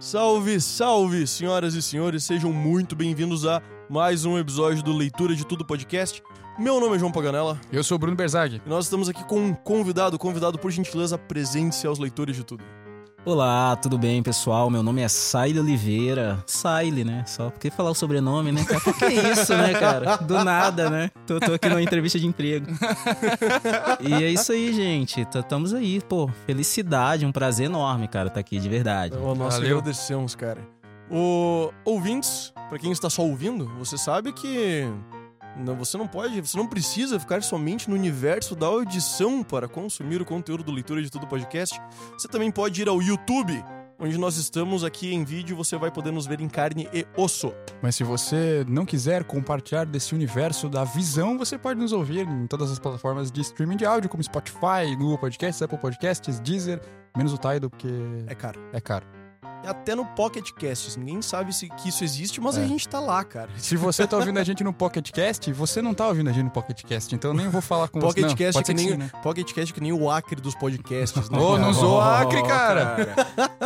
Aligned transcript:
Salve, 0.00 0.60
salve, 0.60 1.26
senhoras 1.26 1.74
e 1.74 1.82
senhores, 1.82 2.24
sejam 2.24 2.52
muito 2.52 2.94
bem-vindos 2.94 3.46
a 3.46 3.62
mais 3.88 4.24
um 4.24 4.38
episódio 4.38 4.82
do 4.82 4.92
Leitura 4.92 5.34
de 5.34 5.46
Tudo 5.46 5.64
Podcast. 5.64 6.22
Meu 6.58 6.78
nome 6.78 6.94
é 6.94 6.98
João 6.98 7.10
Paganella 7.10 7.60
Eu 7.72 7.82
sou 7.82 7.96
o 7.96 7.98
Bruno 7.98 8.16
Berzag. 8.16 8.62
e 8.64 8.68
nós 8.68 8.84
estamos 8.84 9.08
aqui 9.08 9.24
com 9.24 9.40
um 9.40 9.54
convidado. 9.54 10.18
Convidado, 10.18 10.58
por 10.58 10.70
gentileza, 10.70 11.16
apresente-se 11.16 11.86
aos 11.86 11.98
leitores 11.98 12.36
de 12.36 12.44
tudo. 12.44 12.62
Olá, 13.26 13.74
tudo 13.76 13.96
bem, 13.96 14.22
pessoal? 14.22 14.68
Meu 14.68 14.82
nome 14.82 15.00
é 15.00 15.08
Saile 15.08 15.58
Oliveira. 15.58 16.44
Saile, 16.46 17.04
né? 17.04 17.24
Só 17.26 17.48
porque 17.48 17.70
falar 17.70 17.90
o 17.90 17.94
sobrenome, 17.94 18.52
né? 18.52 18.62
cara? 18.62 18.80
Por 18.80 18.94
que 18.98 19.06
isso, 19.06 19.56
né, 19.56 19.72
cara? 19.72 20.16
Do 20.18 20.44
nada, 20.44 20.90
né? 20.90 21.10
Tô, 21.26 21.40
tô 21.40 21.54
aqui 21.54 21.70
numa 21.70 21.80
entrevista 21.80 22.18
de 22.18 22.26
emprego. 22.26 22.66
E 23.98 24.12
é 24.12 24.30
isso 24.30 24.52
aí, 24.52 24.74
gente. 24.74 25.22
Estamos 25.22 25.72
aí, 25.72 26.02
pô. 26.06 26.28
Felicidade, 26.44 27.24
um 27.24 27.32
prazer 27.32 27.64
enorme, 27.64 28.06
cara, 28.08 28.28
tá 28.28 28.40
aqui, 28.40 28.58
de 28.58 28.68
verdade. 28.68 29.14
Então, 29.16 29.34
nós 29.34 29.54
Valeu. 29.54 29.78
agradecemos, 29.78 30.34
cara. 30.34 30.60
O 31.10 31.72
ouvintes, 31.82 32.52
pra 32.68 32.78
quem 32.78 32.92
está 32.92 33.08
só 33.08 33.22
ouvindo, 33.22 33.66
você 33.78 33.96
sabe 33.96 34.32
que 34.34 34.86
não, 35.56 35.76
você 35.76 35.96
não 35.96 36.06
pode, 36.06 36.40
você 36.40 36.56
não 36.56 36.66
precisa 36.66 37.18
ficar 37.20 37.42
somente 37.42 37.88
no 37.88 37.94
universo 37.96 38.54
da 38.56 38.66
audição 38.66 39.42
para 39.42 39.68
consumir 39.68 40.20
o 40.20 40.24
conteúdo 40.24 40.64
do 40.64 40.72
Leitura 40.72 41.02
de 41.02 41.10
Tudo 41.10 41.26
Podcast. 41.26 41.80
Você 42.18 42.28
também 42.28 42.50
pode 42.50 42.82
ir 42.82 42.88
ao 42.88 43.00
YouTube, 43.00 43.64
onde 43.98 44.18
nós 44.18 44.36
estamos 44.36 44.82
aqui 44.84 45.14
em 45.14 45.24
vídeo, 45.24 45.56
você 45.56 45.76
vai 45.76 45.90
poder 45.90 46.10
nos 46.10 46.26
ver 46.26 46.40
em 46.40 46.48
carne 46.48 46.88
e 46.92 47.06
osso. 47.16 47.52
Mas 47.80 47.94
se 47.96 48.02
você 48.04 48.64
não 48.68 48.84
quiser 48.84 49.24
compartilhar 49.24 49.84
desse 49.86 50.14
universo 50.14 50.68
da 50.68 50.84
visão, 50.84 51.38
você 51.38 51.56
pode 51.56 51.78
nos 51.80 51.92
ouvir 51.92 52.26
em 52.26 52.46
todas 52.46 52.70
as 52.70 52.78
plataformas 52.78 53.30
de 53.30 53.40
streaming 53.40 53.76
de 53.76 53.86
áudio, 53.86 54.10
como 54.10 54.22
Spotify, 54.22 54.94
Google 54.98 55.18
Podcasts, 55.18 55.62
Apple 55.62 55.78
Podcasts, 55.78 56.40
Deezer, 56.40 56.80
menos 57.16 57.32
o 57.32 57.38
Tidal, 57.38 57.70
porque 57.70 57.88
É 58.26 58.34
caro. 58.34 58.60
é 58.72 58.80
caro. 58.80 59.06
E 59.62 59.66
até 59.66 59.94
no 59.94 60.04
Pocket 60.04 60.50
Casts, 60.52 60.96
ninguém 60.96 61.22
sabe 61.22 61.54
se, 61.54 61.68
que 61.68 61.88
isso 61.88 62.04
existe, 62.04 62.40
mas 62.40 62.58
É. 62.58 62.62
a 62.62 62.66
gente 62.66 62.86
tá 62.88 63.00
lá, 63.00 63.24
cara. 63.24 63.48
Se 63.56 63.76
você 63.76 64.06
tá 64.06 64.16
ouvindo 64.16 64.38
a 64.38 64.44
gente 64.44 64.62
no 64.62 64.72
Pocket 64.72 65.10
Cast, 65.10 65.50
você 65.52 65.80
não 65.80 65.94
tá 65.94 66.06
ouvindo 66.08 66.28
a 66.28 66.32
gente 66.32 66.44
no 66.44 66.50
Pocket 66.50 66.82
Cast, 66.84 67.14
então 67.14 67.30
eu 67.30 67.34
nem 67.34 67.48
vou 67.48 67.62
falar 67.62 67.88
com 67.88 67.98
Pocket 67.98 68.24
você. 68.24 68.28
Não, 68.28 68.36
Cast 68.36 68.52
pode 68.52 68.66
que 68.66 68.74
nem, 68.74 68.88
sim, 68.90 68.96
né? 68.98 69.10
Pocket 69.22 69.52
Cast 69.52 69.72
que 69.72 69.80
nem 69.80 69.92
o 69.92 70.10
Acre 70.10 70.40
dos 70.40 70.54
podcasts, 70.54 71.30
né? 71.30 71.38
Ô, 71.38 71.56
não 71.58 71.72
zoa 71.72 72.20
Acre, 72.20 72.42
cara. 72.42 73.14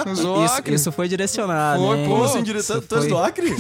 Não 0.07 0.45
Isso, 0.45 0.55
Acre. 0.55 0.75
isso 0.75 0.93
foi 0.93 1.09
direcionado, 1.09 1.83
Foi, 1.83 2.05
pô, 2.05 2.11
Como 2.11 2.25
assim, 2.25 2.39
és 2.49 2.67
foi- 2.67 3.09
do 3.09 3.19
Acre? 3.19 3.51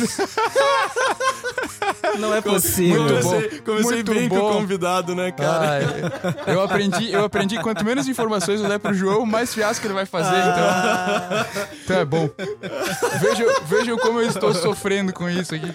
Não 2.18 2.34
é 2.34 2.40
possível. 2.40 3.02
Muito 3.02 3.22
bom. 3.22 3.30
Comecei, 3.30 3.60
comecei 3.60 3.92
Muito 3.96 4.14
bem 4.14 4.28
com 4.28 4.36
bom. 4.36 4.50
o 4.50 4.52
convidado, 4.54 5.14
né, 5.14 5.30
cara? 5.32 5.80
Ah, 6.46 6.50
eu 6.50 6.62
aprendi, 6.62 7.12
eu 7.12 7.24
aprendi 7.24 7.58
quanto 7.60 7.84
menos 7.84 8.08
informações 8.08 8.60
eu 8.60 8.68
der 8.68 8.78
pro 8.78 8.94
João, 8.94 9.26
mais 9.26 9.52
fiasco 9.54 9.86
ele 9.86 9.94
vai 9.94 10.06
fazer, 10.06 10.38
então. 10.38 11.66
Então 11.84 11.96
é 11.96 12.04
bom. 12.04 12.28
Vejam, 13.20 13.46
vejam 13.66 13.98
como 13.98 14.20
eu 14.20 14.28
estou 14.28 14.54
sofrendo 14.54 15.12
com 15.12 15.28
isso 15.28 15.54
aqui. 15.54 15.72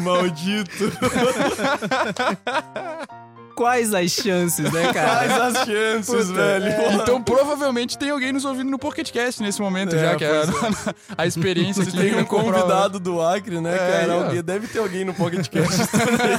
Maldito. 0.00 0.92
Quais 3.56 3.94
as 3.94 4.10
chances, 4.12 4.70
né, 4.70 4.92
Quais 4.92 4.94
cara? 4.94 5.46
as 5.46 5.54
chances, 5.66 6.26
Puta, 6.26 6.32
velho? 6.34 6.66
é, 6.66 6.94
Então 6.96 7.22
provavelmente 7.22 7.96
tem 7.96 8.10
alguém 8.10 8.30
nos 8.32 8.44
ouvindo 8.44 8.70
no 8.70 8.78
Pocket 8.78 9.10
Cast 9.10 9.42
nesse 9.42 9.60
momento, 9.62 9.96
É, 9.96 9.98
já 9.98 10.14
que 10.14 10.24
a, 10.24 10.42
a 11.18 11.26
experiência 11.26 11.82
Se 11.82 11.88
aqui 11.88 11.98
tem 11.98 12.14
um 12.16 12.24
convidado 12.24 13.00
do 13.00 13.20
Acre, 13.22 13.58
né, 13.60 13.74
É, 13.74 13.78
cara? 14.00 14.12
Alguém, 14.12 14.42
deve 14.42 14.66
ter 14.68 14.78
alguém 14.78 15.04
no 15.06 15.14
Pocket 15.14 15.48
Cast 15.48 15.86
também. 15.96 16.38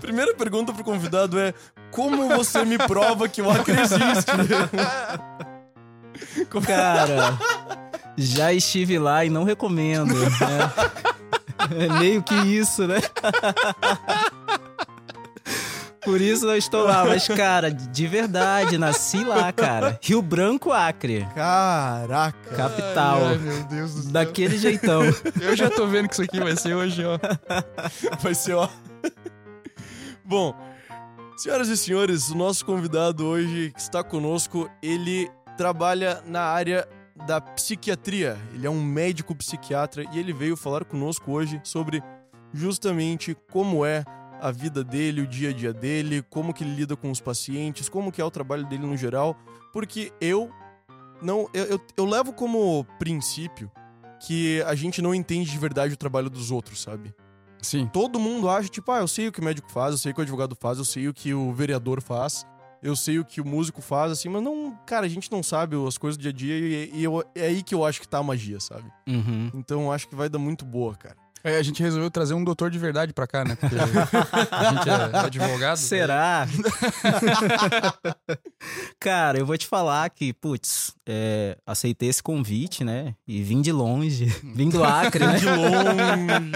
Primeira 0.00 0.32
pergunta 0.34 0.72
pro 0.72 0.84
convidado 0.84 1.38
é: 1.38 1.52
Como 1.90 2.28
você 2.28 2.64
me 2.64 2.78
prova 2.78 3.28
que 3.28 3.42
o 3.42 3.50
Acre 3.50 3.74
existe? 3.80 4.30
Cara, 6.66 7.38
já 8.16 8.52
estive 8.52 8.98
lá 8.98 9.24
e 9.24 9.30
não 9.30 9.44
recomendo. 9.44 10.14
Né? 10.14 10.28
É 11.78 11.88
meio 11.98 12.22
que 12.22 12.34
isso, 12.34 12.86
né? 12.86 12.98
Por 16.06 16.20
isso 16.20 16.46
eu 16.46 16.56
estou 16.56 16.84
lá. 16.84 17.04
Mas, 17.04 17.26
cara, 17.26 17.68
de 17.68 18.06
verdade, 18.06 18.78
nasci 18.78 19.24
lá, 19.24 19.52
cara. 19.52 19.98
Rio 20.00 20.22
Branco, 20.22 20.70
Acre. 20.70 21.26
Caraca. 21.34 22.38
Capital. 22.54 23.26
Ai, 23.26 23.38
meu 23.38 23.64
Deus 23.64 23.92
do 23.92 24.02
céu. 24.02 24.12
Daquele 24.12 24.56
jeitão. 24.56 25.02
Eu 25.42 25.56
já 25.56 25.68
tô 25.68 25.84
vendo 25.88 26.06
que 26.06 26.14
isso 26.14 26.22
aqui 26.22 26.38
vai 26.38 26.54
ser 26.56 26.74
hoje, 26.74 27.02
ó. 27.04 27.18
Vai 28.20 28.36
ser 28.36 28.54
ó. 28.54 28.68
Bom, 30.24 30.54
senhoras 31.36 31.68
e 31.68 31.76
senhores, 31.76 32.30
o 32.30 32.36
nosso 32.36 32.64
convidado 32.64 33.26
hoje 33.26 33.72
que 33.74 33.80
está 33.80 34.04
conosco, 34.04 34.70
ele 34.80 35.28
trabalha 35.56 36.22
na 36.24 36.42
área 36.42 36.86
da 37.26 37.40
psiquiatria. 37.40 38.38
Ele 38.54 38.64
é 38.64 38.70
um 38.70 38.80
médico 38.80 39.34
psiquiatra 39.34 40.04
e 40.12 40.20
ele 40.20 40.32
veio 40.32 40.56
falar 40.56 40.84
conosco 40.84 41.32
hoje 41.32 41.60
sobre 41.64 42.00
justamente 42.52 43.36
como 43.50 43.84
é 43.84 44.04
a 44.40 44.50
vida 44.50 44.82
dele, 44.84 45.22
o 45.22 45.26
dia 45.26 45.50
a 45.50 45.52
dia 45.52 45.72
dele, 45.72 46.22
como 46.30 46.52
que 46.54 46.62
ele 46.64 46.74
lida 46.74 46.96
com 46.96 47.10
os 47.10 47.20
pacientes, 47.20 47.88
como 47.88 48.10
que 48.12 48.20
é 48.20 48.24
o 48.24 48.30
trabalho 48.30 48.66
dele 48.66 48.86
no 48.86 48.96
geral, 48.96 49.36
porque 49.72 50.12
eu 50.20 50.50
não 51.22 51.48
eu, 51.54 51.64
eu, 51.64 51.80
eu 51.96 52.04
levo 52.04 52.32
como 52.32 52.84
princípio 52.98 53.70
que 54.26 54.62
a 54.62 54.74
gente 54.74 55.00
não 55.02 55.14
entende 55.14 55.50
de 55.50 55.58
verdade 55.58 55.94
o 55.94 55.96
trabalho 55.96 56.30
dos 56.30 56.50
outros, 56.50 56.80
sabe? 56.82 57.14
Sim. 57.62 57.86
todo 57.86 58.20
mundo 58.20 58.48
acha, 58.48 58.68
tipo, 58.68 58.92
ah, 58.92 59.00
eu 59.00 59.08
sei 59.08 59.26
o 59.28 59.32
que 59.32 59.40
o 59.40 59.44
médico 59.44 59.70
faz, 59.72 59.90
eu 59.92 59.98
sei 59.98 60.12
o 60.12 60.14
que 60.14 60.20
o 60.20 60.22
advogado 60.22 60.56
faz, 60.60 60.78
eu 60.78 60.84
sei 60.84 61.08
o 61.08 61.14
que 61.14 61.34
o 61.34 61.52
vereador 61.52 62.00
faz, 62.00 62.46
eu 62.80 62.94
sei 62.94 63.18
o 63.18 63.24
que 63.24 63.40
o 63.40 63.44
músico 63.46 63.82
faz, 63.82 64.12
assim, 64.12 64.28
mas 64.28 64.40
não, 64.42 64.78
cara, 64.86 65.04
a 65.04 65.08
gente 65.08 65.32
não 65.32 65.42
sabe 65.42 65.74
as 65.86 65.98
coisas 65.98 66.16
do 66.16 66.20
dia 66.22 66.30
a 66.30 66.34
dia 66.34 66.54
e, 66.58 66.90
e 66.94 67.02
eu- 67.04 67.24
é 67.34 67.46
aí 67.46 67.62
que 67.64 67.74
eu 67.74 67.84
acho 67.84 68.00
que 68.00 68.06
tá 68.06 68.18
a 68.18 68.22
magia, 68.22 68.60
sabe? 68.60 68.88
Uhum. 69.08 69.50
Então 69.54 69.82
eu 69.84 69.92
acho 69.92 70.06
que 70.08 70.14
vai 70.14 70.28
dar 70.28 70.38
muito 70.38 70.64
boa, 70.64 70.94
cara. 70.94 71.16
É, 71.46 71.58
a 71.58 71.62
gente 71.62 71.80
resolveu 71.80 72.10
trazer 72.10 72.34
um 72.34 72.42
doutor 72.42 72.72
de 72.72 72.78
verdade 72.78 73.12
pra 73.12 73.24
cá, 73.24 73.44
né? 73.44 73.54
Porque 73.54 73.76
a 73.76 74.72
gente 74.72 74.90
é 74.90 75.16
advogado. 75.16 75.76
Será? 75.76 76.44
Cara, 78.98 79.38
eu 79.38 79.46
vou 79.46 79.56
te 79.56 79.64
falar 79.64 80.10
que, 80.10 80.32
putz, 80.32 80.96
é, 81.08 81.56
aceitei 81.64 82.08
esse 82.08 82.20
convite, 82.20 82.82
né? 82.82 83.14
E 83.28 83.44
vim 83.44 83.62
de 83.62 83.70
longe. 83.70 84.26
Vim 84.56 84.68
do 84.68 84.82
Acre, 84.82 85.24
né? 85.24 85.38
De 85.38 85.46
longe. 85.54 86.50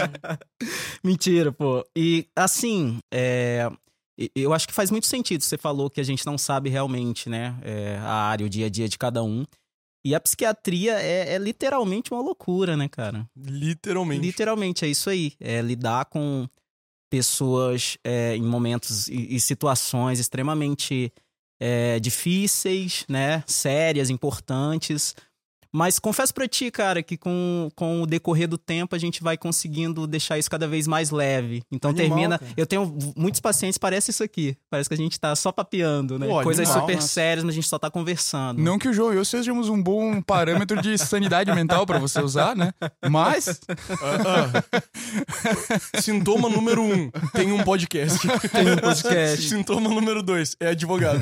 Mentira, 1.05 1.53
pô. 1.53 1.85
E 1.97 2.27
assim, 2.35 2.99
é, 3.15 3.71
eu 4.35 4.53
acho 4.53 4.67
que 4.67 4.75
faz 4.75 4.91
muito 4.91 5.07
sentido. 5.07 5.45
Você 5.45 5.57
falou 5.57 5.89
que 5.89 6.01
a 6.01 6.05
gente 6.05 6.27
não 6.27 6.37
sabe 6.37 6.69
realmente, 6.69 7.29
né? 7.29 7.57
é, 7.63 7.97
a 7.99 8.13
área, 8.13 8.45
o 8.45 8.51
dia 8.51 8.67
a 8.67 8.69
dia 8.69 8.89
de 8.89 8.99
cada 8.99 9.23
um. 9.23 9.45
E 10.05 10.15
a 10.15 10.21
psiquiatria 10.21 10.99
é, 10.99 11.35
é 11.35 11.39
literalmente 11.39 12.13
uma 12.13 12.23
loucura, 12.23 12.77
né, 12.77 12.89
cara? 12.89 13.29
Literalmente. 13.37 14.23
Literalmente, 14.23 14.85
é 14.85 14.89
isso 14.89 15.11
aí. 15.11 15.33
É 15.39 15.61
lidar 15.61 16.07
com 16.07 16.49
pessoas 17.11 17.99
é, 18.05 18.37
em 18.37 18.43
momentos 18.43 19.09
e, 19.09 19.35
e 19.35 19.41
situações 19.41 20.19
extremamente 20.19 21.13
é, 21.61 22.01
difíceis, 22.01 23.05
né? 23.09 23.45
Sérias, 23.47 24.09
importantes. 24.09 25.15
Mas 25.73 25.99
confesso 25.99 26.35
pra 26.35 26.49
ti, 26.49 26.71
cara, 26.71 27.03
que 27.03 27.17
com, 27.17 27.69
com 27.77 28.03
o 28.03 28.07
decorrer 28.07 28.49
do 28.49 28.59
tempo 28.59 28.95
a 28.95 28.99
gente 28.99 29.23
vai 29.23 29.37
conseguindo 29.37 30.07
deixar 30.07 30.39
isso 30.39 30.51
cada 30.51 30.67
vez 30.67 30.87
mais 30.87 31.11
leve. 31.11 31.63
Então 31.71 31.91
Animal, 31.91 32.09
termina. 32.09 32.39
cara. 32.39 32.53
Eu 32.57 32.67
tenho 32.67 32.97
muitos 33.17 33.41
pacientes, 33.41 33.79
parece 33.79 34.11
isso 34.11 34.23
aqui. 34.23 34.57
Parece 34.69 34.89
que 34.89 34.95
a 34.95 34.99
gente 34.99 35.19
tá 35.19 35.35
só 35.37 35.53
papeando, 35.53 36.19
né? 36.19 36.27
Pô, 36.27 36.43
Coisas 36.43 36.67
animal, 36.69 36.81
super 36.83 36.95
nossa. 36.97 37.09
sérias, 37.09 37.45
mas 37.45 37.53
a 37.53 37.57
gente 37.57 37.69
só 37.69 37.79
tá 37.79 37.91
conversando. 37.91 38.61
Não 38.61 38.79
que 38.79 38.89
o 38.89 38.93
João 38.93 39.13
e 39.13 39.17
eu 39.17 39.25
sejamos 39.25 39.69
um 39.69 39.81
bom 39.81 40.21
parâmetro 40.23 40.81
de 40.83 40.97
sanidade 40.99 41.53
mental 41.53 41.87
pra 41.87 41.99
você 41.99 42.21
usar, 42.21 42.57
né? 42.57 42.73
Mas 43.09 43.61
Ah, 44.03 44.63
ah. 45.95 46.01
Sintoma 46.01 46.49
número 46.49 46.83
um, 46.83 47.11
tem 47.33 47.53
um 47.53 47.63
podcast. 47.63 48.27
Tem 48.51 48.73
um 48.73 48.77
podcast. 48.77 49.49
Sintoma 49.49 49.89
número 49.91 50.23
dois, 50.23 50.57
é 50.61 50.69
advogado. 50.69 51.21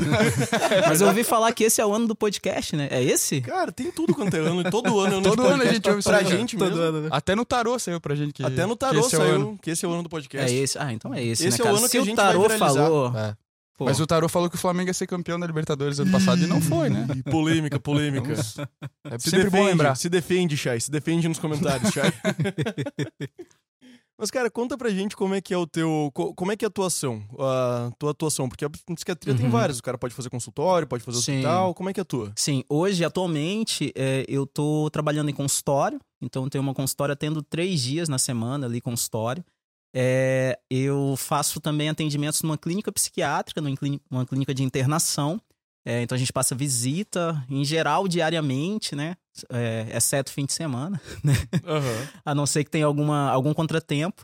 Mas 0.88 1.00
eu 1.00 1.08
ouvi 1.08 1.24
falar 1.24 1.52
que 1.52 1.64
esse 1.64 1.80
é 1.80 1.86
o 1.86 1.92
ano 1.94 2.06
do 2.06 2.14
podcast, 2.14 2.76
né? 2.76 2.88
É 2.90 3.02
esse? 3.02 3.40
Cara, 3.40 3.70
tem 3.72 3.90
tudo 3.90 4.14
quanto 4.14 4.34
é 4.36 4.37
ano. 4.46 4.70
Todo 4.70 5.00
ano 5.00 5.16
ano 5.16 5.22
Todo 5.36 5.46
ano 5.46 5.62
a 5.62 5.66
gente 5.66 5.86
ouve 5.88 6.00
isso 6.00 6.08
pra 6.08 6.22
gente 6.22 6.56
Todo 6.56 6.68
mesmo. 6.70 6.82
ano, 6.82 7.00
né? 7.02 7.08
até 7.12 7.34
no 7.34 7.44
tarô 7.44 7.78
saiu 7.78 8.00
pra 8.00 8.14
gente 8.14 8.32
que. 8.32 8.44
Até 8.44 8.64
no 8.66 8.72
que 8.74 8.78
tarô 8.78 9.00
esse 9.00 9.14
é 9.14 9.18
o 9.18 9.20
saiu 9.22 9.34
ano. 9.34 9.58
que 9.60 9.70
esse 9.70 9.84
é 9.84 9.88
o 9.88 9.92
ano 9.92 10.02
do 10.02 10.08
podcast. 10.08 10.52
É 10.52 10.56
esse. 10.56 10.78
Ah, 10.78 10.92
então 10.92 11.12
é 11.14 11.22
esse, 11.24 11.46
Esse 11.46 11.62
né, 11.62 11.68
é 11.68 11.72
o 11.72 11.76
ano 11.76 11.86
Se 11.86 11.90
que 11.92 11.98
a 11.98 12.02
o 12.02 12.04
gente 12.04 12.16
vai 12.16 12.26
tarô 12.26 12.42
viralizar. 12.42 12.66
falou... 12.66 13.16
É. 13.18 13.36
pô, 13.76 13.84
Mas 13.86 14.00
o 14.00 14.06
tarô 14.06 14.28
falou 14.28 14.48
que 14.50 14.56
o 14.56 14.58
Flamengo 14.58 14.88
ia 14.90 14.94
ser 14.94 15.06
campeão 15.06 15.38
da 15.38 15.46
Libertadores 15.46 15.98
ano 16.00 16.10
passado 16.10 16.42
e 16.42 16.46
não 16.46 16.60
foi, 16.60 16.88
né? 16.90 17.06
Polêmica, 17.30 17.78
polêmica. 17.78 18.32
É 18.32 19.18
Se 19.18 19.30
sempre 19.30 19.44
defende, 19.44 19.50
bom 19.50 19.64
lembrar. 19.64 19.94
Se 19.96 20.08
defende, 20.08 20.56
Chay. 20.56 20.80
Se 20.80 20.90
defende 20.90 21.28
nos 21.28 21.38
comentários, 21.38 21.90
Chay. 21.92 22.12
Mas, 24.20 24.32
cara, 24.32 24.50
conta 24.50 24.76
pra 24.76 24.90
gente 24.90 25.16
como 25.16 25.32
é 25.34 25.40
que 25.40 25.54
é 25.54 25.56
o 25.56 25.64
teu. 25.64 26.10
co- 26.12 26.34
Como 26.34 26.50
é 26.50 26.56
que 26.56 26.64
é 26.64 26.66
a 26.66 26.68
atuação? 26.68 27.22
A 27.38 27.92
tua 27.96 28.10
atuação? 28.10 28.48
Porque 28.48 28.64
a 28.64 28.68
psiquiatria 28.70 29.32
tem 29.34 29.46
Uhum. 29.46 29.52
várias. 29.52 29.78
O 29.78 29.82
cara 29.82 29.96
pode 29.96 30.12
fazer 30.12 30.28
consultório, 30.28 30.88
pode 30.88 31.04
fazer 31.04 31.18
Sim. 31.20 31.34
hospital. 31.36 31.72
Como 31.72 31.88
é 31.88 31.92
que 31.92 32.00
é 32.00 32.02
a 32.02 32.04
tua? 32.04 32.32
Sim, 32.34 32.64
hoje, 32.68 33.04
atualmente, 33.04 33.92
é, 33.94 34.24
eu 34.28 34.44
tô 34.44 34.90
trabalhando 34.90 35.28
em 35.30 35.32
consultório. 35.34 36.00
Então, 36.20 36.42
eu 36.42 36.50
tenho 36.50 36.62
uma 36.62 36.74
consultória 36.74 37.14
tendo 37.14 37.42
três 37.42 37.80
dias 37.80 38.08
na 38.08 38.18
semana 38.18 38.66
ali, 38.66 38.80
consultório. 38.80 39.44
É, 39.94 40.58
eu 40.68 41.14
faço 41.16 41.60
também 41.60 41.88
atendimentos 41.88 42.42
numa 42.42 42.58
clínica 42.58 42.90
psiquiátrica, 42.90 43.60
numa 43.60 44.26
clínica 44.26 44.52
de 44.52 44.64
internação. 44.64 45.40
É, 45.88 46.02
então 46.02 46.14
a 46.14 46.18
gente 46.18 46.34
passa 46.34 46.54
visita, 46.54 47.42
em 47.48 47.64
geral, 47.64 48.06
diariamente, 48.06 48.94
né? 48.94 49.16
É, 49.48 49.86
exceto 49.96 50.30
fim 50.30 50.44
de 50.44 50.52
semana, 50.52 51.00
né? 51.24 51.32
Aham. 51.64 52.08
A 52.26 52.34
não 52.34 52.44
ser 52.44 52.62
que 52.62 52.70
tenha 52.70 52.84
alguma, 52.84 53.30
algum 53.30 53.54
contratempo. 53.54 54.22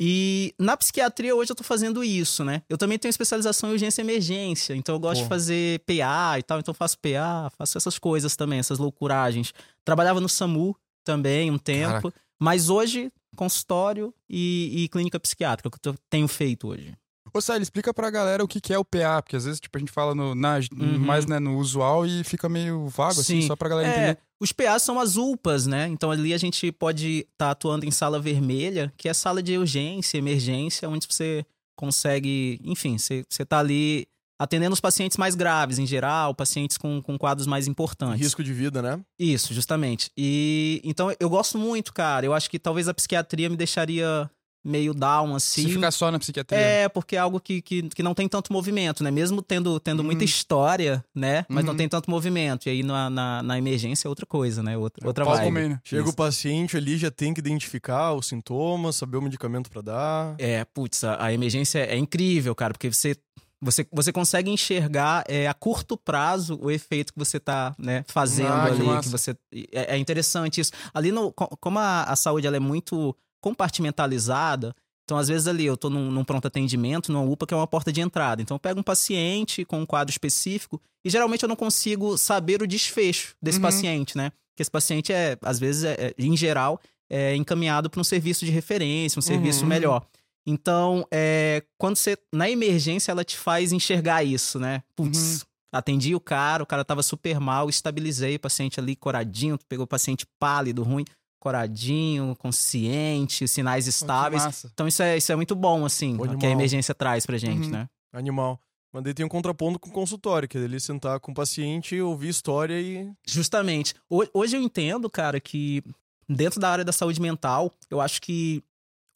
E 0.00 0.52
na 0.58 0.76
psiquiatria 0.76 1.32
hoje 1.36 1.52
eu 1.52 1.54
tô 1.54 1.62
fazendo 1.62 2.02
isso, 2.02 2.44
né? 2.44 2.62
Eu 2.68 2.76
também 2.76 2.98
tenho 2.98 3.10
especialização 3.10 3.70
em 3.70 3.74
urgência 3.74 4.02
e 4.02 4.04
emergência, 4.04 4.74
então 4.74 4.96
eu 4.96 4.98
gosto 4.98 5.22
de 5.22 5.28
fazer 5.28 5.78
PA 5.86 6.36
e 6.36 6.42
tal, 6.42 6.58
então 6.58 6.72
eu 6.72 6.76
faço 6.76 6.98
PA, 6.98 7.48
faço 7.56 7.78
essas 7.78 7.96
coisas 7.96 8.34
também, 8.34 8.58
essas 8.58 8.80
loucuragens. 8.80 9.54
Trabalhava 9.84 10.20
no 10.20 10.28
SAMU 10.28 10.76
também 11.04 11.48
um 11.48 11.58
tempo, 11.58 12.12
mas 12.40 12.68
hoje 12.68 13.12
consultório 13.36 14.12
e, 14.28 14.82
e 14.82 14.88
clínica 14.88 15.20
psiquiátrica 15.20 15.70
que 15.70 15.88
eu 15.88 15.94
tenho 16.10 16.26
feito 16.26 16.66
hoje. 16.66 16.92
Ô, 17.36 17.40
Sally, 17.40 17.62
explica 17.62 17.92
pra 17.92 18.10
galera 18.10 18.44
o 18.44 18.48
que, 18.48 18.60
que 18.60 18.72
é 18.72 18.78
o 18.78 18.84
PA, 18.84 19.20
porque 19.20 19.34
às 19.34 19.44
vezes, 19.44 19.58
tipo, 19.58 19.76
a 19.76 19.80
gente 19.80 19.90
fala 19.90 20.14
no, 20.14 20.34
na, 20.36 20.58
Uhum. 20.72 20.98
mais 21.00 21.26
né, 21.26 21.40
no 21.40 21.58
usual 21.58 22.06
e 22.06 22.22
fica 22.22 22.48
meio 22.48 22.86
vago, 22.86 23.20
assim, 23.20 23.40
Sim. 23.40 23.46
só 23.48 23.56
pra 23.56 23.68
galera 23.68 23.88
É, 23.88 23.92
entender. 23.92 24.18
os 24.40 24.52
PAs 24.52 24.82
são 24.82 25.00
as 25.00 25.16
UPAs, 25.16 25.66
né? 25.66 25.88
Então 25.88 26.10
ali 26.12 26.32
a 26.32 26.38
gente 26.38 26.70
pode 26.70 27.26
estar 27.32 27.50
atuando 27.50 27.84
em 27.84 27.90
sala 27.90 28.20
vermelha, 28.20 28.92
que 28.96 29.08
é 29.08 29.12
sala 29.14 29.42
de 29.42 29.58
urgência, 29.58 30.16
emergência, 30.16 30.88
onde 30.88 31.06
você 31.10 31.44
consegue, 31.76 32.60
enfim, 32.64 32.96
você, 32.98 33.24
você 33.28 33.44
tá 33.44 33.58
ali 33.58 34.06
atendendo 34.40 34.72
os 34.72 34.80
pacientes 34.80 35.16
mais 35.16 35.34
graves 35.34 35.78
em 35.78 35.86
geral, 35.86 36.34
pacientes 36.34 36.76
com, 36.76 37.00
com 37.02 37.16
quadros 37.18 37.46
mais 37.46 37.66
importantes. 37.66 38.20
Risco 38.20 38.44
de 38.44 38.52
vida, 38.52 38.80
né? 38.80 39.00
Isso, 39.18 39.52
justamente. 39.54 40.10
E 40.16 40.80
então 40.84 41.12
eu 41.18 41.28
gosto 41.28 41.58
muito, 41.58 41.92
cara. 41.92 42.24
Eu 42.26 42.32
acho 42.34 42.48
que 42.50 42.58
talvez 42.58 42.86
a 42.88 42.94
psiquiatria 42.94 43.48
me 43.48 43.56
deixaria 43.56 44.30
meio 44.64 44.94
down, 44.94 45.34
assim. 45.34 45.64
Se 45.64 45.74
ficar 45.74 45.90
só 45.90 46.10
na 46.10 46.18
psiquiatria. 46.18 46.58
É, 46.58 46.88
porque 46.88 47.16
é 47.16 47.18
algo 47.18 47.38
que, 47.38 47.60
que, 47.60 47.82
que 47.90 48.02
não 48.02 48.14
tem 48.14 48.26
tanto 48.28 48.52
movimento, 48.52 49.04
né? 49.04 49.10
Mesmo 49.10 49.42
tendo, 49.42 49.78
tendo 49.78 50.00
Uhum. 50.00 50.06
muita 50.06 50.24
história, 50.24 51.04
né? 51.14 51.44
Mas 51.48 51.64
não 51.64 51.72
Uhum. 51.72 51.76
tem 51.76 51.88
tanto 51.88 52.10
movimento. 52.10 52.66
E 52.66 52.70
aí 52.70 52.82
na, 52.82 53.10
na, 53.10 53.42
na 53.42 53.58
emergência 53.58 54.06
é 54.06 54.08
outra 54.08 54.24
coisa, 54.24 54.62
né? 54.62 54.76
Outra, 54.78 55.04
É, 55.04 55.06
outra 55.06 55.24
vibe. 55.24 55.44
comendo. 55.44 55.80
Chega 55.84 56.02
Isso. 56.02 56.12
o 56.12 56.16
paciente 56.16 56.76
ali, 56.76 56.96
já 56.96 57.10
tem 57.10 57.34
que 57.34 57.40
identificar 57.40 58.12
os 58.14 58.26
sintomas, 58.26 58.96
saber 58.96 59.16
o 59.18 59.22
medicamento 59.22 59.70
pra 59.70 59.82
dar. 59.82 60.34
É, 60.38 60.64
putz, 60.64 61.04
a, 61.04 61.22
a 61.26 61.32
emergência 61.32 61.80
é 61.80 61.96
incrível, 61.96 62.54
cara, 62.54 62.72
porque 62.72 62.90
você, 62.90 63.16
você, 63.60 63.86
você 63.92 64.12
consegue 64.12 64.50
enxergar 64.50 65.24
é, 65.28 65.46
a 65.46 65.54
curto 65.54 65.96
prazo 65.96 66.58
o 66.62 66.70
efeito 66.70 67.12
que 67.12 67.18
você 67.18 67.38
tá 67.38 67.74
né, 67.78 68.04
fazendo 68.08 68.48
Ah, 68.52 68.64
que 68.66 68.76
ali. 68.76 68.82
massa. 68.84 69.02
Que 69.02 69.08
você, 69.10 69.30
é, 69.72 69.94
é 69.94 69.98
interessante 69.98 70.60
isso. 70.60 70.72
Ali, 70.92 71.12
no, 71.12 71.32
co- 71.32 71.54
como 71.60 71.78
a, 71.78 72.04
a 72.04 72.16
saúde 72.16 72.46
ela 72.46 72.56
é 72.56 72.60
muito 72.60 73.14
compartimentalizada, 73.44 74.74
então 75.04 75.18
às 75.18 75.28
vezes 75.28 75.46
ali 75.46 75.66
eu 75.66 75.76
tô 75.76 75.90
num, 75.90 76.10
num 76.10 76.24
pronto 76.24 76.46
atendimento, 76.46 77.12
numa 77.12 77.24
UPA, 77.24 77.46
que 77.46 77.54
é 77.54 77.56
uma 77.56 77.66
porta 77.66 77.92
de 77.92 78.00
entrada. 78.00 78.40
Então 78.40 78.54
eu 78.54 78.58
pego 78.58 78.80
um 78.80 78.82
paciente 78.82 79.64
com 79.64 79.80
um 79.80 79.86
quadro 79.86 80.10
específico 80.10 80.80
e 81.04 81.10
geralmente 81.10 81.42
eu 81.42 81.48
não 81.48 81.56
consigo 81.56 82.16
saber 82.16 82.62
o 82.62 82.66
desfecho 82.66 83.34
desse 83.42 83.58
Uhum. 83.58 83.62
paciente, 83.62 84.16
né? 84.16 84.30
Porque 84.50 84.62
esse 84.62 84.70
paciente 84.70 85.12
é, 85.12 85.36
às 85.42 85.58
vezes, 85.58 85.84
é, 85.84 85.92
é, 85.98 86.14
em 86.18 86.36
geral, 86.36 86.80
é 87.10 87.36
encaminhado 87.36 87.90
para 87.90 88.00
um 88.00 88.04
serviço 88.04 88.44
de 88.46 88.50
referência, 88.50 89.18
um 89.18 89.22
serviço 89.22 89.62
Uhum. 89.62 89.68
melhor. 89.68 90.06
Então, 90.46 91.06
é, 91.10 91.62
quando 91.78 91.96
você. 91.96 92.16
Na 92.32 92.48
emergência, 92.50 93.10
ela 93.10 93.24
te 93.24 93.36
faz 93.36 93.72
enxergar 93.72 94.22
isso, 94.24 94.58
né? 94.58 94.82
Putz, 94.94 95.44
atendi 95.72 96.14
o 96.14 96.20
cara, 96.20 96.62
o 96.62 96.66
cara 96.66 96.84
tava 96.84 97.02
super 97.02 97.40
mal, 97.40 97.68
estabilizei 97.68 98.36
o 98.36 98.40
paciente 98.40 98.78
ali 98.78 98.94
coradinho, 98.94 99.58
pegou 99.68 99.84
o 99.84 99.88
paciente 99.88 100.24
pálido, 100.38 100.82
ruim, 100.82 101.04
coradinho, 101.44 102.34
consciente, 102.36 103.46
sinais 103.46 103.86
estáveis. 103.86 104.64
Então, 104.72 104.88
isso 104.88 105.02
é, 105.02 105.16
isso 105.18 105.30
é 105.30 105.36
muito 105.36 105.54
bom, 105.54 105.84
assim, 105.84 106.16
que 106.40 106.46
a 106.46 106.50
emergência 106.50 106.94
traz 106.94 107.26
pra 107.26 107.36
gente, 107.36 107.66
Uhum. 107.66 107.70
né? 107.72 107.88
Animal. 108.12 108.58
Mas 108.92 109.02
daí 109.04 109.12
tem 109.14 109.26
um 109.26 109.28
contraponto 109.28 109.78
com 109.78 109.90
o 109.90 109.92
consultório, 109.92 110.48
que 110.48 110.56
é 110.56 110.60
ele 110.62 110.80
sentar 110.80 111.18
com 111.20 111.32
o 111.32 111.34
paciente, 111.34 112.00
ouvir 112.00 112.28
história 112.28 112.80
e. 112.80 113.10
Justamente. 113.26 113.94
Ho- 114.08 114.24
Hoje 114.32 114.56
eu 114.56 114.62
entendo, 114.62 115.10
cara, 115.10 115.38
que 115.40 115.82
dentro 116.28 116.58
da 116.60 116.70
área 116.70 116.84
da 116.84 116.92
saúde 116.92 117.20
mental, 117.20 117.72
eu 117.90 118.00
acho 118.00 118.22
que 118.22 118.62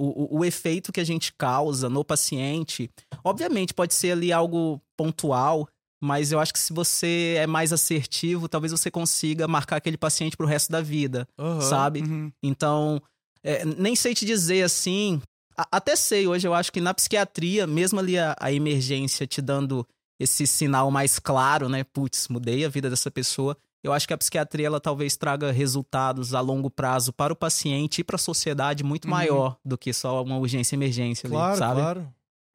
o, 0.01 0.37
o, 0.37 0.39
o 0.41 0.45
efeito 0.45 0.93
que 0.93 1.01
a 1.01 1.05
gente 1.05 1.33
causa 1.33 1.89
no 1.89 2.05
paciente, 2.05 2.91
obviamente 3.25 3.73
pode 3.73 3.95
ser 3.95 4.13
ali 4.13 4.33
algo 4.33 4.81
pontual, 4.97 5.69
mas 6.01 6.31
eu 6.33 6.39
acho 6.41 6.53
que 6.53 6.59
se 6.59 6.73
você 6.73 7.37
é 7.39 7.47
mais 7.47 7.73
assertivo, 7.73 8.49
talvez 8.49 8.71
você 8.73 8.91
consiga 8.91 9.49
marcar 9.49 9.77
aquele 9.77 9.97
paciente 9.97 10.37
pro 10.37 10.47
resto 10.47 10.71
da 10.71 10.81
vida, 10.81 11.27
Aham. 11.39 11.61
sabe? 11.61 12.01
Uhum. 12.03 12.33
Então, 12.43 13.01
é, 13.43 13.65
nem 13.65 13.95
sei 13.97 14.15
te 14.15 14.25
dizer 14.25 14.63
assim. 14.63 15.21
a- 15.57 15.67
até 15.73 15.97
sei, 15.97 16.27
hoje 16.29 16.47
eu 16.47 16.55
acho 16.55 16.71
que 16.73 16.81
na 16.81 16.95
psiquiatria, 16.95 17.67
mesmo 17.67 17.99
ali 17.99 18.17
a, 18.19 18.37
a 18.39 18.53
emergência 18.53 19.27
te 19.27 19.43
dando 19.43 19.85
esse 20.21 20.47
sinal 20.47 20.91
mais 20.91 21.19
claro, 21.19 21.69
né? 21.69 21.83
Putz, 21.85 22.29
mudei 22.29 22.65
a 22.65 22.69
vida 22.69 22.89
dessa 22.89 23.11
pessoa. 23.11 23.57
Eu 23.83 23.93
acho 23.93 24.07
que 24.07 24.13
a 24.15 24.19
psiquiatria 24.19 24.67
ela 24.67 24.81
talvez 24.81 25.17
traga 25.17 25.53
resultados 25.53 26.35
a 26.35 26.41
longo 26.41 26.69
prazo 26.69 27.13
para 27.13 27.33
o 27.33 27.37
paciente 27.37 28.01
e 28.01 28.05
para 28.05 28.17
a 28.17 28.19
sociedade 28.19 28.83
muito 28.85 29.05
Uhum. 29.07 29.11
maior 29.13 29.57
do 29.65 29.79
que 29.79 29.93
só 29.93 30.23
uma 30.23 30.37
urgência 30.37 30.75
e 30.75 30.77
emergência 30.77 31.27
ali, 31.29 31.35
Claro, 31.37 31.57
sabe? 31.59 31.81
claro. 31.81 32.09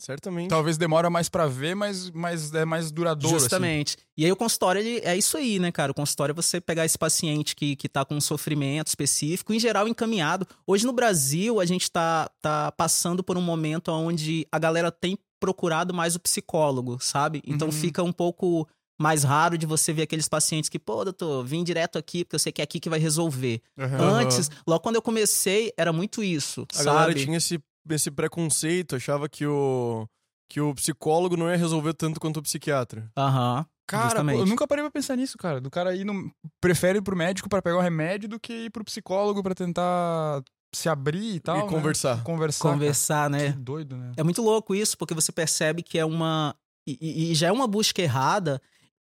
Certamente. 0.04 0.50
Talvez 0.50 0.78
demora 0.78 1.10
mais 1.10 1.30
pra 1.30 1.48
ver, 1.48 1.76
mas, 1.76 2.10
mas 2.12 2.54
é 2.54 2.66
mais 2.66 2.92
duradouro, 2.92 3.38
assim. 3.38 3.44
Justamente. 3.46 3.96
E 4.18 4.26
aí 4.26 4.32
o 4.32 4.36
consultório, 4.36 4.82
ele, 4.82 5.00
é 5.06 5.16
isso 5.16 5.38
aí, 5.38 5.60
né, 5.60 5.72
cara? 5.72 5.92
O 5.92 5.96
consultório 5.96 6.34
é 6.34 6.36
você 6.36 6.60
pegar 6.60 6.86
esse 6.86 6.98
paciente 6.98 7.56
que, 7.56 7.76
que 7.76 7.88
tá 7.88 8.04
com 8.04 8.16
um 8.16 8.22
sofrimento 8.22 8.88
específico, 8.88 9.54
em 9.54 9.60
geral 9.60 9.88
encaminhado. 9.88 10.46
Hoje 10.68 10.86
no 10.86 10.92
Brasil, 10.92 11.60
a 11.60 11.66
gente 11.66 11.90
tá, 11.90 12.30
tá 12.42 12.72
passando 12.74 13.24
por 13.24 13.38
um 13.38 13.42
momento 13.42 13.90
onde 13.92 14.46
a 14.52 14.60
galera 14.60 14.92
tem 14.92 15.18
procurado 15.40 15.94
mais 15.94 16.16
o 16.16 16.20
psicólogo, 16.20 16.98
sabe? 17.02 17.42
Então 17.48 17.68
Uhum. 17.70 17.72
fica 17.74 18.04
um 18.04 18.12
pouco 18.14 18.68
mais 19.00 19.24
raro 19.24 19.58
de 19.58 19.66
você 19.66 19.92
ver 19.92 20.04
aqueles 20.04 20.28
pacientes 20.30 20.70
que, 20.70 20.78
pô, 20.80 21.04
doutor, 21.04 21.44
vim 21.44 21.64
direto 21.64 21.98
aqui 21.98 22.24
porque 22.24 22.36
eu 22.36 22.40
sei 22.40 22.52
que 22.52 22.62
é 22.62 22.64
aqui 22.64 22.80
que 22.80 22.90
vai 22.90 23.00
resolver. 23.00 23.62
Aham. 23.78 24.00
Antes, 24.20 24.50
logo 24.68 24.82
quando 24.82 24.96
eu 24.96 25.02
comecei, 25.02 25.74
era 25.78 25.92
muito 25.92 26.22
isso, 26.24 26.66
A 26.74 26.78
sabe? 26.78 26.86
galera 26.86 27.14
tinha 27.16 27.38
esse, 27.38 27.60
esse 27.90 28.10
preconceito, 28.12 28.96
achava 28.96 29.28
que 29.30 29.46
o, 29.46 30.08
que 30.50 30.60
o 30.62 30.74
psicólogo 30.76 31.36
não 31.38 31.50
ia 31.50 31.58
resolver 31.58 31.94
tanto 31.94 32.20
quanto 32.20 32.38
o 32.38 32.44
psiquiatra. 32.44 33.10
Aham. 33.18 33.66
Cara, 33.86 34.04
pô, 34.04 34.10
Justamente. 34.12 34.40
eu 34.40 34.46
nunca 34.46 34.66
parei 34.68 34.82
pra 34.84 34.92
pensar 34.92 35.16
nisso, 35.18 35.38
cara. 35.38 35.60
Do 35.60 35.70
cara 35.70 35.94
ir 35.94 36.06
no. 36.06 36.32
Prefere 36.62 37.00
ir 37.00 37.02
pro 37.02 37.18
médico 37.18 37.50
pra 37.50 37.62
pegar 37.62 37.78
o 37.78 37.82
remédio 37.82 38.30
do 38.30 38.40
que 38.40 38.54
ir 38.66 38.70
pro 38.70 38.84
psicólogo 38.86 39.44
pra 39.44 39.54
tentar 39.54 40.42
se 40.74 40.88
abrir 40.88 41.36
e 41.36 41.40
tal. 41.42 41.58
e 41.58 41.64
né? 41.64 41.68
conversar. 41.70 42.24
Conversar. 42.24 42.72
Conversar, 42.72 43.30
cara. 43.30 43.44
né? 43.44 43.52
Que 43.52 43.60
doido, 43.60 43.98
né? 43.98 44.14
É 44.16 44.24
muito 44.24 44.42
louco 44.42 44.74
isso, 44.74 44.98
porque 44.98 45.14
você 45.14 45.32
percebe 45.34 45.84
que 45.84 46.00
é 46.00 46.06
uma. 46.06 46.56
E, 46.88 46.98
e- 47.02 47.32
e 47.32 47.36
já 47.36 47.48
é 47.48 47.52
uma 47.52 47.68
busca 47.68 48.02
errada. 48.02 48.62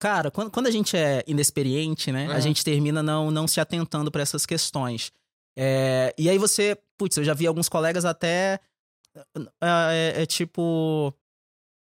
Cara, 0.02 0.30
quando, 0.32 0.50
quando 0.52 0.68
a 0.68 0.72
gente 0.72 0.98
é 0.98 1.24
inexperiente, 1.28 2.12
né? 2.12 2.26
É. 2.26 2.32
A 2.34 2.40
gente 2.40 2.64
termina 2.64 3.02
não, 3.04 3.30
não 3.30 3.48
se 3.48 3.62
atentando 3.62 4.12
para 4.12 4.24
essas 4.24 4.46
questões. 4.48 5.12
É, 5.58 6.14
e 6.18 6.30
aí 6.30 6.38
você. 6.38 6.78
Putz, 6.98 7.18
eu 7.18 7.24
já 7.24 7.34
vi 7.34 7.46
alguns 7.48 7.68
colegas 7.70 8.06
até. 8.06 8.60
ah, 9.62 9.90
É, 9.94 10.24
é 10.24 10.26
tipo. 10.26 11.14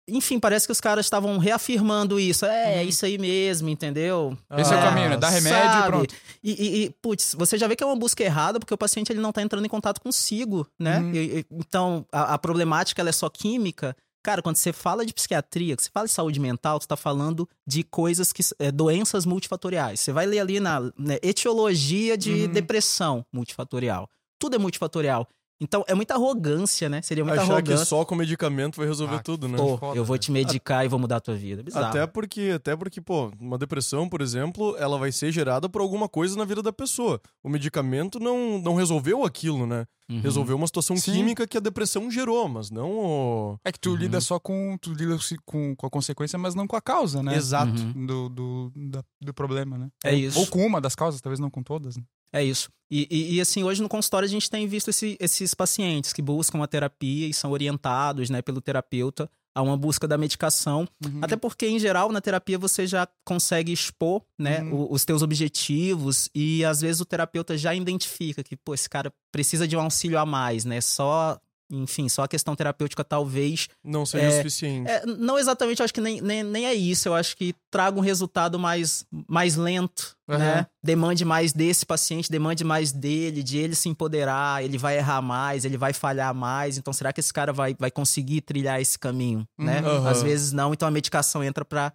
Enfim, 0.08 0.38
parece 0.38 0.66
que 0.66 0.72
os 0.72 0.80
caras 0.80 1.04
estavam 1.04 1.36
reafirmando 1.36 2.20
isso. 2.20 2.46
É, 2.46 2.76
é 2.76 2.82
Uhum. 2.82 2.88
isso 2.88 3.04
aí 3.04 3.18
mesmo, 3.18 3.68
entendeu? 3.68 4.38
Esse 4.56 4.72
é 4.72 4.76
o 4.76 4.78
Ah, 4.78 4.82
caminho, 4.82 5.08
né? 5.10 5.16
Dá 5.16 5.28
remédio 5.28 5.68
e 5.68 5.72
Sabe? 5.72 5.86
pronto. 5.88 6.14
E, 6.44 6.52
e- 6.52 6.84
e, 6.84 6.90
putz, 7.02 7.34
você 7.36 7.58
já 7.58 7.66
vê 7.66 7.74
que 7.74 7.82
é 7.82 7.86
uma 7.86 7.96
busca 7.96 8.22
errada 8.22 8.60
porque 8.60 8.72
o 8.72 8.78
paciente 8.78 9.10
ele 9.10 9.18
não 9.20 9.32
tá 9.32 9.42
entrando 9.42 9.64
em 9.64 9.68
contato 9.68 10.00
consigo, 10.00 10.64
né? 10.78 11.00
Uhum. 11.00 11.12
E- 11.12 11.46
então, 11.50 12.06
a, 12.12 12.34
a 12.34 12.38
problemática 12.38 13.02
ela 13.02 13.08
é 13.08 13.12
só 13.12 13.28
química. 13.28 13.96
Cara, 14.26 14.42
quando 14.42 14.56
você 14.56 14.72
fala 14.72 15.06
de 15.06 15.14
psiquiatria, 15.14 15.76
que 15.76 15.84
você 15.84 15.88
fala 15.88 16.08
de 16.08 16.12
saúde 16.12 16.40
mental, 16.40 16.80
você 16.80 16.88
tá 16.88 16.96
falando 16.96 17.48
de 17.64 17.84
coisas 17.84 18.32
que... 18.32 18.42
É, 18.58 18.72
doenças 18.72 19.24
multifatoriais. 19.24 20.00
Você 20.00 20.10
vai 20.10 20.26
ler 20.26 20.40
ali 20.40 20.58
na 20.58 20.80
né, 20.98 21.16
etiologia 21.22 22.18
de 22.18 22.32
Uhum. 22.32 22.48
depressão 22.52 23.24
multifatorial. 23.32 24.10
Tudo 24.36 24.56
é 24.56 24.58
multifatorial. 24.58 25.28
Então, 25.60 25.82
é 25.88 25.94
muita 25.94 26.14
arrogância, 26.14 26.86
né? 26.88 27.00
Seria 27.00 27.24
muita 27.24 27.40
Achar 27.40 27.52
arrogância. 27.54 27.84
que 27.84 27.88
só 27.88 28.04
com 28.04 28.14
medicamento 28.14 28.76
vai 28.76 28.86
resolver 28.86 29.16
Ah, 29.16 29.22
tudo, 29.22 29.48
né? 29.48 29.56
Pô, 29.56 29.78
foda, 29.78 29.96
eu 29.98 30.04
vou 30.04 30.14
né? 30.16 30.18
te 30.18 30.30
medicar 30.30 30.84
e 30.84 30.88
vou 30.88 30.98
mudar 30.98 31.16
a 31.16 31.20
tua 31.20 31.34
vida. 31.34 31.62
Bizarro. 31.62 31.86
Até 31.86 32.06
porque, 32.06 32.52
até 32.54 32.76
porque, 32.76 33.00
pô, 33.00 33.30
uma 33.40 33.56
depressão, 33.56 34.06
por 34.06 34.20
exemplo, 34.20 34.76
ela 34.78 34.98
vai 34.98 35.10
ser 35.10 35.32
gerada 35.32 35.66
por 35.68 35.80
alguma 35.80 36.08
coisa 36.10 36.36
na 36.36 36.44
vida 36.44 36.62
da 36.62 36.72
pessoa. 36.74 37.20
O 37.42 37.48
medicamento 37.48 38.20
não, 38.20 38.58
não 38.60 38.74
resolveu 38.74 39.24
aquilo, 39.24 39.66
né? 39.66 39.86
Uhum. 40.08 40.20
Resolveu 40.20 40.56
uma 40.56 40.66
situação 40.68 40.96
Sim. 40.96 41.12
química 41.14 41.46
que 41.48 41.56
a 41.56 41.60
depressão 41.60 42.08
gerou, 42.10 42.46
mas 42.48 42.70
não 42.70 42.90
o. 42.92 43.58
É 43.64 43.72
que 43.72 43.80
tu 43.80 43.90
Uhum. 43.90 43.96
lida 43.96 44.20
só 44.20 44.38
com. 44.38 44.76
Tu 44.80 44.92
lida 44.92 45.16
com, 45.44 45.74
com 45.74 45.86
a 45.86 45.90
consequência, 45.90 46.38
mas 46.38 46.54
não 46.54 46.66
com 46.66 46.76
a 46.76 46.80
causa, 46.82 47.22
né? 47.24 47.34
Exato. 47.34 47.72
Uhum. 47.82 48.06
Do, 48.06 48.28
do, 48.28 48.72
da- 48.76 49.02
do 49.20 49.34
problema, 49.34 49.76
né? 49.76 49.88
É 50.04 50.14
isso. 50.14 50.38
Ou 50.38 50.46
com 50.46 50.64
uma 50.64 50.80
das 50.80 50.94
causas, 50.94 51.20
talvez 51.20 51.40
não 51.40 51.50
com 51.50 51.62
todas. 51.62 51.96
né? 51.96 52.04
É 52.32 52.42
isso. 52.44 52.70
E, 52.90 53.08
e- 53.10 53.34
e, 53.34 53.40
assim, 53.40 53.64
hoje 53.64 53.82
no 53.82 53.88
consultório 53.88 54.26
a 54.26 54.30
gente 54.30 54.48
tem 54.48 54.66
visto 54.68 54.88
esse- 54.90 55.16
esses 55.18 55.54
pacientes 55.54 56.12
que 56.12 56.22
buscam 56.22 56.62
a 56.62 56.66
terapia 56.68 57.26
e 57.26 57.34
são 57.34 57.50
orientados 57.50 58.30
né, 58.30 58.40
pelo 58.42 58.60
terapeuta 58.60 59.28
a 59.52 59.62
uma 59.62 59.76
busca 59.76 60.06
da 60.06 60.16
medicação. 60.18 60.86
Uhum. 61.04 61.18
Até 61.22 61.34
porque, 61.34 61.66
em 61.66 61.78
geral, 61.78 62.12
na 62.12 62.20
terapia 62.20 62.58
você 62.58 62.86
já 62.86 63.08
consegue 63.24 63.72
expor 63.72 64.22
né, 64.38 64.60
Uhum. 64.62 64.86
os 64.92 65.04
teus 65.04 65.22
objetivos 65.22 66.28
e 66.34 66.64
às 66.64 66.80
vezes 66.80 67.00
o 67.00 67.04
terapeuta 67.04 67.56
já 67.56 67.74
identifica 67.74 68.42
que, 68.44 68.54
pô, 68.56 68.74
esse 68.74 68.88
cara 68.88 69.12
precisa 69.32 69.66
de 69.66 69.76
um 69.76 69.80
auxílio 69.80 70.18
a 70.18 70.26
mais, 70.26 70.64
né? 70.64 70.80
Só 70.80 71.38
enfim, 71.70 72.08
só 72.08 72.22
a 72.22 72.28
questão 72.28 72.54
terapêutica 72.54 73.02
talvez. 73.02 73.68
Não 73.82 74.06
seria 74.06 74.26
É, 74.26 74.30
o 74.30 74.36
suficiente. 74.36 74.88
é, 74.90 75.04
não 75.06 75.38
exatamente, 75.38 75.80
eu 75.80 75.84
acho 75.84 75.92
que 75.94 76.00
nem, 76.00 76.20
nem, 76.20 76.42
nem 76.42 76.66
é 76.66 76.74
isso. 76.74 77.08
Eu 77.08 77.14
acho 77.14 77.36
que 77.36 77.54
traga 77.70 77.98
um 77.98 78.02
resultado 78.02 78.58
mais, 78.58 79.04
mais 79.28 79.56
lento, 79.56 80.16
Aham. 80.28 80.38
né? 80.38 80.66
Demande 80.82 81.24
mais 81.24 81.52
desse 81.52 81.84
paciente, 81.84 82.30
demande 82.30 82.62
mais 82.64 82.92
dele, 82.92 83.42
de 83.42 83.58
ele 83.58 83.74
se 83.74 83.88
empoderar, 83.88 84.62
ele 84.64 84.78
vai 84.78 84.96
errar 84.98 85.20
mais, 85.20 85.64
ele 85.64 85.76
vai 85.76 85.92
falhar 85.92 86.34
mais. 86.34 86.78
Então, 86.78 86.92
será 86.92 87.12
que 87.12 87.20
esse 87.20 87.32
cara 87.32 87.52
vai, 87.52 87.74
vai 87.78 87.90
conseguir 87.90 88.40
trilhar 88.42 88.80
esse 88.80 88.98
caminho, 88.98 89.46
né? 89.58 89.80
Uhum. 89.82 90.06
Às 90.06 90.22
vezes 90.22 90.52
não, 90.52 90.72
então 90.72 90.86
a 90.86 90.90
medicação 90.90 91.42
entra 91.42 91.64
pra 91.64 91.92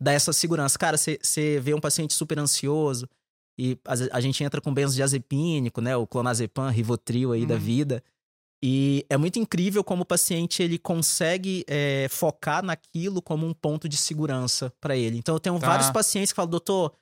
dar 0.00 0.12
essa 0.12 0.32
segurança. 0.32 0.78
Cara, 0.78 0.96
você 0.98 1.58
vê 1.60 1.72
um 1.72 1.80
paciente 1.80 2.12
super 2.14 2.38
ansioso 2.38 3.08
e 3.58 3.78
vezes 3.86 4.08
a 4.10 4.20
gente 4.20 4.42
entra 4.42 4.60
com 4.60 4.74
benzodiazepínico, 4.74 5.80
né? 5.80 5.96
O 5.96 6.06
clonazepam, 6.06 6.68
Rivotril 6.70 7.32
aí 7.32 7.46
da 7.46 7.54
Uhum. 7.54 7.60
vida. 7.60 8.02
E 8.66 9.04
é 9.10 9.16
muito 9.18 9.38
incrível 9.38 9.84
como 9.84 10.04
o 10.04 10.06
paciente 10.06 10.62
ele 10.62 10.78
consegue 10.78 11.64
é, 11.68 12.06
focar 12.08 12.64
naquilo 12.64 13.20
como 13.20 13.46
um 13.46 13.52
ponto 13.52 13.86
de 13.86 13.96
segurança 13.98 14.72
pra 14.80 14.96
ele. 14.96 15.18
Então 15.18 15.34
eu 15.34 15.38
tenho 15.40 15.58
Tá. 15.60 15.66
vários 15.66 15.90
pacientes 15.90 16.32
que 16.32 16.36
falam, 16.36 16.50
doutor, 16.50 16.94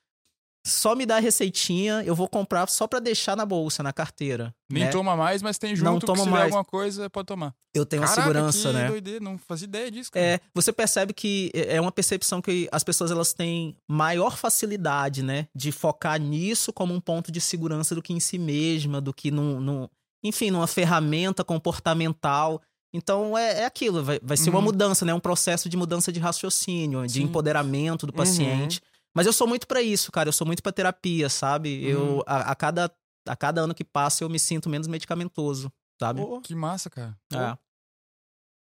só 0.66 0.95
me 0.97 1.04
dá 1.07 1.16
a 1.16 1.21
receitinha, 1.21 2.02
eu 2.04 2.14
vou 2.16 2.28
comprar 2.28 2.69
só 2.69 2.87
pra 2.87 2.99
deixar 3.00 3.37
na 3.37 3.45
bolsa, 3.47 3.83
na 3.83 3.92
carteira. 3.92 4.52
Nem 4.71 4.85
né? 4.85 4.90
toma 4.90 5.16
mais, 5.16 5.40
mas 5.42 5.57
tem 5.59 5.75
junto 5.76 5.90
Não 5.90 5.99
toma 5.99 6.25
mais. 6.26 6.45
alguma 6.47 6.64
coisa, 6.64 7.09
pode 7.11 7.26
tomar. 7.26 7.54
Eu 7.75 7.85
tenho 7.87 8.02
Caraca, 8.02 8.21
a 8.21 8.25
segurança, 8.25 8.73
né? 8.73 8.87
doideira, 8.88 9.21
não 9.25 9.38
fazia 9.38 9.66
ideia 9.66 9.90
disso, 9.90 10.11
cara. 10.12 10.25
É, 10.26 10.40
você 10.54 10.73
percebe 10.73 11.12
que 11.12 11.50
é 11.54 11.81
uma 11.81 11.90
percepção 11.92 12.42
que 12.42 12.69
as 12.73 12.85
pessoas 12.85 13.11
elas 13.11 13.33
têm 13.33 13.76
maior 13.88 14.37
facilidade, 14.37 15.23
né, 15.23 15.47
de 15.54 15.73
focar 15.73 16.21
nisso 16.21 16.73
como 16.73 16.92
um 16.95 17.00
ponto 17.00 17.31
de 17.33 17.40
segurança 17.40 17.95
do 17.95 18.02
que 18.02 18.12
em 18.12 18.21
si 18.21 18.38
mesma, 18.38 19.00
do 19.00 19.12
que 19.12 19.31
num, 19.31 19.61
num- 19.61 19.88
enfim, 20.23 20.50
numa 20.50 20.67
ferramenta 20.67 21.45
comportamental. 21.45 22.61
Então 22.95 23.37
é, 23.37 23.61
é 23.61 23.64
aquilo, 23.64 24.02
vai, 24.05 24.21
vai 24.23 24.37
ser 24.37 24.50
uma 24.50 24.59
Uhum. 24.59 24.67
mudança, 24.67 25.05
né, 25.05 25.14
um 25.14 25.21
processo 25.21 25.69
de 25.69 25.76
mudança 25.76 26.12
de 26.12 26.21
raciocínio, 26.21 27.07
de 27.07 27.14
Sim. 27.14 27.23
empoderamento 27.23 28.07
do 28.07 28.11
Uhum. 28.11 28.17
paciente. 28.17 28.81
Mas 29.14 29.26
eu 29.26 29.33
sou 29.33 29.47
muito 29.47 29.67
pra 29.67 29.81
isso, 29.83 30.11
cara, 30.12 30.29
eu 30.29 30.33
sou 30.33 30.47
muito 30.47 30.62
pra 30.62 30.73
terapia, 30.73 31.29
sabe? 31.29 31.69
Uhum. 31.85 31.91
Eu 31.91 32.23
a, 32.26 32.52
a 32.52 32.55
cada 32.55 32.91
a 33.29 33.37
cada 33.37 33.61
ano 33.61 33.75
que 33.75 33.85
passa 33.85 34.25
eu 34.25 34.29
me 34.29 34.38
sinto 34.38 34.69
menos 34.69 34.88
medicamentoso, 34.88 35.73
sabe? 36.00 36.21
Pô, 36.21 36.41
Que 36.41 36.55
massa, 36.55 36.91
cara. 36.91 37.17
É. 37.33 37.57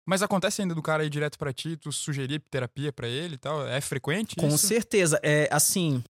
Mas 0.07 0.21
acontece 0.21 0.61
ainda 0.61 0.75
do 0.75 0.81
cara 0.81 1.03
ir 1.03 1.09
direto 1.09 1.37
pra 1.37 1.51
ti, 1.51 1.75
tu 1.75 1.91
sugerir 1.91 2.39
terapia 2.51 2.93
pra 2.93 3.07
ele 3.07 3.35
e 3.35 3.37
tal? 3.37 3.67
É 3.67 3.81
frequente 3.81 4.35
Com 4.35 4.47
isso? 4.47 4.67
certeza. 4.67 5.19
É, 5.23 5.49
assim, 5.51 6.03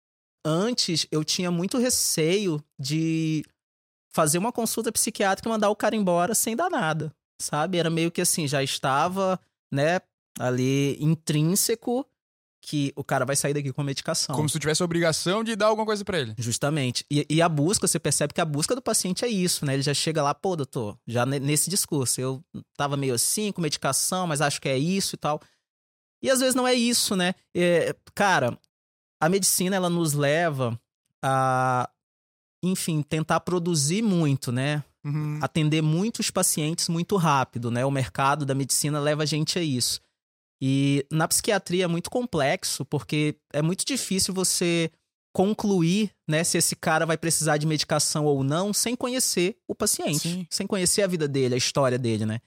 antes 0.45 1.07
eu 1.13 1.25
tinha 1.25 1.51
muito 1.51 1.79
receio 1.79 2.63
de 2.79 3.45
fazer 4.15 4.39
uma 4.39 4.53
consulta 4.53 4.93
psiquiátrica 4.93 5.49
e 5.49 5.51
mandar 5.53 5.69
o 5.71 5.77
cara 5.77 5.97
embora 5.97 6.35
sem 6.37 6.55
dar 6.55 6.71
nada, 6.71 7.13
sabe? 7.43 7.79
Era 7.79 7.91
meio 7.91 8.13
que 8.13 8.21
assim, 8.21 8.47
já 8.47 8.63
estava, 8.63 9.39
né, 9.73 10.01
ali 10.39 10.97
intrínseco 11.03 12.07
que 12.63 12.93
o 12.97 13.03
cara 13.05 13.27
vai 13.27 13.35
sair 13.37 13.53
daqui 13.53 13.73
com 13.73 13.81
a 13.83 13.85
medicação. 13.85 14.35
Como 14.37 14.49
se 14.49 14.55
tu 14.55 14.61
tivesse 14.61 14.81
a 14.81 14.85
obrigação 14.87 15.43
de 15.45 15.55
dar 15.55 15.67
alguma 15.67 15.85
coisa 15.85 16.03
pra 16.05 16.19
ele. 16.19 16.35
Justamente. 16.39 17.05
E, 17.11 17.27
e 17.29 17.43
a 17.43 17.49
busca, 17.49 17.87
você 17.87 17.99
percebe 17.99 18.33
que 18.33 18.41
a 18.41 18.45
busca 18.45 18.75
do 18.75 18.81
paciente 18.81 19.25
é 19.25 19.29
isso, 19.29 19.67
né? 19.67 19.75
Ele 19.75 19.83
já 19.83 19.93
chega 19.93 20.23
lá, 20.23 20.33
pô, 20.33 20.57
doutor, 20.57 20.97
já 21.07 21.27
ne- 21.27 21.41
nesse 21.41 21.69
discurso, 21.69 22.21
eu 22.21 22.43
tava 22.77 22.97
meio 22.97 23.15
assim, 23.15 23.53
com 23.53 23.61
medicação, 23.61 24.27
mas 24.27 24.41
acho 24.41 24.61
que 24.63 24.69
é 24.69 24.79
isso 24.79 25.15
e 25.15 25.19
tal. 25.19 25.41
E 26.23 26.31
às 26.31 26.39
vezes 26.41 26.55
não 26.55 26.67
é 26.67 26.73
isso, 26.73 27.15
né? 27.17 27.35
É, 27.55 27.95
cara, 28.15 28.57
a 29.21 29.29
medicina, 29.29 29.77
ela 29.77 29.91
nos 29.91 30.15
leva 30.15 30.81
a, 31.23 31.91
enfim, 32.67 33.03
tentar 33.03 33.41
produzir 33.41 34.03
muito, 34.03 34.51
né? 34.51 34.83
Uhum. 35.05 35.39
atender 35.43 35.83
muitos 35.83 36.31
pacientes 36.31 36.89
muito 36.89 37.17
rápido, 37.17 37.71
né? 37.71 37.85
O 37.85 37.91
mercado 37.91 38.47
da 38.47 38.55
medicina 38.55 38.99
leva 38.99 39.23
a 39.23 39.27
gente 39.27 39.59
a 39.59 39.63
isso. 39.63 40.01
E 40.63 41.05
na 41.13 41.29
psiquiatria 41.29 41.85
é 41.85 41.87
muito 41.87 42.09
complexo, 42.09 42.87
porque 42.87 43.37
é 43.53 43.61
muito 43.61 43.85
difícil 43.85 44.33
você 44.33 44.91
concluir, 45.35 46.11
né, 46.29 46.45
se 46.45 46.57
esse 46.57 46.77
cara 46.77 47.05
vai 47.05 47.19
precisar 47.19 47.57
de 47.57 47.67
medicação 47.67 48.25
ou 48.25 48.45
não, 48.45 48.73
sem 48.73 48.95
conhecer 48.95 49.57
o 49.69 49.75
paciente, 49.75 50.21
Sim. 50.21 50.47
sem 50.49 50.67
conhecer 50.67 51.03
a 51.03 51.09
vida 51.09 51.27
dele, 51.27 51.55
a 51.55 51.59
história 51.59 51.99
dele, 51.99 52.25
né? 52.25 52.41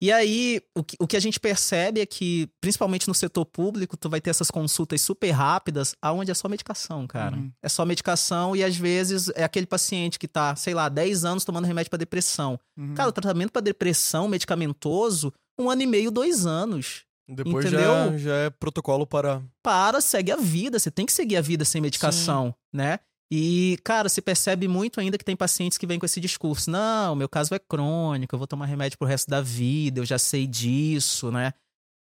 E 0.00 0.12
aí, 0.12 0.60
o 0.76 0.84
que, 0.84 0.96
o 1.00 1.06
que 1.06 1.16
a 1.16 1.20
gente 1.20 1.40
percebe 1.40 2.00
é 2.00 2.06
que, 2.06 2.48
principalmente 2.60 3.08
no 3.08 3.14
setor 3.14 3.46
público, 3.46 3.96
tu 3.96 4.10
vai 4.10 4.20
ter 4.20 4.28
essas 4.28 4.50
consultas 4.50 5.00
super 5.00 5.30
rápidas, 5.30 5.94
aonde 6.02 6.30
é 6.30 6.34
só 6.34 6.48
medicação, 6.48 7.06
cara. 7.06 7.36
Uhum. 7.36 7.50
É 7.62 7.68
só 7.68 7.84
medicação 7.84 8.54
e 8.54 8.62
às 8.62 8.76
vezes 8.76 9.30
é 9.34 9.42
aquele 9.42 9.66
paciente 9.66 10.18
que 10.18 10.28
tá, 10.28 10.54
sei 10.54 10.74
lá, 10.74 10.88
10 10.88 11.24
anos 11.24 11.44
tomando 11.44 11.64
remédio 11.64 11.88
pra 11.90 11.96
depressão. 11.98 12.60
Uhum. 12.76 12.94
Cara, 12.94 13.08
o 13.08 13.12
tratamento 13.12 13.50
pra 13.52 13.62
depressão 13.62 14.28
medicamentoso, 14.28 15.32
um 15.58 15.70
ano 15.70 15.82
e 15.82 15.86
meio, 15.86 16.10
dois 16.10 16.44
anos. 16.44 17.04
depois 17.26 17.70
já, 17.70 17.80
Entendeu? 17.80 18.18
já 18.18 18.34
é 18.34 18.50
protocolo 18.50 19.06
para. 19.06 19.42
Para, 19.62 20.02
segue 20.02 20.30
a 20.30 20.36
vida. 20.36 20.78
Você 20.78 20.90
tem 20.90 21.06
que 21.06 21.12
seguir 21.12 21.38
a 21.38 21.40
vida 21.40 21.64
sem 21.64 21.80
medicação, 21.80 22.54
né? 22.70 22.98
E, 23.30 23.78
cara, 23.82 24.08
se 24.08 24.22
percebe 24.22 24.68
muito 24.68 25.00
ainda 25.00 25.18
que 25.18 25.24
tem 25.24 25.34
pacientes 25.36 25.76
que 25.76 25.86
vêm 25.86 25.98
com 25.98 26.06
esse 26.06 26.20
discurso. 26.20 26.70
Não, 26.70 27.14
meu 27.16 27.28
caso 27.28 27.54
é 27.54 27.58
crônico, 27.58 28.34
eu 28.34 28.38
vou 28.38 28.46
tomar 28.46 28.66
remédio 28.66 28.96
pro 28.98 29.06
resto 29.08 29.28
da 29.28 29.40
vida, 29.40 30.00
eu 30.00 30.04
já 30.06 30.18
sei 30.18 30.46
disso, 30.46 31.32
né? 31.32 31.52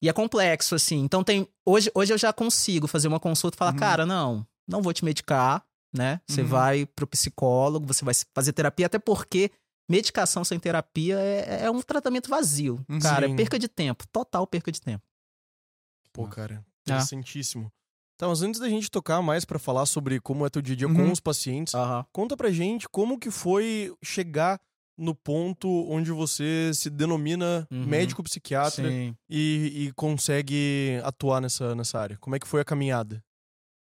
E 0.03 0.09
é 0.09 0.13
complexo, 0.13 0.75
assim. 0.75 0.97
Então 0.99 1.23
tem. 1.23 1.47
Hoje, 1.65 1.89
hoje 1.95 2.13
eu 2.13 2.17
já 2.17 2.31
consigo 2.33 2.87
fazer 2.87 3.07
uma 3.07 3.19
consulta 3.19 3.55
e 3.55 3.57
falar, 3.57 3.71
Uhum. 3.71 3.77
cara, 3.79 4.05
não, 4.05 4.45
não 4.67 4.81
vou 4.81 4.93
te 4.93 5.03
medicar, 5.05 5.65
né? 5.95 6.19
Você 6.27 6.41
Uhum. 6.41 6.47
vai 6.47 6.85
pro 6.85 7.07
psicólogo, 7.07 7.87
você 7.87 8.03
vai 8.03 8.13
fazer 8.35 8.51
terapia, 8.51 8.85
até 8.87 8.99
porque 8.99 9.49
medicação 9.89 10.43
sem 10.43 10.59
terapia 10.59 11.17
é, 11.19 11.63
é 11.63 11.71
um 11.71 11.81
tratamento 11.81 12.29
vazio. 12.29 12.85
Cara, 13.01 13.27
Sim. 13.27 13.33
é 13.33 13.35
perca 13.37 13.57
de 13.57 13.69
tempo. 13.69 14.05
Total 14.11 14.45
perca 14.45 14.71
de 14.73 14.81
tempo. 14.81 15.03
Pô, 16.11 16.27
cara, 16.27 16.63
Ah. 16.65 16.71
interessantíssimo. 16.91 17.71
Tá, 18.17 18.27
mas 18.27 18.41
antes 18.41 18.59
da 18.59 18.67
gente 18.67 18.89
tocar 18.89 19.21
mais 19.21 19.45
pra 19.45 19.59
falar 19.59 19.85
sobre 19.85 20.19
como 20.19 20.45
é 20.45 20.49
teu 20.49 20.61
dia 20.61 20.73
a 20.73 20.77
dia 20.77 20.87
Uhum. 20.87 20.95
com 20.95 21.11
os 21.11 21.19
pacientes, 21.19 21.75
Aham. 21.75 22.03
conta 22.11 22.35
pra 22.35 22.49
gente 22.49 22.89
como 22.89 23.19
que 23.19 23.29
foi 23.29 23.93
chegar 24.03 24.59
no 24.97 25.13
ponto 25.13 25.69
onde 25.87 26.11
você 26.11 26.71
se 26.73 26.89
denomina 26.89 27.67
Uhum. 27.71 27.85
médico 27.85 28.23
psiquiatra 28.23 28.89
e, 28.89 29.13
e 29.29 29.91
consegue 29.95 30.99
atuar 31.03 31.39
nessa, 31.39 31.75
nessa 31.75 31.99
área. 31.99 32.17
Como 32.19 32.35
é 32.35 32.39
que 32.39 32.47
foi 32.47 32.61
a 32.61 32.65
caminhada? 32.65 33.23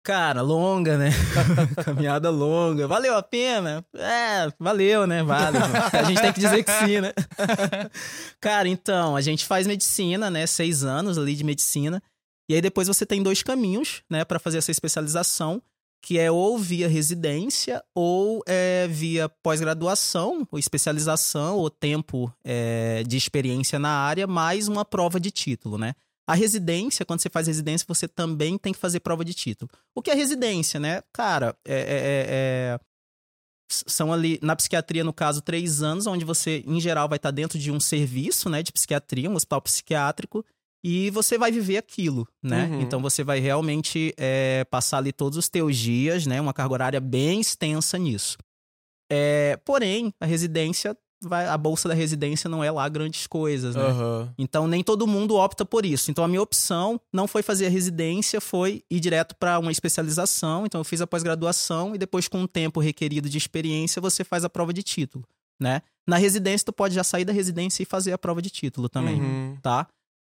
Cara, 0.03 0.41
longa, 0.41 0.97
né? 0.97 1.09
Caminhada 1.83 2.29
longa. 2.29 2.87
Valeu 2.87 3.17
a 3.17 3.21
pena? 3.23 3.83
É, 3.93 4.47
valeu, 4.57 5.05
né? 5.05 5.23
Vale. 5.23 5.57
a 5.91 6.03
gente 6.03 6.21
tem 6.21 6.31
que 6.31 6.39
dizer 6.39 6.63
que 6.63 6.71
sim, 6.71 7.01
né? 7.01 7.11
Cara, 8.39 8.67
então, 8.69 9.15
a 9.15 9.21
gente 9.21 9.45
faz 9.45 9.67
medicina, 9.67 10.29
né? 10.29 10.45
Seis 10.47 10.83
anos 10.83 11.17
ali 11.17 11.35
de 11.35 11.43
medicina. 11.43 12.01
E 12.49 12.55
aí 12.55 12.61
depois 12.61 12.87
você 12.87 13.05
tem 13.05 13.21
dois 13.21 13.43
caminhos, 13.43 14.01
né, 14.09 14.25
Pra 14.25 14.39
fazer 14.39 14.57
essa 14.57 14.71
especialização, 14.71 15.61
que 16.01 16.17
é 16.17 16.31
ou 16.31 16.57
via 16.57 16.87
residência 16.87 17.83
ou 17.93 18.41
é, 18.47 18.87
via 18.87 19.29
pós-graduação, 19.29 20.47
ou 20.51 20.57
especialização, 20.57 21.57
ou 21.57 21.69
tempo 21.69 22.33
é, 22.43 23.03
de 23.03 23.17
experiência 23.17 23.77
na 23.77 23.91
área, 23.91 24.25
mais 24.25 24.67
uma 24.67 24.83
prova 24.83 25.19
de 25.19 25.29
título, 25.29 25.77
né? 25.77 25.93
A 26.25 26.35
residência, 26.35 27.05
quando 27.05 27.21
você 27.21 27.29
faz 27.29 27.47
residência, 27.47 27.85
você 27.87 28.07
também 28.07 28.57
tem 28.57 28.71
que 28.71 28.79
fazer 28.79 28.99
prova 28.99 29.25
de 29.25 29.33
título. 29.33 29.69
O 29.95 30.01
que 30.01 30.11
é 30.11 30.13
residência, 30.13 30.79
né? 30.79 31.01
Cara, 31.11 31.55
é, 31.65 31.73
é- 31.73 31.79
é- 31.79 32.25
é- 32.29 32.79
são 33.71 34.13
ali, 34.13 34.39
na 34.41 34.55
psiquiatria, 34.55 35.03
no 35.03 35.13
caso, 35.13 35.41
três 35.41 35.81
anos, 35.83 36.07
onde 36.07 36.25
você, 36.25 36.63
em 36.65 36.79
geral, 36.79 37.09
vai 37.09 37.17
estar 37.17 37.31
dentro 37.31 37.59
de 37.59 37.71
um 37.71 37.79
serviço, 37.79 38.49
né, 38.49 38.63
de 38.63 38.71
psiquiatria, 38.71 39.29
um 39.29 39.35
hospital 39.35 39.61
psiquiátrico, 39.61 40.45
e 40.83 41.09
você 41.09 41.37
vai 41.37 41.51
viver 41.51 41.77
aquilo, 41.77 42.27
né? 42.41 42.65
Uhum. 42.65 42.81
Então 42.81 43.01
você 43.01 43.23
vai 43.23 43.39
realmente 43.39 44.13
é, 44.17 44.63
passar 44.71 44.97
ali 44.99 45.11
todos 45.11 45.37
os 45.37 45.49
teus 45.49 45.75
dias, 45.77 46.25
né? 46.25 46.39
Uma 46.39 46.53
carga 46.53 46.73
horária 46.73 46.99
bem 47.01 47.41
extensa 47.41 47.97
nisso. 47.97 48.37
É, 49.11 49.57
porém, 49.65 50.13
a 50.21 50.25
residência, 50.25 50.95
vai, 51.23 51.47
a 51.47 51.57
bolsa 51.57 51.89
da 51.89 51.95
residência 51.95 52.49
não 52.49 52.63
é 52.63 52.71
lá 52.71 52.87
grandes 52.87 53.25
coisas, 53.27 53.75
né? 53.75 53.81
Aham. 53.83 54.33
Então 54.37 54.67
nem 54.67 54.83
todo 54.83 55.07
mundo 55.07 55.35
opta 55.35 55.65
por 55.65 55.85
isso. 55.85 56.11
Então 56.11 56.23
a 56.23 56.27
minha 56.27 56.41
opção 56.41 56.99
não 57.11 57.27
foi 57.27 57.41
fazer 57.41 57.65
a 57.65 57.69
residência, 57.69 58.39
foi 58.39 58.83
ir 58.89 58.99
direto 58.99 59.35
para 59.35 59.57
uma 59.59 59.71
especialização. 59.71 60.65
Então 60.65 60.79
eu 60.79 60.85
fiz 60.85 61.01
a 61.01 61.07
pós-graduação 61.07 61.95
e 61.95 61.97
depois 61.97 62.27
com 62.27 62.43
o 62.43 62.47
tempo 62.47 62.79
requerido 62.79 63.27
de 63.29 63.37
experiência 63.37 64.01
você 64.01 64.23
faz 64.23 64.43
a 64.45 64.49
prova 64.49 64.71
de 64.71 64.83
título, 64.83 65.25
né? 65.59 65.81
Na 66.07 66.17
residência 66.17 66.65
tu 66.65 66.73
pode 66.73 66.93
já 66.95 67.03
sair 67.03 67.25
da 67.25 67.33
residência 67.33 67.83
e 67.83 67.85
fazer 67.85 68.11
a 68.13 68.17
prova 68.17 68.41
de 68.41 68.49
título 68.49 68.87
também, 68.87 69.19
Uhum. 69.21 69.57
tá? 69.61 69.87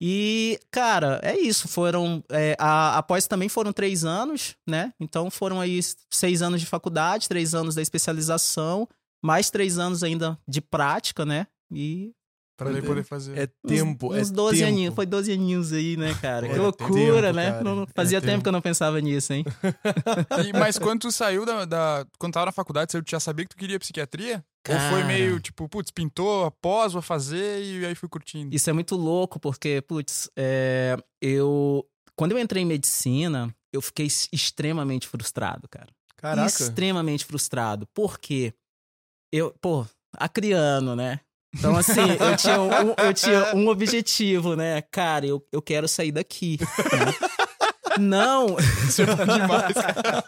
E, 0.06 0.60
cara, 0.70 1.18
é 1.22 1.34
isso. 1.40 1.66
Foram. 1.66 2.22
é, 2.30 2.54
a, 2.58 2.98
a 2.98 3.02
pós 3.02 3.26
também 3.26 3.48
foram 3.48 3.72
três 3.72 4.04
anos, 4.04 4.54
né? 4.68 4.92
Então 5.00 5.30
foram 5.30 5.62
aí 5.62 5.80
seis 6.12 6.42
anos 6.42 6.60
de 6.60 6.66
faculdade, 6.66 7.26
três 7.26 7.54
anos 7.54 7.74
da 7.74 7.80
especialização, 7.80 8.86
mais 9.24 9.48
três 9.48 9.78
anos 9.78 10.02
ainda 10.02 10.38
de 10.46 10.60
prática, 10.60 11.24
né? 11.24 11.46
E 11.72 12.12
Pra 12.56 12.70
É- 12.70 12.80
poder 12.82 13.02
fazer. 13.02 13.36
É 13.36 13.48
tempo, 13.66 14.12
uns, 14.12 14.16
é 14.16 14.20
uns 14.20 14.30
12 14.30 14.58
tempo. 14.58 14.68
aninhos. 14.68 14.94
Foi 14.94 15.04
12 15.06 15.32
aninhos 15.32 15.72
aí, 15.72 15.96
né, 15.96 16.14
cara? 16.22 16.46
É, 16.46 16.50
que 16.50 16.54
é 16.54 16.60
loucura, 16.60 17.22
tempo, 17.22 17.32
né? 17.36 17.50
cara. 17.50 17.64
Não- 17.64 17.74
não- 17.76 17.86
fazia 17.96 18.18
É 18.18 18.20
tempo 18.20 18.30
tempo. 18.32 18.42
que 18.44 18.48
eu 18.48 18.52
não 18.52 18.60
pensava 18.60 19.00
nisso, 19.00 19.32
hein? 19.32 19.44
E- 20.48 20.52
mas 20.52 20.78
quando 20.78 21.00
tu 21.00 21.10
saiu 21.10 21.44
da, 21.44 21.64
da- 21.64 22.06
Quando 22.16 22.34
tava 22.34 22.46
na 22.46 22.52
faculdade, 22.52 22.92
você 22.92 23.02
já 23.08 23.18
sabia 23.18 23.44
que 23.44 23.50
tu 23.50 23.56
queria 23.56 23.78
psiquiatria? 23.80 24.44
Ou 24.68 24.78
foi 24.78 25.02
Cara. 25.02 25.04
meio, 25.04 25.38
tipo, 25.40 25.68
putz, 25.68 25.90
pintou 25.90 26.46
após, 26.46 26.94
vou 26.94 27.02
fazer 27.02 27.62
e 27.62 27.84
aí 27.84 27.94
fui 27.94 28.08
curtindo. 28.08 28.54
Isso 28.54 28.70
é 28.70 28.72
muito 28.72 28.96
louco, 28.96 29.38
porque, 29.38 29.82
putz, 29.82 30.30
é, 30.36 30.96
eu. 31.20 31.86
Quando 32.16 32.32
eu 32.32 32.38
entrei 32.38 32.62
em 32.62 32.66
medicina, 32.66 33.54
eu 33.72 33.82
fiquei 33.82 34.06
extremamente 34.32 35.06
frustrado, 35.06 35.68
cara. 35.68 35.88
Caraca. 36.16 36.46
Extremamente 36.46 37.24
frustrado. 37.24 37.86
Por 37.92 38.18
quê? 38.18 38.54
Eu, 39.32 39.54
pô, 39.60 39.84
acriano, 40.16 40.96
né? 40.96 41.20
Então, 41.54 41.76
assim, 41.76 42.00
eu 42.00 42.34
tinha 42.38 42.60
um, 42.60 42.94
eu 42.96 43.12
tinha 43.12 43.54
um 43.54 43.68
objetivo, 43.68 44.56
né? 44.56 44.80
Cara, 44.90 45.26
eu, 45.26 45.46
eu 45.52 45.60
quero 45.60 45.86
sair 45.86 46.12
daqui. 46.12 46.58
né? 46.60 47.14
Não, 48.00 48.56
Isso 48.88 49.02
é 49.02 49.06
demais, 49.06 49.74
cara. 49.74 50.24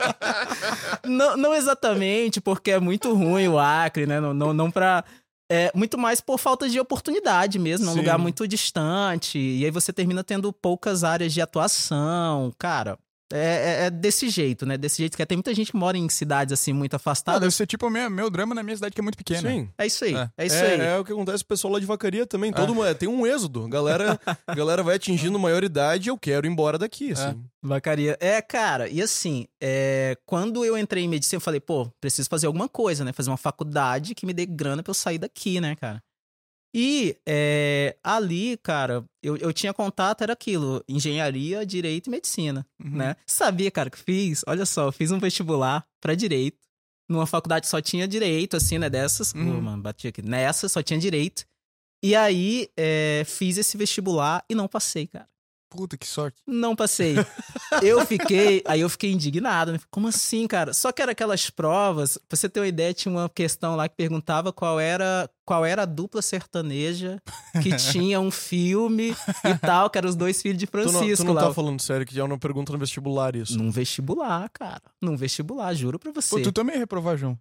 não, 1.06 1.36
não 1.36 1.54
exatamente 1.54 2.40
porque 2.40 2.72
é 2.72 2.80
muito 2.80 3.14
ruim 3.14 3.48
o 3.48 3.58
Acre, 3.58 4.06
né? 4.06 4.20
Não, 4.20 4.34
não, 4.34 4.52
não 4.52 4.70
pra. 4.70 5.04
É 5.50 5.70
muito 5.74 5.96
mais 5.96 6.20
por 6.20 6.38
falta 6.38 6.68
de 6.68 6.80
oportunidade 6.80 7.56
mesmo, 7.56 7.86
num 7.86 7.92
Sim. 7.92 7.98
lugar 7.98 8.18
muito 8.18 8.48
distante. 8.48 9.38
E 9.38 9.64
aí 9.64 9.70
você 9.70 9.92
termina 9.92 10.24
tendo 10.24 10.52
poucas 10.52 11.04
áreas 11.04 11.32
de 11.32 11.40
atuação. 11.40 12.52
Cara, 12.58 12.98
é, 13.32 13.38
é- 13.38 13.86
é 13.86 13.90
desse 13.90 14.28
jeito, 14.28 14.64
né? 14.64 14.76
Desse 14.76 14.98
jeito 14.98 15.16
que 15.16 15.26
tem 15.26 15.36
muita 15.36 15.54
gente 15.54 15.72
que 15.72 15.76
mora 15.76 15.96
em 15.98 16.08
cidades 16.08 16.52
assim 16.52 16.72
muito 16.72 16.94
Ah, 16.94 16.96
afastadas. 16.96 17.40
deve 17.40 17.54
ser 17.54 17.66
tipo 17.66 17.86
o 17.86 17.90
meu, 17.90 18.08
meu 18.10 18.30
drama 18.30 18.54
na 18.54 18.62
minha 18.62 18.76
cidade 18.76 18.94
que 18.94 19.00
é 19.00 19.02
muito 19.02 19.16
pequena. 19.18 19.48
Sim. 19.50 19.68
É 19.76 19.86
isso 19.86 20.04
aí, 20.04 20.14
É. 20.14 20.30
é, 20.38 20.46
isso 20.46 20.56
é, 20.56 20.74
aí. 20.74 20.80
é 20.80 20.98
o 20.98 21.04
que 21.04 21.12
acontece 21.12 21.42
com 21.42 21.46
o 21.46 21.48
pessoal 21.48 21.72
lá 21.74 21.80
de 21.80 21.86
vacaria 21.86 22.26
também. 22.26 22.52
Todo 22.52 22.74
mundo, 22.74 22.86
é, 22.86 22.94
tem 22.94 23.08
um 23.08 23.26
êxodo. 23.26 23.68
Galera, 23.68 24.18
galera 24.56 24.82
vai 24.82 24.96
atingindo 24.96 25.38
maioridade 25.38 26.08
e 26.08 26.10
eu 26.10 26.18
quero 26.18 26.46
ir 26.46 26.50
embora 26.50 26.78
daqui, 26.78 27.12
assim. 27.12 27.42
Vacaria. 27.62 28.16
É, 28.20 28.40
cara, 28.40 28.88
e 28.88 29.02
assim, 29.02 29.46
é, 29.60 30.16
quando 30.24 30.64
eu 30.64 30.78
entrei 30.78 31.02
em 31.04 31.08
medicina, 31.08 31.36
eu 31.38 31.40
falei, 31.40 31.58
pô, 31.60 31.90
preciso 32.00 32.28
fazer 32.28 32.46
alguma 32.46 32.68
coisa, 32.68 33.04
né? 33.04 33.12
Fazer 33.12 33.30
uma 33.30 33.36
faculdade 33.36 34.14
que 34.14 34.24
me 34.24 34.32
dê 34.32 34.46
grana 34.46 34.82
pra 34.82 34.90
eu 34.90 34.94
sair 34.94 35.18
daqui, 35.18 35.60
né, 35.60 35.74
cara? 35.74 36.00
E 36.78 37.16
é, 37.26 37.96
ali, 38.04 38.58
cara, 38.58 39.02
eu, 39.22 39.34
eu 39.38 39.50
tinha 39.50 39.72
contato, 39.72 40.20
era 40.20 40.34
aquilo: 40.34 40.84
engenharia, 40.86 41.64
direito 41.64 42.08
e 42.08 42.10
medicina, 42.10 42.66
Uhum. 42.84 42.90
né? 42.98 43.16
Sabia, 43.26 43.70
cara, 43.70 43.88
que 43.88 43.98
fiz? 43.98 44.42
Olha 44.46 44.66
só, 44.66 44.84
eu 44.88 44.92
fiz 44.92 45.10
um 45.10 45.18
vestibular 45.18 45.86
pra 46.02 46.14
direito. 46.14 46.58
Numa 47.08 47.24
faculdade 47.26 47.66
só 47.66 47.80
tinha 47.80 48.06
direito, 48.06 48.56
assim, 48.58 48.76
né? 48.78 48.90
Dessas. 48.90 49.32
Uhum. 49.32 49.60
mano, 49.62 49.82
bati 49.82 50.08
aqui. 50.08 50.20
Nessa 50.20 50.68
só 50.68 50.82
tinha 50.82 50.98
direito. 50.98 51.46
E 52.04 52.14
aí, 52.14 52.68
é, 52.76 53.22
fiz 53.24 53.56
esse 53.56 53.74
vestibular 53.78 54.44
e 54.50 54.54
não 54.54 54.68
passei, 54.68 55.06
cara. 55.06 55.26
Puta, 55.68 55.96
que 55.96 56.06
sorte. 56.06 56.38
Não 56.46 56.76
passei. 56.76 57.16
Eu 57.82 58.06
fiquei, 58.06 58.62
aí 58.66 58.80
eu 58.80 58.88
fiquei 58.88 59.10
indignado, 59.12 59.72
né? 59.72 59.80
Como 59.90 60.06
assim, 60.08 60.46
cara? 60.46 60.72
Só 60.72 60.92
que 60.92 61.02
era 61.02 61.12
aquelas 61.12 61.50
provas, 61.50 62.16
pra 62.28 62.36
você 62.36 62.48
ter 62.48 62.60
uma 62.60 62.68
ideia, 62.68 62.94
tinha 62.94 63.12
uma 63.12 63.28
questão 63.28 63.74
lá 63.74 63.88
que 63.88 63.96
perguntava 63.96 64.52
qual 64.52 64.78
era, 64.78 65.28
qual 65.44 65.64
era 65.64 65.82
a 65.82 65.84
dupla 65.84 66.22
sertaneja 66.22 67.20
que 67.62 67.74
tinha 67.76 68.20
um 68.20 68.30
filme 68.30 69.14
e 69.44 69.58
tal, 69.58 69.90
que 69.90 69.98
eram 69.98 70.08
os 70.08 70.14
dois 70.16 70.40
filhos 70.40 70.58
de 70.58 70.66
Tu 70.66 70.76
não, 70.78 70.84
Francisco 70.84 71.24
tu 71.24 71.26
não 71.26 71.34
lá. 71.34 71.42
tá 71.48 71.52
falando 71.54 71.80
sério 71.82 72.06
que 72.06 72.14
já 72.14 72.26
não 72.26 72.38
pergunta 72.38 72.72
no 72.72 72.78
vestibular 72.78 73.34
isso. 73.34 73.58
Num 73.58 73.70
vestibular, 73.70 74.48
cara. 74.50 74.82
Num 75.02 75.16
vestibular, 75.16 75.74
juro 75.74 75.98
pra 75.98 76.12
você. 76.12 76.36
Pô, 76.36 76.40
tu 76.40 76.52
também 76.52 76.76
ia 76.76 76.80
reprovar, 76.80 77.16
João. 77.16 77.36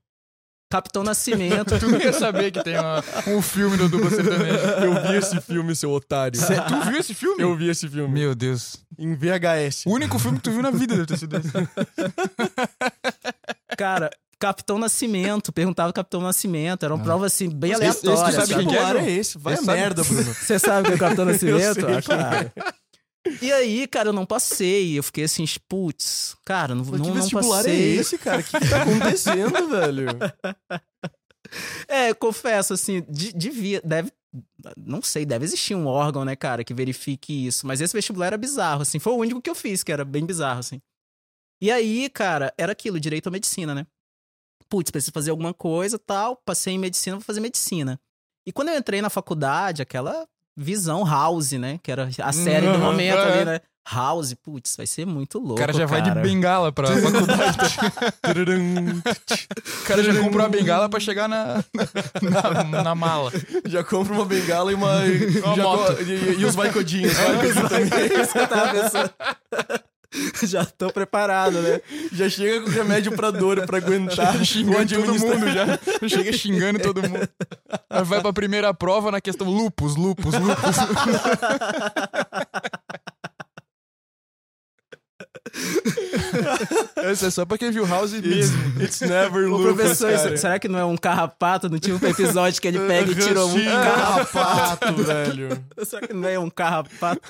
Capitão 0.69 1.03
Nascimento. 1.03 1.77
Tu 1.79 1.89
ia 1.98 2.12
saber 2.12 2.51
que 2.51 2.63
tem 2.63 2.77
uma- 2.77 3.03
um 3.27 3.41
filme 3.41 3.77
do 3.77 3.88
dupla 3.88 4.10
sertaneja. 4.10 4.60
Eu 4.84 5.01
vi 5.07 5.17
esse 5.17 5.39
filme, 5.41 5.75
seu 5.75 5.91
otário. 5.91 6.39
Cê- 6.39 6.60
tu 6.62 6.81
viu 6.89 7.00
esse 7.00 7.13
filme? 7.13 7.41
Eu 7.41 7.55
vi 7.55 7.69
esse 7.69 7.88
filme. 7.88 8.13
Meu 8.13 8.36
Deus. 8.36 8.77
Em 8.98 9.15
VHS. 9.15 9.86
O 9.86 9.91
único 9.91 10.17
filme 10.19 10.38
que 10.38 10.43
tu 10.43 10.51
viu 10.51 10.62
na 10.62 10.72
vida 10.72 10.95
deve 10.95 11.05
ter 11.05 11.17
sido 11.17 11.38
esse. 11.38 11.51
cara, 13.77 14.10
Capitão 14.39 14.77
Nascimento. 14.77 15.51
Perguntava 15.53 15.93
Capitão 15.93 16.22
Nascimento. 16.22 16.84
Eram 16.84 17.00
provas, 17.00 17.34
assim, 17.34 17.50
bem 17.50 17.72
Esse- 17.72 17.86
esse 17.86 18.01
tu 18.01 18.10
aleatórias. 18.12 18.36
sabe 18.36 18.48
sabe? 18.53 18.65
quem 18.65 18.74
que 18.74 18.77
é, 18.77 18.98
é 19.07 19.12
esse? 19.12 19.38
Vai 19.38 19.60
merda, 19.62 20.03
Bruno. 20.03 20.34
Você 20.34 20.60
sabe 20.60 20.88
que 20.88 20.93
é 20.93 20.95
o 20.95 21.00
Capitão 21.00 21.25
Nascimento? 21.25 21.74
sei 21.74 21.84
Ah, 21.95 22.01
claro. 22.01 22.51
E 23.41 23.51
aí, 23.51 23.88
cara, 23.88 24.10
eu 24.10 24.13
não 24.13 24.25
passei. 24.25 24.98
Eu 24.98 25.03
fiquei 25.03 25.24
assim, 25.24 25.46
putz, 25.68 26.35
cara, 26.46 26.75
não, 26.75 26.85
Mas 26.85 27.00
não, 27.00 27.01
que 27.01 27.07
não 27.11 27.16
vestibular 27.16 27.57
passei. 27.64 27.74
é 27.98 28.00
esse, 28.00 28.18
cara? 28.18 28.42
O 28.42 28.44
que, 28.44 28.59
que 28.59 28.70
tá 28.70 28.81
acontecendo, 28.83 29.68
velho? 29.70 30.07
É, 31.88 32.14
confesso, 32.14 32.74
assim, 32.74 33.03
de- 33.09 33.33
devia, 33.33 33.81
deve, 33.83 34.11
não 34.77 35.01
sei, 35.01 35.25
deve 35.25 35.46
existir 35.46 35.75
um 35.75 35.85
órgão, 35.88 36.25
né, 36.25 36.35
cara, 36.35 36.64
que 36.64 36.74
verifique 36.74 37.48
isso. 37.48 37.66
Mas 37.66 37.81
esse 37.81 37.94
vestibular 37.94 38.27
era 38.27 38.38
bizarro, 38.38 38.81
assim, 38.81 39.00
foi 39.00 39.14
o 39.14 39.18
único 39.18 39.42
que 39.42 39.50
eu 39.50 39.55
fiz, 39.55 39.83
que 39.83 39.92
era 39.92 40.03
bem 40.03 40.25
bizarro, 40.25 40.59
assim. 40.59 40.81
E 41.61 41.72
aí, 41.72 42.09
cara, 42.09 42.53
era 42.57 42.72
aquilo, 42.74 43.00
direito 43.00 43.27
à 43.27 43.31
medicina, 43.31 43.74
né? 43.74 43.88
Putz, 44.70 44.92
preciso 44.92 45.11
fazer 45.14 45.31
alguma 45.31 45.53
coisa, 45.53 45.98
tal, 45.98 46.35
passei 46.46 46.74
em 46.74 46.79
medicina, 46.79 47.16
vou 47.18 47.24
fazer 47.24 47.40
medicina. 47.40 48.00
E 48.46 48.51
quando 48.51 48.70
eu 48.70 48.77
entrei 48.77 49.01
na 49.01 49.09
faculdade, 49.09 49.81
aquela 49.81 50.27
visão 50.55 51.03
House, 51.05 51.51
né, 51.53 51.79
que 51.83 51.91
era 51.91 52.09
a 52.24 52.31
série 52.31 52.68
do 52.72 52.79
momento 52.79 53.18
é. 53.18 53.33
ali, 53.33 53.46
né? 53.46 53.59
House, 53.87 54.33
putz, 54.33 54.75
vai 54.75 54.87
ser 54.87 55.05
muito 55.05 55.37
louco, 55.37 55.53
O 55.53 55.57
cara 55.57 55.72
já 55.72 55.85
vai 55.85 56.01
de 56.01 56.09
bengala 56.09 56.72
pra 56.72 56.87
faculdade. 56.98 57.57
O 59.83 59.87
cara 59.87 60.01
já 60.03 60.13
comprou 60.24 60.41
uma 60.44 60.50
bengala 60.50 60.89
pra 60.89 61.00
chegar 61.00 61.27
na, 61.29 61.63
na, 62.22 62.81
na 62.83 62.96
mala. 62.96 63.31
Já 63.65 63.83
compra 63.83 64.13
uma 64.13 64.25
bengala 64.25 64.72
e 64.72 64.75
uma. 64.75 65.05
e- 65.05 65.39
Uma 65.39 65.55
já 65.55 65.63
moto. 65.63 65.96
co- 65.98 66.01
e, 66.01 66.39
e 66.39 66.46
os 66.46 66.55
vaicodinhos. 66.55 67.13
É 67.20 68.22
isso 68.22 68.33
que 68.33 68.39
eu 68.39 68.48
tava 68.48 68.72
pensando. 68.74 69.11
Já 70.44 70.66
tô 70.66 70.92
preparado, 70.92 71.62
né? 71.62 71.80
Já 72.12 72.30
chega 72.30 72.62
com 72.62 72.70
remédio 72.70 73.14
pra 73.14 73.32
dor, 73.32 73.66
pra 73.66 73.78
aguentar. 73.78 74.38
Xingando 74.46 74.96
todo 74.96 75.20
mundo 75.20 75.51
já. 75.51 75.80
Chega 76.08 76.32
xingando 76.34 76.80
todo 76.80 77.01
mundo. 77.01 77.28
Aí 77.90 78.04
vai 78.04 78.22
pra 78.22 78.34
primeira 78.34 78.74
prova 78.74 79.12
na 79.12 79.22
questão 79.22 79.48
lupus, 79.48 79.96
lupus, 79.96 80.36
lupus. 80.36 80.75
Essa 86.98 87.27
é 87.27 87.31
só 87.31 87.46
pra 87.46 87.57
quem 87.57 87.72
viu 87.72 87.85
House 87.85 88.11
mesmo. 88.13 88.81
It's 88.81 89.01
never 89.01 89.46
Ô, 89.46 89.57
lupus, 89.57 89.74
professor, 89.75 90.11
cara. 90.11 90.37
será 90.37 90.59
que 90.59 90.68
não 90.68 90.79
é 90.79 90.85
um 90.85 90.98
carrapato? 90.98 91.70
Não 91.70 91.79
tinha 91.79 91.96
um 91.96 92.05
episódio 92.05 92.61
que 92.61 92.68
ele 92.68 92.79
pega 92.79 93.11
e 93.11 93.15
tira 93.15 93.46
um 93.46 93.65
carrapato? 93.65 94.31
carrapato, 94.33 94.96
velho. 95.03 95.65
Será 95.85 96.07
que 96.07 96.13
não 96.13 96.27
é 96.27 96.39
um 96.39 96.50
carrapato? 96.50 97.22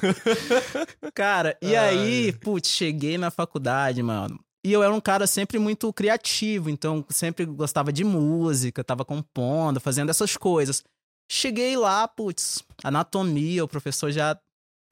Cara, 1.14 1.58
e 1.62 1.76
aí, 1.76 2.32
putz, 2.34 2.70
cheguei 2.70 3.18
na 3.18 3.30
faculdade, 3.30 4.02
mano. 4.02 4.40
E 4.66 4.74
eu 4.74 4.82
era 4.82 4.92
um 4.94 5.00
cara 5.02 5.28
sempre 5.28 5.60
muito 5.60 5.94
criativo, 5.94 6.72
então 6.72 7.06
sempre 7.10 7.46
gostava 7.46 7.94
de 7.94 8.04
música, 8.04 8.84
tava 8.84 9.06
compondo, 9.06 9.80
fazendo 9.80 10.10
essas 10.10 10.36
coisas. 10.36 10.84
Cheguei 11.32 11.78
lá, 11.78 12.08
putz, 12.08 12.64
anatomia, 12.84 13.64
o 13.64 13.68
professor 13.68 14.12
já, 14.12 14.36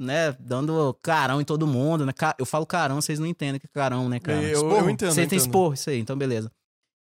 né, 0.04 0.36
dando 0.40 0.94
carão 1.02 1.42
em 1.42 1.46
todo 1.46 1.66
mundo, 1.66 2.06
né? 2.06 2.14
Eu 2.38 2.46
falo 2.46 2.66
carão, 2.66 3.02
vocês 3.02 3.20
não 3.20 3.26
entendem 3.28 3.58
o 3.58 3.60
que 3.60 3.66
é 3.66 3.70
carão, 3.70 4.10
né, 4.10 4.20
cara? 4.20 4.42
Eu, 4.44 4.70
eu 4.70 4.90
entendo. 4.90 5.14
Você 5.14 5.26
tem 5.26 5.38
expor, 5.38 5.74
isso 5.74 5.90
aí, 5.90 6.00
então 6.00 6.18
beleza. 6.18 6.52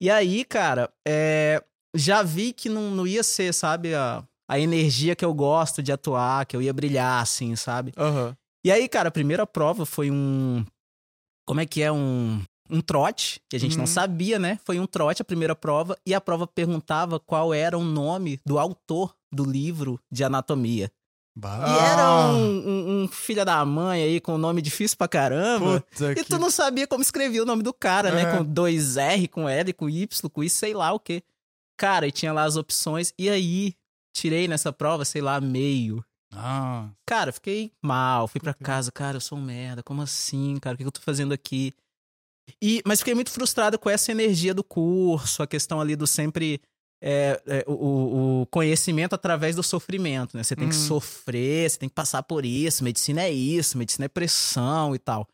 E 0.01 0.09
aí, 0.11 0.45
cara, 0.45 0.91
é, 1.07 1.63
já 1.95 2.23
vi 2.23 2.53
que 2.53 2.69
não, 2.69 2.91
não 2.91 3.07
ia 3.07 3.23
ser, 3.23 3.53
sabe, 3.53 3.95
a, 3.95 4.23
a 4.49 4.59
energia 4.59 5.15
que 5.17 5.25
eu 5.25 5.35
gosto 5.35 5.83
de 5.83 5.93
atuar, 5.93 6.47
que 6.47 6.57
eu 6.57 6.63
ia 6.63 6.73
brilhar, 6.73 7.23
assim, 7.23 7.55
sabe? 7.57 7.93
Aham. 7.97 8.37
E 8.65 8.71
aí, 8.71 8.89
cara, 8.89 9.09
a 9.09 9.13
primeira 9.13 9.47
prova 9.47 9.87
foi 9.87 10.11
um. 10.11 10.65
Como 11.47 11.61
é 11.61 11.67
que 11.67 11.83
é? 11.83 11.91
Um, 11.91 12.43
um 12.71 12.81
trote, 12.81 13.41
que 13.49 13.57
a 13.57 13.61
gente 13.61 13.77
não 13.77 13.85
Uhum. 13.85 13.87
sabia, 13.87 14.39
né? 14.39 14.59
Foi 14.65 14.79
um 14.79 14.87
trote 14.87 15.21
a 15.23 15.25
primeira 15.25 15.57
prova, 15.57 15.97
e 16.07 16.15
a 16.15 16.21
prova 16.21 16.47
perguntava 16.47 17.19
qual 17.19 17.53
era 17.53 17.77
o 17.77 17.83
nome 17.85 18.39
do 18.47 18.59
autor 18.59 19.15
do 19.33 19.45
livro 19.45 20.01
de 20.11 20.25
anatomia. 20.25 20.91
E 21.37 21.79
era 21.79 22.33
um, 22.33 22.69
um, 22.69 23.03
um 23.03 23.09
filho 23.09 23.45
da 23.45 23.65
mãe 23.65 24.03
aí 24.03 24.21
com 24.21 24.35
um 24.35 24.39
nome 24.39 24.61
difícil 24.61 24.97
pra 24.97 25.09
caramba. 25.09 25.81
Puta 25.81 26.13
E 26.13 26.17
que... 26.17 26.25
tu 26.25 26.39
não 26.39 26.51
sabia 26.51 26.87
como 26.87 27.03
escrevia 27.03 27.43
o 27.43 27.47
nome 27.47 27.63
do 27.63 27.73
cara, 27.73 28.11
né? 28.11 28.23
É. 28.23 28.37
Com 28.37 28.45
dois 28.45 28.97
R, 28.97 29.29
com 29.29 29.49
L, 29.49 29.73
com 29.73 29.89
Y, 29.89 30.29
com 30.31 30.43
I, 30.43 30.51
sei 30.51 30.75
lá 30.75 30.93
o 30.93 31.01
quê. 31.01 31.23
Cara, 31.79 32.07
e 32.07 32.13
tinha 32.13 32.33
lá 32.33 32.45
as 32.45 32.57
opções. 32.57 33.15
E 33.19 33.31
aí, 33.31 33.75
tirei 34.13 34.49
nessa 34.49 34.73
prova, 34.73 35.05
sei 35.05 35.23
lá, 35.23 35.41
meio. 35.41 36.05
Ah, 36.33 36.89
Cara, 37.07 37.33
fiquei 37.33 37.73
mal, 37.83 38.29
fui 38.29 38.41
pra 38.41 38.55
casa, 38.55 38.93
cara, 38.93 39.17
eu 39.17 39.21
sou 39.21 39.37
um 39.37 39.43
merda, 39.43 39.83
como 39.83 40.01
assim, 40.01 40.57
cara, 40.61 40.75
o 40.75 40.79
que 40.79 40.85
eu 40.85 40.93
tô 40.93 41.01
fazendo 41.01 41.33
aqui? 41.33 41.73
E, 42.63 42.83
mas 42.87 43.01
fiquei 43.01 43.15
muito 43.15 43.31
frustrado 43.31 43.79
com 43.79 43.91
essa 43.91 44.13
energia 44.13 44.55
do 44.55 44.63
curso, 44.63 45.43
a 45.43 45.47
questão 45.47 45.81
ali 45.81 45.97
do 45.97 46.07
sempre 46.07 46.61
é, 47.03 47.41
é, 47.47 47.65
o- 47.67 48.43
o, 48.43 48.47
conhecimento 48.47 49.15
através 49.15 49.57
do 49.57 49.63
sofrimento, 49.63 50.37
né? 50.37 50.43
Você 50.43 50.55
tem 50.55 50.69
que 50.69 50.75
Uhum. 50.77 50.87
sofrer, 50.87 51.71
você 51.71 51.79
tem 51.79 51.89
que 51.89 51.95
passar 51.95 52.23
por 52.23 52.45
isso, 52.45 52.85
medicina 52.85 53.23
é 53.23 53.31
isso, 53.31 53.79
medicina 53.79 54.05
é 54.05 54.09
pressão 54.09 54.95
e 54.95 54.99
tal. 54.99 55.27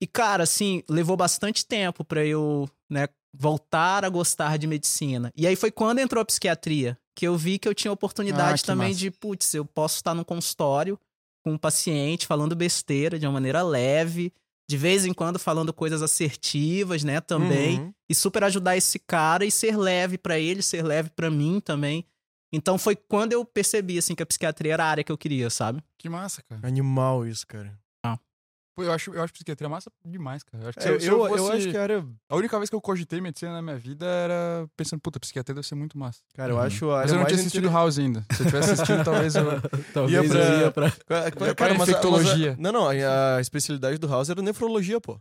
E, 0.00 0.06
cara, 0.06 0.42
assim, 0.44 0.82
levou 0.88 1.16
bastante 1.16 1.64
tempo 1.66 2.04
pra 2.04 2.24
eu, 2.24 2.68
né, 2.90 3.08
voltar 3.32 4.04
a 4.04 4.08
gostar 4.08 4.56
de 4.58 4.66
medicina. 4.66 5.32
E 5.36 5.46
aí 5.46 5.54
foi 5.56 5.70
quando 5.70 5.98
entrou 5.98 6.20
a 6.20 6.24
psiquiatria, 6.24 6.98
que 7.16 7.26
eu 7.26 7.36
vi 7.36 7.58
que 7.58 7.68
eu 7.68 7.74
tinha 7.74 7.92
oportunidade 7.92 8.62
Ah, 8.62 8.66
também 8.66 8.88
massa. 8.88 9.00
de, 9.00 9.10
putz, 9.10 9.54
eu 9.54 9.64
posso 9.64 9.96
estar 9.96 10.14
num 10.14 10.24
consultório 10.24 10.98
com 11.44 11.52
um 11.52 11.58
paciente 11.58 12.26
falando 12.26 12.54
besteira 12.56 13.18
de 13.18 13.26
uma 13.26 13.32
maneira 13.32 13.62
leve, 13.62 14.32
de 14.68 14.76
vez 14.76 15.06
em 15.06 15.14
quando 15.14 15.38
falando 15.38 15.72
coisas 15.72 16.02
assertivas, 16.02 17.02
né, 17.02 17.20
também, 17.20 17.78
Uhum. 17.80 17.94
e 18.08 18.14
super 18.14 18.44
ajudar 18.44 18.76
esse 18.76 18.98
cara 18.98 19.44
e 19.44 19.50
ser 19.50 19.76
leve 19.78 20.18
pra 20.18 20.38
ele, 20.38 20.60
ser 20.62 20.82
leve 20.84 21.10
pra 21.10 21.30
mim 21.30 21.58
também. 21.60 22.04
Então 22.52 22.78
foi 22.78 22.94
quando 22.96 23.32
eu 23.32 23.44
percebi 23.44 23.98
assim 23.98 24.14
que 24.14 24.22
a 24.22 24.26
psiquiatria 24.26 24.72
era 24.74 24.84
a 24.84 24.88
área 24.88 25.04
que 25.04 25.12
eu 25.12 25.18
queria, 25.18 25.50
sabe? 25.50 25.82
Que 25.98 26.08
massa, 26.08 26.42
cara. 26.42 26.66
Animal 26.66 27.26
isso, 27.26 27.46
cara. 27.46 27.78
Pô, 28.78 28.84
eu 28.84 28.92
acho, 28.92 29.12
eu 29.12 29.20
acho 29.20 29.32
psiquiatria 29.32 29.68
massa 29.68 29.90
demais, 30.04 30.44
cara. 30.44 30.62
Eu 30.62 30.68
acho 30.68 30.78
que 30.78 30.84
se 30.84 30.88
É, 30.88 30.92
eu, 30.92 30.94
eu, 30.94 31.00
se 31.00 31.06
eu 31.08 31.18
eu 31.26 31.36
fosse- 31.38 31.52
acho 31.56 31.70
que 31.70 31.76
era. 31.76 32.06
A 32.28 32.36
única 32.36 32.56
vez 32.58 32.70
que 32.70 32.76
eu 32.76 32.80
cogitei 32.80 33.20
medicina 33.20 33.50
na 33.52 33.60
minha 33.60 33.76
vida 33.76 34.06
era 34.06 34.68
pensando, 34.76 35.00
puta, 35.00 35.18
psiquiatria 35.18 35.52
deve 35.52 35.66
ser 35.66 35.74
muito 35.74 35.98
massa. 35.98 36.20
Cara, 36.34 36.52
eu 36.52 36.56
Uhum. 36.56 36.62
acho 36.62 36.86
Mas 36.86 37.10
eu 37.10 37.18
não 37.18 37.24
tinha 37.26 37.40
assistido 37.40 37.64
inter- 37.64 37.72
House 37.76 37.98
ainda. 37.98 38.24
Se 38.32 38.42
eu 38.42 38.46
tivesse 38.46 38.70
assistido, 38.70 39.02
talvez 39.02 39.34
eu. 39.34 39.42
Talvez 39.92 40.28
pra- 40.30 40.38
eu 40.38 40.60
ia 40.60 40.70
pra... 40.70 40.90
Cara, 40.92 41.30
pra 41.32 41.54
cara, 41.56 41.74
mas 41.74 41.88
infectologia. 41.88 42.50
mas 42.56 42.58
a- 42.58 42.62
Não, 42.62 42.72
não, 42.72 42.88
a, 42.88 43.36
a 43.36 43.40
especialidade 43.40 43.98
do 43.98 44.06
House 44.06 44.30
era 44.30 44.40
nefrologia, 44.40 45.00
pô. 45.00 45.20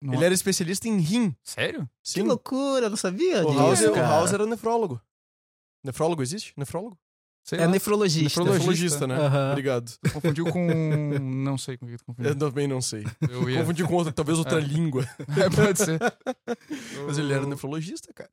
Nossa. 0.00 0.18
Ele 0.18 0.24
era 0.26 0.34
especialista 0.34 0.86
em 0.86 0.98
rim. 1.00 1.34
Sério? 1.42 1.86
Que 2.04 2.10
Sim. 2.10 2.22
loucura, 2.22 2.86
eu 2.86 2.90
não 2.90 2.96
sabia 2.96 3.42
O 3.44 3.50
disso, 3.50 3.58
House, 3.58 3.80
o 3.80 3.92
cara. 3.92 4.06
House 4.06 4.32
era 4.32 4.46
nefrólogo. 4.46 5.00
Nefrólogo 5.82 6.22
existe? 6.22 6.52
Nefrólogo? 6.56 6.96
Sei 7.48 7.60
É 7.60 7.64
lá. 7.64 7.68
nefrologista. 7.70 8.40
Nefrologista. 8.40 8.58
Nefrologista, 8.58 9.06
né? 9.06 9.14
Aham. 9.16 9.50
Obrigado. 9.52 9.92
Confundiu 10.12 10.46
com. 10.46 11.18
Não 11.20 11.56
sei 11.56 11.76
com 11.76 11.86
o 11.86 11.88
que 11.88 11.96
tu 11.96 12.00
Eu 12.08 12.14
confundiu. 12.14 12.34
também 12.36 12.66
não 12.66 12.82
sei. 12.82 13.04
Eu 13.30 13.48
ia. 13.48 13.60
Confundi 13.60 13.84
com 13.84 13.94
outra, 13.94 14.12
talvez 14.12 14.36
outra 14.38 14.58
É. 14.58 14.60
língua. 14.64 15.06
É, 15.36 15.48
pode 15.48 15.78
ser. 15.78 15.98
Mas 17.06 17.18
ele 17.18 17.32
era 17.32 17.46
nefrologista, 17.46 18.12
cara. 18.12 18.28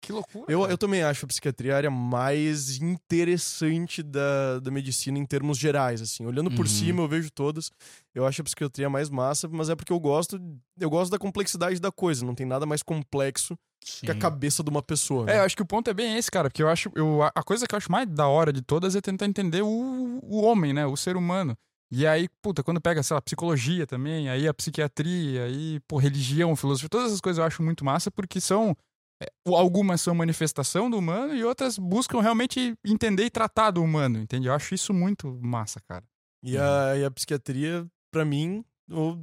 Que 0.00 0.12
loucura. 0.12 0.44
Eu, 0.52 0.60
cara. 0.60 0.72
eu 0.72 0.78
também 0.78 1.02
acho 1.02 1.24
a 1.24 1.28
psiquiatria 1.28 1.74
a 1.74 1.76
área 1.78 1.90
mais 1.90 2.80
interessante 2.80 4.02
da, 4.02 4.60
da 4.60 4.70
medicina 4.70 5.18
em 5.18 5.24
termos 5.26 5.58
gerais, 5.58 6.00
assim. 6.00 6.24
Olhando 6.26 6.50
por 6.50 6.60
Uhum. 6.60 6.66
cima, 6.66 7.02
eu 7.02 7.08
vejo 7.08 7.30
todas. 7.32 7.70
Eu 8.14 8.26
acho 8.26 8.40
a 8.40 8.44
psiquiatria 8.44 8.88
mais 8.88 9.08
massa, 9.10 9.48
mas 9.48 9.68
é 9.70 9.74
porque 9.76 9.92
eu 9.92 9.98
gosto, 9.98 10.40
eu 10.78 10.90
gosto 10.90 11.10
da 11.10 11.18
complexidade 11.18 11.80
da 11.80 11.90
coisa. 11.90 12.24
Não 12.24 12.34
tem 12.34 12.46
nada 12.46 12.64
mais 12.66 12.82
complexo 12.82 13.58
que 13.80 14.10
a 14.10 14.14
Sim. 14.14 14.18
cabeça 14.20 14.62
de 14.62 14.70
uma 14.70 14.82
pessoa. 14.82 15.24
É, 15.24 15.34
né? 15.34 15.38
eu 15.38 15.42
acho 15.44 15.56
que 15.56 15.62
o 15.62 15.66
ponto 15.66 15.88
é 15.88 15.94
bem 15.94 16.16
esse, 16.16 16.30
cara, 16.30 16.48
porque 16.50 16.62
eu 16.62 16.68
acho. 16.68 16.90
Eu, 16.94 17.22
a- 17.22 17.42
coisa 17.44 17.66
que 17.66 17.74
eu 17.74 17.76
acho 17.76 17.90
mais 17.90 18.08
da 18.08 18.26
hora 18.28 18.52
de 18.52 18.62
todas 18.62 18.94
é 18.96 19.00
tentar 19.00 19.26
entender 19.26 19.62
o, 19.62 20.20
o 20.22 20.42
homem, 20.42 20.72
né? 20.72 20.86
O 20.86 20.96
ser 20.96 21.16
humano. 21.16 21.56
E 21.90 22.06
aí, 22.06 22.28
puta, 22.42 22.62
quando 22.62 22.80
pega, 22.82 23.02
sei 23.02 23.14
lá, 23.14 23.22
psicologia 23.22 23.86
também, 23.86 24.28
aí 24.28 24.46
a 24.46 24.52
psiquiatria, 24.52 25.44
aí, 25.44 25.80
pô, 25.88 25.96
religião, 25.96 26.54
filosofia, 26.54 26.88
todas 26.88 27.06
essas 27.08 27.20
coisas 27.20 27.38
eu 27.38 27.44
acho 27.44 27.62
muito 27.62 27.82
massa 27.84 28.10
porque 28.10 28.40
são. 28.40 28.76
é, 29.22 29.26
algumas 29.46 30.00
são 30.02 30.14
manifestação 30.14 30.90
do 30.90 30.98
humano 30.98 31.34
e 31.34 31.42
outras 31.42 31.78
buscam 31.78 32.20
realmente 32.20 32.74
entender 32.84 33.24
e 33.24 33.30
tratar 33.30 33.70
do 33.70 33.82
humano, 33.82 34.18
entende? 34.20 34.48
Eu 34.48 34.52
acho 34.54 34.74
isso 34.74 34.92
muito 34.92 35.38
massa, 35.42 35.80
cara. 35.88 36.04
E, 36.42 36.56
a, 36.58 36.94
e 36.98 37.04
a 37.04 37.10
psiquiatria, 37.10 37.86
pra 38.12 38.24
mim, 38.24 38.62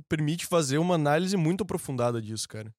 permite 0.10 0.46
fazer 0.48 0.80
uma 0.80 0.96
análise 0.96 1.38
muito 1.38 1.62
aprofundada 1.62 2.22
disso, 2.22 2.48
cara. 2.50 2.74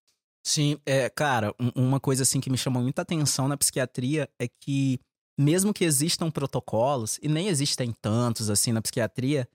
Sim, 0.47 0.79
é, 0.87 1.11
cara, 1.11 1.53
um- 1.59 1.73
uma 1.75 1.99
coisa 1.99 2.23
assim 2.23 2.41
que 2.41 2.49
me 2.49 2.57
chamou 2.57 2.81
muita 2.81 3.03
atenção 3.03 3.49
na 3.49 3.57
psiquiatria 3.57 4.29
é 4.39 4.47
que 4.61 5.01
mesmo 5.37 5.75
que 5.75 5.85
existam 5.85 6.31
protocolos, 6.31 7.19
e 7.21 7.29
nem 7.29 7.49
existem 7.49 7.93
tantos 8.01 8.49
assim 8.49 8.71
na 8.71 8.81
psiquiatria, 8.81 9.49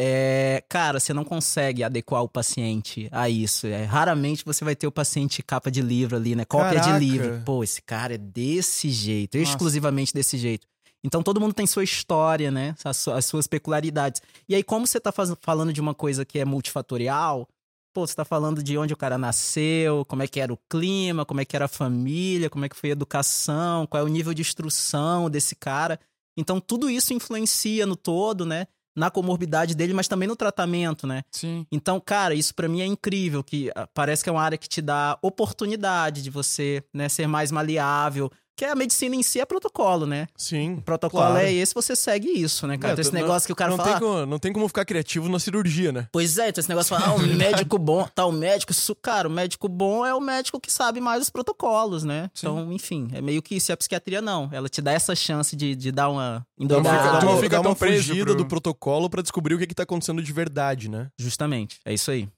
é, 0.00 0.64
cara, 0.66 0.98
você 0.98 1.12
não 1.12 1.24
consegue 1.24 1.84
adequar 1.84 2.22
o 2.22 2.28
paciente 2.28 3.06
a 3.12 3.28
isso. 3.28 3.66
É, 3.66 3.84
raramente 3.84 4.42
você 4.46 4.64
vai 4.64 4.74
ter 4.74 4.86
o 4.86 4.92
paciente 4.92 5.42
capa 5.42 5.70
de 5.70 5.82
livro 5.82 6.16
ali, 6.16 6.34
né? 6.34 6.46
Cópia 6.46 6.80
Caraca. 6.80 6.98
de 6.98 7.04
livro. 7.06 7.42
Pô, 7.44 7.62
esse 7.62 7.82
cara 7.82 8.14
é 8.14 8.18
desse 8.18 8.88
jeito, 8.88 9.36
Nossa. 9.36 9.50
exclusivamente 9.50 10.14
desse 10.14 10.38
jeito. 10.38 10.66
Então 11.04 11.22
todo 11.22 11.38
mundo 11.40 11.52
tem 11.52 11.66
sua 11.66 11.84
história, 11.84 12.50
né? 12.50 12.74
As, 12.82 12.96
su- 12.96 13.10
as 13.12 13.26
suas 13.26 13.46
peculiaridades. 13.46 14.22
E 14.48 14.54
aí, 14.54 14.62
como 14.62 14.86
você 14.86 14.98
tá 14.98 15.12
faz- 15.12 15.34
falando 15.42 15.70
de 15.72 15.80
uma 15.82 15.94
coisa 15.94 16.24
que 16.24 16.38
é 16.38 16.44
multifatorial, 16.46 17.46
pô, 17.92 18.06
você 18.06 18.14
tá 18.14 18.24
falando 18.24 18.62
de 18.62 18.76
onde 18.78 18.94
o 18.94 18.96
cara 18.96 19.18
nasceu, 19.18 20.04
como 20.06 20.22
é 20.22 20.26
que 20.26 20.40
era 20.40 20.52
o 20.52 20.58
clima, 20.68 21.24
como 21.24 21.40
é 21.40 21.44
que 21.44 21.56
era 21.56 21.64
a 21.64 21.68
família, 21.68 22.50
como 22.50 22.64
é 22.64 22.68
que 22.68 22.76
foi 22.76 22.90
a 22.90 22.92
educação, 22.92 23.86
qual 23.86 24.02
é 24.02 24.04
o 24.04 24.08
nível 24.08 24.32
de 24.34 24.42
instrução 24.42 25.28
desse 25.28 25.54
cara. 25.54 25.98
Então 26.36 26.60
tudo 26.60 26.88
isso 26.88 27.12
influencia 27.12 27.86
no 27.86 27.96
todo, 27.96 28.46
né? 28.46 28.66
Na 28.96 29.10
comorbidade 29.10 29.74
dele, 29.74 29.94
mas 29.94 30.08
também 30.08 30.26
no 30.26 30.34
tratamento, 30.34 31.06
né? 31.06 31.22
Sim. 31.30 31.64
Então, 31.70 32.00
cara, 32.00 32.34
isso 32.34 32.54
pra 32.54 32.68
mim 32.68 32.80
é 32.80 32.86
incrível, 32.86 33.42
que 33.42 33.70
ah, 33.74 33.86
parece 33.94 34.22
que 34.22 34.28
é 34.28 34.32
uma 34.32 34.42
área 34.42 34.58
que 34.58 34.68
te 34.68 34.82
dá 34.82 35.16
oportunidade 35.22 36.22
de 36.22 36.30
você, 36.30 36.82
né, 36.92 37.08
ser 37.08 37.28
mais 37.28 37.52
maleável. 37.52 38.30
Que 38.60 38.66
a 38.66 38.74
medicina 38.74 39.16
em 39.16 39.22
si 39.22 39.40
é 39.40 39.46
protocolo, 39.46 40.04
né? 40.04 40.26
Sim. 40.36 40.74
O 40.74 40.82
protocolo 40.82 41.24
Claro. 41.28 41.38
é 41.38 41.50
esse, 41.50 41.72
você 41.72 41.96
segue 41.96 42.28
isso, 42.28 42.66
né, 42.66 42.76
cara? 42.76 42.90
É, 42.90 42.92
então 42.92 43.00
esse 43.00 43.10
não- 43.14 43.20
negócio 43.22 43.46
que 43.46 43.52
o 43.54 43.56
cara 43.56 43.70
não, 43.70 43.78
fala, 43.78 43.90
tem 43.92 43.98
como, 43.98 44.26
não 44.26 44.38
tem 44.38 44.52
como 44.52 44.68
ficar 44.68 44.84
criativo 44.84 45.30
na 45.30 45.38
cirurgia, 45.38 45.90
né? 45.90 46.08
Pois 46.12 46.36
é, 46.36 46.50
então 46.50 46.60
esse 46.60 46.68
negócio 46.68 46.94
de 46.94 47.02
falar, 47.02 47.14
ah, 47.14 47.16
um 47.16 47.26
médico 47.36 47.78
bom, 47.78 48.06
tal 48.14 48.30
médico, 48.30 48.70
isso, 48.72 48.94
cara, 48.94 49.26
o 49.26 49.30
médico 49.30 49.66
bom 49.66 50.04
é 50.04 50.14
o 50.14 50.20
médico 50.20 50.60
que 50.60 50.70
sabe 50.70 51.00
mais 51.00 51.22
os 51.22 51.30
protocolos, 51.30 52.04
né? 52.04 52.30
Sim. 52.34 52.48
Então, 52.48 52.70
enfim, 52.70 53.08
é 53.14 53.22
meio 53.22 53.40
que 53.40 53.54
isso. 53.54 53.70
E 53.70 53.72
a 53.72 53.76
psiquiatria 53.78 54.20
não, 54.20 54.50
ela 54.52 54.68
te 54.68 54.82
dá 54.82 54.92
essa 54.92 55.16
chance 55.16 55.56
de, 55.56 55.74
de 55.74 55.90
dar 55.90 56.10
uma 56.10 56.20
uma, 56.20 56.46
endoidada. 56.66 57.12
dá 57.12 57.18
tu 57.20 57.24
não 57.24 57.32
uma, 57.32 57.40
fica 57.42 57.62
tão 57.62 57.74
preso 57.74 58.08
fugida 58.08 58.26
pro- 58.26 58.34
do 58.34 58.46
protocolo 58.46 59.08
pra 59.08 59.22
descobrir 59.22 59.54
o 59.54 59.58
que, 59.58 59.66
que 59.66 59.74
tá 59.74 59.84
acontecendo 59.84 60.22
de 60.22 60.32
verdade, 60.34 60.90
né? 60.90 61.08
Justamente, 61.18 61.80
é 61.82 61.94
isso 61.94 62.10
aí. 62.10 62.28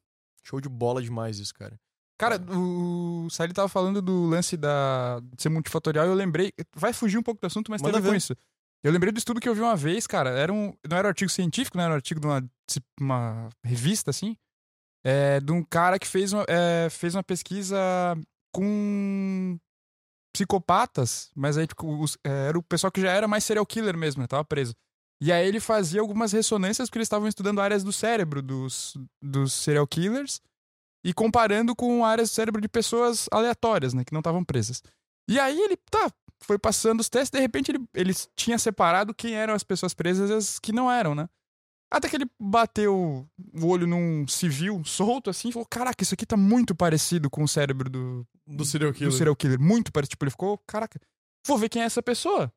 Show 0.45 0.61
de 0.61 0.69
bola 0.69 1.03
demais 1.03 1.41
isso, 1.41 1.53
cara. 1.53 1.77
Cara, 2.18 2.40
o 2.57 3.29
Sally 3.31 3.53
tava 3.53 3.68
falando 3.68 4.01
do 4.01 4.27
lance 4.27 4.57
da, 4.57 5.20
de 5.35 5.42
ser 5.42 5.48
multifatorial 5.48 6.07
e 6.07 6.09
eu 6.09 6.14
lembrei. 6.14 6.53
Vai 6.77 6.92
fugir 6.92 7.18
um 7.18 7.22
pouco 7.22 7.40
do 7.40 7.46
assunto, 7.46 7.70
mas 7.70 7.81
tem 7.83 7.90
a 7.90 7.92
Manda 7.92 8.03
ver 8.03 8.11
com 8.11 8.16
isso. 8.16 8.37
Eu 8.85 8.92
lembrei 8.92 9.12
do 9.12 9.18
estudo 9.18 9.40
que 9.40 9.48
eu 9.48 9.55
vi 9.55 9.61
uma 9.61 9.77
vez, 9.77 10.07
cara. 10.07 10.31
Era 10.31 10.53
um, 10.53 10.75
não 10.88 10.96
era 10.96 11.07
um 11.07 11.11
artigo 11.11 11.31
científico, 11.31 11.77
não 11.77 11.85
era 11.85 11.92
um 11.92 11.96
artigo 11.96 12.20
de 12.20 12.27
uma, 12.27 12.44
uma 13.01 13.48
revista, 13.64 14.11
assim. 14.11 14.37
É, 15.05 15.40
de 15.40 15.51
um 15.53 15.62
cara 15.64 15.98
que 15.98 16.07
fez 16.07 16.33
uma, 16.33 16.44
é, 16.48 16.88
fez 16.90 17.14
uma 17.14 17.22
pesquisa 17.25 17.77
com 18.55 19.59
psicopatas, 20.35 21.31
mas 21.35 21.59
aí 21.59 21.66
tipo, 21.66 21.87
os- 22.01 22.16
é, 22.25 22.48
era 22.48 22.59
o 22.59 22.62
pessoal 22.62 22.90
que 22.90 23.01
já 23.01 23.11
era 23.11 23.29
mais 23.29 23.44
serial 23.44 23.66
killer 23.66 23.96
mesmo, 23.96 24.22
né? 24.22 24.27
Tava 24.27 24.44
preso. 24.44 24.75
E 25.20 25.31
aí 25.31 25.46
ele 25.46 25.61
fazia 25.61 26.01
algumas 26.01 26.33
ressonâncias 26.33 26.88
porque 26.88 26.98
eles 26.98 27.07
estavam 27.07 27.29
estudando 27.29 27.61
áreas 27.61 27.85
do 27.85 27.92
cérebro 27.92 28.42
dos, 28.42 28.96
dos 29.22 29.53
serial 29.53 29.87
killers 29.87 30.40
e 31.05 31.12
comparando 31.12 31.75
com 31.75 32.05
áreas 32.05 32.31
do 32.31 32.35
cérebro 32.35 32.61
de 32.61 32.69
pessoas 32.69 33.29
aleatórias, 33.31 33.93
né, 33.95 34.05
que 34.05 34.12
não 34.12 34.21
estavam 34.21 34.45
presas. 34.45 34.83
E 35.29 35.38
aí 35.38 35.59
ele, 35.61 35.77
tá, 35.91 36.11
foi 36.43 36.59
passando 36.59 37.01
os 37.01 37.09
testes, 37.09 37.31
de 37.31 37.41
repente 37.41 37.71
ele, 37.73 37.85
ele 37.95 38.12
tinha 38.37 38.59
separado 38.59 39.15
quem 39.15 39.35
eram 39.35 39.55
as 39.55 39.62
pessoas 39.65 39.95
presas 39.95 40.31
e 40.31 40.33
as 40.35 40.59
que 40.59 40.73
não 40.73 40.91
eram, 40.91 41.15
né? 41.15 41.29
Até 41.93 42.09
que 42.09 42.17
ele 42.17 42.25
bateu 42.41 43.29
o 43.55 43.67
olho 43.67 43.87
num 43.87 44.27
civil 44.27 44.83
solto 44.83 45.29
assim 45.29 45.51
e 45.51 45.53
falou: 45.53 45.67
Caraca, 45.69 46.03
isso 46.03 46.15
aqui 46.15 46.25
tá 46.25 46.38
muito 46.38 46.75
parecido 46.75 47.29
com 47.29 47.45
o 47.45 47.49
cérebro 47.49 47.91
do, 47.91 48.27
Do 48.47 48.65
serial 48.65 48.95
killer. 48.95 49.11
do 49.11 49.15
serial 49.17 49.37
killer. 49.37 49.61
Muito 49.61 49.93
parecido. 49.93 50.12
Tipo, 50.12 50.25
ele 50.25 50.31
ficou: 50.31 50.57
Caraca, 50.67 50.99
vou 51.47 51.59
ver 51.59 51.69
quem 51.69 51.83
é 51.83 51.85
essa 51.85 52.03
pessoa. 52.03 52.51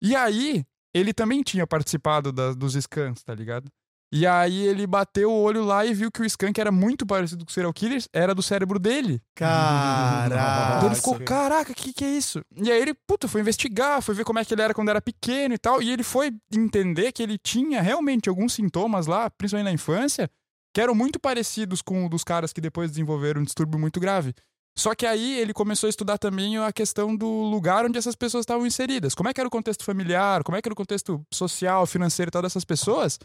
E 0.00 0.14
aí, 0.14 0.64
ele 0.94 1.12
também 1.12 1.42
tinha 1.42 1.66
participado 1.66 2.30
da- 2.30 2.52
dos 2.52 2.74
scans, 2.74 3.20
tá 3.24 3.34
ligado? 3.34 3.68
E 4.12 4.24
aí 4.26 4.66
ele 4.66 4.86
bateu 4.86 5.30
o 5.30 5.42
olho 5.42 5.64
lá 5.64 5.84
e 5.84 5.92
viu 5.92 6.10
que 6.12 6.22
o 6.22 6.52
que 6.52 6.60
era 6.60 6.70
muito 6.70 7.04
parecido 7.04 7.44
com 7.44 7.50
o 7.50 7.52
serial 7.52 7.72
killer 7.72 8.04
era 8.12 8.34
do 8.34 8.42
cérebro 8.42 8.78
dele. 8.78 9.20
Caraca. 9.34 10.76
Então 10.76 10.88
ele 10.88 10.94
ficou, 10.94 11.18
caraca, 11.20 11.72
o 11.72 11.74
que, 11.74 11.92
que 11.92 12.04
é 12.04 12.10
isso? 12.10 12.40
E 12.56 12.70
aí 12.70 12.80
ele, 12.80 12.94
puta, 12.94 13.26
foi 13.26 13.40
investigar, 13.40 14.00
foi 14.00 14.14
ver 14.14 14.24
como 14.24 14.38
é 14.38 14.44
que 14.44 14.54
ele 14.54 14.62
era 14.62 14.72
quando 14.72 14.90
era 14.90 15.02
pequeno 15.02 15.54
e 15.54 15.58
tal. 15.58 15.82
E 15.82 15.90
ele 15.90 16.04
foi 16.04 16.32
entender 16.54 17.10
que 17.10 17.22
ele 17.22 17.36
tinha 17.36 17.82
realmente 17.82 18.28
alguns 18.28 18.52
sintomas 18.52 19.06
lá, 19.06 19.28
principalmente 19.28 19.66
na 19.66 19.72
infância, 19.72 20.30
que 20.72 20.80
eram 20.80 20.94
muito 20.94 21.18
parecidos 21.18 21.82
com 21.82 22.08
dos 22.08 22.22
caras 22.22 22.52
que 22.52 22.60
depois 22.60 22.90
desenvolveram 22.90 23.40
um 23.40 23.44
distúrbio 23.44 23.78
muito 23.78 23.98
grave. 23.98 24.32
Só 24.78 24.94
que 24.94 25.06
aí 25.06 25.38
ele 25.38 25.54
começou 25.54 25.88
a 25.88 25.90
estudar 25.90 26.18
também 26.18 26.58
a 26.58 26.70
questão 26.70 27.16
do 27.16 27.26
lugar 27.26 27.86
onde 27.86 27.96
essas 27.96 28.14
pessoas 28.14 28.42
estavam 28.42 28.66
inseridas. 28.66 29.14
Como 29.14 29.28
é 29.28 29.32
que 29.32 29.40
era 29.40 29.48
o 29.48 29.50
contexto 29.50 29.82
familiar, 29.84 30.44
como 30.44 30.56
é 30.56 30.60
que 30.60 30.68
era 30.68 30.74
o 30.74 30.76
contexto 30.76 31.22
social, 31.32 31.86
financeiro 31.86 32.28
e 32.28 32.30
tal 32.30 32.42
dessas 32.42 32.64
pessoas. 32.64 33.18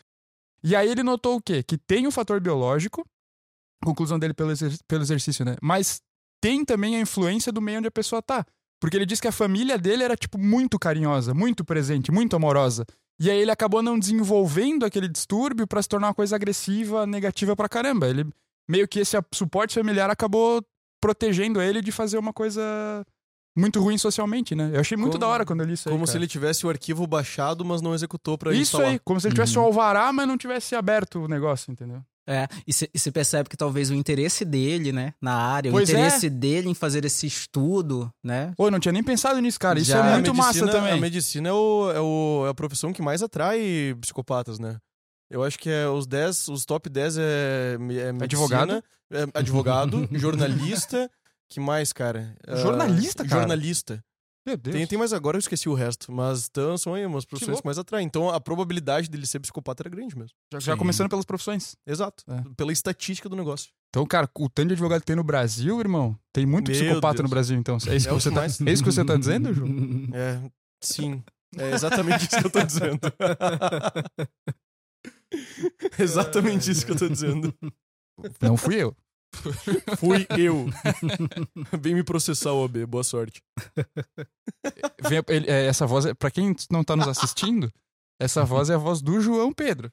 E 0.64 0.76
aí 0.76 0.90
ele 0.90 1.04
notou 1.04 1.38
o 1.38 1.42
quê? 1.42 1.64
Que 1.64 1.78
tem 1.78 2.06
o 2.08 2.12
fator 2.12 2.40
biológico, 2.40 3.04
conclusão 3.84 4.20
dele 4.20 4.34
pelo, 4.34 4.52
exer- 4.52 4.78
pelo 4.88 5.02
exercício, 5.04 5.44
né? 5.44 5.56
Mas 5.62 6.02
tem 6.42 6.64
também 6.64 6.96
a 6.96 7.02
influência 7.02 7.52
do 7.52 7.62
meio 7.62 7.80
onde 7.80 7.88
a 7.88 7.92
pessoa 7.92 8.22
tá. 8.22 8.46
Porque 8.80 8.98
ele 8.98 9.06
disse 9.06 9.22
que 9.22 9.28
a 9.28 9.32
família 9.32 9.78
dele 9.78 10.04
era, 10.04 10.16
tipo, 10.16 10.38
muito 10.40 10.80
carinhosa, 10.80 11.34
muito 11.34 11.64
presente, 11.64 12.12
muito 12.12 12.36
amorosa. 12.36 12.86
E 13.20 13.30
aí 13.30 13.38
ele 13.40 13.52
acabou 13.52 13.84
não 13.84 14.00
desenvolvendo 14.00 14.84
aquele 14.84 15.08
distúrbio 15.08 15.68
pra 15.68 15.82
se 15.82 15.88
tornar 15.88 16.08
uma 16.08 16.14
coisa 16.16 16.36
agressiva, 16.36 17.06
negativa 17.06 17.56
pra 17.56 17.70
caramba. 17.70 18.08
Ele 18.08 18.26
meio 18.68 18.88
que 18.88 19.00
esse 19.00 19.16
suporte 19.34 19.76
familiar 19.76 20.10
acabou 20.10 20.64
protegendo 21.00 21.62
ele 21.62 21.82
de 21.82 21.92
fazer 21.92 22.18
uma 22.18 22.34
coisa 22.34 22.62
muito 23.58 23.80
ruim 23.82 23.98
socialmente, 23.98 24.56
né? 24.56 24.72
Eu 24.74 24.80
achei 24.80 24.96
muito 24.98 25.14
Como- 25.14 25.20
da 25.22 25.28
hora 25.28 25.46
quando 25.46 25.62
eu 25.62 25.66
li 25.68 25.74
isso 25.74 25.90
aí. 25.90 25.94
Como 25.94 26.06
se 26.08 26.14
cara. 26.14 26.24
ele 26.24 26.28
tivesse 26.28 26.66
o 26.66 26.70
arquivo 26.70 27.06
baixado, 27.08 27.64
mas 27.66 27.82
não 27.82 27.94
executou 27.94 28.38
pra 28.38 28.52
Isso 28.54 28.62
instalar. 28.78 28.88
aí, 28.88 29.00
como 29.04 29.20
se 29.20 29.28
ele 29.28 29.36
tivesse 29.36 29.58
Uhum. 29.58 29.64
um 29.64 29.68
alvará, 29.68 30.12
mas 30.14 30.28
não 30.28 30.38
tivesse 30.38 30.76
aberto 30.76 31.20
o 31.24 31.28
negócio, 31.28 31.72
entendeu? 31.72 32.02
É, 32.30 32.48
e 32.68 32.72
você 32.98 33.12
percebe 33.12 33.50
que 33.50 33.58
talvez 33.58 33.90
o 33.90 33.94
interesse 33.96 34.46
dele, 34.46 34.92
né, 34.92 35.14
na 35.20 35.34
área, 35.36 35.72
Pois 35.72 35.90
o 35.90 35.92
é. 35.92 35.96
interesse 35.96 36.30
dele 36.30 36.70
em 36.70 36.74
fazer 36.74 37.04
esse 37.04 37.26
estudo, 37.26 38.10
né? 38.24 38.54
Pô, 38.56 38.68
eu 38.68 38.72
não 38.72 38.80
tinha 38.80 38.92
nem 38.92 39.04
pensado 39.04 39.40
nisso, 39.40 39.60
cara. 39.60 39.80
Isso 39.80 39.90
Já. 39.92 40.06
é 40.06 40.14
muito 40.14 40.34
massa 40.34 40.54
medicina- 40.60 40.72
também. 40.72 40.94
A 40.94 40.98
medicina 40.98 41.50
é, 41.50 41.52
o, 41.52 41.92
é, 41.92 42.00
o- 42.00 42.44
é 42.46 42.50
a 42.50 42.54
profissão 42.54 42.94
que 42.94 43.02
mais 43.02 43.22
atrai 43.24 43.96
psicopatas, 44.00 44.60
né? 44.60 44.78
Eu 45.32 45.44
acho 45.44 45.58
que 45.58 45.70
é 45.70 45.88
os 45.88 46.06
10, 46.06 46.48
os 46.48 46.64
top 46.64 46.90
10 46.90 47.18
é, 47.18 47.74
é 47.74 47.78
medicina, 47.80 48.24
Advogado? 48.24 48.84
é 49.12 49.26
advogado, 49.34 50.08
jornalista, 50.14 51.10
que 51.52 51.60
mais, 51.60 51.92
cara? 51.92 52.36
Ah, 52.48 52.56
Jornalista, 52.56 53.26
cara? 53.26 53.42
Jornalista. 53.42 54.04
Meu 54.48 54.58
Deus. 54.58 54.76
Tem, 54.76 54.88
tem 54.88 54.98
mais 54.98 55.14
agora, 55.14 55.38
eu 55.38 55.40
esqueci 55.40 55.70
o 55.70 55.76
resto, 55.76 56.12
mas 56.12 56.48
então, 56.50 56.76
são 56.76 56.96
aí 56.96 57.06
umas 57.06 57.26
profissões 57.26 57.50
louco. 57.52 57.62
que 57.62 57.68
mais 57.68 57.78
atraem. 57.78 58.08
Então 58.08 58.30
a 58.30 58.40
probabilidade 58.40 59.08
dele 59.08 59.28
ser 59.28 59.40
psicopata 59.40 59.84
era 59.84 59.90
grande 59.90 60.18
mesmo. 60.18 60.32
Já, 60.52 60.60
já 60.60 60.78
começando 60.78 61.10
pelas 61.10 61.26
profissões. 61.26 61.76
Exato. 61.86 62.24
É. 62.28 62.42
Pela 62.58 62.72
estatística 62.72 63.30
do 63.30 63.36
negócio. 63.36 63.70
Então, 63.90 64.04
cara, 64.06 64.28
o 64.40 64.50
tanto 64.50 64.70
de 64.70 64.74
advogado 64.74 65.02
que 65.02 65.06
tem 65.06 65.16
no 65.16 65.24
Brasil, 65.24 65.80
irmão, 65.80 66.18
tem 66.34 66.46
muito 66.46 66.72
Meu 66.72 66.80
psicopata 66.80 67.18
Deus. 67.18 67.24
no 67.24 67.30
Brasil, 67.30 67.58
então. 67.60 67.76
É 67.88 67.96
isso, 67.96 68.08
É 68.08 68.10
que, 68.10 68.16
você 68.20 68.30
que 68.30 68.36
tá, 68.36 68.44
é 68.46 68.72
isso 68.74 68.84
que 68.84 68.92
você 68.92 69.06
tá 69.06 69.16
dizendo, 69.18 69.54
Ju? 69.54 69.66
É, 70.16 70.42
sim. 70.82 71.22
É 71.58 71.72
exatamente 71.72 72.26
isso 72.26 72.40
que 72.40 72.48
eu 72.48 72.52
tô 72.52 72.64
dizendo. 72.64 73.00
exatamente 76.00 76.72
isso 76.72 76.86
que 76.86 76.92
eu 76.94 76.98
tô 76.98 77.10
dizendo. 77.10 77.54
Não 78.42 78.56
fui 78.58 78.76
eu. 78.76 78.96
Fui 79.98 80.28
eu. 80.38 80.68
Vem 81.80 81.96
me 81.96 82.04
processar, 82.04 82.52
OB. 82.54 82.86
Boa 82.86 83.04
sorte. 83.04 83.42
Vem- 85.08 85.24
ele- 85.30 85.50
é, 85.50 85.66
essa 85.66 85.86
voz, 85.88 86.06
é, 86.06 86.14
pra 86.14 86.30
quem 86.32 86.56
não 86.70 86.84
tá 86.84 86.96
nos 86.96 87.08
assistindo, 87.08 87.72
essa 88.20 88.44
voz 88.44 88.70
é 88.70 88.76
a 88.76 88.78
voz 88.78 89.02
do 89.02 89.20
João 89.22 89.52
Pedro. 89.54 89.92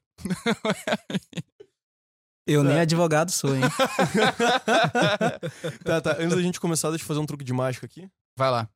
Eu 2.47 2.65
nem 2.65 2.81
advogado 2.81 3.31
sou, 3.31 3.55
hein? 3.55 3.63
tá, 5.85 6.01
tá. 6.01 6.13
Antes 6.19 6.35
da 6.35 6.43
gente 6.43 6.59
começar, 6.61 6.89
deixa 6.91 7.05
eu 7.05 7.09
fazer 7.09 7.21
um 7.21 7.27
truque 7.27 7.45
de 7.45 7.53
mágica 7.53 7.85
aqui. 7.87 8.09
Vai 8.37 8.51
lá. 8.51 8.69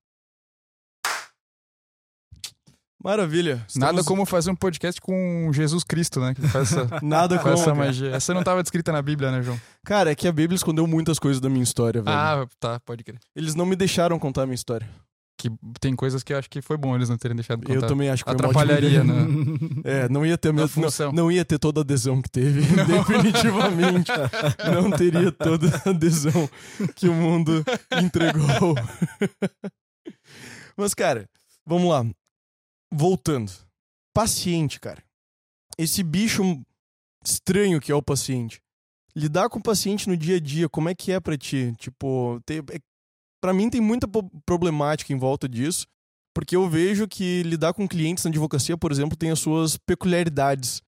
Maravilha. 3.02 3.56
Nada 3.76 4.00
Estamos- 4.00 4.06
como 4.06 4.24
fazer 4.26 4.50
um 4.50 4.54
podcast 4.56 5.00
com 5.00 5.50
Jesus 5.52 5.82
Cristo, 5.84 6.20
né? 6.20 6.34
Que 6.34 6.42
faz 6.48 6.72
essa, 6.72 6.86
Nada 7.02 7.38
como. 7.38 7.54
essa 7.54 7.64
cara. 7.64 7.76
magia. 7.76 8.10
Essa 8.10 8.32
não 8.34 8.42
tava 8.42 8.62
descrita 8.62 8.92
na 8.92 9.02
Bíblia, 9.02 9.30
né, 9.32 9.42
João? 9.42 9.60
Cara, 9.84 10.12
é 10.12 10.14
que 10.14 10.28
a 10.28 10.32
Bíblia 10.32 10.54
escondeu 10.56 10.86
muitas 10.86 11.18
coisas 11.18 11.40
da 11.40 11.48
minha 11.48 11.64
história, 11.64 12.00
velho. 12.02 12.16
Ah, 12.16 12.46
tá, 12.60 12.78
pode 12.80 13.02
crer. 13.02 13.18
Eles 13.34 13.54
não 13.54 13.66
me 13.66 13.74
deixaram 13.76 14.18
contar 14.18 14.42
a 14.42 14.46
minha 14.46 14.54
história. 14.54 14.88
Que 15.38 15.50
tem 15.80 15.96
coisas 15.96 16.22
que 16.22 16.32
eu 16.32 16.38
acho 16.38 16.48
que 16.48 16.62
foi 16.62 16.76
bom 16.76 16.94
eles 16.94 17.08
não 17.08 17.16
terem 17.18 17.34
deixado 17.34 17.62
contar. 17.64 17.74
Eu 17.74 17.82
também 17.88 18.08
acho 18.08 18.22
que 18.24 18.30
Atrapalharia, 18.30 19.02
né? 19.02 19.14
É, 19.82 20.08
não 20.08 20.24
ia 20.24 20.38
ter 20.38 20.50
a 20.50 20.52
Na 20.52 20.62
mesma- 20.62 20.82
função. 20.84 21.10
não, 21.10 21.24
não 21.24 21.32
ia 21.32 21.44
ter 21.44 21.58
toda 21.58 21.80
a 21.80 21.82
adesão 21.82 22.22
que 22.22 22.30
teve, 22.30 22.60
definitivamente. 22.86 24.12
não 24.72 24.90
teria 24.92 25.32
toda 25.32 25.66
a 25.84 25.90
adesão 25.90 26.48
que 26.94 27.08
o 27.08 27.12
mundo 27.14 27.64
entregou. 28.00 28.76
Mas, 30.76 30.94
cara, 30.94 31.28
vamos 31.66 31.90
lá. 31.90 32.04
Voltando. 32.92 33.50
Paciente, 34.14 34.78
cara. 34.78 35.02
Esse 35.78 36.02
bicho 36.02 36.42
estranho 37.24 37.80
que 37.80 37.90
é 37.90 37.94
o 37.94 38.02
paciente. 38.02 38.60
Lidar 39.16 39.48
com 39.48 39.58
o 39.58 39.62
paciente 39.62 40.08
no 40.08 40.16
dia 40.16 40.36
a 40.36 40.40
dia, 40.40 40.68
como 40.68 40.88
é 40.88 40.94
que 40.94 41.12
é 41.12 41.20
pra 41.20 41.36
ti? 41.36 41.74
Tipo, 41.78 42.40
tem, 42.44 42.58
é, 42.58 42.78
pra 43.40 43.52
mim 43.52 43.70
tem 43.70 43.80
muita 43.80 44.06
problemática 44.44 45.12
em 45.12 45.18
volta 45.18 45.48
disso. 45.48 45.86
Porque 46.34 46.56
eu 46.56 46.68
vejo 46.68 47.06
que 47.06 47.42
lidar 47.42 47.74
com 47.74 47.86
clientes 47.86 48.24
na 48.24 48.30
advocacia, 48.30 48.76
por 48.76 48.90
exemplo, 48.90 49.16
tem 49.16 49.30
as 49.30 49.38
suas 49.38 49.76
peculiaridades. 49.76 50.80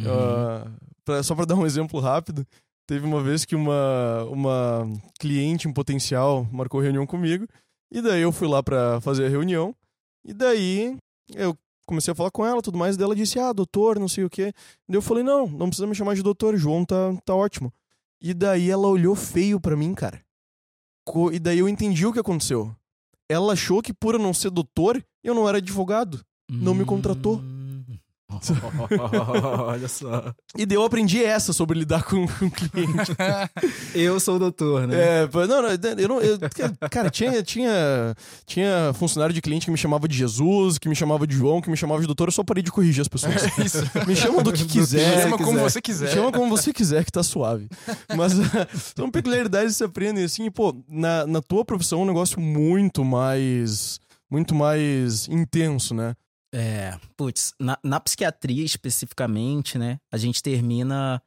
Uhum. 0.00 0.06
Ah, 0.08 0.70
pra- 1.04 1.22
só 1.22 1.34
para 1.34 1.44
dar 1.44 1.56
um 1.56 1.66
exemplo 1.66 2.00
rápido, 2.00 2.46
teve 2.86 3.04
uma 3.04 3.22
vez 3.22 3.44
que 3.44 3.54
uma, 3.54 4.24
uma 4.24 4.86
cliente 5.20 5.68
em 5.68 5.72
potencial 5.74 6.44
marcou 6.50 6.80
reunião 6.80 7.06
comigo, 7.06 7.46
e 7.92 8.00
daí 8.00 8.22
eu 8.22 8.32
fui 8.32 8.48
lá 8.48 8.62
para 8.62 8.98
fazer 9.02 9.26
a 9.26 9.28
reunião, 9.28 9.74
e 10.24 10.32
daí 10.32 10.96
eu 11.34 11.56
comecei 11.86 12.12
a 12.12 12.14
falar 12.14 12.30
com 12.30 12.44
ela 12.44 12.60
tudo 12.60 12.76
mais, 12.76 12.94
e 12.94 12.98
daí 12.98 13.04
ela 13.04 13.16
disse, 13.16 13.38
ah, 13.38 13.52
doutor, 13.52 13.98
não 13.98 14.08
sei 14.08 14.24
o 14.24 14.30
quê. 14.30 14.52
Daí 14.88 14.96
eu 14.96 15.02
falei, 15.02 15.24
não, 15.24 15.46
não 15.46 15.68
precisa 15.68 15.86
me 15.86 15.94
chamar 15.94 16.14
de 16.14 16.22
doutor, 16.22 16.56
João 16.56 16.84
tá, 16.84 17.14
tá 17.24 17.34
ótimo. 17.34 17.72
E 18.20 18.34
daí 18.34 18.70
ela 18.70 18.86
olhou 18.88 19.14
feio 19.14 19.60
pra 19.60 19.76
mim, 19.76 19.94
cara. 19.94 20.20
E 21.32 21.38
daí 21.38 21.58
eu 21.58 21.68
entendi 21.68 22.04
o 22.04 22.12
que 22.12 22.18
aconteceu. 22.18 22.74
Ela 23.28 23.54
achou 23.54 23.80
que 23.82 23.94
por 23.94 24.14
eu 24.14 24.20
não 24.20 24.34
ser 24.34 24.50
doutor, 24.50 25.02
eu 25.24 25.34
não 25.34 25.48
era 25.48 25.58
advogado. 25.58 26.20
não 26.50 26.74
me 26.74 26.84
contratou. 26.84 27.40
Olha 29.66 29.88
só. 29.88 30.32
E 30.56 30.66
daí 30.66 30.76
eu 30.76 30.84
aprendi 30.84 31.24
essa 31.24 31.52
sobre 31.52 31.78
lidar 31.78 32.02
com, 32.04 32.26
com 32.26 32.50
cliente. 32.50 33.12
Eu 33.94 34.20
sou 34.20 34.36
o 34.36 34.38
doutor, 34.38 34.86
né? 34.86 35.22
É, 35.22 35.28
não, 35.32 35.62
não, 35.62 35.70
eu 35.98 36.08
não. 36.08 36.20
eu- 36.20 36.38
cara, 36.90 37.10
tinha, 37.10 37.42
tinha, 37.42 38.14
tinha 38.46 38.92
funcionário 38.94 39.34
de 39.34 39.40
cliente 39.40 39.64
que 39.64 39.72
me 39.72 39.78
chamava 39.78 40.06
de 40.06 40.16
Jesus, 40.16 40.78
que 40.78 40.88
me 40.88 40.94
chamava 40.94 41.26
de 41.26 41.34
João, 41.34 41.60
que 41.60 41.70
me 41.70 41.76
chamava 41.76 42.00
de 42.00 42.06
doutor, 42.06 42.28
eu 42.28 42.32
só 42.32 42.44
parei 42.44 42.62
de 42.62 42.70
corrigir 42.70 43.00
as 43.00 43.08
pessoas. 43.08 43.34
Isso. 43.58 43.78
Me 44.06 44.14
chama 44.14 44.42
do 44.42 44.52
que 44.52 44.64
quiser. 44.66 45.22
Chama 45.22 45.38
como 45.38 45.58
você 45.58 45.80
quiser. 45.80 46.08
Chama 46.10 46.30
como 46.30 46.48
você 46.50 46.72
quiser, 46.72 47.04
que 47.04 47.12
tá 47.12 47.22
suave. 47.22 47.68
Mas 48.14 48.32
são 48.96 49.10
peculiaridades 49.10 49.72
que 49.72 49.78
se 49.78 49.84
aprendem 49.84 50.24
assim, 50.24 50.50
pô, 50.50 50.76
na, 50.88 51.26
na 51.26 51.40
tua 51.40 51.64
profissão 51.64 52.00
é 52.00 52.02
um 52.02 52.06
negócio 52.06 52.40
muito 52.40 53.04
mais. 53.04 53.98
Muito 54.30 54.54
mais 54.54 55.26
intenso, 55.28 55.94
né? 55.94 56.14
É, 56.54 56.98
putz, 57.16 57.52
na, 57.60 57.78
na 57.84 58.00
psiquiatria 58.00 58.64
especificamente, 58.64 59.76
né, 59.78 59.98
a 60.10 60.16
gente 60.16 60.42
termina, 60.42 61.22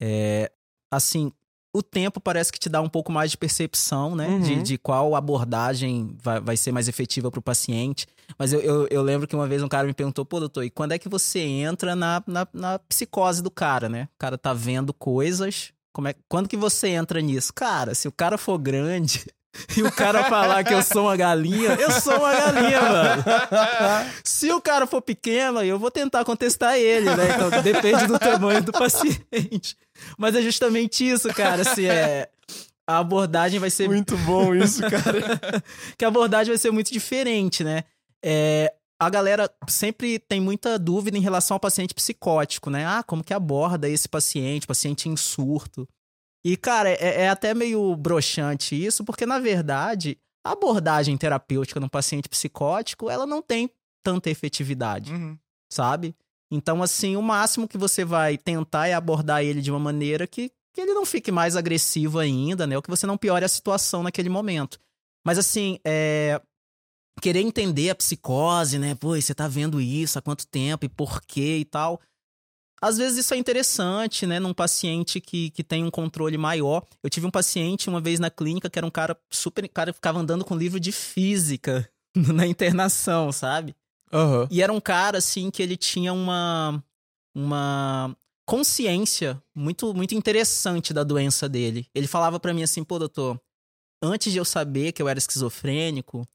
é, 0.00 0.52
assim, 0.92 1.32
o 1.74 1.82
tempo 1.82 2.20
parece 2.20 2.52
que 2.52 2.58
te 2.58 2.68
dá 2.68 2.80
um 2.80 2.88
pouco 2.88 3.10
mais 3.10 3.30
de 3.30 3.38
percepção, 3.38 4.14
né, 4.14 4.26
Uhum. 4.28 4.40
de, 4.40 4.62
de 4.62 4.78
qual 4.78 5.14
abordagem 5.14 6.14
vai, 6.22 6.40
vai 6.40 6.56
ser 6.56 6.72
mais 6.72 6.86
efetiva 6.88 7.30
pro 7.30 7.40
paciente. 7.40 8.06
Mas 8.38 8.52
eu, 8.52 8.60
eu, 8.60 8.86
eu 8.90 9.02
lembro 9.02 9.26
que 9.26 9.34
uma 9.34 9.46
vez 9.48 9.62
um 9.62 9.68
cara 9.68 9.86
me 9.86 9.94
perguntou, 9.94 10.24
pô, 10.24 10.38
doutor, 10.38 10.62
e 10.64 10.70
quando 10.70 10.92
é 10.92 10.98
que 10.98 11.08
você 11.08 11.40
entra 11.40 11.96
na, 11.96 12.22
na, 12.26 12.46
na 12.52 12.78
psicose 12.78 13.42
do 13.42 13.50
cara, 13.50 13.88
né? 13.88 14.08
O 14.16 14.18
cara 14.18 14.36
tá 14.36 14.52
vendo 14.52 14.92
coisas, 14.92 15.72
como 15.94 16.08
é, 16.08 16.14
quando 16.28 16.46
que 16.48 16.56
você 16.56 16.88
entra 16.88 17.22
nisso? 17.22 17.54
Cara, 17.54 17.94
se 17.94 18.06
o 18.06 18.12
cara 18.12 18.36
for 18.36 18.58
grande... 18.58 19.24
E 19.76 19.82
o 19.82 19.90
cara 19.90 20.24
falar 20.24 20.62
que 20.62 20.72
eu 20.72 20.82
sou 20.82 21.04
uma 21.04 21.16
galinha, 21.16 21.70
eu 21.80 21.90
sou 21.90 22.16
uma 22.16 22.32
galinha, 22.32 22.80
mano. 22.80 23.24
Se 24.22 24.52
o 24.52 24.60
cara 24.60 24.86
for 24.86 25.02
pequeno, 25.02 25.62
eu 25.62 25.78
vou 25.78 25.90
tentar 25.90 26.24
contestar 26.24 26.76
ele, 26.76 27.14
né? 27.14 27.34
Então 27.34 27.62
depende 27.62 28.06
do 28.06 28.18
tamanho 28.18 28.62
do 28.62 28.72
paciente. 28.72 29.76
Mas 30.16 30.34
é 30.34 30.42
justamente 30.42 31.08
isso, 31.08 31.28
cara. 31.34 31.64
Se 31.64 31.86
é. 31.86 32.28
A 32.86 32.98
abordagem 32.98 33.60
vai 33.60 33.68
ser. 33.68 33.86
Muito 33.86 34.16
bom 34.18 34.54
isso, 34.54 34.80
cara. 34.80 35.62
que 35.98 36.04
a 36.04 36.08
abordagem 36.08 36.52
vai 36.52 36.58
ser 36.58 36.70
muito 36.70 36.90
diferente, 36.90 37.62
né? 37.62 37.84
É, 38.24 38.72
a 38.98 39.10
galera 39.10 39.50
sempre 39.68 40.18
tem 40.18 40.40
muita 40.40 40.78
dúvida 40.78 41.16
em 41.16 41.20
relação 41.20 41.54
ao 41.54 41.60
paciente 41.60 41.94
psicótico, 41.94 42.70
né? 42.70 42.86
Ah, 42.86 43.02
como 43.02 43.22
que 43.22 43.34
aborda 43.34 43.88
esse 43.88 44.08
paciente, 44.08 44.66
paciente 44.66 45.08
em 45.08 45.16
surto. 45.16 45.86
E, 46.48 46.56
cara, 46.56 46.88
é, 46.88 47.24
é 47.24 47.28
até 47.28 47.52
meio 47.52 47.94
broxante 47.94 48.74
isso, 48.74 49.04
porque, 49.04 49.26
na 49.26 49.38
verdade, 49.38 50.16
a 50.42 50.52
abordagem 50.52 51.14
terapêutica 51.14 51.78
no 51.78 51.90
paciente 51.90 52.26
psicótico, 52.26 53.10
ela 53.10 53.26
não 53.26 53.42
tem 53.42 53.70
tanta 54.02 54.30
efetividade 54.30 55.12
Uhum. 55.12 55.36
sabe? 55.70 56.16
Então, 56.50 56.82
assim, 56.82 57.16
o 57.16 57.22
máximo 57.22 57.68
que 57.68 57.76
você 57.76 58.02
vai 58.02 58.38
tentar 58.38 58.88
é 58.88 58.94
abordar 58.94 59.44
ele 59.44 59.60
de 59.60 59.70
uma 59.70 59.78
maneira 59.78 60.26
que, 60.26 60.50
que 60.72 60.80
ele 60.80 60.94
não 60.94 61.04
fique 61.04 61.30
mais 61.30 61.54
agressivo 61.54 62.18
ainda, 62.18 62.66
né? 62.66 62.76
Ou 62.76 62.82
que 62.82 62.88
você 62.88 63.06
não 63.06 63.18
piore 63.18 63.44
a 63.44 63.48
situação 63.48 64.02
naquele 64.02 64.30
momento. 64.30 64.78
Mas, 65.26 65.36
assim, 65.36 65.78
é... 65.84 66.40
querer 67.20 67.40
entender 67.40 67.90
a 67.90 67.94
psicose, 67.94 68.78
né? 68.78 68.94
Pô, 68.94 69.20
você 69.20 69.34
tá 69.34 69.46
vendo 69.46 69.82
isso 69.82 70.18
há 70.18 70.22
quanto 70.22 70.46
tempo 70.46 70.86
e 70.86 70.88
por 70.88 71.20
quê 71.20 71.58
e 71.58 71.64
tal. 71.66 72.00
Às 72.80 72.96
vezes 72.98 73.18
isso 73.18 73.34
é 73.34 73.36
interessante, 73.36 74.26
né? 74.26 74.38
Num 74.38 74.54
paciente 74.54 75.20
que, 75.20 75.50
que 75.50 75.64
tem 75.64 75.84
um 75.84 75.90
controle 75.90 76.38
maior. 76.38 76.84
Eu 77.02 77.10
tive 77.10 77.26
um 77.26 77.30
paciente 77.30 77.88
uma 77.88 78.00
vez 78.00 78.20
na 78.20 78.30
clínica 78.30 78.70
que 78.70 78.78
era 78.78 78.86
um 78.86 78.90
cara 78.90 79.16
super. 79.30 79.64
O 79.64 79.68
cara 79.68 79.92
ficava 79.92 80.18
andando 80.18 80.44
com 80.44 80.56
livro 80.56 80.78
de 80.78 80.92
física 80.92 81.88
na 82.14 82.46
internação, 82.46 83.32
sabe? 83.32 83.74
Aham. 84.12 84.48
E 84.50 84.62
era 84.62 84.72
um 84.72 84.80
cara, 84.80 85.18
assim, 85.18 85.50
que 85.50 85.62
ele 85.62 85.76
tinha 85.76 86.12
uma, 86.12 86.82
uma 87.34 88.16
consciência 88.46 89.42
muito, 89.54 89.92
muito 89.92 90.14
interessante 90.14 90.94
da 90.94 91.04
doença 91.04 91.48
dele. 91.48 91.86
Ele 91.94 92.06
falava 92.06 92.40
pra 92.40 92.54
mim 92.54 92.62
assim, 92.62 92.82
pô, 92.82 92.98
doutor, 92.98 93.40
antes 94.02 94.32
de 94.32 94.38
eu 94.38 94.44
saber 94.44 94.92
que 94.92 95.02
eu 95.02 95.08
era 95.08 95.18
esquizofrênico, 95.18 96.26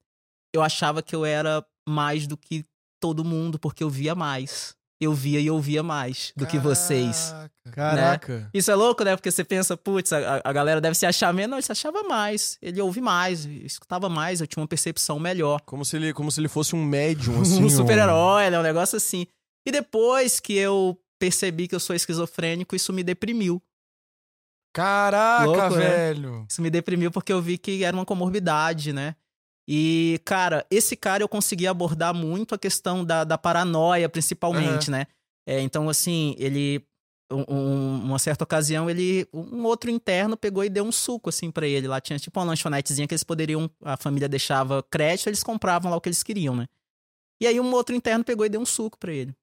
eu 0.54 0.62
achava 0.62 1.02
que 1.02 1.14
eu 1.16 1.24
era 1.24 1.66
mais 1.88 2.26
do 2.26 2.36
que 2.36 2.64
todo 3.00 3.24
mundo, 3.24 3.58
porque 3.58 3.82
eu 3.82 3.90
via 3.90 4.14
mais. 4.14 4.76
Eu 5.04 5.12
via 5.12 5.40
e 5.40 5.50
ouvia 5.50 5.82
mais 5.82 6.32
do 6.36 6.46
que 6.46 6.58
vocês. 6.58 7.34
Caraca. 7.72 8.48
Isso 8.52 8.70
é 8.70 8.74
louco, 8.74 9.04
né? 9.04 9.16
Porque 9.16 9.30
você 9.30 9.44
pensa, 9.44 9.76
putz, 9.76 10.12
a, 10.12 10.40
a 10.42 10.52
galera 10.52 10.80
deve 10.80 10.94
se 10.94 11.06
achar 11.06 11.32
menos. 11.32 11.50
Não, 11.50 11.56
ele 11.58 11.66
se 11.66 11.72
achava 11.72 12.02
mais. 12.02 12.58
Ele 12.62 12.80
ouve 12.80 13.00
mais, 13.00 13.44
escutava 13.44 14.08
mais, 14.08 14.40
eu 14.40 14.46
tinha 14.46 14.60
uma 14.60 14.68
percepção 14.68 15.18
melhor 15.18 15.60
Como 15.62 15.84
se 15.84 15.96
ele, 15.96 16.12
como 16.12 16.30
se 16.30 16.40
ele 16.40 16.48
fosse 16.48 16.74
um 16.74 16.84
médium, 16.84 17.40
assim. 17.42 17.62
um 17.62 17.70
super-herói, 17.70 18.50
né? 18.50 18.58
Um 18.58 18.62
negócio 18.62 18.96
assim. 18.96 19.26
E 19.66 19.72
depois 19.72 20.40
que 20.40 20.54
eu 20.54 20.98
percebi 21.18 21.68
que 21.68 21.74
eu 21.74 21.80
sou 21.80 21.94
esquizofrênico, 21.94 22.76
isso 22.76 22.92
me 22.92 23.02
deprimiu. 23.02 23.62
Caraca, 24.74 25.44
Louco, 25.44 25.76
né? 25.76 25.88
velho. 25.88 26.46
Isso 26.50 26.60
me 26.60 26.68
deprimiu 26.68 27.10
porque 27.10 27.32
eu 27.32 27.40
vi 27.40 27.56
que 27.56 27.84
era 27.84 27.96
uma 27.96 28.04
comorbidade, 28.04 28.92
né? 28.92 29.14
E, 29.66 30.20
cara, 30.24 30.66
esse 30.70 30.94
cara 30.96 31.22
eu 31.22 31.28
consegui 31.28 31.66
abordar 31.66 32.12
muito 32.14 32.54
a 32.54 32.58
questão 32.58 33.04
da, 33.04 33.24
da 33.24 33.38
paranoia, 33.38 34.08
principalmente, 34.08 34.90
né? 34.90 35.06
É, 35.46 35.60
então, 35.60 35.88
assim, 35.88 36.34
ele 36.38 36.84
um- 37.32 37.44
um- 37.48 38.04
uma 38.04 38.18
certa 38.18 38.44
ocasião, 38.44 38.88
ele. 38.88 39.26
Um 39.32 39.64
outro 39.64 39.90
interno 39.90 40.36
pegou 40.36 40.62
e 40.62 40.68
deu 40.68 40.84
um 40.84 40.92
suco, 40.92 41.30
assim, 41.30 41.50
pra 41.50 41.66
ele. 41.66 41.88
Lá 41.88 41.98
tinha 42.00 42.18
tipo 42.18 42.38
uma 42.38 42.46
lanchonetezinha 42.46 43.08
que 43.08 43.14
eles 43.14 43.24
poderiam. 43.24 43.68
A 43.82 43.96
família 43.96 44.28
deixava 44.28 44.82
crédito, 44.82 45.28
eles 45.28 45.42
compravam 45.42 45.90
lá 45.90 45.96
o 45.96 46.00
que 46.00 46.08
eles 46.10 46.22
queriam, 46.22 46.54
né? 46.54 46.66
E 47.40 47.46
aí 47.46 47.58
um 47.58 47.72
outro 47.72 47.94
interno 47.96 48.22
pegou 48.24 48.44
e 48.44 48.48
deu 48.50 48.60
um 48.60 48.66
suco 48.66 48.98
pra 48.98 49.12
ele. 49.12 49.34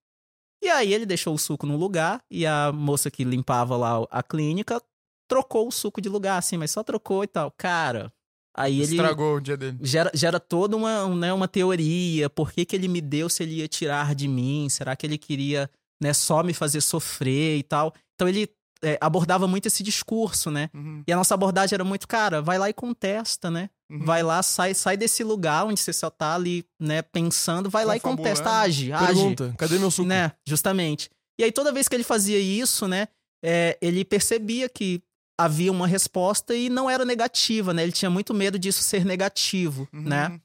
E 0.64 0.70
aí 0.70 0.94
ele 0.94 1.06
deixou 1.08 1.34
o 1.34 1.40
suco 1.40 1.66
num 1.66 1.76
lugar 1.76 2.24
e 2.30 2.46
a 2.46 2.72
moça 2.72 3.10
que 3.10 3.24
limpava 3.24 3.76
lá 3.76 4.06
a 4.12 4.22
clínica 4.22 4.80
trocou 5.28 5.68
o 5.68 5.72
suco 5.72 6.00
de 6.00 6.08
lugar, 6.08 6.38
assim, 6.38 6.58
mas 6.58 6.70
só 6.72 6.84
trocou 6.84 7.24
e 7.24 7.28
tal. 7.28 7.52
Cara, 7.58 8.14
aí 8.56 8.82
ele 8.82 8.92
Estragou 8.96 9.36
o 9.36 9.42
dia 9.42 9.58
dele. 9.58 9.78
gera, 9.82 10.12
gera 10.14 10.40
toda 10.40 10.76
uma, 10.76 11.08
né, 11.16 11.34
uma 11.34 11.48
teoria. 11.48 12.30
Por 12.30 12.52
que, 12.52 12.66
que 12.66 12.76
ele 12.76 12.88
me 12.88 13.02
deu 13.02 13.30
se 13.30 13.44
ele 13.44 13.56
ia 13.56 13.68
tirar 13.68 14.14
de 14.16 14.28
mim? 14.28 14.68
Será 14.70 14.96
que 14.96 15.06
ele 15.06 15.18
queria 15.18 15.70
né, 16.02 16.14
só 16.14 16.44
me 16.44 16.54
fazer 16.54 16.82
sofrer 16.82 17.58
e 17.58 17.64
tal? 17.64 17.94
Então 18.16 18.28
ele 18.28 18.50
é, 18.84 18.98
abordava 19.00 19.48
muito 19.48 19.68
esse 19.68 19.84
discurso, 19.84 20.50
né? 20.50 20.70
Uhum, 20.74 21.04
E 21.08 21.12
a 21.14 21.16
nossa 21.16 21.34
abordagem 21.34 21.76
era 21.76 21.84
muito, 21.84 22.08
cara, 22.08 22.42
vai 22.42 22.58
lá 22.58 22.70
e 22.70 22.74
contesta, 22.74 23.52
né? 23.52 23.70
uhum. 23.92 24.06
Vai 24.06 24.24
lá, 24.24 24.42
sai, 24.42 24.74
sai 24.74 24.98
desse 24.98 25.24
lugar 25.24 25.66
onde 25.66 25.80
você 25.80 25.94
só 25.94 26.10
tá 26.10 26.34
ali, 26.34 26.66
né, 26.80 27.02
pensando, 27.02 27.70
vai 27.70 27.86
lá 27.86 27.96
e 27.96 28.00
contesta, 28.00 28.50
age, 28.62 28.92
age. 28.92 29.06
Pergunta, 29.06 29.54
cadê 29.58 29.78
meu 29.78 29.92
suco? 29.92 30.08
Né, 30.08 30.32
justamente. 30.48 31.10
E 31.40 31.44
aí 31.44 31.52
toda 31.52 31.72
vez 31.72 31.88
que 31.88 31.96
ele 31.96 32.04
fazia 32.04 32.40
isso, 32.40 32.88
né, 32.88 33.08
é, 33.44 33.78
ele 33.82 34.06
percebia 34.06 34.70
que 34.70 35.02
havia 35.44 35.72
uma 35.72 35.88
resposta 35.88 36.56
e 36.56 36.70
não 36.70 36.90
era 36.90 37.04
negativa, 37.06 37.74
né? 37.74 37.84
Ele 37.84 37.92
tinha 37.92 38.10
muito 38.10 38.34
medo 38.34 38.58
disso 38.60 38.84
ser 38.84 39.06
negativo, 39.06 39.88
Uhum. 39.94 40.02
né? 40.02 40.40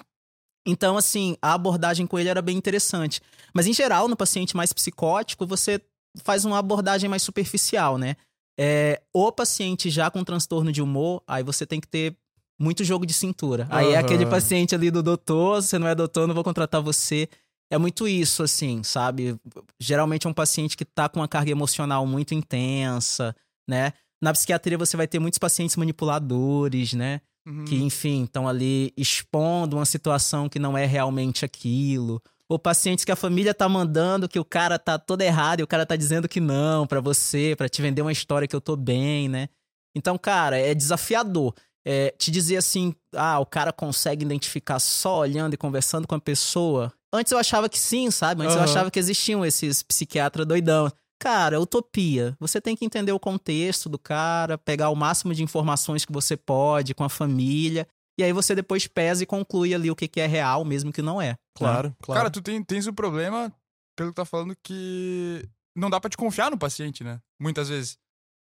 Então, 0.66 0.96
assim, 0.96 1.36
a 1.40 1.54
abordagem 1.54 2.06
com 2.06 2.18
ele 2.18 2.28
era 2.28 2.42
bem 2.42 2.56
interessante. 2.56 3.20
Mas, 3.54 3.66
em 3.66 3.72
geral, 3.72 4.08
no 4.08 4.16
paciente 4.16 4.56
mais 4.56 4.72
psicótico, 4.72 5.46
você 5.46 5.80
faz 6.24 6.44
uma 6.44 6.58
abordagem 6.58 7.08
mais 7.08 7.22
superficial, 7.22 7.96
né? 7.98 8.16
É, 8.58 9.00
o 9.12 9.30
paciente 9.30 9.90
já 9.90 10.10
com 10.10 10.24
transtorno 10.24 10.72
de 10.72 10.82
humor, 10.82 11.22
aí 11.26 11.42
você 11.42 11.64
tem 11.66 11.80
que 11.80 11.86
ter 11.86 12.16
muito 12.58 12.82
jogo 12.82 13.04
de 13.06 13.12
cintura. 13.12 13.66
Aí 13.70 13.92
é 13.92 13.98
aquele 13.98 14.24
paciente 14.26 14.74
ali 14.74 14.90
do 14.90 15.02
doutor, 15.02 15.62
você 15.62 15.78
não 15.78 15.86
é 15.86 15.94
doutor, 15.94 16.26
não 16.26 16.34
vou 16.34 16.42
contratar 16.42 16.80
você. 16.82 17.28
É 17.70 17.76
muito 17.78 18.08
isso, 18.08 18.42
assim, 18.42 18.82
sabe? 18.82 19.36
Geralmente 19.78 20.26
é 20.26 20.30
um 20.30 20.34
paciente 20.34 20.76
que 20.76 20.84
tá 20.84 21.08
com 21.08 21.20
uma 21.20 21.28
carga 21.28 21.50
emocional 21.50 22.06
muito 22.06 22.32
intensa, 22.34 23.36
né? 23.68 23.92
Na 24.26 24.32
psiquiatria 24.32 24.76
você 24.76 24.96
vai 24.96 25.06
ter 25.06 25.20
muitos 25.20 25.38
pacientes 25.38 25.76
manipuladores, 25.76 26.94
né? 26.94 27.20
Uhum. 27.46 27.64
que, 27.64 27.76
enfim, 27.76 28.24
estão 28.24 28.48
ali 28.48 28.92
expondo 28.96 29.76
uma 29.76 29.84
situação 29.84 30.48
que 30.48 30.58
não 30.58 30.76
é 30.76 30.84
realmente 30.84 31.44
aquilo. 31.44 32.20
Ou 32.48 32.58
pacientes 32.58 33.04
que 33.04 33.12
a 33.12 33.14
família 33.14 33.54
tá 33.54 33.68
mandando 33.68 34.28
que 34.28 34.40
o 34.40 34.44
cara 34.44 34.80
tá 34.80 34.98
todo 34.98 35.22
errado 35.22 35.60
e 35.60 35.62
o 35.62 35.66
cara 35.66 35.86
tá 35.86 35.94
dizendo 35.94 36.28
que 36.28 36.40
não 36.40 36.88
pra 36.88 37.00
você, 37.00 37.54
pra 37.56 37.68
te 37.68 37.80
vender 37.80 38.02
uma 38.02 38.10
história 38.10 38.48
que 38.48 38.56
eu 38.56 38.60
tô 38.60 38.74
bem, 38.74 39.28
né? 39.28 39.48
Então, 39.94 40.18
cara, 40.18 40.58
é 40.58 40.74
desafiador. 40.74 41.54
É, 41.86 42.12
te 42.18 42.32
dizer 42.32 42.56
assim, 42.56 42.96
ah, 43.14 43.38
o 43.38 43.46
cara 43.46 43.72
consegue 43.72 44.24
identificar 44.24 44.80
só 44.80 45.20
olhando 45.20 45.54
e 45.54 45.56
conversando 45.56 46.08
com 46.08 46.16
a 46.16 46.20
pessoa. 46.20 46.92
Antes 47.12 47.30
eu 47.30 47.38
achava 47.38 47.68
que 47.68 47.78
sim, 47.78 48.10
sabe? 48.10 48.42
Antes 48.42 48.56
eu 48.56 48.60
Aham. 48.60 48.70
achava 48.70 48.90
que 48.90 48.98
existiam 48.98 49.46
esses 49.46 49.84
psiquiatras 49.84 50.44
doidão. 50.44 50.90
Cara, 51.18 51.60
utopia. 51.60 52.36
Você 52.38 52.60
tem 52.60 52.76
que 52.76 52.84
entender 52.84 53.12
o 53.12 53.20
contexto 53.20 53.88
do 53.88 53.98
cara, 53.98 54.58
pegar 54.58 54.90
o 54.90 54.94
máximo 54.94 55.34
de 55.34 55.42
informações 55.42 56.04
que 56.04 56.12
você 56.12 56.36
pode 56.36 56.94
com 56.94 57.04
a 57.04 57.08
família, 57.08 57.86
e 58.18 58.22
aí 58.22 58.32
você 58.32 58.54
depois 58.54 58.86
pesa 58.86 59.22
e 59.22 59.26
conclui 59.26 59.74
ali 59.74 59.90
o 59.90 59.96
que, 59.96 60.08
que 60.08 60.20
é 60.20 60.26
real, 60.26 60.64
mesmo 60.64 60.92
que 60.92 61.02
não 61.02 61.20
é. 61.20 61.36
Claro, 61.54 61.94
claro. 62.02 62.20
Cara, 62.20 62.30
tu 62.30 62.40
tem, 62.40 62.62
tens 62.62 62.86
o 62.86 62.92
problema, 62.92 63.52
pelo 63.96 64.10
que 64.10 64.16
tá 64.16 64.24
falando, 64.24 64.56
que 64.62 65.46
não 65.76 65.90
dá 65.90 66.00
pra 66.00 66.10
te 66.10 66.16
confiar 66.16 66.50
no 66.50 66.58
paciente, 66.58 67.04
né? 67.04 67.20
Muitas 67.40 67.68
vezes. 67.68 67.98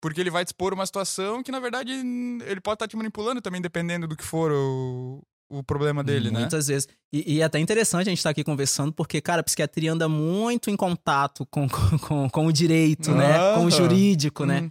Porque 0.02 0.20
ele 0.20 0.30
vai 0.30 0.44
te 0.44 0.48
expor 0.48 0.74
uma 0.74 0.84
situação 0.84 1.42
que, 1.42 1.50
na 1.50 1.60
verdade, 1.60 1.90
ele 1.92 2.60
pode 2.60 2.74
estar 2.74 2.88
te 2.88 2.96
manipulando 2.96 3.40
também, 3.40 3.62
dependendo 3.62 4.06
do 4.06 4.16
que 4.16 4.24
for 4.24 4.52
o, 4.52 5.22
o 5.50 5.62
problema 5.62 6.02
dele, 6.02 6.30
né? 6.30 6.40
Muitas 6.40 6.66
vezes. 6.68 6.88
E, 7.12 7.34
e 7.34 7.40
é 7.40 7.44
até 7.44 7.58
interessante 7.58 8.08
a 8.08 8.10
gente 8.10 8.18
estar 8.18 8.30
aqui 8.30 8.42
conversando, 8.42 8.92
porque, 8.92 9.20
cara, 9.20 9.40
a 9.40 9.44
psiquiatria 9.44 9.92
anda 9.92 10.08
muito 10.08 10.70
em 10.70 10.76
contato 10.76 11.46
com, 11.46 11.68
com, 11.68 11.98
com, 11.98 12.30
com 12.30 12.46
o 12.46 12.52
direito, 12.52 13.12
né? 13.12 13.54
Com 13.54 13.66
o 13.66 13.70
jurídico, 13.70 14.44
né? 14.44 14.60
Uhum. 14.60 14.70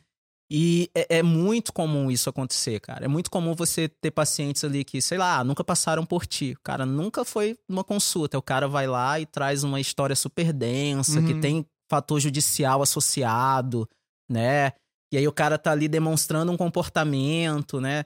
E 0.51 0.89
é, 0.93 1.17
é 1.19 1.23
muito 1.23 1.73
comum 1.73 2.11
isso 2.11 2.29
acontecer, 2.29 2.79
cara. 2.79 3.05
É 3.05 3.07
muito 3.07 3.31
comum 3.31 3.55
você 3.55 3.87
ter 3.87 4.11
pacientes 4.11 4.63
ali 4.63 4.83
que, 4.83 5.01
sei 5.01 5.17
lá, 5.17 5.43
nunca 5.43 5.63
passaram 5.63 6.05
por 6.05 6.27
ti. 6.27 6.55
Cara 6.63 6.85
nunca 6.85 7.25
foi 7.25 7.57
numa 7.67 7.83
consulta. 7.83 8.37
O 8.37 8.41
cara 8.41 8.67
vai 8.67 8.85
lá 8.85 9.19
e 9.19 9.25
traz 9.25 9.63
uma 9.63 9.79
história 9.79 10.15
super 10.15 10.53
densa, 10.53 11.21
que 11.23 11.33
Uhum. 11.33 11.41
tem 11.41 11.65
fator 11.89 12.19
judicial 12.19 12.81
associado, 12.83 13.89
né? 14.29 14.73
E 15.11 15.17
aí 15.17 15.27
o 15.27 15.31
cara 15.31 15.57
tá 15.57 15.71
ali 15.71 15.87
demonstrando 15.87 16.51
um 16.51 16.57
comportamento, 16.57 17.79
né? 17.79 18.05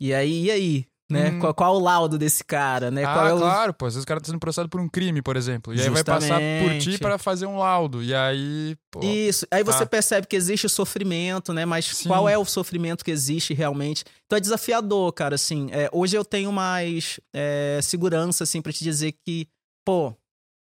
E 0.00 0.12
aí, 0.12 0.44
e 0.44 0.50
aí? 0.50 0.86
Né? 1.08 1.30
Uhum. 1.30 1.38
Qual, 1.38 1.54
qual 1.54 1.76
o 1.76 1.78
laudo 1.78 2.18
desse 2.18 2.42
cara, 2.42 2.90
né? 2.90 3.04
Ah, 3.04 3.14
qual 3.14 3.26
é 3.28 3.32
o... 3.34 3.38
claro, 3.38 3.72
pô. 3.72 3.86
Às 3.86 3.94
vezes 3.94 4.02
o 4.02 4.06
cara 4.08 4.20
tá 4.20 4.26
sendo 4.26 4.40
processado 4.40 4.68
por 4.68 4.80
um 4.80 4.88
crime, 4.88 5.22
por 5.22 5.36
exemplo. 5.36 5.72
E 5.72 5.80
aí 5.80 5.88
vai 5.88 6.02
passar 6.02 6.40
por 6.40 6.68
ti 6.70 6.74
Justamente. 6.74 6.98
para 6.98 7.16
fazer 7.16 7.46
um 7.46 7.58
laudo. 7.58 8.02
E 8.02 8.12
aí, 8.12 8.76
pô. 8.90 8.98
Isso. 9.04 9.46
Aí 9.52 9.62
você 9.62 9.78
tá. 9.80 9.86
percebe 9.86 10.26
que 10.26 10.34
existe 10.34 10.66
o 10.66 10.68
sofrimento, 10.68 11.52
né? 11.52 11.64
Mas 11.64 11.84
Sim. 11.86 12.08
qual 12.08 12.28
é 12.28 12.36
o 12.36 12.44
sofrimento 12.44 13.04
que 13.04 13.12
existe 13.12 13.54
realmente? 13.54 14.02
Então 14.26 14.36
é 14.36 14.40
desafiador, 14.40 15.12
cara, 15.12 15.36
assim. 15.36 15.68
É, 15.70 15.88
hoje 15.92 16.16
eu 16.16 16.24
tenho 16.24 16.50
mais 16.50 17.20
é, 17.32 17.78
segurança, 17.84 18.42
assim, 18.42 18.60
pra 18.60 18.72
te 18.72 18.82
dizer 18.82 19.12
que, 19.24 19.46
pô, 19.84 20.12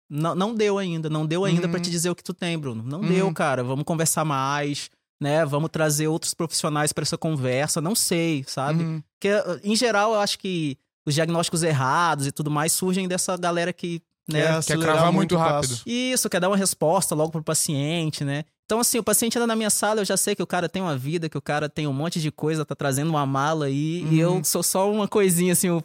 não, 0.07 0.35
não 0.35 0.53
deu 0.53 0.77
ainda. 0.77 1.09
Não 1.09 1.25
deu 1.25 1.43
ainda 1.43 1.65
Uhum. 1.65 1.71
pra 1.71 1.79
te 1.79 1.89
dizer 1.89 2.11
o 2.11 2.15
que 2.15 2.23
tu 2.23 2.35
tem, 2.35 2.55
Bruno. 2.59 2.83
Não 2.85 2.99
Uhum. 2.99 3.07
deu, 3.07 3.33
cara. 3.33 3.63
Vamos 3.63 3.83
conversar 3.83 4.23
mais, 4.23 4.91
né? 5.21 5.45
Vamos 5.45 5.69
trazer 5.71 6.07
outros 6.07 6.33
profissionais 6.33 6.91
pra 6.93 7.03
essa 7.03 7.17
conversa. 7.17 7.79
Não 7.81 7.95
sei, 7.95 8.43
sabe? 8.47 8.83
Uhum. 8.83 9.03
Porque, 9.19 9.29
em 9.63 9.75
geral, 9.75 10.13
eu 10.13 10.19
acho 10.19 10.37
que 10.39 10.77
os 11.07 11.13
diagnósticos 11.13 11.63
errados 11.63 12.27
e 12.27 12.31
tudo 12.31 12.49
mais 12.51 12.71
surgem 12.71 13.07
dessa 13.07 13.37
galera 13.37 13.71
que, 13.71 14.01
né? 14.29 14.59
Quer 14.61 14.63
Quer 14.65 14.79
cravar 14.79 15.11
muito 15.13 15.35
rápido. 15.37 15.79
Isso, 15.85 16.29
quer 16.29 16.39
dar 16.39 16.49
uma 16.49 16.57
resposta 16.57 17.13
logo 17.15 17.31
pro 17.31 17.43
paciente, 17.43 18.23
né? 18.23 18.43
Então, 18.65 18.79
assim, 18.79 18.97
o 18.97 19.03
paciente 19.03 19.37
anda 19.37 19.45
na 19.45 19.55
minha 19.55 19.69
sala, 19.69 20.01
eu 20.01 20.05
já 20.05 20.17
sei 20.17 20.33
que 20.35 20.41
o 20.41 20.47
cara 20.47 20.67
tem 20.67 20.81
uma 20.81 20.97
vida, 20.97 21.29
que 21.29 21.37
o 21.37 21.41
cara 21.41 21.69
tem 21.69 21.85
um 21.85 21.93
monte 21.93 22.19
de 22.19 22.31
coisa, 22.31 22.65
tá 22.65 22.73
trazendo 22.73 23.09
uma 23.11 23.23
mala 23.25 23.65
aí, 23.67 24.01
e 24.11 24.23
Uhum. 24.25 24.37
eu 24.37 24.43
sou 24.43 24.63
só 24.63 24.91
uma 24.91 25.07
coisinha, 25.07 25.53
assim, 25.53 25.69
o, 25.69 25.79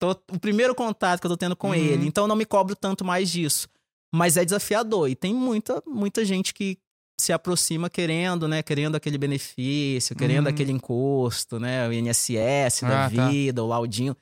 tô- 0.00 0.16
o 0.32 0.38
primeiro 0.40 0.74
contato 0.74 1.20
que 1.20 1.26
eu 1.26 1.30
tô 1.30 1.36
tendo 1.36 1.54
com 1.54 1.68
Uhum. 1.68 1.74
ele. 1.74 2.06
Então, 2.06 2.24
eu 2.24 2.28
não 2.28 2.34
me 2.36 2.46
cobro 2.46 2.74
tanto 2.74 3.04
mais 3.04 3.30
disso. 3.30 3.68
Mas 4.14 4.38
é 4.38 4.44
desafiador, 4.46 5.10
e 5.10 5.14
tem 5.14 5.34
muita, 5.34 5.82
muita 5.86 6.24
gente 6.24 6.54
que 6.54 6.78
se 7.20 7.32
aproxima 7.32 7.88
querendo, 7.88 8.48
né? 8.48 8.62
Querendo 8.62 8.96
aquele 8.96 9.16
benefício, 9.18 10.16
querendo 10.16 10.46
Uhum. 10.46 10.50
aquele 10.50 10.72
encosto, 10.72 11.58
né? 11.60 11.88
O 11.88 11.92
INSS 11.92 12.82
da 12.82 13.06
Ah, 13.06 13.10
tá. 13.10 13.28
vida, 13.28 13.62
o 13.62 13.66
laudinho. 13.66 14.16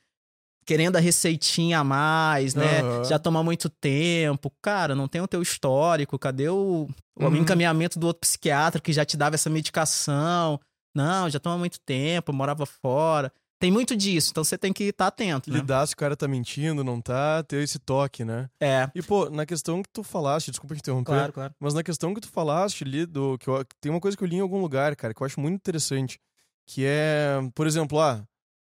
Querendo 0.64 0.96
a 0.96 1.00
receitinha 1.00 1.81
a 1.81 1.85
mais, 1.85 2.55
né? 2.55 2.81
Aham. 2.83 3.05
Já 3.05 3.18
toma 3.18 3.42
muito 3.42 3.68
tempo. 3.68 4.52
Cara, 4.62 4.94
não 4.94 5.09
tem 5.09 5.20
o 5.20 5.26
teu 5.26 5.42
histórico. 5.42 6.18
Cadê 6.18 6.48
o, 6.48 6.88
o 7.16 7.24
Uhum. 7.24 7.37
encaminhamento 7.37 7.98
do 7.98 8.07
outro 8.07 8.20
psiquiatra 8.20 8.81
que 8.81 8.92
já 8.92 9.05
te 9.05 9.16
dava 9.16 9.35
essa 9.35 9.50
medicação? 9.50 10.61
Não, 10.94 11.28
já 11.28 11.40
toma 11.40 11.59
muito 11.59 11.81
tempo, 11.81 12.33
morava 12.33 12.64
fora. 12.66 13.33
Tem 13.62 13.70
muito 13.70 13.94
disso, 13.96 14.33
então 14.33 14.42
você 14.42 14.59
tem 14.59 14.72
que 14.72 14.83
estar 14.83 15.07
atento, 15.07 15.48
né? 15.48 15.59
Lidar 15.61 15.87
se 15.87 15.94
o 15.94 15.96
cara 15.96 16.16
tá 16.16 16.27
mentindo, 16.27 16.83
não 16.83 17.01
tá, 17.01 17.44
ter 17.44 17.62
esse 17.62 17.79
toque, 17.79 18.25
né? 18.25 18.51
É, 18.61 18.90
E, 18.92 19.01
pô, 19.01 19.31
na 19.31 19.46
questão 19.46 19.81
que 19.85 19.88
tu 19.88 20.03
falaste, 20.03 20.51
desculpa 20.51 20.75
te 20.75 20.81
interromper, 20.81 21.12
claro, 21.12 21.33
claro. 21.33 21.55
mas 21.61 21.72
na 21.72 21.81
questão 21.85 22.12
que 22.12 22.20
tu 22.20 22.27
falaste 22.29 22.83
ali, 22.83 23.07
do, 23.07 23.38
que 23.38 23.46
eu- 23.46 23.64
tem 23.81 23.92
uma 23.92 24.01
coisa 24.01 24.16
que 24.16 24.25
eu 24.25 24.27
li 24.27 24.35
em 24.35 24.40
algum 24.40 24.61
lugar, 24.61 24.96
cara, 24.96 25.14
que 25.14 25.22
eu 25.22 25.25
acho 25.25 25.38
muito 25.38 25.55
interessante, 25.55 26.18
que 26.66 26.85
é, 26.85 27.37
por 27.55 27.68
exemplo, 27.68 28.01
ah, 28.01 28.27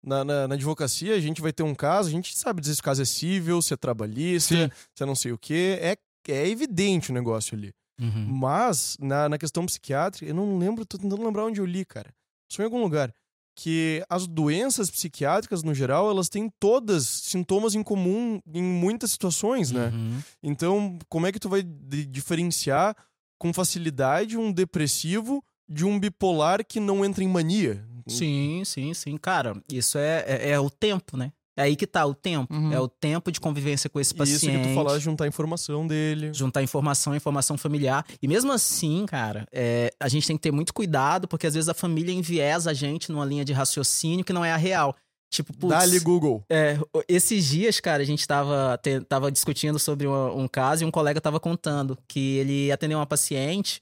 na, 0.02 0.24
na, 0.24 0.48
na 0.48 0.54
advocacia 0.54 1.14
a 1.14 1.20
gente 1.20 1.42
vai 1.42 1.52
ter 1.52 1.64
um 1.64 1.74
caso, 1.74 2.08
a 2.08 2.12
gente 2.12 2.34
sabe 2.34 2.62
dizer 2.62 2.74
se 2.74 2.80
o 2.80 2.84
caso 2.84 3.02
é 3.02 3.04
cível, 3.04 3.60
se 3.60 3.74
é 3.74 3.76
trabalhista, 3.76 4.54
Sim. 4.54 4.70
se 4.94 5.02
é 5.02 5.06
não 5.06 5.14
sei 5.14 5.32
o 5.32 5.38
quê, 5.38 5.76
é, 5.82 5.98
é 6.32 6.48
evidente 6.48 7.10
o 7.10 7.14
negócio 7.14 7.54
ali. 7.54 7.74
Uhum. 8.00 8.24
Mas, 8.26 8.96
na, 8.98 9.28
na 9.28 9.36
questão 9.36 9.66
psiquiátrica, 9.66 10.24
eu 10.24 10.34
não 10.34 10.56
lembro, 10.56 10.86
tô 10.86 10.96
tentando 10.96 11.22
lembrar 11.22 11.44
onde 11.44 11.60
eu 11.60 11.66
li, 11.66 11.84
cara. 11.84 12.08
Só 12.50 12.62
em 12.62 12.64
algum 12.64 12.80
lugar. 12.80 13.12
Que 13.60 14.04
as 14.08 14.24
doenças 14.28 14.88
psiquiátricas, 14.88 15.64
no 15.64 15.74
geral, 15.74 16.08
elas 16.08 16.28
têm 16.28 16.48
todas 16.60 17.04
sintomas 17.08 17.74
em 17.74 17.82
comum 17.82 18.38
em 18.54 18.62
muitas 18.62 19.10
situações, 19.10 19.72
né? 19.72 19.88
Uhum. 19.92 20.20
Então, 20.40 20.96
como 21.08 21.26
é 21.26 21.32
que 21.32 21.40
tu 21.40 21.48
vai 21.48 21.64
di- 21.64 22.06
diferenciar 22.06 22.94
com 23.36 23.52
facilidade 23.52 24.36
um 24.38 24.52
depressivo 24.52 25.42
de 25.68 25.84
um 25.84 25.98
bipolar 25.98 26.64
que 26.64 26.78
não 26.78 27.04
entra 27.04 27.24
em 27.24 27.28
mania? 27.28 27.84
Sim, 28.06 28.62
sim, 28.64 28.94
sim. 28.94 29.16
Cara, 29.16 29.60
isso 29.68 29.98
é, 29.98 30.24
é, 30.26 30.50
é 30.50 30.60
o 30.60 30.70
tempo, 30.70 31.16
né? 31.16 31.32
É 31.58 31.62
aí 31.64 31.76
que 31.76 31.86
tá 31.86 32.06
o 32.06 32.14
tempo. 32.14 32.52
Uhum. 32.54 32.72
É 32.72 32.78
o 32.80 32.86
tempo 32.88 33.32
de 33.32 33.40
convivência 33.40 33.90
com 33.90 33.98
esse 34.00 34.14
E 34.14 34.16
paciente. 34.16 34.36
Isso 34.36 34.50
que 34.50 34.68
tu 34.68 34.74
falaste, 34.74 35.02
juntar 35.02 35.26
informação 35.26 35.86
dele. 35.86 36.32
juntar 36.32 36.62
informação, 36.62 37.14
informação 37.14 37.58
familiar. 37.58 38.04
E 38.22 38.28
mesmo 38.28 38.52
assim, 38.52 39.04
cara, 39.06 39.46
é, 39.52 39.90
a 40.00 40.08
gente 40.08 40.26
tem 40.26 40.36
que 40.36 40.42
ter 40.42 40.52
muito 40.52 40.72
cuidado, 40.72 41.26
porque 41.26 41.46
às 41.46 41.54
vezes 41.54 41.68
a 41.68 41.74
família 41.74 42.12
enviesa 42.12 42.70
a 42.70 42.74
gente 42.74 43.10
numa 43.10 43.24
linha 43.24 43.44
de 43.44 43.52
raciocínio 43.52 44.24
que 44.24 44.32
não 44.32 44.44
é 44.44 44.52
a 44.52 44.56
real. 44.56 44.94
Tipo, 45.30 45.52
putz, 45.52 45.74
Dá-lhe 45.76 45.98
Google. 46.00 46.42
é, 46.50 46.78
esses 47.06 47.44
dias, 47.46 47.78
cara, 47.80 48.02
a 48.02 48.06
gente 48.06 48.26
tava, 48.26 48.78
te- 48.82 49.00
tava 49.02 49.30
discutindo 49.30 49.78
sobre 49.78 50.06
uma- 50.06 50.32
um 50.32 50.48
caso 50.48 50.82
e 50.84 50.86
um 50.86 50.90
colega 50.90 51.20
tava 51.20 51.38
contando 51.38 51.98
que 52.08 52.36
ele 52.38 52.72
atendeu 52.72 52.98
uma 52.98 53.06
paciente 53.06 53.80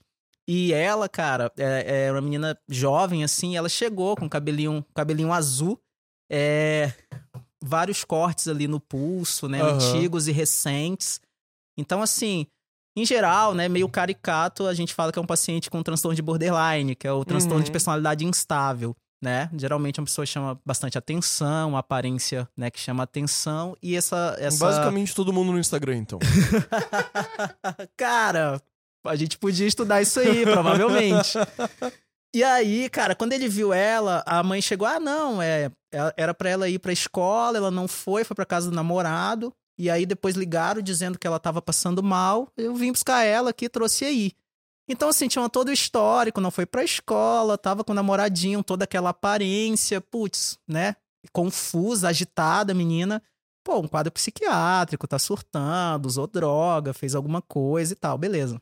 E 0.49 0.71
ela, 0.73 1.07
cara, 1.09 1.51
é, 1.57 2.05
é 2.07 2.11
uma 2.11 2.21
menina 2.21 2.57
jovem, 2.69 3.21
assim, 3.23 3.55
ela 3.57 3.67
chegou 3.69 4.15
com 4.15 4.29
cabelinho, 4.29 4.83
cabelinho 4.95 5.31
azul, 5.33 5.77
é, 6.31 6.91
vários 7.63 8.03
cortes 8.03 8.47
ali 8.47 8.67
no 8.67 8.79
pulso, 8.79 9.47
né? 9.47 9.61
Aham. 9.61 9.73
Antigos 9.75 10.27
e 10.27 10.31
recentes. 10.31 11.19
Então, 11.77 12.01
assim, 12.01 12.45
em 12.95 13.05
geral, 13.05 13.53
né, 13.53 13.67
meio 13.69 13.87
caricato, 13.87 14.65
a 14.65 14.73
gente 14.73 14.93
fala 14.93 15.11
que 15.11 15.19
é 15.19 15.21
um 15.21 15.25
paciente 15.25 15.69
com 15.69 15.83
transtorno 15.83 16.15
de 16.15 16.21
borderline, 16.21 16.95
que 16.95 17.07
é 17.07 17.11
o 17.11 17.23
transtorno 17.23 17.63
de 17.63 17.69
Uhum. 17.69 17.73
personalidade 17.73 18.25
instável, 18.25 18.95
né? 19.23 19.49
Geralmente 19.55 19.99
uma 19.99 20.05
pessoa 20.05 20.25
chama 20.25 20.59
bastante 20.65 20.97
atenção, 20.97 21.69
uma 21.69 21.79
aparência, 21.79 22.47
né, 22.57 22.71
que 22.71 22.79
chama 22.79 23.03
atenção 23.03 23.75
e 23.81 23.95
essa 23.95 24.35
essa 24.39 24.65
Basicamente 24.65 25.13
todo 25.13 25.31
mundo 25.33 25.51
no 25.51 25.59
Instagram, 25.59 25.97
então. 25.97 26.19
Cara, 27.95 28.61
a 29.05 29.15
gente 29.15 29.37
podia 29.37 29.67
estudar 29.67 30.01
isso 30.01 30.19
aí, 30.19 30.43
provavelmente. 30.43 31.33
E 32.35 32.43
aí, 32.43 32.89
cara, 32.89 33.15
quando 33.15 33.33
ele 33.33 33.47
viu 33.47 33.73
ela, 33.73 34.23
a 34.25 34.43
mãe 34.43 34.61
chegou: 34.61 34.87
"Ah, 34.87 34.99
não, 34.99 35.41
é, 35.41 35.71
é- 35.93 36.13
era 36.17 36.33
pra 36.33 36.49
ela 36.49 36.69
ir 36.69 36.79
pra 36.79 36.91
escola, 36.93 37.57
ela 37.57 37.71
não 37.71 37.87
foi, 37.87 38.23
foi 38.23 38.35
pra 38.35 38.45
casa 38.45 38.69
do 38.69 38.75
namorado". 38.75 39.53
E 39.79 39.89
aí 39.89 40.05
depois 40.05 40.35
ligaram 40.35 40.81
dizendo 40.81 41.19
que 41.19 41.27
ela 41.27 41.39
tava 41.39 41.61
passando 41.61 42.01
mal. 42.03 42.49
Eu 42.57 42.75
vim 42.75 42.91
buscar 42.91 43.23
ela 43.23 43.51
aqui, 43.51 43.69
trouxe 43.69 44.05
aí. 44.05 44.31
Então, 44.89 45.09
assim, 45.09 45.27
tinha 45.27 45.47
todo 45.49 45.67
o 45.67 45.71
histórico, 45.73 46.39
não 46.41 46.49
foi 46.49 46.65
pra 46.65 46.83
escola, 46.83 47.57
tava 47.57 47.83
com 47.83 47.91
o 47.91 47.95
namoradinho, 47.95 48.63
toda 48.63 48.85
aquela 48.85 49.09
aparência, 49.09 49.99
putz, 50.01 50.57
né? 50.67 50.95
Confusa, 51.31 52.07
agitada, 52.07 52.73
menina. 52.73 53.21
Pô, 53.63 53.79
um 53.79 53.87
quadro 53.87 54.11
psiquiátrico, 54.13 55.07
tá 55.07 55.19
surtando, 55.19 56.05
usou 56.05 56.25
droga, 56.25 56.93
fez 56.93 57.13
alguma 57.15 57.41
coisa 57.41 57.91
e 57.93 57.95
tal, 57.97 58.17
beleza. 58.17 58.61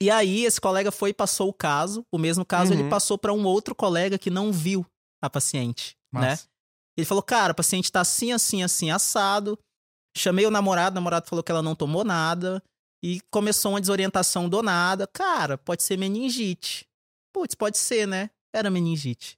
E 0.00 0.10
aí, 0.10 0.44
esse 0.44 0.60
colega 0.60 0.92
foi 0.92 1.10
e 1.10 1.14
passou 1.14 1.48
o 1.48 1.52
caso. 1.52 2.04
O 2.12 2.18
mesmo 2.18 2.44
caso 2.44 2.72
Uhum. 2.72 2.80
ele 2.80 2.88
passou 2.88 3.18
pra 3.18 3.32
um 3.32 3.44
outro 3.44 3.74
colega 3.74 4.18
que 4.18 4.30
não 4.30 4.52
viu 4.52 4.86
a 5.22 5.28
paciente, 5.28 5.96
né? 6.12 6.38
Ele 6.96 7.04
falou, 7.04 7.22
cara, 7.22 7.52
a 7.52 7.54
paciente 7.54 7.90
tá 7.90 8.00
assim, 8.00 8.32
assim, 8.32 8.62
assim, 8.62 8.90
assado. 8.90 9.58
Chamei 10.16 10.46
o 10.46 10.50
namorado, 10.50 10.94
o 10.94 11.00
namorado 11.00 11.28
falou 11.28 11.42
que 11.42 11.50
ela 11.52 11.62
não 11.62 11.74
tomou 11.74 12.04
nada. 12.04 12.62
E 13.04 13.20
começou 13.30 13.72
uma 13.72 13.80
desorientação 13.80 14.48
do 14.48 14.60
nada. 14.62 15.06
Cara, 15.06 15.56
pode 15.56 15.84
ser 15.84 15.96
meningite. 15.96 16.84
Putz, 17.32 17.54
pode 17.54 17.78
ser, 17.78 18.06
né? 18.08 18.30
Era 18.52 18.70
meningite. 18.70 19.37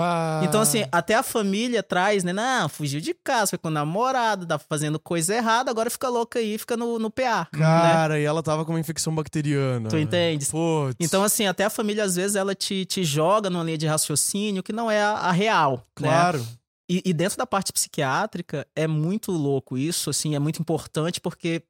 Pá. 0.00 0.40
Então, 0.44 0.62
assim, 0.62 0.84
até 0.90 1.14
a 1.14 1.22
família 1.22 1.82
traz, 1.82 2.24
né? 2.24 2.32
Não, 2.32 2.68
fugiu 2.70 3.00
de 3.02 3.12
casa, 3.12 3.50
foi 3.50 3.58
com 3.58 3.68
o 3.68 3.70
namorado, 3.70 4.46
tá 4.46 4.58
fazendo 4.58 4.98
coisa 4.98 5.34
errada, 5.34 5.70
agora 5.70 5.90
fica 5.90 6.08
louca 6.08 6.38
aí, 6.38 6.56
fica 6.56 6.74
no, 6.74 6.98
no 6.98 7.10
PA. 7.10 7.46
né? 7.52 7.58
Cara, 7.58 8.18
e 8.18 8.24
ela 8.24 8.42
tava 8.42 8.64
com 8.64 8.72
uma 8.72 8.80
infecção 8.80 9.14
bacteriana. 9.14 9.90
Tu 9.90 9.98
entende? 9.98 10.46
Putz. 10.46 10.96
Então, 10.98 11.22
assim, 11.22 11.46
até 11.46 11.64
a 11.64 11.70
família, 11.70 12.02
às 12.04 12.16
vezes, 12.16 12.34
ela 12.34 12.54
te, 12.54 12.86
te 12.86 13.04
joga 13.04 13.50
numa 13.50 13.62
linha 13.62 13.76
de 13.76 13.86
raciocínio 13.86 14.62
que 14.62 14.72
não 14.72 14.90
é 14.90 15.02
a, 15.02 15.10
a 15.12 15.32
real. 15.32 15.76
né? 16.00 16.08
Claro. 16.08 16.46
E, 16.90 17.02
e 17.04 17.12
dentro 17.12 17.36
da 17.36 17.46
parte 17.46 17.70
psiquiátrica, 17.70 18.66
é 18.74 18.86
muito 18.86 19.30
louco 19.30 19.76
isso, 19.76 20.08
assim, 20.08 20.34
é 20.34 20.38
muito 20.38 20.60
importante, 20.62 21.20
porque 21.20 21.62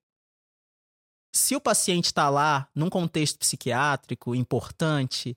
se 1.34 1.56
o 1.56 1.60
paciente 1.60 2.14
tá 2.14 2.30
lá 2.30 2.68
num 2.74 2.88
contexto 2.88 3.38
psiquiátrico 3.38 4.34
importante, 4.34 5.36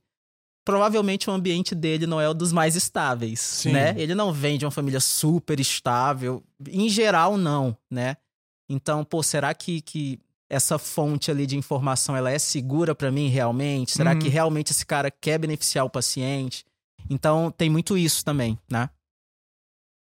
provavelmente 0.65 1.29
o 1.29 1.33
ambiente 1.33 1.73
dele 1.75 2.05
não 2.07 2.19
é 2.21 2.27
o 2.29 2.33
dos 2.33 2.51
mais 2.51 2.75
estáveis, 2.75 3.39
Sim. 3.39 3.71
né? 3.71 3.93
Ele 3.97 4.15
não 4.15 4.31
vem 4.33 4.57
de 4.57 4.65
uma 4.65 4.71
família 4.71 4.99
super 4.99 5.59
estável, 5.59 6.43
em 6.67 6.87
geral 6.89 7.37
não, 7.37 7.77
né? 7.91 8.17
Então, 8.69 9.03
pô, 9.03 9.21
será 9.21 9.53
que, 9.53 9.81
que 9.81 10.19
essa 10.49 10.77
fonte 10.77 11.29
ali 11.29 11.45
de 11.45 11.57
informação 11.57 12.15
ela 12.15 12.31
é 12.31 12.39
segura 12.39 12.95
pra 12.95 13.11
mim 13.11 13.27
realmente? 13.27 13.91
Será 13.91 14.13
Uhum. 14.13 14.19
que 14.19 14.29
realmente 14.29 14.71
esse 14.71 14.85
cara 14.85 15.11
quer 15.11 15.37
beneficiar 15.37 15.85
o 15.85 15.89
paciente? 15.89 16.65
Então, 17.09 17.51
tem 17.51 17.69
muito 17.69 17.97
isso 17.97 18.23
também, 18.23 18.57
né? 18.71 18.89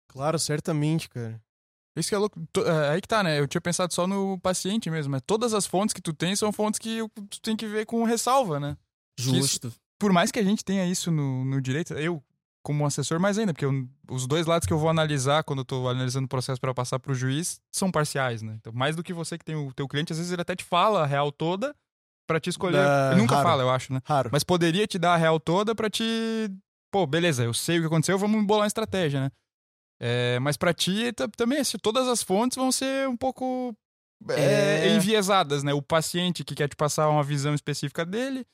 Claro, 0.09 0.39
certamente, 0.39 1.09
cara. 1.09 1.43
Isso 1.97 2.09
que 2.09 2.15
é 2.15 2.19
louco. 2.19 2.41
É, 2.59 2.91
Aí 2.91 3.01
que 3.01 3.09
tá, 3.09 3.23
né? 3.23 3.39
Eu 3.39 3.47
tinha 3.47 3.61
pensado 3.61 3.93
só 3.95 4.07
no 4.07 4.39
paciente 4.39 4.91
mesmo, 4.91 5.13
mas 5.13 5.23
todas 5.27 5.55
as 5.55 5.67
fontes 5.67 5.93
que 5.93 6.03
tu 6.03 6.13
tem 6.13 6.35
são 6.35 6.53
fontes 6.53 6.79
que 6.79 6.99
tu 7.31 7.41
tem 7.41 7.57
que 7.57 7.67
ver 7.67 7.87
com 7.87 8.03
ressalva, 8.05 8.59
né? 8.61 8.77
Justo. 9.19 9.73
Por 9.99 10.13
mais 10.13 10.31
que 10.31 10.39
a 10.39 10.43
gente 10.45 10.65
tenha 10.65 10.85
isso 10.87 11.11
no, 11.11 11.45
no 11.45 11.61
direito, 11.61 11.95
eu, 11.95 12.23
como 12.63 12.85
assessor, 12.87 13.19
mais 13.21 13.39
ainda, 13.39 13.53
porque 13.53 13.65
eu- 13.65 13.89
os 14.11 14.27
dois 14.27 14.47
lados 14.47 14.67
que 14.67 14.73
eu 14.73 14.79
vou 14.79 14.89
analisar 14.89 15.45
quando 15.45 15.61
eu 15.61 15.65
tô 15.65 15.89
analisando 15.89 16.27
o 16.27 16.29
processo 16.29 16.61
para 16.61 16.75
passar 16.75 16.99
pro 16.99 17.15
juiz 17.15 17.61
são 17.73 17.91
parciais, 17.91 18.43
né? 18.43 18.55
Então, 18.61 18.73
mais 18.73 18.97
do 18.97 19.03
que 19.03 19.13
você 19.13 19.39
que 19.39 19.45
tem 19.45 19.55
o 19.55 19.73
teu 19.73 19.87
cliente, 19.89 20.13
às 20.13 20.19
vezes 20.19 20.33
ele 20.33 20.43
até 20.43 20.55
te 20.57 20.65
fala 20.65 21.03
a 21.03 21.07
real 21.07 21.31
toda 21.31 21.75
pra 22.27 22.41
te 22.41 22.51
escolher. 22.51 22.79
Ele 23.13 23.21
nunca 23.21 23.37
raro. 23.37 23.49
fala, 23.49 23.63
eu 23.63 23.71
acho, 23.71 23.93
né? 23.93 24.01
Raro. 24.05 24.31
Mas 24.33 24.43
poderia 24.43 24.87
te 24.87 24.99
dar 24.99 25.15
a 25.15 25.17
real 25.17 25.39
toda 25.39 25.75
pra 25.75 25.89
te. 25.91 26.05
Pô, 26.91 27.07
beleza, 27.07 27.45
eu 27.45 27.53
sei 27.55 27.79
o 27.79 27.81
que 27.83 27.87
aconteceu, 27.87 28.19
vamos 28.19 28.45
bolar 28.47 28.63
uma 28.63 28.67
estratégia, 28.67 29.21
né? 29.21 29.31
É, 30.01 30.39
mas 30.41 30.57
pra 30.57 30.73
ti 30.75 31.13
ta- 31.13 31.29
também, 31.29 31.59
assim, 31.61 31.79
todas 31.79 32.09
as 32.09 32.23
fontes 32.23 32.57
vão 32.57 32.71
ser 32.73 33.09
um 33.09 33.17
pouco 33.17 33.75
é, 34.31 34.89
É. 34.89 34.97
enviesadas, 34.97 35.63
né? 35.63 35.73
O 35.75 35.83
paciente 35.83 36.43
que 36.45 36.55
quer 36.55 36.69
te 36.69 36.77
passar 36.77 37.09
uma 37.09 37.23
visão 37.23 37.55
específica 37.55 38.05
dele. 38.05 38.45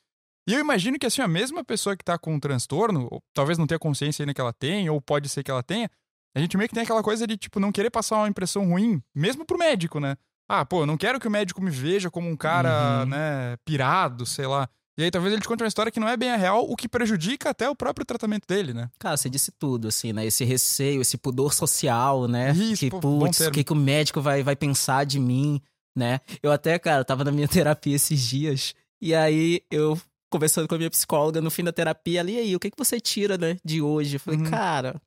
E 0.50 0.54
eu 0.54 0.60
imagino 0.60 0.98
que, 0.98 1.06
assim, 1.06 1.22
a 1.22 1.28
mesma 1.28 1.62
pessoa 1.64 1.96
que 1.96 2.04
tá 2.04 2.18
com 2.18 2.34
um 2.34 2.40
transtorno, 2.40 3.06
ou 3.10 3.22
talvez 3.32 3.56
não 3.56 3.66
tenha 3.66 3.78
consciência 3.78 4.22
ainda 4.22 4.34
que 4.34 4.40
ela 4.40 4.52
tem, 4.52 4.90
ou 4.90 5.00
pode 5.00 5.28
ser 5.28 5.42
que 5.44 5.50
ela 5.50 5.62
tenha, 5.62 5.88
a 6.34 6.40
gente 6.40 6.56
meio 6.56 6.68
que 6.68 6.74
tem 6.74 6.82
aquela 6.82 7.02
coisa 7.02 7.26
de, 7.26 7.36
tipo, 7.36 7.60
não 7.60 7.70
querer 7.70 7.90
passar 7.90 8.16
uma 8.16 8.28
impressão 8.28 8.68
ruim, 8.68 9.00
mesmo 9.14 9.44
pro 9.44 9.58
médico, 9.58 10.00
né? 10.00 10.16
Ah, 10.48 10.64
pô, 10.64 10.82
eu 10.82 10.86
não 10.86 10.96
quero 10.96 11.20
que 11.20 11.28
o 11.28 11.30
médico 11.30 11.62
me 11.62 11.70
veja 11.70 12.10
como 12.10 12.28
um 12.28 12.36
cara, 12.36 13.02
Uhum. 13.02 13.10
né, 13.10 13.56
pirado, 13.64 14.26
sei 14.26 14.46
lá. 14.46 14.68
E 14.98 15.04
aí 15.04 15.10
talvez 15.10 15.32
ele 15.32 15.40
te 15.40 15.46
conte 15.48 15.62
uma 15.62 15.68
história 15.68 15.92
que 15.92 16.00
não 16.00 16.08
é 16.08 16.16
bem 16.16 16.30
a 16.30 16.36
real, 16.36 16.68
o 16.68 16.74
que 16.76 16.88
prejudica 16.88 17.50
até 17.50 17.70
o 17.70 17.76
próprio 17.76 18.04
tratamento 18.04 18.46
dele, 18.46 18.74
né? 18.74 18.90
Cara, 18.98 19.16
você 19.16 19.30
disse 19.30 19.52
tudo, 19.52 19.86
assim, 19.88 20.12
né? 20.12 20.26
Esse 20.26 20.44
receio, 20.44 21.00
esse 21.00 21.16
pudor 21.16 21.54
social, 21.54 22.26
né? 22.26 22.50
Isso, 22.50 22.80
que, 22.80 22.90
pô, 22.90 22.98
putz, 23.00 23.40
o 23.40 23.50
que, 23.52 23.62
que 23.62 23.72
o 23.72 23.76
médico 23.76 24.20
vai, 24.20 24.42
vai 24.42 24.56
pensar 24.56 25.06
de 25.06 25.18
mim, 25.20 25.62
né? 25.96 26.20
Eu 26.42 26.50
até, 26.52 26.78
cara, 26.78 27.04
tava 27.04 27.22
na 27.24 27.30
minha 27.32 27.46
terapia 27.48 27.94
esses 27.94 28.20
dias, 28.20 28.74
e 29.00 29.14
aí 29.14 29.62
eu 29.70 29.98
conversando 30.30 30.68
com 30.68 30.74
a 30.74 30.78
minha 30.78 30.90
psicóloga 30.90 31.40
no 31.40 31.50
fim 31.50 31.64
da 31.64 31.72
terapia, 31.72 32.20
ali, 32.20 32.34
e 32.34 32.38
aí, 32.38 32.56
o 32.56 32.60
que, 32.60 32.70
que 32.70 32.78
você 32.78 33.00
tira, 33.00 33.36
né, 33.36 33.56
de 33.64 33.82
hoje? 33.82 34.16
Eu 34.16 34.20
falei, 34.20 34.40
Uhum. 34.40 34.50
cara, 34.50 35.00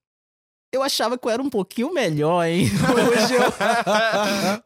eu 0.74 0.84
achava 0.84 1.18
que 1.18 1.26
eu 1.26 1.32
era 1.32 1.42
um 1.42 1.50
pouquinho 1.50 1.94
melhor, 1.94 2.46
hein? 2.46 2.68
Hoje 3.14 3.34
eu, 3.36 3.44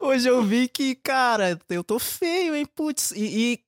hoje 0.08 0.28
eu 0.28 0.42
vi 0.42 0.66
que, 0.68 0.94
cara, 0.94 1.58
eu 1.68 1.84
tô 1.84 1.98
feio, 1.98 2.54
hein? 2.54 2.66
Putz, 2.74 3.10
e. 3.12 3.20
e 3.20 3.60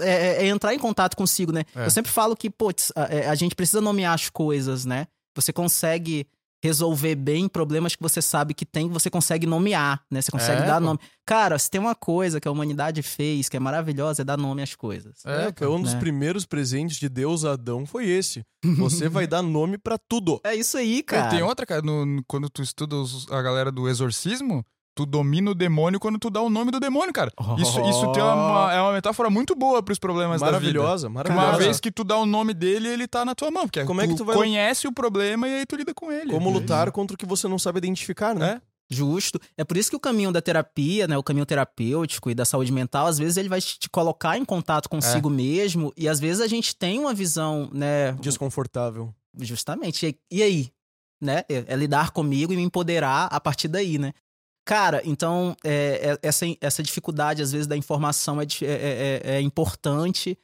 é, 0.00 0.44
é 0.44 0.46
entrar 0.46 0.72
em 0.72 0.78
contato 0.78 1.16
consigo, 1.16 1.50
né? 1.50 1.64
É. 1.74 1.86
Eu 1.86 1.90
sempre 1.90 2.12
falo 2.12 2.36
que, 2.36 2.48
putz, 2.48 2.92
a, 2.94 3.02
é, 3.12 3.28
a 3.28 3.34
gente 3.34 3.56
precisa 3.56 3.80
nomear 3.80 4.14
as 4.14 4.30
coisas, 4.30 4.84
né? 4.84 5.08
Você 5.34 5.52
consegue 5.52 6.24
resolver 6.62 7.14
bem 7.14 7.48
problemas 7.48 7.94
que 7.94 8.02
você 8.02 8.20
sabe 8.20 8.52
que 8.54 8.66
tem, 8.66 8.88
você 8.88 9.08
consegue 9.08 9.46
nomear, 9.46 10.02
né? 10.10 10.20
Você 10.20 10.30
consegue 10.30 10.62
É, 10.62 10.66
dar 10.66 10.80
pô. 10.80 10.86
nome. 10.86 10.98
Cara, 11.26 11.58
se 11.58 11.70
tem 11.70 11.80
uma 11.80 11.94
coisa 11.94 12.40
que 12.40 12.48
a 12.48 12.50
humanidade 12.50 13.02
fez, 13.02 13.48
que 13.48 13.56
é 13.56 13.60
maravilhosa, 13.60 14.22
é 14.22 14.24
dar 14.24 14.36
nome 14.36 14.62
às 14.62 14.74
coisas. 14.74 15.24
É, 15.24 15.52
cara, 15.52 15.70
um 15.70 15.80
dos 15.82 15.94
né? 15.94 16.00
primeiros 16.00 16.44
presentes 16.46 16.96
de 16.98 17.08
Deus 17.08 17.44
a 17.44 17.52
Adão 17.52 17.86
foi 17.86 18.08
esse. 18.08 18.44
Você 18.78 19.08
vai 19.08 19.26
dar 19.26 19.42
nome 19.42 19.78
pra 19.78 19.96
tudo. 19.98 20.40
É 20.44 20.54
isso 20.54 20.76
aí, 20.76 21.02
Cara, 21.02 21.30
tem 21.30 21.42
outra, 21.42 21.64
cara, 21.64 21.82
no- 21.82 22.04
no- 22.04 22.24
quando 22.26 22.48
tu 22.50 22.62
estuda 22.62 22.96
os- 22.96 23.30
a 23.30 23.40
galera 23.42 23.70
do 23.70 23.88
exorcismo, 23.88 24.64
tu 24.98 25.06
domina 25.06 25.52
o 25.52 25.54
demônio 25.54 26.00
quando 26.00 26.18
tu 26.18 26.28
dá 26.28 26.40
o 26.40 26.50
nome 26.50 26.72
do 26.72 26.80
demônio, 26.80 27.12
cara. 27.12 27.30
Isso, 27.56 27.80
isso 27.88 28.10
tem 28.10 28.20
uma, 28.20 28.72
é 28.72 28.80
uma 28.82 28.92
metáfora 28.92 29.30
muito 29.30 29.54
boa 29.54 29.80
pros 29.80 29.96
problemas 29.96 30.40
da 30.40 30.46
vida. 30.46 30.58
Maravilhosa, 30.58 31.06
Uma 31.06 31.22
maravilhosa. 31.22 31.58
vez 31.58 31.78
que 31.78 31.92
tu 31.92 32.02
dá 32.02 32.16
o 32.16 32.26
nome 32.26 32.52
dele, 32.52 32.88
ele 32.88 33.06
tá 33.06 33.24
na 33.24 33.32
tua 33.32 33.48
mão. 33.48 33.62
Porque 33.68 33.84
Como 33.84 34.00
é 34.00 34.08
que 34.08 34.16
tu 34.16 34.24
vai- 34.24 34.34
conhece 34.34 34.88
o 34.88 34.92
problema 34.92 35.46
e 35.46 35.58
aí 35.60 35.66
tu 35.66 35.76
lida 35.76 35.94
com 35.94 36.10
ele. 36.10 36.32
Como 36.32 36.50
lutar 36.50 36.90
contra 36.90 37.14
o 37.14 37.18
que 37.18 37.24
você 37.24 37.46
não 37.46 37.60
sabe 37.60 37.78
identificar, 37.78 38.34
né? 38.34 38.60
É. 38.64 38.68
Justo. 38.90 39.38
É 39.56 39.62
por 39.64 39.76
isso 39.76 39.88
que 39.90 39.96
o 39.96 40.00
caminho 40.00 40.32
da 40.32 40.40
terapia, 40.42 41.06
né, 41.06 41.16
o 41.16 41.22
caminho 41.22 41.46
terapêutico 41.46 42.28
e 42.30 42.34
da 42.34 42.44
saúde 42.44 42.72
mental, 42.72 43.06
às 43.06 43.18
vezes 43.18 43.36
ele 43.36 43.48
vai 43.48 43.60
te 43.60 43.88
colocar 43.90 44.36
em 44.36 44.44
contato 44.44 44.88
consigo 44.88 45.28
mesmo 45.30 45.92
e 45.96 46.08
às 46.08 46.18
vezes 46.18 46.40
a 46.40 46.48
gente 46.48 46.74
tem 46.74 46.98
uma 46.98 47.14
visão, 47.14 47.70
né, 47.72 48.12
Desconfortável. 48.20 49.14
justamente. 49.38 50.06
E, 50.06 50.38
e 50.38 50.42
aí, 50.42 50.70
né? 51.20 51.42
É, 51.50 51.64
é 51.68 51.76
lidar 51.76 52.10
comigo 52.12 52.52
e 52.52 52.56
me 52.56 52.62
empoderar 52.62 53.26
a 53.30 53.38
partir 53.40 53.68
daí, 53.68 53.98
né? 53.98 54.12
Cara, 54.68 55.00
então 55.02 55.56
é, 55.64 56.18
é- 56.22 56.28
essa, 56.28 56.44
essa 56.60 56.82
dificuldade 56.82 57.40
às 57.42 57.52
vezes 57.52 57.66
da 57.66 57.74
informação 57.74 58.38
é, 58.38 58.44
di- 58.44 58.66
é- 58.66 59.22
é- 59.24 59.36
é 59.36 59.40
importante. 59.40 60.38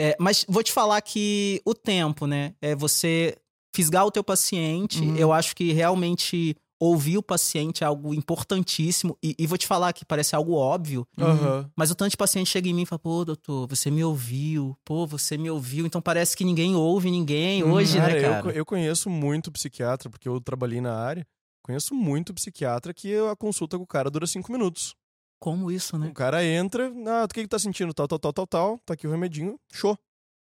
É, 0.00 0.16
mas 0.18 0.46
vou 0.48 0.62
te 0.62 0.72
falar 0.72 0.98
que 1.02 1.60
o 1.62 1.74
tempo, 1.74 2.26
né? 2.26 2.54
É 2.62 2.74
você 2.74 3.36
fisgar 3.74 4.06
o 4.06 4.10
teu 4.10 4.24
paciente. 4.24 5.00
Uhum. 5.02 5.16
Eu 5.16 5.30
acho 5.30 5.54
que 5.54 5.72
realmente 5.72 6.56
ouvir 6.80 7.18
o 7.18 7.22
paciente 7.22 7.84
é 7.84 7.86
algo 7.86 8.14
importantíssimo. 8.14 9.16
E, 9.22 9.34
e 9.38 9.46
vou 9.46 9.58
te 9.58 9.66
falar 9.66 9.92
que 9.92 10.04
parece 10.06 10.34
algo 10.34 10.54
óbvio, 10.54 11.06
Aham. 11.18 11.70
mas 11.76 11.90
o 11.90 11.94
tanto 11.94 12.10
de 12.12 12.16
paciente 12.16 12.48
chega 12.50 12.68
em 12.70 12.74
mim 12.74 12.82
e 12.82 12.86
fala, 12.86 12.98
pô, 12.98 13.24
doutor, 13.26 13.66
você 13.68 13.90
me 13.90 14.02
ouviu, 14.04 14.74
pô, 14.86 15.06
você 15.06 15.36
me 15.36 15.50
ouviu. 15.50 15.84
Então 15.86 16.00
parece 16.00 16.34
que 16.34 16.44
ninguém 16.44 16.74
ouve 16.74 17.10
ninguém 17.10 17.62
hoje, 17.62 17.98
Cara, 17.98 18.06
né, 18.08 18.18
Uhum. 18.18 18.24
eu 18.24 18.30
cara? 18.30 18.42
co- 18.42 18.50
Eu, 18.50 18.64
conheço 18.66 19.08
muito 19.10 19.52
psiquiatra, 19.52 20.08
porque 20.08 20.28
eu 20.28 20.40
trabalhei 20.40 20.80
na 20.80 20.94
área. 20.94 21.26
Conheço 21.66 21.94
muito 21.94 22.32
psiquiatra 22.32 22.94
que 22.94 23.12
a 23.16 23.34
consulta 23.34 23.76
com 23.76 23.82
o 23.82 23.86
cara 23.86 24.08
dura 24.08 24.26
cinco 24.26 24.52
minutos. 24.52 24.94
Como 25.40 25.68
isso, 25.70 25.98
né? 25.98 26.06
O 26.08 26.14
cara 26.14 26.44
entra, 26.44 26.90
ah, 27.08 27.24
o 27.24 27.28
que 27.28 27.42
que 27.42 27.48
tá 27.48 27.58
sentindo? 27.58 27.92
Tal, 27.92 28.06
tal, 28.06 28.18
tal, 28.20 28.32
tal, 28.32 28.46
tal. 28.46 28.78
Tá 28.86 28.94
aqui 28.94 29.06
o 29.06 29.10
remedinho, 29.10 29.58
show. 29.72 29.98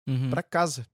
Uhum. 0.09 0.31
pra 0.31 0.41
casa. 0.41 0.85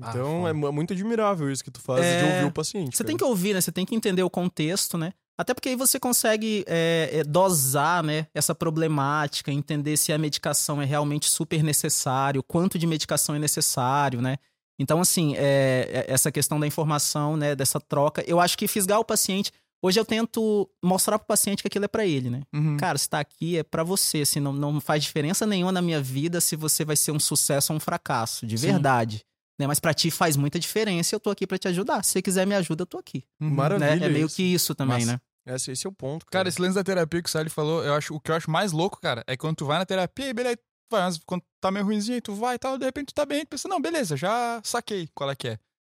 Ah, 0.00 0.10
Então 0.10 0.38
foda. 0.38 0.48
é 0.48 0.52
mu- 0.54 0.72
muito 0.72 0.94
admirável 0.94 1.52
isso 1.52 1.62
que 1.62 1.70
tu 1.70 1.80
faz 1.80 2.00
de 2.00 2.06
É, 2.10 2.24
ouvir 2.36 2.44
o 2.46 2.52
paciente. 2.52 2.96
Você 2.96 3.04
tem 3.04 3.16
que 3.18 3.22
ouvir, 3.22 3.52
né? 3.52 3.60
Você 3.60 3.70
tem 3.70 3.84
que 3.84 3.94
entender 3.94 4.22
o 4.22 4.30
contexto, 4.30 4.96
né? 4.96 5.12
Até 5.38 5.52
porque 5.52 5.68
aí 5.68 5.76
você 5.76 6.00
consegue 6.00 6.64
é, 6.66 7.10
é, 7.12 7.22
dosar, 7.24 8.02
né? 8.02 8.26
Essa 8.34 8.54
problemática, 8.54 9.52
entender 9.52 9.96
se 9.98 10.10
a 10.10 10.16
medicação 10.18 10.80
é 10.80 10.86
realmente 10.86 11.28
super 11.30 11.62
necessário, 11.62 12.42
quanto 12.42 12.78
de 12.78 12.86
medicação 12.86 13.34
é 13.34 13.38
necessário, 13.38 14.22
né? 14.22 14.38
Então, 14.78 15.00
assim, 15.00 15.34
é, 15.36 16.04
é- 16.08 16.12
essa 16.12 16.32
questão 16.32 16.58
da 16.58 16.66
informação, 16.66 17.36
né? 17.36 17.54
Dessa 17.54 17.78
troca, 17.78 18.24
eu 18.26 18.40
acho 18.40 18.56
que 18.56 18.66
fisgar 18.66 18.98
o 18.98 19.04
paciente. 19.04 19.52
Hoje 19.82 20.00
eu 20.00 20.04
tento 20.04 20.68
mostrar 20.82 21.18
pro 21.18 21.26
paciente 21.28 21.62
que 21.62 21.68
aquilo 21.68 21.84
é 21.84 21.88
pra 21.88 22.04
ele, 22.06 22.30
né? 22.30 22.42
Uhum. 22.54 22.76
Cara, 22.76 22.96
se 22.98 23.08
tá 23.08 23.20
aqui 23.20 23.58
é 23.58 23.62
pra 23.62 23.82
você, 23.84 24.22
assim, 24.22 24.40
não, 24.40 24.52
não 24.52 24.80
faz 24.80 25.02
diferença 25.04 25.46
nenhuma 25.46 25.70
na 25.72 25.82
minha 25.82 26.00
vida 26.00 26.40
se 26.40 26.56
você 26.56 26.84
vai 26.84 26.96
ser 26.96 27.12
um 27.12 27.20
sucesso 27.20 27.72
ou 27.72 27.76
um 27.76 27.80
fracasso, 27.80 28.46
de 28.46 28.56
Sim. 28.58 28.68
verdade. 28.68 29.24
Né? 29.58 29.66
Mas 29.66 29.78
pra 29.80 29.94
ti 29.94 30.10
faz 30.10 30.36
muita 30.36 30.58
diferença 30.58 31.14
e 31.14 31.16
eu 31.16 31.20
tô 31.20 31.30
aqui 31.30 31.46
pra 31.46 31.56
te 31.58 31.68
ajudar. 31.68 32.02
Se 32.04 32.12
você 32.12 32.22
quiser 32.22 32.46
me 32.46 32.54
ajuda, 32.54 32.82
eu 32.82 32.86
tô 32.86 32.98
aqui 32.98 33.24
Uhum. 33.40 33.50
Maravilha. 33.50 33.96
né? 33.96 34.06
É 34.06 34.08
meio 34.08 34.26
isso. 34.26 34.36
que 34.36 34.42
isso 34.42 34.74
também, 34.74 35.04
Massa. 35.06 35.12
né? 35.46 35.54
Esse, 35.54 35.70
esse 35.70 35.86
é 35.86 35.88
o 35.90 35.92
ponto, 35.92 36.26
Cara, 36.26 36.40
cara. 36.40 36.48
esse 36.48 36.60
lance 36.60 36.74
da 36.74 36.82
terapia 36.82 37.22
que 37.22 37.28
o 37.28 37.30
Sally 37.32 37.48
falou, 37.48 37.84
eu 37.84 37.94
acho, 37.94 38.12
o 38.14 38.18
que 38.20 38.30
eu 38.32 38.34
acho 38.34 38.50
mais 38.50 38.72
louco, 38.72 39.00
cara, 39.00 39.22
é 39.28 39.36
quando 39.36 39.56
tu 39.56 39.64
vai 39.66 39.78
na 39.78 39.86
terapia 39.86 40.28
e 40.28 40.34
beleza, 40.34 40.58
mas 40.92 41.20
quando 41.24 41.42
tá 41.60 41.70
meio 41.70 41.84
ruimzinho, 41.84 42.20
tu 42.20 42.34
vai 42.34 42.56
e 42.56 42.58
tal, 42.58 42.76
de 42.76 42.84
repente 42.84 43.06
tu 43.06 43.14
tá 43.14 43.24
bem, 43.24 43.44
tu 43.44 43.50
pensa, 43.50 43.68
não, 43.68 43.80
beleza, 43.80 44.16
já 44.16 44.60
saquei 44.64 45.08
qual 45.14 45.30
é 45.30 45.36
que 45.36 45.48
é. 45.48 45.58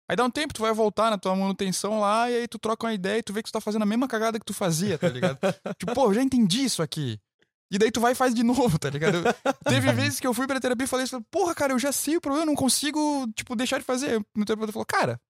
Aí 0.08 0.14
dá 0.16 0.24
um 0.24 0.30
tempo, 0.30 0.54
tu 0.54 0.62
vai 0.62 0.72
voltar 0.72 1.10
na 1.10 1.18
tua 1.18 1.34
manutenção 1.34 1.98
lá, 2.00 2.30
e 2.30 2.36
aí 2.36 2.48
tu 2.48 2.58
troca 2.58 2.86
uma 2.86 2.92
ideia 2.94 3.18
e 3.18 3.22
tu 3.22 3.32
vê 3.32 3.42
que 3.42 3.48
tu 3.48 3.52
tá 3.52 3.60
fazendo 3.60 3.82
a 3.82 3.86
mesma 3.86 4.06
cagada 4.06 4.38
que 4.38 4.44
tu 4.44 4.54
fazia, 4.54 4.96
tá 4.98 5.08
ligado? 5.08 5.38
tipo, 5.78 5.92
pô, 5.94 6.04
eu 6.06 6.14
já 6.14 6.22
entendi 6.22 6.64
isso 6.64 6.80
aqui. 6.82 7.18
E 7.68 7.78
daí 7.78 7.90
tu 7.90 8.00
vai 8.00 8.12
e 8.12 8.14
faz 8.14 8.32
de 8.32 8.44
novo, 8.44 8.78
tá 8.78 8.88
ligado? 8.88 9.24
Teve 9.64 9.90
vezes 9.94 10.20
que 10.20 10.26
eu 10.26 10.32
fui 10.32 10.46
pra 10.46 10.60
terapia 10.60 10.84
e 10.84 10.88
falei 10.88 11.04
isso, 11.04 11.20
porra, 11.30 11.52
cara, 11.54 11.72
eu 11.72 11.78
já 11.80 11.90
sei 11.90 12.16
o 12.16 12.20
problema, 12.20 12.42
eu 12.44 12.46
não 12.46 12.54
consigo, 12.54 13.26
tipo, 13.34 13.56
deixar 13.56 13.78
de 13.78 13.84
fazer. 13.84 14.20
O 14.38 14.44
terapeuta 14.44 14.72
falou, 14.72 14.86
cara, 14.86 15.20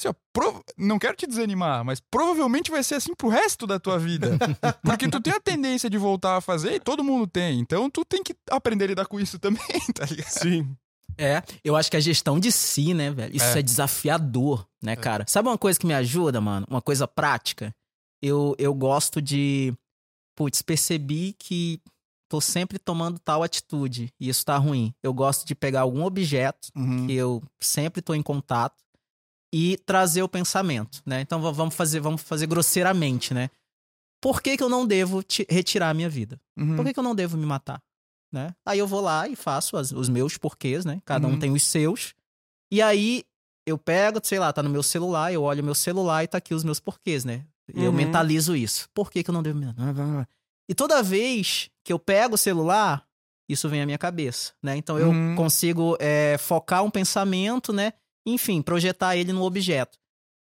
assim, 0.00 0.08
ó, 0.08 0.14
prov- 0.32 0.60
não 0.76 0.98
quero 0.98 1.16
te 1.16 1.28
desanimar, 1.28 1.84
mas 1.84 2.00
provavelmente 2.10 2.72
vai 2.72 2.82
ser 2.82 2.96
assim 2.96 3.14
pro 3.14 3.28
resto 3.28 3.68
da 3.68 3.78
tua 3.78 3.96
vida. 4.00 4.36
Porque 4.82 5.08
tu 5.08 5.20
tem 5.20 5.32
a 5.32 5.38
tendência 5.40 5.88
de 5.88 5.96
voltar 5.96 6.36
a 6.36 6.40
fazer 6.40 6.74
e 6.74 6.80
todo 6.80 7.04
mundo 7.04 7.28
tem. 7.28 7.60
Então 7.60 7.88
tu 7.88 8.04
tem 8.04 8.20
que 8.24 8.34
aprender 8.50 8.86
a 8.86 8.88
lidar 8.88 9.06
com 9.06 9.20
isso 9.20 9.38
também, 9.38 9.60
tá 9.94 10.04
ligado? 10.06 10.28
Sim. 10.28 10.76
É, 11.18 11.42
eu 11.64 11.76
acho 11.76 11.90
que 11.90 11.96
a 11.96 12.00
gestão 12.00 12.38
de 12.40 12.50
si, 12.52 12.94
né, 12.94 13.10
velho? 13.10 13.34
Isso 13.34 13.44
é, 13.56 13.58
É. 13.58 13.62
desafiador, 13.62 14.66
né, 14.82 14.96
cara? 14.96 15.24
Sabe 15.28 15.48
uma 15.48 15.58
coisa 15.58 15.78
que 15.78 15.86
me 15.86 15.94
ajuda, 15.94 16.40
mano? 16.40 16.66
Uma 16.68 16.80
coisa 16.82 17.06
prática? 17.08 17.74
Eu, 18.22 18.54
eu 18.58 18.74
gosto 18.74 19.20
de. 19.22 19.72
Putz, 20.36 20.62
percebi 20.62 21.34
que 21.38 21.80
tô 22.28 22.40
sempre 22.40 22.78
tomando 22.78 23.18
tal 23.18 23.42
atitude 23.42 24.12
e 24.18 24.28
isso 24.28 24.44
tá 24.44 24.56
ruim. 24.56 24.94
Eu 25.02 25.12
gosto 25.12 25.46
de 25.46 25.54
pegar 25.54 25.80
algum 25.82 26.04
objeto 26.04 26.70
que 27.06 27.12
eu 27.12 27.42
sempre 27.58 28.00
tô 28.00 28.14
em 28.14 28.22
contato 28.22 28.76
e 29.52 29.76
trazer 29.84 30.22
o 30.22 30.28
pensamento, 30.28 31.02
né? 31.04 31.20
Então 31.20 31.40
va- 31.42 31.50
vamos 31.50 31.74
fazer, 31.74 31.98
vamos 32.00 32.22
fazer 32.22 32.46
grosseiramente, 32.46 33.34
né? 33.34 33.50
Por 34.22 34.40
que, 34.40 34.56
que 34.56 34.62
eu 34.62 34.68
não 34.68 34.86
devo 34.86 35.22
ti- 35.22 35.46
retirar 35.50 35.90
a 35.90 35.94
minha 35.94 36.08
vida? 36.08 36.40
Uhum. 36.56 36.76
Por 36.76 36.84
que, 36.84 36.92
que 36.94 36.98
eu 37.00 37.04
não 37.04 37.14
devo 37.14 37.36
me 37.36 37.44
matar? 37.46 37.82
Né? 38.32 38.54
Aí 38.64 38.78
eu 38.78 38.86
vou 38.86 39.00
lá 39.00 39.26
e 39.28 39.34
faço 39.34 39.76
as- 39.76 39.90
os 39.92 40.08
meus 40.08 40.38
porquês, 40.38 40.84
né? 40.84 41.00
Cada 41.04 41.26
um 41.26 41.32
Uhum. 41.32 41.38
tem 41.38 41.50
os 41.52 41.62
seus. 41.64 42.14
E 42.72 42.80
aí 42.80 43.24
eu 43.66 43.76
pego, 43.76 44.20
sei 44.22 44.38
lá, 44.38 44.52
tá 44.52 44.62
no 44.62 44.70
meu 44.70 44.82
celular, 44.82 45.32
eu 45.32 45.42
olho 45.42 45.64
meu 45.64 45.74
celular 45.74 46.22
e 46.22 46.28
tá 46.28 46.38
aqui 46.38 46.54
os 46.54 46.62
meus 46.64 46.78
porquês, 46.80 47.24
né? 47.24 47.44
E 47.74 47.82
Eu 47.84 47.90
Uhum. 47.90 47.96
mentalizo 47.96 48.54
isso. 48.56 48.88
Por 48.94 49.10
que, 49.10 49.22
que 49.22 49.30
eu 49.30 49.32
não 49.34 49.42
devo? 49.42 49.60
E 50.68 50.74
toda 50.74 51.02
vez 51.02 51.70
que 51.84 51.92
eu 51.92 51.98
pego 51.98 52.34
o 52.34 52.38
celular, 52.38 53.04
isso 53.48 53.68
vem 53.68 53.82
à 53.82 53.86
minha 53.86 53.98
cabeça, 53.98 54.52
né? 54.62 54.76
Então 54.76 54.98
eu 54.98 55.10
Uhum. 55.10 55.34
consigo 55.36 55.96
é, 56.00 56.36
focar 56.38 56.84
um 56.84 56.90
pensamento, 56.90 57.72
né? 57.72 57.92
Enfim, 58.26 58.62
projetar 58.62 59.16
ele 59.16 59.32
no 59.32 59.42
objeto. 59.42 59.98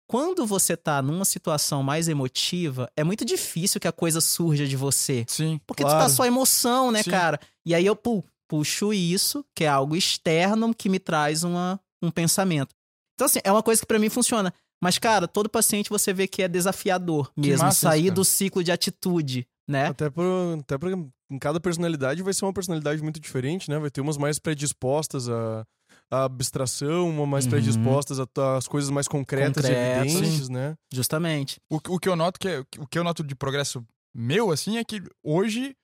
Quando 0.09 0.47
você 0.47 0.77
tá 0.77 1.03
numa 1.03 1.25
situação 1.25 1.83
mais 1.83 2.09
emotiva, 2.09 2.91
é 2.97 3.05
muito 3.05 3.25
difícil 3.25 3.79
que 3.81 3.87
a 3.87 3.93
coisa 3.93 4.21
surja 4.21 4.67
de 4.67 4.75
você. 4.77 5.25
Sim. 5.29 5.61
Porque 5.67 5.83
tu 5.85 5.87
Claro. 5.87 6.05
tá 6.05 6.09
só 6.09 6.25
emoção, 6.25 6.91
né, 6.91 7.03
Sim. 7.03 7.11
cara? 7.11 7.39
E 7.65 7.75
aí 7.75 7.85
eu 7.85 7.95
pu- 7.95 8.25
puxo 8.49 8.93
isso, 8.93 9.45
que 9.55 9.65
é 9.65 9.69
algo 9.69 9.95
externo, 9.95 10.75
que 10.75 10.89
me 10.89 10.99
traz 10.99 11.45
uma, 11.45 11.79
um 12.03 12.11
pensamento. 12.11 12.75
Então, 13.15 13.27
assim, 13.27 13.41
é 13.45 13.53
uma 13.53 13.63
coisa 13.63 13.81
que 13.83 13.87
pra 13.87 13.99
mim 13.99 14.09
funciona. 14.09 14.53
Mas, 14.83 14.97
cara, 14.99 15.29
todo 15.29 15.49
paciente 15.51 15.91
você 15.91 16.13
vê 16.13 16.27
que 16.27 16.43
é 16.43 16.49
desafiador 16.49 17.31
mesmo, 17.37 17.65
massa 17.65 17.75
isso, 17.77 17.81
sair 17.89 18.03
cara. 18.05 18.15
do 18.15 18.25
ciclo 18.25 18.65
de 18.65 18.73
atitude, 18.73 19.47
né? 19.69 19.87
Até, 19.89 20.09
por, 20.09 20.25
até 20.61 20.79
porque 20.79 20.97
em 21.31 21.39
cada 21.39 21.61
personalidade 21.61 22.23
vai 22.23 22.33
ser 22.33 22.47
uma 22.47 22.53
personalidade 22.55 23.03
muito 23.03 23.21
diferente, 23.21 23.69
né? 23.69 23.79
Vai 23.79 23.91
ter 23.91 24.01
umas 24.01 24.17
mais 24.17 24.39
predispostas 24.39 25.29
à 25.29 25.67
abstração, 26.11 27.09
uma 27.11 27.27
mais 27.27 27.45
Uhum. 27.45 27.51
predispostas 27.51 28.19
às 28.57 28.67
coisas 28.69 28.91
mais 28.91 29.07
concretas 29.09 29.65
e 29.65 29.69
Concretas. 29.69 30.15
evidentes, 30.15 30.49
né? 30.49 30.75
Justamente. 30.93 31.61
O, 31.71 31.77
o 31.77 31.99
que 31.99 32.09
eu 32.09 32.17
noto 32.17 32.39
que 32.39 32.49
é- 32.49 32.61
o 32.79 32.87
que 32.87 32.99
eu 32.99 33.05
noto 33.05 33.23
de 33.23 33.35
progresso 33.35 33.85
meu 34.15 34.51
assim 34.51 34.79
é 34.79 34.85
que 34.85 35.03
hoje 35.23 35.75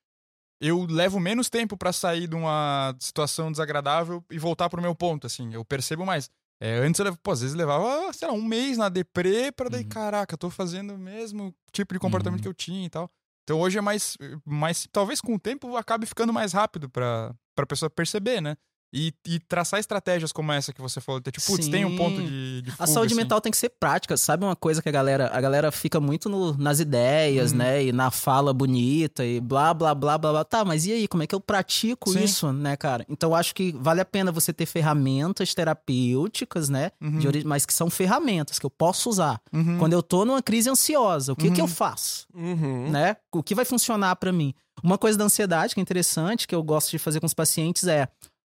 eu 0.60 0.86
levo 0.86 1.20
menos 1.20 1.50
tempo 1.50 1.76
pra 1.76 1.92
sair 1.92 2.26
de 2.26 2.34
uma 2.34 2.94
situação 2.98 3.50
desagradável 3.52 4.24
e 4.30 4.38
voltar 4.38 4.70
pro 4.70 4.80
meu 4.80 4.94
ponto, 4.94 5.26
assim. 5.26 5.52
Eu 5.52 5.64
percebo 5.64 6.06
mais. 6.06 6.30
É, 6.60 6.78
antes 6.78 6.98
eu 6.98 7.04
levo, 7.04 7.18
pô, 7.22 7.32
às 7.32 7.40
vezes 7.42 7.54
levava, 7.54 8.10
sei 8.12 8.28
lá, 8.28 8.32
um 8.32 8.42
mês 8.42 8.78
na 8.78 8.88
deprê 8.88 9.52
pra 9.52 9.68
daí, 9.68 9.82
Uhum. 9.82 9.88
caraca, 9.88 10.38
tô 10.38 10.48
fazendo 10.48 10.94
o 10.94 10.98
mesmo 10.98 11.54
tipo 11.72 11.92
de 11.92 12.00
comportamento 12.00 12.38
Uhum. 12.38 12.42
que 12.42 12.48
eu 12.48 12.54
tinha 12.54 12.86
e 12.86 12.88
tal. 12.88 13.10
Então 13.42 13.60
hoje 13.60 13.76
é 13.76 13.80
mais, 13.82 14.16
mais 14.46 14.86
talvez 14.90 15.20
com 15.20 15.34
o 15.34 15.38
tempo 15.38 15.76
acabe 15.76 16.06
ficando 16.06 16.32
mais 16.32 16.52
rápido 16.54 16.88
pra, 16.88 17.34
pra 17.54 17.66
pessoa 17.66 17.90
perceber, 17.90 18.40
né? 18.40 18.56
E, 18.96 19.12
e 19.26 19.40
traçar 19.40 19.80
estratégias 19.80 20.30
como 20.30 20.52
essa 20.52 20.72
que 20.72 20.80
você 20.80 21.00
falou. 21.00 21.20
Tipo, 21.20 21.44
putz, 21.44 21.66
tem 21.66 21.84
um 21.84 21.96
ponto 21.96 22.22
de, 22.22 22.62
de 22.62 22.70
A 22.70 22.72
fuga, 22.74 22.86
saúde 22.86 23.12
assim. 23.12 23.20
mental 23.22 23.40
tem 23.40 23.50
que 23.50 23.58
ser 23.58 23.70
prática. 23.70 24.16
Sabe 24.16 24.44
uma 24.44 24.54
coisa 24.54 24.80
que 24.80 24.88
a 24.88 24.92
galera, 24.92 25.30
a 25.34 25.40
galera 25.40 25.72
fica 25.72 25.98
muito 25.98 26.28
no- 26.28 26.56
nas 26.56 26.78
ideias, 26.78 27.50
Uhum. 27.50 27.58
né? 27.58 27.84
E 27.86 27.92
na 27.92 28.12
fala 28.12 28.52
bonita 28.54 29.24
e 29.24 29.40
blá, 29.40 29.74
blá, 29.74 29.92
blá, 29.94 30.16
blá, 30.16 30.30
blá. 30.30 30.44
Tá, 30.44 30.64
mas 30.64 30.86
e 30.86 30.92
aí? 30.92 31.08
Como 31.08 31.24
é 31.24 31.26
que 31.26 31.34
eu 31.34 31.40
pratico 31.40 32.10
Sim. 32.12 32.22
isso, 32.22 32.52
né, 32.52 32.76
cara? 32.76 33.04
Então 33.08 33.30
eu 33.30 33.34
acho 33.34 33.52
que 33.52 33.72
vale 33.80 34.00
a 34.00 34.04
pena 34.04 34.30
você 34.30 34.52
ter 34.52 34.64
ferramentas 34.66 35.52
terapêuticas, 35.54 36.68
né? 36.68 36.90
Uhum. 37.00 37.18
de 37.18 37.44
mas 37.44 37.66
que 37.66 37.74
são 37.74 37.90
ferramentas 37.90 38.58
que 38.58 38.66
eu 38.66 38.70
posso 38.70 39.08
usar. 39.10 39.40
Uhum. 39.52 39.78
Quando 39.78 39.92
eu 39.92 40.02
tô 40.02 40.24
numa 40.24 40.42
crise 40.42 40.68
ansiosa, 40.70 41.32
o 41.32 41.36
que, 41.36 41.50
que 41.50 41.60
eu 41.60 41.64
Uhum. 41.64 41.70
faço? 41.70 42.26
Uhum. 42.34 42.90
Né? 42.90 43.16
O 43.32 43.42
que 43.42 43.54
vai 43.54 43.64
funcionar 43.64 44.16
pra 44.16 44.32
mim? 44.32 44.54
Uma 44.82 44.98
coisa 44.98 45.16
da 45.18 45.24
ansiedade 45.24 45.74
que 45.74 45.80
é 45.80 45.82
interessante, 45.82 46.46
que 46.46 46.54
eu 46.54 46.62
gosto 46.62 46.90
de 46.90 46.98
fazer 46.98 47.20
com 47.20 47.26
os 47.26 47.34
pacientes 47.34 47.84
é, 47.86 48.08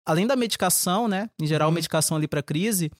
além 0.08 0.26
da 0.26 0.34
medicação, 0.34 1.06
né? 1.06 1.28
Em 1.40 1.46
geral, 1.46 1.68
Uhum. 1.68 1.74
medicação 1.74 2.16
ali 2.16 2.26
pra 2.26 2.42
crise, 2.42 2.90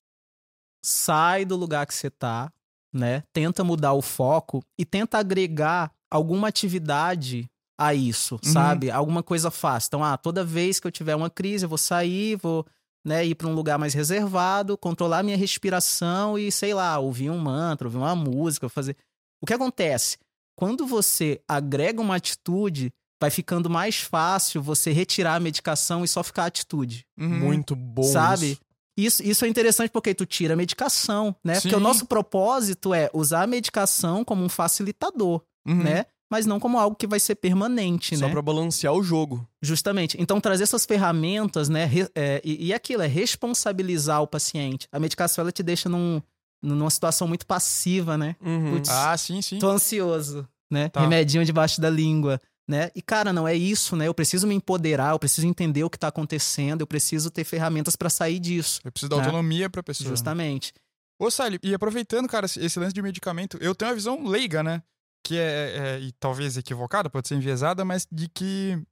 sai 0.85 1.45
do 1.45 1.57
lugar 1.57 1.87
que 1.87 1.95
você 1.95 2.11
tá, 2.11 2.53
né? 2.93 3.23
Tenta 3.33 3.65
mudar 3.65 3.95
o 3.95 4.03
foco 4.03 4.63
e 4.79 4.85
tenta 4.85 5.19
agregar 5.19 5.91
alguma 6.11 6.49
atividade 6.49 7.51
a 7.79 7.95
isso, 7.95 8.35
Uhum. 8.45 8.53
sabe? 8.53 8.91
Alguma 8.91 9.23
coisa 9.23 9.51
fácil. 9.51 9.89
Então, 9.89 10.05
ah, 10.05 10.17
toda 10.17 10.45
vez 10.45 10.79
que 10.81 10.87
eu 10.87 10.91
tiver 10.93 11.15
uma 11.15 11.31
crise, 11.31 11.65
eu 11.65 11.69
vou 11.69 11.79
sair, 11.79 12.37
vou 12.37 12.67
né, 13.05 13.25
ir 13.25 13.35
para 13.35 13.47
um 13.49 13.55
lugar 13.55 13.79
mais 13.79 13.95
reservado, 13.95 14.77
controlar 14.77 15.23
minha 15.23 15.37
respiração 15.37 16.39
e, 16.39 16.51
sei 16.53 16.75
lá, 16.75 16.99
ouvir 16.99 17.31
um 17.31 17.39
mantra, 17.39 17.87
ouvir 17.87 17.97
uma 17.99 18.15
música, 18.15 18.69
fazer. 18.69 18.97
O 19.41 19.47
que 19.47 19.55
acontece? 19.55 20.19
Quando 20.57 20.87
você 20.87 21.41
agrega 21.49 22.03
uma 22.03 22.17
atitude, 22.17 22.93
vai 23.21 23.31
ficando 23.31 23.69
mais 23.69 23.97
fácil 23.97 24.62
você 24.62 24.93
retirar 24.93 25.35
a 25.37 25.41
medicação 25.41 26.05
e 26.05 26.09
só 26.09 26.23
ficar 26.23 26.45
a 26.45 26.47
atitude. 26.47 27.05
Uhum. 27.19 27.29
Muito 27.41 27.75
bom. 27.77 28.03
Sabe? 28.05 28.53
isso. 28.53 28.61
Isso, 29.01 29.23
isso 29.23 29.45
é 29.45 29.49
interessante 29.49 29.91
porque 29.91 30.12
tu 30.12 30.27
tira 30.27 30.55
a 30.55 30.57
medicação, 30.57 31.35
né? 31.45 31.55
Porque 31.61 31.73
o 31.75 31.79
Sim. 31.79 31.85
nosso 31.85 32.05
propósito 32.07 32.93
é 32.93 33.09
usar 33.14 33.45
a 33.45 33.47
medicação 33.47 34.25
como 34.25 34.43
um 34.45 34.49
facilitador, 34.49 35.41
Uhum. 35.66 35.83
né? 35.85 36.05
Mas 36.31 36.45
não 36.47 36.59
como 36.61 36.79
algo 36.79 36.97
que 36.97 37.07
vai 37.07 37.21
ser 37.21 37.37
permanente, 37.37 38.16
Só 38.16 38.27
né? 38.27 38.33
pra 38.33 38.43
balancear 38.43 38.93
o 38.93 39.03
jogo. 39.03 39.49
Justamente. 39.62 40.21
Então, 40.21 40.41
trazer 40.41 40.64
essas 40.64 40.85
ferramentas, 40.85 41.69
né? 41.69 41.85
re- 41.87 42.11
é, 42.14 42.41
e, 42.45 42.66
e 42.66 42.75
aquilo, 42.75 43.03
é 43.03 43.07
responsabilizar 43.07 44.21
o 44.23 44.27
paciente. 44.27 44.87
A 44.93 44.99
medicação, 44.99 45.43
ela 45.43 45.53
te 45.53 45.62
deixa 45.62 45.89
num, 45.89 46.21
numa 46.62 46.91
situação 46.91 47.27
muito 47.29 47.47
passiva, 47.47 48.19
né? 48.19 48.37
Uhum. 48.41 48.73
Putz, 48.75 48.89
Ah, 48.91 49.16
sim, 49.16 49.41
sim. 49.41 49.59
Tô 49.59 49.69
ansioso, 49.71 50.47
né? 50.71 50.89
Tá. 50.89 51.01
Remedinho 51.01 51.45
debaixo 51.45 51.81
da 51.81 51.89
língua, 51.89 52.41
né? 52.69 52.91
E, 52.95 53.01
cara, 53.01 53.33
não 53.33 53.49
é 53.49 53.55
isso, 53.55 53.97
né? 53.97 54.07
Eu 54.07 54.14
preciso 54.14 54.47
me 54.47 54.55
empoderar, 54.55 55.12
eu 55.12 55.19
preciso 55.19 55.47
entender 55.47 55.83
o 55.83 55.91
que 55.91 55.99
tá 55.99 56.09
acontecendo, 56.09 56.83
eu 56.83 56.87
preciso 56.87 57.31
ter 57.31 57.43
ferramentas 57.45 57.97
pra 57.97 58.11
sair 58.11 58.39
disso. 58.39 58.81
Eu 58.85 58.93
preciso 58.93 59.09
dar 59.09 59.16
né? 59.16 59.23
autonomia 59.25 59.71
pra 59.71 59.83
pessoa. 59.83 60.11
Justamente. 60.11 60.75
Ô, 61.19 61.31
Sally, 61.31 61.59
e 61.62 61.75
aproveitando, 61.75 62.29
cara, 62.29 62.45
esse 62.47 62.79
lance 62.79 62.93
de 62.95 63.03
medicamento, 63.03 63.57
eu 63.61 63.75
tenho 63.75 63.89
uma 63.91 63.95
visão 63.95 64.23
leiga, 64.29 64.62
né? 64.62 64.83
Que 65.25 65.37
é, 65.37 65.97
é- 65.97 66.01
e 66.01 66.12
talvez 66.12 66.57
equivocada, 66.57 67.11
pode 67.11 67.27
ser 67.27 67.35
enviesada, 67.35 67.85
mas 67.85 68.07
de 68.12 68.29
que 68.29 68.79
a- 68.79 68.85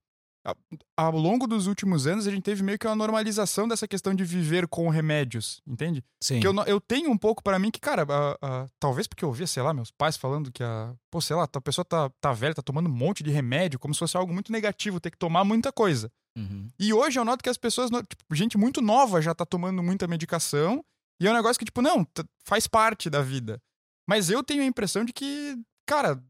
ao 0.97 1.17
longo 1.17 1.47
dos 1.47 1.67
últimos 1.67 2.07
anos 2.07 2.27
a 2.27 2.31
gente 2.31 2.43
teve 2.43 2.63
meio 2.63 2.79
que 2.79 2.87
uma 2.87 2.95
normalização 2.95 3.67
dessa 3.67 3.87
questão 3.89 4.15
de 4.15 4.25
viver 4.25 4.67
com 4.69 4.89
remédios, 4.89 5.61
entende? 5.67 6.05
Sim. 6.23 6.41
Que 6.41 6.47
eu, 6.47 6.55
eu 6.67 6.81
tenho 6.81 7.11
um 7.11 7.17
pouco 7.19 7.43
pra 7.43 7.59
mim 7.59 7.71
que, 7.71 7.81
cara, 7.81 8.07
a- 8.09 8.39
a- 8.41 8.67
talvez 8.79 9.07
porque 9.07 9.25
eu 9.25 9.29
ouvia, 9.29 9.47
sei 9.47 9.63
lá, 9.63 9.73
meus 9.75 9.91
pais 9.91 10.17
falando 10.17 10.53
que 10.53 10.63
a. 10.63 10.95
Pô, 11.11 11.21
sei 11.21 11.35
lá, 11.37 11.45
a 11.53 11.61
pessoa 11.61 11.85
tá, 11.85 12.11
tá 12.21 12.33
velha, 12.33 12.55
tá 12.55 12.63
tomando 12.63 12.89
um 12.89 12.93
monte 12.95 13.23
de 13.23 13.31
remédio, 13.31 13.79
como 13.79 13.93
se 13.95 13.99
fosse 14.01 14.17
algo 14.17 14.33
muito 14.33 14.53
negativo, 14.53 15.01
ter 15.01 15.11
que 15.11 15.19
tomar 15.19 15.45
muita 15.45 15.73
coisa. 15.73 16.11
Uhum. 16.37 16.69
E 16.79 16.93
hoje 16.93 17.19
eu 17.19 17.25
noto 17.25 17.43
que 17.43 17.49
as 17.49 17.57
pessoas, 17.57 17.91
tipo, 17.91 18.35
gente 18.35 18.59
muito 18.59 18.83
nova 18.83 19.23
já 19.23 19.35
tá 19.35 19.45
tomando 19.47 19.83
muita 19.83 20.07
medicação. 20.07 20.85
E 21.21 21.27
é 21.27 21.31
um 21.31 21.35
negócio 21.35 21.59
que, 21.59 21.65
tipo, 21.65 21.81
não, 21.81 22.07
faz 22.45 22.67
parte 22.67 23.09
da 23.09 23.23
vida. 23.23 23.59
Mas 24.07 24.29
eu 24.29 24.45
tenho 24.45 24.63
a 24.63 24.67
impressão 24.67 25.03
de 25.05 25.13
que, 25.15 25.57
cara, 25.87 26.23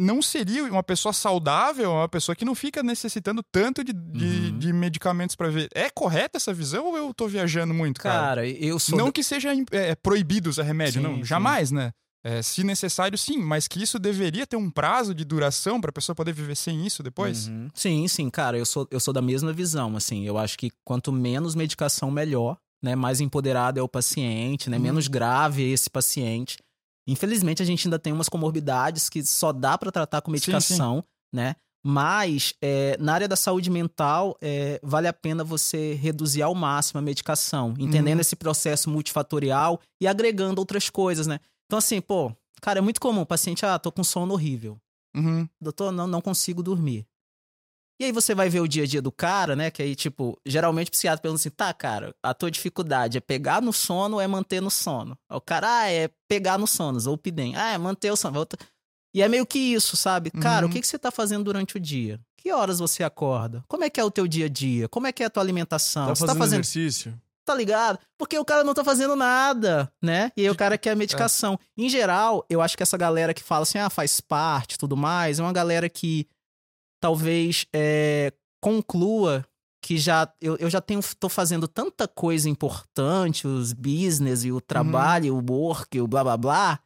não 0.00 0.22
seria 0.22 0.64
uma 0.64 0.82
pessoa 0.82 1.12
saudável, 1.12 1.90
uma 1.92 2.08
pessoa 2.08 2.34
que 2.34 2.44
não 2.44 2.54
fica 2.54 2.82
necessitando 2.82 3.42
tanto 3.52 3.84
de, 3.84 3.92
de, 3.92 4.24
Uhum. 4.50 4.58
de 4.58 4.72
medicamentos 4.72 5.36
pra 5.36 5.48
ver. 5.48 5.68
É 5.74 5.90
correta 5.90 6.36
essa 6.38 6.52
visão 6.52 6.86
ou 6.86 6.96
eu 6.96 7.12
tô 7.14 7.28
viajando 7.28 7.74
muito, 7.74 8.00
cara? 8.00 8.18
Cara, 8.20 8.48
eu 8.48 8.78
sou. 8.78 8.98
não 8.98 9.12
que 9.12 9.22
seja 9.22 9.54
im- 9.54 9.64
é, 9.70 9.94
proibido 9.94 10.48
usar 10.50 10.62
remédio, 10.62 11.00
Sim, 11.02 11.06
não, 11.08 11.16
sim. 11.16 11.24
jamais, 11.24 11.70
né? 11.70 11.92
É, 12.22 12.42
se 12.42 12.62
necessário, 12.62 13.16
sim, 13.16 13.38
mas 13.38 13.66
que 13.66 13.82
isso 13.82 13.98
deveria 13.98 14.46
ter 14.46 14.56
um 14.56 14.70
prazo 14.70 15.14
de 15.14 15.24
duração 15.24 15.80
pra 15.80 15.90
pessoa 15.90 16.14
poder 16.14 16.34
viver 16.34 16.54
sem 16.54 16.86
isso 16.86 17.02
depois. 17.02 17.48
Uhum. 17.48 17.68
Sim, 17.74 18.06
sim, 18.08 18.28
cara, 18.28 18.58
eu 18.58 18.66
sou, 18.66 18.86
eu 18.90 19.00
sou 19.00 19.14
da 19.14 19.22
mesma 19.22 19.52
visão, 19.54 19.96
assim, 19.96 20.26
eu 20.26 20.36
acho 20.36 20.58
que 20.58 20.70
quanto 20.84 21.10
menos 21.12 21.54
medicação, 21.54 22.10
melhor, 22.10 22.58
né, 22.82 22.94
mais 22.94 23.20
empoderado 23.22 23.80
é 23.80 23.82
o 23.82 23.88
paciente, 23.88 24.68
né, 24.68 24.76
Uhum. 24.76 24.82
menos 24.82 25.08
grave 25.08 25.64
é 25.64 25.68
esse 25.68 25.88
paciente. 25.88 26.58
Infelizmente, 27.10 27.62
a 27.62 27.66
gente 27.66 27.86
ainda 27.86 27.98
tem 27.98 28.12
umas 28.12 28.28
comorbidades 28.28 29.08
que 29.08 29.22
só 29.24 29.52
dá 29.52 29.76
pra 29.76 29.90
tratar 29.90 30.20
com 30.20 30.30
Sim, 30.30 30.32
medicação, 30.32 31.04
né, 31.32 31.56
mas 31.82 32.54
é, 32.60 32.96
na 33.00 33.14
área 33.14 33.26
da 33.28 33.36
saúde 33.36 33.70
mental, 33.70 34.36
é, 34.40 34.78
vale 34.82 35.08
a 35.08 35.12
pena 35.12 35.42
você 35.42 35.94
reduzir 35.94 36.42
ao 36.42 36.54
máximo 36.54 36.98
a 36.98 37.02
medicação, 37.02 37.74
entendendo 37.78 38.16
Uhum. 38.16 38.20
esse 38.20 38.36
processo 38.36 38.90
multifatorial 38.90 39.80
e 40.00 40.06
agregando 40.06 40.60
outras 40.60 40.90
coisas, 40.90 41.26
né. 41.26 41.40
Então, 41.66 41.78
assim, 41.78 42.00
pô, 42.00 42.32
cara, 42.60 42.78
é 42.78 42.82
muito 42.82 43.00
comum 43.00 43.22
o 43.22 43.26
paciente, 43.26 43.64
ah, 43.64 43.78
tô 43.78 43.90
com 43.90 44.04
sono 44.04 44.34
horrível 44.34 44.76
Uhum. 45.16 45.48
doutor, 45.60 45.90
não, 45.90 46.06
não 46.06 46.20
consigo 46.20 46.62
dormir. 46.62 47.06
E 48.00 48.04
aí 48.06 48.12
você 48.12 48.34
vai 48.34 48.48
ver 48.48 48.60
o 48.60 48.66
dia 48.66 48.84
a 48.84 48.86
dia 48.86 49.02
do 49.02 49.12
cara, 49.12 49.54
né? 49.54 49.70
Que 49.70 49.82
aí, 49.82 49.94
tipo, 49.94 50.40
geralmente 50.46 50.88
o 50.88 50.90
psiquiatra 50.90 51.20
pergunta 51.20 51.40
assim, 51.42 51.50
tá, 51.50 51.70
cara, 51.74 52.14
a 52.22 52.32
tua 52.32 52.50
dificuldade 52.50 53.18
é 53.18 53.20
pegar 53.20 53.60
no 53.60 53.74
sono 53.74 54.14
ou 54.16 54.20
é 54.22 54.26
manter 54.26 54.62
no 54.62 54.70
sono? 54.70 55.18
Aí 55.28 55.36
o 55.36 55.40
cara, 55.40 55.80
ah, 55.82 55.90
é 55.90 56.08
pegar 56.26 56.56
no 56.58 56.66
sono, 56.66 56.98
Zolpidem. 56.98 57.54
Ah, 57.56 57.72
é 57.72 57.78
manter 57.78 58.10
o 58.10 58.16
sono. 58.16 58.34
Volta- 58.34 58.56
E 59.14 59.20
é 59.22 59.28
meio 59.28 59.44
que 59.44 59.58
isso, 59.58 59.96
sabe? 59.98 60.30
Cara, 60.30 60.64
Uhum. 60.64 60.70
o 60.70 60.72
que, 60.72 60.80
que 60.80 60.86
você 60.86 60.98
tá 60.98 61.10
fazendo 61.10 61.44
durante 61.44 61.76
o 61.76 61.80
dia? 61.80 62.18
Que 62.38 62.52
horas 62.52 62.78
você 62.78 63.02
acorda? 63.02 63.62
Como 63.68 63.84
é 63.84 63.90
que 63.90 64.00
é 64.00 64.04
o 64.04 64.10
teu 64.10 64.26
dia 64.26 64.46
a 64.46 64.48
dia? 64.48 64.88
Como 64.88 65.06
é 65.06 65.12
que 65.12 65.22
é 65.22 65.26
a 65.26 65.30
tua 65.30 65.42
alimentação? 65.42 66.06
Tá 66.06 66.14
você 66.14 66.20
fazendo, 66.20 66.34
tá 66.34 66.38
fazendo 66.38 66.60
exercício? 66.60 67.20
tá 67.44 67.54
ligado? 67.54 67.98
Porque 68.16 68.38
o 68.38 68.44
cara 68.44 68.62
não 68.62 68.72
tá 68.72 68.84
fazendo 68.84 69.16
nada, 69.16 69.92
né? 70.00 70.30
E 70.36 70.42
aí 70.42 70.50
o 70.50 70.54
cara 70.54 70.78
quer 70.78 70.92
a 70.92 70.96
medicação. 70.96 71.58
Em 71.76 71.88
geral, 71.88 72.46
eu 72.48 72.62
acho 72.62 72.76
que 72.76 72.82
essa 72.84 72.96
galera 72.96 73.34
que 73.34 73.42
fala 73.42 73.64
assim, 73.64 73.78
ah, 73.78 73.90
faz 73.90 74.20
parte 74.20 74.78
tudo 74.78 74.96
mais, 74.96 75.40
é 75.40 75.42
uma 75.42 75.52
galera 75.52 75.88
que 75.88 76.28
talvez 77.00 77.66
é, 77.74 78.32
conclua 78.62 79.44
que 79.82 79.96
já 79.96 80.30
eu, 80.40 80.56
eu 80.56 80.68
já 80.68 80.80
tenho 80.80 81.00
tô 81.18 81.28
fazendo 81.28 81.66
tanta 81.66 82.06
coisa 82.06 82.48
importante, 82.48 83.46
os 83.46 83.72
business 83.72 84.44
e 84.44 84.52
o 84.52 84.60
trabalho, 84.60 85.34
o 85.36 85.44
work, 85.52 85.98
o 86.00 86.06
blá 86.06 86.22
blá 86.22 86.36
blá, 86.36 86.80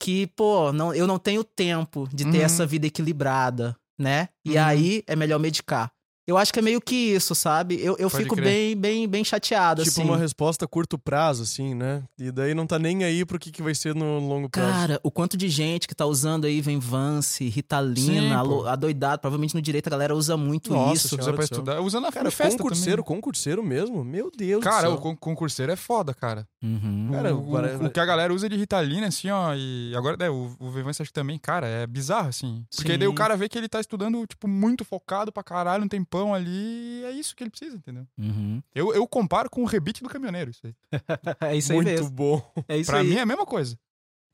que, 0.00 0.28
pô, 0.28 0.72
não, 0.72 0.94
eu 0.94 1.06
não 1.06 1.18
tenho 1.18 1.42
tempo 1.42 2.08
de 2.12 2.24
ter 2.24 2.38
Uhum. 2.38 2.44
essa 2.44 2.64
vida 2.66 2.86
equilibrada, 2.86 3.76
né? 3.98 4.28
E 4.44 4.56
Uhum. 4.56 4.64
aí 4.64 5.02
é 5.06 5.16
melhor 5.16 5.40
medicar. 5.40 5.90
Eu 6.26 6.36
acho 6.36 6.52
que 6.52 6.58
é 6.58 6.62
meio 6.62 6.80
que 6.80 6.94
isso, 7.14 7.34
sabe? 7.34 7.76
Eu, 7.80 7.96
eu 7.98 8.10
Pode 8.10 8.24
fico 8.24 8.34
crer. 8.34 8.44
bem, 8.48 8.76
bem, 8.76 9.08
bem 9.08 9.22
chateado, 9.24 9.84
Tipo 9.84 10.00
assim. 10.00 10.08
uma 10.08 10.16
resposta 10.16 10.64
a 10.64 10.68
curto 10.68 10.98
prazo, 10.98 11.44
assim, 11.44 11.74
né? 11.74 12.02
E 12.18 12.32
daí 12.32 12.52
não 12.54 12.66
tá 12.66 12.78
nem 12.78 13.04
aí 13.04 13.24
pro 13.24 13.38
que, 13.38 13.52
que 13.52 13.62
vai 13.62 13.74
ser 13.74 13.94
no 13.94 14.18
longo 14.18 14.48
prazo. 14.50 14.72
Cara, 14.72 15.00
o 15.04 15.10
quanto 15.10 15.36
de 15.36 15.48
gente 15.48 15.86
que 15.86 15.94
tá 15.94 16.04
usando 16.04 16.44
aí 16.46 16.60
Venvance, 16.60 17.44
Sim, 17.44 17.48
Ritalina, 17.50 18.34
pô. 18.34 18.40
alo- 18.40 18.66
adoidado, 18.68 19.20
provavelmente 19.20 19.54
no 19.54 19.62
direito 19.62 19.86
a 19.86 19.90
galera 19.90 20.14
usa 20.16 20.36
muito 20.36 20.72
Nossa 20.72 20.94
isso. 20.94 21.08
Se 21.08 21.14
você 21.16 21.22
Senhora 21.22 21.36
pra 21.36 21.44
do 21.44 21.48
céu. 21.48 21.56
estudar, 21.58 21.80
usando 21.80 22.06
a 22.06 22.12
Cara, 22.12 22.30
festa 22.30 22.56
concurseiro, 22.58 23.02
também. 23.02 23.16
concurseiro 23.20 23.62
mesmo? 23.62 24.02
Meu 24.04 24.30
Deus 24.36 24.64
Cara, 24.64 24.88
do 24.88 24.94
o 24.94 24.94
céu. 24.94 25.02
con- 25.02 25.16
concurseiro 25.16 25.70
é 25.70 25.76
foda, 25.76 26.12
cara. 26.12 26.46
Uhum. 26.62 27.08
Cara, 27.12 27.34
o, 27.36 27.52
o- 27.54 27.86
o 27.86 27.90
que 27.90 28.00
a 28.00 28.04
galera 28.04 28.34
usa 28.34 28.48
de 28.48 28.56
Ritalina, 28.56 29.06
assim, 29.06 29.30
ó, 29.30 29.54
e 29.54 29.94
agora, 29.96 30.16
é, 30.24 30.28
o, 30.30 30.50
o 30.58 30.70
Vivance 30.72 31.00
acho 31.02 31.10
que 31.10 31.14
também, 31.14 31.38
cara, 31.38 31.68
é 31.68 31.86
bizarro, 31.86 32.28
assim. 32.28 32.64
Porque 32.74 32.92
Sim. 32.92 32.98
daí 32.98 33.06
o 33.08 33.14
cara 33.14 33.36
vê 33.36 33.48
que 33.48 33.56
ele 33.56 33.68
tá 33.68 33.78
estudando, 33.80 34.26
tipo, 34.26 34.48
muito 34.48 34.84
focado 34.84 35.30
pra 35.30 35.42
caralho, 35.44 35.84
um 35.84 35.88
ali, 36.34 37.04
é 37.04 37.10
isso 37.10 37.34
que 37.34 37.42
ele 37.42 37.50
precisa, 37.50 37.76
entendeu? 37.76 38.06
Uhum. 38.18 38.62
Eu, 38.74 38.94
eu 38.94 39.06
comparo 39.06 39.50
com 39.50 39.62
o 39.62 39.66
rebite 39.66 40.02
do 40.02 40.08
caminhoneiro, 40.08 40.50
isso 40.50 40.66
aí. 40.66 40.74
É 41.52 41.56
isso 41.56 41.72
aí 41.72 41.76
Muito 41.76 41.88
mesmo. 41.88 42.10
bom. 42.10 42.52
É 42.68 42.76
isso 42.76 42.90
pra 42.90 43.00
aí. 43.00 43.08
mim 43.08 43.16
é 43.16 43.20
a 43.20 43.26
mesma 43.26 43.46
coisa. 43.46 43.78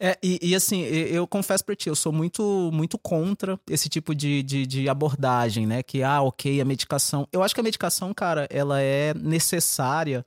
É, 0.00 0.18
e, 0.20 0.38
e 0.42 0.54
assim, 0.54 0.82
eu 0.82 1.28
confesso 1.28 1.64
pra 1.64 1.76
ti, 1.76 1.88
eu 1.88 1.94
sou 1.94 2.12
muito, 2.12 2.70
muito 2.72 2.98
contra 2.98 3.58
esse 3.70 3.88
tipo 3.88 4.12
de, 4.14 4.42
de, 4.42 4.66
de 4.66 4.88
abordagem, 4.88 5.64
né? 5.64 5.80
Que, 5.80 6.02
ah, 6.02 6.22
ok, 6.22 6.60
a 6.60 6.64
medicação. 6.64 7.28
Eu 7.32 7.40
acho 7.40 7.54
que 7.54 7.60
a 7.60 7.64
medicação, 7.64 8.12
cara, 8.12 8.48
ela 8.50 8.80
é 8.80 9.14
necessária 9.14 10.24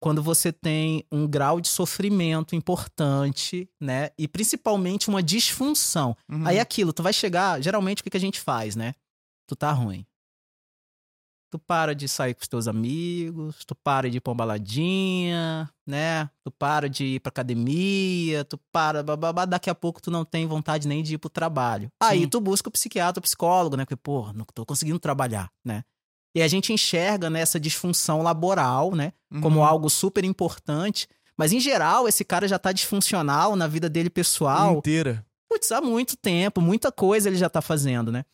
quando 0.00 0.22
você 0.22 0.50
tem 0.50 1.04
um 1.12 1.28
grau 1.28 1.60
de 1.60 1.68
sofrimento 1.68 2.56
importante, 2.56 3.68
né? 3.78 4.08
E 4.18 4.26
principalmente 4.26 5.10
uma 5.10 5.22
disfunção. 5.22 6.16
Uhum. 6.26 6.46
Aí 6.46 6.56
é 6.56 6.60
aquilo, 6.60 6.92
tu 6.92 7.02
vai 7.02 7.12
chegar, 7.12 7.60
geralmente 7.60 8.00
o 8.00 8.04
que, 8.04 8.10
que 8.10 8.16
a 8.16 8.20
gente 8.20 8.40
faz, 8.40 8.74
né? 8.74 8.94
Tu 9.46 9.54
tá 9.54 9.70
ruim. 9.70 10.06
Tu 11.50 11.58
para 11.58 11.96
de 11.96 12.06
sair 12.08 12.32
com 12.34 12.42
os 12.42 12.48
teus 12.48 12.68
amigos, 12.68 13.64
tu 13.64 13.74
para 13.74 14.08
de 14.08 14.18
ir 14.18 14.20
pra 14.20 14.30
uma 14.30 14.36
baladinha, 14.36 15.68
né? 15.84 16.30
Tu 16.44 16.50
para 16.50 16.88
de 16.88 17.04
ir 17.04 17.20
pra 17.20 17.30
academia, 17.30 18.44
tu 18.44 18.56
para, 18.70 19.02
bababá, 19.02 19.44
daqui 19.44 19.68
a 19.68 19.74
pouco 19.74 20.00
tu 20.00 20.10
não 20.12 20.24
tem 20.24 20.46
vontade 20.46 20.86
nem 20.86 21.02
de 21.02 21.14
ir 21.14 21.18
pro 21.18 21.28
trabalho. 21.28 21.90
Aí 22.00 22.20
Sim. 22.20 22.28
tu 22.28 22.40
busca 22.40 22.68
o 22.68 22.72
psiquiatra, 22.72 23.18
o 23.18 23.22
psicólogo, 23.22 23.76
né? 23.76 23.84
Porque, 23.84 23.96
pô, 23.96 24.32
não 24.32 24.44
tô 24.54 24.64
conseguindo 24.64 25.00
trabalhar, 25.00 25.50
né? 25.64 25.82
E 26.36 26.40
a 26.40 26.46
gente 26.46 26.72
enxerga 26.72 27.28
nessa 27.28 27.58
disfunção 27.58 28.22
laboral, 28.22 28.94
né? 28.94 29.12
Como 29.42 29.58
Uhum. 29.58 29.64
algo 29.64 29.90
super 29.90 30.24
importante. 30.24 31.08
Mas, 31.36 31.52
em 31.52 31.58
geral, 31.58 32.06
esse 32.06 32.24
cara 32.24 32.46
já 32.46 32.58
tá 32.60 32.70
disfuncional 32.70 33.56
na 33.56 33.66
vida 33.66 33.88
dele 33.88 34.08
pessoal 34.10 34.78
Inteira. 34.78 35.26
putz, 35.48 35.72
há 35.72 35.80
muito 35.80 36.16
tempo, 36.16 36.60
muita 36.60 36.92
coisa 36.92 37.28
ele 37.28 37.36
já 37.36 37.50
tá 37.50 37.60
fazendo, 37.60 38.12
né? 38.12 38.24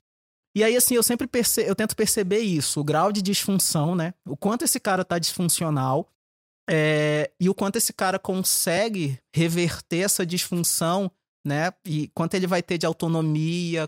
E 0.56 0.64
aí, 0.64 0.74
assim, 0.74 0.94
eu 0.94 1.02
sempre 1.02 1.26
perce... 1.26 1.60
eu 1.60 1.74
tento 1.76 1.94
perceber 1.94 2.38
isso, 2.38 2.80
o 2.80 2.84
grau 2.84 3.12
de 3.12 3.20
disfunção, 3.20 3.94
né? 3.94 4.14
O 4.26 4.34
quanto 4.34 4.64
esse 4.64 4.80
cara 4.80 5.04
tá 5.04 5.18
disfuncional 5.18 6.08
é, 6.68 7.30
e 7.38 7.50
o 7.50 7.54
quanto 7.54 7.76
esse 7.76 7.92
cara 7.92 8.18
consegue 8.18 9.20
reverter 9.34 9.98
essa 9.98 10.24
disfunção, 10.24 11.10
né? 11.46 11.72
E 11.84 12.08
quanto 12.14 12.32
ele 12.34 12.46
vai 12.46 12.62
ter 12.62 12.78
de 12.78 12.86
autonomia, 12.86 13.86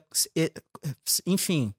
enfim. 1.27 1.75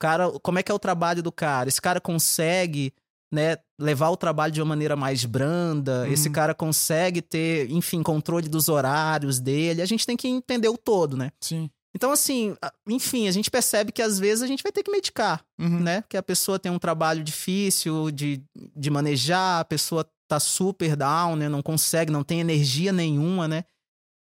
Cara, 0.00 0.30
como 0.40 0.58
é 0.58 0.62
que 0.62 0.72
é 0.72 0.74
o 0.74 0.78
trabalho 0.78 1.22
do 1.22 1.30
cara? 1.30 1.68
Esse 1.68 1.80
cara 1.80 2.00
consegue, 2.00 2.94
né, 3.30 3.58
levar 3.78 4.08
o 4.08 4.16
trabalho 4.16 4.52
de 4.54 4.60
uma 4.60 4.70
maneira 4.70 4.96
mais 4.96 5.24
branda, 5.26 6.00
Uhum. 6.00 6.12
esse 6.12 6.30
cara 6.30 6.54
consegue 6.54 7.20
ter, 7.20 7.70
enfim, 7.70 8.02
controle 8.02 8.48
dos 8.48 8.70
horários 8.70 9.38
dele. 9.38 9.82
A 9.82 9.86
gente 9.86 10.06
tem 10.06 10.16
que 10.16 10.28
entender 10.28 10.68
o 10.68 10.78
todo, 10.78 11.14
né? 11.14 11.30
Sim. 11.40 11.70
Então, 11.94 12.10
assim, 12.10 12.56
enfim, 12.88 13.28
a 13.28 13.30
gente 13.30 13.50
percebe 13.50 13.92
que 13.92 14.02
às 14.02 14.18
vezes 14.18 14.42
a 14.42 14.46
gente 14.46 14.62
vai 14.62 14.72
ter 14.72 14.82
que 14.82 14.90
medicar, 14.90 15.44
Uhum. 15.58 15.78
né? 15.80 16.02
Que 16.08 16.16
a 16.16 16.22
pessoa 16.22 16.58
tem 16.58 16.72
um 16.72 16.78
trabalho 16.78 17.22
difícil 17.22 18.10
de, 18.10 18.42
de 18.74 18.90
manejar, 18.90 19.60
a 19.60 19.64
pessoa 19.64 20.04
tá 20.28 20.40
super 20.40 20.96
down, 20.96 21.36
né? 21.36 21.48
Não 21.48 21.62
consegue, 21.62 22.10
não 22.10 22.24
tem 22.24 22.40
energia 22.40 22.92
nenhuma, 22.92 23.46
né? 23.46 23.64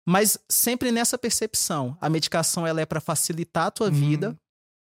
Mas 0.07 0.37
sempre 0.47 0.91
nessa 0.91 1.17
percepção, 1.17 1.97
a 1.99 2.07
medicação 2.09 2.67
ela 2.67 2.81
é 2.81 2.85
para 2.85 3.01
facilitar 3.01 3.67
a 3.67 3.71
tua 3.71 3.87
Uhum. 3.87 3.93
vida, 3.93 4.37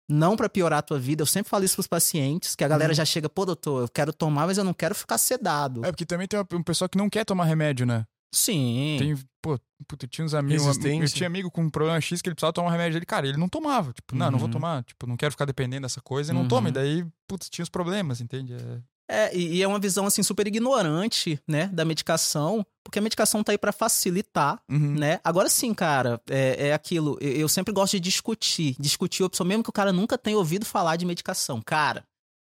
não 0.06 0.36
para 0.36 0.50
piorar 0.50 0.80
a 0.80 0.82
tua 0.82 0.98
vida. 0.98 1.22
Eu 1.22 1.26
sempre 1.26 1.48
falo 1.48 1.64
isso 1.64 1.76
pros 1.76 1.86
pacientes, 1.86 2.54
que 2.54 2.62
a 2.62 2.68
galera 2.68 2.90
Uhum. 2.90 2.96
já 2.96 3.06
chega, 3.06 3.30
pô, 3.30 3.46
doutor, 3.46 3.84
eu 3.84 3.88
quero 3.88 4.12
tomar, 4.12 4.46
mas 4.46 4.58
eu 4.58 4.64
não 4.64 4.74
quero 4.74 4.94
ficar 4.94 5.16
sedado. 5.16 5.82
É 5.86 5.90
porque 5.90 6.04
também 6.04 6.28
tem 6.28 6.38
uma- 6.38 6.46
um 6.52 6.62
pessoal 6.62 6.88
que 6.90 6.98
não 6.98 7.08
quer 7.08 7.24
tomar 7.24 7.44
remédio, 7.46 7.86
né? 7.86 8.04
Sim. 8.34 8.96
Tem, 8.98 9.14
pô, 9.44 9.60
puta, 9.86 10.06
tinha 10.06 10.24
uns 10.24 10.32
amigos. 10.32 10.64
Eu 10.78 11.08
tinha 11.10 11.26
amigo 11.26 11.50
com 11.50 11.62
um 11.64 11.68
problema 11.68 12.00
X 12.00 12.22
que 12.22 12.28
ele 12.30 12.34
precisava 12.34 12.52
tomar 12.54 12.70
remédio 12.70 12.94
dele. 12.94 13.04
Cara, 13.04 13.28
ele 13.28 13.36
não 13.36 13.46
tomava. 13.48 13.92
Tipo, 13.92 14.16
não, 14.16 14.30
não 14.30 14.38
vou 14.38 14.46
Uhum. 14.48 14.52
tomar. 14.52 14.82
Tipo, 14.84 15.06
não 15.06 15.18
quero 15.18 15.32
ficar 15.32 15.44
dependendo 15.44 15.82
dessa 15.82 16.00
coisa 16.00 16.32
e 16.32 16.34
não 16.34 16.42
Uhum. 16.42 16.48
toma. 16.48 16.70
E 16.70 16.72
daí, 16.72 17.06
putz, 17.28 17.50
tinha 17.50 17.62
os 17.62 17.68
problemas, 17.68 18.22
entende? 18.22 18.54
É... 18.54 18.80
É, 19.06 19.36
e, 19.36 19.62
é 19.62 19.68
uma 19.68 19.78
visão, 19.78 20.06
assim, 20.06 20.22
super 20.22 20.46
ignorante, 20.46 21.38
né, 21.46 21.66
da 21.66 21.84
medicação, 21.84 22.64
porque 22.82 22.98
a 22.98 23.02
medicação 23.02 23.44
tá 23.44 23.52
aí 23.52 23.58
pra 23.58 23.70
facilitar, 23.70 24.58
Uhum. 24.66 24.94
né? 24.94 25.20
Agora 25.22 25.50
sim, 25.50 25.74
cara, 25.74 26.18
é, 26.30 26.68
é 26.68 26.72
aquilo, 26.72 27.18
eu, 27.20 27.32
eu 27.32 27.48
sempre 27.48 27.70
gosto 27.74 27.92
de 27.92 28.00
discutir, 28.00 28.74
discutir 28.80 29.22
a 29.22 29.26
opção, 29.26 29.44
mesmo 29.44 29.62
que 29.62 29.68
o 29.68 29.72
cara 29.74 29.92
nunca 29.92 30.16
tenha 30.16 30.38
ouvido 30.38 30.64
falar 30.64 30.96
de 30.96 31.04
medicação. 31.04 31.60
Cara, 31.60 32.02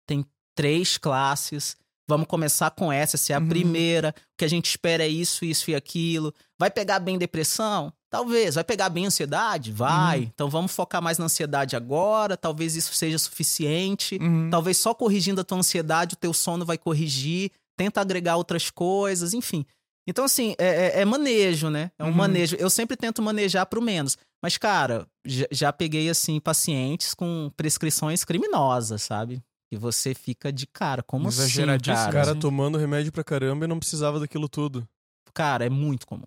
tem 0.09 0.24
três 0.57 0.97
classes, 0.97 1.76
vamos 2.09 2.26
começar 2.26 2.70
com 2.70 2.92
essa, 2.92 3.16
essa 3.16 3.32
é 3.32 3.36
a 3.36 3.40
Uhum. 3.40 3.48
primeira, 3.48 4.14
o 4.16 4.36
que 4.38 4.44
a 4.44 4.48
gente 4.48 4.66
espera 4.66 5.04
é 5.04 5.09
isso, 5.09 5.44
isso 5.44 5.70
e 5.70 5.74
aquilo. 5.74 6.32
Vai 6.59 6.70
pegar 6.70 6.98
bem 7.00 7.18
depressão? 7.18 7.92
Talvez. 8.11 8.54
Vai 8.54 8.64
pegar 8.64 8.88
bem 8.88 9.07
ansiedade? 9.07 9.72
Vai. 9.72 10.20
Uhum. 10.20 10.30
Então 10.34 10.48
vamos 10.48 10.72
focar 10.72 11.02
mais 11.02 11.18
na 11.18 11.24
ansiedade 11.26 11.74
agora, 11.76 12.36
talvez 12.36 12.76
isso 12.76 12.94
seja 12.94 13.18
suficiente. 13.18 14.18
Uhum. 14.20 14.48
Talvez 14.50 14.76
só 14.76 14.94
corrigindo 14.94 15.40
a 15.40 15.44
tua 15.44 15.59
ansiedade, 15.59 16.14
o 16.14 16.18
teu 16.18 16.32
sono 16.32 16.64
vai 16.64 16.78
corrigir. 16.78 17.50
Tenta 17.76 18.00
agregar 18.00 18.36
outras 18.36 18.70
coisas, 18.70 19.34
enfim. 19.34 19.66
Então, 20.09 20.24
assim, 20.24 20.54
é, 20.57 20.98
é- 20.98 21.00
é 21.00 21.04
manejo, 21.04 21.68
né? 21.68 21.90
É 21.98 22.04
um 22.04 22.09
Uhum. 22.09 22.12
manejo. 22.14 22.54
Eu 22.57 22.70
sempre 22.70 22.96
tento 22.96 23.20
manejar 23.20 23.66
pro 23.66 23.82
menos. 23.82 24.16
Mas, 24.40 24.57
cara, 24.57 25.07
já, 25.26 25.46
já 25.50 25.72
peguei, 25.72 26.09
assim, 26.09 26.38
pacientes 26.38 27.12
com 27.12 27.50
prescrições 27.57 28.24
criminosas, 28.24 29.02
sabe? 29.02 29.42
E 29.70 29.76
você 29.76 30.14
fica 30.14 30.52
de 30.52 30.66
cara, 30.66 31.02
como 31.02 31.28
assim, 31.28 31.66
cara? 32.10 32.12
cara 32.12 32.34
tomando 32.36 32.78
remédio 32.78 33.10
pra 33.10 33.24
caramba 33.24 33.64
e 33.64 33.68
não 33.68 33.78
precisava 33.78 34.20
daquilo 34.20 34.48
tudo. 34.48 34.88
Cara, 35.34 35.66
é 35.66 35.70
muito 35.70 36.06
comum. 36.06 36.26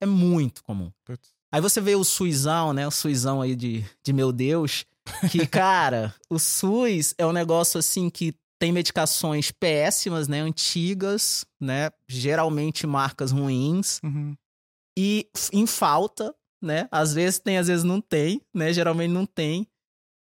É 0.00 0.06
muito 0.06 0.62
comum. 0.62 0.92
Putz. 1.04 1.34
Aí 1.52 1.60
você 1.60 1.80
vê 1.80 1.94
o 1.94 2.04
SUSão, 2.04 2.72
né? 2.72 2.86
O 2.86 2.90
SUSão 2.90 3.40
aí 3.40 3.56
de, 3.56 3.84
de 4.04 4.12
meu 4.12 4.32
Deus. 4.32 4.84
Que, 5.30 5.46
cara, 5.46 6.14
o 6.28 6.38
SUS 6.38 7.14
é 7.18 7.26
um 7.26 7.32
negócio 7.32 7.78
assim 7.78 8.10
que 8.10 8.34
tem 8.58 8.72
medicações 8.72 9.50
péssimas, 9.50 10.28
né? 10.28 10.40
Antigas, 10.40 11.44
né? 11.60 11.90
Geralmente 12.08 12.86
marcas 12.86 13.30
ruins. 13.30 14.00
Uhum. 14.02 14.34
E 14.98 15.28
em 15.52 15.66
falta, 15.66 16.34
né? 16.62 16.88
Às 16.90 17.12
vezes 17.12 17.38
tem, 17.38 17.58
às 17.58 17.68
vezes 17.68 17.84
não 17.84 18.00
tem, 18.00 18.40
né? 18.54 18.72
Geralmente 18.72 19.10
não 19.10 19.26
tem. 19.26 19.66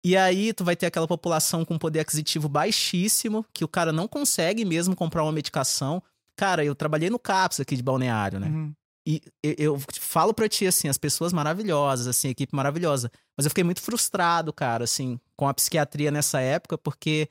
E 0.04 0.18
aí 0.18 0.52
tu 0.52 0.64
vai 0.64 0.76
ter 0.76 0.88
aquela 0.88 1.08
população 1.08 1.64
com 1.64 1.78
poder 1.78 2.00
aquisitivo 2.00 2.50
baixíssimo, 2.50 3.46
que 3.54 3.64
o 3.64 3.68
cara 3.68 3.92
não 3.92 4.08
consegue 4.08 4.66
mesmo 4.66 4.96
comprar 4.96 5.24
uma 5.24 5.32
medicação. 5.32 6.02
Cara, 6.36 6.66
eu 6.66 6.74
trabalhei 6.74 7.10
no 7.10 7.20
CAPS 7.20 7.60
aqui 7.60 7.76
de 7.76 7.84
Balneário, 7.84 8.40
né? 8.40 8.48
Uhum. 8.48 8.74
E 9.08 9.22
eu, 9.44 9.80
falo 10.00 10.34
pra 10.34 10.48
ti, 10.48 10.68
assim, 10.68 10.88
as 10.88 10.98
pessoas 10.98 11.34
maravilhosas, 11.34 12.08
assim, 12.08 12.28
a 12.28 12.32
equipe 12.32 12.56
maravilhosa. 12.56 13.12
Mas 13.36 13.46
eu 13.46 13.50
fiquei 13.50 13.64
muito 13.64 13.82
frustrado, 13.82 14.54
cara, 14.54 14.84
assim, 14.84 15.20
com 15.36 15.48
a 15.48 15.54
psiquiatria 15.54 16.12
nessa 16.12 16.40
época, 16.40 16.78
porque 16.78 17.28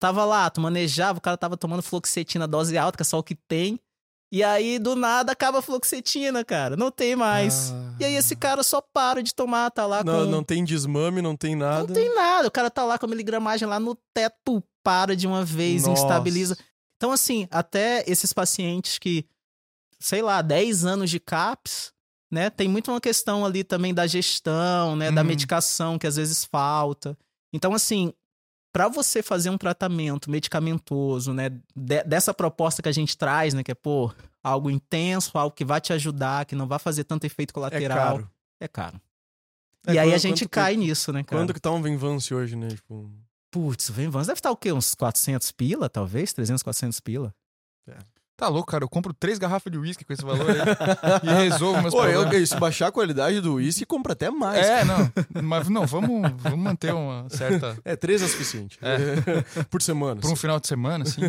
tava 0.00 0.24
lá, 0.24 0.48
tu 0.50 0.60
manejava, 0.60 1.18
o 1.18 1.20
cara 1.20 1.36
tava 1.36 1.56
tomando 1.56 1.82
fluoxetina 1.82 2.46
dose 2.46 2.78
alta, 2.78 2.96
que 2.96 3.02
é 3.02 3.04
só 3.04 3.18
o 3.18 3.24
que 3.24 3.34
tem. 3.34 3.78
E 4.32 4.44
aí, 4.44 4.78
do 4.78 4.94
nada, 4.94 5.32
acaba 5.32 5.58
a 5.58 5.62
fluoxetina, 5.62 6.44
cara. 6.44 6.76
Não 6.76 6.90
tem 6.90 7.16
mais. 7.16 7.72
Ah. 7.72 7.94
E 7.98 8.04
aí, 8.04 8.14
esse 8.14 8.36
cara 8.36 8.62
só 8.62 8.80
para 8.80 9.22
de 9.22 9.34
tomar, 9.34 9.70
tá 9.70 9.86
lá 9.86 10.04
Não, 10.04 10.24
com. 10.24 10.30
não 10.30 10.44
tem 10.44 10.64
desmame, 10.64 11.20
não 11.20 11.36
tem 11.36 11.56
nada. 11.56 11.86
Não 11.88 11.94
tem 11.94 12.14
nada. 12.14 12.46
O 12.46 12.50
cara 12.50 12.70
tá 12.70 12.84
lá 12.84 12.96
com 12.96 13.06
a 13.06 13.08
miligramagem 13.08 13.66
lá 13.66 13.80
no 13.80 13.96
teto, 14.14 14.62
para 14.84 15.16
de 15.16 15.26
uma 15.26 15.44
vez, 15.44 15.82
Nossa. 15.82 16.00
instabiliza. 16.04 16.56
Então, 16.96 17.10
assim, 17.10 17.48
até 17.50 18.04
esses 18.06 18.32
pacientes 18.32 18.98
que, 18.98 19.26
sei 19.98 20.22
lá, 20.22 20.40
10 20.42 20.84
anos 20.84 21.10
de 21.10 21.18
CAPS, 21.18 21.92
né? 22.30 22.50
Tem 22.50 22.68
muito 22.68 22.90
uma 22.92 23.00
questão 23.00 23.44
ali 23.44 23.64
também 23.64 23.92
da 23.92 24.06
gestão, 24.06 24.94
né? 24.94 25.10
Da 25.10 25.22
Uhum. 25.22 25.26
medicação 25.26 25.98
que 25.98 26.06
às 26.06 26.14
vezes 26.16 26.44
falta. 26.44 27.18
Então, 27.52 27.74
assim, 27.74 28.12
para 28.72 28.88
você 28.88 29.22
fazer 29.22 29.50
um 29.50 29.58
tratamento 29.58 30.30
medicamentoso, 30.30 31.32
né? 31.34 31.48
de- 31.74 32.04
dessa 32.04 32.32
proposta 32.32 32.80
que 32.82 32.88
a 32.88 32.92
gente 32.92 33.16
traz, 33.18 33.52
né? 33.54 33.62
Que 33.64 33.72
é, 33.72 33.74
pô, 33.74 34.12
algo 34.42 34.70
intenso, 34.70 35.36
algo 35.36 35.54
que 35.54 35.64
vai 35.64 35.80
te 35.80 35.92
ajudar, 35.92 36.44
que 36.46 36.54
não 36.54 36.66
vai 36.66 36.78
fazer 36.78 37.04
tanto 37.04 37.24
efeito 37.24 37.50
É 37.50 37.54
colateral. 37.54 37.98
caro. 37.98 38.30
É 38.60 38.68
caro. 38.68 39.00
É, 39.86 39.94
e 39.94 39.98
aí 39.98 40.12
a 40.14 40.18
gente 40.18 40.48
cai 40.48 40.76
nisso, 40.76 41.12
né, 41.12 41.24
cara? 41.24 41.42
Quanto 41.42 41.54
que 41.54 41.60
tá 41.60 41.70
um 41.70 41.80
Venvance 41.82 42.32
hoje, 42.34 42.54
né? 42.54 42.68
Tipo, 42.68 43.10
Putz, 43.50 43.88
o 43.88 43.92
Venvance 43.92 44.28
deve 44.28 44.38
estar 44.38 44.50
o 44.50 44.56
quê? 44.56 44.70
Uns 44.72 44.94
400 44.94 45.50
pila, 45.52 45.88
talvez? 45.88 46.32
300, 46.32 46.62
400 46.62 47.00
pila? 47.00 47.34
Tá 48.40 48.48
louco, 48.48 48.72
cara. 48.72 48.82
Eu 48.82 48.88
compro 48.88 49.12
três 49.12 49.38
garrafas 49.38 49.70
de 49.70 49.76
uísque 49.76 50.02
com 50.02 50.14
esse 50.14 50.24
valor 50.24 50.50
aí 50.50 50.60
e 51.22 51.30
resolvo 51.30 51.82
meus 51.82 51.92
Pô, 51.92 52.06
eu, 52.06 52.22
problemas. 52.22 52.48
se 52.48 52.56
baixar 52.56 52.86
a 52.86 52.90
qualidade 52.92 53.38
do 53.42 53.56
uísque, 53.56 53.84
compra 53.84 54.14
até 54.14 54.30
mais. 54.30 54.66
É, 54.66 54.82
não. 54.82 55.12
Mas 55.42 55.68
não, 55.68 55.86
vamos, 55.86 56.32
vamos 56.38 56.58
manter 56.58 56.94
uma 56.94 57.28
certa. 57.28 57.76
É, 57.84 57.94
três 57.96 58.22
é 58.22 58.28
suficiente. 58.28 58.78
Por 59.68 59.82
semana. 59.82 60.22
Por 60.22 60.32
um 60.32 60.36
final 60.36 60.58
de 60.58 60.66
semana, 60.68 61.04
assim. 61.04 61.20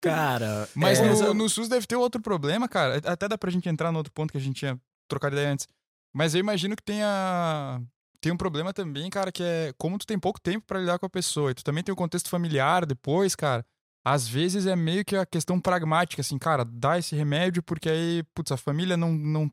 Cara, 0.00 0.68
Mas 0.76 1.00
é, 1.00 1.08
no, 1.08 1.34
no 1.34 1.48
SUS 1.48 1.68
deve 1.68 1.88
ter 1.88 1.96
outro 1.96 2.20
problema, 2.20 2.68
cara. 2.68 3.00
Até 3.04 3.26
dá 3.26 3.36
pra 3.36 3.50
gente 3.50 3.68
entrar 3.68 3.90
no 3.90 3.98
outro 3.98 4.12
ponto 4.12 4.30
que 4.30 4.38
a 4.38 4.40
gente 4.40 4.60
tinha 4.60 4.78
trocado 5.08 5.34
ideia 5.34 5.50
antes. 5.50 5.66
Mas 6.14 6.34
eu 6.34 6.40
imagino 6.40 6.76
que 6.76 6.82
tenha. 6.84 7.80
Tem 8.20 8.30
um 8.30 8.36
problema 8.36 8.72
também, 8.72 9.10
cara, 9.10 9.32
que 9.32 9.42
é 9.42 9.72
como 9.76 9.98
tu 9.98 10.06
tem 10.06 10.18
pouco 10.18 10.40
tempo 10.40 10.64
pra 10.66 10.78
lidar 10.78 11.00
com 11.00 11.06
a 11.06 11.10
pessoa. 11.10 11.50
E 11.50 11.54
tu 11.54 11.64
também 11.64 11.82
tem 11.82 11.92
o 11.92 11.96
contexto 11.96 12.28
familiar 12.28 12.86
depois, 12.86 13.34
cara. 13.34 13.64
Às 14.12 14.26
vezes 14.28 14.66
é 14.66 14.74
meio 14.76 15.04
que 15.04 15.16
a 15.16 15.26
questão 15.26 15.60
pragmática, 15.60 16.20
assim, 16.22 16.38
cara, 16.38 16.64
dá 16.64 16.98
esse 16.98 17.14
remédio 17.16 17.62
porque 17.62 17.88
aí, 17.88 18.22
putz, 18.34 18.52
a 18.52 18.56
família 18.56 18.96
não. 18.96 19.12
não 19.12 19.50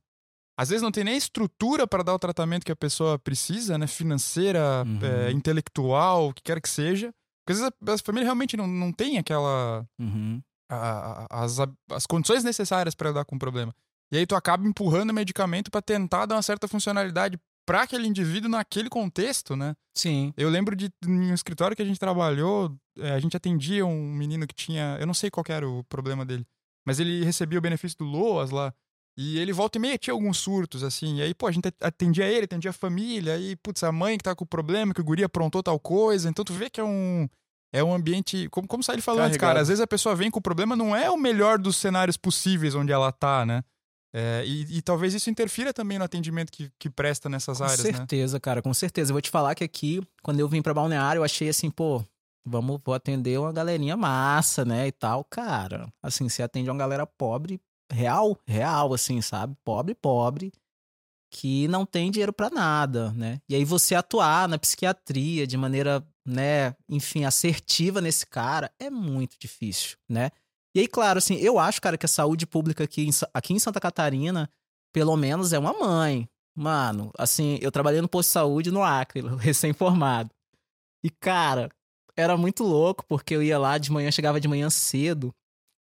às 0.57 0.69
vezes 0.69 0.81
não 0.81 0.91
tem 0.91 1.03
nem 1.03 1.17
estrutura 1.17 1.85
pra 1.85 2.01
dar 2.01 2.13
o 2.13 2.19
tratamento 2.19 2.65
que 2.65 2.71
a 2.71 2.75
pessoa 2.75 3.19
precisa, 3.19 3.77
né? 3.77 3.87
Financeira, 3.87 4.83
Uhum. 4.85 4.99
é, 5.03 5.31
intelectual, 5.31 6.29
o 6.29 6.33
que 6.33 6.41
quer 6.43 6.61
que 6.61 6.69
seja. 6.69 7.13
Porque 7.45 7.51
às 7.53 7.59
vezes 7.59 7.73
a, 7.87 7.93
a 7.93 7.97
família 7.97 8.25
realmente 8.25 8.55
não, 8.55 8.65
não 8.65 8.91
tem 8.93 9.17
aquela 9.17 9.85
uhum. 9.99 10.41
a- 10.71 11.27
a- 11.29 11.43
as, 11.43 11.57
as 11.91 12.05
condições 12.07 12.43
necessárias 12.43 12.95
para 12.95 13.09
lidar 13.09 13.25
com 13.25 13.35
o 13.35 13.39
problema. 13.39 13.73
E 14.13 14.17
aí 14.17 14.25
tu 14.25 14.35
acaba 14.35 14.65
empurrando 14.67 15.09
o 15.09 15.13
medicamento 15.13 15.69
para 15.69 15.81
tentar 15.81 16.25
dar 16.25 16.35
uma 16.35 16.41
certa 16.41 16.67
funcionalidade 16.67 17.37
para 17.65 17.81
aquele 17.81 18.07
indivíduo 18.07 18.49
naquele 18.49 18.89
contexto, 18.89 19.55
né? 19.55 19.75
Sim. 19.97 20.33
Eu 20.37 20.49
lembro 20.49 20.75
de 20.75 20.91
em 21.05 21.31
um 21.31 21.33
escritório 21.33 21.75
que 21.75 21.81
a 21.81 21.85
gente 21.85 21.99
trabalhou, 21.99 22.75
eh, 22.97 23.11
a 23.11 23.19
gente 23.19 23.35
atendia 23.35 23.85
um 23.85 24.13
menino 24.13 24.45
que 24.45 24.53
tinha, 24.53 24.97
eu 24.99 25.07
não 25.07 25.13
sei 25.13 25.31
qual 25.31 25.43
era 25.49 25.67
o 25.67 25.83
problema 25.85 26.25
dele, 26.25 26.45
mas 26.85 26.99
ele 26.99 27.23
recebia 27.23 27.57
o 27.57 27.61
benefício 27.61 27.97
do 27.97 28.05
LOAS 28.05 28.51
lá. 28.51 28.73
E 29.17 29.39
ele 29.39 29.53
volta 29.53 29.77
e 29.77 29.81
meia 29.81 29.97
tinha 29.97 30.13
alguns 30.13 30.37
surtos, 30.37 30.83
assim. 30.83 31.17
E 31.17 31.21
aí, 31.21 31.33
pô, 31.33 31.47
a 31.47 31.51
gente 31.51 31.71
atendia 31.79 32.25
ele, 32.25 32.43
atendia 32.43 32.71
a 32.71 32.73
família. 32.73 33.33
Aí, 33.35 33.55
putz, 33.55 33.81
a 33.81 33.91
mãe 33.91 34.17
que 34.17 34.23
tá 34.25 34.35
com 34.35 34.43
o 34.43 34.47
problema, 34.47 34.93
que 34.93 34.99
o 34.99 35.03
guri 35.05 35.23
aprontou 35.23 35.63
tal 35.63 35.79
coisa. 35.79 36.29
Então 36.29 36.43
tu 36.43 36.53
vê 36.53 36.69
que 36.69 36.81
é 36.81 36.83
um. 36.83 37.27
É 37.73 37.81
um 37.83 37.93
ambiente. 37.93 38.49
Como, 38.49 38.67
como 38.67 38.81
o 38.81 38.83
Said 38.83 39.01
falou 39.01 39.21
antes, 39.21 39.37
Carregado. 39.37 39.49
cara. 39.53 39.61
Às 39.61 39.69
vezes 39.69 39.81
a 39.81 39.87
pessoa 39.87 40.15
vem 40.15 40.29
com 40.29 40.39
o 40.39 40.41
problema, 40.41 40.75
não 40.75 40.93
é 40.93 41.09
o 41.09 41.17
melhor 41.17 41.57
dos 41.57 41.77
cenários 41.77 42.17
possíveis 42.17 42.75
onde 42.75 42.91
ela 42.91 43.09
tá, 43.11 43.45
né? 43.45 43.63
É, 44.17 44.45
e, 44.45 44.77
e 44.77 44.81
talvez 44.81 45.13
isso 45.13 45.29
interfira 45.29 45.73
também 45.73 45.99
no 45.99 46.05
atendimento 46.05 46.49
que, 46.49 46.71
que 46.79 46.89
presta 46.89 47.27
nessas 47.27 47.57
Com 47.57 47.65
áreas, 47.65 47.83
né? 47.83 47.91
certeza, 47.91 48.39
cara, 48.39 48.61
com 48.61 48.73
certeza. 48.73 49.11
Eu 49.11 49.15
vou 49.15 49.21
te 49.21 49.29
falar 49.29 49.53
que 49.55 49.63
aqui, 49.63 50.01
quando 50.23 50.39
eu 50.39 50.47
vim 50.47 50.61
pra 50.61 50.73
Balneário, 50.73 51.19
eu 51.19 51.23
achei 51.25 51.49
assim, 51.49 51.69
pô, 51.69 52.01
vamos, 52.45 52.79
vou 52.85 52.95
atender 52.95 53.37
uma 53.37 53.51
galerinha 53.51 53.97
massa, 53.97 54.63
né, 54.63 54.87
e 54.87 54.91
tal. 54.93 55.21
Cara, 55.25 55.91
assim, 56.01 56.29
você 56.29 56.41
atende 56.41 56.69
uma 56.69 56.77
galera 56.77 57.05
pobre, 57.05 57.59
real, 57.91 58.39
real, 58.47 58.93
assim, 58.93 59.19
sabe? 59.19 59.53
Pobre, 59.65 59.93
pobre, 59.93 60.53
que 61.29 61.67
não 61.67 61.85
tem 61.85 62.09
dinheiro 62.09 62.31
pra 62.31 62.49
nada, 62.49 63.11
né? 63.11 63.41
E 63.49 63.55
aí 63.55 63.65
você 63.65 63.95
atuar 63.95 64.47
na 64.47 64.57
psiquiatria 64.57 65.45
de 65.45 65.57
maneira, 65.57 66.01
né, 66.25 66.73
enfim, 66.87 67.25
assertiva 67.25 67.99
nesse 67.99 68.25
cara 68.25 68.71
é 68.79 68.89
muito 68.89 69.35
difícil, 69.37 69.97
né? 70.07 70.31
E 70.75 70.81
aí, 70.81 70.87
claro, 70.89 71.17
assim, 71.17 71.35
eu 71.35 71.57
acho, 71.57 71.81
cara, 71.81 71.97
que 71.97 72.05
a 72.05 72.09
saúde 72.09 72.45
pública 72.45 72.83
aqui 72.83 73.07
em, 73.07 73.11
aqui 73.33 73.53
em 73.53 73.59
Santa 73.59 73.79
Catarina, 73.79 74.51
pelo 74.93 75.15
menos, 75.15 75.53
é 75.53 75.57
uma 75.57 75.71
mãe. 75.71 76.27
Mano, 76.53 77.11
assim, 77.17 77.57
eu 77.61 77.71
trabalhei 77.71 78.01
no 78.01 78.09
posto 78.09 78.27
de 78.27 78.33
saúde 78.33 78.71
no 78.71 78.83
Acre, 78.83 79.21
recém-formado. 79.39 80.29
E, 81.01 81.09
cara, 81.09 81.69
era 82.15 82.35
muito 82.35 82.61
louco, 82.63 83.05
porque 83.07 83.33
eu 83.33 83.41
ia 83.41 83.57
lá 83.57 83.77
de 83.77 83.89
manhã, 83.89 84.11
chegava 84.11 84.39
de 84.39 84.49
manhã 84.49 84.69
cedo, 84.69 85.33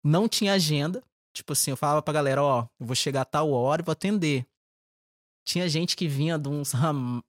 não 0.03 0.27
tinha 0.27 0.53
agenda. 0.53 1.03
Tipo 1.35 1.53
assim, 1.53 1.69
eu 1.69 1.77
falava 1.77 2.01
pra 2.01 2.13
galera, 2.13 2.43
ó, 2.43 2.67
eu 2.79 2.85
vou 2.87 2.95
chegar 2.95 3.21
a 3.21 3.25
tal 3.25 3.51
hora 3.51 3.83
e 3.83 3.85
vou 3.85 3.91
atender. 3.91 4.47
Tinha 5.45 5.69
gente 5.69 5.95
que 5.95 6.07
vinha 6.07 6.37
de 6.37 6.49
uns 6.49 6.71
ram... 6.71 7.23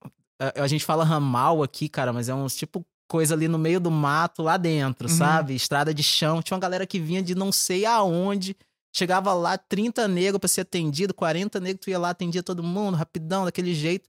A 0.54 0.66
gente 0.66 0.86
fala 0.86 1.04
ramal 1.04 1.62
aqui, 1.62 1.90
cara, 1.90 2.10
mas 2.10 2.30
é 2.30 2.34
uns 2.34 2.56
tipo 2.56 2.86
coisa 3.10 3.34
ali 3.34 3.48
no 3.48 3.58
meio 3.58 3.80
do 3.80 3.90
mato, 3.90 4.40
lá 4.42 4.56
dentro, 4.56 5.08
Uhum. 5.08 5.14
sabe? 5.16 5.54
Estrada 5.56 5.92
de 5.92 6.02
chão. 6.02 6.40
Tinha 6.40 6.54
uma 6.54 6.60
galera 6.60 6.86
que 6.86 7.00
vinha 7.00 7.20
de 7.20 7.34
não 7.34 7.50
sei 7.50 7.84
aonde. 7.84 8.56
Chegava 8.94 9.32
lá, 9.34 9.58
30 9.58 10.06
negros 10.06 10.38
pra 10.38 10.48
ser 10.48 10.60
atendido, 10.62 11.12
40 11.12 11.58
negros, 11.60 11.80
tu 11.84 11.90
ia 11.90 11.98
lá, 11.98 12.10
atendia 12.10 12.42
todo 12.42 12.62
mundo, 12.62 12.96
rapidão, 12.96 13.44
daquele 13.44 13.74
jeito. 13.74 14.08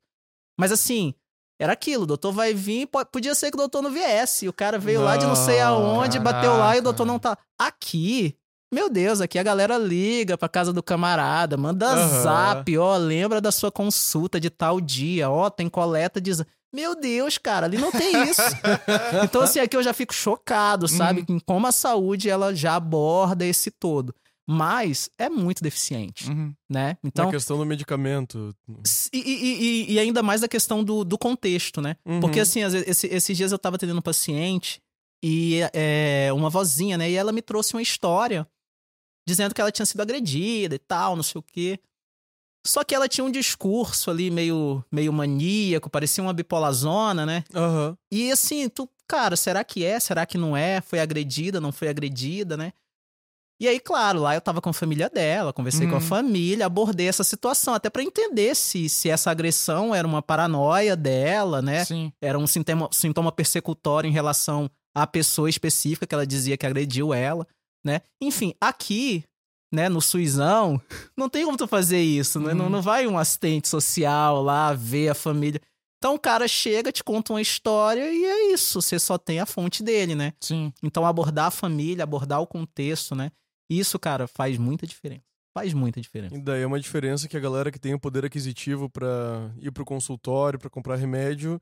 Mas 0.60 0.72
assim, 0.72 1.14
era 1.60 1.74
aquilo, 1.74 2.04
o 2.04 2.08
doutor 2.08 2.32
vai 2.32 2.54
vir, 2.54 2.88
po- 2.88 3.06
podia 3.06 3.34
ser 3.36 3.50
que 3.52 3.56
o 3.58 3.60
doutor 3.60 3.82
não 3.82 3.92
viesse. 3.92 4.48
O 4.48 4.54
cara 4.54 4.78
veio 4.80 5.02
lá 5.02 5.18
de 5.18 5.26
não 5.26 5.36
sei 5.36 5.60
Não, 5.60 5.68
aonde, 5.98 6.20
bateu 6.20 6.56
lá 6.58 6.76
e 6.76 6.80
o 6.80 6.84
doutor 6.84 7.06
caraca. 7.06 7.12
não 7.14 7.20
tá. 7.20 7.38
Aqui, 7.60 8.36
meu 8.74 8.90
Deus, 8.90 9.22
aqui 9.22 9.38
a 9.38 9.44
galera 9.44 9.78
liga 9.78 10.38
pra 10.38 10.50
casa 10.50 10.72
do 10.74 10.82
camarada, 10.82 11.58
manda 11.58 11.88
Aham. 11.88 12.24
zap, 12.24 12.78
ó, 12.78 12.98
lembra 12.98 13.40
da 13.42 13.52
sua 13.52 13.72
consulta 13.72 14.40
de 14.40 14.50
tal 14.50 14.80
dia, 14.82 15.30
ó, 15.30 15.50
tem 15.50 15.70
coleta 15.70 16.20
de. 16.22 16.32
Meu 16.74 16.96
Deus, 16.96 17.38
cara, 17.38 17.66
ali 17.66 17.78
não 17.78 17.92
tem 17.92 18.24
isso. 18.30 18.42
então, 19.26 19.42
assim, 19.42 19.60
aqui 19.60 19.76
eu 19.76 19.84
já 19.84 19.94
fico 19.94 20.14
chocado, 20.14 20.88
sabe? 20.88 21.26
Em 21.28 21.40
como 21.40 21.68
a 21.68 21.72
saúde 21.72 22.30
ela 22.30 22.56
já 22.56 22.76
aborda 22.76 23.46
esse 23.46 23.70
todo. 23.72 24.16
Mas 24.48 25.10
é 25.18 25.30
muito 25.30 25.62
deficiente, 25.64 26.30
Uhum. 26.30 26.54
né? 26.70 26.98
Na 27.04 27.08
Então, 27.08 27.30
questão 27.32 27.58
do 27.58 27.66
medicamento. 27.66 28.54
e, 29.14 29.18
e- 29.20 29.64
e- 29.90 29.94
e 29.94 30.00
ainda 30.00 30.24
mais 30.24 30.44
a 30.44 30.48
questão 30.48 30.84
do, 30.84 31.04
do 31.06 31.18
contexto, 31.18 31.80
né? 31.82 31.96
Uhum. 32.06 32.20
Porque 32.20 32.40
assim, 32.40 32.64
às 32.64 32.74
vezes, 32.74 32.88
esse- 32.88 33.08
esses 33.08 33.38
dias 33.38 33.52
eu 33.52 33.60
tava 33.60 33.76
atendendo 33.76 34.00
um 34.00 34.02
paciente 34.02 34.82
e 35.24 35.60
é, 35.74 36.30
uma 36.34 36.50
vozinha, 36.50 36.98
né? 36.98 37.10
E 37.10 37.16
ela 37.16 37.32
me 37.32 37.42
trouxe 37.42 37.76
uma 37.76 37.82
história 37.82 38.48
dizendo 39.28 39.54
que 39.54 39.62
ela 39.62 39.72
tinha 39.72 39.86
sido 39.86 40.02
agredida 40.02 40.76
e 40.76 40.80
tal, 40.80 41.16
não 41.16 41.24
sei 41.24 41.40
o 41.40 41.44
quê. 41.44 41.80
Só 42.66 42.84
que 42.84 42.94
ela 42.94 43.08
tinha 43.08 43.26
um 43.26 43.32
discurso 43.32 44.12
ali 44.12 44.30
meio, 44.30 44.84
meio 44.92 45.12
maníaco, 45.12 45.90
parecia 45.90 46.24
uma 46.24 46.34
bipolazona, 46.34 47.26
né? 47.26 47.44
Aham. 47.56 47.98
E 48.12 48.32
assim, 48.32 48.70
tu, 48.70 48.88
cara, 49.08 49.36
será 49.36 49.64
que 49.64 49.84
é? 49.84 50.00
Será 50.00 50.26
que 50.26 50.38
não 50.38 50.56
é? 50.56 50.80
Foi 50.82 51.00
agredida? 51.00 51.60
Não 51.60 51.72
foi 51.72 51.88
agredida, 51.88 52.56
né? 52.56 52.72
E 53.60 53.68
aí, 53.68 53.80
claro, 53.80 54.20
lá 54.22 54.34
eu 54.34 54.42
tava 54.42 54.60
com 54.60 54.70
a 54.70 54.74
família 54.74 55.08
dela, 55.08 55.54
conversei 55.54 55.86
com 55.86 55.94
a 55.94 56.00
Uhum. 56.00 56.02
família, 56.02 56.66
abordei 56.66 57.08
essa 57.08 57.24
situação, 57.24 57.76
até 57.76 57.92
pra 57.92 58.02
entender 58.02 58.56
se, 58.56 58.90
se 58.90 59.08
essa 59.08 59.30
agressão 59.30 59.94
era 59.94 60.08
uma 60.08 60.20
paranoia 60.22 60.96
dela, 60.96 61.62
né? 61.62 61.86
Sim. 61.86 62.12
Era 62.20 62.40
um 62.40 62.48
sintoma, 62.48 62.90
sintoma 62.92 63.32
persecutório 63.32 64.08
em 64.08 64.12
relação 64.12 64.70
a 64.96 65.06
pessoa 65.06 65.48
específica 65.48 66.08
que 66.08 66.14
ela 66.16 66.26
dizia 66.26 66.58
que 66.58 66.66
agrediu 66.66 67.14
ela, 67.14 67.48
né? 67.86 68.02
Enfim, 68.20 68.54
aqui, 68.60 69.24
né, 69.72 69.88
no 69.90 70.02
Suizão, 70.02 70.82
não 71.16 71.30
tem 71.30 71.46
como 71.46 71.58
tu 71.58 71.68
fazer 71.68 72.02
isso, 72.02 72.40
né? 72.40 72.54
Não, 72.54 72.66
Uhum. 72.66 72.72
não 72.72 72.82
vai 72.82 73.08
um 73.08 73.18
assistente 73.18 73.68
social 73.68 74.42
lá 74.42 74.74
ver 74.74 75.10
a 75.10 75.14
família. 75.16 75.62
Então 75.98 76.16
o 76.16 76.20
cara 76.20 76.48
chega, 76.48 76.92
te 76.92 77.04
conta 77.04 77.32
uma 77.34 77.42
história 77.42 78.12
e 78.12 78.26
é 78.26 78.54
isso, 78.54 78.82
você 78.82 78.98
só 79.00 79.18
tem 79.18 79.40
a 79.40 79.46
fonte 79.46 79.84
dele, 79.84 80.16
né? 80.16 80.34
Sim. 80.42 80.74
Então 80.82 81.06
abordar 81.06 81.46
a 81.46 81.52
família, 81.52 82.04
abordar 82.04 82.42
o 82.42 82.48
contexto, 82.48 83.14
né? 83.16 83.32
Isso, 83.70 83.98
cara, 84.00 84.28
faz 84.28 84.58
muita 84.58 84.86
diferença. 84.88 85.22
Faz 85.54 85.74
muita 85.74 86.02
diferença. 86.02 86.36
E 86.36 86.42
daí 86.42 86.62
é 86.62 86.66
uma 86.66 86.80
diferença 86.80 87.28
que 87.28 87.38
a 87.38 87.40
galera 87.40 87.72
que 87.72 87.80
tem 87.80 87.94
o 87.94 88.00
poder 88.00 88.26
aquisitivo 88.26 88.90
pra 88.90 89.52
ir 89.60 89.72
pro 89.72 89.86
consultório, 89.86 90.58
pra 90.58 90.70
comprar 90.70 90.96
remédio, 90.96 91.62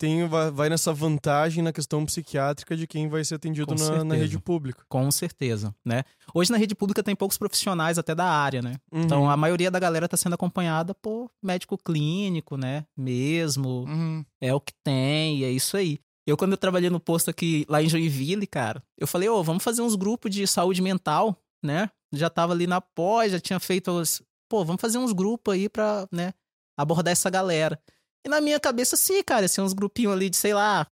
tem, 0.00 0.26
vai, 0.26 0.70
nessa 0.70 0.94
vantagem 0.94 1.62
na 1.62 1.74
questão 1.74 2.06
psiquiátrica 2.06 2.74
de 2.74 2.86
quem 2.86 3.06
vai 3.06 3.22
ser 3.22 3.34
atendido 3.34 3.74
na, 3.74 4.02
na 4.02 4.14
rede 4.14 4.38
pública. 4.38 4.82
Com 4.88 5.10
certeza, 5.10 5.74
né? 5.84 6.04
Hoje 6.32 6.50
na 6.50 6.56
rede 6.56 6.74
pública 6.74 7.02
tem 7.02 7.14
poucos 7.14 7.36
profissionais 7.36 7.98
até 7.98 8.14
da 8.14 8.24
área, 8.24 8.62
né? 8.62 8.76
Uhum. 8.90 9.02
Então 9.02 9.30
a 9.30 9.36
maioria 9.36 9.70
da 9.70 9.78
galera 9.78 10.08
tá 10.08 10.16
sendo 10.16 10.32
acompanhada 10.32 10.94
por 10.94 11.30
médico 11.42 11.76
clínico, 11.76 12.56
né? 12.56 12.86
Mesmo. 12.96 13.84
Uhum. 13.84 14.24
É 14.40 14.54
o 14.54 14.60
que 14.60 14.72
tem, 14.82 15.40
e 15.40 15.44
é 15.44 15.50
isso 15.50 15.76
aí. 15.76 15.98
Eu, 16.26 16.34
quando 16.34 16.52
eu 16.52 16.58
trabalhei 16.58 16.88
no 16.88 16.98
posto 16.98 17.28
aqui 17.28 17.66
lá 17.68 17.82
em 17.82 17.88
Joinville, 17.88 18.46
cara, 18.46 18.82
eu 18.96 19.06
falei, 19.06 19.28
ô, 19.28 19.44
vamos 19.44 19.62
fazer 19.62 19.82
uns 19.82 19.94
grupos 19.94 20.30
de 20.34 20.46
saúde 20.46 20.80
mental, 20.80 21.36
né? 21.62 21.90
Já 22.10 22.30
tava 22.30 22.54
ali 22.54 22.66
na 22.66 22.80
pós, 22.80 23.32
já 23.32 23.40
tinha 23.40 23.60
feito 23.60 23.90
os. 23.90 24.22
Pô, 24.48 24.64
vamos 24.64 24.80
fazer 24.80 24.96
uns 24.96 25.12
grupos 25.12 25.52
aí 25.52 25.68
pra, 25.68 26.08
né, 26.10 26.32
abordar 26.74 27.12
essa 27.12 27.28
galera. 27.28 27.78
E 28.24 28.28
na 28.28 28.40
minha 28.40 28.60
cabeça, 28.60 28.96
sim, 28.96 29.22
cara, 29.22 29.46
assim, 29.46 29.60
uns 29.60 29.72
grupinhos 29.72 30.12
ali 30.12 30.28
de, 30.28 30.36
sei 30.36 30.52
lá, 30.52 30.86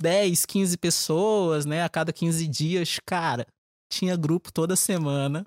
10, 0.00 0.44
15 0.46 0.76
pessoas, 0.76 1.64
né? 1.64 1.84
A 1.84 1.88
cada 1.88 2.12
15 2.12 2.46
dias, 2.48 2.98
cara, 3.06 3.46
tinha 3.90 4.16
grupo 4.16 4.52
toda 4.52 4.74
semana. 4.74 5.46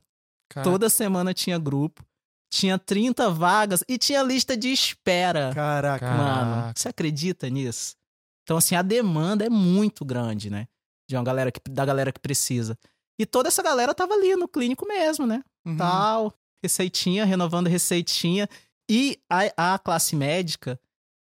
Cara, 0.50 0.64
Toda 0.64 0.90
semana 0.90 1.34
tinha 1.34 1.58
grupo. 1.58 2.06
Tinha 2.54 2.80
30 2.80 3.30
vagas 3.32 3.84
e 3.88 3.98
tinha 3.98 4.22
lista 4.24 4.56
de 4.56 4.72
espera. 4.72 5.52
Caraca. 5.54 6.06
Cara. 6.06 6.18
Mano, 6.18 6.74
você 6.76 6.88
acredita 6.88 7.50
nisso? 7.50 7.96
Então, 8.44 8.58
assim, 8.58 8.76
a 8.76 8.82
demanda 8.82 9.46
é 9.46 9.50
muito 9.50 10.06
grande, 10.06 10.50
né? 10.50 10.68
De 11.10 11.18
uma 11.18 11.24
galera 11.24 11.52
que, 11.52 11.60
da 11.70 11.84
galera 11.84 12.12
que 12.12 12.20
precisa. 12.20 12.78
E 13.20 13.26
toda 13.26 13.50
essa 13.50 13.62
galera 13.64 13.94
tava 13.94 14.14
ali 14.14 14.36
no 14.36 14.48
clínico 14.48 14.88
mesmo, 14.88 15.26
né? 15.26 15.44
uhum. 15.66 15.78
Tal, 15.78 16.34
receitinha, 16.64 17.26
renovando 17.26 17.68
receitinha. 17.68 18.48
E 18.90 19.20
a, 19.30 19.74
a 19.74 19.80
classe 19.80 20.16
médica 20.16 20.80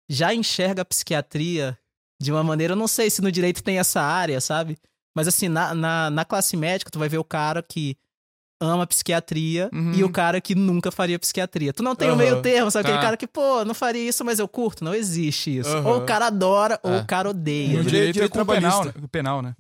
já 0.09 0.35
enxerga 0.35 0.83
a 0.83 0.85
psiquiatria 0.85 1.79
de 2.21 2.33
uma 2.33 2.43
maneira, 2.43 2.73
eu 2.73 2.77
não 2.77 2.89
sei 2.89 3.11
se 3.11 3.23
no 3.23 3.31
direito 3.31 3.63
tem 3.63 3.79
essa 3.79 4.01
área, 4.01 4.41
sabe? 4.41 4.77
Mas 5.17 5.29
assim, 5.29 5.49
na, 5.49 5.75
na, 5.75 6.11
na 6.11 6.25
classe 6.25 6.57
médica, 6.57 6.91
tu 6.91 6.99
vai 6.99 7.09
ver 7.09 7.19
o 7.19 7.25
cara 7.25 7.63
que 7.63 7.97
ama 8.61 8.87
psiquiatria 8.87 9.71
Uhum. 9.73 9.93
e 9.95 10.03
o 10.03 10.11
cara 10.11 10.41
que 10.41 10.55
nunca 10.55 10.91
faria 10.91 11.19
psiquiatria. 11.19 11.73
Tu 11.73 11.83
não 11.83 11.95
tem 11.95 12.09
o 12.09 12.13
Aham. 12.13 12.19
meio 12.19 12.43
termo, 12.43 12.71
sabe? 12.71 12.85
Tá. 12.85 12.89
Aquele 12.91 13.05
cara 13.05 13.17
que, 13.17 13.27
pô, 13.27 13.65
não 13.65 13.75
faria 13.75 14.09
isso, 14.09 14.25
mas 14.25 14.39
eu 14.41 14.49
curto. 14.49 14.83
Não 14.83 14.95
existe 14.95 15.59
isso. 15.59 15.71
Aham. 15.71 15.89
Ou 15.89 15.99
o 16.03 16.07
cara 16.07 16.27
adora, 16.27 16.81
ou 16.83 16.93
É. 16.95 17.01
o 17.01 17.07
cara 17.07 17.25
No 17.25 17.31
odeia. 17.31 17.69
No 17.79 17.85
né? 17.85 17.91
direito 17.91 18.15
direito 18.15 18.37
é 18.37 18.41
é 18.41 18.45
com 18.45 18.53
penal, 18.53 18.71
trabalhista. 18.73 19.01
né? 19.01 19.09
Penal, 19.13 19.43
né? 19.43 19.55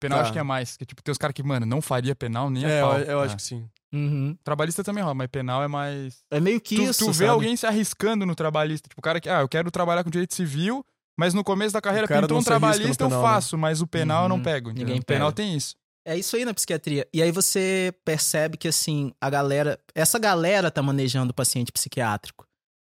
Penal 0.00 0.18
Tá. 0.18 0.22
acho 0.24 0.32
que 0.32 0.38
é 0.38 0.42
mais. 0.42 0.76
Que, 0.78 0.86
tipo, 0.86 1.02
tem 1.02 1.12
os 1.12 1.18
caras 1.18 1.34
que, 1.34 1.42
mano, 1.42 1.66
não 1.66 1.82
faria 1.82 2.14
penal 2.14 2.48
nem 2.48 2.64
a 2.64 2.68
É, 2.70 2.80
eu, 2.80 2.86
pau. 2.88 2.98
eu 2.98 3.20
acho 3.20 3.34
É. 3.34 3.36
que 3.36 3.42
sim. 3.42 3.68
Uhum. 3.92 4.36
Trabalhista 4.44 4.84
também 4.84 5.02
rola, 5.02 5.14
mas 5.14 5.28
penal 5.28 5.62
é 5.62 5.68
mais... 5.68 6.18
É 6.30 6.38
meio 6.40 6.60
que 6.60 6.76
tu, 6.76 6.82
isso, 6.82 7.04
tu 7.06 7.12
vê 7.12 7.24
sabe? 7.26 7.30
alguém 7.30 7.56
se 7.56 7.66
arriscando 7.66 8.24
no 8.24 8.34
trabalhista. 8.34 8.88
Tipo, 8.88 9.00
o 9.00 9.02
cara 9.02 9.20
que, 9.20 9.28
ah, 9.28 9.40
eu 9.40 9.48
quero 9.48 9.70
trabalhar 9.70 10.04
com 10.04 10.10
direito 10.10 10.34
civil, 10.34 10.84
mas 11.18 11.34
no 11.34 11.42
começo 11.42 11.72
da 11.72 11.80
carreira 11.80 12.06
pintou 12.06 12.38
um 12.38 12.42
trabalhista, 12.42 13.04
eu 13.04 13.08
penal, 13.08 13.22
né? 13.22 13.28
faço, 13.28 13.58
mas 13.58 13.80
o 13.80 13.86
penal 13.86 14.24
eu 14.24 14.28
não 14.28 14.36
Uhum. 14.36 14.42
pego. 14.42 14.70
Entendeu? 14.70 14.86
Ninguém 14.86 15.00
O 15.00 15.04
penal 15.04 15.32
pega. 15.32 15.36
tem 15.48 15.56
isso. 15.56 15.74
É 16.06 16.16
isso 16.16 16.34
aí 16.34 16.44
na 16.44 16.54
psiquiatria. 16.54 17.06
E 17.12 17.20
aí 17.22 17.30
você 17.30 17.92
percebe 18.04 18.56
que, 18.56 18.66
assim, 18.68 19.12
a 19.20 19.28
galera. 19.28 19.78
Essa 19.94 20.18
galera 20.18 20.70
tá 20.70 20.82
manejando 20.82 21.30
o 21.32 21.34
paciente 21.34 21.70
psiquiátrico. 21.70 22.46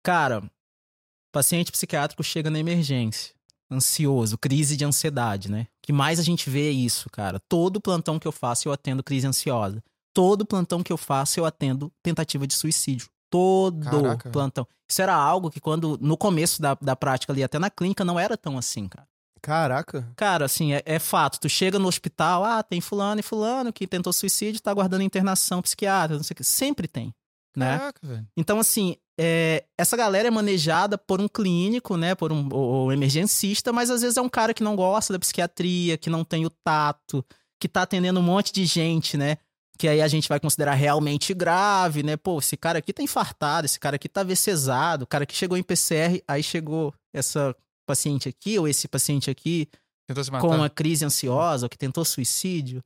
Cara, 0.03 0.43
paciente 1.31 1.71
psiquiátrico 1.71 2.23
chega 2.23 2.49
na 2.49 2.57
emergência. 2.59 3.33
Ansioso, 3.71 4.37
crise 4.37 4.77
de 4.77 4.85
ansiedade, 4.85 5.49
né? 5.51 5.61
O 5.61 5.85
que 5.87 5.93
mais 5.93 6.19
a 6.19 6.23
gente 6.23 6.49
vê 6.49 6.67
é 6.69 6.71
isso, 6.71 7.09
cara. 7.09 7.39
Todo 7.49 7.81
plantão 7.81 8.17
que 8.19 8.27
eu 8.27 8.31
faço, 8.31 8.67
eu 8.67 8.73
atendo 8.73 9.03
crise 9.03 9.27
ansiosa. 9.27 9.83
Todo 10.15 10.45
plantão 10.45 10.81
que 10.81 10.93
eu 10.93 10.97
faço, 10.97 11.37
eu 11.37 11.45
atendo 11.45 11.91
tentativa 12.01 12.47
de 12.47 12.53
suicídio. 12.53 13.09
Todo 13.29 13.83
Caraca. 13.83 14.29
plantão. 14.29 14.65
Isso 14.89 15.01
era 15.01 15.13
algo 15.13 15.51
que, 15.51 15.59
quando, 15.59 15.97
no 15.99 16.15
começo 16.15 16.61
da, 16.61 16.73
da 16.81 16.95
prática 16.95 17.33
ali, 17.33 17.43
até 17.43 17.59
na 17.59 17.69
clínica, 17.69 18.05
não 18.05 18.17
era 18.17 18.37
tão 18.37 18.57
assim, 18.57 18.87
cara. 18.87 19.05
Caraca. 19.41 20.09
Cara, 20.15 20.45
assim, 20.45 20.73
é, 20.73 20.81
é 20.85 20.99
fato. 20.99 21.37
Tu 21.37 21.49
chega 21.49 21.77
no 21.77 21.89
hospital, 21.89 22.45
ah, 22.45 22.63
tem 22.63 22.79
fulano 22.79 23.19
e 23.19 23.23
fulano 23.23 23.73
que 23.73 23.85
tentou 23.85 24.13
suicídio, 24.13 24.61
tá 24.61 24.71
aguardando 24.71 25.03
internação 25.03 25.61
psiquiátrica, 25.61 26.15
não 26.15 26.23
sei 26.23 26.33
o 26.33 26.37
que. 26.37 26.43
Sempre 26.45 26.87
tem, 26.87 27.13
né? 27.55 27.77
Caraca, 27.77 27.99
velho. 28.01 28.27
Então, 28.37 28.57
assim, 28.57 28.95
é, 29.19 29.65
essa 29.77 29.97
galera 29.97 30.29
é 30.29 30.31
manejada 30.31 30.97
por 30.97 31.19
um 31.19 31.27
clínico, 31.27 31.97
né? 31.97 32.15
Por 32.15 32.31
um 32.31 32.47
ou, 32.53 32.63
ou 32.63 32.91
emergencista, 32.93 33.73
mas 33.73 33.89
às 33.89 34.01
vezes 34.01 34.15
é 34.15 34.21
um 34.21 34.29
cara 34.29 34.53
que 34.53 34.63
não 34.63 34.77
gosta 34.77 35.11
da 35.11 35.19
psiquiatria, 35.19 35.97
que 35.97 36.09
não 36.09 36.23
tem 36.23 36.45
o 36.45 36.49
tato, 36.49 37.23
que 37.59 37.67
tá 37.67 37.81
atendendo 37.81 38.19
um 38.19 38.23
monte 38.23 38.53
de 38.53 38.65
gente, 38.65 39.17
né? 39.17 39.37
Que 39.77 39.87
aí 39.87 40.01
a 40.01 40.07
gente 40.07 40.29
vai 40.29 40.39
considerar 40.39 40.73
realmente 40.73 41.33
grave, 41.33 42.01
né? 42.03 42.15
Pô, 42.15 42.39
esse 42.39 42.55
cara 42.55 42.79
aqui 42.79 42.93
tá 42.93 43.03
infartado, 43.03 43.65
esse 43.65 43.79
cara 43.79 43.95
aqui 43.97 44.07
tá 44.07 44.23
VCesado, 44.23 45.03
o 45.03 45.07
cara 45.07 45.25
que 45.25 45.35
chegou 45.35 45.57
em 45.57 45.63
PCR, 45.63 46.21
aí 46.27 46.41
chegou 46.41 46.93
essa 47.13 47.55
paciente 47.85 48.29
aqui, 48.29 48.57
ou 48.57 48.67
esse 48.67 48.87
paciente 48.87 49.29
aqui, 49.29 49.67
Tentou 50.07 50.23
se 50.23 50.31
matar. 50.31 50.47
com 50.47 50.55
uma 50.55 50.69
crise 50.69 51.03
ansiosa, 51.05 51.65
ou 51.65 51.69
que 51.69 51.77
tentou 51.77 52.03
suicídio. 52.05 52.81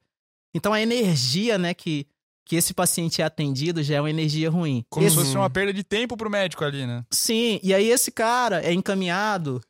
Então 0.53 0.73
a 0.73 0.81
energia, 0.81 1.57
né, 1.59 1.73
que, 1.75 2.07
que 2.45 2.55
esse 2.55 2.73
paciente 2.73 3.21
é 3.21 3.25
atendido 3.25 3.83
já 3.83 3.95
é 3.97 4.01
uma 4.01 4.09
energia 4.09 4.49
ruim. 4.49 4.83
Como 4.89 5.05
Esse- 5.05 5.15
se 5.15 5.21
fosse 5.23 5.37
uma 5.37 5.49
perda 5.49 5.71
de 5.71 5.83
tempo 5.83 6.17
pro 6.17 6.29
médico 6.29 6.65
ali, 6.65 6.87
né? 6.87 7.05
Sim, 7.11 7.59
e 7.61 7.71
aí 7.73 7.87
esse 7.89 8.11
cara 8.11 8.61
é 8.65 8.73
encaminhado 8.73 9.61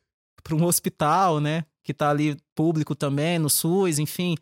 para 0.42 0.54
um 0.56 0.64
hospital, 0.64 1.38
né, 1.38 1.64
que 1.84 1.92
tá 1.92 2.08
ali 2.10 2.36
público 2.54 2.94
também, 2.94 3.38
no 3.38 3.50
SUS, 3.50 3.98
enfim, 3.98 4.36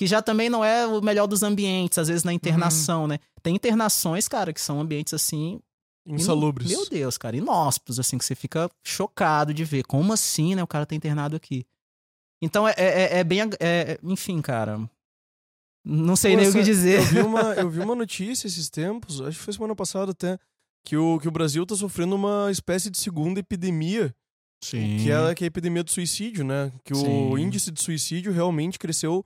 que 0.00 0.06
já 0.06 0.22
também 0.22 0.48
não 0.48 0.64
é 0.64 0.86
o 0.86 1.02
melhor 1.02 1.26
dos 1.26 1.42
ambientes, 1.42 1.98
às 1.98 2.08
vezes 2.08 2.24
na 2.24 2.32
internação, 2.32 3.06
né? 3.06 3.18
Tem 3.42 3.54
internações, 3.54 4.26
cara, 4.26 4.50
que 4.50 4.58
são 4.58 4.80
ambientes 4.80 5.12
assim 5.12 5.60
Insalubres. 6.06 6.70
Meu 6.70 6.88
Deus, 6.88 7.18
cara, 7.18 7.36
inóspitos, 7.36 8.00
assim, 8.00 8.16
que 8.16 8.24
você 8.24 8.34
fica 8.34 8.70
chocado 8.82 9.52
de 9.52 9.62
ver. 9.62 9.84
Como 9.84 10.10
assim, 10.14 10.54
né? 10.54 10.62
O 10.62 10.66
cara 10.66 10.86
tá 10.86 10.94
internado 10.94 11.36
aqui. 11.36 11.66
Então 12.40 12.66
é, 12.66 12.72
é, 12.78 13.18
é 13.18 13.24
bem. 13.24 13.40
é- 13.60 13.98
enfim, 14.02 14.40
cara. 14.40 14.80
Não 15.84 16.16
sei 16.16 16.34
nem 16.34 16.48
o 16.48 16.52
que 16.52 16.62
dizer. 16.62 17.00
Eu 17.00 17.04
vi, 17.04 17.20
uma, 17.20 17.40
eu 17.60 17.68
vi 17.68 17.80
uma 17.80 17.94
notícia 17.94 18.46
esses 18.46 18.70
tempos, 18.70 19.20
acho 19.20 19.38
que 19.38 19.44
foi 19.44 19.52
semana 19.52 19.76
passada 19.76 20.12
até, 20.12 20.38
que 20.82 20.96
o, 20.96 21.18
que 21.20 21.28
o 21.28 21.30
Brasil 21.30 21.66
tá 21.66 21.76
sofrendo 21.76 22.16
uma 22.16 22.50
espécie 22.50 22.88
de 22.88 22.96
segunda 22.96 23.38
epidemia, 23.38 24.14
Sim. 24.64 24.96
que 24.96 25.12
é, 25.12 25.34
que 25.34 25.44
é 25.44 25.46
a 25.46 25.48
epidemia 25.48 25.84
do 25.84 25.90
suicídio, 25.90 26.42
né? 26.42 26.72
Que 26.82 26.94
o 26.94 26.96
Sim. 26.96 27.36
índice 27.36 27.70
de 27.70 27.82
suicídio 27.82 28.32
realmente 28.32 28.78
cresceu 28.78 29.22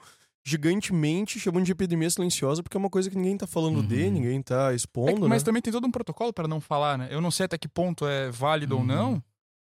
gigantemente, 0.47 1.40
chamando 1.40 1.64
de 1.64 1.72
epidemia 1.72 2.09
silenciosa, 2.11 2.62
porque 2.62 2.76
é 2.76 2.80
uma 2.80 2.90
coisa 2.90 3.09
que 3.11 3.16
ninguém 3.16 3.36
tá 3.36 3.47
falando 3.47 3.82
de, 3.82 4.05
Uhum. 4.05 4.11
ninguém 4.11 4.42
tá 4.42 4.66
É 4.66 4.70
que- 4.70 4.76
expondo, 4.76 5.28
mas 5.28 5.42
né? 5.42 5.47
também 5.47 5.62
tem 5.62 5.72
todo 5.72 5.86
um 5.86 5.90
protocolo 5.90 6.32
pra 6.32 6.47
não 6.47 6.61
falar, 6.61 6.99
né? 6.99 7.09
Eu 7.11 7.20
não 7.20 7.30
sei 7.30 7.47
até 7.47 7.57
que 7.59 7.68
ponto 7.68 8.07
é 8.07 8.30
válido 8.30 8.74
ou 8.74 8.80
Uhum. 8.80 8.86
não, 8.86 9.22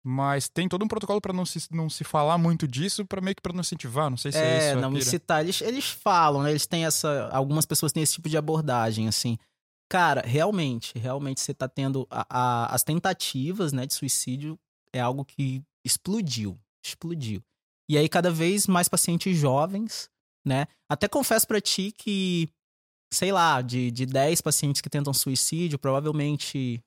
mas 0.05 0.49
tem 0.49 0.69
todo 0.69 0.85
um 0.85 0.89
protocolo 0.89 1.21
pra 1.21 1.33
não 1.33 1.45
se, 1.45 1.67
não 1.73 1.91
se 1.91 2.05
falar 2.05 2.39
muito 2.39 2.67
disso, 2.69 3.05
pra 3.05 3.21
meio 3.21 3.35
que 3.35 3.43
pra 3.43 3.53
não 3.53 3.61
incentivar. 3.61 4.09
Não 4.09 4.17
sei 4.17 4.33
se 4.33 4.39
é, 4.39 4.43
É, 4.43 4.69
isso. 4.71 4.79
a 4.79 4.81
não 4.81 4.91
pira. 4.93 5.03
incitar. 5.03 5.41
Eles, 5.43 5.61
eles 5.61 5.91
falam, 5.91 6.43
né? 6.43 6.51
Eles 6.51 6.67
têm 6.67 6.85
essa. 6.87 7.29
Algumas 7.33 7.67
pessoas 7.67 7.93
têm 7.93 8.03
esse 8.03 8.15
tipo 8.15 8.29
de 8.29 8.37
abordagem, 8.39 9.09
assim. 9.09 9.37
Cara, 9.91 10.23
realmente, 10.25 10.97
realmente 10.99 11.41
você 11.41 11.53
tá 11.53 11.69
tendo. 11.69 12.07
a- 12.11 12.25
a- 12.31 12.67
as 12.75 12.85
tentativas, 12.85 13.73
né, 13.73 13.85
de 13.87 13.93
suicídio 13.95 14.57
é 14.93 15.01
algo 15.01 15.25
que 15.25 15.63
explodiu. 15.85 16.57
Explodiu. 16.85 17.43
E 17.89 17.99
aí, 17.99 18.09
cada 18.09 18.31
vez 18.31 18.67
mais 18.69 18.89
pacientes 18.89 19.37
jovens, 19.37 20.09
né? 20.51 20.67
Até 20.89 21.07
confesso 21.07 21.47
pra 21.47 21.61
ti 21.61 21.93
que, 21.97 22.49
sei 23.13 23.31
lá, 23.31 23.63
de, 23.63 23.91
de 23.93 24.05
10 24.05 24.41
pacientes 24.41 24.81
que 24.81 24.91
tentam 24.91 25.15
suicídio, 25.15 25.79
provavelmente 25.79 26.83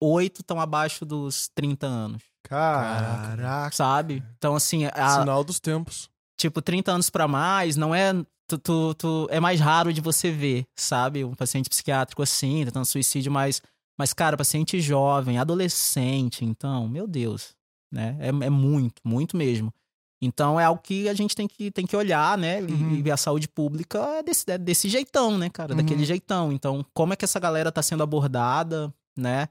8 0.00 0.42
estão 0.42 0.60
abaixo 0.60 1.06
dos 1.06 1.48
30 1.54 1.86
anos, 1.86 2.22
Caraca. 2.44 3.74
sabe? 3.74 4.22
Então, 4.36 4.54
assim, 4.54 4.84
a, 4.92 5.18
Sinal 5.20 5.42
dos 5.42 5.58
tempos. 5.58 6.08
tipo, 6.38 6.60
30 6.62 6.92
anos 6.92 7.10
pra 7.10 7.26
mais, 7.26 7.76
não 7.76 7.94
é. 7.94 8.12
Tu, 8.46 8.58
tu- 8.58 8.94
tu- 8.94 9.26
é 9.30 9.40
mais 9.40 9.60
raro 9.60 9.92
de 9.92 10.00
você 10.00 10.30
ver, 10.30 10.64
sabe? 10.76 11.24
Um 11.24 11.34
paciente 11.34 11.68
psiquiátrico 11.68 12.22
assim, 12.22 12.64
tentando 12.64 12.86
suicídio, 12.86 13.30
mas, 13.32 13.60
mas, 13.98 14.12
cara, 14.14 14.36
paciente 14.38 14.80
jovem, 14.80 15.38
adolescente, 15.38 16.44
então, 16.44 16.88
meu 16.88 17.06
Deus, 17.06 17.54
né? 17.92 18.16
É, 18.20 18.28
é 18.28 18.50
muito, 18.50 19.02
muito 19.04 19.36
mesmo. 19.36 19.72
Então 20.20 20.58
é 20.58 20.64
algo 20.64 20.80
que 20.82 21.08
a 21.08 21.14
gente 21.14 21.34
tem 21.36 21.46
que, 21.46 21.70
tem 21.70 21.86
que 21.86 21.96
olhar, 21.96 22.36
né? 22.36 22.60
E, 22.60 22.64
Uhum. 22.72 22.94
e 22.96 23.02
ver 23.02 23.12
a 23.12 23.16
saúde 23.16 23.46
pública 23.48 23.98
é 24.16 24.22
desse, 24.22 24.50
é 24.50 24.58
desse 24.58 24.88
jeitão, 24.88 25.38
né, 25.38 25.48
cara? 25.48 25.72
Uhum. 25.72 25.76
Daquele 25.78 26.04
jeitão. 26.04 26.52
Então, 26.52 26.84
como 26.92 27.12
é 27.12 27.16
que 27.16 27.24
essa 27.24 27.38
galera 27.38 27.70
tá 27.70 27.82
sendo 27.82 28.02
abordada, 28.02 28.92
né? 29.16 29.48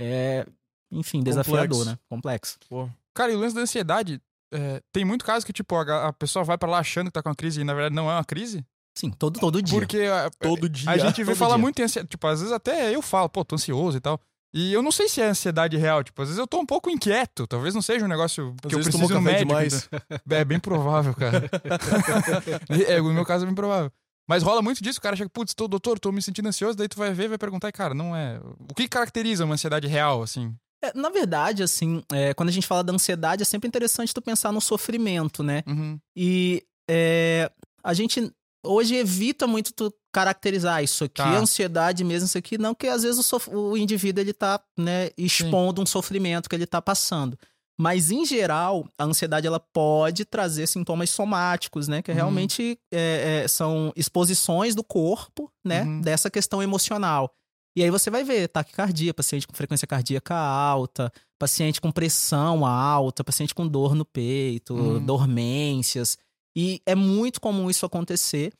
É, 0.00 0.46
enfim, 0.90 1.22
desafiador, 1.22 1.68
Complexo. 1.68 1.84
né? 1.90 1.98
Complexo. 2.08 2.58
Pô. 2.68 2.88
Cara, 3.14 3.30
e 3.32 3.36
o 3.36 3.38
lance 3.38 3.54
da 3.54 3.60
ansiedade, 3.60 4.20
é, 4.52 4.82
tem 4.92 5.04
muito 5.04 5.24
caso 5.24 5.46
que, 5.46 5.52
tipo, 5.52 5.74
a, 5.76 6.08
a 6.08 6.12
pessoa 6.12 6.44
vai 6.44 6.58
pra 6.58 6.68
lá 6.68 6.78
achando 6.78 7.06
que 7.06 7.12
tá 7.12 7.22
com 7.22 7.28
uma 7.28 7.34
crise 7.36 7.60
e 7.60 7.64
na 7.64 7.74
verdade 7.74 7.94
não 7.94 8.10
é 8.10 8.14
uma 8.14 8.24
crise. 8.24 8.64
Sim, 8.98 9.10
todo, 9.10 9.38
todo 9.40 9.62
dia. 9.62 9.78
Porque 9.78 10.00
a, 10.02 10.28
Todo 10.30 10.68
dia. 10.68 10.90
a 10.90 10.98
gente 10.98 11.22
vê 11.24 11.34
falar 11.34 11.54
dia. 11.54 11.62
muito 11.62 11.78
em 11.80 11.84
ansiedade. 11.84 12.10
Tipo, 12.10 12.26
às 12.26 12.40
vezes 12.40 12.52
até 12.52 12.94
eu 12.94 13.00
falo, 13.00 13.28
pô, 13.28 13.42
tô 13.44 13.54
ansioso 13.54 13.96
e 13.96 14.00
tal. 14.00 14.20
E 14.54 14.72
eu 14.72 14.82
não 14.82 14.92
sei 14.92 15.08
se 15.08 15.20
é 15.20 15.26
ansiedade 15.28 15.76
real. 15.76 16.04
Tipo, 16.04 16.22
às 16.22 16.28
vezes 16.28 16.38
eu 16.38 16.46
tô 16.46 16.58
um 16.60 16.66
pouco 16.66 16.90
inquieto. 16.90 17.46
Talvez 17.46 17.74
não 17.74 17.80
seja 17.82 18.04
um 18.04 18.08
negócio 18.08 18.54
que 18.60 18.68
Às 18.68 18.72
eu 18.72 18.78
vezes 18.78 18.92
preciso 18.92 19.08
tomou 19.08 19.20
um 19.20 19.24
médico. 19.24 19.46
demais. 19.46 19.88
É 20.28 20.44
bem 20.44 20.60
provável, 20.60 21.14
cara. 21.14 21.48
é, 22.86 23.00
no 23.00 23.12
meu 23.14 23.24
caso 23.24 23.44
é 23.44 23.46
bem 23.46 23.54
provável. 23.54 23.90
Mas 24.28 24.42
rola 24.42 24.62
muito 24.62 24.82
disso, 24.82 24.98
o 24.98 25.02
cara 25.02 25.16
chega, 25.16 25.28
putz, 25.30 25.52
tô, 25.52 25.66
doutor, 25.66 25.98
tô 25.98 26.12
me 26.12 26.22
sentindo 26.22 26.48
ansioso, 26.48 26.76
daí 26.76 26.88
tu 26.88 26.96
vai 26.96 27.12
ver 27.12 27.24
e 27.24 27.28
vai 27.28 27.38
perguntar, 27.38 27.68
e, 27.68 27.72
cara, 27.72 27.92
não 27.92 28.14
é. 28.14 28.40
O 28.70 28.74
que 28.74 28.86
caracteriza 28.88 29.44
uma 29.44 29.54
ansiedade 29.54 29.86
real, 29.88 30.22
assim? 30.22 30.54
É, 30.82 30.96
na 30.96 31.10
verdade, 31.10 31.62
assim, 31.62 32.02
é, 32.12 32.32
quando 32.34 32.48
a 32.48 32.52
gente 32.52 32.66
fala 32.66 32.84
da 32.84 32.92
ansiedade, 32.92 33.42
é 33.42 33.44
sempre 33.44 33.68
interessante 33.68 34.14
tu 34.14 34.22
pensar 34.22 34.52
no 34.52 34.60
sofrimento, 34.60 35.42
né? 35.42 35.62
Uhum. 35.66 35.98
E 36.16 36.62
é, 36.88 37.50
a 37.82 37.94
gente 37.94 38.32
hoje 38.64 38.94
evita 38.96 39.46
muito 39.46 39.72
tu 39.72 39.92
caracterizar 40.12 40.82
isso 40.84 41.04
aqui 41.04 41.22
Tá. 41.22 41.36
ansiedade 41.38 42.04
mesmo, 42.04 42.26
isso 42.26 42.36
aqui 42.38 42.58
não, 42.58 42.74
porque 42.74 42.88
às 42.88 43.02
vezes 43.02 43.18
o, 43.18 43.22
sof- 43.22 43.48
o 43.50 43.76
indivíduo 43.76 44.22
ele 44.22 44.32
tá 44.32 44.60
né, 44.78 45.10
expondo 45.16 45.80
um 45.82 45.86
sofrimento 45.86 46.48
que 46.48 46.54
ele 46.56 46.66
tá 46.66 46.80
passando. 46.82 47.38
Mas, 47.80 48.10
em 48.10 48.24
geral, 48.26 48.86
a 48.98 49.04
ansiedade 49.04 49.46
ela 49.46 49.58
pode 49.58 50.24
trazer 50.26 50.66
sintomas 50.68 51.08
somáticos, 51.10 51.88
né? 51.88 52.02
Que 52.02 52.10
Uhum. 52.10 52.16
realmente 52.16 52.78
é, 52.92 53.42
é, 53.44 53.48
são 53.48 53.90
exposições 53.96 54.74
do 54.74 54.84
corpo, 54.84 55.50
né? 55.64 55.82
Uhum. 55.82 56.00
Dessa 56.02 56.30
questão 56.30 56.62
emocional. 56.62 57.32
E 57.74 57.82
aí 57.82 57.90
você 57.90 58.10
vai 58.10 58.22
ver 58.22 58.48
taquicardia, 58.48 59.14
paciente 59.14 59.46
com 59.48 59.54
frequência 59.54 59.86
cardíaca 59.86 60.34
alta, 60.36 61.10
paciente 61.38 61.80
com 61.80 61.90
pressão 61.90 62.66
alta, 62.66 63.24
paciente 63.24 63.54
com 63.54 63.66
dor 63.66 63.94
no 63.94 64.04
peito, 64.04 64.74
Uhum. 64.74 65.04
dormências. 65.04 66.18
E 66.56 66.80
é 66.86 66.94
muito 66.94 67.40
comum 67.40 67.70
isso 67.70 67.86
acontecer. 67.86 68.52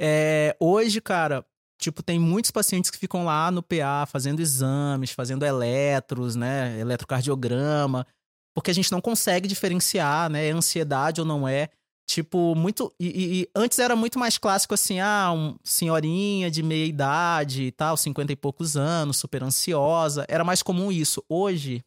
É, 0.00 0.56
hoje, 0.60 1.00
cara, 1.00 1.44
tipo, 1.80 2.02
tem 2.02 2.18
muitos 2.18 2.50
pacientes 2.50 2.90
que 2.90 2.98
ficam 2.98 3.24
lá 3.24 3.50
no 3.50 3.62
PA 3.62 4.06
fazendo 4.06 4.40
exames, 4.40 5.10
fazendo 5.10 5.44
eletros, 5.44 6.34
né? 6.36 6.78
Eletrocardiograma, 6.80 8.06
porque 8.54 8.70
a 8.70 8.74
gente 8.74 8.90
não 8.92 9.00
consegue 9.00 9.48
diferenciar, 9.48 10.30
né? 10.30 10.46
É 10.48 10.50
ansiedade 10.50 11.20
ou 11.20 11.26
não 11.26 11.46
é. 11.46 11.68
Tipo, 12.08 12.54
muito. 12.54 12.92
E, 13.00 13.42
e- 13.42 13.48
antes 13.54 13.78
era 13.78 13.96
muito 13.96 14.18
mais 14.18 14.38
clássico 14.38 14.74
assim, 14.74 15.00
ah, 15.00 15.32
um 15.32 15.56
senhorinha 15.64 16.50
de 16.50 16.62
meia 16.62 16.86
idade 16.86 17.64
e 17.64 17.72
tal, 17.72 17.96
50 17.96 18.32
e 18.32 18.36
poucos 18.36 18.76
anos, 18.76 19.16
super 19.16 19.42
ansiosa. 19.42 20.24
Era 20.28 20.44
mais 20.44 20.62
comum 20.62 20.92
isso. 20.92 21.22
Hoje, 21.28 21.82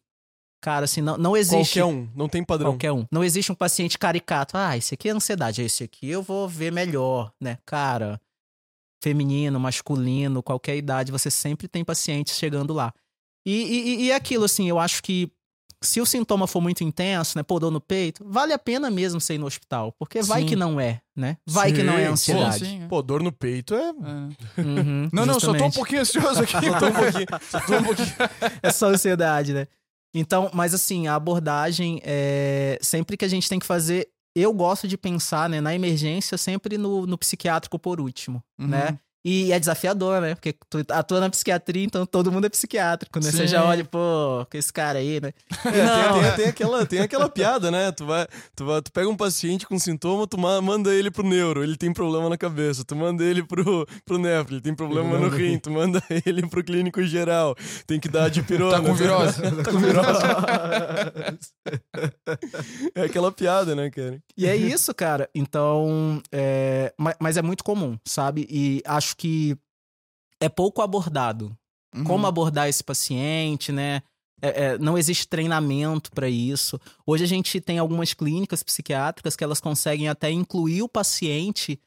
cara, 0.60 0.84
assim, 0.84 1.00
não, 1.00 1.16
não 1.16 1.36
existe. 1.36 1.80
Qualquer 1.80 1.84
um, 1.84 2.08
não 2.14 2.28
tem 2.28 2.44
padrão. 2.44 2.72
Qualquer 2.72 2.92
um. 2.92 3.06
Não 3.10 3.24
existe 3.24 3.50
um 3.50 3.54
paciente 3.54 3.98
caricato. 3.98 4.56
Ah, 4.56 4.76
esse 4.76 4.94
aqui 4.94 5.08
é 5.08 5.12
ansiedade, 5.12 5.62
esse 5.62 5.84
aqui 5.84 6.08
eu 6.08 6.22
vou 6.22 6.48
ver 6.48 6.72
melhor, 6.72 7.32
né? 7.40 7.58
Cara, 7.64 8.20
feminino, 9.02 9.58
masculino, 9.58 10.42
qualquer 10.42 10.76
idade, 10.76 11.10
você 11.10 11.30
sempre 11.30 11.66
tem 11.66 11.84
pacientes 11.84 12.36
chegando 12.36 12.72
lá. 12.72 12.92
E, 13.46 13.52
e, 13.52 14.04
e 14.04 14.12
aquilo, 14.12 14.44
assim, 14.44 14.68
eu 14.68 14.78
acho 14.78 15.02
que 15.02 15.32
se 15.82 16.00
o 16.00 16.04
sintoma 16.04 16.46
for 16.46 16.60
muito 16.60 16.84
intenso, 16.84 17.38
né? 17.38 17.42
Pô, 17.42 17.58
dor 17.58 17.70
no 17.70 17.80
peito, 17.80 18.22
vale 18.26 18.52
a 18.52 18.58
pena 18.58 18.90
mesmo 18.90 19.18
você 19.20 19.34
ir 19.34 19.38
no 19.38 19.46
hospital. 19.46 19.94
Porque 19.98 20.20
vai 20.20 20.42
Sim. 20.42 20.48
que 20.48 20.56
não 20.56 20.78
é, 20.78 21.00
né? 21.16 21.38
Vai 21.46 21.72
que 21.72 21.82
não 21.82 21.94
é 21.94 22.04
Sim, 22.04 22.12
ansiedade. 22.12 22.58
Sim, 22.58 22.64
sim, 22.66 22.82
é. 22.82 22.86
Pô, 22.86 23.00
dor 23.00 23.22
no 23.22 23.32
peito 23.32 23.74
é. 23.74 23.88
É. 23.88 24.60
Uhum, 24.60 25.08
Não, 25.10 25.24
não, 25.24 25.40
só 25.40 25.54
tô 25.54 25.64
um 25.64 25.70
pouquinho 25.70 26.02
ansioso 26.02 26.42
aqui. 26.42 26.52
Só 26.60 26.78
tô 26.78 26.86
um 26.86 26.92
pouquinho. 26.92 27.26
Só 27.48 27.60
tô 27.60 27.76
um 27.78 27.82
pouquinho. 27.82 28.08
é 28.62 28.70
só 28.70 28.88
ansiedade, 28.88 29.54
né? 29.54 29.66
Então, 30.14 30.50
mas 30.52 30.74
assim, 30.74 31.06
a 31.06 31.14
abordagem 31.14 32.00
é 32.04 32.78
sempre 32.82 33.16
que 33.16 33.24
a 33.24 33.28
gente 33.28 33.48
tem 33.48 33.58
que 33.58 33.66
fazer. 33.66 34.08
Eu 34.34 34.52
gosto 34.52 34.86
de 34.86 34.96
pensar, 34.96 35.48
né, 35.48 35.60
na 35.60 35.74
emergência, 35.74 36.38
sempre 36.38 36.78
no, 36.78 37.06
no 37.06 37.18
psiquiátrico 37.18 37.78
por 37.78 38.00
último, 38.00 38.42
Uhum. 38.58 38.68
né? 38.68 38.98
E 39.22 39.52
é 39.52 39.58
desafiador, 39.60 40.20
né? 40.22 40.34
Porque 40.34 40.54
tu 40.70 40.78
atua 40.90 41.20
na 41.20 41.28
psiquiatria, 41.28 41.84
então 41.84 42.06
todo 42.06 42.32
mundo 42.32 42.46
é 42.46 42.48
psiquiátrico, 42.48 43.18
né? 43.20 43.30
Você 43.30 43.38
Sim. 43.42 43.46
já 43.48 43.62
olha, 43.64 43.84
pô, 43.84 44.46
que 44.50 44.56
esse 44.56 44.72
cara 44.72 44.98
aí, 44.98 45.20
né? 45.20 45.32
É, 45.66 46.12
tem, 46.12 46.22
tem- 46.22 46.32
tem 46.36 46.46
aquela, 46.48 46.86
tem 46.86 47.00
aquela 47.00 47.28
piada, 47.28 47.70
né? 47.70 47.92
Tu, 47.92 48.06
vai, 48.06 48.26
tu, 48.56 48.64
vai, 48.64 48.80
tu 48.80 48.90
pega 48.90 49.08
um 49.08 49.16
paciente 49.16 49.66
com 49.66 49.78
sintoma, 49.78 50.26
tu 50.26 50.38
ma- 50.38 50.60
manda 50.62 50.94
ele 50.94 51.10
pro 51.10 51.22
neuro, 51.22 51.62
ele 51.62 51.76
tem 51.76 51.92
problema 51.92 52.28
na 52.30 52.38
cabeça. 52.38 52.82
Tu 52.84 52.96
manda 52.96 53.22
ele 53.22 53.42
pro, 53.42 53.86
pro 54.06 54.18
nefro, 54.18 54.54
ele 54.54 54.62
tem 54.62 54.74
problema 54.74 55.18
no 55.18 55.28
rim. 55.28 55.58
Tu 55.58 55.70
manda 55.70 56.02
ele 56.24 56.46
pro 56.48 56.64
clínico 56.64 57.02
geral, 57.02 57.54
tem 57.86 58.00
que 58.00 58.08
dar 58.08 58.30
de 58.30 58.42
pirona. 58.42 58.78
Tá 58.78 58.82
com 58.82 58.94
virose. 58.94 59.42
tá 59.62 59.70
com 59.70 59.78
virose. 59.78 60.20
é 62.94 63.02
aquela 63.02 63.30
piada, 63.32 63.74
né, 63.74 63.90
cara? 63.90 64.18
E 64.36 64.46
é 64.46 64.56
isso, 64.56 64.94
cara. 64.94 65.28
Então, 65.34 66.22
é, 66.32 66.92
ma- 66.98 67.14
mas 67.20 67.36
é 67.36 67.42
muito 67.42 67.62
comum, 67.64 67.98
sabe? 68.04 68.46
E 68.50 68.82
acho 68.86 69.09
que 69.16 69.56
é 70.40 70.48
pouco 70.48 70.82
abordado. 70.82 71.56
Uhum. 71.94 72.04
como 72.04 72.26
abordar 72.26 72.68
esse 72.68 72.84
paciente, 72.84 73.72
né? 73.72 74.02
É, 74.40 74.64
é, 74.64 74.78
não 74.78 74.96
existe 74.96 75.26
treinamento 75.26 76.10
para 76.12 76.28
isso. 76.28 76.80
Hoje 77.04 77.24
a 77.24 77.26
gente 77.26 77.60
tem 77.60 77.78
algumas 77.78 78.14
clínicas 78.14 78.62
psiquiátricas 78.62 79.36
que 79.36 79.44
elas 79.44 79.60
conseguem 79.60 80.08
até 80.08 80.30
incluir 80.30 80.82
o 80.82 80.88
paciente 80.88 81.78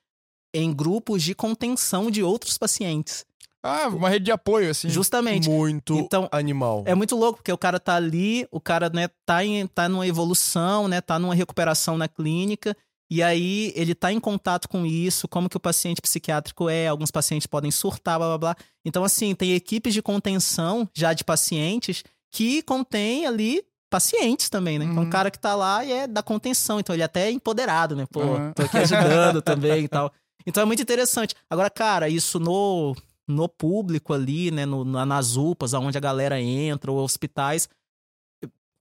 em 0.53 0.71
grupos 0.71 1.23
de 1.23 1.33
contenção 1.33 2.11
de 2.11 2.21
outros 2.21 2.57
pacientes. 2.57 3.25
Ah, 3.63 3.87
uma 3.87 4.09
rede 4.09 4.25
de 4.25 4.31
apoio, 4.31 4.69
assim. 4.69 4.89
Justamente. 4.89 5.49
Muito 5.49 5.97
Então, 5.97 6.27
animal. 6.31 6.83
É 6.85 6.93
muito 6.93 7.15
louco, 7.15 7.37
porque 7.37 7.51
o 7.51 7.57
cara 7.57 7.79
tá 7.79 7.95
ali, 7.95 8.45
o 8.51 8.59
cara, 8.59 8.89
né, 8.89 9.07
tá, 9.25 9.43
em, 9.43 9.65
tá 9.65 9.87
numa 9.87 10.05
evolução, 10.05 10.89
né, 10.89 10.99
tá 10.99 11.17
numa 11.17 11.33
recuperação 11.33 11.97
na 11.97 12.09
clínica, 12.09 12.75
e 13.17 13.23
aí 13.23 13.71
ele 13.75 13.93
tá 13.93 14.11
em 14.11 14.19
contato 14.19 14.67
com 14.69 14.85
isso, 14.85 15.27
como 15.27 15.49
que 15.49 15.57
o 15.57 15.59
paciente 15.59 16.01
psiquiátrico 16.01 16.69
é, 16.69 16.87
alguns 16.87 17.11
pacientes 17.11 17.45
podem 17.47 17.69
surtar, 17.71 18.17
blá 18.17 18.27
blá 18.29 18.37
blá. 18.37 18.55
Então, 18.85 19.03
assim, 19.03 19.35
tem 19.35 19.53
equipes 19.53 19.93
de 19.93 20.01
contenção 20.01 20.87
já 20.93 21.13
de 21.13 21.23
pacientes 21.23 22.03
que 22.31 22.61
contém 22.63 23.25
ali 23.27 23.63
pacientes 23.89 24.49
também, 24.49 24.79
né? 24.79 24.85
Então, 24.85 25.03
Uhum. 25.03 25.07
o 25.07 25.11
cara 25.11 25.29
que 25.29 25.37
tá 25.37 25.53
lá 25.55 25.85
e 25.85 25.91
é 25.91 26.07
da 26.07 26.23
contenção, 26.23 26.79
então 26.79 26.95
ele 26.95 27.03
até 27.03 27.27
é 27.27 27.31
empoderado, 27.31 27.95
né? 27.95 28.05
Pô, 28.11 28.21
Uhum. 28.23 28.53
tô 28.53 28.63
aqui 28.63 28.77
ajudando 28.79 29.41
também 29.43 29.83
e 29.83 29.87
tal. 29.87 30.11
Então 30.47 30.63
é 30.63 30.65
muito 30.65 30.81
interessante. 30.81 31.35
Agora, 31.49 31.69
cara, 31.69 32.09
isso 32.09 32.39
no, 32.39 32.95
no 33.27 33.47
público 33.47 34.11
ali, 34.11 34.49
né? 34.49 34.65
No, 34.65 34.83
na- 34.83 35.05
nas 35.05 35.35
UPAs, 35.37 35.73
onde 35.75 35.97
a 35.97 36.01
galera 36.01 36.41
entra, 36.41 36.91
ou 36.91 36.97
hospitais. 37.03 37.69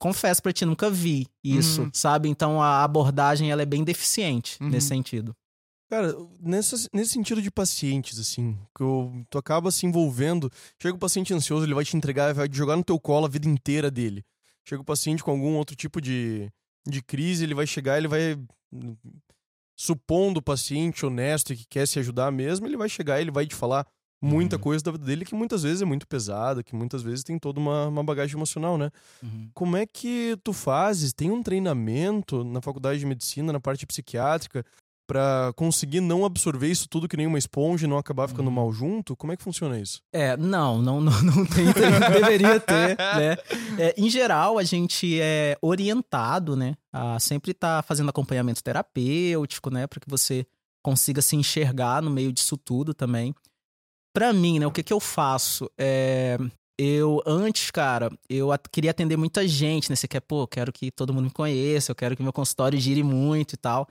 Confesso 0.02 0.42
pra 0.42 0.52
ti, 0.52 0.64
nunca 0.64 0.90
vi 0.90 1.28
isso, 1.44 1.82
Uhum. 1.82 1.90
sabe? 1.92 2.28
Então 2.28 2.60
a 2.60 2.82
abordagem 2.82 3.50
ela 3.52 3.62
é 3.62 3.66
bem 3.66 3.84
deficiente 3.84 4.58
Uhum. 4.60 4.68
nesse 4.68 4.88
sentido. 4.88 5.32
Cara, 5.88 6.12
nessa, 6.40 6.74
nesse 6.92 7.12
sentido 7.12 7.40
de 7.40 7.50
pacientes, 7.50 8.18
assim, 8.18 8.58
que 8.76 8.82
eu- 8.82 9.12
tu 9.30 9.38
acaba 9.38 9.70
se 9.70 9.86
envolvendo. 9.86 10.50
Chega 10.80 10.96
o 10.96 10.98
paciente 10.98 11.32
ansioso, 11.32 11.64
ele 11.66 11.74
vai 11.74 11.84
te 11.84 11.96
entregar, 11.96 12.34
vai 12.34 12.48
te 12.48 12.56
jogar 12.56 12.76
no 12.76 12.82
teu 12.82 12.98
colo 12.98 13.26
a 13.26 13.28
vida 13.28 13.46
inteira 13.46 13.90
dele. 13.90 14.24
Chega 14.66 14.82
o 14.82 14.84
paciente 14.84 15.22
com 15.22 15.30
algum 15.30 15.54
outro 15.56 15.76
tipo 15.76 16.00
de, 16.00 16.50
de 16.88 17.00
crise, 17.02 17.44
ele 17.44 17.54
vai 17.54 17.66
chegar, 17.66 17.98
ele 17.98 18.08
vai. 18.08 18.36
Supondo 19.76 20.38
o 20.40 20.42
paciente 20.42 21.04
honesto 21.04 21.52
e 21.52 21.56
que 21.56 21.66
quer 21.66 21.86
se 21.86 21.98
ajudar 21.98 22.30
mesmo, 22.30 22.66
ele 22.66 22.76
vai 22.76 22.88
chegar 22.88 23.20
ele 23.20 23.30
vai 23.30 23.46
te 23.46 23.54
falar 23.54 23.86
muita 24.22 24.56
Uhum. 24.56 24.62
coisa 24.62 24.84
da 24.84 24.92
vida 24.92 25.04
dele 25.04 25.24
que 25.24 25.34
muitas 25.34 25.64
vezes 25.64 25.82
é 25.82 25.84
muito 25.84 26.06
pesada, 26.06 26.62
que 26.62 26.74
muitas 26.76 27.02
vezes 27.02 27.24
tem 27.24 27.38
toda 27.38 27.58
uma, 27.58 27.88
uma 27.88 28.04
bagagem 28.04 28.36
emocional, 28.36 28.78
né? 28.78 28.90
Como 29.52 29.76
é 29.76 29.84
que 29.84 30.38
tu 30.44 30.52
fazes? 30.52 31.12
Tem 31.12 31.30
um 31.30 31.42
treinamento 31.42 32.44
na 32.44 32.60
faculdade 32.62 32.98
de 33.00 33.06
medicina, 33.06 33.52
na 33.52 33.60
parte 33.60 33.84
psiquiátrica, 33.86 34.64
pra 35.06 35.52
conseguir 35.56 36.00
não 36.00 36.24
absorver 36.24 36.68
isso 36.68 36.88
tudo 36.88 37.08
que 37.08 37.16
nem 37.16 37.26
uma 37.26 37.36
esponja 37.38 37.84
e 37.84 37.88
não 37.88 37.98
acabar 37.98 38.28
ficando 38.28 38.46
Uhum. 38.48 38.54
mal 38.54 38.72
junto? 38.72 39.14
Como 39.16 39.32
é 39.32 39.36
que 39.36 39.42
funciona 39.42 39.78
isso? 39.78 40.00
É, 40.12 40.36
não, 40.36 40.80
não, 40.80 41.00
não, 41.00 41.12
não 41.22 41.44
tem, 41.44 41.66
deveria 42.14 42.60
ter, 42.60 42.96
né? 42.96 43.36
É, 43.78 43.94
em 43.98 44.08
geral, 44.08 44.56
a 44.58 44.62
gente 44.62 45.20
é 45.20 45.58
orientado, 45.60 46.56
né, 46.56 46.74
a 46.92 47.18
sempre 47.18 47.50
estar 47.50 47.82
fazendo 47.82 48.08
acompanhamento 48.08 48.62
terapêutico, 48.62 49.68
né, 49.70 49.86
para 49.86 50.00
que 50.00 50.08
você 50.08 50.46
consiga 50.82 51.20
se 51.20 51.36
enxergar 51.36 52.00
no 52.00 52.10
meio 52.10 52.32
disso 52.32 52.56
tudo 52.56 52.94
também. 52.94 53.34
Pra 54.12 54.32
mim, 54.32 54.58
né, 54.58 54.66
o 54.66 54.70
que 54.70 54.82
que 54.82 54.92
eu 54.92 55.00
faço? 55.00 55.70
É, 55.78 56.36
eu, 56.78 57.22
antes, 57.26 57.70
cara, 57.70 58.10
eu 58.28 58.48
queria 58.70 58.90
atender 58.90 59.16
muita 59.16 59.46
gente, 59.46 59.88
né? 59.88 59.96
Você 59.96 60.08
quer, 60.08 60.20
pô, 60.20 60.42
eu 60.42 60.48
quero 60.48 60.72
que 60.72 60.90
todo 60.90 61.12
mundo 61.14 61.24
me 61.24 61.30
conheça, 61.30 61.92
eu 61.92 61.96
quero 61.96 62.16
que 62.16 62.22
meu 62.22 62.32
consultório 62.32 62.78
gire 62.78 63.02
muito 63.02 63.54
e 63.54 63.56
tal. 63.56 63.88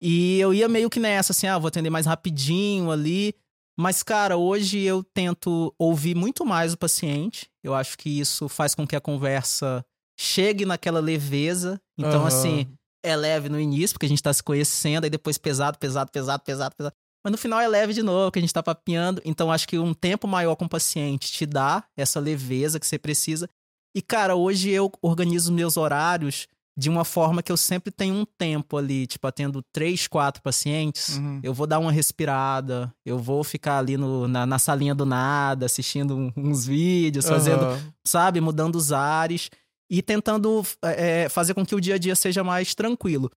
E 0.00 0.38
eu 0.38 0.52
ia 0.52 0.68
meio 0.68 0.90
que 0.90 1.00
nessa, 1.00 1.32
assim, 1.32 1.46
ah, 1.46 1.58
vou 1.58 1.68
atender 1.68 1.90
mais 1.90 2.06
rapidinho 2.06 2.90
ali. 2.90 3.34
Mas, 3.78 4.02
cara, 4.02 4.36
hoje 4.36 4.80
eu 4.80 5.04
tento 5.04 5.74
ouvir 5.78 6.14
muito 6.14 6.44
mais 6.44 6.72
o 6.72 6.78
paciente. 6.78 7.50
Eu 7.62 7.74
acho 7.74 7.98
que 7.98 8.08
isso 8.08 8.48
faz 8.48 8.74
com 8.74 8.86
que 8.86 8.96
a 8.96 9.00
conversa 9.00 9.84
chegue 10.18 10.64
naquela 10.64 11.00
leveza. 11.00 11.80
Então, 11.98 12.20
Aham. 12.20 12.28
assim, 12.28 12.66
é 13.04 13.14
leve 13.14 13.48
no 13.48 13.60
início, 13.60 13.94
porque 13.94 14.06
a 14.06 14.08
gente 14.08 14.22
tá 14.22 14.32
se 14.32 14.42
conhecendo, 14.42 15.04
aí 15.04 15.10
depois 15.10 15.36
pesado, 15.36 15.78
pesado, 15.78 16.10
pesado, 16.10 16.42
pesado, 16.42 16.74
pesado. 16.74 16.94
Mas 17.26 17.32
no 17.32 17.38
final 17.38 17.58
é 17.60 17.66
leve 17.66 17.92
de 17.92 18.04
novo, 18.04 18.30
que 18.30 18.38
a 18.38 18.40
gente 18.40 18.54
tá 18.54 18.62
papeando. 18.62 19.20
Então, 19.24 19.50
acho 19.50 19.66
que 19.66 19.76
um 19.76 19.92
tempo 19.92 20.28
maior 20.28 20.54
com 20.54 20.64
o 20.66 20.68
paciente 20.68 21.32
te 21.32 21.44
dá 21.44 21.82
essa 21.96 22.20
leveza 22.20 22.78
que 22.78 22.86
você 22.86 22.96
precisa. 23.00 23.50
E, 23.96 24.00
cara, 24.00 24.36
hoje 24.36 24.70
eu 24.70 24.92
organizo 25.02 25.52
meus 25.52 25.76
horários 25.76 26.46
de 26.78 26.88
uma 26.88 27.04
forma 27.04 27.42
que 27.42 27.50
eu 27.50 27.56
sempre 27.56 27.90
tenho 27.90 28.14
um 28.14 28.24
tempo 28.24 28.76
ali, 28.76 29.08
tipo, 29.08 29.26
atendo 29.26 29.60
três, 29.72 30.06
quatro 30.06 30.40
pacientes, 30.40 31.16
Uhum. 31.18 31.40
eu 31.42 31.52
vou 31.52 31.66
dar 31.66 31.80
uma 31.80 31.90
respirada, 31.90 32.94
eu 33.04 33.18
vou 33.18 33.42
ficar 33.42 33.78
ali 33.78 33.96
no, 33.96 34.28
na, 34.28 34.46
na 34.46 34.58
salinha 34.60 34.94
do 34.94 35.04
nada, 35.04 35.66
assistindo 35.66 36.14
um- 36.16 36.32
uns 36.36 36.64
vídeos, 36.64 37.26
fazendo, 37.26 37.64
Aham. 37.64 37.92
sabe, 38.06 38.40
mudando 38.40 38.76
os 38.76 38.92
ares 38.92 39.50
e 39.90 40.00
tentando 40.00 40.62
é, 40.84 41.28
fazer 41.28 41.54
com 41.54 41.66
que 41.66 41.74
o 41.74 41.80
dia 41.80 41.96
a 41.96 41.98
dia 41.98 42.14
seja 42.14 42.44
mais 42.44 42.72
tranquilo. 42.72 43.32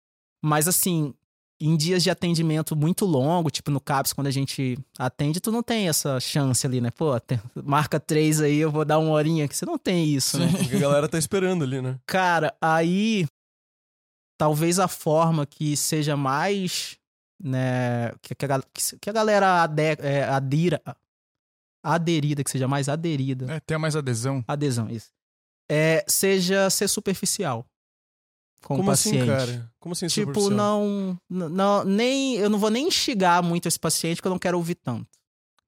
Mas 0.45 0.67
assim, 0.67 1.15
em 1.61 1.77
dias 1.77 2.03
de 2.03 2.11
atendimento 2.11 2.77
muito 2.77 3.05
longo, 3.07 3.51
tipo 3.51 3.71
no 3.71 3.81
CAPS, 3.81 4.13
quando 4.13 4.27
a 4.27 4.31
gente 4.31 4.79
atende, 4.99 5.41
tu 5.41 5.51
não 5.51 5.63
tem 5.63 5.89
essa 5.89 6.21
chance 6.21 6.67
ali, 6.67 6.81
né? 6.81 6.91
Pô, 6.91 7.19
tem- 7.19 7.41
marca 7.65 7.99
três 7.99 8.41
aí, 8.43 8.57
eu 8.59 8.71
vou 8.71 8.85
dar 8.85 8.99
uma 8.99 9.11
horinha 9.13 9.47
aqui. 9.47 9.57
Você 9.57 9.65
não 9.65 9.79
tem 9.79 10.05
isso, 10.07 10.39
né? 10.39 10.49
Porque 10.53 10.77
a 10.77 10.81
galera 10.81 11.09
tá 11.09 11.19
esperando 11.19 11.65
ali, 11.65 11.81
né? 11.81 11.99
Cara, 12.07 12.55
aí 12.61 13.27
talvez 14.39 14.79
a 14.79 14.87
forma 14.89 15.47
que 15.47 15.77
seja 15.77 16.17
mais, 16.17 16.99
né, 17.43 18.13
que, 18.21 18.35
que 18.35 18.45
a, 18.45 18.61
que- 18.63 18.99
que 19.01 19.11
a 19.11 19.13
galera 19.13 19.63
ade, 19.63 19.83
é, 19.83 20.25
adira, 20.25 20.83
aderida, 21.83 22.43
que 22.45 22.51
seja 22.51 22.69
mais 22.69 22.89
aderida, 22.89 23.51
É, 23.51 23.61
ter 23.61 23.79
mais 23.79 23.97
adesão. 23.97 24.45
adesão, 24.47 24.91
isso, 24.91 25.11
é, 25.71 26.05
seja 26.07 26.69
ser 26.69 26.89
superficial 26.89 27.65
com 28.67 28.77
Como 28.79 28.89
o 28.89 28.93
assim, 28.93 29.11
paciente. 29.19 29.27
cara? 29.29 29.73
Como 29.79 29.93
assim, 29.93 30.07
Tipo, 30.09 30.51
não, 30.51 31.17
não, 31.31 31.85
nem, 31.85 32.35
eu 32.35 32.51
não 32.51 32.59
vou 32.59 32.69
nem 32.69 32.89
instigar 32.89 33.41
muito 33.45 33.69
esse 33.69 33.79
paciente 33.79 34.17
porque 34.17 34.27
eu 34.27 34.33
não 34.33 34.39
quero 34.41 34.57
ouvir 34.57 34.75
tanto. 34.75 35.07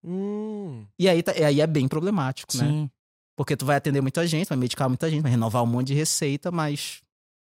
Hum. 0.05 0.85
E 0.99 1.09
aí, 1.09 1.23
tá- 1.23 1.33
aí 1.33 1.61
é 1.61 1.67
bem 1.67 1.87
problemático, 1.87 2.57
né? 2.57 2.65
Sim. 2.65 2.91
Porque 3.37 3.57
tu 3.57 3.65
vai 3.65 3.77
atender 3.77 4.01
muita 4.01 4.27
gente, 4.27 4.49
vai 4.49 4.59
medicar 4.59 4.89
muita 4.89 5.09
gente, 5.09 5.23
vai 5.23 5.31
renovar 5.31 5.63
um 5.63 5.67
monte 5.67 5.89
de 5.89 5.95
receita, 5.95 6.51
mas 6.51 7.01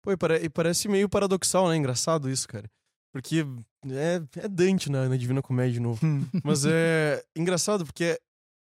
Pô, 0.03 0.11
e, 0.11 0.17
pare- 0.17 0.47
parece 0.49 0.87
meio 0.87 1.09
paradoxal, 1.09 1.67
né? 1.67 1.75
Engraçado 1.77 2.29
isso, 2.29 2.47
cara. 2.47 2.69
Porque 3.11 3.43
é, 3.87 4.21
é 4.37 4.47
Dante 4.47 4.91
na, 4.91 5.09
na 5.09 5.17
Divina 5.17 5.41
Comédia 5.41 5.73
de 5.73 5.79
novo. 5.79 5.99
Mas 6.43 6.63
é 6.63 7.23
engraçado 7.35 7.83
porque 7.83 8.19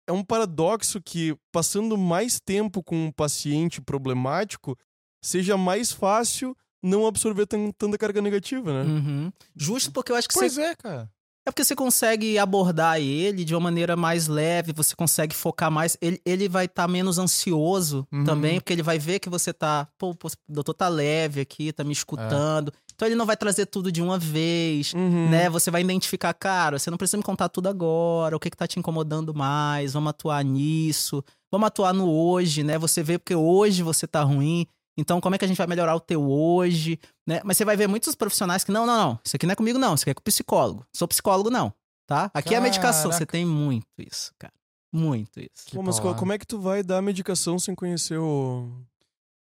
é 0.08 0.12
um 0.14 0.24
paradoxo 0.24 1.02
que 1.02 1.36
passando 1.52 1.98
mais 1.98 2.40
tempo 2.40 2.82
com 2.82 3.08
um 3.08 3.12
paciente 3.12 3.82
problemático 3.82 4.78
seja 5.22 5.58
mais 5.58 5.92
fácil 5.92 6.56
não 6.82 7.06
absorver 7.08 7.46
tan- 7.46 7.72
tanta 7.78 7.98
carga 7.98 8.22
negativa, 8.22 8.84
né? 8.84 8.90
Uhum. 8.90 9.32
Justo 9.56 9.92
porque 9.92 10.12
eu 10.12 10.16
acho 10.16 10.28
que 10.28 10.34
Pois 10.34 10.54
você. 10.54 10.62
é, 10.62 10.76
cara. 10.76 11.10
É 11.46 11.50
porque 11.52 11.64
você 11.64 11.78
consegue 11.78 12.38
abordar 12.38 13.00
ele 13.00 13.46
de 13.46 13.56
uma 13.56 13.62
maneira 13.62 13.96
mais 13.96 14.28
leve, 14.28 14.74
você 14.74 14.94
consegue 14.94 15.34
focar 15.34 15.72
mais. 15.72 15.98
Ele, 16.02 16.20
ele 16.26 16.50
vai 16.50 16.66
estar 16.66 16.90
menos 16.90 17.18
ansioso 17.18 18.06
Uhum. 18.12 18.26
também, 18.26 18.60
porque 18.60 18.74
ele 18.74 18.84
vai 18.84 19.00
ver 19.00 19.20
que 19.20 19.30
você 19.30 19.54
tá. 19.54 19.88
Pô, 19.98 20.14
pô, 20.14 20.28
o 20.28 20.32
doutor 20.54 20.74
tá 20.74 20.90
leve 20.90 21.40
aqui, 21.40 21.72
tá 21.72 21.86
me 21.86 21.94
escutando. 21.94 22.70
Então 22.94 23.08
ele 23.08 23.16
não 23.16 23.26
vai 23.26 23.38
trazer 23.38 23.66
tudo 23.66 23.90
de 23.94 24.02
uma 24.02 24.20
vez. 24.20 24.92
Uhum. 24.94 25.30
Né? 25.30 25.50
Você 25.50 25.72
vai 25.72 25.82
identificar, 25.82 26.34
cara, 26.34 26.78
você 26.80 26.90
não 26.92 26.98
precisa 26.98 27.16
me 27.16 27.24
contar 27.24 27.48
tudo 27.48 27.70
agora, 27.70 28.36
o 28.36 28.40
que 28.42 28.50
que 28.50 28.58
tá 28.58 28.68
te 28.68 28.78
incomodando 28.78 29.34
mais, 29.34 29.94
vamos 29.94 30.10
atuar 30.10 30.44
nisso, 30.44 31.24
vamos 31.50 31.68
atuar 31.68 31.94
no 31.94 32.10
hoje, 32.12 32.62
né? 32.62 32.78
Você 32.78 33.02
vê 33.02 33.18
porque 33.18 33.36
hoje 33.36 33.84
você 33.84 34.06
tá 34.06 34.22
ruim, 34.22 34.68
então 34.98 35.22
como 35.22 35.36
é 35.36 35.38
que 35.38 35.46
a 35.46 35.48
gente 35.48 35.58
vai 35.58 35.68
melhorar 35.68 35.96
o 35.96 36.00
teu 36.00 36.30
hoje, 36.30 37.00
né? 37.26 37.40
Mas 37.44 37.58
você 37.58 37.64
vai 37.66 37.78
ver 37.78 37.88
muitos 37.88 38.16
profissionais 38.16 38.64
que, 38.64 38.72
não, 38.72 38.86
não, 38.86 38.98
não, 38.98 39.20
isso 39.24 39.36
aqui 39.36 39.46
não 39.46 39.54
é 39.54 39.56
comigo 39.56 39.78
não, 39.78 39.94
isso 39.94 40.04
aqui 40.04 40.12
é 40.12 40.14
com 40.14 40.22
o 40.22 40.24
psicólogo. 40.24 40.86
Sou 40.94 41.08
psicólogo 41.08 41.50
não, 41.50 41.74
tá? 42.08 42.32
Aqui 42.34 42.54
é 42.54 42.58
a 42.58 42.62
medicação, 42.62 43.04
Caraca. 43.12 43.18
você 43.20 43.26
tem 43.26 43.46
muito 43.46 43.88
isso, 44.00 44.34
cara. 44.40 44.54
Muito 44.92 45.40
isso. 45.40 45.70
Pô, 45.74 45.84
mas 45.84 46.00
co- 46.00 46.16
como 46.16 46.32
é 46.34 46.38
que 46.38 46.48
tu 46.48 46.60
vai 46.60 46.82
dar 46.82 47.02
medicação 47.02 47.60
sem 47.60 47.76
conhecer 47.76 48.18
o. 48.18 48.72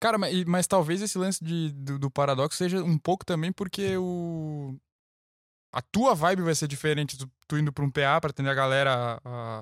Cara, 0.01 0.19
mas, 0.19 0.45
mas 0.45 0.67
talvez 0.67 1.01
esse 1.01 1.17
lance 1.17 1.43
de, 1.43 1.73
do, 1.73 1.99
do 1.99 2.11
paradoxo 2.11 2.59
seja 2.59 2.83
um 2.83 2.99
pouco 2.99 3.25
também 3.25 3.51
porque 3.53 3.97
o. 3.97 4.77
A 5.77 5.83
tua 5.83 6.15
vibe 6.15 6.41
vai 6.41 6.55
ser 6.55 6.67
diferente, 6.67 7.19
tu, 7.19 7.31
tu 7.47 7.59
indo 7.59 7.71
pra 7.71 7.85
um 7.85 7.91
PA 7.91 8.19
pra 8.19 8.31
atender 8.31 8.49
a 8.49 8.55
galera 8.55 9.21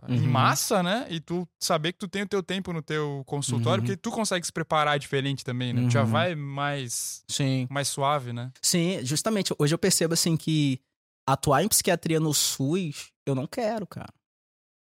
em 0.09 0.21
Uhum. 0.21 0.29
massa, 0.31 0.81
né? 0.81 1.09
E 1.11 1.19
tu 1.19 1.45
saber 1.61 1.93
que 1.93 1.99
tu 1.99 2.07
tem 2.07 2.23
o 2.23 2.29
teu 2.29 2.41
tempo 2.41 2.73
no 2.73 2.81
teu 2.81 3.25
consultório, 3.27 3.83
Uhum. 3.83 3.87
porque 3.89 3.97
tu 3.97 4.13
consegue 4.13 4.47
se 4.47 4.53
preparar 4.53 4.97
diferente 4.97 5.43
também, 5.45 5.73
né? 5.73 5.83
Tu 5.89 5.93
já 5.93 6.03
Uhum. 6.03 6.07
vai 6.07 6.35
mais, 6.37 7.25
Sim. 7.29 7.67
mais 7.69 7.89
suave, 7.89 8.33
né? 8.33 8.53
Sim, 8.63 9.01
justamente. 9.05 9.53
Hoje 9.59 9.75
eu 9.75 9.79
percebo 9.79 10.15
assim 10.15 10.37
que 10.37 10.81
atuar 11.27 11.65
em 11.65 11.69
psiquiatria 11.69 12.21
no 12.21 12.33
SUS, 12.33 13.11
eu 13.27 13.35
não 13.35 13.49
quero, 13.49 13.85
cara. 13.85 14.15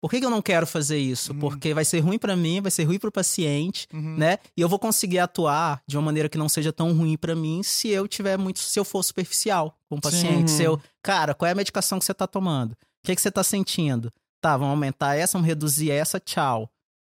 Por 0.01 0.09
que, 0.09 0.19
que 0.19 0.25
eu 0.25 0.31
não 0.31 0.41
quero 0.41 0.65
fazer 0.65 0.97
isso? 0.97 1.31
Uhum. 1.31 1.39
Porque 1.39 1.73
vai 1.75 1.85
ser 1.85 1.99
ruim 1.99 2.17
pra 2.17 2.35
mim, 2.35 2.59
vai 2.59 2.71
ser 2.71 2.83
ruim 2.85 2.97
pro 2.97 3.11
paciente, 3.11 3.87
Uhum. 3.93 4.17
né? 4.17 4.39
E 4.57 4.61
eu 4.61 4.67
vou 4.67 4.79
conseguir 4.79 5.19
atuar 5.19 5.81
de 5.87 5.95
uma 5.95 6.01
maneira 6.01 6.27
que 6.27 6.37
não 6.39 6.49
seja 6.49 6.73
tão 6.73 6.91
ruim 6.91 7.15
pra 7.15 7.35
mim 7.35 7.61
se 7.63 7.87
eu 7.89 8.07
tiver 8.07 8.35
muito, 8.37 8.57
se 8.59 8.79
eu 8.79 8.83
for 8.83 9.03
superficial 9.03 9.77
com 9.87 9.97
o 9.97 10.01
paciente, 10.01 10.49
Sim. 10.49 10.57
se 10.57 10.63
eu, 10.63 10.81
cara, 11.03 11.35
qual 11.35 11.47
é 11.47 11.51
a 11.51 11.55
medicação 11.55 11.99
que 11.99 12.05
você 12.05 12.13
tá 12.15 12.25
tomando? 12.25 12.71
O 12.71 12.77
que 13.05 13.15
que 13.15 13.21
você 13.21 13.29
tá 13.31 13.43
sentindo? 13.43 14.11
Tá, 14.41 14.57
vamos 14.57 14.71
aumentar 14.71 15.15
essa, 15.15 15.33
vamos 15.33 15.47
reduzir 15.47 15.91
essa, 15.91 16.19
tchau, 16.19 16.67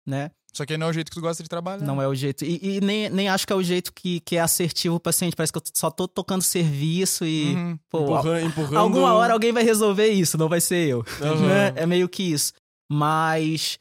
né? 0.06 0.30
Só 0.52 0.64
que 0.64 0.74
não 0.78 0.86
é 0.86 0.90
o 0.90 0.92
jeito 0.92 1.10
que 1.10 1.14
tu 1.16 1.20
gosta 1.20 1.42
de 1.42 1.48
trabalhar. 1.50 1.84
Não 1.84 2.00
é 2.00 2.08
o 2.08 2.14
jeito. 2.14 2.42
E, 2.42 2.76
e 2.76 2.80
nem, 2.80 3.10
nem 3.10 3.28
acho 3.28 3.46
que 3.46 3.52
é 3.52 3.56
o 3.56 3.62
jeito 3.62 3.92
que, 3.92 4.20
que 4.20 4.36
é 4.36 4.40
assertivo 4.40 4.94
o 4.94 5.00
paciente. 5.00 5.36
Parece 5.36 5.52
que 5.52 5.58
eu 5.58 5.62
só 5.74 5.90
tô 5.90 6.08
tocando 6.08 6.40
serviço 6.42 7.26
e. 7.26 7.52
Uhum. 7.54 7.78
Pô, 7.90 8.04
Empurra- 8.04 8.40
empurrando. 8.40 8.76
Alguma 8.78 9.12
hora 9.12 9.34
alguém 9.34 9.52
vai 9.52 9.62
resolver 9.62 10.08
isso, 10.08 10.38
não 10.38 10.48
vai 10.48 10.60
ser 10.62 10.88
eu. 10.88 11.04
Né? 11.20 11.72
É 11.76 11.84
meio 11.84 12.08
que 12.08 12.22
isso. 12.22 12.54
Mas 12.90 13.78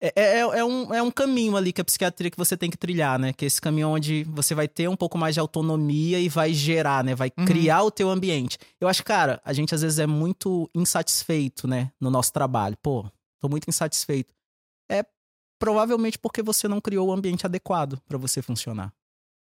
é, 0.00 0.12
é, 0.14 0.38
é 0.40 0.64
um, 0.64 0.94
é 0.94 1.02
um 1.02 1.10
caminho 1.10 1.56
ali 1.56 1.72
que 1.72 1.80
a 1.80 1.84
psiquiatria 1.84 2.30
que 2.30 2.36
você 2.36 2.56
tem 2.56 2.70
que 2.70 2.76
trilhar, 2.76 3.18
né? 3.18 3.32
Que 3.32 3.44
é 3.44 3.48
esse 3.48 3.60
caminho 3.60 3.88
onde 3.88 4.24
você 4.24 4.54
vai 4.54 4.68
ter 4.68 4.88
um 4.88 4.96
pouco 4.96 5.16
mais 5.16 5.34
de 5.34 5.40
autonomia 5.40 6.20
e 6.20 6.28
vai 6.28 6.52
gerar, 6.52 7.02
né? 7.04 7.14
Vai 7.14 7.30
Uhum. 7.38 7.44
criar 7.44 7.82
o 7.82 7.90
teu 7.90 8.10
ambiente. 8.10 8.58
Eu 8.80 8.88
acho, 8.88 9.02
cara, 9.04 9.40
a 9.44 9.52
gente 9.52 9.74
às 9.74 9.82
vezes 9.82 9.98
é 9.98 10.06
muito 10.06 10.70
insatisfeito, 10.74 11.66
né? 11.66 11.90
No 12.00 12.10
nosso 12.10 12.32
trabalho. 12.32 12.76
Pô, 12.82 13.10
tô 13.40 13.48
muito 13.48 13.68
insatisfeito. 13.68 14.34
É 14.90 15.04
provavelmente 15.58 16.18
porque 16.18 16.42
você 16.42 16.68
não 16.68 16.80
criou 16.80 17.08
o 17.08 17.12
ambiente 17.12 17.46
adequado 17.46 17.98
para 18.06 18.18
você 18.18 18.42
funcionar. 18.42 18.92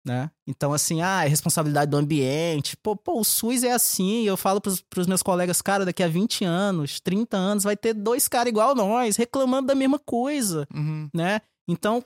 Né? 0.05 0.31
Então, 0.47 0.73
assim, 0.73 1.01
ah, 1.01 1.23
é 1.25 1.27
responsabilidade 1.27 1.91
do 1.91 1.97
ambiente. 1.97 2.75
Pô, 2.77 2.95
pô, 2.95 3.19
o 3.19 3.23
SUS 3.23 3.63
é 3.63 3.71
assim. 3.71 4.23
Eu 4.23 4.35
falo 4.35 4.59
pros, 4.59 4.81
pros 4.81 5.05
meus 5.05 5.21
colegas, 5.21 5.61
cara, 5.61 5.85
daqui 5.85 6.01
a 6.01 6.07
20 6.07 6.43
anos, 6.43 6.99
30 6.99 7.37
anos, 7.37 7.63
vai 7.63 7.77
ter 7.77 7.93
dois 7.93 8.27
caras 8.27 8.49
igual 8.49 8.73
nós, 8.73 9.15
reclamando 9.15 9.67
da 9.67 9.75
mesma 9.75 9.99
coisa, 9.99 10.67
Uhum. 10.73 11.07
né? 11.13 11.39
Então, 11.67 12.03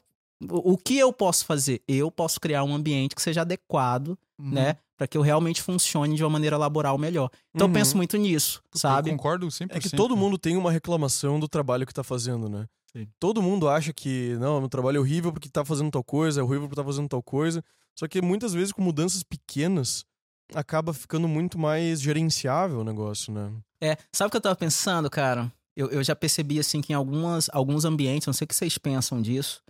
o, 0.51 0.73
o 0.73 0.77
que 0.77 0.97
eu 0.97 1.13
posso 1.13 1.45
fazer? 1.45 1.81
Eu 1.87 2.11
posso 2.11 2.39
criar 2.41 2.63
um 2.65 2.75
ambiente 2.75 3.15
que 3.15 3.21
seja 3.21 3.41
adequado, 3.41 4.17
Uhum. 4.37 4.51
né? 4.51 4.75
Para 4.97 5.07
que 5.07 5.17
eu 5.17 5.21
realmente 5.21 5.61
funcione 5.61 6.15
de 6.15 6.23
uma 6.23 6.29
maneira 6.29 6.57
laboral 6.57 6.97
melhor. 6.97 7.29
Então, 7.53 7.67
Uhum. 7.67 7.71
eu 7.73 7.79
penso 7.79 7.95
muito 7.95 8.17
nisso, 8.17 8.61
sabe? 8.73 9.09
Eu 9.09 9.15
concordo 9.15 9.47
100%. 9.49 9.67
É 9.77 9.79
que 9.79 9.89
todo 9.89 10.15
mundo 10.17 10.37
tem 10.37 10.57
uma 10.57 10.71
reclamação 10.71 11.39
do 11.39 11.47
trabalho 11.47 11.85
que 11.85 11.93
tá 11.93 12.03
fazendo, 12.03 12.49
né? 12.49 12.65
Sim. 12.95 13.09
Todo 13.19 13.41
mundo 13.41 13.67
acha 13.67 13.91
que, 13.91 14.37
não, 14.39 14.61
meu 14.61 14.69
trabalho 14.69 14.97
é 14.97 14.99
horrível 15.01 15.33
porque 15.33 15.49
tá 15.49 15.65
fazendo 15.65 15.91
tal 15.91 16.03
coisa, 16.03 16.39
é 16.39 16.43
horrível 16.43 16.61
porque 16.61 16.81
tá 16.81 16.85
fazendo 16.85 17.09
tal 17.09 17.21
coisa. 17.21 17.61
Só 17.99 18.07
que 18.07 18.21
muitas 18.21 18.53
vezes 18.53 18.71
com 18.71 18.81
mudanças 18.81 19.21
pequenas 19.21 20.05
acaba 20.53 20.93
ficando 20.93 21.27
muito 21.27 21.59
mais 21.59 21.99
gerenciável 21.99 22.79
o 22.79 22.83
negócio, 22.85 23.33
né? 23.33 23.51
É, 23.81 23.97
sabe 24.13 24.29
o 24.29 24.31
que 24.31 24.37
eu 24.37 24.41
tava 24.41 24.55
pensando, 24.55 25.09
cara? 25.09 25.51
Eu, 25.75 25.89
eu 25.89 26.01
já 26.03 26.15
percebi, 26.15 26.57
assim, 26.57 26.79
que 26.79 26.93
em 26.93 26.95
algumas, 26.95 27.49
alguns 27.51 27.83
ambientes, 27.83 28.27
não 28.27 28.33
sei 28.33 28.45
o 28.45 28.47
que 28.47 28.55
vocês 28.55 28.77
pensam 28.77 29.21
disso, 29.21 29.61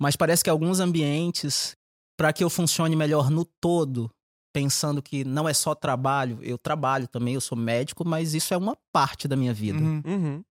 mas 0.00 0.16
parece 0.16 0.42
que 0.42 0.50
alguns 0.50 0.80
ambientes, 0.80 1.76
para 2.16 2.32
que 2.32 2.42
eu 2.42 2.50
funcione 2.50 2.96
melhor 2.96 3.30
no 3.30 3.44
todo, 3.44 4.10
pensando 4.52 5.00
que 5.00 5.22
não 5.24 5.48
é 5.48 5.54
só 5.54 5.72
trabalho, 5.72 6.40
eu 6.42 6.58
trabalho 6.58 7.06
também, 7.06 7.34
eu 7.34 7.40
sou 7.40 7.56
médico, 7.56 8.04
mas 8.04 8.34
isso 8.34 8.52
é 8.52 8.56
uma 8.56 8.76
parte 8.92 9.28
da 9.28 9.36
minha 9.36 9.54
vida. 9.54 9.78
Uhum. 9.78 10.02
Uhum. 10.04 10.44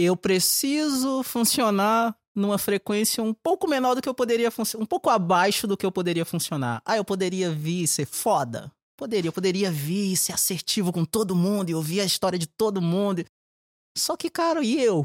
Eu 0.00 0.16
preciso 0.16 1.24
funcionar 1.24 2.16
numa 2.32 2.56
frequência 2.56 3.20
um 3.20 3.34
pouco 3.34 3.66
menor 3.66 3.96
do 3.96 4.00
que 4.00 4.08
eu 4.08 4.14
poderia 4.14 4.48
funcionar, 4.48 4.84
um 4.84 4.86
pouco 4.86 5.10
abaixo 5.10 5.66
do 5.66 5.76
que 5.76 5.84
eu 5.84 5.90
poderia 5.90 6.24
funcionar. 6.24 6.80
Ah, 6.86 6.96
eu 6.96 7.04
poderia 7.04 7.50
vir 7.50 7.84
ser 7.88 8.06
foda? 8.06 8.70
Poderia, 8.96 9.28
eu 9.28 9.32
poderia 9.32 9.72
vir 9.72 10.16
ser 10.16 10.34
assertivo 10.34 10.92
com 10.92 11.04
todo 11.04 11.34
mundo 11.34 11.70
e 11.70 11.74
ouvir 11.74 12.00
a 12.00 12.04
história 12.04 12.38
de 12.38 12.46
todo 12.46 12.80
mundo. 12.80 13.24
Só 13.96 14.16
que, 14.16 14.30
cara, 14.30 14.62
e 14.62 14.80
eu? 14.80 15.04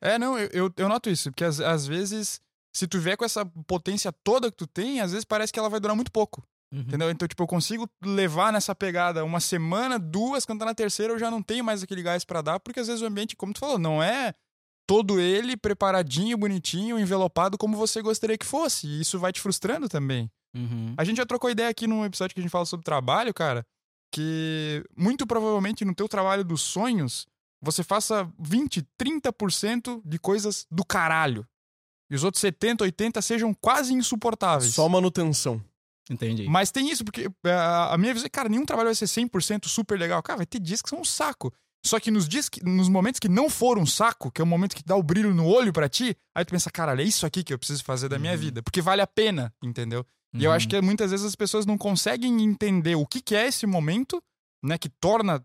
É, 0.00 0.18
não, 0.18 0.36
eu, 0.36 0.48
eu, 0.52 0.74
eu 0.76 0.88
noto 0.88 1.08
isso, 1.08 1.30
porque 1.30 1.44
às, 1.44 1.60
às 1.60 1.86
vezes, 1.86 2.40
se 2.74 2.88
tu 2.88 2.98
vier 2.98 3.16
com 3.16 3.24
essa 3.24 3.46
potência 3.64 4.10
toda 4.10 4.50
que 4.50 4.56
tu 4.56 4.66
tem, 4.66 5.00
às 5.00 5.12
vezes 5.12 5.24
parece 5.24 5.52
que 5.52 5.58
ela 5.60 5.70
vai 5.70 5.78
durar 5.78 5.94
muito 5.94 6.10
pouco. 6.10 6.42
Entendeu? 6.72 7.10
Então, 7.10 7.28
tipo, 7.28 7.42
eu 7.42 7.46
consigo 7.46 7.88
levar 8.04 8.52
nessa 8.52 8.74
pegada 8.74 9.24
uma 9.24 9.40
semana, 9.40 9.98
duas, 9.98 10.44
quando 10.44 10.60
tá 10.60 10.64
na 10.64 10.74
terceira 10.74 11.12
eu 11.12 11.18
já 11.18 11.30
não 11.30 11.40
tenho 11.42 11.64
mais 11.64 11.82
aquele 11.82 12.02
gás 12.02 12.24
pra 12.24 12.42
dar, 12.42 12.58
porque 12.60 12.80
às 12.80 12.88
vezes 12.88 13.02
o 13.02 13.06
ambiente, 13.06 13.36
como 13.36 13.52
tu 13.52 13.60
falou, 13.60 13.78
não 13.78 14.02
é 14.02 14.34
todo 14.86 15.20
ele 15.20 15.56
preparadinho, 15.56 16.36
bonitinho, 16.36 16.98
envelopado 16.98 17.58
como 17.58 17.76
você 17.76 18.02
gostaria 18.02 18.38
que 18.38 18.46
fosse. 18.46 18.86
E 18.86 19.00
isso 19.00 19.18
vai 19.18 19.32
te 19.32 19.40
frustrando 19.40 19.88
também. 19.88 20.30
Uhum. 20.54 20.94
A 20.96 21.04
gente 21.04 21.18
já 21.18 21.26
trocou 21.26 21.50
ideia 21.50 21.68
aqui 21.68 21.86
num 21.86 22.04
episódio 22.04 22.34
que 22.34 22.40
a 22.40 22.42
gente 22.42 22.50
fala 22.50 22.64
sobre 22.64 22.84
trabalho, 22.84 23.34
cara, 23.34 23.66
que 24.12 24.84
muito 24.96 25.26
provavelmente 25.26 25.84
no 25.84 25.94
teu 25.94 26.08
trabalho 26.08 26.44
dos 26.44 26.62
sonhos, 26.62 27.26
você 27.60 27.82
faça 27.82 28.30
20, 28.38 28.86
30% 29.00 30.00
de 30.04 30.18
coisas 30.18 30.66
do 30.70 30.84
caralho. 30.84 31.46
E 32.10 32.14
os 32.14 32.22
outros 32.22 32.40
70, 32.40 32.84
80 32.84 33.20
sejam 33.20 33.52
quase 33.52 33.92
insuportáveis. 33.92 34.74
Só 34.74 34.88
manutenção. 34.88 35.62
Entendi. 36.10 36.46
Mas 36.48 36.70
tem 36.70 36.88
isso, 36.90 37.04
porque 37.04 37.28
é, 37.44 37.52
a 37.52 37.96
minha 37.98 38.14
visão 38.14 38.26
é, 38.26 38.30
cara, 38.30 38.48
nenhum 38.48 38.64
trabalho 38.64 38.88
vai 38.88 38.94
ser 38.94 39.06
100% 39.06 39.66
super 39.66 39.98
legal. 39.98 40.22
Cara, 40.22 40.38
vai 40.38 40.46
ter 40.46 40.60
dias 40.60 40.80
que 40.80 40.88
são 40.88 41.00
um 41.00 41.04
saco. 41.04 41.52
Só 41.84 42.00
que 42.00 42.10
nos 42.10 42.28
dias 42.28 42.48
que, 42.48 42.64
nos 42.64 42.88
momentos 42.88 43.20
que 43.20 43.28
não 43.28 43.48
foram 43.48 43.82
um 43.82 43.86
saco, 43.86 44.30
que 44.30 44.40
é 44.40 44.44
o 44.44 44.46
momento 44.46 44.74
que 44.74 44.82
dá 44.84 44.96
o 44.96 45.02
brilho 45.02 45.32
no 45.34 45.46
olho 45.46 45.72
pra 45.72 45.88
ti, 45.88 46.16
aí 46.34 46.44
tu 46.44 46.50
pensa, 46.50 46.70
caralho, 46.70 47.00
é 47.00 47.04
isso 47.04 47.24
aqui 47.26 47.44
que 47.44 47.52
eu 47.52 47.58
preciso 47.58 47.84
fazer 47.84 48.08
da 48.08 48.18
minha 48.18 48.32
Uhum. 48.32 48.38
vida. 48.38 48.62
Porque 48.62 48.80
vale 48.82 49.02
a 49.02 49.06
pena, 49.06 49.52
entendeu? 49.62 50.04
E 50.34 50.44
eu 50.44 50.52
acho 50.52 50.68
que 50.68 50.78
muitas 50.82 51.12
vezes 51.12 51.24
as 51.24 51.34
pessoas 51.34 51.64
não 51.64 51.78
conseguem 51.78 52.42
entender 52.42 52.94
o 52.94 53.06
que, 53.06 53.22
que 53.22 53.34
é 53.34 53.46
esse 53.46 53.66
momento, 53.66 54.22
né? 54.62 54.76
Que 54.76 54.88
torna. 54.88 55.42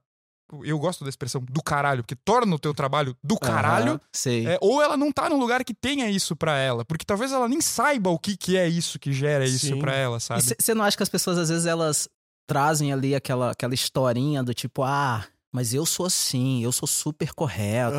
Eu 0.63 0.77
gosto 0.79 1.03
da 1.03 1.09
expressão 1.09 1.41
do 1.49 1.61
caralho, 1.63 2.03
porque 2.03 2.15
torna 2.15 2.55
o 2.55 2.59
teu 2.59 2.73
trabalho 2.73 3.15
do 3.23 3.37
caralho. 3.37 3.99
Sei. 4.13 4.45
É, 4.47 4.57
ou 4.61 4.81
ela 4.81 4.97
não 4.97 5.11
tá 5.11 5.29
num 5.29 5.39
lugar 5.39 5.63
que 5.63 5.73
tenha 5.73 6.09
isso 6.09 6.35
pra 6.35 6.57
ela. 6.57 6.83
Porque 6.85 7.05
talvez 7.05 7.31
ela 7.31 7.47
nem 7.47 7.61
saiba 7.61 8.09
o 8.09 8.19
que, 8.19 8.35
que 8.37 8.57
é 8.57 8.67
isso 8.67 8.99
que 8.99 9.11
gera 9.13 9.45
isso 9.45 9.77
pra 9.77 9.95
ela, 9.95 10.19
sabe? 10.19 10.41
Você 10.59 10.73
não 10.73 10.83
acha 10.83 10.97
que 10.97 11.03
as 11.03 11.09
pessoas, 11.09 11.37
às 11.37 11.49
vezes, 11.49 11.65
elas 11.65 12.09
trazem 12.47 12.91
ali 12.91 13.15
aquela, 13.15 13.51
aquela 13.51 13.73
historinha 13.73 14.43
do 14.43 14.53
tipo, 14.53 14.83
ah, 14.83 15.25
mas 15.53 15.73
eu 15.73 15.85
sou 15.85 16.05
assim, 16.05 16.63
eu 16.63 16.71
sou 16.71 16.87
super 16.87 17.33
correto. 17.33 17.95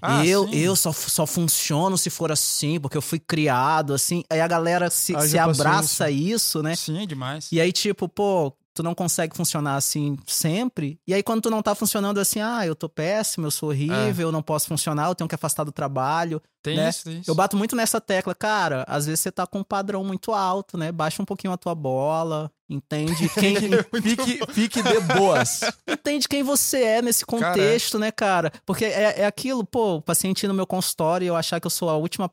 Ah, 0.00 0.18
Ah, 0.20 0.26
eu 0.26 0.46
sim. 0.48 0.54
eu 0.56 0.74
só, 0.76 0.92
só 0.92 1.26
funciono 1.26 1.96
se 1.98 2.08
for 2.10 2.32
assim, 2.32 2.80
porque 2.80 2.96
eu 2.96 3.02
fui 3.02 3.18
criado 3.18 3.92
assim. 3.94 4.22
Aí 4.30 4.40
a 4.40 4.48
galera 4.48 4.88
se, 4.90 5.14
Haja 5.14 5.28
se 5.28 5.38
abraça 5.38 6.10
isso, 6.10 6.62
né? 6.62 6.74
Sim, 6.74 7.02
é 7.02 7.06
demais. 7.06 7.50
E 7.52 7.60
aí, 7.60 7.72
tipo, 7.72 8.08
pô, 8.08 8.52
tu 8.74 8.82
não 8.82 8.94
consegue 8.94 9.36
funcionar 9.36 9.76
assim 9.76 10.18
sempre. 10.26 10.98
E 11.06 11.14
aí, 11.14 11.22
quando 11.22 11.42
tu 11.42 11.50
não 11.50 11.62
tá 11.62 11.74
funcionando 11.74 12.18
assim, 12.18 12.40
ah, 12.40 12.66
eu 12.66 12.74
tô 12.74 12.88
péssimo, 12.88 13.46
eu 13.46 13.50
sou 13.50 13.68
horrível, 13.68 14.28
eu 14.28 14.32
não 14.32 14.42
posso 14.42 14.66
funcionar, 14.66 15.08
eu 15.08 15.14
tenho 15.14 15.28
que 15.28 15.34
afastar 15.34 15.64
do 15.64 15.72
trabalho. 15.72 16.42
Tem 16.60 16.76
né? 16.76 16.88
isso, 16.88 17.04
tem 17.04 17.20
isso. 17.20 17.30
Eu 17.30 17.34
bato 17.34 17.56
muito 17.56 17.76
nessa 17.76 18.00
tecla, 18.00 18.34
cara. 18.34 18.84
Às 18.88 19.06
vezes 19.06 19.20
você 19.20 19.30
tá 19.30 19.46
com 19.46 19.60
um 19.60 19.64
padrão 19.64 20.02
muito 20.02 20.32
alto, 20.32 20.76
né? 20.76 20.90
Baixa 20.90 21.22
um 21.22 21.26
pouquinho 21.26 21.52
a 21.52 21.56
tua 21.56 21.74
bola, 21.74 22.50
entende 22.68 23.28
quem, 23.38 23.56
fique, 24.02 24.52
fique 24.52 24.82
de 24.82 25.00
boas. 25.00 25.60
entende 25.86 26.26
quem 26.26 26.42
você 26.42 26.82
é 26.82 27.02
nesse 27.02 27.24
contexto, 27.24 27.98
né, 27.98 28.10
cara? 28.10 28.50
Porque 28.66 28.86
é, 28.86 29.20
é 29.20 29.26
aquilo, 29.26 29.64
pô, 29.64 29.96
o 29.96 30.02
paciente 30.02 30.44
ir 30.44 30.48
no 30.48 30.54
meu 30.54 30.66
consultório 30.66 31.24
e 31.24 31.28
eu 31.28 31.36
achar 31.36 31.60
que 31.60 31.66
eu 31.66 31.70
sou 31.70 31.88
a 31.88 31.96
última 31.96 32.28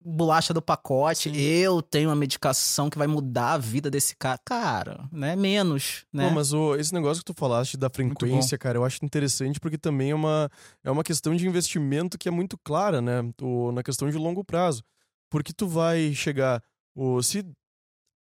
bolacha 0.00 0.54
do 0.54 0.62
pacote, 0.62 1.30
Sim. 1.30 1.36
eu 1.36 1.82
tenho 1.82 2.08
uma 2.08 2.16
medicação 2.16 2.88
que 2.88 2.98
vai 2.98 3.06
mudar 3.06 3.54
a 3.54 3.58
vida 3.58 3.90
desse 3.90 4.16
cara. 4.16 4.40
Cara, 4.44 5.08
né? 5.12 5.34
Menos, 5.34 6.04
né? 6.12 6.28
Pô, 6.28 6.34
mas 6.34 6.52
ô, 6.52 6.76
esse 6.76 6.92
negócio 6.92 7.22
que 7.22 7.32
tu 7.32 7.38
falaste 7.38 7.76
da 7.76 7.90
frequência, 7.90 8.56
cara, 8.56 8.78
eu 8.78 8.84
acho 8.84 9.04
interessante 9.04 9.58
porque 9.60 9.76
também 9.76 10.10
é 10.10 10.14
uma, 10.14 10.50
é 10.84 10.90
uma 10.90 11.04
questão 11.04 11.34
de 11.34 11.46
investimento 11.46 12.16
que 12.16 12.28
é 12.28 12.32
muito 12.32 12.56
clara, 12.58 13.00
né? 13.00 13.20
O, 13.42 13.72
na 13.72 13.82
questão 13.82 14.08
de 14.08 14.16
longo 14.16 14.44
prazo. 14.44 14.82
Porque 15.30 15.52
tu 15.52 15.66
vai 15.66 16.14
chegar. 16.14 16.62
O, 16.94 17.22
se 17.22 17.44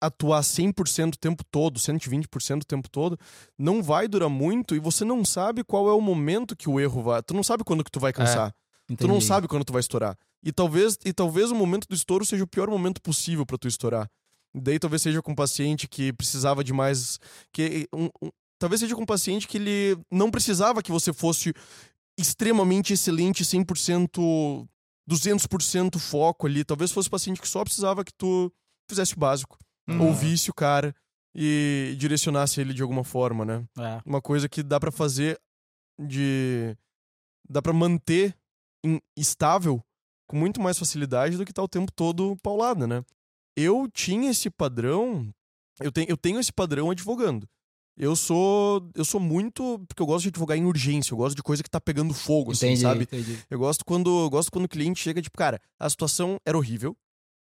atuar 0.01 0.41
100% 0.41 1.15
o 1.15 1.17
tempo 1.17 1.43
todo, 1.49 1.79
120% 1.79 2.61
o 2.61 2.65
tempo 2.65 2.89
todo, 2.89 3.17
não 3.57 3.81
vai 3.81 4.07
durar 4.07 4.29
muito 4.29 4.75
e 4.75 4.79
você 4.79 5.03
não 5.03 5.25
sabe 5.25 5.63
qual 5.63 5.89
é 5.89 5.93
o 5.93 6.01
momento 6.01 6.55
que 6.55 6.69
o 6.69 6.79
erro 6.79 7.01
vai. 7.01 7.21
Tu 7.23 7.33
não 7.33 7.43
sabe 7.43 7.63
quando 7.63 7.83
que 7.83 7.91
tu 7.91 7.99
vai 7.99 8.13
cansar. 8.13 8.53
Tu 8.95 9.05
não 9.07 9.15
Entendi. 9.15 9.25
sabe 9.25 9.47
quando 9.47 9.65
tu 9.65 9.73
vai 9.73 9.79
estourar. 9.81 10.17
E 10.43 10.51
talvez, 10.51 10.97
e 11.03 11.11
talvez 11.11 11.51
o 11.51 11.55
momento 11.55 11.87
do 11.87 11.95
estouro 11.95 12.25
seja 12.25 12.43
o 12.43 12.47
pior 12.47 12.69
momento 12.69 13.01
possível 13.01 13.45
pra 13.45 13.57
tu 13.57 13.67
estourar. 13.67 14.09
Daí 14.55 14.79
talvez 14.79 15.01
seja 15.01 15.21
com 15.21 15.31
um 15.33 15.35
paciente 15.35 15.87
que 15.87 16.13
precisava 16.13 16.63
de 16.63 16.71
mais. 16.71 17.19
Que, 17.51 17.87
um- 17.93 18.09
um- 18.21 18.31
talvez 18.59 18.79
seja 18.79 18.95
com 18.95 19.01
um 19.01 19.05
paciente 19.05 19.47
que 19.47 19.57
ele 19.57 19.97
não 20.11 20.31
precisava 20.31 20.81
que 20.81 20.91
você 20.91 21.11
fosse 21.11 21.53
extremamente 22.17 22.93
excelente, 22.93 23.43
100%, 23.43 24.67
200% 25.09 25.99
foco 25.99 26.47
ali. 26.47 26.63
Talvez 26.63 26.91
fosse 26.91 27.07
um 27.09 27.11
paciente 27.11 27.41
que 27.41 27.47
só 27.47 27.63
precisava 27.63 28.03
que 28.03 28.13
tu 28.13 28.51
fizesse 28.89 29.15
o 29.15 29.19
básico. 29.19 29.57
Uhum. 29.89 30.07
Ouvisse 30.07 30.49
o 30.49 30.53
cara 30.53 30.95
e 31.35 31.95
direcionasse 31.97 32.59
ele 32.61 32.73
de 32.73 32.81
alguma 32.81 33.03
forma, 33.03 33.45
né? 33.45 33.65
É. 33.77 34.01
uma 34.05 34.21
coisa 34.21 34.47
que 34.49 34.63
dá 34.63 34.79
pra 34.79 34.91
fazer 34.91 35.39
de 35.99 36.75
dá 37.49 37.61
pra 37.61 37.73
manter 37.73 38.35
estável 39.15 39.83
com 40.27 40.37
muito 40.37 40.61
mais 40.61 40.77
facilidade 40.77 41.37
do 41.37 41.45
que 41.45 41.53
tá 41.53 41.63
o 41.63 41.67
tempo 41.67 41.91
todo 41.91 42.35
paulada, 42.43 42.85
né? 42.85 43.03
Eu 43.55 43.87
tinha 43.91 44.29
esse 44.29 44.49
padrão, 44.49 45.33
eu 45.79 45.91
tenho, 45.91 46.09
eu 46.09 46.17
tenho 46.17 46.39
esse 46.39 46.51
padrão 46.51 46.91
advogando. 46.91 47.47
Eu 47.99 48.15
sou 48.15 48.87
eu 48.93 49.03
sou 49.03 49.19
muito 49.19 49.79
porque 49.87 50.01
eu 50.01 50.05
gosto 50.05 50.23
de 50.23 50.29
advogar 50.29 50.55
em 50.57 50.65
urgência, 50.65 51.13
eu 51.13 51.17
gosto 51.17 51.35
de 51.35 51.41
coisa 51.41 51.63
que 51.63 51.69
tá 51.69 51.81
pegando 51.81 52.13
fogo, 52.13 52.51
assim, 52.51 52.67
Entendi, 52.67 52.81
sabe? 52.81 53.03
entendi. 53.03 53.39
Eu 53.49 53.57
gosto 53.57 53.83
quando 53.83 54.25
eu 54.25 54.29
gosto 54.29 54.51
quando 54.51 54.65
o 54.65 54.69
cliente 54.69 55.01
chega 55.01 55.21
tipo, 55.21 55.37
cara, 55.37 55.59
a 55.79 55.89
situação 55.89 56.39
era 56.45 56.55
horrível 56.57 56.95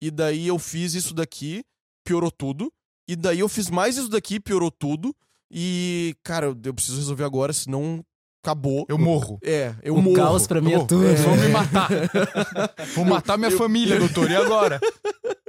e 0.01 0.11
daí 0.11 0.47
eu 0.47 0.59
fiz 0.59 0.93
isso 0.93 1.13
daqui, 1.13 1.63
piorou 2.03 2.31
tudo, 2.31 2.73
e 3.07 3.15
daí 3.15 3.39
eu 3.39 3.47
fiz 3.47 3.69
mais 3.69 3.95
isso 3.97 4.09
daqui, 4.09 4.39
piorou 4.39 4.71
tudo. 4.71 5.15
E, 5.53 6.15
cara, 6.23 6.57
eu 6.63 6.73
preciso 6.73 6.97
resolver 6.97 7.25
agora, 7.25 7.51
senão 7.51 8.03
acabou. 8.43 8.85
Eu 8.89 8.97
morro. 8.97 9.39
É, 9.43 9.73
eu 9.83 9.95
o 9.95 10.01
morro. 10.01 10.15
caos 10.15 10.47
pra 10.47 10.59
mim 10.61 10.73
é 10.73 10.79
tudo. 10.85 11.05
É. 11.07 11.13
Vão 11.15 11.37
me 11.37 11.47
matar. 11.49 11.89
Vou 12.95 13.05
matar 13.05 13.37
minha 13.37 13.51
Eu- 13.51 13.57
família, 13.57 13.99
doutor. 13.99 14.29
E 14.29 14.35
agora? 14.35 14.79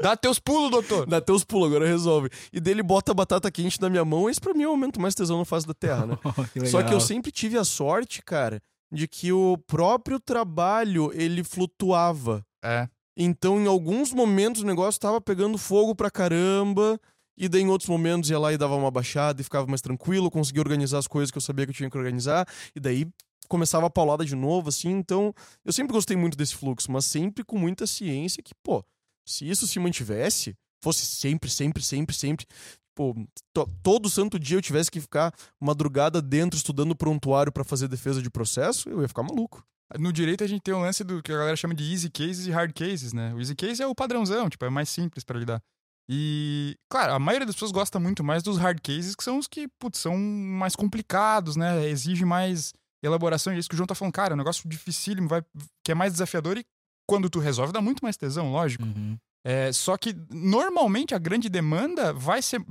Dá 0.01 0.17
teus 0.17 0.39
pulos, 0.39 0.71
doutor. 0.71 1.07
Dá 1.07 1.21
teus 1.21 1.45
pulos, 1.45 1.69
agora 1.69 1.87
resolve. 1.87 2.29
E 2.53 2.61
dele 2.61 2.83
bota 2.83 3.13
a 3.13 3.15
batata 3.15 3.51
quente 3.51 3.81
na 3.81 3.89
minha 3.89 4.05
mão, 4.05 4.29
esse 4.29 4.41
pra 4.41 4.53
mim 4.53 4.63
é 4.65 4.69
o 4.69 4.73
momento 4.73 5.01
mais 5.01 5.15
tesão 5.15 5.39
na 5.39 5.45
face 5.45 5.67
da 5.67 5.75
terra, 5.75 6.07
né? 6.07 6.19
Que 6.53 6.67
Só 6.67 6.83
que 6.83 6.93
eu 6.93 7.01
sempre 7.01 7.31
tive 7.31 7.57
a 7.57 7.65
sorte, 7.65 8.21
cara, 8.23 8.61
de 8.93 9.07
que 9.09 9.33
o 9.33 9.57
próprio 9.67 10.19
trabalho, 10.21 11.11
ele 11.15 11.43
flutuava. 11.45 12.45
É. 12.65 12.89
Então, 13.17 13.61
em 13.61 13.67
alguns 13.67 14.13
momentos, 14.13 14.63
o 14.63 14.67
negócio 14.67 15.01
tava 15.01 15.21
pegando 15.21 15.57
fogo 15.59 15.95
pra 15.95 16.11
caramba. 16.11 16.99
E 17.37 17.49
daí, 17.49 17.63
em 17.63 17.69
outros 17.69 17.89
momentos, 17.89 18.29
ia 18.31 18.39
lá 18.39 18.53
e 18.53 18.59
dava 18.59 18.75
uma 18.77 18.91
baixada 18.91 19.41
e 19.41 19.45
ficava 19.45 19.67
mais 19.67 19.81
tranquilo, 19.81 20.31
conseguia 20.31 20.61
organizar 20.63 20.99
as 20.99 21.07
coisas 21.07 21.31
que 21.31 21.39
eu 21.39 21.43
sabia 21.43 21.65
que 21.67 21.71
eu 21.71 21.75
tinha 21.77 21.91
que 21.91 21.97
organizar. 21.99 22.47
E 22.75 22.81
daí 22.81 23.07
começava 23.49 23.87
a 23.87 23.91
paulada 23.91 24.25
de 24.25 24.35
novo, 24.35 24.69
assim. 24.69 24.91
Então, 24.91 25.35
eu 25.65 25.73
sempre 25.73 25.93
gostei 25.93 26.17
muito 26.17 26.37
desse 26.37 26.55
fluxo, 26.55 26.91
mas 26.93 27.05
sempre 27.05 27.43
com 27.45 27.59
muita 27.59 27.87
ciência 27.87 28.43
que, 28.43 28.55
pô, 28.63 28.85
se 29.27 29.49
isso 29.49 29.67
se 29.67 29.79
mantivesse, 29.79 30.55
fosse 30.83 31.07
sempre, 31.07 31.51
sempre, 31.51 31.83
sempre, 31.83 32.15
sempre. 32.15 32.47
Pô, 32.95 33.15
to- 33.55 33.67
todo 33.83 34.11
santo 34.11 34.39
dia 34.39 34.59
eu 34.59 34.63
tivesse 34.63 34.91
que 34.91 35.01
ficar 35.01 35.33
madrugada 35.61 36.21
dentro 36.21 36.57
estudando 36.59 36.95
prontuário 36.95 37.51
pra 37.51 37.65
fazer 37.65 37.89
defesa 37.89 38.21
de 38.21 38.29
processo, 38.29 38.89
eu 38.91 39.01
ia 39.01 39.09
ficar 39.09 39.23
maluco. 39.23 39.65
No 39.99 40.13
direito 40.13 40.45
a 40.45 40.47
gente 40.47 40.61
tem 40.63 40.75
o 40.75 40.81
lance 40.81 41.03
do 41.05 41.23
que 41.23 41.33
a 41.33 41.37
galera 41.39 41.57
chama 41.57 41.75
de 41.75 41.91
easy 41.91 42.11
cases 42.11 42.47
e 42.47 42.51
hard 42.51 42.73
cases, 42.75 43.13
né? 43.13 43.33
O 43.35 43.39
easy 43.41 43.55
case 43.55 43.83
é 43.83 43.87
o 43.87 43.95
padrãozão, 43.95 44.49
tipo, 44.51 44.65
é 44.65 44.71
mais 44.71 44.89
simples 44.89 45.25
pra 45.25 45.39
lidar. 45.39 45.63
E, 46.11 46.77
claro, 46.91 47.15
a 47.15 47.19
maioria 47.19 47.47
das 47.47 47.55
pessoas 47.55 47.71
gosta 47.73 47.99
muito 47.99 48.23
mais 48.25 48.43
dos 48.43 48.59
hard 48.59 48.81
cases, 48.83 49.15
que 49.15 49.23
são 49.25 49.39
os 49.39 49.47
que, 49.47 49.69
putz, 49.79 49.99
são 50.01 50.17
mais 50.19 50.75
complicados, 50.77 51.57
né? 51.57 51.87
Exige 51.89 52.25
mais 52.25 52.73
elaboração. 53.03 53.53
E 53.53 53.57
é 53.57 53.59
isso 53.59 53.69
que 53.69 53.75
o 53.75 53.77
João 53.77 53.87
tá 53.87 53.95
falando, 53.95 54.13
cara, 54.15 54.33
é 54.33 54.35
um 54.35 54.39
negócio 54.39 54.69
dificílimo, 54.69 55.29
vai, 55.29 55.43
que 55.85 55.93
é 55.93 55.95
mais 55.95 56.13
desafiador 56.13 56.59
e 56.59 56.65
quando 57.09 57.29
tu 57.31 57.39
resolve 57.41 57.73
dá 57.73 57.81
muito 57.81 58.01
mais 58.03 58.17
tesão, 58.17 58.53
lógico. 58.53 58.85
Uhum. 58.85 59.17
É, 59.45 59.73
só 59.73 59.97
que 59.97 60.15
normalmente 60.31 61.15
a 61.15 61.19
grande 61.19 61.49
demanda 61.49 62.13
vai 62.13 62.41
ser 62.43 62.65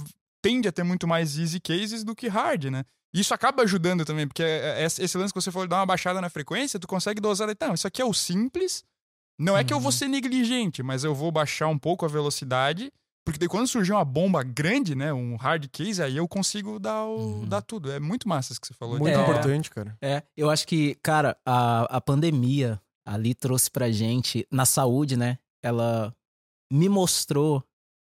tende 0.44 0.68
a 0.68 0.72
ter 0.72 0.84
muito 0.84 1.08
mais 1.08 1.38
easy 1.38 1.60
cases 1.60 2.03
do 2.03 2.16
que 2.16 2.28
hard, 2.28 2.66
né? 2.66 2.84
Isso 3.14 3.34
acaba 3.34 3.62
ajudando 3.64 4.06
também, 4.06 4.26
porque 4.26 4.41
é- 4.41 4.82
é- 4.82 4.86
esse 4.86 5.18
lance 5.18 5.34
que 5.34 5.40
você 5.41 5.52
falou 5.52 5.68
dar 5.68 5.78
uma 5.80 5.86
baixada 5.86 6.20
na 6.22 6.30
frequência, 6.30 6.80
tu 6.80 6.88
consegue 6.88 7.20
dosar, 7.22 7.49
então, 7.49 7.74
isso 7.74 7.86
aqui 7.86 8.02
é 8.02 8.06
o 8.06 8.14
simples. 8.14 8.84
Não 9.38 9.56
é 9.58 9.64
que 9.64 9.74
eu 9.74 9.80
vou 9.80 9.88
Uhum. 9.91 9.98
ser 9.98 10.08
negligente, 10.08 10.82
mas 10.82 11.03
eu 11.03 11.14
vou 11.14 11.32
baixar 11.32 11.68
um 11.68 11.78
pouco 11.78 12.06
a 12.06 12.08
velocidade, 12.08 12.91
porque 13.26 13.38
daí 13.39 13.48
quando 13.48 13.68
surgir 13.68 13.91
uma 13.91 14.03
bomba 14.06 14.43
grande, 14.43 14.95
né, 14.95 15.14
um 15.14 15.35
hard 15.35 15.68
case, 15.72 16.02
aí 16.02 16.18
eu 16.18 16.27
consigo 16.27 16.80
dar, 16.80 17.03
o, 17.06 17.18
Uhum. 17.41 17.45
dar 17.48 17.61
tudo. 17.61 17.91
É 17.91 17.99
muito 17.99 18.27
massa 18.27 18.52
isso 18.53 18.61
que 18.61 18.68
você 18.68 18.73
falou. 18.73 18.98
Muito 18.99 19.18
É. 19.18 19.22
importante, 19.22 19.69
cara. 19.69 19.98
É, 20.02 20.23
eu 20.35 20.49
acho 20.49 20.68
que, 20.68 20.95
cara, 21.03 21.38
a, 21.45 21.98
a 21.98 22.02
pandemia 22.02 22.81
ali 23.06 23.34
trouxe 23.35 23.69
pra 23.69 23.91
gente, 23.91 24.45
na 24.52 24.65
saúde, 24.65 25.15
né? 25.18 25.38
Ela 25.64 26.14
me 26.72 26.88
mostrou 26.89 27.64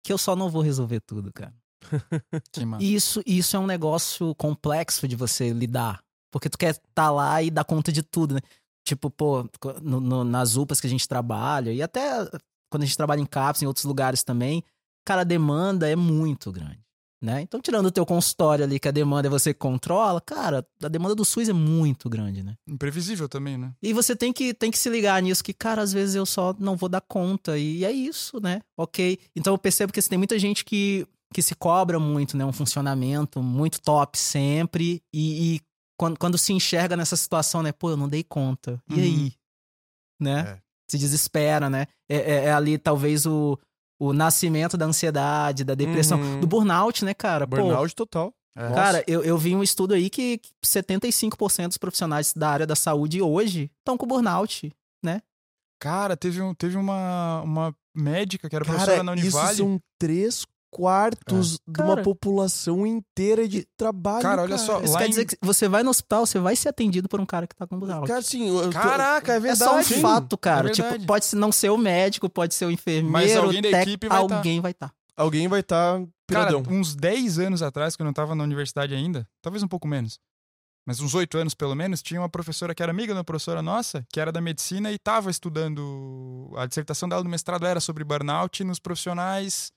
que 0.06 0.12
eu 0.12 0.18
só 0.18 0.36
não 0.36 0.50
vou 0.50 0.62
resolver 0.62 1.00
tudo, 1.02 1.32
cara. 1.34 1.54
Que 2.52 2.66
massa. 2.66 2.84
E 2.84 2.94
isso, 2.94 3.22
isso 3.26 3.56
é 3.56 3.60
um 3.60 3.66
negócio 3.68 4.36
complexo 4.36 5.08
de 5.08 5.16
você 5.16 5.52
lidar. 5.52 6.02
Porque 6.32 6.50
tu 6.50 6.58
quer 6.58 6.72
estar 6.72 7.10
lá 7.12 7.42
e 7.42 7.50
dar 7.52 7.64
conta 7.64 7.92
de 7.92 8.02
tudo, 8.04 8.36
né? 8.36 8.42
Tipo, 8.88 9.10
pô, 9.10 9.48
no- 9.82 10.00
no- 10.00 10.24
nas 10.24 10.56
UPAs 10.56 10.80
que 10.82 10.88
a 10.88 10.90
gente 10.90 11.08
trabalha, 11.08 11.72
e 11.72 11.82
até 11.82 12.26
quando 12.72 12.84
a 12.84 12.86
gente 12.86 12.98
trabalha 12.98 13.20
em 13.20 13.26
CAPS, 13.26 13.62
em 13.62 13.68
outros 13.68 13.86
lugares 13.86 14.24
também, 14.24 14.64
cara, 15.06 15.22
a 15.22 15.26
demanda 15.26 15.90
é 15.90 15.96
muito 15.96 16.52
grande. 16.52 16.80
Né? 17.24 17.42
Então, 17.42 17.62
tirando 17.62 17.86
o 17.86 17.92
teu 17.92 18.04
consultório 18.04 18.66
ali, 18.66 18.80
que 18.80 18.88
a 18.88 18.92
demanda 18.92 19.30
você 19.30 19.54
controla, 19.54 20.20
cara, 20.20 20.66
a 20.82 20.88
demanda 20.88 21.14
do 21.14 21.24
SUS 21.24 21.50
é 21.50 21.54
muito 21.54 22.10
grande, 22.10 22.42
né? 22.42 22.56
Imprevisível 22.68 23.30
também, 23.30 23.60
né? 23.60 23.74
E 23.80 23.94
você 23.94 24.16
tem 24.16 24.34
que, 24.34 24.56
tem 24.56 24.72
que 24.72 24.78
se 24.80 24.90
ligar 24.90 25.22
nisso, 25.22 25.44
que, 25.44 25.54
cara, 25.54 25.84
às 25.84 25.94
vezes 25.94 26.16
eu 26.16 26.26
só 26.26 26.52
não 26.58 26.76
vou 26.76 26.90
dar 26.90 27.00
conta. 27.02 27.60
E 27.60 27.86
é 27.86 27.92
isso, 27.92 28.40
né? 28.42 28.62
Ok. 28.76 29.20
Então 29.36 29.54
eu 29.54 29.58
percebo 29.60 29.94
que 29.94 30.00
assim, 30.00 30.10
tem 30.10 30.18
muita 30.18 30.40
gente 30.40 30.66
que, 30.66 31.06
que 31.32 31.44
se 31.44 31.54
cobra 31.54 32.00
muito, 32.00 32.36
né? 32.36 32.44
Um 32.44 32.52
funcionamento 32.52 33.40
muito 33.44 33.80
top 33.80 34.18
sempre. 34.18 35.00
E, 35.14 35.58
e 35.58 35.62
quando, 36.00 36.18
quando 36.18 36.40
se 36.40 36.52
enxerga 36.54 36.98
nessa 36.98 37.16
situação, 37.16 37.62
né? 37.62 37.72
Pô, 37.72 37.92
eu 37.92 37.98
não 37.98 38.10
dei 38.10 38.24
conta. 38.24 38.82
E 38.90 38.94
Uhum. 38.96 39.00
aí? 39.00 39.34
Né? 40.20 40.40
É. 40.58 40.62
Se 40.90 40.98
desespera, 40.98 41.70
né? 41.70 41.86
É, 42.10 42.16
é- 42.18 42.46
é 42.46 42.52
ali 42.52 42.80
talvez 42.80 43.28
o, 43.28 43.60
o 44.04 44.14
nascimento 44.14 44.76
da 44.78 44.86
ansiedade, 44.86 45.64
da 45.64 45.76
depressão, 45.76 46.20
Uhum. 46.20 46.40
do 46.40 46.48
burnout, 46.48 47.06
né, 47.06 47.14
cara? 47.14 47.46
Pô, 47.48 47.58
Burnout 47.58 47.96
total. 47.96 48.34
É. 48.58 48.74
Cara, 48.74 49.04
eu, 49.08 49.24
eu 49.24 49.38
vi 49.38 49.56
um 49.56 49.62
estudo 49.64 49.94
aí 49.94 50.10
que 50.10 50.40
75% 50.66 51.68
dos 51.68 51.78
profissionais 51.78 52.34
da 52.34 52.50
área 52.50 52.66
da 52.68 52.76
saúde 52.76 53.22
hoje 53.22 53.70
estão 53.80 53.98
com 53.98 54.08
burnout. 54.08 54.72
Cara, 55.80 56.16
teve, 56.16 56.40
um, 56.42 56.54
teve 56.54 56.78
uma, 56.78 57.42
uma 57.42 57.76
médica 57.96 58.48
que 58.48 58.56
era 58.56 58.64
Cara, 58.64 58.78
professora 58.78 59.04
na 59.04 59.16
isso 59.16 59.36
Univale. 59.36 59.58
são 59.58 59.80
três 60.00 60.46
quartos 60.72 61.60
de 61.68 61.82
uma 61.82 61.90
Cara. 61.96 62.02
população 62.04 62.88
inteira 62.88 63.48
de 63.48 63.68
trabalho. 63.78 64.22
Cara, 64.24 64.42
olha 64.44 64.58
só, 64.58 64.82
Isso 64.82 64.98
quer 64.98 65.06
em- 65.06 65.10
dizer 65.10 65.26
que 65.26 65.38
você 65.42 65.68
vai 65.68 65.84
no 65.84 65.90
hospital, 65.92 66.26
você 66.26 66.40
vai 66.40 66.56
ser 66.56 66.70
atendido 66.70 67.08
por 67.10 67.20
um 67.20 67.26
cara 67.26 67.46
que 67.46 67.56
tá 67.56 67.68
com 67.68 67.78
burnout. 67.78 68.08
Cara, 68.08 68.22
eu 68.34 68.64
tô- 68.64 68.70
Caraca, 68.72 69.34
é 69.34 69.36
é 69.36 69.40
verdade. 69.40 69.60
só 69.72 69.76
um 69.76 69.80
hein? 69.80 70.02
fato, 70.02 70.38
cara. 70.38 70.70
É 70.70 70.72
tipo, 70.72 71.06
pode 71.06 71.36
não 71.36 71.52
ser 71.52 71.70
o 71.70 71.78
médico, 71.78 72.30
pode 72.30 72.54
ser 72.56 72.66
o 72.66 72.72
enfermeiro, 72.72 73.12
Mas 73.12 73.36
alguém 73.36 73.62
da 73.62 73.82
equipe 73.82 74.08
vai 74.08 74.28
tá. 74.28 74.36
alguém 74.36 74.62
vai 74.62 74.72
estar. 74.72 74.92
alguém 75.16 75.48
vai 75.48 75.60
estar 75.60 76.00
tá 76.00 76.06
Cara, 76.28 76.48
piradão. 76.48 76.64
uns 76.74 76.96
10 76.96 77.38
anos 77.38 77.62
atrás, 77.62 77.96
quando 77.98 78.08
eu 78.08 78.14
tava 78.14 78.34
na 78.34 78.44
universidade 78.44 78.96
ainda, 78.96 79.28
talvez 79.42 79.62
um 79.62 79.68
pouco 79.68 79.86
menos, 79.88 80.18
mas 80.88 81.00
uns 81.02 81.14
8 81.14 81.38
anos 81.38 81.54
pelo 81.54 81.76
menos, 81.76 82.02
tinha 82.02 82.20
uma 82.22 82.30
professora 82.30 82.74
que 82.74 82.82
era 82.82 82.92
amiga 82.92 83.14
de 83.14 83.18
uma 83.18 83.24
professora 83.24 83.62
nossa, 83.62 84.04
que 84.12 84.20
era 84.20 84.32
da 84.32 84.40
medicina 84.42 84.92
e 84.92 84.98
tava 84.98 85.30
estudando. 85.30 86.52
A 86.58 86.66
dissertação 86.66 87.08
dela 87.10 87.22
do 87.22 87.30
mestrado 87.30 87.66
era 87.68 87.80
sobre 87.80 88.04
burnout 88.04 88.64
nos 88.64 88.80
profissionais. 88.80 89.72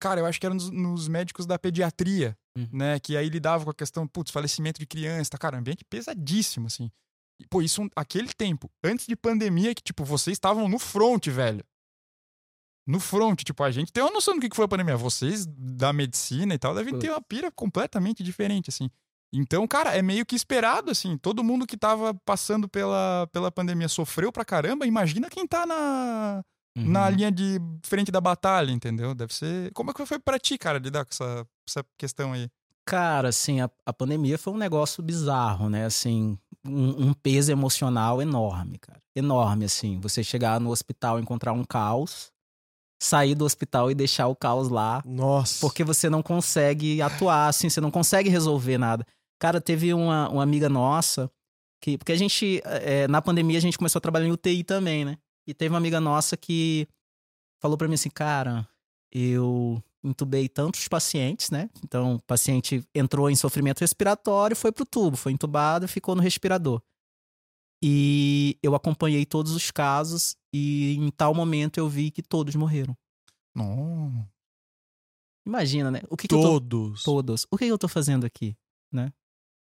Cara, 0.00 0.20
eu 0.20 0.26
acho 0.26 0.38
que 0.38 0.46
era 0.46 0.54
nos, 0.54 0.70
nos 0.70 1.08
médicos 1.08 1.46
da 1.46 1.58
pediatria, 1.58 2.36
Uhum. 2.56 2.68
né? 2.72 2.98
Que 3.00 3.16
aí 3.16 3.28
lidava 3.28 3.64
com 3.64 3.70
a 3.70 3.74
questão, 3.74 4.06
putz, 4.06 4.30
falecimento 4.30 4.80
de 4.80 4.86
criança, 4.86 5.30
tá? 5.30 5.38
Cara, 5.38 5.56
um 5.56 5.60
ambiente 5.60 5.84
pesadíssimo, 5.84 6.66
assim. 6.68 6.90
E, 7.38 7.46
pô, 7.46 7.60
isso, 7.60 7.86
aquele 7.94 8.32
tempo, 8.32 8.70
antes 8.82 9.06
de 9.06 9.14
pandemia, 9.14 9.74
que, 9.74 9.82
tipo, 9.82 10.04
vocês 10.04 10.36
estavam 10.36 10.66
no 10.68 10.78
front, 10.78 11.26
velho. 11.28 11.62
No 12.86 13.00
front, 13.00 13.42
tipo, 13.42 13.62
a 13.62 13.70
gente 13.70 13.92
tem 13.92 14.02
uma 14.02 14.12
noção 14.12 14.34
do 14.34 14.40
que 14.40 14.48
que 14.48 14.56
foi 14.56 14.64
a 14.64 14.68
pandemia. 14.68 14.96
Vocês 14.96 15.44
da 15.46 15.92
medicina 15.92 16.54
e 16.54 16.58
tal 16.58 16.74
devem 16.74 16.98
ter 16.98 17.10
uma 17.10 17.20
pira 17.20 17.50
completamente 17.50 18.22
diferente, 18.22 18.70
assim. 18.70 18.88
Então, 19.34 19.66
cara, 19.66 19.94
é 19.94 20.00
meio 20.00 20.24
que 20.24 20.36
esperado, 20.36 20.90
assim. 20.90 21.18
Todo 21.18 21.42
mundo 21.44 21.66
que 21.66 21.76
tava 21.76 22.14
passando 22.24 22.68
pela, 22.68 23.28
pela 23.32 23.50
pandemia 23.50 23.88
sofreu 23.88 24.30
pra 24.32 24.44
caramba. 24.44 24.86
Imagina 24.86 25.28
quem 25.28 25.46
tá 25.46 25.66
na, 25.66 26.44
Uhum. 26.76 26.90
na 26.90 27.08
linha 27.08 27.32
de 27.32 27.58
frente 27.82 28.12
da 28.12 28.20
batalha, 28.20 28.70
entendeu? 28.70 29.14
Deve 29.14 29.34
ser. 29.34 29.72
Como 29.72 29.90
é 29.90 29.94
que 29.94 30.04
foi 30.04 30.18
pra 30.18 30.38
ti, 30.38 30.58
cara, 30.58 30.78
lidar 30.78 31.04
com 31.04 31.10
essa, 31.10 31.46
essa 31.66 31.84
questão 31.96 32.34
aí? 32.34 32.50
Cara, 32.84 33.30
assim, 33.30 33.60
a, 33.60 33.70
a 33.84 33.92
pandemia 33.92 34.38
foi 34.38 34.52
um 34.52 34.58
negócio 34.58 35.02
bizarro, 35.02 35.68
né? 35.70 35.86
Assim, 35.86 36.38
um, 36.64 37.08
um 37.08 37.12
peso 37.14 37.50
emocional 37.50 38.20
enorme, 38.20 38.78
cara. 38.78 39.00
Enorme, 39.14 39.64
assim. 39.64 39.98
Você 40.00 40.22
chegar 40.22 40.60
no 40.60 40.70
hospital 40.70 41.18
e 41.18 41.22
encontrar 41.22 41.52
um 41.52 41.64
caos, 41.64 42.30
sair 43.02 43.34
do 43.34 43.44
hospital 43.44 43.90
e 43.90 43.94
deixar 43.94 44.28
o 44.28 44.36
caos 44.36 44.68
lá, 44.68 45.02
Nossa. 45.04 45.60
porque 45.60 45.82
você 45.82 46.08
não 46.08 46.22
consegue 46.22 47.00
atuar, 47.02 47.48
assim, 47.48 47.68
você 47.68 47.80
não 47.80 47.90
consegue 47.90 48.28
resolver 48.28 48.78
nada. 48.78 49.04
Cara, 49.40 49.60
teve 49.60 49.92
uma, 49.92 50.28
uma 50.28 50.42
amiga 50.42 50.68
nossa 50.68 51.30
que. 51.82 51.98
Porque 51.98 52.12
a 52.12 52.16
gente, 52.16 52.60
é, 52.64 53.08
na 53.08 53.20
pandemia, 53.20 53.58
a 53.58 53.62
gente 53.62 53.78
começou 53.78 53.98
a 53.98 54.02
trabalhar 54.02 54.26
em 54.26 54.32
UTI 54.32 54.62
também, 54.62 55.04
né? 55.04 55.18
E 55.46 55.54
teve 55.54 55.72
uma 55.72 55.78
amiga 55.78 56.00
nossa 56.00 56.36
que 56.36 56.88
falou 57.60 57.76
pra 57.76 57.88
mim 57.88 57.94
assim, 57.94 58.10
cara, 58.10 58.68
eu 59.12 59.82
entubei 60.02 60.48
tantos 60.48 60.88
pacientes, 60.88 61.50
né? 61.50 61.70
Então, 61.82 62.16
o 62.16 62.22
paciente 62.22 62.84
entrou 62.94 63.30
em 63.30 63.36
sofrimento 63.36 63.80
respiratório, 63.80 64.56
foi 64.56 64.72
pro 64.72 64.86
tubo, 64.86 65.16
foi 65.16 65.32
entubado 65.32 65.84
e 65.84 65.88
ficou 65.88 66.14
no 66.14 66.22
respirador. 66.22 66.82
E 67.82 68.58
eu 68.62 68.74
acompanhei 68.74 69.26
todos 69.26 69.52
os 69.52 69.70
casos 69.70 70.36
e 70.52 70.94
em 70.96 71.10
tal 71.10 71.34
momento 71.34 71.78
eu 71.78 71.88
vi 71.88 72.10
que 72.10 72.22
todos 72.22 72.54
morreram. 72.54 72.96
Não. 73.54 74.26
Imagina, 75.46 75.90
né? 75.90 76.00
O 76.10 76.16
que, 76.16 76.26
que 76.26 76.34
eu 76.34 76.40
tô 76.40 76.60
Todos. 76.60 77.02
todos. 77.02 77.46
O 77.50 77.56
que 77.56 77.66
eu 77.66 77.78
tô 77.78 77.86
fazendo 77.86 78.24
aqui? 78.26 78.56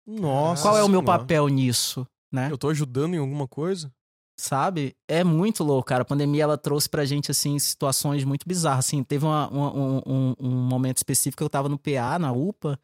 Nossa. 0.07 0.63
Qual 0.63 0.77
é 0.77 0.85
o 0.85 0.89
meu 0.89 1.03
papel 1.03 1.49
nisso, 1.49 2.07
né? 2.31 2.51
Eu 2.51 2.59
tô 2.59 2.69
ajudando 2.69 3.15
em 3.15 3.19
alguma 3.19 3.49
coisa? 3.49 3.93
Sabe? 4.36 4.97
É 5.09 5.23
muito 5.23 5.62
louco, 5.62 5.86
cara. 5.89 6.02
A 6.02 6.05
pandemia 6.05 6.43
ela 6.43 6.59
trouxe 6.59 6.89
pra 6.89 7.05
gente 7.05 7.31
assim 7.31 7.59
situações 7.59 8.24
muito 8.24 8.47
bizarras, 8.48 8.86
assim. 8.86 9.02
Teve 9.05 9.24
uma- 9.24 9.48
um, 9.52 10.01
um- 10.06 10.35
um 10.40 10.51
momento 10.51 10.97
específico 10.97 11.39
que 11.39 11.44
eu 11.44 11.51
tava 11.51 11.69
no 11.69 11.78
PA, 11.78 12.19
na 12.19 12.32
UPA, 12.32 12.78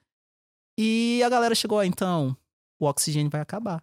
e 0.79 1.21
a 1.25 1.29
galera 1.29 1.55
chegou, 1.55 1.79
"Ah, 1.81 1.87
então, 1.87 2.37
o 2.79 2.87
oxigênio 2.87 3.31
vai 3.31 3.41
acabar. 3.41 3.83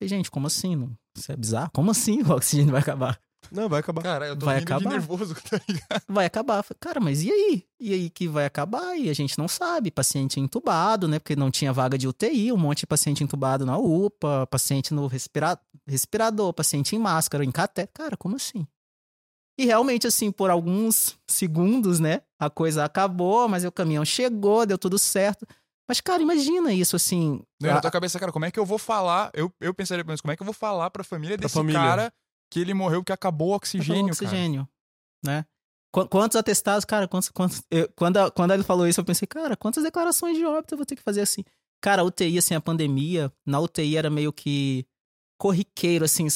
E, 0.00 0.06
gente, 0.06 0.30
como 0.30 0.46
assim? 0.46 0.94
Isso 1.16 1.32
é 1.32 1.36
bizarro? 1.36 1.70
Como 1.72 1.90
assim 1.90 2.18
o 2.30 2.32
oxigênio 2.36 2.72
vai 2.72 2.82
acabar? 2.82 3.18
Não, 3.50 3.68
vai 3.68 3.80
acabar. 3.80 4.02
Cara, 4.02 4.26
eu 4.28 4.36
tô 4.36 4.46
Vai 4.46 4.58
acabar. 4.58 4.90
nervoso, 4.90 5.34
tá 5.48 5.60
ligado? 5.68 6.02
Vai 6.08 6.26
acabar. 6.26 6.64
Cara, 6.80 7.00
mas 7.00 7.22
e 7.22 7.30
aí? 7.30 7.64
E 7.80 7.92
aí 7.92 8.10
que 8.10 8.26
vai 8.28 8.44
acabar? 8.46 8.96
E 8.98 9.08
a 9.10 9.12
gente 9.14 9.38
não 9.38 9.46
sabe. 9.48 9.90
Paciente 9.90 10.40
entubado, 10.40 11.06
né? 11.08 11.18
Porque 11.18 11.36
não 11.36 11.50
tinha 11.50 11.72
vaga 11.72 11.96
de 11.98 12.08
UTI, 12.08 12.52
um 12.52 12.56
monte 12.56 12.80
de 12.80 12.86
paciente 12.86 13.22
entubado 13.22 13.64
na 13.66 13.78
UPA, 13.78 14.46
paciente 14.50 14.92
no 14.94 15.06
respira... 15.06 15.58
respirador, 15.86 16.52
paciente 16.52 16.96
em 16.96 16.98
máscara, 16.98 17.44
em 17.44 17.50
caté. 17.52 17.86
Cara, 17.86 18.16
como 18.16 18.36
assim? 18.36 18.66
E 19.58 19.64
realmente, 19.66 20.06
assim, 20.06 20.32
por 20.32 20.50
alguns 20.50 21.16
segundos, 21.30 22.00
né? 22.00 22.22
A 22.40 22.50
coisa 22.50 22.84
acabou, 22.84 23.48
mas 23.48 23.64
o 23.64 23.70
caminhão 23.70 24.04
chegou, 24.04 24.66
deu 24.66 24.76
tudo 24.76 24.98
certo. 24.98 25.46
Mas, 25.88 26.00
cara, 26.00 26.22
imagina 26.22 26.72
isso, 26.72 26.96
assim. 26.96 27.40
Não, 27.60 27.70
na 27.70 27.76
a- 27.76 27.80
tua 27.80 27.90
cabeça, 27.90 28.18
cara, 28.18 28.32
como 28.32 28.44
é 28.46 28.50
que 28.50 28.58
eu 28.58 28.64
vou 28.64 28.78
falar? 28.78 29.30
Eu, 29.34 29.52
eu 29.60 29.72
pensaria, 29.74 30.02
mas 30.06 30.20
como 30.20 30.32
é 30.32 30.36
que 30.36 30.42
eu 30.42 30.46
vou 30.46 30.54
falar 30.54 30.90
pra 30.90 31.04
família 31.04 31.36
Pra 31.36 31.44
desse 31.46 31.54
família. 31.54 31.78
cara 31.80 32.12
que 32.54 32.60
ele 32.60 32.72
morreu 32.74 33.00
porque 33.00 33.12
acabou 33.12 33.50
o 33.50 33.54
oxigênio, 33.56 33.92
Acabou 33.92 34.08
o 34.08 34.12
oxigênio, 34.12 34.68
né? 35.24 35.44
Qu- 35.92 36.08
Quantos 36.08 36.36
atestados, 36.36 36.84
cara, 36.84 37.06
quantos, 37.08 37.28
quantos 37.28 37.62
eu- 37.70 37.88
quando, 37.96 38.30
quando 38.32 38.52
ele 38.52 38.62
falou 38.62 38.86
isso, 38.86 39.00
eu 39.00 39.04
pensei, 39.04 39.26
cara, 39.26 39.56
quantas 39.56 39.82
declarações 39.84 40.36
de 40.36 40.44
óbito 40.44 40.74
eu 40.74 40.78
vou 40.78 40.86
ter 40.86 40.96
que 40.96 41.02
fazer 41.02 41.20
assim? 41.20 41.44
Cara, 41.80 42.02
a 42.02 42.04
UTI, 42.04 42.38
assim, 42.38 42.54
a 42.54 42.60
pandemia, 42.60 43.32
na 43.44 43.60
UTI 43.60 43.96
era 43.96 44.08
meio 44.08 44.32
que 44.32 44.86
corriqueiro, 45.38 46.04
assim, 46.04 46.26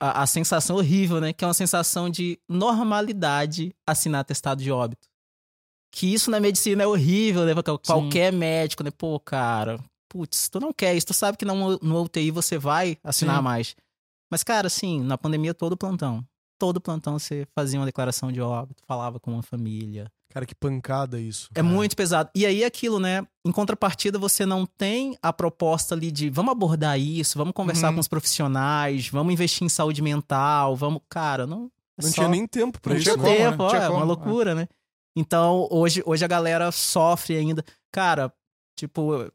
a, 0.00 0.22
a 0.22 0.26
sensação 0.26 0.76
horrível, 0.76 1.20
né? 1.20 1.32
Que 1.32 1.44
é 1.44 1.48
uma 1.48 1.54
sensação 1.54 2.08
de 2.08 2.38
normalidade 2.48 3.74
assinar 3.86 4.20
atestado 4.20 4.62
de 4.62 4.70
óbito. 4.70 5.08
Que 5.92 6.12
isso 6.12 6.30
na 6.30 6.38
medicina 6.38 6.82
é 6.82 6.86
horrível, 6.86 7.44
né? 7.46 7.52
Qualquer 7.86 8.32
médico, 8.32 8.82
né? 8.84 8.90
Pô, 8.90 9.18
cara, 9.18 9.78
putz, 10.08 10.48
tu 10.48 10.60
não 10.60 10.72
quer 10.72 10.94
isso, 10.94 11.06
tu 11.06 11.14
sabe 11.14 11.36
que 11.38 11.44
no, 11.44 11.78
no 11.78 12.02
UTI 12.02 12.30
você 12.30 12.58
vai 12.58 12.98
assinar 13.02 13.38
Sim. 13.38 13.42
mais. 13.42 13.76
Mas, 14.30 14.42
cara, 14.42 14.66
assim, 14.66 15.00
na 15.02 15.16
pandemia, 15.16 15.54
todo 15.54 15.76
plantão. 15.76 16.24
Todo 16.58 16.80
plantão 16.80 17.18
você 17.18 17.46
fazia 17.54 17.78
uma 17.78 17.84
declaração 17.86 18.32
de 18.32 18.40
óbito, 18.40 18.82
falava 18.86 19.20
com 19.20 19.30
uma 19.32 19.42
família. 19.42 20.10
Cara, 20.30 20.44
que 20.46 20.54
pancada 20.54 21.20
isso. 21.20 21.48
É 21.54 21.62
muito 21.62 21.94
pesado. 21.96 22.28
E 22.34 22.44
aí, 22.44 22.64
aquilo, 22.64 22.98
né? 22.98 23.26
Em 23.44 23.52
contrapartida, 23.52 24.18
você 24.18 24.44
não 24.44 24.66
tem 24.66 25.16
a 25.22 25.32
proposta 25.32 25.94
ali 25.94 26.10
de 26.10 26.28
vamos 26.30 26.52
abordar 26.52 26.98
isso, 26.98 27.38
vamos 27.38 27.52
conversar 27.54 27.88
Uhum. 27.88 27.94
com 27.94 28.00
os 28.00 28.08
profissionais, 28.08 29.08
vamos 29.08 29.32
investir 29.32 29.64
em 29.64 29.68
saúde 29.68 30.02
mental, 30.02 30.74
vamos. 30.76 31.00
Cara, 31.08 31.46
não. 31.46 31.70
é 31.98 32.02
Não 32.02 32.08
só- 32.10 32.14
tinha 32.16 32.28
nem 32.28 32.46
tempo 32.46 32.80
pra 32.80 32.92
não 32.94 33.00
isso, 33.00 33.04
tinha 33.10 33.16
né? 33.16 33.22
como, 33.22 33.36
tempo, 33.50 33.62
né? 33.62 33.64
ó, 33.64 33.68
Tinha 33.70 33.82
é 33.82 33.88
uma 33.88 34.00
como, 34.00 34.04
loucura, 34.06 34.54
né? 34.54 34.68
Então, 35.14 35.66
hoje, 35.70 36.02
hoje 36.04 36.24
a 36.24 36.28
galera 36.28 36.70
sofre 36.72 37.36
ainda. 37.36 37.64
Cara, 37.92 38.30
tipo, 38.78 39.30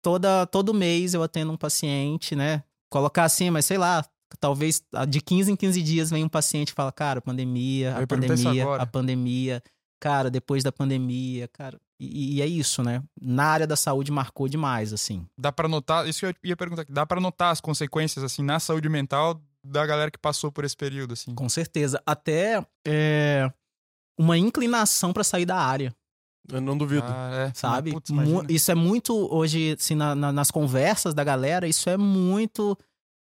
toda, 0.00 0.46
todo 0.46 0.74
mês 0.74 1.14
eu 1.14 1.22
atendo 1.22 1.52
um 1.52 1.56
paciente, 1.56 2.36
né? 2.36 2.62
Colocar 2.92 3.24
assim, 3.24 3.48
mas 3.48 3.64
sei 3.64 3.78
lá, 3.78 4.04
talvez 4.38 4.82
de 5.08 5.20
15 5.22 5.50
em 5.50 5.56
15 5.56 5.82
dias 5.82 6.10
vem 6.10 6.24
um 6.24 6.28
paciente 6.28 6.68
e 6.68 6.74
fala, 6.74 6.92
cara, 6.92 7.22
pandemia, 7.22 7.96
a 7.96 8.06
pandemia, 8.06 8.74
a 8.76 8.86
pandemia, 8.86 9.62
cara, 9.98 10.30
depois 10.30 10.62
da 10.62 10.70
pandemia, 10.70 11.48
cara. 11.48 11.80
E, 11.98 12.36
e 12.36 12.42
é 12.42 12.46
isso, 12.46 12.82
né? 12.82 13.02
Na 13.18 13.44
área 13.44 13.66
da 13.66 13.76
saúde 13.76 14.12
marcou 14.12 14.46
demais, 14.46 14.92
assim. 14.92 15.26
Dá 15.38 15.50
pra 15.50 15.66
notar, 15.66 16.06
isso 16.06 16.20
que 16.20 16.26
eu 16.26 16.34
ia 16.44 16.54
perguntar 16.54 16.82
aqui, 16.82 16.92
dá 16.92 17.06
pra 17.06 17.18
notar 17.18 17.50
as 17.50 17.62
consequências, 17.62 18.22
assim, 18.22 18.42
na 18.42 18.60
saúde 18.60 18.90
mental 18.90 19.40
da 19.64 19.86
galera 19.86 20.10
que 20.10 20.18
passou 20.18 20.52
por 20.52 20.62
esse 20.62 20.76
período, 20.76 21.14
assim. 21.14 21.34
Com 21.34 21.48
certeza. 21.48 22.02
Até 22.04 22.62
é, 22.86 23.50
uma 24.18 24.36
inclinação 24.36 25.14
pra 25.14 25.24
sair 25.24 25.46
da 25.46 25.56
área. 25.56 25.94
Eu 26.50 26.60
não 26.60 26.76
duvido. 26.76 27.04
Ah, 27.06 27.48
é. 27.48 27.52
sabe? 27.54 27.92
Putz, 27.92 28.10
isso 28.48 28.70
é 28.70 28.74
muito 28.74 29.32
hoje 29.32 29.76
assim 29.78 29.94
na- 29.94 30.14
na- 30.14 30.32
nas 30.32 30.50
conversas 30.50 31.14
da 31.14 31.22
galera 31.22 31.68
isso 31.68 31.88
é 31.90 31.96
muito 31.96 32.76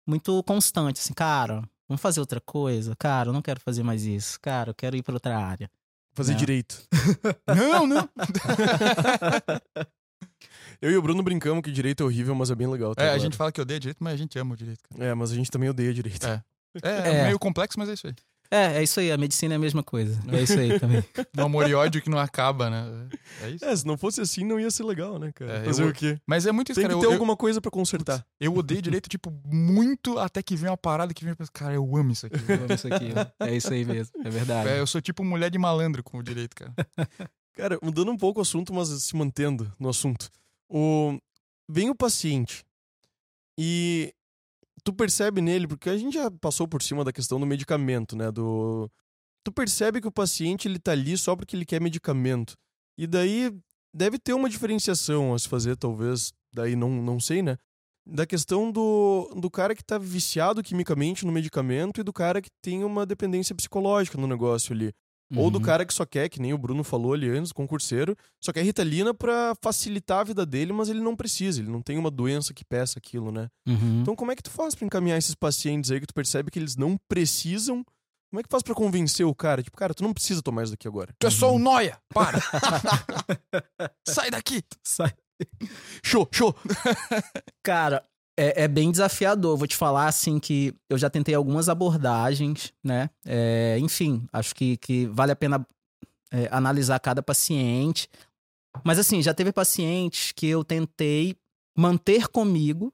muito 0.07 0.41
constante 0.43 0.99
assim 0.99 1.13
cara 1.13 1.61
vamos 1.87 2.01
fazer 2.01 2.19
outra 2.19 2.41
coisa 2.41 2.95
cara 2.97 3.29
eu 3.29 3.33
não 3.33 3.41
quero 3.41 3.59
fazer 3.59 3.83
mais 3.83 4.03
isso 4.05 4.39
cara 4.41 4.71
eu 4.71 4.75
quero 4.75 4.95
ir 4.95 5.03
para 5.03 5.13
outra 5.13 5.37
área 5.37 5.69
Fazer 6.13 6.31
Não. 6.33 6.39
direito. 6.39 6.81
Não, 7.47 7.87
não. 7.87 8.09
Eu 10.81 10.89
e 10.91 10.97
o 10.97 11.01
Bruno 11.01 11.21
brincamos 11.21 11.61
que 11.61 11.71
direito 11.71 12.01
é 12.01 12.05
horrível, 12.05 12.33
mas 12.33 12.49
é 12.49 12.55
bem 12.55 12.67
legal. 12.67 12.95
tá 12.95 13.03
É, 13.03 13.05
a 13.05 13.09
agora. 13.11 13.19
gente 13.21 13.37
fala 13.37 13.51
que 13.51 13.61
odeia 13.61 13.79
direito, 13.79 13.97
mas 14.03 14.13
a 14.15 14.17
gente 14.17 14.37
ama 14.39 14.53
o 14.53 14.57
direito, 14.57 14.79
cara. 14.89 15.05
É, 15.05 15.13
mas 15.13 15.31
a 15.31 15.35
gente 15.35 15.51
também 15.51 15.69
odeia 15.69 15.93
direito. 15.93 16.25
É. 16.27 16.43
É, 16.81 17.17
É. 17.19 17.23
meio 17.25 17.37
complexo, 17.39 17.77
mas 17.77 17.87
é 17.89 17.93
isso 17.93 18.07
aí. 18.07 18.15
É, 18.53 18.79
é 18.79 18.83
isso 18.83 18.99
aí, 18.99 19.09
a 19.11 19.17
medicina 19.17 19.53
é 19.53 19.57
a 19.57 19.59
mesma 19.59 19.81
coisa. 19.81 20.19
É 20.29 20.41
isso 20.43 20.59
aí 20.59 20.77
também. 20.77 21.01
No 21.33 21.45
amor 21.45 21.69
e 21.69 21.73
ódio 21.73 22.01
que 22.01 22.09
não 22.09 22.19
acaba, 22.19 22.69
né? 22.69 23.07
É 23.41 23.49
isso. 23.51 23.63
É, 23.63 23.73
se 23.75 23.85
não 23.87 23.97
fosse 23.97 24.19
assim, 24.19 24.43
não 24.43 24.59
ia 24.59 24.69
ser 24.69 24.83
legal, 24.83 25.17
né, 25.17 25.31
cara? 25.31 25.51
É, 25.59 25.63
Fazer 25.63 25.83
eu- 25.83 25.87
o 25.87 25.93
quê? 25.93 26.19
Mas 26.27 26.45
é 26.45 26.51
muito 26.51 26.69
isso, 26.71 26.79
Tem 26.81 26.83
cara. 26.89 26.93
que 26.93 26.97
eu, 26.97 27.01
ter 27.01 27.07
eu- 27.07 27.13
alguma 27.13 27.37
coisa 27.37 27.61
pra 27.61 27.71
consertar. 27.71 28.25
eu 28.39 28.53
odeio 28.53 28.81
direito, 28.81 29.07
tipo, 29.07 29.31
muito 29.45 30.19
até 30.19 30.43
que 30.43 30.55
vem 30.57 30.69
uma 30.69 30.75
parada 30.77 31.13
que 31.13 31.23
vem 31.23 31.31
e 31.31 31.35
penso, 31.35 31.51
cara, 31.53 31.73
eu 31.73 31.95
amo 31.95 32.11
isso 32.11 32.25
aqui. 32.25 32.35
Eu 32.47 32.55
amo 32.65 32.73
isso 32.73 32.87
aqui. 32.93 33.05
É 33.39 33.55
isso 33.55 33.71
aí 33.73 33.85
mesmo, 33.85 34.11
é 34.25 34.29
verdade. 34.29 34.67
É, 34.69 34.79
eu 34.79 34.85
sou 34.87 34.99
tipo 35.01 35.23
mulher 35.23 35.49
de 35.49 35.57
malandro 35.57 36.03
com 36.03 36.17
o 36.17 36.23
direito, 36.23 36.53
cara. 36.55 36.73
Cara, 37.53 37.77
mudando 37.81 38.09
um 38.11 38.17
pouco 38.17 38.39
o 38.39 38.41
assunto, 38.41 38.73
mas 38.73 38.87
se 38.87 39.15
mantendo 39.15 39.71
no 39.79 39.89
assunto. 39.89 40.29
O... 40.69 41.17
Vem 41.69 41.89
o 41.89 41.95
paciente 41.95 42.63
e 43.57 44.13
tu 44.83 44.93
percebe 44.93 45.41
nele, 45.41 45.67
porque 45.67 45.89
a 45.89 45.97
gente 45.97 46.13
já 46.13 46.29
passou 46.31 46.67
por 46.67 46.81
cima 46.81 47.03
da 47.03 47.11
questão 47.13 47.39
do 47.39 47.45
medicamento, 47.45 48.15
né? 48.15 48.31
Do... 48.31 48.89
Tu 49.43 49.51
percebe 49.51 50.01
que 50.01 50.07
o 50.07 50.11
paciente 50.11 50.67
ele 50.67 50.79
tá 50.79 50.91
ali 50.91 51.17
só 51.17 51.35
porque 51.35 51.55
ele 51.55 51.65
quer 51.65 51.81
medicamento. 51.81 52.55
E 52.97 53.07
daí 53.07 53.51
deve 53.93 54.19
ter 54.19 54.33
uma 54.33 54.49
diferenciação 54.49 55.33
a 55.33 55.39
se 55.39 55.47
fazer, 55.47 55.75
talvez. 55.75 56.31
Daí 56.53 56.75
não, 56.75 56.89
não 56.89 57.19
sei, 57.19 57.41
né? 57.41 57.57
Da 58.05 58.25
questão 58.25 58.71
do, 58.71 59.31
do 59.35 59.49
cara 59.49 59.75
que 59.75 59.83
tá 59.83 59.97
viciado 59.97 60.63
quimicamente 60.63 61.25
no 61.25 61.31
medicamento 61.31 62.01
e 62.01 62.03
do 62.03 62.11
cara 62.11 62.41
que 62.41 62.49
tem 62.61 62.83
uma 62.83 63.05
dependência 63.05 63.55
psicológica 63.55 64.17
no 64.17 64.27
negócio 64.27 64.73
ali. 64.73 64.91
Ou 65.35 65.49
do 65.49 65.57
Uhum. 65.59 65.63
cara 65.63 65.85
que 65.85 65.93
só 65.93 66.05
quer, 66.05 66.27
que 66.29 66.41
nem 66.41 66.53
o 66.53 66.57
Bruno 66.57 66.83
falou 66.83 67.13
ali 67.13 67.29
antes, 67.29 67.51
concurseiro, 67.51 68.15
só 68.43 68.51
quer 68.51 68.63
Ritalina 68.63 69.13
pra 69.13 69.53
facilitar 69.61 70.19
a 70.19 70.23
vida 70.23 70.45
dele, 70.45 70.73
mas 70.73 70.89
ele 70.89 70.99
não 70.99 71.15
precisa, 71.15 71.61
ele 71.61 71.69
não 71.69 71.81
tem 71.81 71.97
uma 71.97 72.11
doença 72.11 72.53
que 72.53 72.65
peça 72.65 72.99
aquilo, 72.99 73.31
né? 73.31 73.47
Uhum. 73.67 74.01
Então 74.01 74.15
como 74.15 74.31
é 74.31 74.35
que 74.35 74.43
tu 74.43 74.49
faz 74.51 74.75
pra 74.75 74.85
encaminhar 74.85 75.17
esses 75.17 75.35
pacientes 75.35 75.89
aí 75.91 75.99
que 75.99 76.07
tu 76.07 76.13
percebe 76.13 76.51
que 76.51 76.59
eles 76.59 76.75
não 76.75 76.97
precisam? 77.07 77.83
Como 78.29 78.39
é 78.39 78.43
que 78.43 78.49
faz 78.49 78.63
pra 78.63 78.73
convencer 78.73 79.25
o 79.25 79.35
cara? 79.35 79.61
Tipo, 79.61 79.75
cara, 79.77 79.93
tu 79.93 80.03
não 80.03 80.13
precisa 80.13 80.41
tomar 80.41 80.63
isso 80.63 80.71
daqui 80.71 80.87
agora. 80.87 81.13
Tu 81.19 81.27
é 81.27 81.29
só 81.29 81.53
um 81.53 81.59
noia! 81.59 81.97
Para! 82.13 82.39
Sai 84.07 84.31
daqui! 84.31 84.63
Sai. 84.83 85.13
Show, 86.03 86.27
show! 86.31 86.55
Cara, 87.63 88.03
é, 88.37 88.63
é 88.63 88.67
bem 88.67 88.91
desafiador. 88.91 89.57
Vou 89.57 89.67
te 89.67 89.75
falar 89.75 90.07
assim 90.07 90.39
que 90.39 90.73
eu 90.89 90.97
já 90.97 91.09
tentei 91.09 91.35
algumas 91.35 91.69
abordagens, 91.69 92.73
né? 92.83 93.09
É, 93.25 93.77
enfim, 93.79 94.27
acho 94.31 94.55
que, 94.55 94.77
que 94.77 95.07
vale 95.07 95.31
a 95.31 95.35
pena 95.35 95.65
é, 96.31 96.47
analisar 96.51 96.99
cada 96.99 97.21
paciente. 97.21 98.09
Mas 98.83 98.97
assim, 98.97 99.21
já 99.21 99.33
teve 99.33 99.51
pacientes 99.51 100.31
que 100.31 100.47
eu 100.47 100.63
tentei 100.63 101.35
manter 101.77 102.27
comigo. 102.27 102.93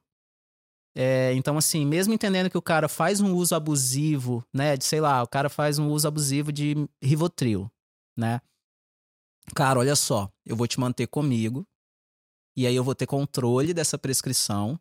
É, 0.94 1.32
então, 1.34 1.56
assim, 1.56 1.86
mesmo 1.86 2.12
entendendo 2.12 2.50
que 2.50 2.58
o 2.58 2.62
cara 2.62 2.88
faz 2.88 3.20
um 3.20 3.32
uso 3.34 3.54
abusivo, 3.54 4.44
né? 4.52 4.76
De 4.76 4.84
sei 4.84 5.00
lá, 5.00 5.22
o 5.22 5.28
cara 5.28 5.48
faz 5.48 5.78
um 5.78 5.88
uso 5.88 6.08
abusivo 6.08 6.52
de 6.52 6.74
Rivotril, 7.00 7.70
né? 8.16 8.40
Cara, 9.54 9.78
olha 9.78 9.94
só, 9.94 10.30
eu 10.44 10.56
vou 10.56 10.66
te 10.66 10.80
manter 10.80 11.06
comigo. 11.06 11.64
E 12.56 12.66
aí 12.66 12.74
eu 12.74 12.82
vou 12.82 12.94
ter 12.94 13.06
controle 13.06 13.72
dessa 13.72 13.96
prescrição, 13.96 14.78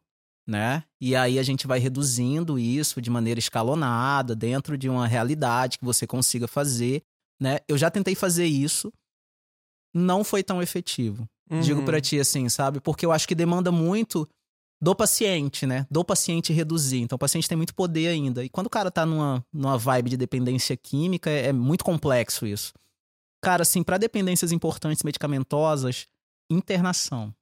né? 0.48 0.84
E 1.02 1.16
aí 1.16 1.38
a 1.38 1.44
gente 1.44 1.68
vai 1.68 1.78
reduzindo 1.80 2.58
isso 2.58 3.02
de 3.02 3.10
maneira 3.10 3.40
escalonada, 3.40 4.34
dentro 4.36 4.78
de 4.78 4.88
uma 4.88 5.06
realidade 5.08 5.78
que 5.78 5.84
você 5.86 6.08
consiga 6.08 6.48
fazer, 6.48 7.04
né? 7.40 7.60
Eu 7.68 7.78
já 7.78 7.92
tentei 7.92 8.16
fazer 8.16 8.46
isso, 8.46 8.92
não 9.94 10.24
foi 10.24 10.44
tão 10.44 10.62
efetivo. 10.62 11.28
Digo 11.62 11.80
Uhum. 11.80 11.86
pra 11.86 12.02
ti 12.02 12.20
assim, 12.20 12.50
sabe? 12.50 12.80
Porque 12.82 13.06
eu 13.06 13.12
acho 13.12 13.28
que 13.28 13.34
demanda 13.36 13.72
muito 13.72 14.28
do 14.82 14.94
paciente, 14.96 15.66
né? 15.66 15.88
Do 15.90 16.04
paciente 16.04 16.52
reduzir. 16.54 17.00
Então 17.00 17.16
o 17.16 17.20
paciente 17.20 17.48
tem 17.48 17.56
muito 17.58 17.74
poder 17.74 18.08
ainda. 18.10 18.44
E 18.44 18.50
quando 18.50 18.68
o 18.68 18.70
cara 18.70 18.92
tá 18.92 19.06
numa, 19.06 19.44
numa 19.52 19.78
vibe 19.78 20.10
de 20.12 20.18
dependência 20.18 20.76
química, 20.78 21.30
é, 21.30 21.48
é 21.48 21.54
muito 21.54 21.84
complexo 21.86 22.46
isso. 22.46 22.74
Cara, 23.42 23.62
assim, 23.62 23.82
pra 23.82 23.98
dependências 23.98 24.52
importantes 24.52 25.04
medicamentosas, 25.04 26.08
internação. 26.52 27.34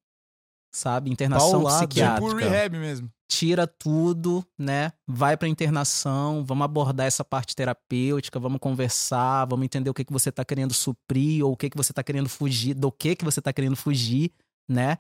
Sabe? 0.76 1.10
Internação 1.10 1.52
Paulada. 1.52 1.88
psiquiátrica 1.88 2.30
Tipo 2.36 2.50
rehab 2.50 2.78
mesmo. 2.78 3.10
tira 3.32 3.66
tudo, 3.66 4.46
né? 4.60 4.92
Vai 5.08 5.38
pra 5.38 5.48
internação, 5.48 6.44
vamos 6.44 6.66
abordar 6.66 7.08
essa 7.08 7.24
parte 7.24 7.56
terapêutica, 7.56 8.38
vamos 8.40 8.60
conversar, 8.60 9.46
vamos 9.46 9.64
entender 9.64 9.90
o 9.90 9.94
que, 9.94 10.04
que 10.04 10.12
você 10.12 10.34
tá 10.34 10.44
querendo 10.44 10.74
suprir 10.74 11.46
ou 11.46 11.54
o 11.54 11.58
que, 11.58 11.70
que 11.70 11.78
você 11.78 11.94
tá 11.94 12.04
querendo 12.04 12.28
fugir, 12.28 12.74
do 12.74 12.92
que, 12.92 13.16
que 13.16 13.24
você 13.24 13.42
tá 13.42 13.54
querendo 13.54 13.78
fugir, 13.78 14.34
né? 14.70 14.98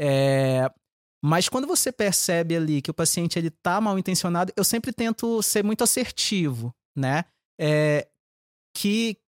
É, 0.00 0.70
Mas 1.22 1.48
quando 1.48 1.66
você 1.66 1.92
percebe 1.92 2.56
ali 2.56 2.80
que 2.80 2.90
o 2.90 2.94
paciente 2.94 3.38
ele 3.38 3.50
tá 3.50 3.80
mal 3.82 3.98
intencionado, 3.98 4.50
eu 4.56 4.64
sempre 4.64 4.92
tento 4.92 5.42
ser 5.42 5.62
muito 5.62 5.84
assertivo, 5.84 6.72
né? 6.96 7.24
É, 7.60 8.08
Que, 8.74 9.18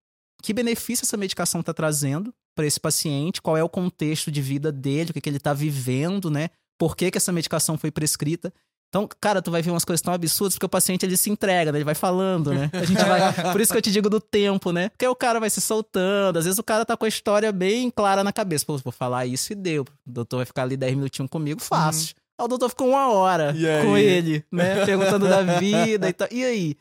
que 0.43 0.55
benefício 0.55 1.05
essa 1.05 1.17
medicação 1.19 1.63
tá 1.63 1.75
trazendo 1.75 2.33
para 2.55 2.67
esse 2.67 2.79
paciente, 2.79 3.41
qual 3.41 3.57
é 3.57 3.65
o 3.65 3.69
contexto 3.69 4.31
de 4.31 4.43
vida 4.43 4.71
dele, 4.71 5.11
o 5.11 5.15
que, 5.15 5.21
que 5.21 5.29
ele 5.29 5.39
tá 5.39 5.53
vivendo, 5.53 6.31
né? 6.31 6.51
por 6.81 6.97
que, 6.97 7.11
que 7.11 7.19
essa 7.19 7.31
medicação 7.31 7.77
foi 7.77 7.91
prescrita. 7.91 8.51
Então, 8.89 9.07
cara, 9.21 9.43
tu 9.43 9.51
vai 9.51 9.61
ver 9.61 9.71
umas 9.71 9.85
coisas 9.85 10.01
tão 10.01 10.15
absurdas 10.15 10.55
porque 10.55 10.65
o 10.65 10.69
paciente 10.69 11.05
ele 11.05 11.17
se 11.17 11.31
entrega, 11.31 11.71
né? 11.71 11.79
Ele 11.79 11.85
vai 11.85 11.95
falando, 11.95 12.53
né? 12.53 12.71
A 12.73 12.85
gente 12.85 13.05
vai. 13.05 13.21
Por 13.53 13.61
isso 13.61 13.71
que 13.71 13.79
eu 13.79 13.83
te 13.83 13.93
digo 13.93 14.11
do 14.11 14.19
tempo, 14.19 14.73
né? 14.73 14.89
Porque 14.89 15.07
o 15.07 15.15
cara 15.15 15.39
vai 15.39 15.49
se 15.49 15.61
soltando. 15.61 16.39
Às 16.39 16.47
vezes 16.47 16.59
o 16.59 16.65
cara 16.65 16.85
tá 16.85 16.97
com 16.97 17.05
a 17.05 17.09
história 17.09 17.53
bem 17.53 17.89
clara 17.89 18.25
na 18.25 18.33
cabeça. 18.33 18.67
Pô, 18.67 18.77
vou 18.79 18.93
falar 18.93 19.27
isso 19.27 19.53
e 19.53 19.55
deu. 19.55 19.83
O 19.83 20.11
doutor 20.11 20.39
vai 20.39 20.47
ficar 20.47 20.63
ali 20.63 20.77
10 20.77 20.97
minutinhos 20.97 21.31
comigo, 21.31 21.61
fácil. 21.61 22.17
Aí 22.37 22.45
o 22.45 22.49
doutor 22.49 22.71
ficou 22.71 22.89
uma 22.89 23.13
hora 23.13 23.55
com 23.85 23.97
ele, 23.97 24.45
né? 24.51 24.85
Perguntando 24.85 25.29
da 25.29 25.43
vida 25.61 26.09
e 26.09 26.13
tal. 26.13 26.27
E 26.33 26.45
aí? 26.45 26.77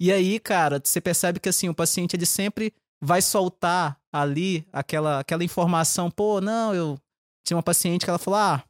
E 0.00 0.10
aí, 0.10 0.40
cara, 0.40 0.80
você 0.82 1.00
percebe 1.00 1.38
que 1.38 1.48
assim, 1.48 1.68
o 1.68 1.74
paciente 1.74 2.16
ele 2.16 2.26
sempre 2.26 2.72
vai 3.02 3.20
soltar 3.20 4.00
ali 4.12 4.66
aquela, 4.72 5.20
aquela 5.20 5.44
informação. 5.44 6.10
Pô, 6.10 6.40
não, 6.40 6.74
eu 6.74 6.98
tinha 7.44 7.56
uma 7.56 7.62
paciente 7.62 8.04
que 8.04 8.10
ela 8.10 8.18
falou: 8.18 8.38
ah, 8.38 8.64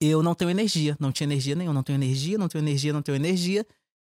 eu 0.00 0.22
não 0.22 0.34
tenho 0.34 0.50
energia, 0.50 0.96
não 1.00 1.12
tinha 1.12 1.26
energia 1.26 1.54
nenhuma, 1.54 1.74
não 1.74 1.82
tenho 1.82 1.96
energia, 1.96 2.38
não 2.38 2.48
tenho 2.48 2.62
energia, 2.62 2.92
não 2.92 3.02
tenho 3.02 3.16
energia. 3.16 3.66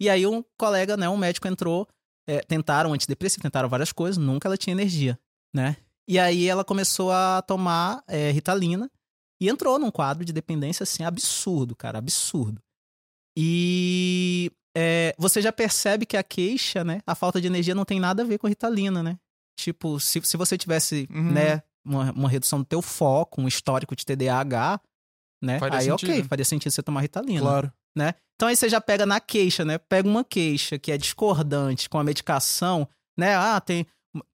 E 0.01 0.09
aí 0.09 0.27
um 0.27 0.43
colega, 0.59 0.97
né, 0.97 1.09
um 1.09 1.17
médico 1.17 1.47
entrou, 1.47 1.87
é, 2.27 2.41
tentaram 2.41 2.93
antidepressivo, 2.93 3.43
tentaram 3.43 3.69
várias 3.69 3.93
coisas, 3.93 4.17
nunca 4.17 4.49
ela 4.49 4.57
tinha 4.57 4.73
energia, 4.73 5.19
né? 5.55 5.77
E 6.09 6.19
aí 6.19 6.49
ela 6.49 6.65
começou 6.65 7.13
a 7.13 7.43
tomar 7.43 8.03
é, 8.09 8.31
Ritalina 8.31 8.91
e 9.41 9.49
entrou 9.49 9.79
num 9.79 9.91
quadro 9.91 10.25
de 10.25 10.33
dependência, 10.33 10.83
assim, 10.83 11.05
absurdo, 11.05 11.77
cara, 11.77 11.99
absurdo. 11.99 12.61
E 13.37 14.51
é, 14.77 15.15
você 15.19 15.41
já 15.43 15.53
percebe 15.53 16.07
que 16.07 16.17
a 16.17 16.23
queixa, 16.23 16.85
né, 16.85 17.01
a 17.07 17.15
falta 17.15 17.41
de 17.41 17.47
energia 17.47 17.75
não 17.75 17.85
tem 17.85 17.99
nada 18.01 18.23
a 18.23 18.27
ver 18.27 18.39
com 18.39 18.47
Ritalina, 18.47 19.03
né? 19.03 19.19
Tipo, 19.59 19.99
se, 20.01 20.21
se 20.23 20.37
você 20.37 20.57
tivesse, 20.57 21.07
Uhum. 21.11 21.33
né, 21.33 21.63
uma, 21.85 22.13
uma 22.13 22.29
redução 22.29 22.61
do 22.61 22.65
teu 22.65 22.81
foco, 22.81 23.41
um 23.41 23.49
histórico 23.49 23.95
de 23.97 24.05
TDAH, 24.05 24.81
né? 25.43 25.59
Faria 25.59 25.79
aí 25.79 25.91
ok, 25.91 26.09
sentido. 26.09 26.29
faria 26.29 26.45
sentido 26.45 26.73
você 26.73 26.83
tomar 26.83 27.01
Ritalina. 27.01 27.41
Claro. 27.41 27.73
Então 28.37 28.49
aí 28.49 28.57
você 28.57 28.69
já 28.71 28.81
pega 28.81 29.05
na 29.05 29.21
queixa, 29.21 29.65
né? 29.65 29.77
Pega 29.77 30.09
uma 30.09 30.25
queixa 30.25 30.79
que 30.79 30.91
é 30.91 30.97
discordante 30.97 31.91
com 31.91 31.99
a 31.99 32.05
medicação, 32.05 32.89
né? 33.19 33.35
Ah, 33.35 33.61
tem 33.61 33.87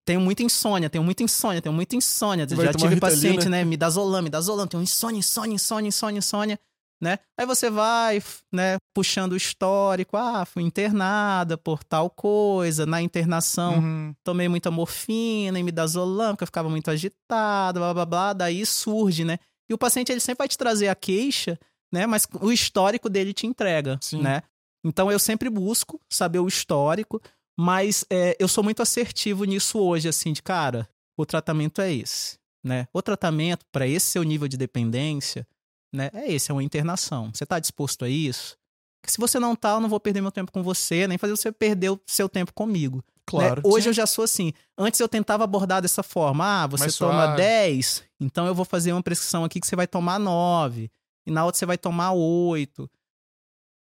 tenho 0.04 0.20
muita 0.20 0.42
insônia, 0.42 0.88
tenho 0.88 1.04
muita 1.04 1.22
insônia, 1.22 1.60
tenho 1.60 1.74
muita 1.74 1.96
insônia. 1.96 2.46
Vai 2.46 2.66
já 2.66 2.72
tive 2.72 3.00
paciente, 3.00 3.48
né? 3.48 3.64
Me 3.64 3.76
dá 3.76 3.90
zolã, 3.90 4.22
me 4.22 4.30
dá 4.30 4.40
zolã, 4.40 4.66
tenho 4.66 4.82
insônia, 4.82 5.18
insônia, 5.18 5.54
insônia, 5.54 5.88
insônia, 5.88 6.18
insônia, 6.18 6.60
né? 7.00 7.18
Aí 7.38 7.46
você 7.46 7.68
vai, 7.68 8.22
né, 8.52 8.78
puxando 8.94 9.32
o 9.32 9.36
histórico, 9.36 10.16
ah, 10.16 10.44
fui 10.44 10.62
internada 10.62 11.58
por 11.58 11.84
tal 11.84 12.08
coisa, 12.08 12.86
na 12.86 13.02
internação 13.02 13.78
Uhum. 13.78 14.14
tomei 14.24 14.48
muita 14.48 14.70
morfina 14.70 15.58
e 15.60 15.86
zolã, 15.86 16.30
porque 16.30 16.44
eu 16.44 16.48
ficava 16.48 16.68
muito 16.68 16.90
agitada, 16.90 17.78
blá 17.78 17.92
blá 17.94 18.06
blá, 18.06 18.32
daí 18.32 18.64
surge, 18.64 19.24
né? 19.24 19.38
E 19.68 19.74
o 19.74 19.78
paciente 19.78 20.10
ele 20.10 20.20
sempre 20.20 20.38
vai 20.38 20.48
te 20.48 20.56
trazer 20.56 20.88
a 20.88 20.94
queixa, 20.94 21.58
né? 21.92 22.06
Mas 22.06 22.26
o 22.40 22.50
histórico 22.52 23.08
dele 23.10 23.32
te 23.32 23.46
entrega, 23.46 23.98
Sim. 24.00 24.22
né? 24.22 24.42
Então 24.84 25.10
eu 25.10 25.18
sempre 25.18 25.50
busco 25.50 26.00
saber 26.10 26.38
o 26.38 26.46
histórico, 26.48 27.20
mas 27.58 28.04
é, 28.10 28.36
eu 28.38 28.48
sou 28.48 28.62
muito 28.62 28.80
assertivo 28.82 29.44
nisso 29.44 29.78
hoje, 29.78 30.08
assim, 30.08 30.32
de 30.32 30.42
cara, 30.42 30.88
o 31.18 31.26
tratamento 31.26 31.80
é 31.80 31.92
esse, 31.92 32.38
né? 32.64 32.86
O 32.92 33.02
tratamento 33.02 33.64
para 33.72 33.86
esse 33.86 34.06
seu 34.06 34.22
nível 34.22 34.46
de 34.46 34.56
dependência, 34.56 35.46
né? 35.92 36.10
É 36.12 36.32
esse, 36.32 36.50
é 36.50 36.54
uma 36.54 36.62
internação. 36.62 37.30
Você 37.32 37.44
tá 37.46 37.58
disposto 37.58 38.04
a 38.04 38.08
isso? 38.08 38.56
Porque 39.00 39.12
se 39.12 39.18
você 39.18 39.38
não 39.38 39.54
tá, 39.54 39.74
eu 39.74 39.80
não 39.80 39.88
vou 39.88 40.00
perder 40.00 40.20
meu 40.20 40.32
tempo 40.32 40.50
com 40.50 40.62
você, 40.62 41.06
nem 41.06 41.16
fazer 41.16 41.36
você 41.36 41.52
perder 41.52 41.90
o 41.90 42.00
seu 42.06 42.28
tempo 42.28 42.52
comigo. 42.52 43.04
Claro. 43.24 43.56
Né? 43.56 43.62
Hoje 43.64 43.84
Sim. 43.84 43.88
eu 43.90 43.92
já 43.92 44.06
sou 44.06 44.24
assim. 44.24 44.52
Antes 44.76 45.00
eu 45.00 45.08
tentava 45.08 45.44
abordar 45.44 45.82
dessa 45.82 46.02
forma. 46.02 46.64
Ah, 46.64 46.66
você 46.66 46.90
toma 46.92 47.24
suave. 47.24 47.36
10, 47.36 48.04
então 48.20 48.46
eu 48.46 48.54
vou 48.54 48.64
fazer 48.64 48.92
uma 48.92 49.02
prescrição 49.02 49.44
aqui 49.44 49.60
que 49.60 49.66
você 49.66 49.76
vai 49.76 49.86
tomar 49.86 50.18
9. 50.18 50.90
E 51.26 51.30
na 51.30 51.44
outra 51.44 51.58
você 51.58 51.66
vai 51.66 51.76
tomar 51.76 52.12
8. 52.12 52.88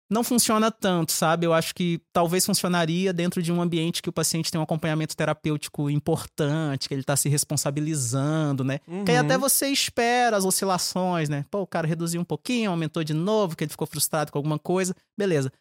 Não 0.10 0.24
funciona 0.24 0.70
tanto, 0.70 1.12
sabe? 1.12 1.48
Eu 1.48 1.54
acho 1.54 1.74
que 1.74 2.00
talvez 2.14 2.46
funcionaria 2.46 3.12
dentro 3.12 3.42
de 3.42 3.52
um 3.52 3.60
ambiente 3.60 4.04
que 4.04 4.10
o 4.10 4.14
paciente 4.14 4.52
tem 4.52 4.60
um 4.60 4.64
acompanhamento 4.64 5.18
terapêutico 5.18 5.90
importante, 5.90 6.88
que 6.88 6.94
ele 6.94 7.04
tá 7.04 7.16
se 7.16 7.28
responsabilizando, 7.28 8.64
né? 8.64 8.80
Que 9.04 9.12
aí 9.12 9.18
Uhum. 9.18 9.26
até 9.26 9.38
você 9.38 9.68
espera 9.70 10.38
as 10.38 10.46
oscilações, 10.46 11.28
né? 11.28 11.44
Pô, 11.50 11.62
o 11.62 11.68
cara 11.68 11.88
reduziu 11.88 12.22
um 12.22 12.26
pouquinho, 12.26 12.70
aumentou 12.72 13.04
de 13.04 13.14
novo, 13.14 13.56
que 13.56 13.64
ele 13.64 13.72
ficou 13.72 13.88
frustrado 13.88 14.32
com 14.32 14.38
alguma 14.38 14.60
coisa. 14.60 14.94
Beleza. 15.18 15.52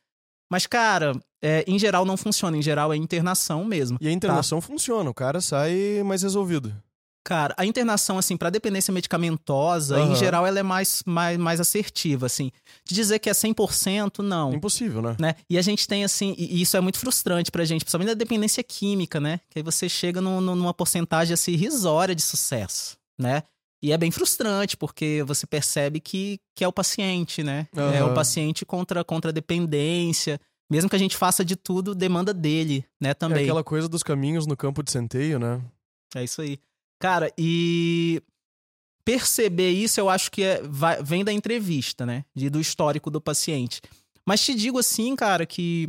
Mas, 0.51 0.67
cara, 0.67 1.13
é, 1.43 1.65
em 1.67 1.79
geral 1.79 2.05
não 2.05 2.17
funciona. 2.17 2.57
Em 2.57 2.63
geral 2.63 2.93
é 2.93 2.97
internação 2.97 3.65
mesmo. 3.65 3.97
E 4.01 4.07
a 4.09 4.13
internação 4.13 4.61
funciona, 4.61 5.09
o 5.09 5.15
cara 5.15 5.41
sai 5.41 6.03
mais 6.05 6.23
resolvido. 6.23 6.75
Cara, 7.25 7.55
a 7.57 7.65
internação, 7.65 8.19
assim, 8.19 8.37
pra 8.37 8.51
dependência 8.51 8.93
medicamentosa, 8.93 9.99
em 9.99 10.09
Aham. 10.09 10.15
geral, 10.15 10.47
ela 10.47 10.59
é 10.59 10.63
mais, 10.63 11.03
mais, 11.07 11.39
mais 11.39 11.59
assertiva, 11.59 12.27
assim. 12.27 12.53
De 12.85 12.95
dizer 12.95 13.19
que 13.19 13.31
é 13.31 13.33
100%, 13.33 14.19
não. 14.23 14.53
Impossível, 14.53 15.01
né? 15.01 15.17
Né? 15.19 15.35
E 15.49 15.57
a 15.57 15.63
gente 15.63 15.89
tem, 15.89 16.05
assim, 16.05 16.35
e 16.37 16.61
isso 16.61 16.77
é 16.77 16.81
muito 16.83 16.99
frustrante 16.99 17.51
pra 17.51 17.65
gente, 17.65 17.81
principalmente 17.83 18.09
da 18.09 18.15
dependência 18.15 18.63
química, 18.63 19.19
né? 19.21 19.41
Que 19.49 19.61
aí 19.61 19.63
você 19.63 19.89
chega 19.89 20.21
numa 20.21 20.75
porcentagem, 20.75 21.33
assim, 21.33 21.53
irrisória 21.53 22.15
de 22.15 22.21
sucesso, 22.21 22.99
né? 23.19 23.43
E 23.83 23.91
é 23.91 23.97
bem 23.97 24.11
frustrante, 24.11 24.77
porque 24.77 25.23
você 25.27 25.47
percebe 25.47 26.01
que, 26.01 26.39
que 26.55 26.63
é 26.63 26.69
o 26.69 26.73
paciente, 26.73 27.43
né? 27.43 27.67
É 27.75 28.01
Aham. 28.01 28.13
o 28.13 28.15
paciente 28.15 28.67
contra, 28.67 29.03
contra 29.03 29.31
a 29.31 29.33
dependência. 29.33 30.39
Mesmo 30.71 30.91
que 30.91 30.97
a 30.97 30.99
gente 30.99 31.17
faça 31.17 31.43
de 31.45 31.57
tudo, 31.57 31.95
demanda 31.95 32.35
dele, 32.35 32.85
né? 33.01 33.11
É 33.11 33.15
Também. 33.15 33.45
aquela 33.45 33.65
coisa 33.65 33.89
dos 33.89 34.03
caminhos 34.03 34.47
no 34.47 34.57
campo 34.57 34.83
de 34.83 34.91
centeio, 34.91 35.39
né? 35.39 35.61
É 36.15 36.23
isso 36.23 36.43
aí. 36.43 36.59
Cara, 37.01 37.31
e 37.37 38.23
perceber 39.05 39.71
isso 39.71 40.01
eu 40.01 40.09
acho 40.09 40.31
que 40.31 40.43
é, 40.43 40.63
vai- 40.63 41.03
vem 41.03 41.25
da 41.25 41.33
entrevista, 41.33 42.07
né? 42.07 42.25
De, 42.35 42.49
do 42.49 42.61
histórico 42.61 43.11
do 43.11 43.21
paciente. 43.21 43.81
Mas 44.27 44.43
te 44.45 44.55
digo 44.55 44.79
assim, 44.79 45.15
cara, 45.15 45.45
que 45.45 45.89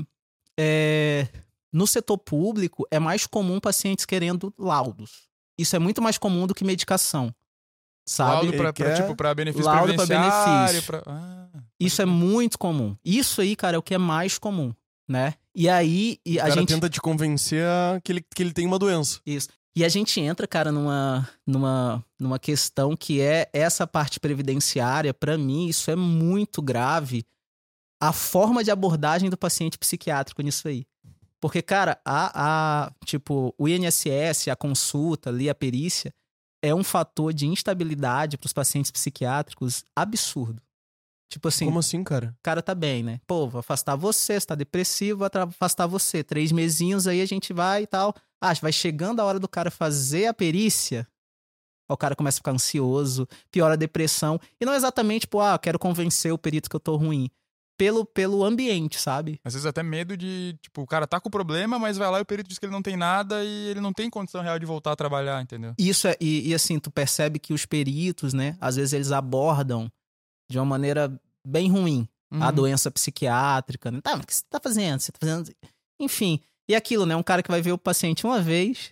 é, 0.59 1.27
no 1.71 1.87
setor 1.87 2.17
público 2.17 2.85
é 2.91 2.99
mais 2.99 3.25
comum 3.25 3.59
pacientes 3.59 4.05
querendo 4.05 4.53
laudos. 4.57 5.29
Isso 5.57 5.75
é 5.75 5.79
muito 5.79 6.01
mais 6.01 6.17
comum 6.17 6.45
do 6.45 6.53
que 6.53 6.65
medicação. 6.65 7.33
Sabe? 8.07 8.31
Laudo 8.31 8.47
pra, 8.53 8.55
Ele 8.65 8.73
pra, 8.73 8.73
quer 8.73 9.01
tipo, 9.01 9.15
pra 9.15 9.33
benefício 9.33 9.65
laudo 9.65 9.95
pra 9.95 10.05
benefício. 10.05 10.83
pra- 10.83 11.03
Ah, 11.07 11.47
Isso 11.79 12.01
é 12.01 12.05
muito 12.05 12.59
comum. 12.59 12.95
Isso 13.03 13.41
aí, 13.41 13.55
cara, 13.55 13.77
é 13.77 13.79
o 13.79 13.81
que 13.81 13.95
é 13.95 13.97
mais 13.97 14.37
comum, 14.37 14.73
né? 15.09 15.33
E 15.55 15.67
aí 15.69 16.19
e 16.25 16.37
O 16.37 16.41
a 16.41 16.47
cara 16.47 16.59
gente 16.59 16.67
tenta 16.69 16.89
te 16.89 16.99
convencer 17.01 17.65
que, 18.03 18.11
ele, 18.11 18.21
que 18.35 18.43
ele 18.43 18.51
tem 18.53 18.67
uma 18.67 18.77
doença. 18.77 19.19
Isso. 19.25 19.47
E 19.75 19.83
a 19.83 19.89
gente 19.89 20.21
entra, 20.21 20.47
cara, 20.47 20.71
numa, 20.71 21.29
numa, 21.45 22.05
numa 22.17 22.39
questão 22.39 22.95
que 22.95 23.19
é 23.19 23.49
essa 23.51 23.85
parte 23.85 24.21
previdenciária. 24.21 25.13
Pra 25.13 25.37
mim, 25.37 25.67
isso 25.67 25.91
é 25.91 25.97
muito 25.97 26.61
grave. 26.61 27.25
A 28.01 28.13
forma 28.13 28.63
de 28.63 28.71
abordagem 28.71 29.29
do 29.29 29.37
paciente 29.37 29.77
psiquiátrico 29.77 30.41
nisso 30.41 30.69
aí. 30.69 30.85
Porque, 31.41 31.61
cara, 31.61 31.99
a, 32.05 32.85
a 32.85 32.91
tipo, 33.03 33.53
o 33.57 33.67
INSS, 33.67 34.47
a 34.49 34.55
consulta 34.55 35.29
ali, 35.29 35.49
a 35.49 35.55
perícia, 35.55 36.13
é 36.63 36.73
um 36.73 36.83
fator 36.83 37.33
de 37.33 37.45
instabilidade 37.45 38.37
pros 38.37 38.53
pacientes 38.53 38.91
psiquiátricos 38.91 39.83
absurdo. 39.93 40.61
Tipo 41.29 41.47
assim, 41.47 41.65
Como 41.65 41.79
assim, 41.79 42.03
cara? 42.03 42.35
o 42.39 42.43
cara 42.43 42.61
tá 42.61 42.75
bem, 42.75 43.03
né? 43.03 43.19
Pô, 43.27 43.47
vou 43.47 43.59
afastar 43.59 43.95
você, 43.95 44.39
você 44.39 44.45
tá 44.45 44.55
depressivo, 44.55 45.19
vou 45.19 45.29
afastar 45.33 45.87
você. 45.87 46.23
Três 46.23 46.51
mesinhos 46.51 47.07
aí 47.07 47.21
a 47.21 47.25
gente 47.25 47.51
vai 47.51 47.83
e 47.83 47.87
tal. 47.87 48.13
Ah, 48.39 48.53
vai 48.61 48.71
chegando 48.71 49.19
a 49.19 49.25
hora 49.25 49.39
do 49.39 49.47
cara 49.47 49.71
fazer 49.71 50.27
a 50.27 50.33
perícia. 50.33 51.07
aí 51.89 51.93
O 51.93 51.97
cara 51.97 52.15
começa 52.15 52.37
a 52.37 52.39
ficar 52.39 52.51
ansioso, 52.51 53.27
piora 53.51 53.73
a 53.73 53.77
depressão. 53.77 54.39
E 54.61 54.65
não 54.65 54.73
exatamente, 54.73 55.27
pô, 55.27 55.41
ah, 55.41 55.57
quero 55.57 55.79
convencer 55.79 56.31
o 56.31 56.37
perito 56.37 56.69
que 56.69 56.75
eu 56.75 56.79
tô 56.79 56.95
ruim. 56.95 57.29
Pelo, 57.77 58.05
pelo 58.05 58.41
ambiente, 58.45 58.97
sabe? 58.97 59.37
Às 59.43 59.53
vezes 59.53 59.65
até 59.65 59.83
medo 59.83 60.15
de, 60.15 60.57
tipo, 60.61 60.81
o 60.83 60.87
cara 60.87 61.05
tá 61.05 61.19
com 61.19 61.29
problema, 61.29 61.77
mas 61.77 61.97
vai 61.97 62.09
lá 62.09 62.19
e 62.19 62.21
o 62.21 62.25
perito 62.25 62.47
diz 62.47 62.57
que 62.57 62.65
ele 62.65 62.71
não 62.71 62.81
tem 62.81 62.95
nada 62.95 63.43
e 63.43 63.67
ele 63.67 63.81
não 63.81 63.91
tem 63.91 64.09
condição 64.09 64.41
real 64.41 64.57
de 64.57 64.65
voltar 64.65 64.93
a 64.93 64.95
trabalhar, 64.95 65.41
entendeu? 65.41 65.73
Isso 65.77 66.07
é, 66.07 66.15
e, 66.21 66.49
e 66.49 66.55
assim, 66.55 66.79
tu 66.79 66.89
percebe 66.89 67.37
que 67.37 67.53
os 67.53 67.65
peritos, 67.65 68.33
né, 68.33 68.55
às 68.61 68.77
vezes 68.77 68.93
eles 68.93 69.11
abordam 69.11 69.91
de 70.49 70.57
uma 70.59 70.65
maneira 70.65 71.11
bem 71.45 71.69
ruim 71.69 72.07
a 72.31 72.47
Uhum. 72.49 72.53
doença 72.55 72.89
psiquiátrica. 72.91 73.91
Né? 73.91 74.01
Tá, 74.01 74.15
mas 74.15 74.23
o 74.23 74.27
que 74.27 74.33
você 74.35 74.43
tá 74.49 74.59
fazendo? 74.61 74.99
Você 74.99 75.11
tá 75.11 75.17
fazendo. 75.19 75.51
Enfim. 75.99 76.39
E 76.69 76.75
aquilo, 76.75 77.05
né? 77.05 77.15
Um 77.15 77.23
cara 77.23 77.43
que 77.43 77.49
vai 77.51 77.61
ver 77.61 77.71
o 77.71 77.77
paciente 77.77 78.25
uma 78.25 78.41
vez, 78.41 78.91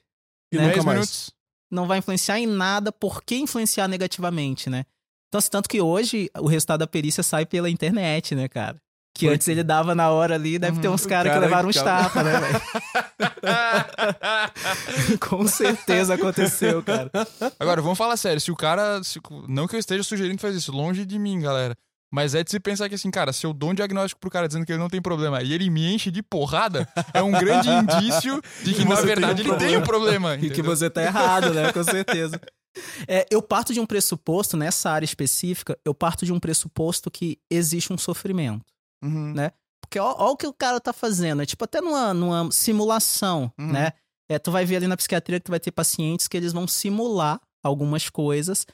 E 0.52 0.58
Né? 0.58 0.64
nunca 0.64 0.74
10 0.76 0.86
mais. 0.86 1.32
não 1.72 1.88
vai 1.88 1.98
influenciar 1.98 2.40
em 2.40 2.46
nada, 2.46 2.92
por 2.92 3.24
que 3.24 3.36
influenciar 3.36 3.88
negativamente, 3.88 4.70
né? 4.70 4.86
Então, 5.28 5.40
assim, 5.40 5.50
tanto 5.50 5.68
que 5.68 5.82
hoje 5.82 6.30
o 6.40 6.46
resultado 6.48 6.82
da 6.82 6.88
perícia 6.88 7.24
sai 7.24 7.44
pela 7.46 7.68
internet, 7.70 8.36
né, 8.36 8.48
cara? 8.48 8.80
Que 9.16 9.28
antes 9.28 9.48
ele 9.48 9.64
dava 9.64 9.94
na 9.94 10.10
hora 10.10 10.34
ali, 10.36 10.58
deve 10.58 10.80
ter 10.80 10.88
Uhum. 10.88 10.96
uns 10.96 11.06
O 11.06 11.10
caras 11.10 11.32
que 11.32 11.36
cara 11.38 11.46
levaram 11.46 11.70
uns 11.70 11.78
que- 11.78 11.84
tapas, 11.84 12.26
né, 12.26 12.40
velho? 12.40 12.62
Com 15.20 15.48
certeza 15.48 16.14
aconteceu, 16.16 16.82
cara. 16.84 17.10
Agora, 17.60 17.82
vamos 17.82 17.98
falar 17.98 18.18
sério. 18.18 18.40
Se 18.42 18.52
o 18.52 18.56
cara. 18.56 19.04
se- 19.04 19.20
não 19.48 19.68
que 19.68 19.76
eu 19.76 19.80
esteja 19.80 20.04
sugerindo 20.04 20.40
fazer 20.42 20.58
isso, 20.58 20.72
longe 20.72 21.06
de 21.06 21.18
mim, 21.20 21.40
galera. 21.42 21.76
Mas 22.12 22.36
é 22.36 22.44
de 22.44 22.52
se 22.52 22.60
pensar 22.60 22.88
que 22.90 22.96
assim, 22.96 23.10
cara, 23.10 23.34
se 23.34 23.44
eu 23.44 23.54
dou 23.54 23.72
um 23.72 23.74
diagnóstico 23.74 24.22
pro 24.22 24.30
cara 24.30 24.48
dizendo 24.48 24.66
que 24.66 24.72
ele 24.72 24.80
não 24.80 24.90
tem 24.90 25.02
problema 25.02 25.42
e 25.42 25.52
ele 25.52 25.68
me 25.70 25.92
enche 25.94 26.12
de 26.12 26.22
porrada, 26.22 26.88
é 27.12 27.24
um 27.24 27.32
grande 27.32 27.70
indício 27.74 28.40
de 28.64 28.74
que, 28.74 28.86
na 28.86 28.92
você 28.96 29.02
tem 29.02 29.06
verdade, 29.08 29.42
um 29.42 29.46
ele 29.48 29.56
tem 29.58 29.78
um 29.78 29.82
problema. 29.82 30.36
E 30.36 30.40
que 30.42 30.46
entendeu? 30.48 30.66
você 30.66 30.90
tá 30.92 31.02
errado, 31.02 31.52
né? 31.54 31.72
Com 31.74 31.84
certeza. 31.84 32.40
É, 33.08 33.26
eu 33.32 33.42
parto 33.42 33.74
de 33.74 33.80
um 33.80 33.86
pressuposto, 33.86 34.56
nessa 34.56 34.92
área 34.92 35.06
específica, 35.06 35.78
eu 35.84 35.94
parto 35.94 36.24
de 36.26 36.32
um 36.32 36.40
pressuposto 36.40 37.10
que 37.10 37.40
existe 37.50 37.92
um 37.92 37.98
sofrimento. 37.98 38.64
Uhum. 39.04 39.34
né? 39.34 39.52
Porque 39.82 40.00
ó, 40.00 40.16
ó 40.18 40.32
o 40.32 40.38
que 40.38 40.48
o 40.48 40.54
cara 40.54 40.80
tá 40.80 40.94
fazendo. 40.94 41.42
É 41.42 41.46
tipo 41.46 41.64
até 41.66 41.82
numa, 41.82 42.14
numa 42.14 42.50
simulação, 42.52 43.52
Uhum. 43.60 43.72
né? 43.72 43.92
É, 44.30 44.40
tu 44.40 44.50
vai 44.52 44.66
ver 44.66 44.78
ali 44.78 44.88
na 44.88 44.98
psiquiatria 44.98 45.40
que 45.40 45.46
tu 45.46 45.52
vai 45.52 45.60
ter 45.60 45.72
pacientes 45.72 46.28
que 46.28 46.38
eles 46.38 46.54
vão 46.54 46.68
simular 46.68 47.40
algumas 47.64 48.10
coisas. 48.10 48.66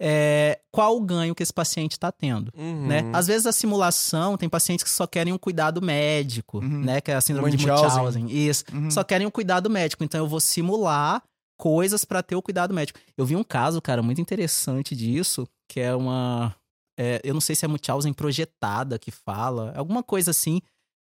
É, 0.00 0.60
qual 0.70 0.96
o 0.96 1.00
ganho 1.00 1.34
que 1.34 1.42
esse 1.42 1.52
paciente 1.52 1.98
tá 1.98 2.12
tendo, 2.12 2.52
Uhum. 2.56 2.86
né? 2.86 3.10
Às 3.12 3.26
vezes 3.26 3.46
a 3.46 3.52
simulação 3.52 4.36
tem 4.36 4.48
pacientes 4.48 4.84
que 4.84 4.90
só 4.90 5.08
querem 5.08 5.32
um 5.32 5.38
cuidado 5.38 5.82
médico, 5.82 6.58
Uhum. 6.58 6.84
né? 6.84 7.00
Que 7.00 7.10
é 7.10 7.14
a 7.16 7.20
síndrome 7.20 7.50
de 7.50 7.56
Munchausen. 7.66 7.88
Munchausen. 8.04 8.26
Isso. 8.30 8.64
Uhum. 8.72 8.90
Só 8.92 9.02
querem 9.02 9.26
um 9.26 9.30
cuidado 9.30 9.68
médico. 9.68 10.04
Então 10.04 10.20
eu 10.20 10.28
vou 10.28 10.38
simular 10.38 11.20
coisas 11.58 12.04
pra 12.04 12.22
ter 12.22 12.36
o 12.36 12.42
cuidado 12.42 12.72
médico. 12.72 13.00
Eu 13.16 13.26
vi 13.26 13.34
um 13.34 13.42
caso, 13.42 13.82
cara, 13.82 14.00
muito 14.00 14.20
interessante 14.20 14.94
disso, 14.94 15.48
que 15.68 15.80
é 15.80 15.92
uma. 15.92 16.54
É, 16.98 17.20
eu 17.22 17.32
não 17.32 17.40
sei 17.40 17.54
se 17.54 17.64
é 17.64 17.68
Munchausen 17.68 18.12
projetada 18.12 18.98
que 18.98 19.10
fala, 19.10 19.72
alguma 19.76 20.02
coisa 20.02 20.32
assim. 20.32 20.60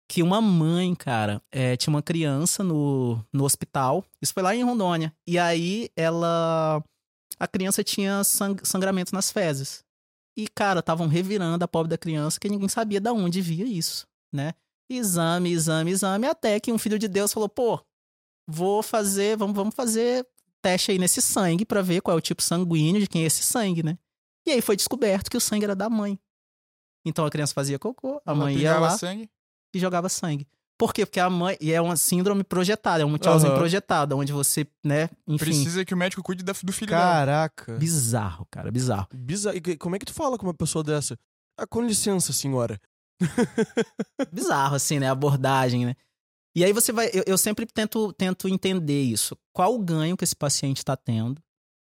Que 0.10 0.22
uma 0.22 0.42
mãe, 0.42 0.94
cara, 0.94 1.42
é, 1.52 1.76
tinha 1.78 1.92
uma 1.94 2.02
criança 2.02 2.64
no, 2.64 3.24
no 3.32 3.44
hospital. 3.46 4.06
Isso 4.22 4.34
foi 4.34 4.44
lá 4.44 4.56
em 4.56 4.64
Rondônia. 4.64 5.14
E 5.28 5.40
aí 5.40 5.90
ela. 5.96 6.84
A 7.40 7.48
criança 7.48 7.84
tinha 7.84 8.24
sang- 8.24 8.64
sangramento 8.64 9.14
nas 9.14 9.32
fezes. 9.32 9.84
E, 10.38 10.48
cara, 10.48 10.80
estavam 10.82 11.08
revirando 11.08 11.64
a 11.64 11.68
pobre 11.68 11.90
da 11.90 11.98
criança, 11.98 12.40
que 12.40 12.50
ninguém 12.50 12.68
sabia 12.68 13.00
de 13.00 13.10
onde 13.10 13.42
via 13.42 13.66
isso, 13.66 14.08
né? 14.32 14.54
Exame, 14.90 15.52
exame, 15.52 15.92
exame, 15.92 16.28
até 16.28 16.60
que 16.60 16.72
um 16.72 16.78
filho 16.78 17.00
de 17.00 17.08
Deus 17.08 17.32
falou: 17.34 17.50
pô, 17.50 17.80
vou 18.48 18.84
fazer, 18.84 19.38
vamos, 19.38 19.56
vamos 19.56 19.74
fazer 19.76 20.28
teste 20.62 20.92
aí 20.92 21.00
nesse 21.00 21.22
sangue 21.22 21.66
pra 21.66 21.82
ver 21.82 22.02
qual 22.02 22.16
é 22.16 22.18
o 22.18 22.22
tipo 22.22 22.42
sanguíneo 22.42 23.02
de 23.02 23.08
quem 23.08 23.24
é 23.24 23.26
esse 23.28 23.44
sangue, 23.44 23.84
né? 23.84 23.98
E 24.46 24.52
aí 24.52 24.62
foi 24.62 24.76
descoberto 24.76 25.30
que 25.30 25.38
o 25.38 25.42
sangue 25.42 25.66
era 25.66 25.76
da 25.76 25.90
mãe. 25.90 26.20
Então 27.06 27.26
a 27.26 27.30
criança 27.32 27.54
fazia 27.54 27.78
cocô, 27.80 28.22
a 28.26 28.32
Ela 28.32 28.36
mãe 28.40 28.56
ia 28.58 28.78
lá 28.80 28.98
sangue. 28.98 29.30
e 29.74 29.80
jogava 29.80 30.08
sangue. 30.10 30.48
Por 30.78 30.94
quê? 30.94 31.06
Porque 31.06 31.20
a 31.20 31.30
mãe. 31.30 31.56
E 31.62 31.72
é 31.72 31.80
uma 31.80 31.96
síndrome 31.96 32.44
projetada, 32.44 33.04
é 33.04 33.06
um 33.06 33.10
Munchausen 33.10 33.50
Aham. 33.50 33.58
projetada, 33.60 34.16
onde 34.16 34.34
você, 34.34 34.66
né? 34.84 35.10
Enfim. 35.28 35.38
Precisa 35.46 35.86
que 35.86 35.94
o 35.94 35.98
médico 35.98 36.24
cuide 36.24 36.44
da- 36.44 36.54
do 36.64 36.74
filho 36.74 36.90
dela. 36.92 37.02
Caraca. 37.02 37.74
Bizarro, 37.78 38.46
cara, 38.50 38.72
bizarro. 38.72 39.08
Bizarro. 39.14 39.56
E 39.58 39.78
como 39.78 39.96
é 39.96 40.00
que 40.00 40.06
tu 40.06 40.14
fala 40.14 40.38
com 40.38 40.46
uma 40.48 40.54
pessoa 40.54 40.84
dessa? 40.84 41.18
Ah, 41.58 41.68
com 41.68 41.82
licença, 41.86 42.34
senhora. 42.34 42.80
bizarro, 44.32 44.76
assim, 44.76 45.00
né? 45.00 45.08
A 45.08 45.12
abordagem, 45.12 45.86
né? 45.86 45.96
E 46.56 46.64
aí 46.64 46.72
você 46.74 46.92
vai. 46.92 47.10
Eu, 47.14 47.24
eu 47.28 47.38
sempre 47.38 47.66
tento, 47.66 48.14
tento 48.14 48.48
entender 48.48 49.02
isso. 49.02 49.38
Qual 49.52 49.74
o 49.76 49.80
ganho 49.80 50.16
que 50.18 50.24
esse 50.24 50.36
paciente 50.36 50.78
está 50.78 50.96
tendo, 50.96 51.42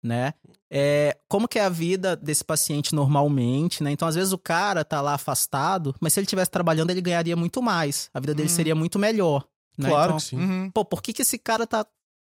né? 0.03 0.35
É, 0.73 1.17
como 1.29 1.49
que 1.49 1.59
é 1.59 1.65
a 1.65 1.69
vida 1.69 2.15
desse 2.17 2.45
paciente 2.45 2.95
normalmente, 2.95 3.83
né? 3.83 3.91
Então, 3.91 4.07
às 4.07 4.15
vezes, 4.15 4.33
o 4.33 4.39
cara 4.39 4.85
tá 4.85 5.01
lá 5.01 5.15
afastado, 5.15 5.95
mas 6.01 6.13
se 6.13 6.21
ele 6.21 6.27
estivesse 6.27 6.51
trabalhando, 6.51 6.91
ele 6.91 7.01
ganharia 7.01 7.35
muito 7.37 7.61
mais. 7.61 8.09
A 8.15 8.21
vida 8.21 8.35
dele 8.35 8.49
Hum. 8.49 8.55
seria 8.55 8.75
muito 8.75 8.99
melhor. 8.99 9.45
Né? 9.77 9.89
Claro 9.89 10.11
Então, 10.13 10.17
que 10.19 10.23
sim. 10.25 10.37
Uhum. 10.39 10.71
pô, 10.71 10.85
por 10.85 11.03
que, 11.03 11.13
que 11.13 11.23
esse 11.23 11.39
cara 11.39 11.67
tá, 11.67 11.85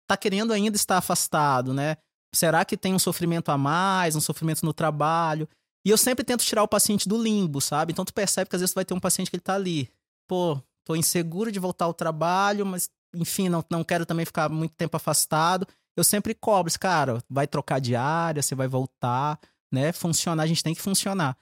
tá 0.08 0.16
querendo 0.16 0.52
ainda 0.52 0.76
estar 0.76 0.96
afastado, 0.98 1.74
né? 1.74 1.96
Será 2.34 2.64
que 2.64 2.76
tem 2.76 2.94
um 2.94 2.98
sofrimento 2.98 3.50
a 3.50 3.58
mais, 3.58 4.14
um 4.14 4.20
sofrimento 4.20 4.64
no 4.64 4.72
trabalho? 4.72 5.48
E 5.84 5.90
eu 5.90 5.98
sempre 5.98 6.24
tento 6.24 6.44
tirar 6.44 6.62
o 6.62 6.68
paciente 6.68 7.08
do 7.08 7.20
limbo, 7.20 7.60
sabe? 7.60 7.92
Então 7.92 8.04
tu 8.04 8.14
percebe 8.14 8.48
que 8.48 8.54
às 8.56 8.60
vezes 8.62 8.72
tu 8.72 8.76
vai 8.76 8.84
ter 8.84 8.94
um 8.94 9.00
paciente 9.00 9.30
que 9.30 9.36
ele 9.36 9.42
tá 9.42 9.54
ali. 9.54 9.90
Pô, 10.28 10.60
tô 10.86 10.94
inseguro 10.94 11.50
de 11.50 11.58
voltar 11.58 11.86
ao 11.86 11.94
trabalho, 11.94 12.64
mas 12.64 12.88
enfim, 13.14 13.48
não, 13.48 13.64
não 13.68 13.82
quero 13.82 14.06
também 14.06 14.24
ficar 14.24 14.48
muito 14.48 14.74
tempo 14.76 14.96
afastado. 14.96 15.66
Eu 15.96 16.04
sempre 16.04 16.34
cobro, 16.34 16.68
esse 16.70 16.78
cara, 16.78 17.22
vai 17.28 17.46
trocar 17.46 17.80
de 17.80 17.94
área, 17.96 18.42
você 18.42 18.54
vai 18.54 18.68
voltar, 18.68 19.38
né? 19.72 19.92
Funcionar, 19.92 20.42
a 20.42 20.46
gente 20.46 20.62
tem 20.62 20.74
que 20.74 20.80
funcionar. 20.80 21.36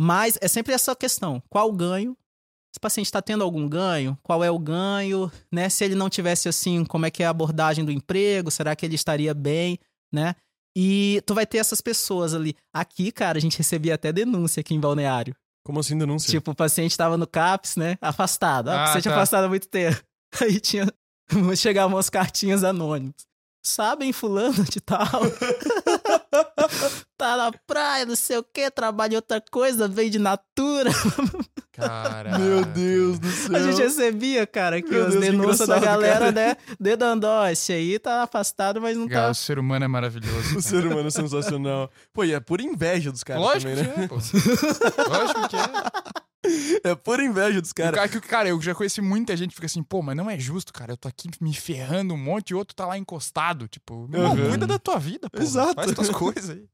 Mas 0.00 0.38
é 0.40 0.48
sempre 0.48 0.72
essa 0.74 0.94
questão: 0.94 1.42
qual 1.48 1.68
o 1.68 1.72
ganho? 1.72 2.16
Esse 2.72 2.80
paciente 2.80 3.06
está 3.06 3.22
tendo 3.22 3.42
algum 3.42 3.66
ganho? 3.66 4.18
Qual 4.22 4.44
é 4.44 4.50
o 4.50 4.58
ganho? 4.58 5.32
Né? 5.50 5.68
Se 5.70 5.82
ele 5.82 5.94
não 5.94 6.10
tivesse 6.10 6.46
assim, 6.46 6.84
como 6.84 7.06
é 7.06 7.10
que 7.10 7.22
é 7.22 7.26
a 7.26 7.30
abordagem 7.30 7.82
do 7.84 7.90
emprego? 7.90 8.50
Será 8.50 8.76
que 8.76 8.84
ele 8.84 8.94
estaria 8.94 9.32
bem? 9.32 9.78
Né? 10.12 10.34
E 10.76 11.22
tu 11.24 11.34
vai 11.34 11.46
ter 11.46 11.56
essas 11.56 11.80
pessoas 11.80 12.34
ali. 12.34 12.54
Aqui, 12.74 13.10
cara, 13.10 13.38
a 13.38 13.40
gente 13.40 13.56
recebia 13.56 13.94
até 13.94 14.12
denúncia 14.12 14.60
aqui 14.60 14.74
em 14.74 14.80
Balneário. 14.80 15.34
Como 15.64 15.80
assim 15.80 15.96
denúncia? 15.96 16.30
Tipo, 16.30 16.50
o 16.50 16.54
paciente 16.54 16.94
tava 16.94 17.16
no 17.16 17.26
CAPS, 17.26 17.76
né? 17.76 17.96
Afastado. 17.98 18.68
Ah, 18.68 18.72
o 18.72 18.76
Ah, 18.76 18.84
paciente 18.84 19.04
tá. 19.04 19.14
afastado 19.14 19.44
há 19.44 19.48
muito 19.48 19.68
tempo. 19.68 19.96
Aí 20.42 20.60
tinha. 20.60 20.86
Chegavam 21.56 21.96
umas 21.96 22.10
cartinhas 22.10 22.62
anônimas. 22.62 23.14
Sabem, 23.66 24.12
fulano 24.12 24.62
de 24.62 24.80
tal. 24.80 25.06
tá 27.18 27.36
na 27.36 27.50
praia, 27.66 28.06
não 28.06 28.14
sei 28.14 28.38
o 28.38 28.44
quê, 28.44 28.70
trabalha 28.70 29.14
em 29.14 29.16
outra 29.16 29.40
coisa, 29.50 29.88
vem 29.88 30.08
de 30.08 30.20
natura. 30.20 30.90
Caraca. 31.72 32.38
Meu 32.38 32.64
Deus 32.64 33.18
do 33.18 33.28
céu. 33.28 33.56
A 33.56 33.60
gente 33.60 33.82
recebia, 33.82 34.46
cara, 34.46 34.76
aqui 34.76 34.90
Meu 34.90 35.06
as 35.06 35.12
Deus, 35.14 35.24
que 35.24 35.30
denúncias 35.32 35.68
da 35.68 35.80
galera, 35.80 36.18
cara. 36.18 36.32
né? 36.32 36.56
Dedando, 36.78 37.24
ó, 37.26 37.48
esse 37.48 37.72
aí 37.72 37.98
tá 37.98 38.22
afastado, 38.22 38.80
mas 38.80 38.96
não 38.96 39.08
Cara, 39.08 39.26
tá. 39.26 39.30
o 39.32 39.34
ser 39.34 39.58
humano 39.58 39.84
é 39.84 39.88
maravilhoso. 39.88 40.58
O 40.58 40.62
ser 40.62 40.86
humano 40.86 41.08
é 41.08 41.10
sensacional. 41.10 41.90
Pô, 42.14 42.22
e 42.24 42.32
é 42.32 42.38
pura 42.40 42.62
inveja 42.62 43.10
dos 43.10 43.24
caras 43.24 43.42
Lógico 43.42 43.74
também, 43.74 43.84
né? 43.84 43.94
que 43.94 44.00
é, 44.00 44.08
pô. 44.08 44.14
Lógico 45.10 45.48
que 45.48 45.56
é. 45.56 46.25
É 46.84 46.94
pura 46.94 47.24
inveja 47.24 47.60
dos 47.60 47.72
caras. 47.72 47.94
cara, 47.94 48.08
que, 48.08 48.20
cara, 48.20 48.48
eu 48.48 48.60
já 48.60 48.74
conheci 48.74 49.00
muita 49.00 49.36
gente 49.36 49.50
que 49.50 49.54
fica 49.56 49.66
assim, 49.66 49.82
pô, 49.82 50.02
mas 50.02 50.16
não 50.16 50.30
é 50.30 50.38
justo, 50.38 50.72
cara. 50.72 50.92
Eu 50.92 50.96
tô 50.96 51.08
aqui 51.08 51.28
me 51.40 51.52
ferrando 51.54 52.14
um 52.14 52.18
monte 52.18 52.50
e 52.50 52.54
outro 52.54 52.74
tá 52.74 52.86
lá 52.86 52.96
encostado. 52.98 53.66
Tipo, 53.68 54.08
irmão, 54.12 54.34
Uhum. 54.34 54.48
cuida 54.50 54.66
da 54.66 54.78
tua 54.78 54.98
vida, 54.98 55.28
pô. 55.30 55.40
Exato. 55.42 55.74
Faz 55.74 55.92
tuas 55.92 56.10
coisas 56.10 56.50
aí. 56.50 56.64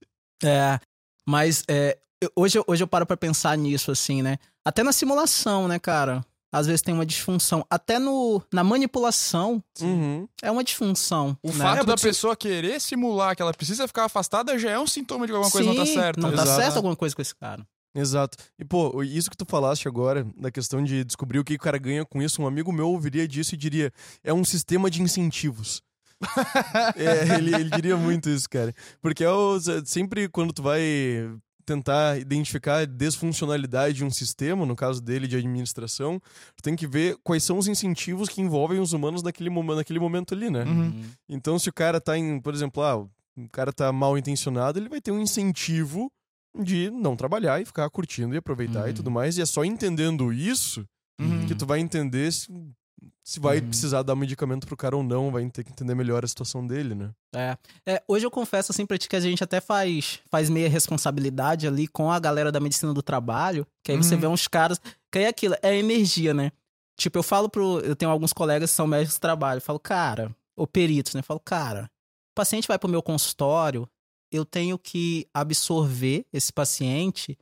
É, 0.45 0.79
mas 1.27 1.65
é, 1.69 1.99
hoje, 2.37 2.59
eu- 2.59 2.65
hoje 2.67 2.83
eu 2.83 2.89
paro 2.89 3.07
pra 3.07 3.17
pensar 3.17 3.57
nisso, 3.57 3.91
assim, 3.91 4.23
né? 4.23 4.39
Até 4.65 4.83
na 4.83 4.93
simulação, 4.93 5.67
né, 5.69 5.79
cara? 5.79 6.25
Às 6.55 6.67
vezes 6.67 6.83
tem 6.83 6.93
uma 6.93 7.07
disfunção. 7.07 7.65
Até 7.71 7.99
no, 7.99 8.43
na 8.53 8.63
manipulação 8.63 9.63
Uhum. 9.81 10.29
é 10.43 10.51
uma 10.51 10.63
disfunção. 10.63 11.35
O 11.43 11.49
né? 11.49 11.55
fato 11.65 11.81
É, 11.81 11.85
da 11.85 11.97
pessoa 11.97 12.37
querer 12.37 12.79
simular 12.79 13.35
que 13.35 13.41
ela 13.41 13.55
precisa 13.55 13.89
ficar 13.89 14.05
afastada 14.05 14.59
já 14.59 14.71
é 14.71 14.79
um 14.79 14.87
sintoma 14.87 15.27
de 15.27 15.33
que 15.33 15.37
alguma 15.37 15.51
coisa 15.51 15.67
não 15.67 15.77
tá 15.77 15.87
certa. 15.87 16.21
Não 16.21 16.31
tá 16.31 16.43
Exato. 16.43 16.61
certo 16.61 16.77
alguma 16.77 16.95
coisa 16.95 17.17
com 17.17 17.23
esse 17.23 17.35
cara. 17.35 17.67
Exato. 17.95 18.39
E, 18.59 18.65
pô, 18.65 19.03
isso 19.03 19.31
que 19.31 19.37
tu 19.37 19.45
falaste 19.45 19.87
agora, 19.87 20.27
da 20.37 20.51
questão 20.51 20.83
de 20.83 21.05
descobrir 21.05 21.39
o 21.39 21.45
que 21.45 21.55
o 21.55 21.59
cara 21.59 21.79
ganha 21.79 22.05
com 22.05 22.23
isso, 22.23 22.41
um 22.43 22.47
amigo 22.47 22.73
meu 22.73 22.89
ouviria 22.89 23.29
disso 23.29 23.55
e 23.55 23.59
diria: 23.59 23.93
é 24.25 24.33
um 24.33 24.45
sistema 24.45 24.91
de 24.91 25.03
incentivos. 25.03 25.83
é, 26.97 27.35
ele, 27.37 27.55
ele 27.55 27.71
diria 27.71 27.97
muito 27.97 28.31
isso, 28.31 28.49
cara. 28.49 28.73
Porque 29.01 29.25
é 29.25 29.31
o, 29.31 29.59
sempre 29.85 30.29
quando 30.29 30.53
tu 30.53 30.63
vai 30.63 30.81
tentar 31.65 32.19
identificar 32.19 32.79
a 32.79 32.85
desfuncionalidade 32.85 33.95
de 33.99 34.05
um 34.05 34.11
sistema, 34.11 34.67
no 34.67 34.75
caso 34.75 35.01
dele 35.01 35.29
de 35.29 35.37
administração, 35.37 36.21
tu 36.57 36.63
tem 36.63 36.75
que 36.75 36.87
ver 36.87 37.17
quais 37.23 37.45
são 37.45 37.57
os 37.59 37.69
incentivos 37.69 38.29
que 38.29 38.41
envolvem 38.41 38.81
os 38.81 38.93
humanos 38.93 39.23
naquele, 39.23 39.49
momen- 39.51 39.77
naquele 39.77 40.01
momento 40.01 40.35
ali, 40.35 40.51
né? 40.51 40.65
Uhum. 40.65 41.05
Então, 41.29 41.59
se 41.59 41.69
o 41.69 41.73
cara 41.73 42.01
tá 42.01 42.17
em, 42.19 42.41
por 42.41 42.53
exemplo, 42.53 42.83
ah, 42.83 42.97
o 42.97 43.09
cara 43.53 43.73
tá 43.73 43.93
mal 43.93 44.19
intencionado, 44.19 44.79
ele 44.79 44.89
vai 44.89 45.01
ter 45.01 45.13
um 45.13 45.21
incentivo 45.21 46.11
de 46.59 46.91
não 46.91 47.17
trabalhar 47.17 47.61
e 47.61 47.65
ficar 47.65 47.89
curtindo 47.91 48.35
e 48.35 48.39
aproveitar 48.39 48.87
e 48.87 48.89
Uhum. 48.91 48.95
tudo 48.95 49.11
mais. 49.11 49.39
E 49.39 49.43
é 49.43 49.47
só 49.47 49.65
entendendo 49.65 50.33
isso 50.33 50.85
Uhum. 51.21 51.47
que 51.47 51.55
tu 51.55 51.65
vai 51.67 51.79
entender 51.81 52.31
se, 52.33 52.49
se 53.25 53.39
vai 53.41 53.59
Uhum. 53.61 53.69
precisar 53.69 54.03
dar 54.03 54.15
medicamento 54.17 54.67
pro 54.67 54.77
cara 54.77 54.97
ou 54.97 55.03
não, 55.03 55.31
vai 55.31 55.49
ter 55.51 55.65
que 55.65 55.71
entender 55.71 55.95
melhor 55.95 56.25
a 56.25 56.29
situação 56.29 56.67
dele, 56.67 56.95
né? 56.95 57.11
É. 57.35 57.57
É, 57.87 58.03
hoje 58.07 58.27
eu 58.27 58.31
confesso 58.31 58.73
assim 58.73 58.85
pra 58.85 58.99
ti 58.99 59.09
que 59.09 59.17
a 59.17 59.21
gente 59.21 59.43
até 59.43 59.61
faz, 59.61 60.21
faz 60.31 60.51
meia 60.51 60.69
responsabilidade 60.69 61.67
ali 61.67 61.87
com 61.89 62.11
a 62.11 62.19
galera 62.19 62.53
da 62.53 62.61
medicina 62.61 62.93
do 62.93 63.03
trabalho, 63.03 63.67
que 63.85 63.93
aí 63.93 63.97
você 63.99 64.15
Uhum. 64.15 64.21
vê 64.21 64.27
uns 64.27 64.47
caras, 64.49 64.79
que 65.11 65.19
é 65.21 65.29
aquilo, 65.29 65.55
é 65.63 65.77
energia, 65.77 66.35
né? 66.35 66.51
Tipo, 66.99 67.19
eu 67.19 67.23
falo 67.23 67.49
pro, 67.49 67.81
eu 67.81 67.97
tenho 67.97 68.11
alguns 68.11 68.33
colegas 68.33 68.71
que 68.71 68.77
são 68.77 68.87
médicos 68.87 69.17
do 69.17 69.21
trabalho, 69.21 69.57
eu 69.59 69.63
falo, 69.63 69.81
cara, 69.81 70.35
ou 70.57 70.67
peritos, 70.67 71.15
né? 71.15 71.21
Eu 71.21 71.25
falo, 71.25 71.41
cara, 71.41 71.85
o 71.85 72.35
paciente 72.35 72.69
vai 72.69 72.79
pro 72.79 72.89
meu 72.89 73.03
consultório, 73.03 73.89
eu 74.33 74.45
tenho 74.45 74.79
que 74.79 75.27
absorver 75.33 76.25
esse 76.33 76.53
paciente, 76.53 77.39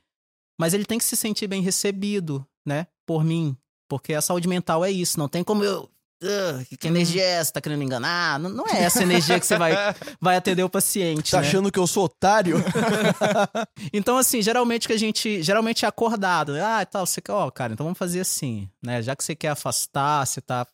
mas 0.59 0.73
ele 0.73 0.85
tem 0.85 0.97
que 0.97 1.05
se 1.05 1.15
sentir 1.15 1.47
bem 1.47 1.61
recebido, 1.61 2.45
né? 2.65 2.87
Por 3.07 3.23
mim, 3.23 3.57
porque 3.89 4.13
a 4.13 4.21
saúde 4.21 4.47
mental 4.47 4.83
é 4.85 4.91
isso, 4.91 5.17
não 5.17 5.27
tem 5.27 5.43
como 5.43 5.63
eu 5.63 5.89
"Ugh, 6.23 6.77
que 6.79 6.87
energia 6.87 7.23
é 7.23 7.31
essa? 7.31 7.53
Tá 7.53 7.61
querendo 7.61 7.79
me 7.79 7.85
enganar? 7.85 8.39
Não, 8.39 8.49
não 8.49 8.67
é 8.67 8.83
essa 8.83 9.01
energia 9.01 9.39
que 9.39 9.45
você 9.45 9.57
vai, 9.57 9.73
vai 10.21 10.37
atender 10.37 10.63
o 10.63 10.69
paciente. 10.69 11.31
Tá 11.31 11.41
né? 11.41 11.47
achando 11.47 11.71
que 11.71 11.79
eu 11.79 11.87
sou 11.87 12.05
otário? 12.05 12.57
Então, 13.93 14.17
assim, 14.17 14.41
geralmente 14.41 14.87
que 14.87 14.93
a 14.93 14.97
gente. 14.97 15.41
Geralmente 15.41 15.83
é 15.83 15.87
acordado. 15.87 16.53
Ah, 16.61 16.85
tal, 16.85 17.05
você 17.05 17.19
quer, 17.19 17.31
ó, 17.31 17.49
cara, 17.49 17.73
então 17.73 17.83
vamos 17.85 17.97
fazer 17.97 18.21
assim, 18.21 18.69
né? 18.81 19.01
Já 19.01 19.15
que 19.15 19.23
você 19.23 19.35
quer 19.35 19.49
afastar, 19.49 20.25
você 20.25 20.39
tá. 20.39 20.65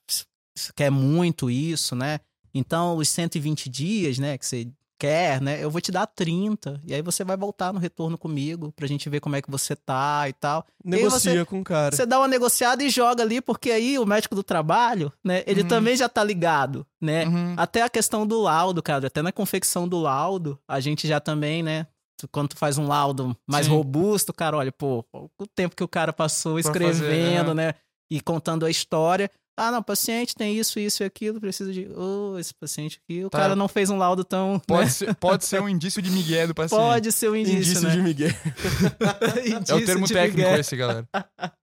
Você 0.56 0.72
quer 0.76 0.92
muito 0.92 1.50
isso, 1.50 1.96
né? 1.96 2.20
Então, 2.54 2.98
os 2.98 3.10
120 3.10 3.70
dias, 3.70 4.18
né, 4.18 4.38
que 4.38 4.46
você 4.46 4.68
quer, 4.98 5.40
né? 5.42 5.64
Eu 5.64 5.70
vou 5.70 5.80
te 5.82 5.92
dar 5.92 6.06
30. 6.08 6.82
E 6.86 6.94
aí 6.94 7.02
você 7.02 7.24
vai 7.24 7.38
voltar 7.38 7.72
no 7.74 7.80
retorno 7.80 8.18
comigo 8.18 8.72
pra 8.76 8.88
gente 8.88 9.10
ver 9.10 9.20
como 9.20 9.36
é 9.36 9.42
que 9.42 9.50
você 9.52 9.76
tá 9.76 10.28
e 10.28 10.34
tal. 10.34 10.66
Negocia 10.84 11.34
você- 11.40 11.46
com 11.46 11.60
o 11.62 11.64
cara. 11.64 11.96
Você 11.96 12.06
dá 12.06 12.20
uma 12.20 12.28
negociada 12.28 12.84
e 12.84 12.90
joga 12.90 13.24
ali, 13.24 13.40
porque 13.42 13.72
aí 13.72 13.98
o 14.00 14.06
médico 14.06 14.36
do 14.36 14.44
trabalho, 14.44 15.12
né, 15.24 15.44
ele 15.46 15.62
Uhum. 15.62 15.68
também 15.68 15.96
já 15.96 16.10
tá 16.10 16.24
ligado, 16.24 16.86
né? 17.02 17.26
Uhum. 17.26 17.54
Até 17.58 17.82
a 17.82 17.90
questão 17.90 18.26
do 18.26 18.42
laudo, 18.42 18.82
cara, 18.82 19.08
até 19.08 19.22
na 19.22 19.32
confecção 19.32 19.88
do 19.88 20.00
laudo, 20.00 20.60
a 20.68 20.80
gente 20.80 21.08
já 21.08 21.20
também, 21.20 21.62
né? 21.62 21.88
Quando 22.32 22.50
tu 22.50 22.58
faz 22.58 22.80
um 22.80 22.88
laudo 22.88 23.38
mais 23.48 23.68
Sim. 23.68 23.74
robusto, 23.74 24.34
cara, 24.34 24.58
olha, 24.58 24.72
pô, 24.72 25.06
o 25.14 25.46
tempo 25.54 25.76
que 25.76 25.84
o 25.84 25.88
cara 25.88 26.12
passou 26.12 26.54
Pra 26.54 26.62
escrevendo, 26.62 27.46
fazer, 27.50 27.54
né? 27.54 27.74
E 28.12 28.20
contando 28.22 28.66
a 28.66 28.72
história. 28.72 29.30
Ah, 29.60 29.72
não, 29.72 29.80
o 29.80 29.84
paciente 29.84 30.36
tem 30.36 30.56
isso, 30.58 30.80
isso 30.80 31.02
e 31.02 31.06
aquilo, 31.06 31.40
precisa 31.42 31.74
de. 31.74 31.90
Oh, 31.96 32.38
esse 32.38 32.54
paciente 32.54 33.00
aqui, 33.04 33.26
o 33.26 33.30
Tá. 33.30 33.40
cara 33.40 33.56
não 33.56 33.68
fez 33.68 33.90
um 33.90 33.98
laudo 33.98 34.24
tão. 34.24 34.60
Pode, 34.68 34.84
né? 34.86 34.90
ser, 34.92 35.16
pode 35.16 35.46
ser 35.46 35.60
um 35.62 35.68
indício 35.68 36.00
de 36.02 36.12
migué 36.12 36.46
do 36.46 36.54
paciente. 36.54 36.80
Pode 36.80 37.12
ser 37.12 37.30
um 37.32 37.36
indício, 37.36 37.58
Indício 37.58 37.82
né? 37.88 37.96
de 37.96 38.02
Miguel. 38.02 38.30
É 39.68 39.74
o 39.74 39.84
termo 39.86 40.08
técnico 40.08 40.38
Miguel. 40.48 40.60
esse, 40.60 40.76
galera. 40.76 41.08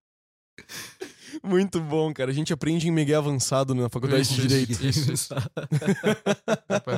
Muito 1.42 1.80
bom, 1.80 2.12
cara. 2.14 2.30
A 2.30 2.34
gente 2.34 2.52
aprende 2.52 2.88
em 2.88 2.90
Miguel 2.90 3.18
avançado 3.20 3.74
na 3.74 3.88
faculdade 3.90 4.22
Isso, 4.22 4.34
de 4.34 4.46
Direito. 4.46 4.70
Isso, 4.84 5.12
isso. 5.12 5.34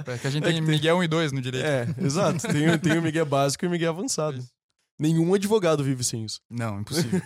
É, 0.09 0.13
é 0.15 0.19
que 0.19 0.27
a 0.27 0.31
gente 0.31 0.45
É 0.45 0.47
tem 0.47 0.61
que 0.61 0.63
tem- 0.67 0.75
Miguel 0.77 0.97
1 0.99 1.05
e 1.05 1.09
2 1.09 1.33
no 1.33 1.41
direito. 1.41 1.67
É, 1.67 1.87
exato. 2.05 2.47
Tem, 2.49 2.69
o- 2.71 2.79
tem 2.79 2.99
o 2.99 3.03
Miguel 3.03 3.27
básico 3.27 3.65
e 3.65 3.69
o 3.69 3.71
Miguel 3.71 3.91
avançado. 3.93 4.39
Isso. 4.39 4.49
Nenhum 4.99 5.35
advogado 5.35 5.83
vive 5.85 6.03
sem 6.05 6.25
isso. 6.25 6.41
Não, 6.51 6.81
impossível. 6.81 7.21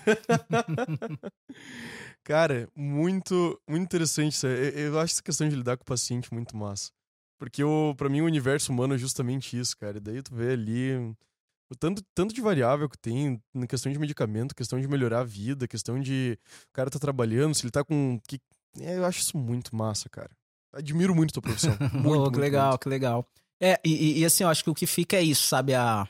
Cara, 2.24 2.68
muito, 2.76 3.60
muito 3.68 3.82
interessante 3.84 4.34
isso. 4.34 4.47
Eu, 4.47 4.92
eu 4.92 4.98
acho 5.01 5.14
essa 5.14 5.22
questão 5.22 5.48
de 5.48 5.56
lidar 5.56 5.76
com 5.76 5.82
o 5.82 5.86
paciente 5.86 6.32
muito 6.32 6.56
massa. 6.56 6.90
Porque 7.38 7.64
o, 7.64 7.94
pra 7.97 8.09
mim 8.09 8.20
o 8.20 8.26
universo 8.26 8.70
humano 8.70 8.94
é 8.94 8.98
justamente 8.98 9.59
isso, 9.59 9.76
cara. 9.76 9.97
E 9.97 10.01
daí 10.01 10.22
tu 10.22 10.34
vê 10.34 10.52
ali 10.52 10.94
o 11.70 11.74
tanto, 11.78 12.02
tanto 12.14 12.34
de 12.34 12.40
variável 12.40 12.88
que 12.88 12.98
tem 12.98 13.42
na 13.55 13.66
questão 13.66 13.90
de 13.90 13.98
medicamento, 13.98 14.55
questão 14.55 14.78
de 14.80 14.86
melhorar 14.86 15.20
a 15.20 15.24
vida, 15.24 15.66
questão 15.66 15.98
de 15.98 16.38
o 16.68 16.72
cara 16.72 16.90
tá 16.90 16.98
trabalhando, 16.98 17.55
se 17.55 17.64
ele 17.64 17.70
tá 17.70 17.82
com. 17.82 18.20
Que, 18.28 18.38
é, 18.78 18.98
eu 18.98 19.05
acho 19.06 19.20
isso 19.20 19.38
muito 19.38 19.74
massa, 19.74 20.09
cara. 20.10 20.30
Admiro 20.72 21.14
muito 21.14 21.32
tua 21.32 21.42
profissão. 21.42 21.76
Muito, 21.92 22.02
Pô, 22.02 22.02
muito, 22.02 22.32
que 22.32 22.38
legal, 22.38 22.68
muito. 22.70 22.80
que 22.82 22.88
legal. 22.88 23.26
É, 23.60 23.80
e, 23.84 24.20
e- 24.20 24.24
assim, 24.24 24.44
eu 24.44 24.48
acho 24.51 24.62
que 24.62 24.70
o 24.70 24.74
que 24.74 24.86
fica 24.86 25.16
é 25.16 25.22
isso, 25.22 25.47
sabe? 25.47 25.74
A, 25.74 26.06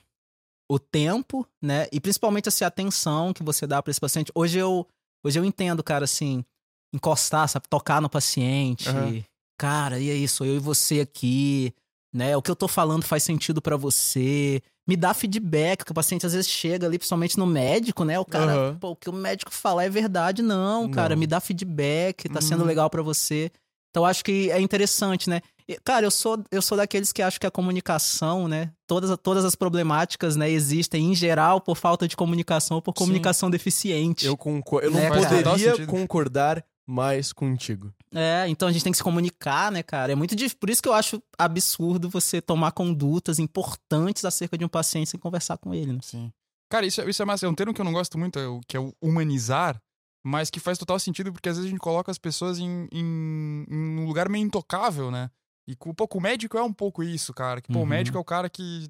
o 0.70 0.78
tempo, 0.78 1.46
né? 1.62 1.86
E 1.90 1.98
principalmente 1.98 2.48
assim, 2.48 2.62
a 2.64 2.68
atenção 2.68 3.32
que 3.32 3.42
você 3.42 3.66
dá 3.66 3.82
pra 3.82 3.90
esse 3.90 4.00
paciente. 4.00 4.30
Hoje 4.34 4.58
eu, 4.58 4.86
hoje 5.24 5.38
eu 5.38 5.44
entendo, 5.44 5.82
cara, 5.82 6.05
assim, 6.05 6.44
encostar, 6.92 7.48
sabe? 7.48 7.68
Tocar 7.68 8.01
no 8.01 8.09
paciente. 8.10 8.88
Aham. 8.88 9.22
Cara, 9.59 10.01
e 10.01 10.10
aí, 10.10 10.26
sou 10.26 10.47
eu 10.47 10.56
e 10.56 10.59
você 10.59 11.01
aqui, 11.01 11.74
né? 12.14 12.34
O 12.36 12.40
que 12.40 12.51
eu 12.51 12.56
tô 12.56 12.66
falando 12.66 13.02
faz 13.05 13.22
sentido 13.22 13.60
pra 13.60 13.76
você. 13.76 14.62
Me 14.88 14.97
dá 14.97 15.12
feedback, 15.12 15.84
que 15.84 15.92
o 15.92 15.94
paciente 15.94 16.24
às 16.24 16.32
vezes 16.32 16.48
chega 16.51 16.86
ali, 16.86 16.97
principalmente 16.98 17.38
no 17.38 17.47
médico, 17.47 18.02
né? 18.02 18.18
O 18.18 18.24
cara, 18.24 18.52
Aham. 18.55 18.76
pô, 18.80 18.90
o 18.92 18.97
que 18.97 19.10
o 19.10 19.12
médico 19.12 19.52
falar 19.52 19.84
é 19.84 19.90
verdade. 19.90 20.40
Não, 20.42 20.88
cara, 20.88 21.14
Não. 21.14 21.20
me 21.20 21.26
dá 21.26 21.40
feedback, 21.40 22.28
tá 22.28 22.40
sendo 22.40 22.62
Uhum. 22.62 22.66
legal 22.66 22.88
pra 22.88 23.02
você. 23.02 23.52
Então 23.90 24.04
acho 24.04 24.24
que 24.24 24.50
é 24.50 24.60
interessante, 24.60 25.28
né? 25.28 25.40
E, 25.68 25.76
Cara, 25.84 26.04
eu 26.06 26.10
sou, 26.10 26.42
eu 26.50 26.62
sou 26.62 26.76
daqueles 26.76 27.12
que 27.12 27.22
acham 27.22 27.38
que 27.40 27.46
a 27.46 27.50
comunicação, 27.50 28.48
né? 28.48 28.72
Todas, 28.86 29.16
todas 29.22 29.44
as 29.44 29.54
problemáticas, 29.54 30.34
né, 30.36 30.50
existem 30.50 31.10
em 31.10 31.14
geral 31.14 31.60
por 31.60 31.76
falta 31.76 32.06
de 32.08 32.16
comunicação 32.16 32.76
ou 32.76 32.82
por 32.82 32.92
Sim. 32.92 33.04
comunicação 33.04 33.50
deficiente. 33.50 34.26
Eu, 34.26 34.36
concor- 34.36 34.82
eu 34.82 34.90
não 34.90 35.00
Né, 35.00 35.08
poderia 35.10 35.86
concordar 35.86 36.64
mais 36.86 37.32
contigo. 37.32 37.92
É, 38.12 38.46
então 38.48 38.68
a 38.68 38.72
gente 38.72 38.82
tem 38.82 38.90
que 38.90 38.98
se 38.98 39.04
comunicar, 39.04 39.70
né, 39.70 39.82
cara? 39.82 40.10
É 40.10 40.14
muito 40.16 40.34
difícil. 40.34 40.58
Por 40.58 40.70
isso 40.70 40.82
que 40.82 40.88
eu 40.88 40.92
acho 40.94 41.22
absurdo 41.38 42.08
você 42.10 42.40
tomar 42.42 42.72
condutas 42.72 43.38
importantes 43.38 44.24
acerca 44.24 44.58
de 44.58 44.64
um 44.64 44.68
paciente 44.68 45.10
sem 45.10 45.20
conversar 45.20 45.56
com 45.58 45.72
ele, 45.72 45.92
né? 45.92 46.00
Sim. 46.02 46.32
Cara, 46.68 46.84
isso, 46.86 47.00
é- 47.00 47.08
isso 47.10 47.22
é 47.22 47.24
massa. 47.24 47.46
É 47.46 47.48
um 47.48 47.54
termo 47.54 47.72
que 47.74 47.80
eu 47.80 47.84
não 47.84 47.92
gosto 47.92 48.18
muito, 48.18 48.38
é 48.38 48.46
o- 48.48 48.60
que 48.66 48.76
é 48.76 48.80
o 48.80 48.92
humanizar, 49.00 49.80
mas 50.24 50.51
que 50.51 50.60
faz 50.60 50.76
total 50.78 50.98
sentido 50.98 51.32
porque 51.32 51.48
às 51.48 51.56
vezes 51.56 51.68
a 51.68 51.70
gente 51.70 51.80
coloca 51.80 52.10
as 52.10 52.18
pessoas 52.18 52.59
em, 52.59 52.88
em, 52.92 53.66
em 53.68 53.98
um 54.01 54.06
lugar 54.06 54.28
meio 54.28 54.44
intocável, 54.44 55.10
né? 55.10 55.30
E 55.68 55.74
com, 55.76 55.94
pô, 55.94 56.09
o 56.12 56.20
médico 56.20 56.59
é 56.59 56.62
um 56.62 56.72
pouco 56.72 57.02
isso, 57.02 57.32
cara. 57.32 57.60
Que, 57.60 57.68
pô, 57.72 57.78
Uhum. 57.78 57.84
o 57.84 57.88
médico 57.88 58.16
é 58.18 58.20
o 58.20 58.24
cara 58.24 58.48
que 58.51 58.88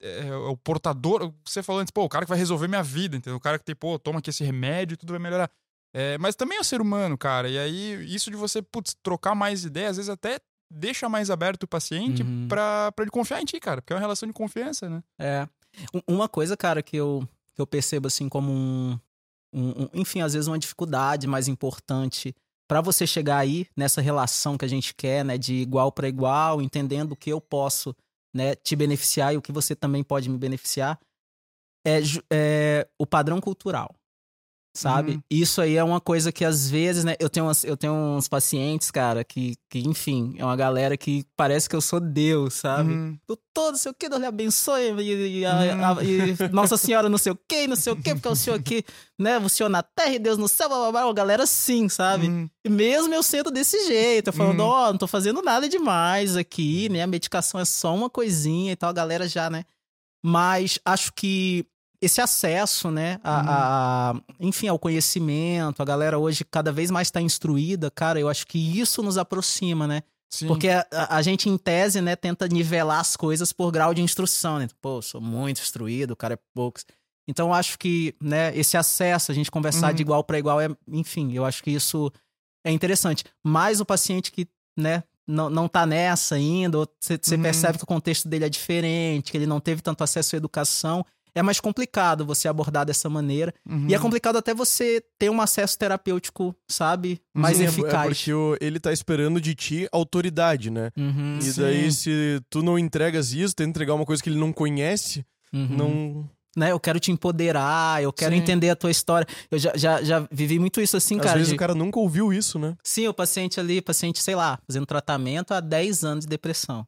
é, 0.00 0.28
é 0.28 0.36
o 0.36 0.56
portador. 0.56 1.32
Você 1.44 1.62
falou 1.62 1.80
antes, 1.80 1.90
pô, 1.90 2.04
o 2.04 2.08
cara 2.08 2.24
que 2.24 2.28
vai 2.28 2.38
resolver 2.38 2.68
minha 2.68 2.82
vida, 2.82 3.16
entendeu? 3.16 3.36
O 3.36 3.40
cara 3.40 3.58
que 3.58 3.64
tem, 3.64 3.74
pô, 3.74 3.98
toma 3.98 4.18
aqui 4.18 4.30
esse 4.30 4.44
remédio 4.44 4.94
e 4.94 4.96
tudo 4.96 5.10
vai 5.12 5.18
melhorar. 5.20 5.50
É, 5.94 6.18
mas 6.18 6.36
também 6.36 6.58
é 6.58 6.60
o 6.60 6.64
ser 6.64 6.80
humano, 6.80 7.16
cara. 7.16 7.48
E 7.48 7.58
aí, 7.58 8.14
isso 8.14 8.30
de 8.30 8.36
você, 8.36 8.60
putz, 8.60 8.94
trocar 9.02 9.34
mais 9.34 9.64
ideias, 9.64 9.92
às 9.92 9.96
vezes 9.96 10.10
até 10.10 10.38
deixa 10.70 11.08
mais 11.08 11.30
aberto 11.30 11.62
o 11.62 11.68
paciente 11.68 12.22
Uhum. 12.22 12.46
pra, 12.46 12.92
pra 12.92 13.02
ele 13.04 13.10
confiar 13.10 13.40
em 13.40 13.44
ti, 13.46 13.58
cara. 13.58 13.80
Porque 13.80 13.94
é 13.94 13.96
uma 13.96 14.00
relação 14.02 14.26
de 14.26 14.34
confiança, 14.34 14.88
né? 14.90 15.02
É. 15.18 15.48
Um- 15.94 16.14
Uma 16.16 16.28
coisa, 16.28 16.56
cara, 16.58 16.82
que 16.82 16.96
eu, 16.96 17.26
que 17.54 17.60
eu 17.60 17.66
percebo 17.66 18.06
assim 18.06 18.28
como 18.28 18.52
um, 18.52 19.00
um, 19.52 19.82
um, 19.82 19.88
enfim, 19.94 20.20
às 20.20 20.34
vezes 20.34 20.48
uma 20.48 20.58
dificuldade 20.58 21.26
mais 21.26 21.48
importante 21.48 22.34
para 22.68 22.80
você 22.80 23.06
chegar 23.06 23.38
aí 23.38 23.66
nessa 23.76 24.00
relação 24.00 24.58
que 24.58 24.64
a 24.64 24.68
gente 24.68 24.94
quer, 24.94 25.24
né, 25.24 25.38
de 25.38 25.54
igual 25.54 25.90
para 25.90 26.08
igual, 26.08 26.60
entendendo 26.60 27.16
que 27.16 27.30
eu 27.30 27.40
posso, 27.40 27.94
né, 28.34 28.54
te 28.54 28.76
beneficiar 28.76 29.32
e 29.32 29.38
o 29.38 29.42
que 29.42 29.52
você 29.52 29.74
também 29.74 30.04
pode 30.04 30.28
me 30.28 30.36
beneficiar, 30.36 30.98
é, 31.86 32.00
é 32.30 32.88
o 32.98 33.06
padrão 33.06 33.40
cultural 33.40 33.94
sabe? 34.78 35.12
Uhum. 35.12 35.22
Isso 35.28 35.60
aí 35.60 35.76
é 35.76 35.82
uma 35.82 36.00
coisa 36.00 36.30
que 36.30 36.44
às 36.44 36.70
vezes, 36.70 37.02
né? 37.02 37.16
Eu 37.18 37.28
tenho, 37.28 37.46
umas, 37.46 37.64
eu 37.64 37.76
tenho 37.76 37.92
uns 37.92 38.28
pacientes, 38.28 38.90
cara, 38.90 39.24
que, 39.24 39.56
que, 39.68 39.80
enfim, 39.80 40.36
é 40.38 40.44
uma 40.44 40.54
galera 40.54 40.96
que 40.96 41.24
parece 41.36 41.68
que 41.68 41.74
eu 41.74 41.80
sou 41.80 41.98
Deus, 41.98 42.54
sabe? 42.54 42.92
Uhum. 42.92 43.18
todo 43.52 43.76
sei 43.76 43.90
o 43.90 43.94
que, 43.94 44.08
Deus 44.08 44.20
lhe 44.20 44.26
abençoe, 44.26 44.92
e, 45.00 45.40
e, 45.40 45.44
a, 45.44 45.58
a, 45.90 46.04
e, 46.04 46.36
Nossa 46.52 46.76
Senhora 46.76 47.08
não 47.08 47.18
sei 47.18 47.32
o 47.32 47.38
que, 47.48 47.66
não 47.66 47.74
sei 47.74 47.92
o 47.92 47.96
que, 47.96 48.14
porque 48.14 48.28
o 48.28 48.36
senhor 48.36 48.56
aqui, 48.56 48.84
né? 49.18 49.36
O 49.38 49.48
senhor 49.48 49.68
na 49.68 49.82
terra 49.82 50.14
e 50.14 50.18
Deus 50.18 50.38
no 50.38 50.46
céu, 50.46 50.68
blá, 50.68 50.78
blá, 50.78 50.92
blá, 50.92 51.10
a 51.10 51.12
galera 51.12 51.44
sim, 51.44 51.88
sabe? 51.88 52.28
Uhum. 52.28 52.48
E 52.64 52.68
mesmo 52.68 53.12
eu 53.12 53.22
sendo 53.22 53.50
desse 53.50 53.84
jeito, 53.86 54.28
eu 54.28 54.32
falando, 54.32 54.60
ó, 54.60 54.88
oh, 54.88 54.92
não 54.92 54.98
tô 54.98 55.08
fazendo 55.08 55.42
nada 55.42 55.68
demais 55.68 56.36
aqui, 56.36 56.88
né? 56.88 57.02
A 57.02 57.06
medicação 57.06 57.58
é 57.58 57.64
só 57.64 57.94
uma 57.94 58.08
coisinha 58.08 58.72
e 58.72 58.76
tal, 58.76 58.90
a 58.90 58.94
galera 58.94 59.26
já, 59.28 59.50
né? 59.50 59.64
Mas 60.24 60.78
acho 60.84 61.12
que 61.12 61.66
esse 62.00 62.20
acesso, 62.20 62.90
né, 62.90 63.18
a, 63.24 63.40
uhum. 63.40 63.46
a, 63.48 64.22
enfim, 64.40 64.68
ao 64.68 64.78
conhecimento, 64.78 65.82
a 65.82 65.84
galera 65.84 66.18
hoje 66.18 66.44
cada 66.44 66.70
vez 66.70 66.90
mais 66.90 67.08
está 67.08 67.20
instruída, 67.20 67.90
cara, 67.90 68.20
eu 68.20 68.28
acho 68.28 68.46
que 68.46 68.58
isso 68.78 69.02
nos 69.02 69.18
aproxima, 69.18 69.86
né? 69.86 70.02
Sim. 70.30 70.46
Porque 70.46 70.68
a, 70.68 70.86
a, 70.92 71.22
gente, 71.22 71.48
em 71.48 71.56
tese, 71.56 72.00
né, 72.00 72.14
tenta 72.14 72.46
nivelar 72.46 73.00
as 73.00 73.16
coisas 73.16 73.52
por 73.52 73.72
grau 73.72 73.94
de 73.94 74.02
instrução, 74.02 74.58
né? 74.58 74.68
Pô, 74.80 75.00
sou 75.00 75.20
muito 75.20 75.60
instruído, 75.60 76.12
o 76.12 76.16
cara 76.16 76.34
é 76.34 76.38
poucos. 76.54 76.84
Então, 77.26 77.48
eu 77.48 77.54
acho 77.54 77.78
que, 77.78 78.14
né, 78.22 78.56
esse 78.56 78.76
acesso, 78.76 79.32
a 79.32 79.34
gente 79.34 79.50
conversar 79.50 79.88
uhum. 79.88 79.94
de 79.94 80.02
igual 80.02 80.22
para 80.22 80.38
igual, 80.38 80.60
é, 80.60 80.68
enfim, 80.86 81.32
eu 81.32 81.44
acho 81.44 81.62
que 81.62 81.70
isso 81.70 82.12
é 82.64 82.70
interessante. 82.70 83.24
Mas 83.44 83.80
o 83.80 83.86
paciente 83.86 84.30
que, 84.30 84.46
né, 84.76 85.02
não, 85.26 85.50
não 85.50 85.68
tá 85.68 85.84
nessa 85.84 86.36
ainda, 86.36 86.88
você 87.00 87.18
uhum. 87.34 87.42
percebe 87.42 87.78
que 87.78 87.84
o 87.84 87.86
contexto 87.86 88.28
dele 88.28 88.44
é 88.44 88.48
diferente, 88.48 89.30
que 89.30 89.36
ele 89.36 89.46
não 89.46 89.60
teve 89.60 89.82
tanto 89.82 90.04
acesso 90.04 90.36
à 90.36 90.38
educação, 90.38 91.04
é 91.34 91.42
mais 91.42 91.60
complicado 91.60 92.24
você 92.24 92.48
abordar 92.48 92.84
dessa 92.86 93.08
maneira. 93.08 93.54
Uhum. 93.68 93.86
E 93.88 93.94
é 93.94 93.98
complicado 93.98 94.36
até 94.36 94.54
você 94.54 95.02
ter 95.18 95.30
um 95.30 95.40
acesso 95.40 95.78
terapêutico, 95.78 96.54
sabe? 96.68 97.20
Mais 97.34 97.56
Sim, 97.56 97.64
é 97.64 97.66
eficaz. 97.66 98.04
É 98.04 98.32
porque 98.32 98.64
ele 98.64 98.80
tá 98.80 98.92
esperando 98.92 99.40
de 99.40 99.54
ti 99.54 99.88
autoridade, 99.92 100.70
né? 100.70 100.90
Uhum, 100.96 101.38
e 101.38 101.42
sim. 101.42 101.60
daí, 101.60 101.92
se 101.92 102.40
tu 102.50 102.62
não 102.62 102.78
entregas 102.78 103.32
isso, 103.32 103.54
tu 103.54 103.62
entregar 103.62 103.94
uma 103.94 104.06
coisa 104.06 104.22
que 104.22 104.28
ele 104.28 104.38
não 104.38 104.52
conhece, 104.52 105.24
uhum. 105.52 105.68
não. 105.70 106.30
Né, 106.56 106.72
eu 106.72 106.80
quero 106.80 106.98
te 106.98 107.12
empoderar, 107.12 108.02
eu 108.02 108.12
quero 108.12 108.34
Sim. 108.34 108.40
entender 108.40 108.70
a 108.70 108.74
tua 108.74 108.90
história. 108.90 109.24
Eu 109.48 109.58
já, 109.60 109.70
já, 109.76 110.02
já 110.02 110.26
vivi 110.28 110.58
muito 110.58 110.80
isso 110.80 110.96
assim, 110.96 111.16
Às 111.16 111.20
cara. 111.20 111.30
Às 111.34 111.36
vezes 111.36 111.48
de... 111.50 111.54
o 111.54 111.58
cara 111.58 111.72
nunca 111.72 112.00
ouviu 112.00 112.32
isso, 112.32 112.58
né? 112.58 112.74
Sim, 112.82 113.06
o 113.06 113.14
paciente 113.14 113.60
ali, 113.60 113.80
paciente, 113.80 114.20
sei 114.20 114.34
lá, 114.34 114.58
fazendo 114.66 114.84
tratamento 114.84 115.52
há 115.54 115.60
10 115.60 116.04
anos 116.04 116.24
de 116.24 116.28
depressão. 116.28 116.84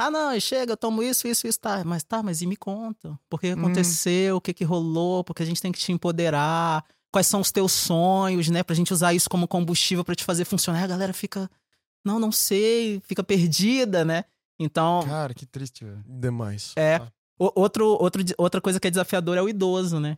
Ah, 0.00 0.12
não, 0.12 0.38
chega, 0.38 0.74
eu 0.74 0.76
tomo 0.76 1.02
isso, 1.02 1.26
isso, 1.26 1.44
isso, 1.48 1.58
tá. 1.58 1.82
Mas 1.84 2.04
tá, 2.04 2.22
mas 2.22 2.40
e 2.40 2.46
me 2.46 2.56
conta? 2.56 3.18
Por 3.28 3.40
que 3.40 3.48
hum. 3.52 3.58
aconteceu? 3.58 4.36
Hum. 4.36 4.38
O 4.38 4.40
que 4.40 4.54
que 4.54 4.62
rolou? 4.62 5.24
Porque 5.24 5.42
a 5.42 5.46
gente 5.46 5.60
tem 5.60 5.72
que 5.72 5.78
te 5.80 5.90
empoderar. 5.90 6.84
Quais 7.10 7.26
são 7.26 7.40
os 7.40 7.50
teus 7.50 7.72
sonhos, 7.72 8.48
né? 8.48 8.62
Pra 8.62 8.76
gente 8.76 8.92
usar 8.92 9.12
isso 9.12 9.28
como 9.28 9.48
combustível 9.48 10.04
para 10.04 10.14
te 10.14 10.22
fazer 10.22 10.44
funcionar. 10.44 10.84
A 10.84 10.86
galera 10.86 11.12
fica, 11.12 11.50
não, 12.04 12.20
não 12.20 12.30
sei, 12.30 13.00
fica 13.00 13.24
perdida, 13.24 14.04
né? 14.04 14.24
Então. 14.56 15.02
Cara, 15.04 15.34
que 15.34 15.44
triste, 15.44 15.84
velho. 15.84 16.04
Demais. 16.06 16.74
É. 16.76 16.96
Ah. 16.96 17.12
Outro, 17.36 17.86
outro, 18.00 18.22
outra 18.36 18.60
coisa 18.60 18.78
que 18.78 18.86
é 18.86 18.90
desafiadora 18.90 19.40
é 19.40 19.42
o 19.42 19.48
idoso, 19.48 19.98
né? 19.98 20.16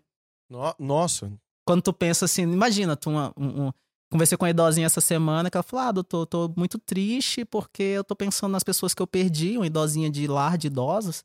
No, 0.48 0.74
nossa. 0.78 1.32
Quando 1.66 1.82
tu 1.82 1.92
pensa 1.92 2.26
assim, 2.26 2.42
imagina, 2.42 2.96
tu 2.96 3.10
uma, 3.10 3.32
um, 3.36 3.72
Conversei 4.10 4.36
com 4.36 4.44
a 4.44 4.50
idosinha 4.50 4.86
essa 4.86 5.00
semana 5.00 5.50
que 5.50 5.56
ela 5.56 5.62
falou: 5.62 5.86
Ah, 5.86 5.92
doutor, 5.92 6.26
tô 6.26 6.52
muito 6.56 6.78
triste 6.78 7.44
porque 7.44 7.82
eu 7.82 8.04
tô 8.04 8.16
pensando 8.16 8.52
nas 8.52 8.64
pessoas 8.64 8.92
que 8.92 9.00
eu 9.00 9.06
perdi, 9.06 9.56
uma 9.56 9.66
idosinha 9.66 10.10
de 10.10 10.26
lar 10.26 10.58
de 10.58 10.66
idosos. 10.66 11.24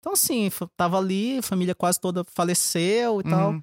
Então, 0.00 0.12
assim, 0.12 0.50
tava 0.76 0.98
ali, 0.98 1.38
a 1.38 1.42
família 1.42 1.74
quase 1.74 1.98
toda 1.98 2.24
faleceu 2.24 3.20
e 3.20 3.24
uhum. 3.24 3.30
tal. 3.30 3.60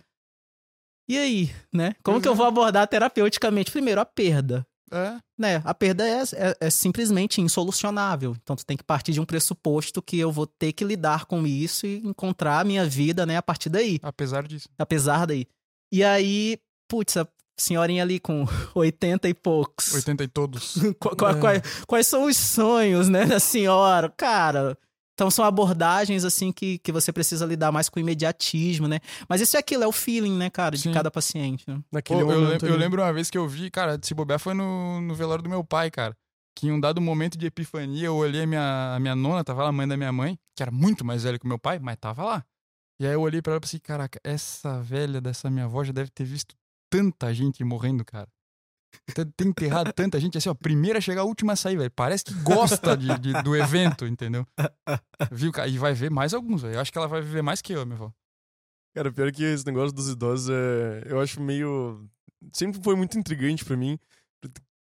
E 1.07 1.17
aí, 1.17 1.55
né? 1.71 1.93
Como 2.03 2.19
que 2.19 2.27
eu 2.27 2.35
vou 2.35 2.45
abordar 2.45 2.87
terapeuticamente? 2.87 3.71
Primeiro, 3.71 4.01
a 4.01 4.05
perda. 4.05 4.65
É. 4.91 5.17
Né? 5.37 5.61
A 5.65 5.73
perda 5.73 6.07
é, 6.07 6.21
é, 6.21 6.57
é, 6.59 6.69
simplesmente 6.69 7.41
insolucionável. 7.41 8.35
Então, 8.41 8.55
tu 8.55 8.65
tem 8.65 8.77
que 8.77 8.83
partir 8.83 9.11
de 9.11 9.19
um 9.19 9.25
pressuposto 9.25 10.01
que 10.01 10.19
eu 10.19 10.31
vou 10.31 10.45
ter 10.45 10.71
que 10.73 10.83
lidar 10.83 11.25
com 11.25 11.45
isso 11.47 11.85
e 11.85 11.97
encontrar 12.05 12.59
a 12.59 12.63
minha 12.63 12.85
vida, 12.85 13.25
né, 13.25 13.37
a 13.37 13.41
partir 13.41 13.69
daí. 13.69 13.99
Apesar 14.03 14.47
disso. 14.47 14.67
Apesar 14.77 15.25
daí. 15.25 15.47
E 15.91 16.03
aí, 16.03 16.59
putz, 16.87 17.15
senhorinha 17.57 18.03
ali 18.03 18.19
com 18.19 18.45
80 18.75 19.30
e 19.30 19.34
poucos. 19.34 19.93
80 19.93 20.23
e 20.23 20.27
todos. 20.27 20.75
quais, 20.99 21.35
é. 21.35 21.39
quais, 21.39 21.61
quais, 21.88 22.07
são 22.07 22.25
os 22.25 22.38
sonhos, 22.38 23.09
né, 23.09 23.25
da 23.25 23.39
senhora? 23.39 24.09
Cara, 24.09 24.77
então 25.13 25.30
são 25.30 25.45
abordagens, 25.45 26.25
assim, 26.25 26.51
que, 26.51 26.80
que 26.80 26.91
você 26.91 27.13
precisa 27.13 27.45
lidar 27.45 27.71
mais 27.71 27.88
com 27.88 27.99
imediatismo, 27.99 28.88
né? 28.88 28.99
Mas 29.30 29.41
isso 29.41 29.55
é 29.55 29.59
aquilo, 29.59 29.84
é 29.84 29.88
o 29.88 29.91
feeling, 29.91 30.35
né, 30.35 30.49
cara, 30.49 30.75
de 30.75 30.84
Sim. 30.84 30.91
cada 30.91 31.11
paciente. 31.11 31.63
Né? 31.67 31.80
Naquele 31.91 32.23
Pô, 32.23 32.31
eu, 32.31 32.39
lembro, 32.39 32.67
eu, 32.67 32.77
lembro 32.77 33.01
uma 33.01 33.13
vez 33.13 33.30
que 33.30 33.38
eu 33.38 33.47
vi, 33.47 33.69
cara, 33.69 33.99
se 34.01 34.13
bobear 34.13 34.39
foi 34.39 34.53
no, 34.53 35.01
no 35.01 35.13
velório 35.13 35.43
do 35.43 35.49
meu 35.49 35.63
pai, 35.63 35.91
cara. 35.91 36.15
Que 36.55 36.67
em 36.67 36.71
um 36.71 36.80
dado 36.80 37.01
momento 37.01 37.38
de 37.38 37.47
epifania, 37.47 38.07
eu 38.07 38.15
olhei 38.15 38.43
a 38.43 38.47
minha, 38.47 38.95
a 38.95 38.99
minha 38.99 39.15
nona, 39.15 39.43
tava 39.43 39.63
lá, 39.63 39.69
a 39.69 39.71
mãe 39.71 39.88
da 39.88 39.97
minha 39.97 40.11
mãe, 40.11 40.38
que 40.55 40.61
era 40.61 40.71
muito 40.71 41.03
mais 41.03 41.23
velha 41.23 41.39
que 41.39 41.45
o 41.45 41.47
meu 41.47 41.57
pai, 41.57 41.80
mas 41.80 41.97
tava 41.97 42.23
lá. 42.23 42.45
E 42.99 43.07
aí 43.07 43.13
eu 43.13 43.21
olhei 43.21 43.41
pra 43.41 43.53
ela 43.53 43.57
e 43.57 43.61
pensei, 43.61 43.80
caraca, 43.80 44.19
essa 44.23 44.81
velha 44.81 45.19
dessa 45.19 45.49
minha 45.49 45.65
avó 45.65 45.84
já 45.84 45.91
deve 45.91 46.11
ter 46.11 46.23
visto 46.25 46.55
tanta 46.94 47.34
gente 47.34 47.64
morrendo, 47.64 48.06
cara. 48.06 48.28
Tem 49.36 49.48
enterrado 49.48 49.91
tanta 49.91 50.20
gente, 50.20 50.38
assim, 50.38 50.49
ó, 50.49 50.53
primeira 50.53 50.99
a 50.99 51.02
chegar, 51.02 51.22
a 51.22 51.26
última 51.26 51.53
a 51.53 51.56
sair, 51.56 51.76
velho. 51.76 51.90
Parece 51.90 52.26
que 52.26 52.34
gosta 52.44 52.95
de, 52.95 53.18
de, 53.18 53.41
do 53.41 53.56
evento, 53.56 54.06
entendeu? 54.06 54.45
Viu, 55.32 55.52
cara? 55.52 55.68
E 55.68 55.80
vai 55.80 55.95
ver 55.95 56.11
mais 56.11 56.36
alguns, 56.36 56.61
velho. 56.61 56.76
Eu 56.76 56.80
acho 56.80 56.91
que 56.91 56.98
ela 56.99 57.07
vai 57.07 57.20
viver 57.20 57.41
mais 57.41 57.60
que 57.60 57.74
eu, 57.74 57.84
minha 57.84 57.95
avó. 57.95 58.14
Cara, 58.95 59.11
pior 59.11 59.32
que 59.32 59.44
esse 59.44 59.65
negócio 59.65 59.91
dos 59.91 60.10
idosos 60.10 60.49
é. 60.49 61.03
Eu 61.07 61.20
acho 61.20 61.41
meio. 61.41 62.07
Sempre 62.53 62.80
foi 62.84 62.95
muito 62.95 63.18
intrigante 63.18 63.65
para 63.65 63.76
mim. 63.76 63.98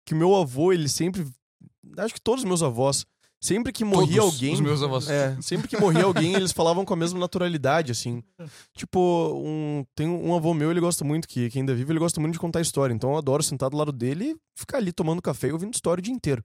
Que 0.06 0.14
meu 0.14 0.36
avô, 0.36 0.72
ele 0.72 0.88
sempre. 0.88 1.26
Acho 1.98 2.14
que 2.14 2.20
todos 2.20 2.44
os 2.44 2.48
meus 2.48 2.62
avós 2.62 3.04
Sempre 3.40 3.72
que 3.72 3.84
morria 3.84 4.20
Todos 4.20 4.34
alguém. 4.34 4.54
Os 4.54 4.60
meus 4.60 4.82
avós. 4.82 5.08
É, 5.08 5.36
sempre 5.40 5.68
que 5.68 5.78
morria 5.78 6.04
alguém, 6.04 6.34
eles 6.34 6.52
falavam 6.52 6.84
com 6.84 6.94
a 6.94 6.96
mesma 6.96 7.18
naturalidade, 7.18 7.92
assim. 7.92 8.22
Tipo, 8.74 9.32
um, 9.44 9.84
tem 9.94 10.08
um 10.08 10.34
avô 10.34 10.54
meu, 10.54 10.70
ele 10.70 10.80
gosta 10.80 11.04
muito, 11.04 11.28
que, 11.28 11.50
que 11.50 11.58
ainda 11.58 11.74
vive, 11.74 11.92
ele 11.92 11.98
gosta 11.98 12.20
muito 12.20 12.32
de 12.32 12.38
contar 12.38 12.60
história. 12.60 12.94
Então 12.94 13.12
eu 13.12 13.18
adoro 13.18 13.42
sentar 13.42 13.70
do 13.70 13.76
lado 13.76 13.92
dele 13.92 14.32
e 14.32 14.36
ficar 14.54 14.78
ali 14.78 14.92
tomando 14.92 15.22
café 15.22 15.48
e 15.48 15.52
ouvindo 15.52 15.74
história 15.74 16.00
o 16.00 16.02
dia 16.02 16.14
inteiro. 16.14 16.42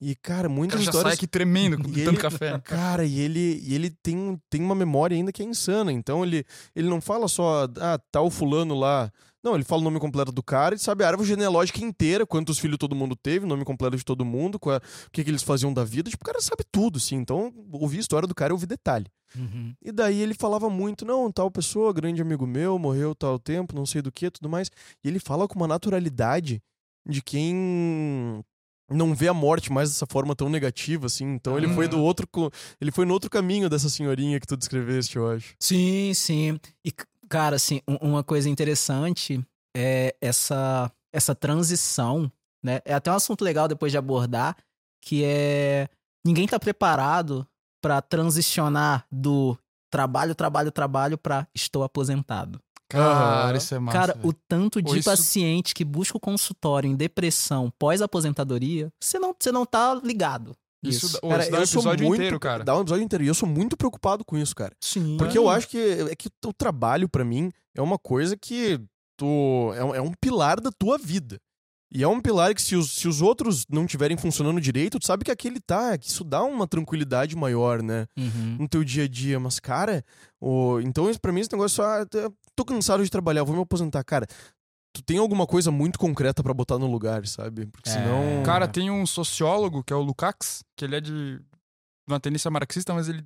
E, 0.00 0.14
cara, 0.14 0.48
muitas 0.48 0.74
cara, 0.74 0.84
já 0.84 0.90
histórias. 0.90 1.10
sai 1.10 1.16
aqui 1.16 1.26
tremendo 1.26 1.76
com 1.76 1.82
tanto 1.82 1.98
ele, 1.98 2.16
café. 2.16 2.58
Cara, 2.60 3.04
e 3.04 3.18
ele, 3.18 3.60
e 3.64 3.74
ele 3.74 3.90
tem, 3.90 4.40
tem 4.48 4.62
uma 4.62 4.74
memória 4.74 5.16
ainda 5.16 5.32
que 5.32 5.42
é 5.42 5.44
insana. 5.44 5.90
Então 5.92 6.24
ele, 6.24 6.44
ele 6.74 6.88
não 6.88 7.00
fala 7.00 7.26
só, 7.26 7.66
ah, 7.80 7.98
tá 8.12 8.20
o 8.20 8.30
fulano 8.30 8.78
lá 8.78 9.10
não, 9.42 9.54
ele 9.54 9.64
fala 9.64 9.80
o 9.80 9.84
nome 9.84 10.00
completo 10.00 10.32
do 10.32 10.42
cara 10.42 10.74
e 10.74 10.78
sabe 10.78 11.04
a 11.04 11.08
árvore 11.08 11.28
genealógica 11.28 11.82
inteira, 11.84 12.26
quantos 12.26 12.58
filhos 12.58 12.78
todo 12.78 12.96
mundo 12.96 13.14
teve, 13.14 13.44
o 13.44 13.48
nome 13.48 13.64
completo 13.64 13.96
de 13.96 14.04
todo 14.04 14.24
mundo, 14.24 14.58
a, 14.66 14.76
o 14.76 15.10
que, 15.12 15.22
que 15.22 15.30
eles 15.30 15.42
faziam 15.42 15.72
da 15.72 15.84
vida. 15.84 16.10
Tipo, 16.10 16.24
o 16.24 16.26
cara 16.26 16.40
sabe 16.40 16.64
tudo, 16.70 16.98
assim. 16.98 17.16
Então, 17.16 17.52
ouvir 17.72 17.98
a 17.98 18.00
história 18.00 18.26
do 18.26 18.34
cara, 18.34 18.50
eu 18.50 18.56
ouvi 18.56 18.66
detalhe. 18.66 19.06
Uhum. 19.36 19.74
E 19.82 19.92
daí 19.92 20.20
ele 20.20 20.34
falava 20.34 20.68
muito, 20.68 21.04
não, 21.04 21.30
tal 21.30 21.50
pessoa, 21.50 21.92
grande 21.92 22.20
amigo 22.20 22.46
meu, 22.46 22.78
morreu 22.78 23.14
tal 23.14 23.38
tempo, 23.38 23.74
não 23.74 23.86
sei 23.86 24.02
do 24.02 24.10
que, 24.10 24.30
tudo 24.30 24.48
mais. 24.48 24.70
E 25.04 25.08
ele 25.08 25.20
fala 25.20 25.46
com 25.46 25.54
uma 25.54 25.68
naturalidade 25.68 26.60
de 27.06 27.22
quem 27.22 28.42
não 28.90 29.14
vê 29.14 29.28
a 29.28 29.34
morte 29.34 29.70
mais 29.70 29.90
dessa 29.90 30.06
forma 30.06 30.34
tão 30.34 30.48
negativa, 30.48 31.06
assim. 31.06 31.26
Então 31.34 31.56
ele 31.58 31.68
foi 31.68 31.86
do 31.86 32.00
outro. 32.00 32.26
Ele 32.80 32.90
foi 32.90 33.04
no 33.04 33.12
outro 33.12 33.30
caminho 33.30 33.68
dessa 33.68 33.88
senhorinha 33.88 34.40
que 34.40 34.46
tu 34.46 34.56
descreveste, 34.56 35.16
eu 35.16 35.30
acho. 35.30 35.54
Sim, 35.60 36.12
sim. 36.14 36.58
E 36.84 36.90
Cara, 37.28 37.56
assim, 37.56 37.80
uma 37.86 38.24
coisa 38.24 38.48
interessante 38.48 39.44
é 39.76 40.14
essa, 40.20 40.90
essa 41.12 41.34
transição, 41.34 42.30
né? 42.62 42.80
É 42.84 42.94
até 42.94 43.10
um 43.10 43.14
assunto 43.14 43.44
legal 43.44 43.68
depois 43.68 43.92
de 43.92 43.98
abordar, 43.98 44.56
que 45.02 45.24
é 45.24 45.88
ninguém 46.24 46.46
tá 46.46 46.58
preparado 46.58 47.46
para 47.82 48.00
transicionar 48.02 49.06
do 49.10 49.56
trabalho, 49.90 50.34
trabalho, 50.34 50.70
trabalho 50.70 51.18
para 51.18 51.46
estou 51.54 51.82
aposentado. 51.82 52.60
Cara, 52.90 53.56
isso 53.56 53.74
é 53.74 53.78
massa. 53.78 53.98
Cara, 53.98 54.18
o 54.22 54.32
tanto 54.32 54.80
de 54.80 54.98
isso... 54.98 55.10
paciente 55.10 55.74
que 55.74 55.84
busca 55.84 56.16
o 56.16 56.20
consultório 56.20 56.90
em 56.90 56.96
depressão 56.96 57.70
pós-aposentadoria, 57.78 58.90
você 58.98 59.18
não, 59.18 59.34
você 59.38 59.52
não 59.52 59.66
tá 59.66 59.94
ligado. 60.02 60.56
Isso, 60.82 61.06
isso. 61.06 61.20
cara, 61.20 61.42
isso 61.42 61.50
dá 61.50 61.58
um 61.58 61.62
episódio 61.62 62.06
muito, 62.06 62.20
inteiro, 62.20 62.40
cara. 62.40 62.64
Dá 62.64 62.76
um 62.76 62.82
episódio 62.82 63.04
inteiro. 63.04 63.24
E 63.24 63.28
eu 63.28 63.34
sou 63.34 63.48
muito 63.48 63.76
preocupado 63.76 64.24
com 64.24 64.36
isso, 64.38 64.54
cara. 64.54 64.74
Sim. 64.80 65.16
Porque 65.16 65.36
é. 65.36 65.40
eu 65.40 65.48
acho 65.48 65.68
que, 65.68 65.78
é 65.78 66.14
que 66.14 66.28
o 66.44 66.52
trabalho, 66.52 67.08
para 67.08 67.24
mim, 67.24 67.50
é 67.74 67.82
uma 67.82 67.98
coisa 67.98 68.36
que 68.36 68.80
tu, 69.16 69.72
é, 69.74 69.98
é 69.98 70.00
um 70.00 70.12
pilar 70.20 70.60
da 70.60 70.70
tua 70.70 70.96
vida. 70.96 71.38
E 71.90 72.02
é 72.02 72.08
um 72.08 72.20
pilar 72.20 72.54
que 72.54 72.60
se 72.60 72.76
os, 72.76 72.92
se 72.92 73.08
os 73.08 73.22
outros 73.22 73.64
não 73.68 73.84
estiverem 73.84 74.16
funcionando 74.16 74.60
direito, 74.60 74.98
tu 74.98 75.06
sabe 75.06 75.24
que 75.24 75.30
aquele 75.30 75.58
tá, 75.58 75.96
que 75.96 76.08
isso 76.08 76.22
dá 76.22 76.42
uma 76.42 76.66
tranquilidade 76.66 77.34
maior, 77.34 77.82
né? 77.82 78.06
Uhum. 78.16 78.58
No 78.60 78.68
teu 78.68 78.84
dia 78.84 79.04
a 79.04 79.08
dia. 79.08 79.40
Mas, 79.40 79.58
cara, 79.58 80.04
o, 80.38 80.80
então 80.80 81.10
para 81.14 81.32
mim 81.32 81.40
esse 81.40 81.50
negócio 81.50 81.76
só. 81.76 82.04
tô 82.54 82.64
cansado 82.64 83.02
de 83.02 83.10
trabalhar, 83.10 83.42
vou 83.42 83.56
me 83.56 83.62
aposentar. 83.62 84.04
Cara, 84.04 84.26
tu 84.98 85.02
tem 85.04 85.18
alguma 85.18 85.46
coisa 85.46 85.70
muito 85.70 85.98
concreta 85.98 86.42
pra 86.42 86.52
botar 86.52 86.78
no 86.78 86.90
lugar, 86.90 87.26
sabe? 87.26 87.66
Porque 87.66 87.88
É. 87.88 87.92
senão. 87.92 88.42
Cara, 88.44 88.66
tem 88.66 88.90
um 88.90 89.06
sociólogo, 89.06 89.82
que 89.84 89.92
é 89.92 89.96
o 89.96 90.02
Lukács, 90.02 90.64
que 90.76 90.84
ele 90.84 90.96
é 90.96 91.00
de 91.00 91.40
uma 92.08 92.18
tendência 92.18 92.50
marxista, 92.50 92.92
mas 92.92 93.08
ele, 93.08 93.24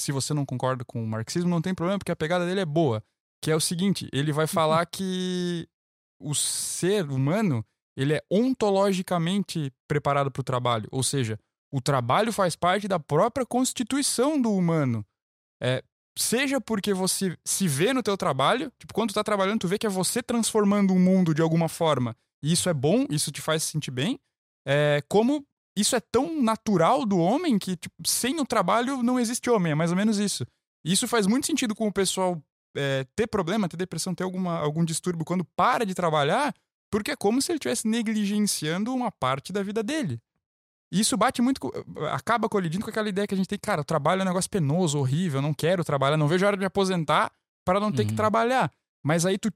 se 0.00 0.12
você 0.12 0.34
não 0.34 0.44
concorda 0.44 0.84
com 0.84 1.02
o 1.02 1.06
marxismo, 1.06 1.48
não 1.48 1.62
tem 1.62 1.74
problema, 1.74 1.98
porque 1.98 2.12
a 2.12 2.16
pegada 2.16 2.44
dele 2.46 2.60
é 2.60 2.66
boa. 2.66 3.02
Que 3.42 3.50
é 3.50 3.56
o 3.56 3.60
seguinte, 3.60 4.08
ele 4.12 4.32
vai 4.32 4.46
falar 4.46 4.84
que 4.86 5.66
o 6.20 6.34
ser 6.34 7.08
humano, 7.10 7.64
ele 7.96 8.14
é 8.14 8.22
ontologicamente 8.30 9.72
preparado 9.88 10.30
para 10.30 10.40
o 10.40 10.44
trabalho. 10.44 10.88
Ou 10.90 11.02
seja, 11.02 11.38
o 11.72 11.80
trabalho 11.80 12.32
faz 12.32 12.54
parte 12.56 12.86
da 12.86 12.98
própria 12.98 13.46
constituição 13.46 14.40
do 14.40 14.52
humano. 14.52 15.04
É, 15.62 15.82
seja 16.16 16.60
porque 16.60 16.94
você 16.94 17.36
se 17.44 17.66
vê 17.66 17.92
no 17.92 18.02
teu 18.02 18.16
trabalho, 18.16 18.72
tipo, 18.78 18.94
quando 18.94 19.10
tu 19.10 19.14
tá 19.14 19.24
trabalhando, 19.24 19.60
tu 19.60 19.68
vê 19.68 19.78
que 19.78 19.86
é 19.86 19.90
você 19.90 20.22
transformando 20.22 20.92
o 20.92 20.98
mundo 20.98 21.34
de 21.34 21.42
alguma 21.42 21.68
forma. 21.68 22.16
E 22.42 22.52
isso 22.52 22.68
é 22.68 22.74
bom, 22.74 23.06
isso 23.10 23.32
te 23.32 23.40
faz 23.40 23.62
se 23.62 23.72
sentir 23.72 23.90
bem. 23.90 24.18
É, 24.66 25.02
como 25.08 25.44
isso 25.76 25.96
é 25.96 26.00
tão 26.00 26.40
natural 26.40 27.04
do 27.04 27.18
homem 27.18 27.58
que, 27.58 27.76
tipo, 27.76 27.94
sem 28.06 28.38
o 28.40 28.46
trabalho 28.46 29.02
não 29.02 29.18
existe 29.18 29.50
homem, 29.50 29.72
é 29.72 29.74
mais 29.74 29.90
ou 29.90 29.96
menos 29.96 30.18
isso. 30.18 30.46
E 30.84 30.92
isso 30.92 31.08
faz 31.08 31.26
muito 31.26 31.46
sentido 31.46 31.74
com 31.74 31.88
o 31.88 31.92
pessoal 31.92 32.40
é, 32.76 33.04
ter 33.16 33.26
problema, 33.26 33.68
ter 33.68 33.76
depressão, 33.76 34.14
ter 34.14 34.24
alguma, 34.24 34.58
algum 34.58 34.84
distúrbio 34.84 35.24
quando 35.24 35.44
para 35.56 35.84
de 35.84 35.94
trabalhar, 35.94 36.54
porque 36.90 37.10
é 37.10 37.16
como 37.16 37.42
se 37.42 37.50
ele 37.50 37.56
estivesse 37.56 37.88
negligenciando 37.88 38.94
uma 38.94 39.10
parte 39.10 39.52
da 39.52 39.62
vida 39.62 39.82
dele. 39.82 40.20
E 40.94 41.00
isso 41.00 41.16
bate 41.16 41.42
muito, 41.42 41.60
acaba 42.12 42.48
colidindo 42.48 42.84
com 42.84 42.90
aquela 42.90 43.08
ideia 43.08 43.26
que 43.26 43.34
a 43.34 43.36
gente 43.36 43.48
tem, 43.48 43.58
cara, 43.58 43.80
o 43.80 43.84
trabalho 43.84 44.20
é 44.20 44.22
um 44.22 44.28
negócio 44.28 44.48
penoso, 44.48 44.96
horrível, 44.98 45.42
não 45.42 45.52
quero 45.52 45.82
trabalhar, 45.82 46.16
não 46.16 46.28
vejo 46.28 46.44
a 46.44 46.48
hora 46.48 46.56
de 46.56 46.60
me 46.60 46.66
aposentar 46.66 47.32
para 47.66 47.80
não 47.80 47.90
ter 47.90 48.04
que 48.04 48.10
Uhum. 48.12 48.16
trabalhar. 48.16 48.70
Mas 49.04 49.26
aí 49.26 49.36
tu 49.36 49.50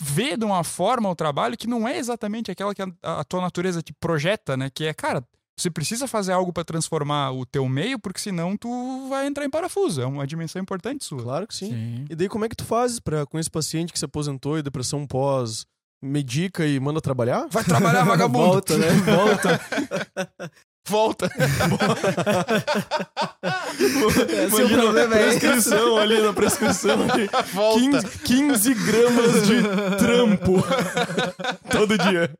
vê 0.00 0.36
de 0.36 0.44
uma 0.44 0.64
forma 0.64 1.08
o 1.10 1.14
trabalho 1.14 1.56
que 1.56 1.66
não 1.66 1.86
é 1.86 1.98
exatamente 1.98 2.50
aquela 2.50 2.74
que 2.74 2.82
a, 2.82 2.88
a 3.02 3.24
tua 3.24 3.40
natureza 3.42 3.82
te 3.82 3.92
projeta, 3.92 4.56
né? 4.56 4.70
Que 4.70 4.86
é, 4.86 4.94
cara, 4.94 5.22
você 5.58 5.70
precisa 5.70 6.06
fazer 6.06 6.32
algo 6.32 6.52
para 6.52 6.64
transformar 6.64 7.32
o 7.32 7.46
teu 7.46 7.66
meio, 7.68 7.98
porque 7.98 8.20
senão 8.20 8.56
tu 8.56 9.08
vai 9.08 9.26
entrar 9.26 9.44
em 9.44 9.50
parafuso. 9.50 10.02
É 10.02 10.06
uma 10.06 10.26
dimensão 10.26 10.60
importante 10.60 11.04
sua. 11.04 11.22
Claro 11.22 11.46
que 11.46 11.54
sim. 11.54 12.04
E 12.10 12.14
daí, 12.14 12.28
como 12.28 12.44
é 12.44 12.48
que 12.48 12.56
tu 12.56 12.64
fazes 12.64 13.00
pra, 13.00 13.24
com 13.26 13.38
esse 13.38 13.50
paciente 13.50 13.92
que 13.92 13.98
se 13.98 14.04
aposentou 14.04 14.58
e 14.58 14.62
depressão 14.62 15.06
pós, 15.06 15.64
medica 16.02 16.66
e 16.66 16.78
manda 16.80 17.00
trabalhar? 17.00 17.46
Vai 17.50 17.64
trabalhar, 17.64 18.04
vagabundo. 18.06 18.46
Volta, 18.46 18.76
né? 18.78 18.86
Volta. 19.06 19.60
Volta. 20.88 21.26
Esse 24.46 24.60
é 24.60 24.64
o 24.64 24.68
problema, 24.68 25.14
a 25.14 25.18
é 25.18 25.22
prescrição 25.28 25.96
ali, 25.96 26.20
na 26.22 26.32
prescrição 26.32 26.98
ali. 27.10 27.28
Volta. 27.52 28.02
15, 28.02 28.18
15 28.20 28.74
gramas 28.74 29.46
de 29.46 29.62
trampo. 29.98 30.54
Todo 31.70 31.98
dia. 31.98 32.32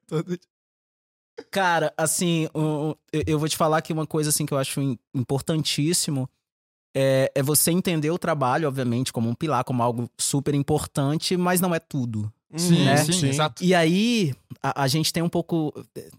Cara, 1.50 1.92
assim, 1.96 2.48
o- 2.54 2.90
o- 2.92 2.96
eu- 3.12 3.38
vou 3.38 3.48
te 3.48 3.56
falar 3.56 3.82
que 3.82 3.92
uma 3.92 4.06
coisa 4.06 4.30
assim 4.30 4.46
que 4.46 4.54
eu 4.54 4.58
acho 4.58 4.80
im- 4.80 4.98
importantíssimo 5.14 6.28
é, 6.94 7.30
é 7.34 7.42
você 7.42 7.70
entender 7.72 8.10
o 8.10 8.18
trabalho, 8.18 8.68
obviamente, 8.68 9.12
como 9.12 9.28
um 9.28 9.34
pilar, 9.34 9.64
como 9.64 9.82
algo 9.82 10.08
super 10.18 10.54
importante, 10.54 11.36
mas 11.36 11.60
não 11.60 11.74
é 11.74 11.78
tudo. 11.78 12.32
Sim, 12.54 12.84
né? 12.84 12.96
sim, 12.98 13.28
exato. 13.28 13.62
E 13.64 13.74
aí, 13.74 14.32
a, 14.62 14.84
a 14.84 14.88
gente 14.88 15.12
tem 15.12 15.22
um 15.22 15.28
pouco, 15.28 15.72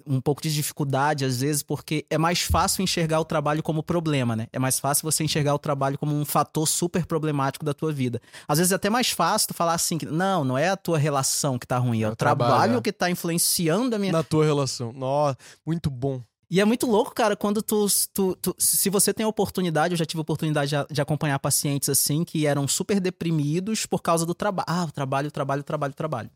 um 0.05 0.19
pouco 0.19 0.41
de 0.41 0.53
dificuldade, 0.53 1.23
às 1.23 1.39
vezes, 1.39 1.63
porque 1.63 2.05
é 2.09 2.17
mais 2.17 2.41
fácil 2.41 2.83
enxergar 2.83 3.19
o 3.19 3.25
trabalho 3.25 3.63
como 3.63 3.81
problema, 3.81 4.35
né? 4.35 4.47
É 4.51 4.59
mais 4.59 4.79
fácil 4.79 5.09
você 5.09 5.23
enxergar 5.23 5.55
o 5.55 5.59
trabalho 5.59 5.97
como 5.97 6.13
um 6.13 6.25
fator 6.25 6.67
super 6.67 7.05
problemático 7.05 7.63
da 7.63 7.73
tua 7.73 7.93
vida. 7.93 8.21
Às 8.47 8.57
vezes 8.57 8.71
é 8.71 8.75
até 8.75 8.89
mais 8.89 9.09
fácil 9.09 9.49
tu 9.49 9.53
falar 9.53 9.73
assim, 9.73 9.97
que, 9.97 10.05
não, 10.05 10.43
não 10.43 10.57
é 10.57 10.69
a 10.69 10.77
tua 10.77 10.97
relação 10.97 11.57
que 11.57 11.65
tá 11.65 11.77
ruim, 11.77 12.01
é 12.01 12.05
É 12.05 12.09
o 12.09 12.11
o 12.11 12.15
trabalho, 12.15 12.51
trabalho 12.51 12.77
é. 12.77 12.81
que 12.81 12.91
tá 12.91 13.09
influenciando 13.09 13.95
a 13.95 13.99
minha... 13.99 14.11
Na 14.11 14.23
tua 14.23 14.43
relação. 14.43 14.91
Nossa, 14.91 15.37
muito 15.65 15.89
bom. 15.89 16.21
E 16.49 16.61
é 16.61 16.65
muito 16.65 16.87
louco, 16.87 17.13
cara, 17.13 17.35
quando 17.35 17.61
tu, 17.61 17.85
tu- 18.13 18.35
tu- 18.37 18.55
Se 18.57 18.89
você 18.89 19.13
tem 19.13 19.25
a 19.25 19.29
oportunidade, 19.29 19.93
eu 19.93 19.97
já 19.97 20.05
tive 20.05 20.19
a 20.19 20.21
oportunidade 20.21 20.71
de, 20.71 20.93
de 20.93 21.01
acompanhar 21.01 21.37
pacientes 21.39 21.89
assim 21.89 22.23
que 22.23 22.45
eram 22.45 22.67
super 22.67 22.99
deprimidos 23.01 23.85
por 23.85 24.01
causa 24.01 24.25
do 24.25 24.33
trabalho. 24.33 24.65
Ah, 24.69 24.85
o 24.85 24.91
trabalho, 24.91 25.27
o 25.27 25.31
trabalho, 25.31 25.61
o 25.61 25.63
trabalho, 25.63 25.91
o 25.91 25.95
trabalho. 25.95 26.31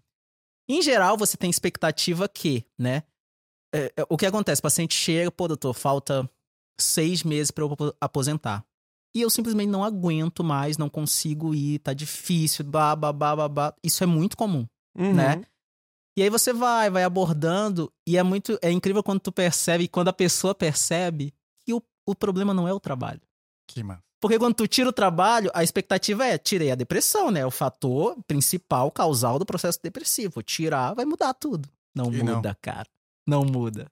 Em 0.70 0.82
geral, 0.82 1.18
você 1.18 1.38
tem 1.38 1.50
expectativa 1.50 2.28
que, 2.28 2.66
né? 2.78 3.04
é, 3.74 3.94
é, 3.98 4.06
o 4.10 4.18
que 4.18 4.26
acontece? 4.26 4.60
O 4.60 4.64
paciente 4.64 4.94
chega, 4.94 5.32
pô, 5.32 5.48
doutor, 5.48 5.74
falta 5.74 6.30
seis 6.78 7.24
meses 7.24 7.52
pra 7.52 7.64
eu 7.64 7.72
apo- 7.72 7.96
aposentar. 8.02 8.66
E 9.16 9.22
eu 9.22 9.30
simplesmente 9.30 9.70
não 9.70 9.84
aguento 9.84 10.44
mais, 10.44 10.78
não 10.78 10.90
consigo 10.90 11.54
ir, 11.56 11.80
tá 11.80 11.94
difícil, 11.94 12.66
blá, 12.66 12.96
blá. 12.96 13.74
Isso 13.84 14.04
é 14.04 14.08
muito 14.08 14.36
comum. 14.36 14.66
Uhum. 14.98 15.14
Né? 15.14 15.42
E 16.18 16.24
aí 16.24 16.30
você 16.30 16.52
vai, 16.52 16.90
vai 16.90 17.04
abordando, 17.04 17.92
e 18.06 18.18
é 18.18 18.24
muito. 18.24 18.60
É 18.62 18.70
incrível 18.70 19.02
quando 19.02 19.22
tu 19.22 19.32
percebe, 19.32 19.88
quando 19.88 20.10
a 20.10 20.14
pessoa 20.14 20.54
percebe 20.54 21.34
que 21.66 21.74
o, 21.74 21.82
o 22.06 22.14
problema 22.14 22.54
não 22.54 22.68
é 22.68 22.74
o 22.74 22.80
trabalho. 22.80 23.22
Que 23.68 23.82
mano. 23.82 24.02
Porque 24.22 24.38
quando 24.38 24.54
tu 24.54 24.68
tira 24.68 24.88
o 24.88 24.94
trabalho, 24.94 25.50
a 25.54 25.64
expectativa 25.64 26.26
é, 26.26 26.38
tirei 26.38 26.72
a 26.72 26.76
depressão, 26.76 27.32
né? 27.32 27.44
O 27.44 27.50
fator 27.50 28.16
principal, 28.28 28.92
causal 28.92 29.40
do 29.40 29.46
processo 29.46 29.80
depressivo. 29.82 30.44
Tirar 30.44 30.94
vai 30.94 31.06
mudar 31.06 31.34
tudo. 31.34 31.68
Não 31.96 32.14
E 32.14 32.22
não. 32.22 32.36
muda, 32.36 32.56
cara. 32.62 32.88
Não 33.28 33.44
muda. 33.44 33.88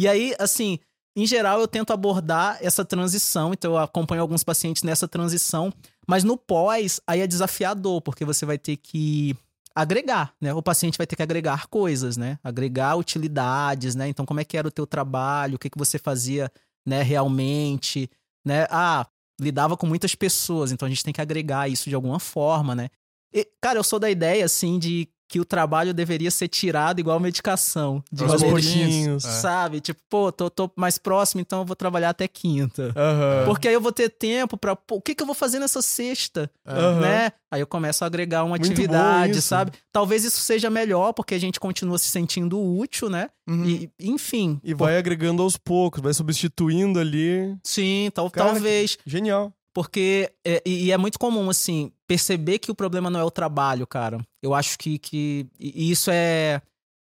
E 0.00 0.08
aí, 0.08 0.34
assim, 0.38 0.78
em 1.14 1.26
geral, 1.26 1.60
eu 1.60 1.68
tento 1.68 1.92
abordar 1.92 2.58
essa 2.62 2.84
transição, 2.84 3.52
então 3.52 3.72
eu 3.72 3.78
acompanho 3.78 4.22
alguns 4.22 4.44
pacientes 4.44 4.82
nessa 4.82 5.06
transição, 5.06 5.72
mas 6.06 6.24
no 6.24 6.36
pós, 6.36 7.00
aí 7.06 7.20
é 7.20 7.26
desafiador, 7.26 8.00
porque 8.00 8.24
você 8.24 8.46
vai 8.46 8.56
ter 8.56 8.76
que 8.76 9.36
agregar, 9.80 10.34
né? 10.40 10.52
O 10.52 10.60
paciente 10.60 10.98
vai 10.98 11.06
ter 11.06 11.14
que 11.14 11.22
agregar 11.22 11.68
coisas, 11.68 12.16
né? 12.16 12.36
Agregar 12.42 12.96
utilidades, 12.96 13.94
né? 13.94 14.08
Então, 14.08 14.26
como 14.26 14.40
é 14.40 14.44
que 14.44 14.56
era 14.56 14.66
o 14.66 14.72
teu 14.72 14.84
trabalho, 14.84 15.54
o 15.54 15.58
que, 15.58 15.70
que 15.70 15.78
você 15.78 15.98
fazia, 15.98 16.50
né, 16.84 17.00
realmente, 17.02 18.10
né? 18.44 18.66
Ah, 18.70 19.06
lidava 19.40 19.76
com 19.76 19.86
muitas 19.86 20.16
pessoas, 20.16 20.72
então 20.72 20.84
a 20.84 20.88
gente 20.88 21.04
tem 21.04 21.14
que 21.14 21.20
agregar 21.20 21.68
isso 21.68 21.88
de 21.88 21.94
alguma 21.94 22.18
forma, 22.18 22.74
né? 22.74 22.88
E, 23.32 23.46
cara, 23.60 23.78
eu 23.78 23.84
sou 23.84 24.00
da 24.00 24.10
ideia, 24.10 24.44
assim, 24.44 24.80
de 24.80 25.08
que 25.28 25.38
o 25.38 25.44
trabalho 25.44 25.92
deveria 25.92 26.30
ser 26.30 26.48
tirado 26.48 27.00
igual 27.00 27.20
medicação. 27.20 28.02
De 28.10 28.24
pouquinhos. 28.24 29.24
É. 29.24 29.28
Sabe? 29.28 29.80
Tipo, 29.80 30.00
pô, 30.08 30.32
tô, 30.32 30.48
tô 30.48 30.70
mais 30.74 30.96
próximo, 30.96 31.40
então 31.42 31.60
eu 31.60 31.64
vou 31.66 31.76
trabalhar 31.76 32.10
até 32.10 32.26
quinta. 32.26 32.94
Aham. 32.96 33.44
Porque 33.44 33.68
aí 33.68 33.74
eu 33.74 33.80
vou 33.80 33.92
ter 33.92 34.08
tempo 34.08 34.56
pra. 34.56 34.74
Pô, 34.74 34.96
o 34.96 35.02
que, 35.02 35.14
que 35.14 35.22
eu 35.22 35.26
vou 35.26 35.34
fazer 35.34 35.58
nessa 35.58 35.82
sexta? 35.82 36.50
Aham. 36.66 37.00
Né? 37.00 37.32
Aí 37.50 37.60
eu 37.60 37.66
começo 37.66 38.04
a 38.04 38.06
agregar 38.06 38.42
uma 38.42 38.50
Muito 38.50 38.66
atividade, 38.66 39.42
sabe? 39.42 39.72
Talvez 39.92 40.24
isso 40.24 40.40
seja 40.40 40.70
melhor, 40.70 41.12
porque 41.12 41.34
a 41.34 41.38
gente 41.38 41.60
continua 41.60 41.98
se 41.98 42.08
sentindo 42.08 42.58
útil, 42.60 43.10
né? 43.10 43.28
Uhum. 43.46 43.66
E, 43.66 43.90
enfim. 44.00 44.58
E 44.64 44.74
pô, 44.74 44.84
vai 44.84 44.96
agregando 44.96 45.42
aos 45.42 45.56
poucos, 45.58 46.02
vai 46.02 46.14
substituindo 46.14 46.98
ali. 46.98 47.54
Sim, 47.62 48.10
tal, 48.14 48.30
Cara, 48.30 48.52
talvez. 48.52 48.98
Genial. 49.04 49.52
Porque. 49.74 50.30
É, 50.44 50.62
e 50.64 50.90
é 50.90 50.96
muito 50.96 51.18
comum, 51.18 51.48
assim, 51.50 51.92
perceber 52.08 52.58
que 52.58 52.70
o 52.70 52.74
problema 52.74 53.08
não 53.10 53.20
é 53.20 53.24
o 53.24 53.30
trabalho, 53.30 53.86
cara. 53.86 54.18
Eu 54.42 54.54
acho 54.54 54.76
que. 54.78 54.98
que 54.98 55.46
e 55.60 55.90
isso 55.92 56.10
é. 56.10 56.60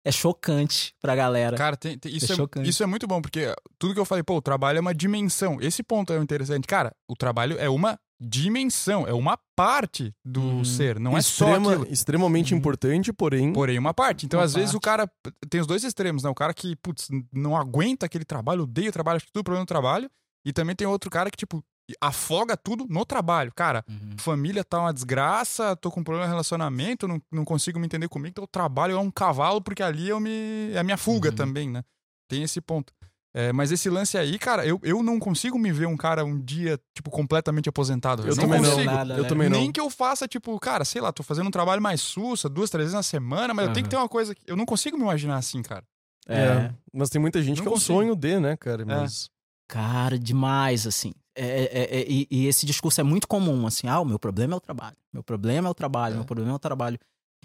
É 0.06 0.12
chocante 0.12 0.94
pra 1.00 1.16
galera. 1.16 1.56
Cara, 1.56 1.78
tem- 1.78 1.96
tem- 1.98 2.14
isso, 2.14 2.30
É 2.30 2.60
é, 2.60 2.62
isso 2.68 2.82
é 2.82 2.86
muito 2.86 3.06
bom, 3.06 3.22
porque 3.22 3.54
tudo 3.78 3.94
que 3.94 4.00
eu 4.00 4.04
falei, 4.04 4.22
pô, 4.22 4.36
o 4.36 4.42
trabalho 4.42 4.76
é 4.76 4.80
uma 4.82 4.94
dimensão. 4.94 5.56
Esse 5.62 5.82
ponto 5.82 6.12
é 6.12 6.18
o 6.18 6.22
interessante. 6.22 6.66
Cara, 6.66 6.92
o 7.08 7.16
trabalho 7.16 7.56
é 7.58 7.70
uma 7.70 7.98
dimensão, 8.20 9.06
é 9.06 9.14
uma 9.14 9.38
parte 9.56 10.12
do 10.22 10.42
Uhum. 10.42 10.64
ser, 10.64 11.00
não 11.00 11.16
é 11.16 11.22
só 11.22 11.46
Extrema- 11.46 11.72
aquilo. 11.72 11.86
Extremamente 11.90 12.52
Uhum. 12.52 12.58
importante, 12.58 13.14
porém. 13.14 13.50
Porém, 13.54 13.78
uma 13.78 13.94
parte. 13.94 14.26
Então, 14.26 14.40
Uma 14.40 14.44
às 14.44 14.52
vezes, 14.52 14.74
o 14.74 14.80
parte. 14.80 14.84
cara 15.08 15.10
tem 15.48 15.58
os 15.62 15.66
dois 15.66 15.82
extremos, 15.84 16.22
né? 16.22 16.28
O 16.28 16.34
cara 16.34 16.52
que, 16.52 16.76
putz, 16.76 17.08
não 17.32 17.56
aguenta 17.56 18.04
aquele 18.04 18.26
trabalho, 18.26 18.64
odeia 18.64 18.90
o 18.90 18.92
trabalho, 18.92 19.16
acha 19.16 19.24
que 19.26 19.32
tudo 19.32 19.40
é 19.40 19.44
problema 19.44 19.62
no 19.62 19.66
trabalho. 19.66 20.10
E 20.44 20.52
também 20.52 20.76
tem 20.76 20.86
outro 20.86 21.08
cara 21.08 21.30
que, 21.30 21.36
tipo, 21.38 21.64
afoga 22.00 22.56
tudo 22.56 22.86
no 22.88 23.04
trabalho. 23.04 23.52
Cara, 23.54 23.84
Uhum. 23.88 24.16
família 24.18 24.64
tá 24.64 24.80
uma 24.80 24.92
desgraça, 24.94 25.76
tô 25.76 25.90
com 25.90 26.02
problema 26.02 26.26
no 26.26 26.32
relacionamento, 26.32 27.06
não, 27.08 27.20
não 27.30 27.44
consigo 27.44 27.78
me 27.78 27.86
entender 27.86 28.08
comigo, 28.08 28.28
então 28.30 28.44
o 28.44 28.48
trabalho 28.48 28.96
é 28.96 28.98
um 29.00 29.10
cavalo, 29.10 29.60
porque 29.60 29.82
ali 29.82 30.08
eu 30.08 30.18
me. 30.20 30.70
É 30.72 30.78
a 30.78 30.84
minha 30.84 30.96
fuga 30.96 31.30
Uhum. 31.30 31.36
também, 31.36 31.68
né? 31.70 31.82
Tem 32.28 32.42
esse 32.42 32.60
ponto. 32.60 32.92
É, 33.36 33.52
mas 33.52 33.72
esse 33.72 33.90
lance 33.90 34.16
aí, 34.16 34.38
cara, 34.38 34.64
eu, 34.64 34.78
eu 34.84 35.02
não 35.02 35.18
consigo 35.18 35.58
me 35.58 35.72
ver 35.72 35.86
um 35.88 35.96
cara 35.96 36.24
um 36.24 36.40
dia, 36.40 36.78
tipo, 36.94 37.10
completamente 37.10 37.68
aposentado. 37.68 38.22
Eu 38.22 38.28
não 38.36 38.44
também 38.44 38.60
não. 38.60 38.70
consigo. 38.70 38.90
Nada, 38.92 39.14
eu 39.14 39.22
né? 39.24 39.28
também 39.28 39.48
não. 39.48 39.58
Nem 39.58 39.72
que 39.72 39.80
eu 39.80 39.90
faça, 39.90 40.28
tipo, 40.28 40.56
cara, 40.60 40.84
sei 40.84 41.00
lá, 41.02 41.12
tô 41.12 41.24
fazendo 41.24 41.48
um 41.48 41.50
trabalho 41.50 41.82
mais 41.82 42.00
sussa, 42.00 42.48
duas, 42.48 42.70
três 42.70 42.84
vezes 42.84 42.94
na 42.94 43.02
semana, 43.02 43.52
mas 43.52 43.66
eu 43.66 43.72
tenho 43.72 43.84
que 43.84 43.90
ter 43.90 43.96
uma 43.96 44.08
coisa 44.08 44.34
que. 44.36 44.42
Eu 44.46 44.54
não 44.56 44.64
consigo 44.64 44.96
me 44.96 45.02
imaginar 45.02 45.36
assim, 45.36 45.62
cara. 45.62 45.84
É. 46.28 46.72
Mas 46.92 47.10
tem 47.10 47.20
muita 47.20 47.42
gente 47.42 47.56
Não 47.58 47.64
que 47.64 47.68
é 47.68 47.70
o 47.70 47.74
consigo. 47.74 47.98
sonho 47.98 48.14
de, 48.14 48.38
né, 48.38 48.56
cara? 48.56 48.86
Mas. 48.86 49.28
Cara, 49.68 50.16
demais, 50.16 50.86
assim. 50.86 51.12
É, 51.36 51.46
é- 51.46 51.96
é- 52.00 52.06
e, 52.08 52.26
e 52.30 52.46
esse 52.46 52.64
discurso 52.64 53.00
é 53.00 53.04
muito 53.04 53.26
comum, 53.26 53.66
assim. 53.66 53.88
Ah, 53.88 54.00
o 54.00 54.04
meu 54.04 54.18
problema 54.18 54.54
é 54.54 54.56
o 54.56 54.60
trabalho. 54.60 54.96
Meu 55.12 55.22
problema 55.22 55.68
é 55.68 55.70
o 55.70 55.74
trabalho, 55.74 56.14
É. 56.14 56.16
meu 56.16 56.24
problema 56.24 56.52
é 56.52 56.54
o 56.54 56.58
trabalho. 56.58 56.98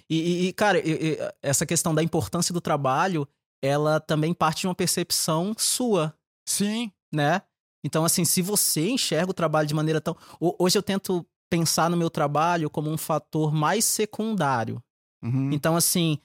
E, 0.10 0.48
e- 0.48 0.53
cara, 0.53 0.80
e- 0.80 1.18
essa 1.41 1.66
questão 1.66 1.94
da 1.94 2.03
importância 2.03 2.53
do 2.53 2.61
trabalho, 2.61 3.28
ela 3.61 3.99
também 3.99 4.34
parte 4.34 4.61
de 4.61 4.68
uma 4.68 4.76
percepção 4.76 5.53
sua, 5.57 6.14
Sim. 6.48 6.91
né? 7.14 7.41
Então, 7.84 8.03
assim, 8.06 8.26
se 8.26 8.41
você 8.41 8.90
enxerga 8.90 9.32
o 9.32 9.34
trabalho 9.34 9.68
de 9.68 9.74
maneira 9.74 9.99
tão. 10.02 10.16
Ho- 10.40 10.56
Hoje 10.60 10.78
eu 10.78 10.84
tento 10.84 11.26
pensar 11.49 11.90
no 11.90 11.98
meu 11.98 12.10
trabalho 12.10 12.70
como 12.70 12.90
um 12.91 12.98
fator 12.98 13.52
mais 13.53 13.86
secundário. 13.86 14.82
Uhum. 15.24 15.52
Então, 15.52 15.76
assim, 15.76 16.20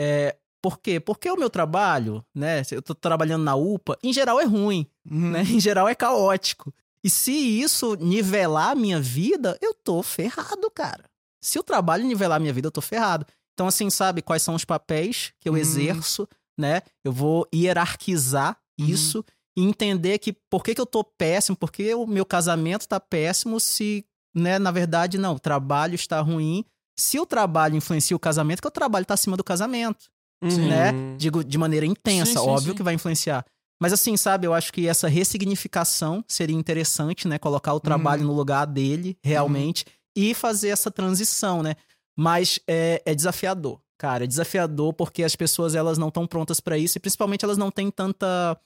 é, 0.00 0.36
por 0.62 0.78
quê? 0.80 0.98
Porque 0.98 1.30
o 1.30 1.36
meu 1.36 1.48
trabalho, 1.50 2.24
né? 2.34 2.62
Eu 2.70 2.82
tô 2.82 2.94
trabalhando 2.94 3.44
na 3.44 3.54
UPA, 3.54 3.96
em 4.02 4.12
geral 4.12 4.40
é 4.40 4.44
ruim, 4.44 4.86
Uhum. 5.08 5.30
né? 5.30 5.42
Em 5.58 5.60
geral 5.60 5.86
é 5.88 5.94
caótico. 5.94 6.72
E 7.04 7.10
se 7.10 7.32
isso 7.32 7.94
nivelar 7.96 8.70
a 8.70 8.74
minha 8.74 8.98
vida, 9.00 9.58
eu 9.60 9.74
tô 9.74 10.02
ferrado, 10.02 10.70
cara. 10.70 11.04
Se 11.42 11.58
o 11.58 11.62
trabalho 11.62 12.04
nivelar 12.06 12.36
a 12.36 12.40
minha 12.40 12.52
vida, 12.52 12.68
eu 12.68 12.72
tô 12.72 12.80
ferrado. 12.80 13.26
Então, 13.52 13.66
assim, 13.68 13.90
sabe 13.90 14.22
quais 14.22 14.42
são 14.42 14.54
os 14.54 14.64
papéis 14.64 15.32
que 15.38 15.48
eu 15.48 15.52
Uhum. 15.52 15.58
exerço, 15.58 16.26
né? 16.58 16.80
Eu 17.04 17.12
vou 17.12 17.46
hierarquizar 17.54 18.56
Uhum. 18.80 18.86
isso 18.86 19.24
e 19.56 19.62
entender 19.62 20.18
que 20.18 20.32
por 20.50 20.64
que, 20.64 20.74
que 20.74 20.80
eu 20.80 20.86
tô 20.86 21.04
péssimo, 21.04 21.56
por 21.56 21.70
que 21.70 21.94
o 21.94 22.06
meu 22.06 22.24
casamento 22.24 22.88
tá 22.88 22.98
péssimo 22.98 23.60
se, 23.60 24.04
né, 24.34 24.58
na 24.58 24.70
verdade, 24.70 25.18
não, 25.18 25.34
o 25.34 25.38
trabalho 25.38 25.94
está 25.94 26.20
ruim. 26.20 26.64
Se 26.98 27.20
o 27.20 27.26
trabalho 27.26 27.76
influencia 27.76 28.16
o 28.16 28.20
casamento, 28.20 28.62
que 28.62 28.68
o 28.68 28.70
trabalho 28.70 29.04
tá 29.04 29.14
acima 29.14 29.36
do 29.36 29.44
casamento 29.44 30.06
Uhum. 30.42 30.68
né? 30.68 30.92
Digo, 31.18 31.44
de 31.44 31.56
maneira 31.58 31.86
intensa, 31.86 32.32
Sim, 32.32 32.38
sim, 32.38 32.48
óbvio 32.48 32.72
sim. 32.72 32.76
que 32.76 32.82
vai 32.82 32.94
influenciar. 32.94 33.44
Mas 33.80 33.92
assim, 33.92 34.16
sabe, 34.16 34.46
eu 34.46 34.54
acho 34.54 34.72
que 34.72 34.86
essa 34.88 35.08
ressignificação 35.08 36.24
seria 36.28 36.56
interessante, 36.56 37.26
né? 37.28 37.38
Colocar 37.38 37.74
o 37.74 37.80
trabalho 37.80 38.22
Uhum. 38.22 38.28
no 38.28 38.34
lugar 38.34 38.66
dele, 38.66 39.18
realmente, 39.22 39.84
e 40.16 40.32
fazer 40.34 40.68
essa 40.68 40.90
transição, 40.90 41.62
né? 41.62 41.74
Mas 42.16 42.60
é, 42.68 43.02
é 43.04 43.14
desafiador, 43.14 43.80
cara, 43.98 44.24
é 44.24 44.26
desafiador 44.26 44.92
porque 44.94 45.24
as 45.24 45.34
pessoas 45.34 45.74
elas 45.74 45.98
não 45.98 46.08
estão 46.08 46.26
prontas 46.26 46.60
para 46.60 46.78
isso 46.78 46.96
e 46.96 47.00
principalmente 47.00 47.44
elas 47.44 47.58
não 47.58 47.70
têm 47.70 47.90
tanta 47.90 48.56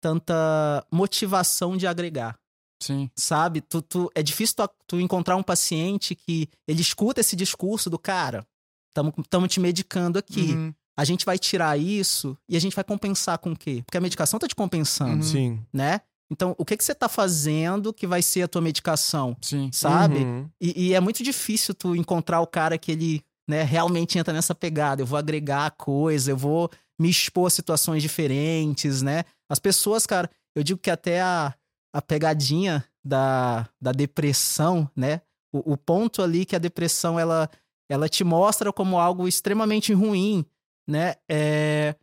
tanta 0.00 0.84
motivação 0.90 1.76
de 1.76 1.86
agregar 1.86 2.36
Sim. 2.82 3.08
sabe? 3.16 3.60
Tu, 3.60 3.80
tu- 3.82 4.10
é 4.14 4.22
difícil 4.22 4.56
tu, 4.56 4.68
tu 4.88 5.00
encontrar 5.00 5.36
um 5.36 5.42
paciente 5.42 6.14
que 6.16 6.48
ele 6.66 6.82
escuta 6.82 7.20
esse 7.20 7.36
discurso 7.36 7.88
do 7.88 7.98
cara, 7.98 8.44
estamos 8.90 9.48
te 9.52 9.60
medicando 9.60 10.18
aqui. 10.18 10.52
Uhum. 10.54 10.74
A 10.96 11.04
gente 11.04 11.24
vai 11.24 11.38
tirar 11.38 11.78
isso 11.78 12.36
e 12.48 12.56
a 12.56 12.60
gente 12.60 12.74
vai 12.74 12.84
compensar 12.84 13.38
com 13.38 13.52
o 13.52 13.56
quê? 13.56 13.82
Porque 13.86 13.96
a 13.98 14.00
medicação 14.00 14.38
tá 14.38 14.46
te 14.46 14.54
compensando, 14.54 15.16
Uhum. 15.16 15.22
Sim. 15.22 15.60
né? 15.72 16.00
Então, 16.30 16.54
o 16.58 16.64
que, 16.64 16.76
que 16.76 16.84
você 16.84 16.94
tá 16.94 17.08
fazendo 17.10 17.92
que 17.92 18.06
vai 18.06 18.22
ser 18.22 18.42
a 18.42 18.48
tua 18.48 18.62
medicação, 18.62 19.36
Sim. 19.42 19.68
sabe? 19.72 20.18
Uhum. 20.18 20.48
E, 20.60 20.88
e 20.88 20.94
é 20.94 21.00
muito 21.00 21.22
difícil 21.22 21.74
tu 21.74 21.94
encontrar 21.94 22.40
o 22.40 22.46
cara 22.46 22.78
que 22.78 22.90
ele 22.92 23.22
né, 23.48 23.62
realmente 23.62 24.18
entra 24.18 24.32
nessa 24.32 24.54
pegada. 24.54 25.02
Eu 25.02 25.06
vou 25.06 25.18
agregar 25.18 25.70
coisa, 25.72 26.30
eu 26.30 26.36
vou 26.36 26.70
me 26.98 27.10
expor 27.10 27.48
a 27.48 27.50
situações 27.50 28.02
diferentes, 28.02 29.02
né? 29.02 29.24
As 29.50 29.58
pessoas, 29.58 30.06
cara, 30.06 30.30
eu 30.54 30.62
digo 30.62 30.78
que 30.80 30.90
até 30.90 31.20
a, 31.20 31.54
a 31.92 32.00
pegadinha 32.00 32.82
da, 33.04 33.68
da 33.80 33.92
depressão, 33.92 34.88
né? 34.96 35.20
O, 35.52 35.72
o 35.72 35.76
ponto 35.76 36.22
ali 36.22 36.46
que 36.46 36.56
a 36.56 36.58
depressão 36.58 37.18
ela, 37.20 37.50
ela 37.90 38.08
te 38.08 38.24
mostra 38.24 38.72
como 38.72 38.98
algo 38.98 39.28
extremamente 39.28 39.92
ruim, 39.92 40.46
né? 40.92 41.14
É, 41.28 41.96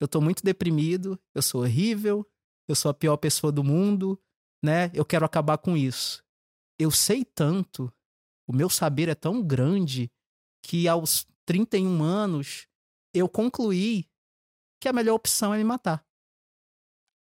eu 0.00 0.08
tô 0.08 0.20
muito 0.20 0.42
deprimido, 0.42 1.18
eu 1.34 1.40
sou 1.40 1.62
horrível, 1.62 2.28
eu 2.68 2.74
sou 2.74 2.90
a 2.90 2.94
pior 2.94 3.16
pessoa 3.16 3.52
do 3.52 3.62
mundo, 3.62 4.20
né? 4.62 4.90
Eu 4.92 5.04
quero 5.04 5.24
acabar 5.24 5.58
com 5.58 5.76
isso. 5.76 6.24
Eu 6.78 6.90
sei 6.90 7.24
tanto, 7.24 7.90
o 8.46 8.52
meu 8.52 8.68
saber 8.68 9.08
é 9.08 9.14
tão 9.14 9.40
grande 9.40 10.10
que 10.62 10.88
aos 10.88 11.26
31 11.46 12.02
anos 12.02 12.66
eu 13.14 13.28
concluí 13.28 14.06
que 14.80 14.88
a 14.88 14.92
melhor 14.92 15.14
opção 15.14 15.54
é 15.54 15.58
me 15.58 15.64
matar. 15.64 16.04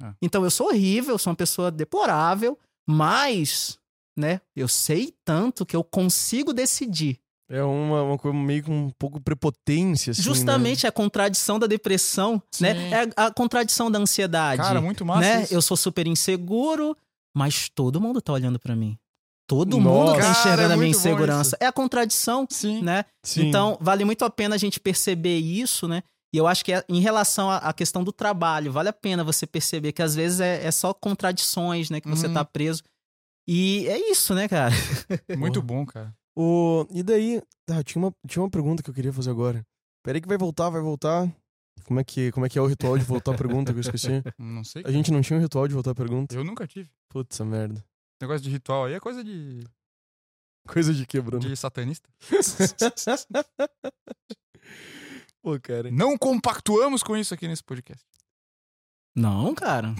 Ah. 0.02 0.16
Então 0.22 0.44
eu 0.44 0.50
sou 0.50 0.68
horrível, 0.68 1.18
sou 1.18 1.32
uma 1.32 1.38
pessoa 1.38 1.70
deplorável, 1.70 2.58
mas, 2.88 3.78
né, 4.18 4.42
eu 4.56 4.68
sei 4.68 5.14
tanto 5.26 5.66
que 5.66 5.76
eu 5.76 5.84
consigo 5.84 6.54
decidir. 6.54 7.22
É 7.49 7.61
uma, 7.64 8.02
uma 8.03 8.18
coisa 8.18 8.36
meio 8.38 8.64
com 8.64 8.72
um 8.88 8.90
pouco 8.98 9.20
prepotência, 9.22 10.11
assim, 10.11 10.22
né? 10.22 10.26
Justamente 10.26 10.88
a 10.88 10.91
contradição 10.91 11.60
da 11.60 11.68
depressão, 11.68 12.41
né? 12.60 12.74
Sim. 12.74 12.94
É 12.94 13.02
a, 13.15 13.26
a 13.28 13.34
contradição 13.34 13.91
da 13.91 13.99
ansiedade. 13.99 14.61
Cara, 14.61 14.82
muito 14.82 15.06
massa 15.06 15.20
né? 15.22 15.44
isso. 15.44 15.53
Eu 15.53 15.61
sou 15.61 15.76
super 15.78 16.07
inseguro, 16.07 16.95
mas 17.36 17.70
todo 17.70 17.99
mundo 18.02 18.22
tá 18.22 18.34
olhando 18.34 18.57
pra 18.60 18.76
mim. 18.76 18.98
Todo 19.45 19.78
Nossa. 19.78 19.90
mundo 19.90 20.11
tá 20.14 20.20
Cara, 20.22 20.32
enxergando 20.32 20.72
é 20.72 20.74
a 20.74 20.78
minha 20.78 20.90
insegurança. 20.90 21.57
É 21.60 21.65
a 21.65 21.72
contradição, 21.72 22.48
Sim. 22.49 22.82
né? 22.82 23.03
Sim. 23.26 23.49
Então, 23.49 23.78
vale 23.82 24.06
muito 24.06 24.24
a 24.24 24.30
pena 24.30 24.56
a 24.56 24.57
gente 24.57 24.80
perceber 24.80 25.38
isso, 25.38 25.86
né? 25.88 26.02
E 26.34 26.38
eu 26.38 26.48
acho 26.48 26.64
que 26.65 26.72
é- 26.74 26.84
em 26.90 27.02
relação 27.02 27.52
à 27.52 27.57
à 27.57 27.74
questão 27.74 28.03
do 28.03 28.11
trabalho, 28.14 28.72
vale 28.72 28.88
a 28.90 28.94
pena 28.94 29.24
você 29.24 29.45
perceber 29.45 29.91
que 29.91 30.02
às 30.02 30.15
vezes 30.15 30.40
é, 30.40 30.65
é 30.65 30.72
só 30.72 30.94
contradições, 30.94 31.90
né? 31.90 31.99
Que 32.02 32.07
você 32.10 32.26
Uhum. 32.28 32.34
tá 32.34 32.44
preso. 32.45 32.82
E 33.48 33.86
é 33.90 34.10
isso, 34.10 34.34
né, 34.34 34.48
cara? 34.48 34.74
Muito 35.38 35.61
bom, 35.61 35.86
cara. 35.86 36.15
O... 36.35 36.85
E 36.89 37.03
daí, 37.03 37.41
ah, 37.69 37.84
tinha, 37.84 38.03
uma, 38.03 38.15
tinha 38.27 38.43
uma 38.43 38.49
pergunta 38.49 38.81
que 38.81 38.89
eu 38.89 38.93
queria 38.93 39.14
fazer 39.14 39.30
agora. 39.30 39.65
Peraí 40.03 40.22
que 40.22 40.27
vai 40.27 40.38
voltar, 40.38 40.69
vai 40.69 40.81
voltar. 40.81 41.31
Como 41.85 41.99
é 41.99 42.03
que, 42.03 42.31
como 42.31 42.45
é, 42.45 42.49
que 42.49 42.57
é 42.57 42.61
o 42.61 42.68
ritual 42.68 42.97
de 42.97 43.03
voltar 43.03 43.34
a 43.34 43.38
pergunta 43.38 43.72
que 43.72 43.77
eu 43.77 43.81
esqueci? 43.81 44.23
Não 44.38 44.64
sei. 44.64 44.84
A 44.85 44.91
gente 44.91 45.11
não 45.11 45.22
tinha 45.22 45.38
um 45.38 45.41
ritual 45.41 45.68
de 45.68 45.73
voltar 45.73 45.91
a 45.91 45.95
pergunta? 45.95 46.35
Eu 46.35 46.43
nunca 46.43 46.68
tive. 46.68 46.89
Putz, 47.10 47.39
merda. 47.41 47.84
Negócio 48.22 48.41
de 48.41 48.49
ritual 48.49 48.85
aí 48.85 48.93
é 48.93 48.99
coisa 48.99 49.23
de, 49.23 49.64
Coisa 50.68 50.93
de 50.93 51.05
que, 51.05 51.19
Bruno? 51.19 51.45
de 51.45 51.55
satanista. 51.57 52.07
Pô, 55.41 55.60
cara. 55.60 55.91
Não 55.91 56.18
compactuamos 56.18 57.03
com 57.03 57.18
isso 57.18 57.34
aqui 57.34 57.47
nesse 57.47 57.64
podcast. 57.64 58.05
Não, 59.15 59.53
cara. 59.53 59.94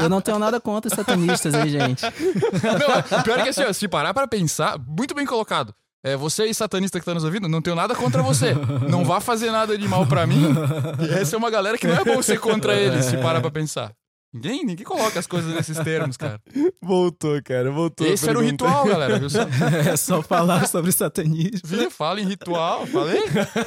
Eu 0.00 0.08
não 0.08 0.22
tenho 0.22 0.38
nada 0.38 0.58
contra 0.58 0.88
os 0.88 0.94
satanistas 0.94 1.54
aí, 1.54 1.68
gente. 1.68 2.02
Não, 3.12 3.22
pior 3.22 3.42
que 3.42 3.50
assim, 3.50 3.70
se 3.74 3.86
parar 3.86 4.14
pra 4.14 4.26
pensar, 4.26 4.78
muito 4.78 5.14
bem 5.14 5.26
colocado. 5.26 5.74
É, 6.04 6.16
você 6.16 6.52
satanista 6.52 6.98
que 6.98 7.04
tá 7.06 7.14
nos 7.14 7.22
ouvindo, 7.22 7.48
não 7.48 7.62
tenho 7.62 7.76
nada 7.76 7.94
contra 7.94 8.22
você. 8.22 8.54
Não 8.88 9.04
vá 9.04 9.20
fazer 9.20 9.52
nada 9.52 9.78
de 9.78 9.86
mal 9.86 10.04
pra 10.04 10.26
mim. 10.26 10.52
E 10.98 11.14
essa 11.14 11.36
é 11.36 11.38
uma 11.38 11.50
galera 11.50 11.78
que 11.78 11.86
não 11.86 11.94
é 11.94 12.04
bom 12.04 12.20
ser 12.20 12.40
contra 12.40 12.74
eles, 12.74 13.04
se 13.04 13.16
parar 13.18 13.40
pra 13.40 13.52
pensar. 13.52 13.92
Ninguém, 14.34 14.64
ninguém 14.64 14.86
coloca 14.86 15.18
as 15.18 15.26
coisas 15.26 15.54
nesses 15.54 15.78
termos, 15.80 16.16
cara. 16.16 16.40
Voltou, 16.82 17.38
cara, 17.42 17.70
voltou. 17.70 18.06
Esse 18.06 18.28
era 18.28 18.38
o 18.38 18.42
ritual, 18.42 18.86
galera. 18.86 19.18
Viu? 19.18 19.28
Só- 19.28 19.40
É 19.92 19.96
só 19.96 20.22
falar 20.22 20.66
sobre 20.66 20.90
satanismo. 20.90 21.60
Viu? 21.64 21.90
Fala 21.90 22.18
em 22.20 22.24
ritual. 22.24 22.86
Falei? 22.86 23.20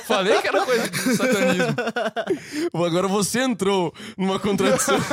Falei 0.06 0.42
que 0.42 0.48
era 0.48 0.66
coisa 0.66 0.90
de 0.90 0.98
satanismo. 1.16 1.76
Agora 2.74 3.08
você 3.08 3.42
entrou 3.42 3.94
numa 4.18 4.40
contradição. 4.40 4.98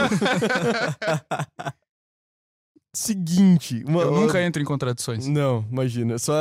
Seguinte. 2.94 3.82
Uma, 3.86 4.02
Eu 4.02 4.10
nunca 4.12 4.42
entro 4.42 4.60
em 4.60 4.64
contradições. 4.66 5.26
Não, 5.26 5.66
imagina. 5.70 6.18
Só. 6.18 6.32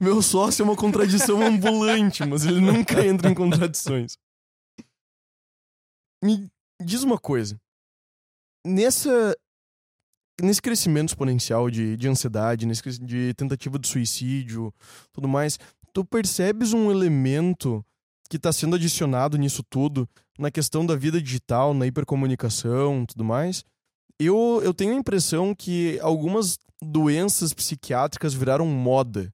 Meu 0.00 0.22
sócio 0.22 0.62
é 0.62 0.64
uma 0.64 0.76
contradição 0.76 1.42
ambulante, 1.42 2.24
mas 2.26 2.44
ele 2.46 2.60
nunca 2.60 3.04
entra 3.04 3.30
em 3.30 3.34
contradições. 3.34 4.16
Me 6.22 6.50
diz 6.80 7.02
uma 7.02 7.18
coisa. 7.18 7.60
Nessa. 8.66 9.36
Nesse 10.42 10.62
crescimento 10.62 11.10
exponencial 11.10 11.70
de, 11.70 11.98
de 11.98 12.08
ansiedade, 12.08 12.64
nesse 12.64 12.98
de 12.98 13.34
tentativa 13.34 13.78
de 13.78 13.86
suicídio, 13.86 14.72
tudo 15.12 15.28
mais, 15.28 15.58
tu 15.92 16.02
percebes 16.02 16.72
um 16.72 16.90
elemento 16.90 17.84
que 18.30 18.36
está 18.36 18.50
sendo 18.50 18.76
adicionado 18.76 19.36
nisso 19.36 19.62
tudo, 19.68 20.08
na 20.38 20.50
questão 20.50 20.86
da 20.86 20.96
vida 20.96 21.20
digital, 21.20 21.74
na 21.74 21.86
hipercomunicação 21.86 23.04
tudo 23.04 23.22
mais? 23.22 23.64
Eu, 24.18 24.60
eu 24.62 24.72
tenho 24.72 24.92
a 24.92 24.98
impressão 24.98 25.54
que 25.54 25.98
algumas 26.00 26.58
doenças 26.82 27.52
psiquiátricas 27.52 28.32
viraram 28.32 28.66
moda. 28.66 29.30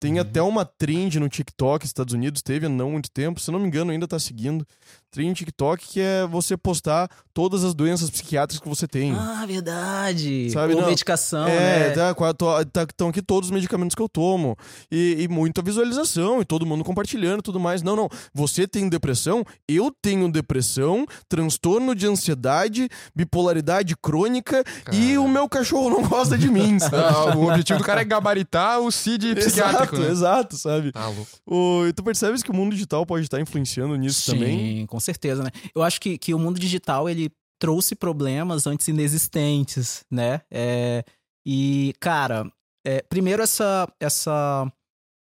Tem 0.00 0.14
Uhum. 0.14 0.20
até 0.20 0.40
uma 0.40 0.64
trend 0.64 1.18
no 1.18 1.28
TikTok, 1.28 1.84
Estados 1.84 2.14
Unidos, 2.14 2.40
teve 2.40 2.66
há 2.66 2.68
não 2.68 2.92
muito 2.92 3.10
tempo, 3.10 3.40
se 3.40 3.50
não 3.50 3.58
me 3.58 3.66
engano, 3.66 3.90
ainda 3.90 4.06
tá 4.06 4.18
seguindo. 4.18 4.66
Trend 5.10 5.28
no 5.28 5.34
TikTok 5.34 5.86
que 5.88 6.00
é 6.00 6.26
você 6.26 6.56
postar 6.56 7.08
todas 7.32 7.64
as 7.64 7.72
doenças 7.74 8.10
psiquiátricas 8.10 8.60
que 8.60 8.68
você 8.68 8.86
tem. 8.86 9.12
Ah, 9.14 9.44
verdade. 9.46 10.50
Sabe, 10.50 10.74
Ou 10.74 10.80
não. 10.82 10.88
medicação, 10.88 11.46
é, 11.46 11.88
né? 11.88 11.90
tá, 11.90 12.14
tô- 12.34 12.64
tá- 12.66 12.82
estão 12.82 13.08
aqui 13.08 13.22
todos 13.22 13.48
os 13.48 13.54
medicamentos 13.54 13.94
que 13.94 14.02
eu 14.02 14.08
tomo. 14.08 14.56
E, 14.90 15.16
e 15.20 15.28
muita 15.28 15.62
visualização, 15.62 16.40
e 16.40 16.44
todo 16.44 16.66
mundo 16.66 16.82
compartilhando 16.84 17.38
e 17.40 17.42
tudo 17.42 17.60
mais. 17.60 17.82
Não, 17.82 17.94
não. 17.96 18.08
Você 18.34 18.66
tem 18.66 18.88
depressão, 18.88 19.44
eu 19.68 19.92
tenho 20.02 20.30
depressão, 20.30 21.06
transtorno 21.28 21.94
de 21.94 22.06
ansiedade, 22.06 22.88
bipolaridade 23.14 23.96
crônica 23.96 24.64
e 24.92 25.16
o 25.16 25.28
meu 25.28 25.48
cachorro 25.48 25.90
não 25.90 26.02
gosta 26.08 26.36
de 26.36 26.48
mim, 26.50 26.78
sabe? 26.80 27.36
O 27.38 27.48
objetivo 27.48 27.78
do 27.78 27.84
cara 27.84 28.00
é 28.00 28.04
gabaritar 28.04 28.80
o 28.80 28.90
CID 28.90 29.34
psiquiátrico. 29.36 29.94
exato, 29.94 30.00
né? 30.00 30.10
exato, 30.10 30.56
sabe? 30.58 30.92
Tá 30.92 31.06
louco. 31.06 31.26
O, 31.46 31.86
e 31.86 31.92
tu 31.92 32.02
percebes 32.02 32.42
que 32.42 32.50
o 32.50 32.54
mundo 32.54 32.72
digital 32.72 33.06
pode 33.06 33.24
estar 33.24 33.40
influenciando 33.40 33.94
nisso 33.96 34.22
Sim, 34.22 34.32
também? 34.32 34.86
com 34.86 34.97
certeza, 35.00 35.42
né? 35.42 35.50
Eu 35.74 35.82
acho 35.82 36.00
que, 36.00 36.18
que 36.18 36.34
o 36.34 36.38
mundo 36.38 36.58
digital, 36.58 37.08
ele 37.08 37.30
trouxe 37.58 37.94
problemas 37.94 38.66
antes 38.66 38.86
inexistentes, 38.88 40.04
né? 40.10 40.42
É, 40.50 41.04
e, 41.44 41.94
cara, 42.00 42.50
é, 42.84 43.02
primeiro 43.02 43.42
essa, 43.42 43.90
essa, 43.98 44.70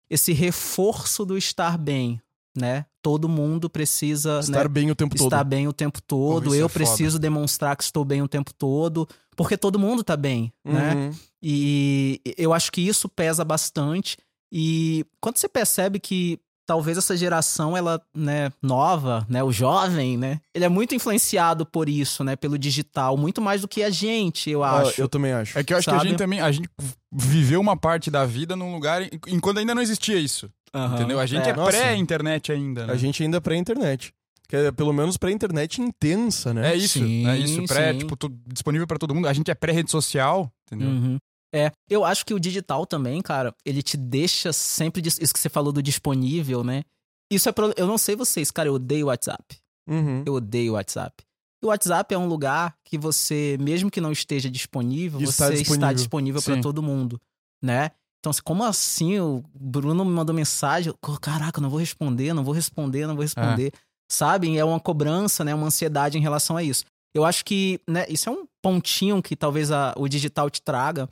esse 0.09 0.33
reforço 0.33 1.25
do 1.25 1.37
estar 1.37 1.77
bem, 1.77 2.21
né? 2.57 2.87
Todo 3.03 3.29
mundo 3.29 3.71
precisa 3.71 4.41
Estar 4.41 4.65
né, 4.65 4.69
bem 4.69 4.91
o 4.91 4.95
tempo 4.95 5.17
todo. 5.17 5.27
estar 5.27 5.45
bem 5.45 5.67
o 5.67 5.73
tempo 5.73 6.03
todo. 6.03 6.49
isso 6.49 6.57
Eu 6.57 6.67
é 6.67 6.69
foda. 6.69 6.85
preciso 6.85 7.19
demonstrar 7.19 7.77
que 7.77 7.83
estou 7.83 8.05
bem 8.05 8.23
o 8.23 8.29
tempo 8.29 8.53
todo, 8.53 9.09
porque 9.37 9.57
todo 9.57 9.79
mundo 9.79 10.05
tá 10.05 10.17
bem, 10.17 10.53
né? 10.65 10.95
Uhum. 10.95 11.15
E 11.43 12.21
eu 12.37 12.53
acho 12.53 12.71
que 12.71 12.81
isso 12.83 13.09
pesa 13.09 13.45
bastante. 13.45 14.19
E 14.53 15.07
quando 15.21 15.39
você 15.39 15.49
percebe 15.49 15.99
que 15.99 16.39
talvez 16.67 16.97
essa 16.99 17.17
geração, 17.17 17.77
ela, 17.77 18.01
né, 18.15 18.51
nova, 18.63 19.27
né, 19.29 19.43
o 19.43 19.51
jovem, 19.53 20.17
né, 20.17 20.41
ele 20.55 20.65
é 20.65 20.69
muito 20.69 20.95
influenciado 20.95 21.67
por 21.67 21.89
isso, 21.89 22.23
né, 22.23 22.37
pelo 22.37 22.57
digital, 22.59 23.17
muito 23.17 23.41
mais 23.43 23.61
do 23.63 23.69
que 23.69 23.83
a 23.83 23.91
gente, 23.91 24.49
eu 24.51 24.63
Ah, 24.63 24.81
acho. 24.83 25.01
eu 25.01 25.09
também 25.09 25.33
acho. 25.33 25.59
É 25.59 25.65
que 25.65 25.73
eu 25.73 25.79
acho 25.79 25.85
que 25.89 25.91
a 25.95 25.99
Sabe? 25.99 26.09
gente 26.11 26.19
também. 26.19 26.41
A 26.41 26.51
gente 26.53 26.69
viveu 27.13 27.61
uma 27.61 27.77
parte 27.77 28.11
da 28.11 28.25
vida 28.25 28.55
num 28.55 28.73
lugar 28.73 29.03
em- 29.03 29.11
enquanto 29.29 29.59
ainda 29.59 29.75
não 29.75 29.83
existia 29.83 30.17
isso. 30.19 30.49
Aham. 30.73 30.95
Entendeu? 30.95 31.19
A 31.19 31.27
gente 31.27 31.49
é, 31.49 31.53
Nossa. 31.57 31.71
pré-internet 31.77 32.53
ainda. 32.53 32.87
Né? 32.87 32.93
A 32.93 32.97
gente 32.97 33.23
ainda 33.23 33.39
é 33.39 33.41
pré-internet. 33.41 34.13
Que 34.49 34.57
é 34.57 34.73
pelo 34.73 34.93
menos 34.93 35.17
pré-internet 35.17 35.81
intensa, 35.81 36.53
né? 36.55 36.73
É 36.73 36.77
isso, 36.77 36.99
Sim, 36.99 37.27
é 37.29 37.37
isso. 37.39 37.65
Pré, 37.67 37.93
sim. 37.93 37.99
tipo, 37.99 38.17
disponível 38.47 38.87
pra 38.87 38.99
todo 38.99 39.15
mundo. 39.15 39.29
A 39.29 39.33
gente 39.33 39.49
é 39.51 39.55
pré-rede 39.55 39.91
social, 39.91 40.51
entendeu? 40.67 40.89
Uhum. 40.89 41.19
É, 41.53 41.73
eu 41.89 42.05
acho 42.05 42.25
que 42.25 42.33
o 42.35 42.39
digital 42.41 42.87
também, 42.87 43.21
cara, 43.21 43.55
ele 43.65 43.83
te 43.83 43.97
deixa 43.97 44.53
sempre. 44.53 45.03
dis- 45.03 45.19
Isso 45.21 45.33
que 45.35 45.41
você 45.41 45.49
falou 45.49 45.73
do 45.73 45.83
disponível, 45.83 46.63
né? 46.63 46.85
Isso 47.31 47.49
é. 47.49 47.53
Pro... 47.53 47.73
Eu 47.77 47.87
não 47.87 47.99
sei 47.99 48.15
vocês, 48.17 48.51
cara, 48.51 48.69
eu 48.69 48.75
odeio 48.75 49.07
o 49.07 49.09
WhatsApp. 49.09 49.57
Uhum. 49.89 50.23
Eu 50.27 50.35
odeio 50.35 50.73
o 50.73 50.75
WhatsApp. 50.77 51.25
O 51.63 51.67
WhatsApp 51.69 52.15
é 52.15 52.19
um 52.19 52.27
lugar 52.27 52.75
que 52.85 52.97
você, 52.97 53.57
mesmo 53.61 53.91
que 53.91 54.01
não 54.01 54.13
esteja 54.13 54.49
disponível, 54.51 55.21
Está 55.21 55.47
você 55.49 55.55
está 55.55 55.63
disponível. 55.63 55.95
disponível 55.95 56.43
para 56.43 56.63
todo 56.63 56.83
mundo, 56.83 57.21
né? 57.63 57.91
Então, 58.21 58.31
assim, 58.31 58.41
como 58.45 58.65
assim? 58.65 59.19
O 59.19 59.43
Bruno 59.55 60.05
me 60.05 60.11
mandou 60.11 60.35
mensagem, 60.35 60.93
eu, 60.93 61.19
caraca, 61.21 61.59
eu 61.59 61.63
não 61.63 61.71
vou 61.71 61.79
responder, 61.79 62.33
não 62.33 62.45
vou 62.45 62.55
responder, 62.55 63.07
não 63.07 63.15
vou 63.15 63.23
responder. 63.23 63.73
Sabe? 64.11 64.57
É 64.57 64.65
uma 64.65 64.81
cobrança, 64.81 65.45
né? 65.45 65.55
Uma 65.55 65.67
ansiedade 65.67 66.17
em 66.19 66.21
relação 66.21 66.57
a 66.57 66.63
isso. 66.63 66.85
Eu 67.15 67.25
acho 67.25 67.45
que, 67.45 67.81
né, 67.89 68.07
isso 68.09 68.29
é 68.29 68.33
um 68.33 68.47
pontinho 68.63 69.23
que 69.23 69.35
talvez 69.37 69.71
a- 69.71 69.95
o 69.97 70.07
digital 70.09 70.49
te 70.51 70.61
traga. 70.63 71.09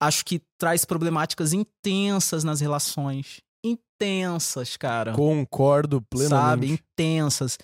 Acho 0.00 0.24
que 0.24 0.40
traz 0.58 0.84
problemáticas 0.84 1.52
intensas 1.52 2.42
nas 2.44 2.60
relações. 2.60 3.40
Intensas, 3.64 4.76
cara 4.76 5.12
Concordo 5.12 6.00
plenamente. 6.00 6.28
sabe? 6.28 6.66
Intensas. 6.72 7.58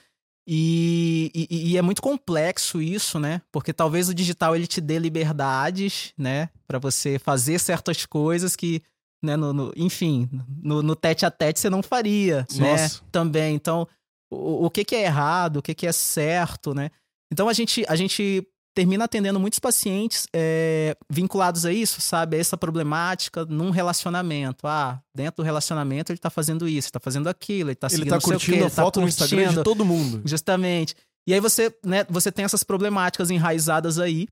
E, 0.49 1.31
e, 1.35 1.73
e 1.73 1.77
é 1.77 1.83
muito 1.83 2.01
complexo 2.01 2.81
isso, 2.81 3.19
né? 3.19 3.43
Porque 3.51 3.73
talvez 3.73 4.09
o 4.09 4.15
digital 4.15 4.55
ele 4.55 4.67
te 4.67 4.81
dê 4.81 4.99
liberdades, 4.99 6.13
né? 6.17 6.51
Pra 6.69 6.79
você 6.79 7.19
fazer 7.19 7.59
certas 7.59 8.07
coisas 8.07 8.55
que, 8.55 8.81
né? 9.25 9.35
No, 9.35 9.53
no- 9.53 9.73
enfim, 9.77 10.29
no, 10.63 10.83
no 10.83 10.95
tete 10.95 11.27
a 11.27 11.31
tete 11.31 11.59
você 11.59 11.69
não 11.69 11.83
faria, 11.83 12.47
né? 12.55 12.71
Nossa. 12.73 13.03
Também. 13.11 13.57
Então, 13.57 13.89
o, 14.31 14.67
o 14.67 14.71
que 14.71 14.85
que 14.85 14.95
é 14.95 15.05
errado, 15.05 15.57
o 15.57 15.63
que 15.63 15.75
que 15.75 15.87
é 15.87 15.93
certo, 15.93 16.73
né? 16.75 16.91
Então 17.33 17.49
a 17.49 17.53
gente, 17.53 17.85
a 17.89 17.97
gente 17.97 18.47
termina 18.77 19.07
atendendo 19.07 19.41
muitos 19.41 19.59
pacientes 19.59 20.29
é, 20.35 20.95
vinculados 21.11 21.65
a 21.65 21.73
isso, 21.73 21.99
sabe? 22.03 22.37
A 22.37 22.41
essa 22.41 22.59
problemática 22.59 23.47
num 23.47 23.71
relacionamento. 23.71 24.67
Ah, 24.67 25.01
dentro 25.15 25.43
do 25.43 25.43
relacionamento 25.43 26.13
ele 26.13 26.19
tá 26.19 26.29
fazendo 26.29 26.69
isso, 26.69 26.93
tá 26.93 27.01
fazendo 27.01 27.27
aquilo, 27.27 27.71
ele 27.71 27.75
tá 27.75 27.87
Ele 27.87 27.97
seguindo 27.97 28.11
tá 28.11 28.17
não 28.17 28.21
sei 28.21 28.37
o 28.37 28.39
quê, 28.39 28.45
curtindo 28.45 28.65
a 28.65 28.67
ele 28.67 28.75
tá 28.75 28.83
foto 28.83 29.01
no 29.01 29.09
Instagram 29.09 29.39
de 29.39 29.45
curtindo. 29.45 29.65
todo 29.65 29.85
mundo. 29.85 30.21
Justamente. 30.27 30.95
E 31.27 31.33
aí 31.33 31.41
você, 31.41 31.75
né, 31.83 32.05
você 32.11 32.31
tem 32.31 32.45
essas 32.45 32.63
problemáticas 32.63 33.31
enraizadas 33.31 33.99
aí. 33.99 34.29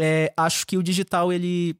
É, 0.00 0.32
acho 0.36 0.64
que 0.64 0.78
o 0.78 0.82
digital 0.82 1.32
ele 1.32 1.76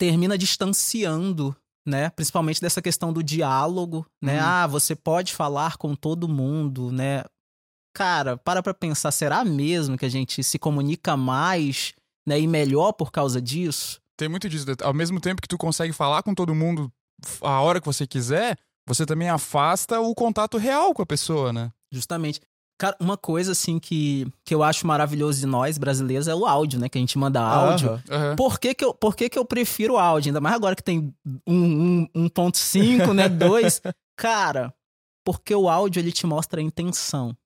termina 0.00 0.38
distanciando, 0.38 1.54
né, 1.86 2.08
principalmente 2.08 2.58
dessa 2.58 2.80
questão 2.80 3.12
do 3.12 3.22
diálogo, 3.22 4.06
né? 4.22 4.40
Uhum. 4.40 4.46
Ah, 4.46 4.66
você 4.66 4.96
pode 4.96 5.34
falar 5.34 5.76
com 5.76 5.94
todo 5.94 6.26
mundo, 6.26 6.90
né? 6.90 7.22
Cara, 7.94 8.36
para 8.36 8.62
pra 8.62 8.74
pensar, 8.74 9.10
será 9.10 9.44
mesmo 9.44 9.96
que 9.96 10.06
a 10.06 10.10
gente 10.10 10.42
se 10.42 10.58
comunica 10.58 11.16
mais, 11.16 11.92
né, 12.26 12.38
e 12.38 12.46
melhor 12.46 12.92
por 12.92 13.10
causa 13.10 13.40
disso? 13.40 14.00
Tem 14.16 14.28
muito 14.28 14.48
disso. 14.48 14.66
Ao 14.82 14.94
mesmo 14.94 15.20
tempo 15.20 15.40
que 15.40 15.48
tu 15.48 15.58
consegue 15.58 15.92
falar 15.92 16.22
com 16.22 16.34
todo 16.34 16.54
mundo 16.54 16.92
a 17.42 17.60
hora 17.60 17.80
que 17.80 17.86
você 17.86 18.06
quiser, 18.06 18.56
você 18.86 19.04
também 19.04 19.28
afasta 19.28 20.00
o 20.00 20.14
contato 20.14 20.56
real 20.58 20.94
com 20.94 21.02
a 21.02 21.06
pessoa, 21.06 21.52
né? 21.52 21.70
Justamente. 21.92 22.40
Cara, 22.80 22.96
uma 23.00 23.16
coisa 23.16 23.52
assim 23.52 23.80
que, 23.80 24.24
que 24.44 24.54
eu 24.54 24.62
acho 24.62 24.86
maravilhoso 24.86 25.40
de 25.40 25.46
nós 25.46 25.76
brasileiros 25.76 26.28
é 26.28 26.34
o 26.34 26.46
áudio, 26.46 26.78
né? 26.78 26.88
Que 26.88 26.96
a 26.96 27.00
gente 27.00 27.18
manda 27.18 27.40
áudio. 27.40 28.00
Aham. 28.08 28.36
Por 28.36 28.60
que 28.60 28.72
que, 28.72 28.84
eu, 28.84 28.94
por 28.94 29.16
que 29.16 29.28
que 29.28 29.38
eu 29.38 29.44
prefiro 29.44 29.94
o 29.94 29.98
áudio? 29.98 30.30
Ainda 30.30 30.40
mais 30.40 30.54
agora 30.54 30.76
que 30.76 30.82
tem 30.82 31.12
um, 31.44 32.06
um, 32.14 32.28
1.5, 32.28 33.12
né? 33.12 33.28
2. 33.28 33.82
Cara, 34.16 34.72
porque 35.24 35.52
o 35.54 35.68
áudio 35.68 35.98
ele 35.98 36.12
te 36.12 36.24
mostra 36.24 36.60
a 36.60 36.62
intenção. 36.62 37.36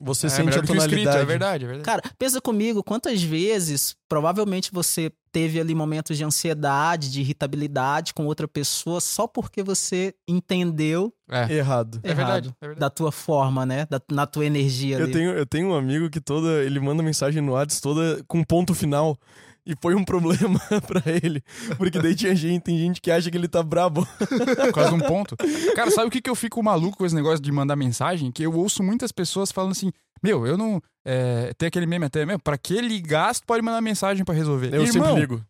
Você 0.00 0.26
é 0.26 0.30
sente 0.30 0.48
a 0.48 0.62
escrito, 0.62 0.66
tonalidade. 0.68 1.18
é 1.18 1.24
verdade, 1.24 1.64
é 1.64 1.68
verdade. 1.68 1.84
Cara, 1.84 2.02
pensa 2.18 2.40
comigo, 2.40 2.82
quantas 2.82 3.22
vezes 3.22 3.94
provavelmente 4.08 4.70
você 4.72 5.12
teve 5.30 5.60
ali 5.60 5.74
momentos 5.74 6.16
de 6.16 6.24
ansiedade, 6.24 7.12
de 7.12 7.20
irritabilidade 7.20 8.14
com 8.14 8.24
outra 8.26 8.48
pessoa 8.48 9.00
só 9.00 9.26
porque 9.26 9.62
você 9.62 10.14
entendeu 10.26 11.12
é. 11.30 11.52
Errado. 11.52 12.00
É 12.02 12.14
verdade, 12.14 12.48
errado 12.48 12.56
é 12.60 12.66
verdade. 12.66 12.80
da 12.80 12.90
tua 12.90 13.12
forma, 13.12 13.64
né? 13.64 13.86
Da, 13.88 14.00
na 14.10 14.26
tua 14.26 14.44
energia 14.44 14.98
Eu 14.98 15.04
ali. 15.04 15.12
tenho, 15.12 15.30
eu 15.30 15.46
tenho 15.46 15.68
um 15.68 15.74
amigo 15.74 16.10
que 16.10 16.20
toda. 16.20 16.64
Ele 16.64 16.80
manda 16.80 17.02
mensagem 17.02 17.40
no 17.40 17.52
WhatsApp 17.52 17.82
toda 17.82 18.24
com 18.26 18.42
ponto 18.42 18.74
final. 18.74 19.16
E 19.66 19.74
foi 19.80 19.94
um 19.94 20.04
problema 20.04 20.58
pra 20.86 21.02
ele. 21.22 21.42
Porque 21.76 21.98
daí 21.98 22.14
tinha 22.14 22.34
gente, 22.34 22.62
tem 22.62 22.78
gente 22.78 23.00
que 23.00 23.10
acha 23.10 23.30
que 23.30 23.36
ele 23.36 23.48
tá 23.48 23.62
brabo. 23.62 24.06
Por 24.18 24.72
causa 24.72 24.90
de 24.90 24.96
um 24.96 25.06
ponto. 25.06 25.36
Cara, 25.76 25.90
sabe 25.90 26.08
o 26.08 26.10
que, 26.10 26.20
que 26.20 26.30
eu 26.30 26.34
fico 26.34 26.62
maluco 26.62 26.96
com 26.98 27.06
esse 27.06 27.14
negócio 27.14 27.40
de 27.40 27.52
mandar 27.52 27.76
mensagem? 27.76 28.30
Que 28.32 28.42
eu 28.42 28.52
ouço 28.54 28.82
muitas 28.82 29.12
pessoas 29.12 29.52
falando 29.52 29.72
assim: 29.72 29.92
Meu, 30.22 30.46
eu 30.46 30.56
não. 30.56 30.80
É, 31.04 31.52
tem 31.56 31.66
aquele 31.66 31.86
meme 31.86 32.06
até, 32.06 32.26
meu, 32.26 32.38
pra 32.38 32.58
que 32.58 32.80
ligar 32.80 33.34
se 33.34 33.42
pode 33.44 33.62
mandar 33.62 33.80
mensagem 33.80 34.24
pra 34.24 34.34
resolver? 34.34 34.74
Eu 34.74 34.84
Irmão, 34.84 35.06
sempre 35.06 35.20
ligo. 35.20 35.44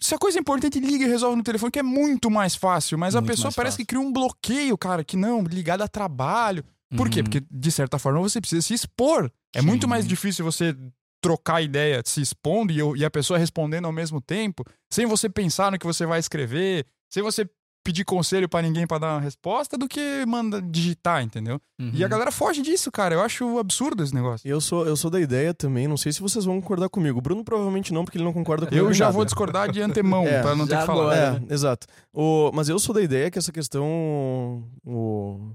Se 0.00 0.14
a 0.14 0.18
coisa 0.18 0.38
é 0.38 0.40
importante, 0.40 0.78
liga 0.80 1.04
e 1.04 1.08
resolve 1.08 1.36
no 1.36 1.42
telefone, 1.42 1.70
que 1.70 1.78
é 1.78 1.82
muito 1.82 2.30
mais 2.30 2.54
fácil. 2.54 2.98
Mas 2.98 3.14
a 3.14 3.20
Muito 3.20 3.30
pessoa 3.30 3.46
mais 3.46 3.56
parece 3.56 3.74
fácil. 3.76 3.86
que 3.86 3.94
cria 3.94 4.00
um 4.00 4.12
bloqueio, 4.12 4.76
cara, 4.76 5.04
que 5.04 5.16
não, 5.16 5.42
ligar 5.42 5.78
dá 5.78 5.88
trabalho. 5.88 6.64
Por 6.96 7.08
quê? 7.08 7.20
Uhum. 7.20 7.24
Porque, 7.24 7.42
de 7.50 7.72
certa 7.72 7.98
forma, 7.98 8.20
você 8.20 8.40
precisa 8.40 8.60
se 8.60 8.74
expor. 8.74 9.30
É 9.54 9.60
Sim. 9.60 9.66
muito 9.66 9.88
mais 9.88 10.06
difícil 10.06 10.44
você 10.44 10.76
trocar 11.24 11.62
ideia 11.62 12.02
se 12.04 12.20
expondo 12.20 12.72
e, 12.72 12.78
eu- 12.78 12.94
e 12.96 13.04
a 13.04 13.10
pessoa 13.10 13.38
respondendo 13.38 13.86
ao 13.86 13.92
mesmo 13.92 14.20
tempo, 14.20 14.62
sem 14.92 15.06
você 15.06 15.28
pensar 15.28 15.72
no 15.72 15.78
que 15.78 15.86
você 15.86 16.04
vai 16.04 16.18
escrever, 16.20 16.84
sem 17.12 17.22
você 17.22 17.48
pedir 17.86 18.04
conselho 18.04 18.48
pra 18.48 18.62
ninguém 18.62 18.86
pra 18.86 18.96
dar 18.98 19.14
uma 19.14 19.20
resposta, 19.20 19.76
do 19.76 19.86
que 19.86 20.00
manda 20.26 20.60
digitar, 20.62 21.22
entendeu? 21.22 21.60
Uhum. 21.78 21.90
E 21.92 22.02
a 22.02 22.08
galera 22.08 22.32
foge 22.32 22.62
disso, 22.62 22.90
cara. 22.90 23.14
Eu 23.14 23.20
acho 23.20 23.58
absurdo 23.58 24.02
esse 24.02 24.14
negócio. 24.14 24.48
Eu 24.48 24.58
sou, 24.58 24.86
eu 24.86 24.96
sou 24.96 25.10
da 25.10 25.20
ideia 25.20 25.52
também, 25.52 25.86
não 25.86 25.96
sei 25.98 26.10
se 26.10 26.22
vocês 26.22 26.46
vão 26.46 26.60
concordar 26.62 26.88
comigo. 26.88 27.18
O 27.18 27.22
Bruno 27.22 27.44
provavelmente 27.44 27.92
não, 27.92 28.02
porque 28.04 28.16
ele 28.16 28.24
não 28.24 28.32
concorda 28.32 28.66
comigo. 28.66 28.86
Eu 28.86 28.92
já 28.94 29.04
nada. 29.06 29.14
vou 29.16 29.24
discordar 29.26 29.70
de 29.70 29.82
antemão, 29.82 30.24
É, 30.28 30.40
pra 30.40 30.54
não 30.56 30.66
ter 30.66 30.78
que 30.78 30.86
falar. 30.86 31.12
agora. 31.14 31.42
É, 31.48 31.52
exato. 31.52 31.86
O, 32.12 32.50
mas 32.54 32.70
eu 32.70 32.78
sou 32.78 32.94
da 32.94 33.02
ideia 33.02 33.30
que 33.30 33.38
essa 33.38 33.52
questão. 33.52 34.64
O, 34.82 35.52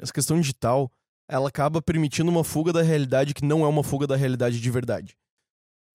essa 0.00 0.12
questão 0.12 0.40
digital, 0.40 0.88
ela 1.28 1.48
acaba 1.48 1.82
permitindo 1.82 2.30
uma 2.30 2.42
fuga 2.42 2.72
da 2.72 2.82
realidade 2.82 3.34
que 3.34 3.44
não 3.44 3.64
é 3.64 3.68
uma 3.68 3.84
fuga 3.84 4.06
da 4.06 4.16
realidade 4.16 4.60
de 4.60 4.70
verdade. 4.70 5.16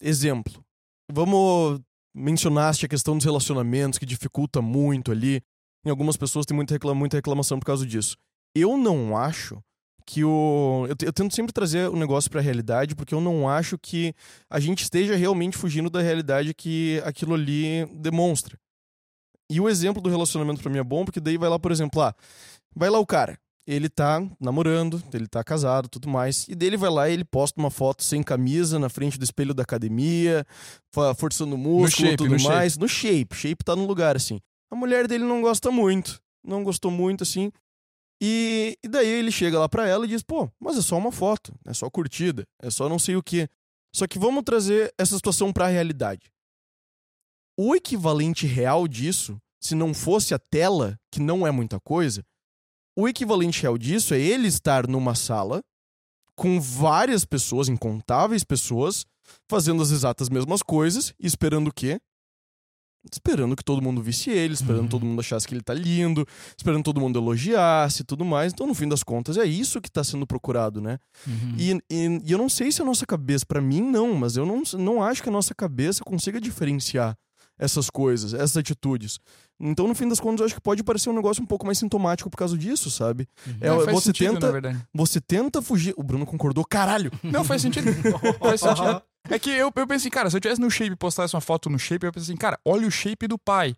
Exemplo. 0.01 0.63
Vamos. 1.11 1.81
Mencionaste 2.15 2.85
a 2.85 2.89
questão 2.89 3.17
dos 3.17 3.25
relacionamentos, 3.25 3.97
que 3.97 4.05
dificulta 4.05 4.61
muito 4.61 5.11
ali. 5.11 5.41
Em 5.83 5.89
algumas 5.89 6.15
pessoas 6.15 6.45
tem 6.45 6.55
muita, 6.55 6.75
reclama, 6.75 6.99
muita 6.99 7.17
reclamação 7.17 7.57
por 7.57 7.65
causa 7.65 7.85
disso. 7.87 8.15
Eu 8.55 8.77
não 8.77 9.17
acho 9.17 9.59
que 10.05 10.23
o. 10.23 10.85
Eu, 10.87 10.95
eu 11.07 11.13
tento 11.13 11.33
sempre 11.33 11.51
trazer 11.51 11.89
o 11.89 11.95
negócio 11.95 12.29
pra 12.29 12.39
realidade, 12.39 12.95
porque 12.95 13.15
eu 13.15 13.21
não 13.21 13.49
acho 13.49 13.79
que 13.79 14.13
a 14.47 14.59
gente 14.59 14.83
esteja 14.83 15.15
realmente 15.15 15.57
fugindo 15.57 15.89
da 15.89 16.01
realidade 16.01 16.53
que 16.53 17.01
aquilo 17.03 17.33
ali 17.33 17.85
demonstra. 17.95 18.59
E 19.49 19.59
o 19.59 19.67
exemplo 19.67 20.01
do 20.01 20.09
relacionamento 20.09 20.61
pra 20.61 20.71
mim 20.71 20.79
é 20.79 20.83
bom, 20.83 21.03
porque 21.03 21.19
daí 21.19 21.37
vai 21.37 21.49
lá, 21.49 21.59
por 21.59 21.71
exemplo, 21.71 21.99
lá, 21.99 22.15
vai 22.75 22.89
lá 22.89 22.99
o 22.99 23.05
cara, 23.05 23.37
ele 23.65 23.89
tá 23.89 24.21
namorando, 24.39 25.01
ele 25.13 25.27
tá 25.27 25.43
casado, 25.43 25.87
tudo 25.87 26.09
mais, 26.09 26.47
e 26.49 26.55
dele 26.55 26.75
vai 26.75 26.89
lá 26.89 27.09
e 27.09 27.13
ele 27.13 27.23
posta 27.23 27.59
uma 27.59 27.71
foto 27.71 28.03
sem 28.03 28.21
camisa 28.21 28.77
na 28.77 28.89
frente 28.89 29.17
do 29.17 29.23
espelho 29.23 29.53
da 29.53 29.63
academia, 29.63 30.45
forçando 31.15 31.55
o 31.55 31.57
músculo, 31.57 32.07
shape, 32.07 32.17
tudo 32.17 32.37
no 32.37 32.43
mais, 32.43 32.77
no 32.77 32.87
shape, 32.87 33.35
shape 33.35 33.63
tá 33.63 33.75
no 33.75 33.85
lugar 33.85 34.15
assim. 34.15 34.39
A 34.69 34.75
mulher 34.75 35.07
dele 35.07 35.23
não 35.23 35.41
gosta 35.41 35.71
muito, 35.71 36.21
não 36.43 36.63
gostou 36.63 36.91
muito 36.91 37.23
assim. 37.23 37.51
E, 38.21 38.77
e 38.83 38.87
daí 38.87 39.07
ele 39.07 39.31
chega 39.31 39.59
lá 39.59 39.67
pra 39.67 39.87
ela 39.87 40.05
e 40.05 40.07
diz: 40.09 40.23
pô, 40.23 40.49
mas 40.59 40.77
é 40.77 40.81
só 40.81 40.97
uma 40.97 41.11
foto, 41.11 41.53
é 41.65 41.73
só 41.73 41.89
curtida, 41.89 42.45
é 42.61 42.69
só 42.69 42.89
não 42.89 42.99
sei 42.99 43.15
o 43.15 43.23
quê. 43.23 43.49
Só 43.95 44.07
que 44.07 44.17
vamos 44.17 44.43
trazer 44.43 44.93
essa 44.97 45.15
situação 45.15 45.53
pra 45.53 45.67
realidade. 45.67 46.31
O 47.57 47.75
equivalente 47.75 48.47
real 48.47 48.87
disso, 48.87 49.39
se 49.61 49.75
não 49.75 49.93
fosse 49.93 50.33
a 50.33 50.39
tela, 50.39 50.99
que 51.11 51.19
não 51.19 51.45
é 51.45 51.51
muita 51.51 51.79
coisa, 51.79 52.25
o 52.95 53.07
equivalente 53.07 53.61
real 53.61 53.77
disso 53.77 54.13
é 54.13 54.19
ele 54.19 54.47
estar 54.47 54.87
numa 54.87 55.15
sala 55.15 55.61
com 56.35 56.59
várias 56.59 57.25
pessoas, 57.25 57.67
incontáveis 57.69 58.43
pessoas, 58.43 59.05
fazendo 59.49 59.81
as 59.81 59.91
exatas 59.91 60.29
mesmas 60.29 60.61
coisas 60.63 61.13
e 61.19 61.27
esperando 61.27 61.67
o 61.69 61.73
quê? 61.73 61.99
esperando 63.11 63.53
que 63.53 63.63
todo 63.65 63.81
mundo 63.81 64.01
visse 64.01 64.29
ele, 64.29 64.53
esperando 64.53 64.83
Uhum. 64.83 64.87
todo 64.87 65.05
mundo 65.05 65.19
achasse 65.19 65.45
que 65.45 65.53
ele 65.53 65.61
tá 65.61 65.73
lindo, 65.73 66.25
esperando 66.57 66.83
todo 66.85 67.01
mundo 67.01 67.19
elogiasse 67.19 68.01
e 68.01 68.05
tudo 68.05 68.23
mais. 68.23 68.53
Então, 68.53 68.65
no 68.65 68.73
fim 68.73 68.87
das 68.87 69.03
contas, 69.03 69.35
é 69.35 69.43
isso 69.43 69.81
que 69.81 69.91
tá 69.91 70.05
sendo 70.05 70.25
procurado, 70.25 70.79
né? 70.79 70.97
Uhum. 71.27 71.55
E, 71.57 71.71
e- 71.91 72.21
e 72.25 72.31
eu 72.31 72.37
não 72.37 72.47
sei 72.47 72.71
se 72.71 72.81
a 72.81 72.85
nossa 72.85 73.05
cabeça, 73.05 73.45
pra 73.45 73.59
mim 73.59 73.81
não, 73.81 74.13
mas 74.15 74.37
eu 74.37 74.45
não, 74.45 74.63
não 74.79 75.03
acho 75.03 75.21
que 75.21 75.27
a 75.27 75.31
nossa 75.33 75.53
cabeça 75.53 76.01
consiga 76.01 76.39
diferenciar 76.39 77.17
essas 77.57 77.89
coisas, 77.89 78.33
essas 78.33 78.57
atitudes. 78.57 79.19
Então, 79.59 79.87
no 79.87 79.95
fim 79.95 80.07
das 80.07 80.19
contas, 80.19 80.39
eu 80.41 80.45
acho 80.47 80.55
que 80.55 80.61
pode 80.61 80.83
parecer 80.83 81.09
um 81.09 81.13
negócio 81.13 81.41
um 81.41 81.45
pouco 81.45 81.65
mais 81.65 81.77
sintomático 81.77 82.29
por 82.29 82.37
causa 82.37 82.57
disso, 82.57 82.89
sabe? 82.91 83.27
É, 83.61 83.67
É, 83.67 83.71
você 83.91 84.07
sentido, 84.07 84.39
tenta-. 84.39 84.87
Você 84.93 85.21
tenta 85.21 85.61
fugir. 85.61 85.93
O 85.95 86.03
Bruno 86.03 86.25
concordou, 86.25 86.65
caralho! 86.65 87.11
Não, 87.23 87.43
faz 87.43 87.61
sentido. 87.61 87.85
faz 88.39 88.59
sentido. 88.59 89.01
É 89.29 89.39
que 89.39 89.49
eu, 89.51 89.71
eu 89.73 89.87
pensei, 89.87 90.11
cara, 90.11 90.29
se 90.29 90.35
eu 90.35 90.41
tivesse 90.41 90.59
no 90.59 90.69
shape 90.69 90.91
e 90.91 90.95
postasse 90.97 91.33
uma 91.33 91.39
foto 91.39 91.69
no 91.69 91.79
shape, 91.79 92.05
eu 92.05 92.11
pensei 92.11 92.33
assim, 92.33 92.37
cara, 92.37 92.59
olha 92.65 92.85
o 92.85 92.91
shape 92.91 93.25
do 93.25 93.37
pai. 93.37 93.73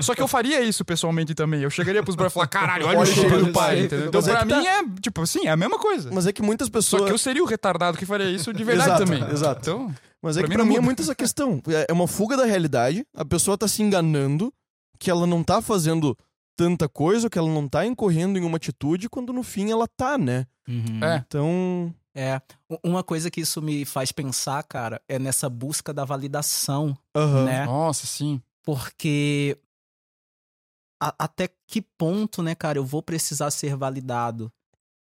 Só 0.00 0.12
que 0.12 0.20
eu 0.20 0.26
faria 0.26 0.60
isso 0.60 0.84
pessoalmente 0.84 1.34
também. 1.36 1.60
Eu 1.62 1.70
chegaria 1.70 2.02
pros 2.02 2.16
brothers 2.16 2.32
e 2.32 2.34
falar, 2.34 2.48
caralho, 2.48 2.86
olha, 2.88 2.98
o 2.98 3.06
shape 3.06 3.36
do 3.36 3.52
pai. 3.52 3.82
entendeu? 3.84 4.08
Então, 4.08 4.20
Mas 4.20 4.26
é 4.28 4.32
pra 4.32 4.44
tá- 4.46 4.56
mim, 4.60 4.66
é, 4.66 4.82
tipo, 5.00 5.22
assim, 5.22 5.46
é 5.46 5.50
a 5.50 5.56
mesma 5.56 5.78
coisa. 5.78 6.10
Mas 6.12 6.26
é 6.26 6.32
que 6.32 6.42
muitas 6.42 6.66
Só 6.66 6.72
pessoas. 6.72 7.04
que 7.04 7.12
eu 7.12 7.18
seria 7.18 7.44
o 7.44 7.46
retardado 7.46 7.96
que 7.96 8.04
faria 8.04 8.28
isso 8.28 8.52
de 8.52 8.64
verdade 8.64 8.90
Exato, 8.90 9.04
também. 9.04 9.30
exato. 9.32 9.60
Então, 9.60 9.94
Mas 10.22 10.36
é 10.36 10.40
Pra 10.40 10.48
que 10.48 10.50
mim 10.50 10.56
pra 10.56 10.64
mim 10.64 10.76
é 10.76 10.80
muito 10.80 11.02
essa 11.02 11.14
questão. 11.14 11.60
É 11.68 11.86
é 11.88 11.92
uma 11.92 12.06
fuga 12.06 12.36
da 12.36 12.44
realidade. 12.44 13.04
A 13.14 13.24
pessoa 13.24 13.58
tá 13.58 13.66
se 13.66 13.82
enganando 13.82 14.52
que 14.98 15.10
ela 15.10 15.26
não 15.26 15.42
tá 15.42 15.60
fazendo 15.60 16.16
tanta 16.56 16.88
coisa, 16.88 17.28
que 17.28 17.38
ela 17.38 17.48
não 17.48 17.68
tá 17.68 17.84
incorrendo 17.84 18.38
em 18.38 18.44
uma 18.44 18.56
atitude, 18.56 19.08
quando 19.08 19.32
no 19.32 19.42
fim 19.42 19.70
ela 19.70 19.88
tá, 19.88 20.16
né? 20.16 20.46
Uhum. 20.68 21.02
é. 21.02 21.24
Então. 21.26 21.94
É. 22.14 22.40
Uma 22.84 23.02
coisa 23.02 23.30
que 23.30 23.40
isso 23.40 23.60
me 23.62 23.84
faz 23.86 24.12
pensar, 24.12 24.62
cara, 24.64 25.00
é 25.08 25.18
nessa 25.18 25.48
busca 25.48 25.92
da 25.94 26.04
validação, 26.04 26.96
aham. 27.16 27.44
né? 27.46 27.64
Nossa, 27.64 28.06
sim. 28.06 28.40
Porque 28.62 29.56
a- 31.02 31.14
até 31.18 31.48
que 31.66 31.80
ponto, 31.98 32.42
né, 32.42 32.54
cara, 32.54 32.78
eu 32.78 32.84
vou 32.84 33.02
precisar 33.02 33.50
ser 33.50 33.74
validado, 33.76 34.52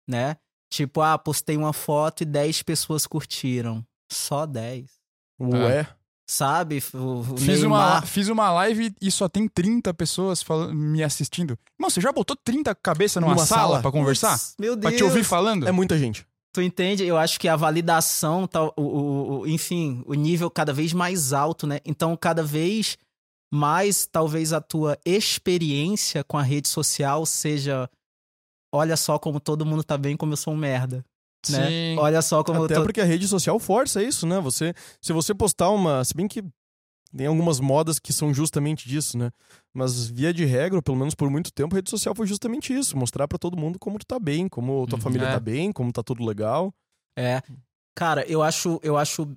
né? 0.08 0.38
Tipo, 0.72 1.02
ah, 1.02 1.18
postei 1.18 1.58
uma 1.58 1.74
foto 1.74 2.22
e 2.22 2.26
10 2.26 2.62
pessoas 2.62 3.08
curtiram. 3.08 3.84
Só 4.12 4.46
10. 4.46 4.99
Ué. 5.40 5.88
Sabe? 6.30 6.84
O, 6.94 7.22
o 7.22 7.38
Fiz 7.38 7.64
uma, 7.64 8.02
fiz 8.04 8.28
uma 8.28 8.52
live 8.52 8.94
e 9.02 9.10
só 9.10 9.28
tem 9.28 9.48
30 9.48 9.92
pessoas 9.96 10.44
falando, 10.44 10.74
me 10.76 11.02
assistindo. 11.04 11.58
Irmão, 11.80 11.90
você 11.90 12.00
já 12.00 12.12
botou 12.12 12.36
30 12.36 12.76
cabeças 12.76 13.20
numa, 13.20 13.34
Numa 13.34 13.46
sala, 13.48 13.62
sala? 13.62 13.82
pra 13.82 13.92
conversar? 13.92 14.34
Putz, 14.38 14.56
Meu 14.60 14.76
Deus. 14.76 14.92
Pra 14.94 14.98
te 14.98 15.04
ouvir 15.04 15.24
falando? 15.24 15.68
É 15.68 15.72
muita 15.72 15.98
gente. 15.98 16.28
Tu 16.54 16.62
entende? 16.62 17.04
Eu 17.04 17.18
acho 17.18 17.40
que 17.40 17.48
a 17.48 17.56
validação, 17.56 18.46
tá, 18.46 18.64
o, 18.64 18.72
o- 18.78 19.40
o- 19.42 19.48
enfim, 19.48 20.04
o 20.06 20.14
nível 20.14 20.52
cada 20.52 20.72
vez 20.74 20.94
mais 20.94 21.34
alto, 21.34 21.66
né? 21.66 21.80
Então, 21.86 22.16
cada 22.16 22.44
vez 22.44 22.96
mais, 23.52 24.06
talvez 24.06 24.54
a 24.54 24.62
tua 24.62 24.98
experiência 25.04 26.24
com 26.24 26.38
a 26.38 26.44
rede 26.44 26.68
social 26.68 27.26
seja. 27.26 27.90
Olha 28.72 28.96
só 28.96 29.18
como 29.18 29.40
todo 29.40 29.66
mundo 29.66 29.84
tá 29.84 29.98
bem, 29.98 30.16
como 30.16 30.34
eu 30.34 30.38
sou 30.38 30.54
um 30.54 30.58
merda. 30.58 31.04
Né? 31.50 31.68
Sim. 31.70 31.98
Olha 32.00 32.22
só 32.22 32.44
como 32.44 32.64
Até 32.64 32.74
eu 32.76 32.80
tô. 32.80 32.84
porque 32.84 33.00
a 33.02 33.06
rede 33.06 33.28
social 33.28 33.58
força 33.60 34.04
isso, 34.04 34.28
né? 34.28 34.40
Você, 34.42 34.74
se 35.02 35.14
você 35.14 35.34
postar 35.34 35.70
uma. 35.70 36.04
Se 36.04 36.14
bem 36.14 36.28
que 36.28 36.44
tem 37.16 37.26
algumas 37.28 37.60
modas 37.60 37.98
que 37.98 38.12
são 38.14 38.34
justamente 38.34 38.88
disso, 38.88 39.18
né? 39.18 39.32
Mas 39.74 40.08
via 40.10 40.34
de 40.34 40.46
regra, 40.46 40.82
pelo 40.82 40.98
menos 40.98 41.16
por 41.16 41.30
muito 41.30 41.52
tempo, 41.52 41.74
a 41.74 41.78
rede 41.78 41.90
social 41.90 42.14
foi 42.14 42.28
justamente 42.28 42.74
isso: 42.74 42.98
mostrar 42.98 43.28
pra 43.28 43.38
todo 43.38 43.58
mundo 43.58 43.80
como 43.80 43.98
tu 44.00 44.06
tá 44.06 44.20
bem, 44.20 44.48
como 44.50 44.86
tua 44.86 44.98
Uhum. 44.98 45.02
família 45.02 45.28
É. 45.28 45.32
tá 45.32 45.40
bem, 45.40 45.72
como 45.72 45.92
tá 45.92 46.04
tudo 46.04 46.24
legal. 46.26 46.74
É. 47.18 47.42
Cara, 47.96 48.24
eu 48.28 48.42
acho, 48.44 48.80
eu 48.84 48.98
acho 48.98 49.28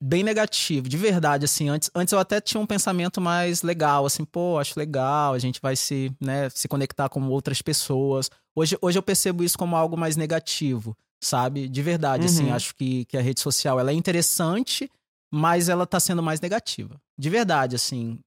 bem 0.00 0.22
negativo, 0.22 0.88
de 0.88 0.96
verdade, 0.96 1.44
assim. 1.44 1.68
Antes, 1.68 1.90
antes 1.94 2.12
eu 2.12 2.18
até 2.18 2.40
tinha 2.40 2.60
um 2.60 2.66
pensamento 2.66 3.20
mais 3.20 3.62
legal, 3.62 4.06
assim, 4.06 4.24
pô, 4.24 4.58
acho 4.58 4.78
legal, 4.78 5.34
a 5.34 5.38
gente 5.38 5.60
vai 5.60 5.74
se, 5.74 6.12
né, 6.20 6.48
se 6.50 6.68
conectar 6.68 7.08
com 7.08 7.26
outras 7.28 7.60
pessoas. 7.62 8.30
Hoje, 8.54 8.76
hoje 8.80 8.98
eu 8.98 9.02
percebo 9.02 9.42
isso 9.42 9.58
como 9.58 9.74
algo 9.74 9.96
mais 9.96 10.16
negativo, 10.16 10.96
sabe? 11.24 11.68
De 11.68 11.82
verdade, 11.82 12.26
assim, 12.26 12.48
Uhum. 12.48 12.54
acho 12.54 12.74
que, 12.74 13.04
que 13.06 13.16
a 13.16 13.20
rede 13.22 13.40
social, 13.40 13.78
ela 13.80 13.90
é 13.90 13.94
interessante, 13.94 14.90
mas 15.32 15.68
ela 15.68 15.86
tá 15.86 15.98
sendo 15.98 16.22
mais 16.22 16.40
negativa. 16.40 17.00
De 17.18 17.28
verdade, 17.30 17.76
assim. 17.76 18.18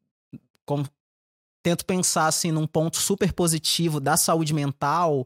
Como, 0.65 0.86
tento 1.64 1.86
pensar, 1.86 2.28
assim, 2.28 2.52
num 2.52 2.68
ponto 2.68 2.98
super 2.98 3.32
positivo 3.34 3.99
da 3.99 4.18
saúde 4.18 4.53
mental, 4.53 5.26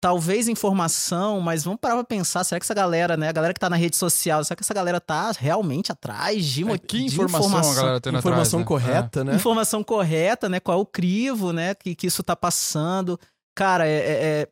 talvez 0.00 0.48
informação, 0.48 1.40
mas 1.40 1.62
vamos 1.62 1.78
parar 1.80 1.94
pra 1.94 2.04
pensar, 2.04 2.42
será 2.42 2.58
que 2.58 2.64
essa 2.64 2.74
galera, 2.74 3.16
né, 3.16 3.28
a 3.28 3.32
galera 3.32 3.54
que 3.54 3.60
tá 3.60 3.70
na 3.70 3.76
rede 3.76 3.94
social, 3.96 4.42
será 4.42 4.56
que 4.56 4.62
essa 4.62 4.74
galera 4.74 5.00
tá 5.00 5.30
realmente 5.32 5.92
atrás 5.92 6.44
de, 6.44 6.64
uma, 6.64 6.74
É, 6.74 6.78
que 6.78 7.04
de 7.06 7.14
informação, 7.20 7.70
a 7.70 7.74
galera 7.74 8.00
tendo 8.00 8.18
Informação 8.18 8.60
atrás, 8.60 8.82
né? 8.82 8.90
correta, 8.94 9.24
né? 9.24 9.34
informação 9.36 9.84
correta, 9.84 10.48
né, 10.48 10.58
qual 10.58 10.78
é 10.78 10.80
o 10.80 10.86
crivo, 10.86 11.52
né, 11.52 11.74
que, 11.74 11.94
que 11.94 12.06
isso 12.08 12.22
tá 12.22 12.34
passando. 12.34 13.18
Cara, 13.54 13.86
é... 13.86 13.92
é- 13.92 14.24
é- 14.42 14.48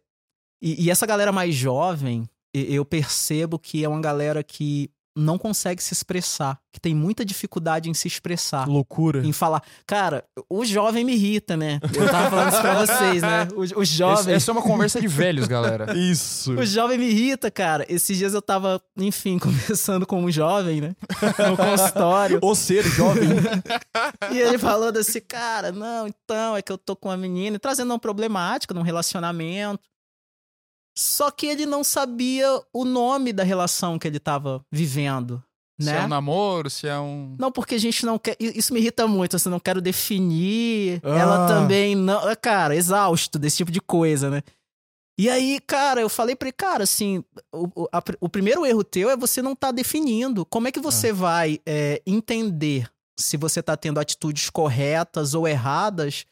E, 0.61 0.85
e 0.85 0.91
essa 0.91 1.07
galera 1.07 1.33
mais 1.33 1.55
jovem, 1.55 2.29
eu 2.53 2.85
percebo 2.85 3.59
que 3.59 3.85
é 3.85 3.89
uma 3.89 4.01
galera 4.01 4.43
que 4.43 4.91
não 5.17 5.37
consegue 5.37 5.83
se 5.83 5.93
expressar, 5.93 6.59
que 6.73 6.81
tem 6.81 6.95
muita 6.95 7.25
dificuldade 7.25 7.91
em 7.91 7.95
se 7.95 8.07
expressar 8.07 8.69
Loucura. 8.69 9.27
em 9.27 9.33
falar. 9.33 9.63
Cara, 9.87 10.25
o 10.49 10.65
jovem 10.65 11.05
me 11.05 11.15
irrita, 11.15 11.57
né? 11.57 11.81
Eu 11.83 12.09
tava 12.09 12.31
falando 12.31 12.53
isso 12.53 12.61
pra 12.61 12.87
vocês, 12.87 13.23
né? 13.23 13.49
O, 13.55 13.81
o 13.81 13.85
jovem. 13.85 14.35
Essa 14.35 14.51
é 14.51 14.53
uma 14.53 14.63
conversa 14.63 15.01
de 15.01 15.09
velhos, 15.09 15.47
galera. 15.47 15.93
Isso. 15.99 16.53
O 16.53 16.65
jovem 16.65 16.97
me 16.97 17.07
irrita, 17.11 17.51
cara. 17.51 17.85
Esses 17.89 18.17
dias 18.17 18.35
eu 18.35 18.41
tava, 18.41 18.81
enfim, 18.97 19.39
conversando 19.41 20.07
com 20.07 20.23
um 20.23 20.31
jovem, 20.31 20.81
né? 20.81 20.95
No 21.49 21.57
consultório. 21.57 22.39
O 22.43 22.55
ser 22.55 22.85
jovem. 22.85 23.29
e 24.33 24.39
ele 24.39 24.59
falando 24.59 24.97
assim, 24.99 25.21
cara, 25.21 25.73
não, 25.73 26.07
então, 26.07 26.57
é 26.57 26.63
que 26.63 26.71
eu 26.71 26.79
tô 26.79 26.95
com 26.95 27.09
uma 27.09 27.17
menina, 27.17 27.57
e 27.57 27.59
trazendo 27.59 27.91
uma 27.91 27.99
problemática 27.99 28.73
num 28.73 28.83
relacionamento. 28.83 29.90
Só 30.97 31.31
que 31.31 31.47
ele 31.47 31.67
não 31.67 31.83
sabia 31.85 32.47
o 32.73 32.85
nome 32.85 33.33
da 33.33 33.43
relação 33.43 33.99
que 33.99 34.07
ele 34.09 34.19
tava 34.19 34.61
vivendo, 34.73 35.43
Se 35.81 35.87
né? 35.87 35.99
é 35.99 36.05
um 36.05 36.09
namoro, 36.09 36.69
se 36.69 36.87
é 36.89 36.99
um. 36.99 37.37
Não, 37.39 37.51
porque 37.51 37.75
a 37.77 37.79
gente 37.79 38.05
não 38.05 38.19
quer. 38.19 38.37
Isso 38.41 38.73
me 38.75 38.81
irrita 38.81 39.07
muito. 39.07 39.37
Assim, 39.37 39.49
não 39.49 39.61
quero 39.61 39.81
definir. 39.81 41.01
Ah. 41.03 41.19
Ela 41.19 41.47
também 41.49 41.95
não. 41.95 42.19
ah, 42.29 42.37
Cara, 42.37 42.75
exausto 42.77 43.39
desse 43.39 43.59
tipo 43.59 43.71
de 43.71 43.81
coisa, 43.81 44.29
né? 44.31 44.43
E 45.19 45.29
aí, 45.29 45.61
cara, 45.67 46.01
eu 46.01 46.09
falei 46.09 46.35
pra 46.35 46.49
ele, 46.49 46.55
cara, 46.57 46.85
assim, 46.85 47.23
o, 47.55 47.87
a 47.93 48.03
o 48.21 48.29
primeiro 48.29 48.65
erro 48.65 48.83
teu 48.83 49.11
é 49.11 49.17
você 49.17 49.43
não 49.43 49.55
tá 49.55 49.71
definindo. 49.71 50.47
Como 50.47 50.67
é 50.67 50.73
que 50.73 50.81
você 50.81 51.13
vai 51.13 51.61
é, 51.67 52.01
entender 52.07 52.91
se 53.19 53.37
você 53.37 53.63
tá 53.63 53.77
tendo 53.77 54.01
atitudes 54.01 54.49
corretas 54.49 55.35
ou 55.35 55.47
erradas? 55.47 56.25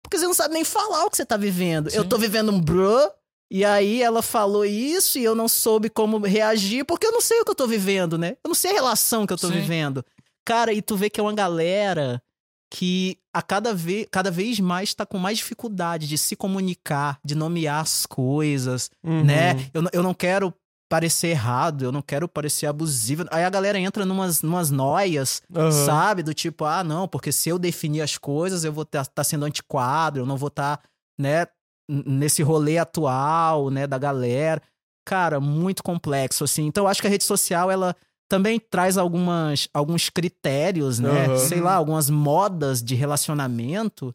Porque 0.00 0.16
você 0.16 0.26
não 0.26 0.34
sabe 0.34 0.54
nem 0.54 0.62
falar 0.64 1.04
o 1.04 1.10
que 1.10 1.16
você 1.16 1.26
tá 1.26 1.36
vivendo. 1.36 1.88
Eu 1.88 2.04
Sim. 2.04 2.08
tô 2.08 2.16
vivendo 2.18 2.52
um 2.52 2.60
bro, 2.60 3.10
e 3.50 3.64
aí 3.64 4.02
ela 4.02 4.22
falou 4.22 4.64
isso 4.64 5.18
e 5.18 5.24
eu 5.24 5.34
não 5.34 5.48
soube 5.48 5.88
como 5.88 6.18
reagir, 6.18 6.84
porque 6.84 7.06
eu 7.06 7.12
não 7.12 7.20
sei 7.20 7.40
o 7.40 7.44
que 7.44 7.50
eu 7.50 7.54
tô 7.54 7.66
vivendo, 7.66 8.16
né? 8.18 8.36
Eu 8.44 8.48
não 8.48 8.54
sei 8.54 8.72
a 8.72 8.74
relação 8.74 9.26
que 9.26 9.32
eu 9.32 9.36
tô 9.38 9.48
Sim. 9.48 9.54
vivendo. 9.60 10.04
Cara, 10.44 10.72
e 10.72 10.80
tu 10.82 10.96
vê 10.96 11.08
que 11.10 11.18
é 11.20 11.22
uma 11.22 11.32
galera 11.34 12.22
que 12.70 13.18
a 13.32 13.40
cada 13.42 13.72
vez, 13.72 14.06
cada 14.10 14.30
vez 14.30 14.58
mais 14.60 14.92
tá 14.94 15.06
com 15.06 15.18
mais 15.18 15.38
dificuldade 15.38 16.08
de 16.08 16.18
se 16.18 16.34
comunicar, 16.34 17.18
de 17.24 17.34
nomear 17.34 17.80
as 17.82 18.04
coisas, 18.06 18.90
Uhum. 19.04 19.24
né? 19.24 19.54
Eu, 19.72 19.82
não- 19.82 19.90
eu 19.92 20.02
não 20.02 20.14
quero 20.14 20.52
parecer 20.88 21.28
errado, 21.28 21.84
eu 21.84 21.90
não 21.92 22.02
quero 22.02 22.28
parecer 22.28 22.66
abusivo. 22.66 23.24
Aí 23.30 23.44
a 23.44 23.50
galera 23.50 23.78
entra 23.78 24.04
numas, 24.04 24.42
numas 24.42 24.70
noias, 24.70 25.42
Aham. 25.54 25.70
sabe? 25.70 26.22
Do 26.22 26.32
tipo, 26.34 26.64
ah, 26.64 26.82
não, 26.84 27.08
porque 27.08 27.32
se 27.32 27.48
eu 27.48 27.58
definir 27.58 28.02
as 28.02 28.16
coisas, 28.18 28.62
eu 28.64 28.72
vou 28.72 28.82
estar 28.84 29.24
sendo 29.24 29.44
antiquado, 29.44 30.18
eu 30.20 30.26
não 30.26 30.36
vou 30.36 30.48
estar, 30.48 30.80
né, 31.18 31.40
n- 31.42 31.48
nesse 31.88 32.42
rolê 32.42 32.78
atual, 32.78 33.70
né, 33.70 33.86
da 33.86 33.98
galera. 33.98 34.60
Cara, 35.04 35.38
muito 35.40 35.82
complexo, 35.82 36.44
assim. 36.44 36.66
Então, 36.66 36.84
eu 36.84 36.88
acho 36.88 37.00
que 37.00 37.06
a 37.06 37.10
rede 37.10 37.24
social, 37.24 37.70
ela 37.70 37.94
também 38.28 38.58
traz 38.58 38.98
algumas, 38.98 39.68
alguns 39.72 40.10
critérios, 40.10 40.98
né? 40.98 41.26
Aham. 41.26 41.38
Sei 41.38 41.60
lá, 41.60 41.74
algumas 41.74 42.10
modas 42.10 42.82
de 42.82 42.94
relacionamento 42.94 44.14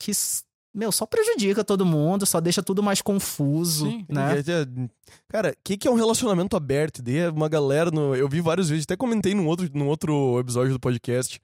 que, 0.00 0.10
meu, 0.74 0.90
só 0.90 1.04
prejudica 1.04 1.62
todo 1.62 1.84
mundo, 1.84 2.24
só 2.24 2.40
deixa 2.40 2.62
tudo 2.62 2.82
mais 2.82 3.02
confuso, 3.02 3.90
Sim. 3.90 4.06
né? 4.08 4.42
Cara, 5.28 5.50
o 5.50 5.56
que, 5.62 5.76
que 5.76 5.86
é 5.86 5.90
um 5.90 5.94
relacionamento 5.94 6.56
aberto? 6.56 7.02
Daí 7.02 7.18
é 7.18 7.30
uma 7.30 7.48
galera. 7.48 7.90
No, 7.90 8.14
eu 8.16 8.28
vi 8.28 8.40
vários 8.40 8.68
vídeos, 8.68 8.84
até 8.84 8.96
comentei 8.96 9.34
num 9.34 9.46
outro, 9.46 9.68
num 9.74 9.88
outro 9.88 10.38
episódio 10.40 10.72
do 10.72 10.80
podcast 10.80 11.38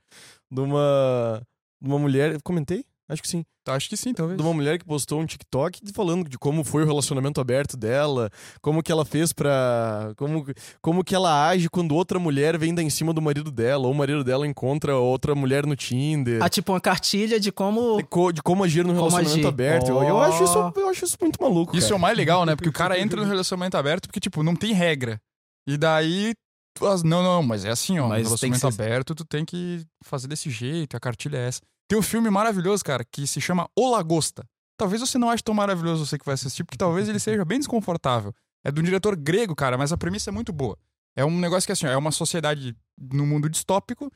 de 0.50 0.60
uma, 0.60 1.42
de 1.80 1.88
uma 1.88 1.98
mulher. 1.98 2.40
Comentei? 2.42 2.86
Acho 3.12 3.22
que 3.22 3.28
sim. 3.28 3.44
Acho 3.68 3.88
que 3.88 3.96
sim, 3.96 4.12
talvez. 4.12 4.36
De 4.36 4.42
uma 4.42 4.52
mulher 4.52 4.76
que 4.78 4.84
postou 4.84 5.20
um 5.20 5.26
TikTok 5.26 5.80
falando 5.92 6.28
de 6.28 6.36
como 6.36 6.64
foi 6.64 6.82
o 6.82 6.86
relacionamento 6.86 7.40
aberto 7.40 7.76
dela, 7.76 8.28
como 8.60 8.82
que 8.82 8.90
ela 8.90 9.04
fez 9.04 9.32
pra. 9.32 10.12
Como, 10.16 10.44
como 10.80 11.04
que 11.04 11.14
ela 11.14 11.46
age 11.48 11.68
quando 11.68 11.94
outra 11.94 12.18
mulher 12.18 12.58
vem 12.58 12.74
dar 12.74 12.82
em 12.82 12.90
cima 12.90 13.12
do 13.12 13.22
marido 13.22 13.52
dela, 13.52 13.86
ou 13.86 13.92
o 13.92 13.94
marido 13.94 14.24
dela 14.24 14.46
encontra 14.46 14.96
outra 14.96 15.34
mulher 15.34 15.64
no 15.66 15.76
Tinder. 15.76 16.42
Ah, 16.42 16.48
tipo 16.48 16.72
uma 16.72 16.80
cartilha 16.80 17.38
de 17.38 17.52
como. 17.52 17.98
De, 17.98 18.02
co- 18.04 18.32
de 18.32 18.42
como 18.42 18.64
agir 18.64 18.84
no 18.84 18.94
Como 18.94 19.08
relacionamento 19.08 19.38
agir. 19.38 19.46
aberto. 19.46 19.88
Eu, 19.90 20.02
eu 20.02 20.20
acho 20.20 20.42
isso, 20.42 20.72
eu 20.74 20.88
acho 20.88 21.04
isso 21.04 21.16
muito 21.20 21.40
maluco. 21.40 21.76
Isso 21.76 21.86
é 21.86 21.88
cara. 21.90 21.96
o 21.98 22.00
mais 22.00 22.16
legal, 22.16 22.44
né? 22.46 22.56
Porque 22.56 22.68
o 22.68 22.72
cara 22.72 22.98
entra 22.98 23.20
no 23.20 23.28
relacionamento 23.28 23.76
aberto 23.76 24.08
porque, 24.08 24.18
tipo, 24.20 24.42
não 24.42 24.56
tem 24.56 24.72
regra. 24.72 25.20
E 25.68 25.76
daí 25.76 26.32
Tu- 26.74 26.86
as- 26.86 27.02
Não, 27.02 27.22
não, 27.22 27.42
mas 27.42 27.64
é 27.66 27.70
assim, 27.70 27.98
ó. 27.98 28.08
Mas 28.08 28.22
no 28.22 28.28
relacionamento 28.30 28.72
ser- 28.72 28.82
aberto, 28.82 29.14
tu 29.14 29.24
tem 29.26 29.44
que 29.44 29.84
fazer 30.02 30.26
desse 30.26 30.48
jeito, 30.50 30.96
a 30.96 31.00
cartilha 31.00 31.36
é 31.36 31.46
essa. 31.48 31.60
Tem 31.92 31.98
um 31.98 32.02
filme 32.02 32.30
maravilhoso, 32.30 32.82
cara, 32.82 33.04
que 33.04 33.26
se 33.26 33.38
chama 33.38 33.68
O 33.76 33.90
Lagosta. 33.90 34.48
Talvez 34.78 35.02
você 35.02 35.18
não 35.18 35.28
ache 35.28 35.42
tão 35.42 35.54
maravilhoso 35.54 36.06
você 36.06 36.18
que 36.18 36.24
vai 36.24 36.32
assistir, 36.32 36.64
porque 36.64 36.78
talvez 36.78 37.06
ele 37.06 37.18
seja 37.18 37.44
bem 37.44 37.58
desconfortável. 37.58 38.34
É 38.64 38.72
de 38.72 38.80
um 38.80 38.82
diretor 38.82 39.14
grego, 39.14 39.54
cara, 39.54 39.76
mas 39.76 39.92
a 39.92 39.98
premissa 39.98 40.30
é 40.30 40.32
muito 40.32 40.54
boa. 40.54 40.78
É 41.14 41.22
um 41.22 41.38
negócio 41.38 41.66
que, 41.66 41.72
assim, 41.72 41.84
é 41.84 41.94
uma 41.94 42.10
sociedade 42.10 42.74
no 42.98 43.26
mundo 43.26 43.46
distópico 43.46 44.10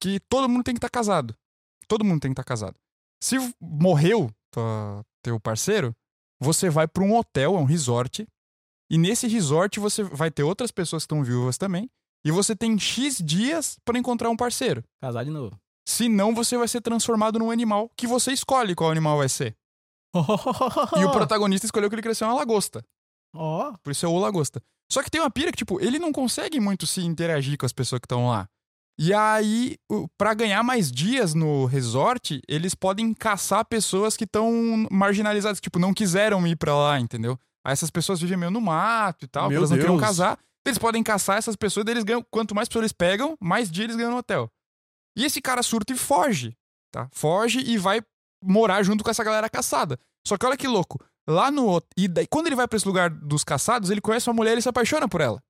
que 0.00 0.18
todo 0.20 0.48
mundo 0.48 0.64
tem 0.64 0.72
que 0.72 0.78
estar 0.78 0.88
casado. 0.88 1.34
Todo 1.86 2.02
mundo 2.02 2.18
tem 2.18 2.30
que 2.30 2.40
estar 2.40 2.44
casado. 2.44 2.76
Se 3.22 3.36
morreu 3.60 4.30
tua- 4.50 5.04
teu 5.22 5.38
parceiro, 5.38 5.94
você 6.40 6.70
vai 6.70 6.88
pra 6.88 7.04
um 7.04 7.14
hotel, 7.14 7.56
é 7.56 7.58
um 7.58 7.64
resort, 7.66 8.26
e 8.90 8.96
nesse 8.96 9.28
resort 9.28 9.78
você 9.78 10.02
vai 10.02 10.30
ter 10.30 10.44
outras 10.44 10.70
pessoas 10.70 11.02
que 11.02 11.12
estão 11.12 11.22
viúvas 11.22 11.58
também, 11.58 11.90
e 12.24 12.30
você 12.30 12.56
tem 12.56 12.78
X 12.78 13.18
dias 13.22 13.76
pra 13.84 13.98
encontrar 13.98 14.30
um 14.30 14.36
parceiro. 14.36 14.82
Casar 15.02 15.24
de 15.24 15.30
novo. 15.30 15.60
Senão 15.88 16.34
você 16.34 16.54
vai 16.58 16.68
ser 16.68 16.82
transformado 16.82 17.38
num 17.38 17.50
animal 17.50 17.90
que 17.96 18.06
você 18.06 18.30
escolhe 18.30 18.74
qual 18.74 18.90
animal 18.90 19.16
vai 19.16 19.28
ser. 19.28 19.56
E 20.98 21.04
o 21.04 21.10
protagonista 21.12 21.66
escolheu 21.66 21.88
que 21.88 21.94
ele 21.94 22.02
cresceu 22.02 22.28
uma 22.28 22.34
lagosta. 22.34 22.84
Ó. 23.34 23.72
Por 23.82 23.90
isso 23.90 24.04
é 24.04 24.08
o 24.08 24.18
lagosta. 24.18 24.62
Só 24.92 25.02
que 25.02 25.10
tem 25.10 25.18
uma 25.18 25.30
pira 25.30 25.50
que, 25.50 25.56
tipo, 25.56 25.80
ele 25.80 25.98
não 25.98 26.12
consegue 26.12 26.60
muito 26.60 26.86
se 26.86 27.00
interagir 27.00 27.56
com 27.56 27.64
as 27.64 27.72
pessoas 27.72 28.00
que 28.00 28.04
estão 28.04 28.28
lá. 28.28 28.46
E 28.98 29.14
aí, 29.14 29.76
pra 30.18 30.34
ganhar 30.34 30.62
mais 30.62 30.92
dias 30.92 31.32
no 31.32 31.64
resort, 31.64 32.38
eles 32.46 32.74
podem 32.74 33.14
caçar 33.14 33.64
pessoas 33.64 34.14
que 34.14 34.24
estão 34.24 34.86
marginalizadas, 34.90 35.58
tipo, 35.60 35.78
não 35.78 35.94
quiseram 35.94 36.46
ir 36.46 36.56
pra 36.56 36.74
lá, 36.74 37.00
entendeu? 37.00 37.38
Aí 37.64 37.72
essas 37.72 37.90
pessoas 37.90 38.20
vivem 38.20 38.36
meio 38.36 38.50
no 38.50 38.60
mato 38.60 39.24
e 39.24 39.28
tal, 39.28 39.48
Meu 39.48 39.58
elas 39.58 39.70
não 39.70 39.78
queriam 39.78 39.96
Deus. 39.96 40.06
casar. 40.06 40.38
Eles 40.66 40.78
podem 40.78 41.02
caçar 41.02 41.38
essas 41.38 41.56
pessoas, 41.56 41.86
eles 41.86 42.04
ganham. 42.04 42.22
Quanto 42.30 42.54
mais 42.54 42.68
pessoas 42.68 42.82
eles 42.82 42.92
pegam, 42.92 43.36
mais 43.40 43.70
dias 43.70 43.84
eles 43.84 43.96
ganham 43.96 44.10
no 44.10 44.18
hotel. 44.18 44.50
E 45.18 45.24
esse 45.24 45.40
cara 45.40 45.62
surta 45.62 45.92
e 45.92 45.96
foge, 45.96 46.56
tá? 46.92 47.08
Foge 47.12 47.58
e 47.60 47.76
vai 47.76 48.00
morar 48.42 48.82
junto 48.82 49.02
com 49.02 49.10
essa 49.10 49.24
galera 49.24 49.48
caçada. 49.48 49.98
Só 50.26 50.36
que 50.38 50.46
olha 50.46 50.56
que 50.56 50.68
louco. 50.68 50.98
Lá 51.26 51.50
no. 51.50 51.82
E 51.96 52.06
daí, 52.08 52.26
quando 52.26 52.46
ele 52.46 52.56
vai 52.56 52.66
pra 52.68 52.76
esse 52.76 52.86
lugar 52.86 53.10
dos 53.10 53.44
caçados, 53.44 53.90
ele 53.90 54.00
conhece 54.00 54.28
uma 54.30 54.34
mulher 54.36 54.56
e 54.56 54.62
se 54.62 54.68
apaixona 54.68 55.08
por 55.08 55.20
ela. 55.20 55.42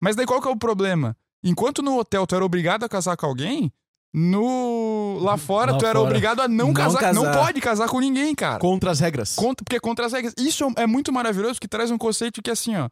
Mas 0.00 0.14
daí 0.14 0.26
qual 0.26 0.40
que 0.40 0.46
é 0.46 0.50
o 0.50 0.56
problema? 0.56 1.16
Enquanto 1.42 1.82
no 1.82 1.98
hotel 1.98 2.26
tu 2.26 2.34
era 2.36 2.44
obrigado 2.44 2.84
a 2.84 2.88
casar 2.88 3.16
com 3.16 3.26
alguém, 3.26 3.72
no. 4.14 5.18
Lá 5.20 5.36
fora 5.36 5.72
Lá 5.72 5.78
tu 5.78 5.86
era 5.86 5.98
fora. 5.98 6.08
obrigado 6.08 6.40
a 6.40 6.48
não, 6.48 6.68
Não 6.68 6.74
casar. 6.74 7.12
Não 7.14 7.24
casar. 7.24 7.44
pode 7.44 7.60
casar 7.60 7.88
com 7.88 8.00
ninguém, 8.00 8.34
cara. 8.34 8.58
Contra 8.58 8.90
as 8.90 9.00
regras. 9.00 9.34
Contra, 9.34 9.64
porque 9.64 9.76
é 9.76 9.80
contra 9.80 10.06
as 10.06 10.12
regras. 10.12 10.34
Isso 10.38 10.64
é 10.76 10.86
muito 10.86 11.12
maravilhoso, 11.12 11.60
que 11.60 11.68
traz 11.68 11.90
um 11.90 11.98
conceito 11.98 12.42
que, 12.42 12.50
assim, 12.50 12.76
ó. 12.76 12.88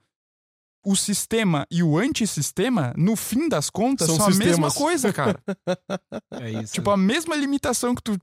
O 0.84 0.94
sistema 0.94 1.66
e 1.70 1.82
o 1.82 1.96
antissistema, 1.98 2.92
no 2.96 3.16
fim 3.16 3.48
das 3.48 3.70
contas, 3.70 4.06
São 4.06 4.16
são, 4.16 4.26
a 4.26 4.30
mesma 4.34 4.70
coisa, 4.70 5.12
cara. 5.12 5.38
É 6.40 6.50
isso. 6.62 6.74
tipo, 6.74 6.90
a 6.90 6.96
mesma 6.96 7.34
limitação 7.34 7.94
que 7.94 8.02
tu 8.02 8.18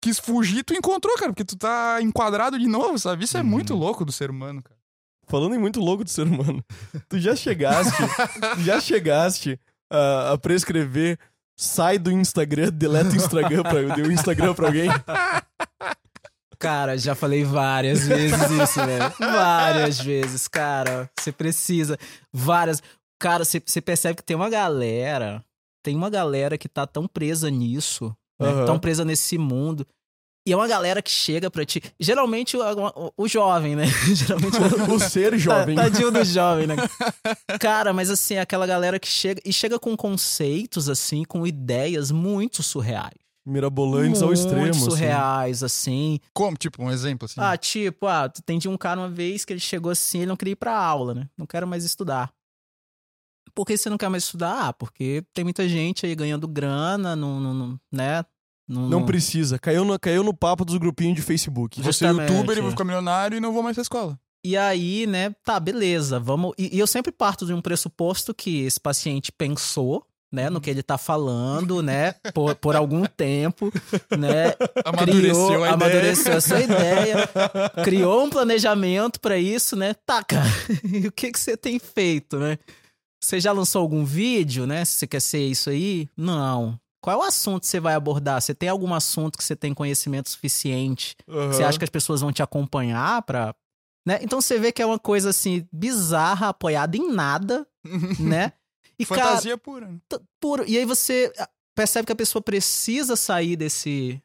quis 0.00 0.18
fugir, 0.18 0.62
tu 0.62 0.74
encontrou, 0.74 1.14
cara, 1.16 1.32
porque 1.32 1.44
tu 1.44 1.56
tá 1.56 1.98
enquadrado 2.00 2.56
de 2.58 2.68
novo, 2.68 2.98
sabe? 2.98 3.24
Isso 3.24 3.36
é 3.36 3.40
Uhum. 3.40 3.46
muito 3.46 3.74
louco 3.74 4.04
do 4.04 4.12
ser 4.12 4.30
humano, 4.30 4.62
cara. 4.62 4.78
Falando 5.26 5.54
em 5.54 5.58
muito 5.58 5.80
louco 5.80 6.04
do 6.04 6.10
ser 6.10 6.26
humano, 6.26 6.64
tu 7.08 7.18
já 7.18 7.34
chegaste, 7.36 7.92
tu 8.54 8.60
já 8.62 8.80
chegaste 8.80 9.58
a, 9.92 10.32
a 10.32 10.38
prescrever 10.38 11.18
sai 11.56 11.98
do 11.98 12.12
Instagram, 12.12 12.70
deleta 12.72 13.10
o 13.10 13.16
Instagram 13.16 13.62
pra, 13.64 14.04
o 14.06 14.12
Instagram 14.12 14.54
pra 14.54 14.66
alguém? 14.68 14.88
Cara, 16.60 16.98
já 16.98 17.14
falei 17.14 17.44
várias 17.44 18.06
vezes 18.06 18.50
isso, 18.50 18.84
velho. 18.84 19.12
Várias 19.18 20.00
vezes, 20.00 20.48
cara. 20.48 21.08
Você 21.18 21.30
precisa. 21.30 21.96
Várias. 22.32 22.82
Cara, 23.20 23.44
você 23.44 23.62
você 23.64 23.80
percebe 23.80 24.16
que 24.16 24.24
tem 24.24 24.36
uma 24.36 24.50
galera. 24.50 25.44
Tem 25.84 25.94
uma 25.94 26.10
galera 26.10 26.58
que 26.58 26.68
tá 26.68 26.86
tão 26.86 27.06
presa 27.06 27.48
nisso. 27.50 28.14
Né? 28.40 28.48
Aham. 28.48 28.66
Tão 28.66 28.78
presa 28.78 29.04
nesse 29.04 29.38
mundo. 29.38 29.86
E 30.46 30.52
é 30.52 30.56
uma 30.56 30.66
galera 30.66 31.02
que 31.02 31.10
chega 31.10 31.50
pra 31.50 31.64
ti. 31.64 31.80
Geralmente 32.00 32.56
o, 32.56 32.60
o- 32.62 33.12
o 33.18 33.28
jovem, 33.28 33.76
né? 33.76 33.84
Geralmente 34.14 34.56
o, 34.56 34.94
O 34.94 34.98
ser 34.98 35.38
jovem. 35.38 35.76
Ta- 35.76 35.82
Tadinho 35.84 36.10
do 36.10 36.24
jovem, 36.24 36.66
né? 36.66 36.74
Cara, 37.60 37.92
mas 37.92 38.10
assim, 38.10 38.34
é 38.34 38.40
aquela 38.40 38.66
galera 38.66 38.98
que 38.98 39.06
chega 39.08 39.40
e 39.44 39.52
chega 39.52 39.78
com 39.78 39.94
conceitos, 39.96 40.88
assim, 40.88 41.22
com 41.24 41.46
ideias 41.46 42.10
muito 42.10 42.62
surreais. 42.62 43.27
Mirabolantes 43.48 44.22
ao 44.22 44.32
extremo. 44.32 44.70
assim. 44.70 44.80
surreais, 44.80 45.62
assim. 45.62 46.20
Como? 46.32 46.56
Tipo, 46.56 46.82
um 46.82 46.90
exemplo, 46.90 47.26
assim. 47.26 47.40
Ah, 47.40 47.56
tipo, 47.56 48.06
ah, 48.06 48.24
atendi 48.24 48.68
um 48.68 48.76
cara 48.76 49.00
uma 49.00 49.08
vez 49.08 49.44
que 49.44 49.52
ele 49.52 49.60
chegou 49.60 49.90
assim, 49.90 50.18
ele 50.18 50.26
não 50.26 50.36
queria 50.36 50.52
ir 50.52 50.56
pra 50.56 50.76
aula, 50.76 51.14
né? 51.14 51.28
Não 51.36 51.46
quero 51.46 51.66
mais 51.66 51.84
estudar. 51.84 52.32
Por 53.54 53.64
que 53.66 53.76
você 53.76 53.90
não 53.90 53.98
quer 53.98 54.08
mais 54.08 54.24
estudar? 54.24 54.68
Ah, 54.68 54.72
porque 54.72 55.24
tem 55.34 55.42
muita 55.42 55.68
gente 55.68 56.06
aí 56.06 56.14
ganhando 56.14 56.46
grana, 56.46 57.16
não, 57.16 57.40
não, 57.40 57.54
não- 57.54 57.80
né? 57.90 58.24
Não 58.68 59.04
precisa. 59.06 59.58
Caiu 59.58 59.82
no, 59.84 59.98
caiu 59.98 60.22
no 60.22 60.34
papo 60.34 60.62
dos 60.64 60.76
grupinhos 60.76 61.16
de 61.16 61.22
Facebook. 61.22 61.80
Vou 61.80 61.90
ser 61.92 62.06
justamente. 62.08 62.30
youtuber 62.32 62.58
e 62.58 62.60
vou 62.60 62.70
ficar 62.70 62.84
milionário 62.84 63.36
e 63.36 63.40
não 63.40 63.50
vou 63.52 63.62
mais 63.62 63.74
pra 63.74 63.82
escola. 63.82 64.20
E 64.44 64.56
aí, 64.56 65.06
né, 65.06 65.30
tá, 65.42 65.58
beleza, 65.58 66.20
vamos. 66.20 66.52
E, 66.58 66.76
e 66.76 66.78
eu 66.78 66.86
sempre 66.86 67.10
parto 67.10 67.46
de 67.46 67.52
um 67.54 67.62
pressuposto 67.62 68.34
que 68.34 68.60
esse 68.60 68.78
paciente 68.78 69.32
pensou, 69.32 70.06
né, 70.32 70.50
no 70.50 70.60
que 70.60 70.70
ele 70.70 70.82
tá 70.82 70.98
falando, 70.98 71.80
né, 71.82 72.12
por, 72.34 72.54
por 72.54 72.76
algum 72.76 73.04
tempo, 73.04 73.72
né, 74.16 74.54
Amadureceu 74.84 75.46
criou, 75.46 75.64
a 75.64 75.70
amadureceu 75.70 76.32
essa 76.34 76.60
ideia, 76.60 77.28
criou 77.84 78.24
um 78.24 78.30
planejamento 78.30 79.20
pra 79.20 79.38
isso, 79.38 79.76
né? 79.76 79.94
Tá, 80.06 80.22
cara, 80.22 80.48
e 80.84 81.06
o 81.06 81.12
que 81.12 81.32
que 81.32 81.40
você 81.40 81.56
tem 81.56 81.78
feito, 81.78 82.38
né? 82.38 82.58
Você 83.22 83.40
já 83.40 83.50
lançou 83.50 83.82
algum 83.82 84.04
vídeo, 84.04 84.66
né? 84.66 84.84
Se 84.84 84.92
você 84.92 85.06
quer 85.06 85.20
ser 85.20 85.44
isso 85.44 85.70
aí? 85.70 86.08
Não. 86.16 86.78
Qual 87.00 87.20
é 87.20 87.24
o 87.24 87.26
assunto 87.26 87.62
que 87.62 87.68
você 87.68 87.80
vai 87.80 87.94
abordar? 87.94 88.40
Você 88.40 88.54
tem 88.54 88.68
algum 88.68 88.92
assunto 88.94 89.38
que 89.38 89.44
você 89.44 89.56
tem 89.56 89.72
conhecimento 89.74 90.28
suficiente? 90.28 91.16
Aham. 91.28 91.52
Você 91.52 91.62
acha 91.62 91.78
que 91.78 91.84
as 91.84 91.90
pessoas 91.90 92.20
vão 92.20 92.32
te 92.32 92.42
acompanhar 92.42 93.22
pra. 93.22 93.54
Né? 94.06 94.18
Então 94.22 94.40
você 94.40 94.58
vê 94.58 94.72
que 94.72 94.80
é 94.80 94.86
uma 94.86 94.98
coisa 94.98 95.30
assim, 95.30 95.66
bizarra, 95.72 96.48
apoiada 96.48 96.96
em 96.96 97.12
nada, 97.12 97.66
né? 98.18 98.52
E 98.98 99.06
cara, 99.06 99.22
Fantasia 99.22 99.56
pura. 99.58 99.88
né? 99.88 99.98
puro. 100.40 100.64
E 100.66 100.76
aí 100.76 100.84
você 100.84 101.32
ah, 101.38 101.48
percebe 101.74 102.06
que 102.06 102.12
a 102.12 102.16
pessoa 102.16 102.42
precisa 102.42 103.14
sair 103.16 103.56
desse. 103.56 104.20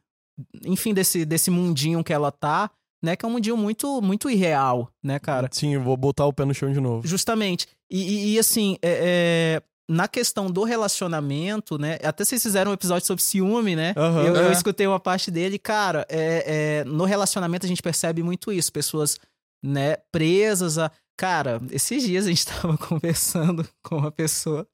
Enfim, 0.65 0.93
desse, 0.93 1.25
desse 1.25 1.51
mundinho 1.51 2.03
que 2.03 2.11
ela 2.11 2.31
tá, 2.31 2.71
né? 3.03 3.15
Que 3.15 3.23
é 3.23 3.27
um 3.27 3.31
mundinho 3.33 3.55
muito, 3.55 4.01
muito 4.01 4.29
irreal, 4.29 4.91
né, 5.03 5.19
cara? 5.19 5.47
Sim, 5.51 5.75
eu 5.75 5.81
vou 5.83 5.95
botar 5.95 6.25
o 6.25 6.33
pé 6.33 6.43
no 6.43 6.53
chão 6.55 6.71
de 6.73 6.79
novo. 6.79 7.07
Justamente. 7.07 7.67
E, 7.89 8.01
e- 8.01 8.33
e, 8.33 8.39
assim, 8.39 8.77
é- 8.81 9.59
é, 9.61 9.63
na 9.87 10.07
questão 10.07 10.49
do 10.49 10.63
relacionamento, 10.63 11.77
né? 11.77 11.99
Até 12.03 12.25
vocês 12.25 12.41
fizeram 12.41 12.71
um 12.71 12.73
episódio 12.73 13.05
sobre 13.05 13.21
ciúme, 13.23 13.75
né? 13.75 13.93
Aham. 13.95 14.23
eu, 14.23 14.35
eu 14.35 14.49
É. 14.49 14.51
escutei 14.51 14.87
uma 14.87 14.99
parte 14.99 15.29
dele, 15.29 15.59
cara. 15.59 16.05
é- 16.09 16.81
é, 16.81 16.83
no 16.85 17.05
relacionamento 17.05 17.65
a 17.65 17.69
gente 17.69 17.81
percebe 17.83 18.23
muito 18.23 18.51
isso. 18.51 18.71
Pessoas, 18.71 19.19
né, 19.63 19.97
presas 20.11 20.77
a. 20.79 20.91
Cara, 21.17 21.61
esses 21.71 22.03
dias 22.03 22.25
a 22.25 22.29
gente 22.29 22.45
tava 22.47 22.77
conversando 22.77 23.67
com 23.83 23.97
uma 23.97 24.11
pessoa 24.11 24.67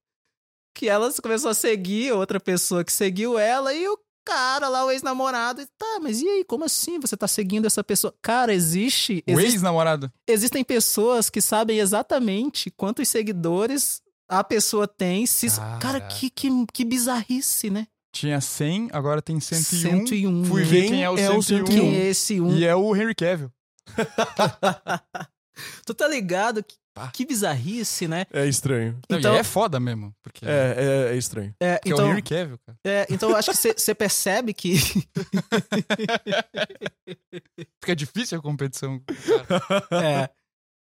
que 0.76 0.88
ela 0.88 1.12
começou 1.22 1.52
a 1.52 1.54
seguir 1.54 2.14
outra 2.14 2.40
pessoa 2.40 2.86
que 2.86 2.92
seguiu 2.92 3.38
ela 3.38 3.74
e 3.74 3.88
o 3.88 4.00
cara 4.26 4.70
lá, 4.70 4.86
o 4.86 4.92
ex-namorado, 4.92 5.66
tá, 5.78 6.00
mas 6.02 6.22
e 6.22 6.28
aí, 6.28 6.44
como 6.44 6.64
assim 6.64 7.00
você 7.00 7.18
tá 7.18 7.28
seguindo 7.28 7.66
essa 7.66 7.84
pessoa? 7.84 8.14
Cara, 8.22 8.54
existe. 8.54 9.24
O 9.28 9.32
existe 9.32 9.56
ex-namorado. 9.56 10.12
existem 10.28 10.64
pessoas 10.64 11.30
que 11.30 11.42
sabem 11.42 11.80
exatamente 11.80 12.70
quantos 12.72 13.08
seguidores 13.08 14.02
a 14.30 14.44
pessoa 14.44 14.88
tem. 14.88 15.26
Se... 15.26 15.50
Caraca. 15.50 15.80
Cara, 15.80 16.02
que, 16.02 16.30
que, 16.30 16.50
que 16.72 16.86
bizarrice, 16.86 17.70
né? 17.70 17.88
Tinha 18.14 18.40
100, 18.40 18.90
agora 18.94 19.22
tem 19.22 19.40
101. 19.40 20.06
101. 20.06 20.46
Fui 20.46 20.62
né? 20.62 20.68
ver 20.68 20.88
Quem 20.88 21.04
é 21.04 21.10
o 21.10 21.18
é 21.18 21.30
o 21.30 21.42
101. 21.42 21.64
Quem 21.66 21.96
é 21.96 22.06
esse 22.08 22.40
um? 22.40 22.56
E 22.56 22.66
é 22.66 22.76
o 22.76 22.96
Henry 22.96 23.16
Cavill. 23.16 23.52
Tu 25.86 25.94
tá 25.94 26.08
ligado? 26.08 26.64
Que, 26.64 26.76
que 27.14 27.26
bizarrice, 27.26 28.08
né? 28.08 28.26
É 28.32 28.46
estranho. 28.46 29.00
Então- 29.10 29.36
é 29.36 29.44
foda 29.44 29.80
mesmo. 29.80 30.14
Porque 30.22 30.46
É, 30.46 30.76
é, 31.10 31.14
é 31.14 31.18
estranho. 31.18 31.54
É, 31.60 31.76
porque 31.78 31.90
é 31.90 31.94
o 31.94 31.96
então, 31.96 32.12
Henry 32.12 32.22
Cavill, 32.22 32.60
cara. 32.66 32.78
é, 32.86 33.08
então 33.10 33.30
eu 33.30 33.36
acho 33.36 33.52
que 33.52 33.58
você 33.74 33.96
percebe 33.96 34.54
que. 34.54 34.76
Fica 37.82 37.96
difícil 37.96 38.38
a 38.38 38.42
competição. 38.42 39.02
é. 39.92 40.30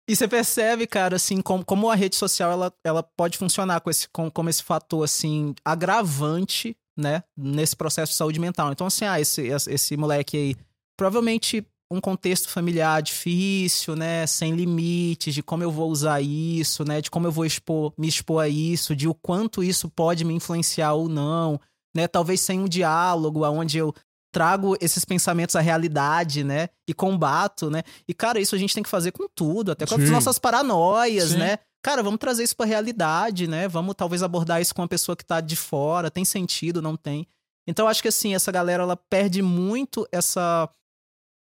E 0.07 0.15
você 0.15 0.27
percebe, 0.27 0.85
cara, 0.85 1.15
assim, 1.15 1.41
como, 1.41 1.65
como 1.65 1.89
a 1.89 1.95
rede 1.95 2.15
social 2.15 2.51
ela, 2.51 2.71
ela 2.83 3.01
pode 3.01 3.39
funcionar 3.39 3.81
com 3.81 3.89
esse, 3.89 4.07
com, 4.09 4.29
como 4.29 4.49
esse 4.49 4.61
fator, 4.61 5.03
assim, 5.03 5.55
agravante, 5.65 6.77
né, 6.95 7.23
nesse 7.35 7.75
processo 7.75 8.11
de 8.11 8.17
saúde 8.17 8.39
mental. 8.39 8.71
Então, 8.71 8.85
assim, 8.85 9.05
ah, 9.05 9.19
esse, 9.19 9.47
esse 9.47 9.97
moleque 9.97 10.37
aí, 10.37 10.55
provavelmente 10.95 11.65
um 11.91 12.01
contexto 12.01 12.49
familiar 12.49 13.01
difícil, 13.01 13.95
né, 13.95 14.25
sem 14.25 14.53
limites, 14.53 15.33
de 15.33 15.43
como 15.43 15.63
eu 15.63 15.71
vou 15.71 15.89
usar 15.89 16.21
isso, 16.21 16.83
né, 16.83 17.01
de 17.01 17.11
como 17.11 17.27
eu 17.27 17.31
vou 17.31 17.45
expor, 17.45 17.93
me 17.97 18.07
expor 18.07 18.43
a 18.43 18.47
isso, 18.47 18.95
de 18.95 19.07
o 19.07 19.13
quanto 19.13 19.63
isso 19.63 19.89
pode 19.89 20.25
me 20.25 20.33
influenciar 20.33 20.93
ou 20.93 21.07
não, 21.07 21.59
né, 21.95 22.07
talvez 22.07 22.41
sem 22.41 22.59
um 22.59 22.67
diálogo 22.67 23.43
aonde 23.43 23.77
eu 23.77 23.93
trago 24.33 24.75
esses 24.81 25.05
pensamentos 25.05 25.55
à 25.55 25.61
realidade, 25.61 26.43
né? 26.43 26.67
E 26.85 26.93
combato, 26.93 27.69
né? 27.69 27.83
E, 28.05 28.13
cara, 28.13 28.37
isso 28.37 28.53
a 28.53 28.57
gente 28.57 28.73
tem 28.73 28.83
que 28.83 28.89
fazer 28.89 29.13
com 29.13 29.29
tudo, 29.33 29.71
até 29.71 29.85
com 29.85 29.95
as 29.95 30.01
Sim. 30.01 30.09
nossas 30.09 30.37
paranoias, 30.37 31.29
Sim. 31.29 31.37
né? 31.37 31.59
cara, 31.85 32.01
vamos 32.01 32.19
trazer 32.19 32.43
isso 32.43 32.55
pra 32.55 32.65
realidade, 32.65 33.45
né? 33.47 33.67
Vamos 33.67 33.93
talvez 33.93 34.23
abordar 34.23 34.59
isso 34.59 34.73
com 34.73 34.81
uma 34.81 34.87
pessoa 34.87 35.15
que 35.15 35.23
tá 35.23 35.39
de 35.39 35.55
fora, 35.55 36.09
tem 36.09 36.25
sentido, 36.25 36.81
não 36.81 36.97
tem. 36.97 37.27
Então 37.67 37.87
acho 37.87 38.01
que 38.01 38.07
assim, 38.07 38.33
essa 38.33 38.51
galera 38.51 38.81
ela 38.81 38.97
perde 38.97 39.39
muito 39.43 40.07
essa 40.11 40.67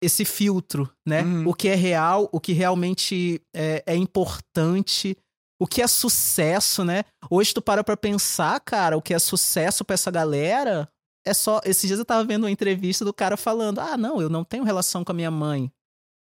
esse 0.04 0.26
filtro, 0.26 0.90
né? 1.08 1.22
Uhum. 1.24 1.48
O 1.48 1.54
que 1.54 1.68
é 1.68 1.76
real, 1.76 2.30
o 2.32 2.40
que 2.40 2.54
realmente 2.54 3.42
é, 3.56 3.84
é 3.86 3.96
importante, 3.96 5.18
o 5.60 5.68
que 5.68 5.82
é 5.82 5.88
sucesso, 5.88 6.84
né? 6.84 7.04
Hoje 7.30 7.54
tu 7.54 7.62
para 7.62 7.84
pra 7.84 7.96
pensar, 7.96 8.60
cara, 8.60 8.98
o 8.98 9.02
que 9.02 9.14
é 9.14 9.20
sucesso 9.20 9.86
pra 9.86 9.94
essa 9.94 10.12
galera 10.12 10.90
é 11.26 11.34
só. 11.34 11.62
Esses 11.64 11.88
dias 11.88 12.00
eu 12.00 12.06
tava 12.06 12.24
vendo 12.24 12.44
uma 12.44 12.52
entrevista 12.52 13.06
do 13.06 13.14
cara 13.14 13.38
falando: 13.38 13.80
ah, 13.80 13.98
não, 13.98 14.22
eu 14.22 14.30
não 14.30 14.44
tenho 14.44 14.64
relação 14.64 15.04
com 15.04 15.12
a 15.12 15.16
minha 15.16 15.32
mãe. 15.32 15.72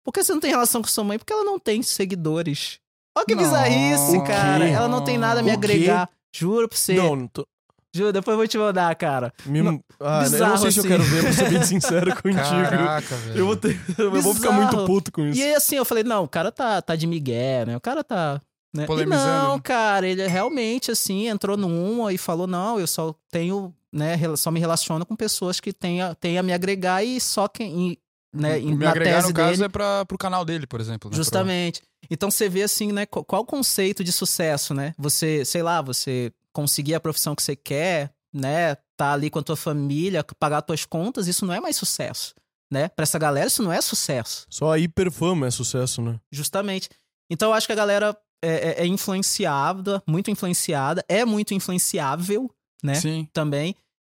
Por 0.04 0.12
que 0.12 0.22
você 0.22 0.32
não 0.32 0.40
tem 0.40 0.50
relação 0.50 0.82
com 0.82 0.88
sua 0.88 1.04
mãe? 1.04 1.18
Porque 1.18 1.32
ela 1.32 1.44
não 1.44 1.58
tem 1.58 1.82
seguidores. 1.82 2.78
Olha 3.16 3.26
que 3.26 3.34
bizarrice, 3.34 4.22
cara. 4.24 4.68
Ela 4.68 4.88
não 4.88 5.02
tem 5.02 5.16
nada 5.16 5.40
a 5.40 5.42
me 5.42 5.50
agregar. 5.50 6.10
Juro 6.34 6.68
pra 6.68 6.76
você. 6.76 6.94
Não 6.94 7.26
tô... 7.26 7.46
Juro, 7.94 8.12
depois 8.12 8.32
eu 8.32 8.38
vou 8.38 8.48
te 8.48 8.58
mandar, 8.58 8.94
cara. 8.96 9.32
Me... 9.46 9.62
Não, 9.62 9.80
Ah, 10.00 10.18
eu 10.18 10.22
não 10.24 10.30
bizarro, 10.30 10.58
sei 10.58 10.72
se 10.72 10.78
eu 10.78 10.82
assim. 10.82 10.88
quero 10.90 11.02
ver, 11.04 11.22
pra 11.22 11.32
ser 11.32 11.48
bem 11.50 11.62
sincero 11.64 12.10
contigo. 12.16 12.34
Caraca, 12.42 13.14
velho. 13.16 13.38
Eu 13.38 13.46
vou, 13.46 13.56
ter... 13.56 13.80
eu 13.96 14.10
vou 14.10 14.34
ficar 14.34 14.50
Bizarro. 14.50 14.76
muito 14.76 14.86
puto 14.86 15.12
com 15.12 15.26
isso. 15.28 15.38
E 15.38 15.42
aí, 15.44 15.54
assim, 15.54 15.76
eu 15.76 15.84
falei, 15.84 16.02
não, 16.02 16.24
o 16.24 16.28
cara 16.28 16.50
tá, 16.50 16.82
tá 16.82 16.96
de 16.96 17.06
migué, 17.06 17.64
né? 17.64 17.76
O 17.76 17.80
cara 17.80 18.02
tá. 18.02 18.40
Né? 18.74 18.82
E 18.82 18.86
Polemizando, 18.88 19.26
não, 19.48 19.54
né? 19.54 19.60
cara, 19.62 20.08
ele 20.08 20.26
realmente, 20.26 20.90
assim, 20.90 21.28
entrou 21.28 21.56
numa 21.56 22.12
e 22.12 22.18
falou: 22.18 22.44
não, 22.48 22.80
eu 22.80 22.88
só 22.88 23.14
tenho, 23.30 23.72
né, 23.92 24.16
só 24.36 24.50
me 24.50 24.58
relaciono 24.58 25.06
com 25.06 25.14
pessoas 25.14 25.60
que 25.60 25.72
têm 25.72 26.02
a, 26.02 26.12
têm 26.12 26.38
a 26.38 26.42
me 26.42 26.52
agregar 26.52 27.04
e 27.04 27.20
só 27.20 27.46
quem. 27.46 27.96
Né, 28.34 28.58
Me 28.58 28.74
na 28.76 28.90
agregar, 28.90 29.16
tese 29.16 29.28
no 29.28 29.34
caso, 29.34 29.50
dele. 29.52 29.64
é 29.64 29.68
pra, 29.68 30.04
pro 30.04 30.18
canal 30.18 30.44
dele, 30.44 30.66
por 30.66 30.80
exemplo. 30.80 31.10
né? 31.10 31.16
Justamente. 31.16 31.80
Então 32.10 32.30
você 32.30 32.48
vê 32.48 32.62
assim, 32.62 32.92
né? 32.92 33.06
Qual, 33.06 33.42
o 33.42 33.46
conceito 33.46 34.02
de 34.04 34.12
sucesso, 34.12 34.74
né? 34.74 34.94
Você, 34.98 35.44
sei 35.44 35.62
lá, 35.62 35.80
você 35.80 36.32
conseguir 36.52 36.94
a 36.94 37.00
profissão 37.00 37.34
que 37.34 37.42
você 37.42 37.56
quer, 37.56 38.12
né? 38.32 38.76
Tá 38.96 39.12
ali 39.12 39.30
com 39.30 39.38
a 39.38 39.42
tua 39.42 39.56
família, 39.56 40.24
pagar 40.38 40.62
tuas 40.62 40.84
contas, 40.84 41.26
isso 41.26 41.44
não 41.46 41.54
é 41.54 41.60
mais 41.60 41.76
sucesso, 41.76 42.34
né? 42.70 42.88
Pra 42.88 43.02
essa 43.04 43.18
galera, 43.18 43.46
isso 43.46 43.62
não 43.62 43.72
é 43.72 43.80
sucesso. 43.80 44.46
Só 44.50 44.72
a 44.72 44.78
hiperfama 44.78 45.46
é 45.46 45.50
sucesso, 45.50 46.02
né? 46.02 46.18
Justamente. 46.30 46.88
Então 47.30 47.48
eu 47.50 47.54
acho 47.54 47.66
que 47.66 47.72
a 47.72 47.76
galera 47.76 48.16
é, 48.42 48.82
é- 48.82 48.82
é 48.82 48.86
influenciada, 48.86 50.02
muito 50.06 50.30
influenciada, 50.30 51.04
é 51.08 51.24
muito 51.24 51.54
influenciável, 51.54 52.50
né? 52.82 52.94
Sim. 52.94 53.28
Também. 53.32 53.74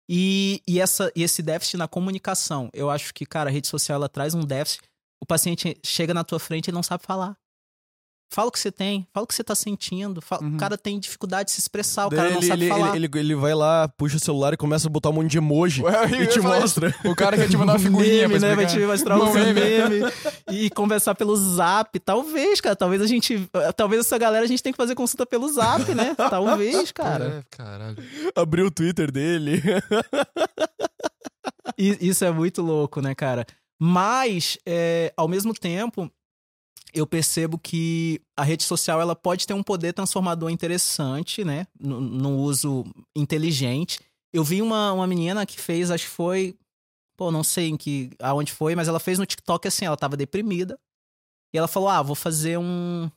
E, 0.08 0.62
e, 0.66 0.80
essa, 0.80 1.12
e 1.14 1.22
esse 1.22 1.42
déficit 1.42 1.76
na 1.76 1.86
comunicação. 1.86 2.70
Eu 2.72 2.88
acho 2.88 3.12
que, 3.12 3.26
cara, 3.26 3.50
a 3.50 3.52
rede 3.52 3.68
social 3.68 3.96
ela 3.96 4.08
traz 4.08 4.34
um 4.34 4.40
déficit. 4.40 4.82
O 5.20 5.26
paciente 5.26 5.78
chega 5.84 6.14
na 6.14 6.24
tua 6.24 6.38
frente 6.38 6.68
e 6.68 6.72
não 6.72 6.82
sabe 6.82 7.04
falar. 7.04 7.36
Fala 8.30 8.48
o 8.48 8.52
que 8.52 8.58
você 8.60 8.70
tem, 8.70 9.06
fala 9.10 9.24
o 9.24 9.26
que 9.26 9.34
você 9.34 9.42
tá 9.42 9.54
sentindo. 9.54 10.20
fala- 10.20 10.42
Uhum. 10.44 10.54
O 10.54 10.58
cara 10.58 10.76
tem 10.76 11.00
dificuldade 11.00 11.46
de 11.46 11.52
se 11.52 11.60
expressar, 11.60 12.06
o 12.06 12.10
Daí 12.10 12.18
cara 12.18 12.30
não 12.30 12.36
ele, 12.38 12.46
sabe 12.46 12.62
ele, 12.64 12.68
falar. 12.70 12.94
ele, 12.94 13.06
ele, 13.06 13.18
ele 13.18 13.34
vai 13.34 13.54
lá, 13.54 13.88
puxa 13.88 14.16
o 14.18 14.20
celular 14.20 14.52
e 14.52 14.56
começa 14.58 14.86
a 14.86 14.90
botar 14.90 15.08
um 15.08 15.14
monte 15.14 15.30
de 15.30 15.38
emoji 15.38 15.82
Ué, 15.82 16.22
e 16.22 16.26
te 16.26 16.38
mostra. 16.38 16.94
O 17.06 17.14
cara 17.16 17.38
quer 17.38 17.48
te 17.48 17.56
mandar 17.56 17.72
uma 17.72 17.78
figurinha 17.80 18.28
meme, 18.28 18.38
né? 18.38 18.54
Vai 18.54 18.66
te 18.66 18.78
mostrar 18.80 19.16
um 19.18 19.32
meme. 19.32 19.54
meme 19.54 20.12
e 20.52 20.68
conversar 20.70 21.14
pelo 21.14 21.34
zap. 21.36 21.98
Talvez, 22.00 22.60
cara. 22.60 22.76
Talvez 22.76 23.00
a 23.00 23.06
gente. 23.06 23.48
Talvez 23.74 24.04
essa 24.04 24.18
galera 24.18 24.44
a 24.44 24.48
gente 24.48 24.62
tem 24.62 24.72
que 24.72 24.76
fazer 24.76 24.94
consulta 24.94 25.24
pelo 25.24 25.48
zap, 25.50 25.94
né? 25.94 26.14
Talvez, 26.28 26.92
cara. 26.92 27.24
É, 27.50 27.56
caralho. 27.56 27.96
Abriu 28.36 28.66
o 28.66 28.70
Twitter 28.70 29.10
dele. 29.10 29.62
Isso 31.76 32.24
é 32.24 32.30
muito 32.30 32.60
louco, 32.62 33.00
né, 33.00 33.14
cara? 33.14 33.46
Mas, 33.80 34.58
é, 34.66 35.12
ao 35.16 35.28
mesmo 35.28 35.54
tempo, 35.54 36.10
eu 36.94 37.06
percebo 37.06 37.58
que 37.58 38.20
a 38.36 38.42
rede 38.42 38.62
social 38.64 39.00
ela 39.00 39.14
pode 39.16 39.46
ter 39.46 39.54
um 39.54 39.62
poder 39.62 39.92
transformador 39.92 40.50
interessante, 40.50 41.44
né? 41.44 41.66
No, 41.78 42.00
no 42.00 42.36
uso 42.38 42.84
inteligente. 43.16 44.00
Eu 44.32 44.44
vi 44.44 44.60
uma, 44.62 44.92
uma 44.92 45.06
menina 45.06 45.44
que 45.46 45.60
fez, 45.60 45.90
acho 45.90 46.04
que 46.04 46.10
foi. 46.10 46.56
Pô, 47.16 47.30
não 47.32 47.42
sei 47.42 47.68
em 47.68 47.76
que, 47.76 48.10
aonde 48.20 48.52
foi, 48.52 48.74
mas 48.76 48.86
ela 48.88 49.00
fez 49.00 49.18
no 49.18 49.26
TikTok 49.26 49.66
assim, 49.66 49.84
ela 49.84 49.96
tava 49.96 50.16
deprimida. 50.16 50.78
E 51.52 51.58
ela 51.58 51.66
falou: 51.68 51.88
Ah, 51.88 52.02
vou 52.02 52.14
fazer 52.14 52.58
um. 52.58 53.10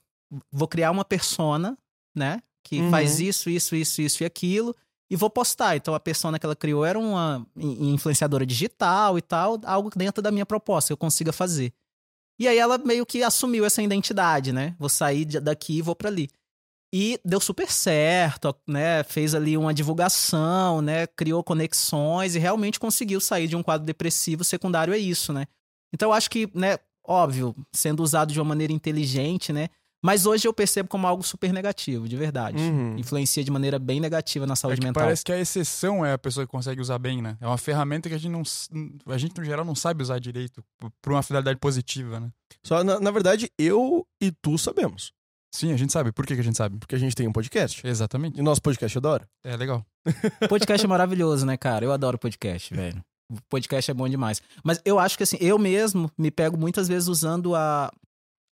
Vou 0.52 0.68
criar 0.68 0.91
uma 0.91 1.03
persona, 1.06 1.77
né? 2.15 2.41
Que 2.64 2.80
Uhum. 2.81 2.89
faz 2.91 3.19
isso, 3.19 3.49
isso, 3.49 3.76
isso, 3.76 4.02
isso 4.02 4.23
e 4.23 4.26
aquilo. 4.26 4.76
E 5.10 5.15
vou 5.15 5.30
postar. 5.30 5.76
Então 5.76 5.93
a 5.93 5.99
persona 5.99 6.39
que 6.39 6.45
ela 6.45 6.56
criou 6.56 6.85
era 6.85 6.98
uma 6.98 7.45
in- 7.57 7.93
influenciadora 7.93 8.45
digital 8.45 9.18
e 9.18 9.22
tal, 9.22 9.60
algo 9.65 9.89
dentro 9.95 10.22
da 10.22 10.31
minha 10.31 10.45
proposta 10.45 10.88
que 10.88 10.93
eu 10.93 10.98
consiga 10.98 11.34
fazer. 11.34 11.73
E 12.42 12.48
aí 12.48 12.58
ela 12.58 12.80
meio 12.80 13.06
que 13.06 13.22
assumiu 13.22 13.64
essa 13.66 13.84
identidade, 13.84 14.52
né? 14.52 14.76
Vou 14.80 14.90
sair 14.90 15.26
daqui 15.26 15.78
e 15.78 15.82
vou 15.84 15.96
pra 15.96 16.10
ali. 16.10 16.28
E 16.92 17.20
deu 17.24 17.40
super 17.40 17.70
certo, 17.70 18.56
né? 18.68 19.04
Fez 19.04 19.36
ali 19.36 19.56
uma 19.56 19.72
divulgação, 19.72 20.82
né? 20.82 21.06
Criou 21.06 21.44
conexões 21.44 22.34
e 22.34 22.40
realmente 22.40 22.80
conseguiu 22.80 23.22
sair 23.22 23.48
de 23.48 23.56
um 23.56 23.62
quadro 23.62 23.86
depressivo 23.86 24.44
secundário 24.44 24.92
a 24.92 24.98
isso, 24.98 25.32
né? 25.32 25.46
Então 25.94 26.10
eu 26.10 26.14
acho 26.14 26.32
que, 26.32 26.50
né, 26.56 26.80
óbvio, 27.06 27.56
sendo 27.72 28.02
usado 28.02 28.34
de 28.34 28.40
uma 28.40 28.46
maneira 28.46 28.74
inteligente, 28.74 29.54
né? 29.54 29.70
Mas 30.03 30.26
hoje 30.26 30.48
eu 30.48 30.53
percebo 30.53 30.90
como 30.90 31.06
algo 31.06 31.22
super 31.22 31.53
negativo, 31.53 32.07
de 32.07 32.18
verdade. 32.18 32.57
Uhum. 32.57 32.98
Influencia 32.98 33.44
de 33.44 33.52
maneira 33.52 33.78
bem 33.78 33.99
negativa 33.99 34.48
na 34.48 34.53
É 34.53 34.56
saúde 34.56 34.80
que 34.82 34.88
mental. 34.88 35.03
parece 35.03 35.23
que 35.23 35.32
a 35.32 35.40
exceção 35.40 36.03
é 36.06 36.14
a 36.14 36.18
pessoa 36.18 36.45
que 36.45 36.52
consegue 36.52 36.82
usar 36.82 36.98
bem, 36.98 37.22
né? 37.22 37.38
É 37.40 37.45
uma 37.45 37.57
ferramenta 37.57 38.10
que 38.10 38.15
a 38.15 38.18
gente 38.18 38.32
não. 38.32 38.41
A 39.14 39.18
gente, 39.18 39.38
no 39.38 39.44
geral, 39.45 39.64
não 39.64 39.76
sabe 39.76 40.02
usar 40.02 40.18
direito 40.19 40.64
p- 40.80 40.88
pra 41.02 41.14
uma 41.14 41.22
finalidade 41.22 41.60
positiva, 41.60 42.19
né? 42.19 42.32
Só, 42.64 42.84
na, 42.84 42.99
na 42.99 43.11
verdade, 43.11 43.52
eu 43.60 44.06
e 44.19 44.32
tu 44.32 44.57
sabemos. 44.57 45.11
Sim, 45.53 45.73
a 45.73 45.78
gente 45.78 45.91
sabe. 45.91 46.11
Por 46.11 46.26
que, 46.26 46.34
que 46.34 46.40
a 46.41 46.44
gente 46.44 46.57
sabe? 46.57 46.78
Porque 46.78 46.95
a 46.95 46.98
gente 46.98 47.14
tem 47.15 47.28
um 47.28 47.34
podcast. 47.34 47.86
Exatamente. 47.86 48.40
E 48.40 48.41
nosso 48.41 48.61
podcast 48.61 48.98
é 48.98 49.02
da 49.02 49.10
hora. 49.10 49.28
É 49.44 49.56
legal. 49.57 49.86
Podcast 50.49 50.84
é 50.86 50.90
maravilhoso, 50.90 51.45
né, 51.45 51.57
cara? 51.57 51.84
Eu 51.86 51.91
adoro 51.91 52.18
podcast, 52.18 52.73
velho. 52.73 53.03
O 53.32 53.36
Podcast 53.49 53.91
é 53.91 53.94
bom 53.94 54.07
demais. 54.10 54.41
Mas 54.64 54.82
eu 54.86 54.98
acho 54.98 55.15
que, 55.18 55.23
assim, 55.23 55.38
eu 55.41 55.60
mesmo 55.60 56.10
me 56.18 56.32
pego 56.32 56.57
muitas 56.57 56.88
vezes 56.88 57.07
usando 57.10 57.53
a, 57.53 57.91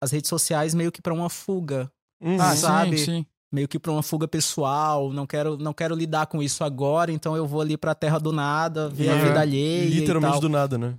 as 0.02 0.12
redes 0.12 0.30
sociais 0.30 0.74
meio 0.74 0.92
que 0.92 1.02
pra 1.02 1.14
uma 1.14 1.30
fuga. 1.30 1.92
Uhum. 2.22 2.40
Ah, 2.42 2.56
sabe? 2.56 2.98
sim, 2.98 3.06
sim. 3.06 3.26
Meio 3.54 3.68
que 3.68 3.80
pra 3.80 3.92
uma 3.92 4.04
fuga 4.04 4.28
pessoal. 4.28 5.12
Não 5.14 5.26
quero, 5.26 5.58
não 5.58 5.74
quero 5.74 5.96
lidar 5.96 6.28
com 6.28 6.42
isso 6.44 6.64
agora, 6.64 7.12
então 7.12 7.36
eu 7.38 7.48
vou 7.48 7.62
ali 7.62 7.78
pra 7.78 7.96
terra 7.96 8.20
do 8.20 8.32
nada, 8.34 8.90
ver 8.90 9.10
a 9.10 9.14
Uhum. 9.16 9.22
vida 9.24 9.40
alheia. 9.42 9.86
e 9.86 10.00
Literalmente 10.00 10.40
do 10.42 10.50
nada, 10.50 10.78
né? 10.78 10.96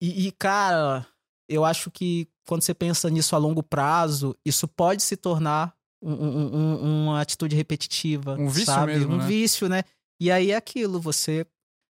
E, 0.00 0.26
e, 0.28 0.32
cara, 0.32 1.04
eu 1.48 1.64
acho 1.64 1.90
que 1.90 2.28
quando 2.46 2.62
você 2.62 2.72
pensa 2.72 3.10
nisso 3.10 3.34
a 3.34 3.38
longo 3.38 3.62
prazo, 3.62 4.36
isso 4.46 4.68
pode 4.68 5.02
se 5.02 5.16
tornar 5.16 5.74
um- 6.00 6.12
um- 6.12 6.56
um- 6.56 7.04
uma 7.06 7.20
atitude 7.20 7.56
repetitiva. 7.56 8.36
Um 8.38 8.48
vício 8.48 8.66
sabe? 8.66 8.92
mesmo, 8.94 9.14
Um 9.14 9.16
né? 9.18 9.26
vício, 9.26 9.68
né? 9.68 9.82
E 10.20 10.30
aí 10.30 10.52
é 10.52 10.56
aquilo, 10.56 11.00
você, 11.00 11.44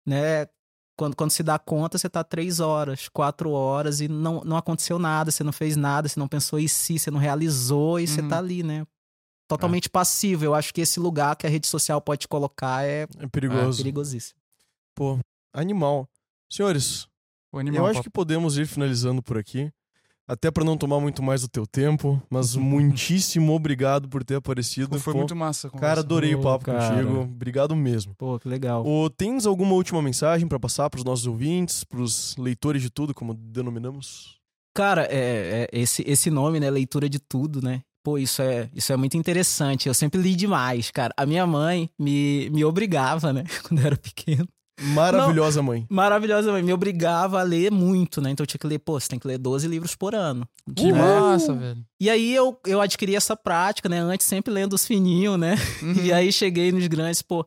né? 0.08 0.46
Quando, 1.00 1.16
quando 1.16 1.30
se 1.30 1.42
dá 1.42 1.58
conta, 1.58 1.96
você 1.96 2.10
tá 2.10 2.22
três 2.22 2.60
horas, 2.60 3.08
quatro 3.08 3.52
horas 3.52 4.02
e 4.02 4.06
não, 4.06 4.42
não 4.44 4.54
aconteceu 4.54 4.98
nada, 4.98 5.30
você 5.30 5.42
não 5.42 5.50
fez 5.50 5.74
nada, 5.74 6.06
você 6.06 6.20
não 6.20 6.28
pensou 6.28 6.58
em 6.58 6.68
si, 6.68 6.98
você 6.98 7.10
não 7.10 7.18
realizou 7.18 7.98
e 7.98 8.06
você 8.06 8.20
Uhum. 8.20 8.28
tá 8.28 8.36
ali, 8.36 8.62
né? 8.62 8.86
Totalmente 9.48 9.88
passivo. 9.88 10.44
Eu 10.44 10.54
acho 10.54 10.74
que 10.74 10.82
esse 10.82 11.00
lugar 11.00 11.34
que 11.36 11.46
a 11.46 11.50
rede 11.50 11.66
social 11.66 12.02
pode 12.02 12.20
te 12.20 12.28
colocar 12.28 12.84
é 12.84 13.06
É 13.18 13.26
perigoso. 13.28 13.78
perigosíssimo. 13.78 14.38
Pô, 14.94 15.18
animal. 15.54 16.06
Senhores, 16.52 17.08
O 17.50 17.58
animal. 17.58 17.86
eu 17.86 17.90
acho 17.90 18.02
que 18.02 18.10
podemos 18.10 18.58
ir 18.58 18.66
finalizando 18.66 19.22
por 19.22 19.38
aqui. 19.38 19.72
Até 20.30 20.48
pra 20.48 20.64
não 20.64 20.76
tomar 20.76 21.00
muito 21.00 21.24
mais 21.24 21.40
do 21.42 21.48
teu 21.48 21.66
tempo. 21.66 22.22
Mas 22.30 22.54
muitíssimo 22.54 23.52
obrigado 23.52 24.08
por 24.08 24.22
ter 24.22 24.36
aparecido. 24.36 24.96
Foi 25.00 25.12
Pô, 25.12 25.18
muito 25.18 25.34
massa. 25.34 25.66
a 25.66 25.70
Cara, 25.72 26.00
adorei 26.00 26.36
o 26.36 26.38
Ô, 26.38 26.42
papo 26.42 26.66
cara. 26.66 26.88
contigo. 26.94 27.20
Obrigado 27.22 27.74
mesmo. 27.74 28.14
Pô, 28.16 28.38
que 28.38 28.48
legal. 28.48 28.86
Ô, 28.86 29.10
tens 29.10 29.44
alguma 29.44 29.74
última 29.74 30.00
mensagem 30.00 30.46
pra 30.46 30.60
passar 30.60 30.88
pros 30.88 31.02
nossos 31.02 31.26
ouvintes, 31.26 31.82
pros 31.82 32.36
leitores 32.38 32.80
de 32.80 32.90
tudo, 32.90 33.12
como 33.12 33.34
denominamos? 33.34 34.38
Cara, 34.72 35.02
é, 35.10 35.66
é- 35.68 35.68
esse, 35.72 36.04
esse 36.06 36.30
nome, 36.30 36.60
né? 36.60 36.70
Leitura 36.70 37.08
de 37.08 37.18
tudo, 37.18 37.60
né? 37.60 37.82
Pô, 38.04 38.16
isso 38.16 38.40
é, 38.40 38.70
isso 38.72 38.92
é 38.92 38.96
muito 38.96 39.16
interessante. 39.16 39.88
Eu 39.88 39.94
sempre 39.94 40.22
li 40.22 40.36
demais, 40.36 40.92
cara. 40.92 41.12
A 41.16 41.26
minha 41.26 41.44
mãe 41.46 41.90
me, 41.98 42.48
me 42.50 42.64
obrigava, 42.64 43.32
né? 43.32 43.42
Quando 43.68 43.80
eu 43.80 43.86
era 43.86 43.96
pequeno. 43.96 44.46
Maravilhosa 44.80 45.62
mãe. 45.62 45.86
Maravilhosa, 45.88 46.52
mãe. 46.52 46.62
Me 46.62 46.72
obrigava 46.72 47.40
a 47.40 47.42
ler 47.42 47.70
muito, 47.70 48.20
né? 48.20 48.30
Então 48.30 48.42
eu 48.42 48.46
tinha 48.46 48.58
que 48.58 48.66
ler, 48.66 48.78
pô, 48.78 48.98
você 48.98 49.08
tem 49.08 49.18
que 49.18 49.26
ler 49.26 49.38
12 49.38 49.68
livros 49.68 49.94
por 49.94 50.14
ano. 50.14 50.48
Que 50.74 50.90
Né? 50.90 50.98
massa, 50.98 51.52
velho. 51.54 51.84
E 52.00 52.08
aí 52.08 52.34
eu, 52.34 52.58
eu 52.66 52.80
adquiri 52.80 53.14
essa 53.14 53.36
prática, 53.36 53.88
né? 53.88 53.98
Antes 54.00 54.26
sempre 54.26 54.52
lendo 54.52 54.72
os 54.72 54.86
fininhos, 54.86 55.38
né? 55.38 55.56
Uhum. 55.82 55.94
E 56.04 56.12
aí 56.12 56.32
cheguei 56.32 56.72
nos 56.72 56.86
grandes, 56.86 57.22
pô. 57.22 57.46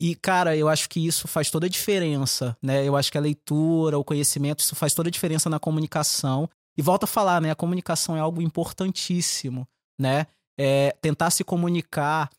E, 0.00 0.14
cara, 0.14 0.56
eu 0.56 0.68
acho 0.68 0.88
que 0.88 1.04
isso 1.04 1.26
faz 1.26 1.50
toda 1.50 1.66
a 1.66 1.68
diferença, 1.68 2.56
né? 2.62 2.86
Eu 2.86 2.96
acho 2.96 3.10
que 3.10 3.18
a 3.18 3.20
leitura, 3.20 3.98
o 3.98 4.04
conhecimento, 4.04 4.60
isso 4.60 4.76
faz 4.76 4.94
toda 4.94 5.08
a 5.08 5.10
diferença 5.12 5.50
na 5.50 5.58
comunicação. 5.58 6.48
E 6.76 6.82
volta 6.82 7.04
a 7.04 7.08
falar, 7.08 7.40
né? 7.40 7.50
A 7.50 7.56
comunicação 7.56 8.16
é 8.16 8.20
algo 8.20 8.40
importantíssimo, 8.40 9.66
né? 9.98 10.26
É 10.56 10.94
tentar 11.00 11.30
se 11.30 11.42
comunicar 11.42 12.30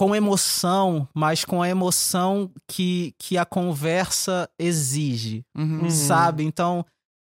com 0.00 0.16
emoção, 0.16 1.06
mas 1.14 1.44
com 1.44 1.60
a 1.60 1.68
emoção 1.68 2.50
que, 2.66 3.14
que 3.18 3.36
a 3.36 3.44
conversa 3.44 4.48
exige, 4.58 5.44
Uhum. 5.54 5.90
Sabe? 5.90 6.42
Então, 6.42 6.86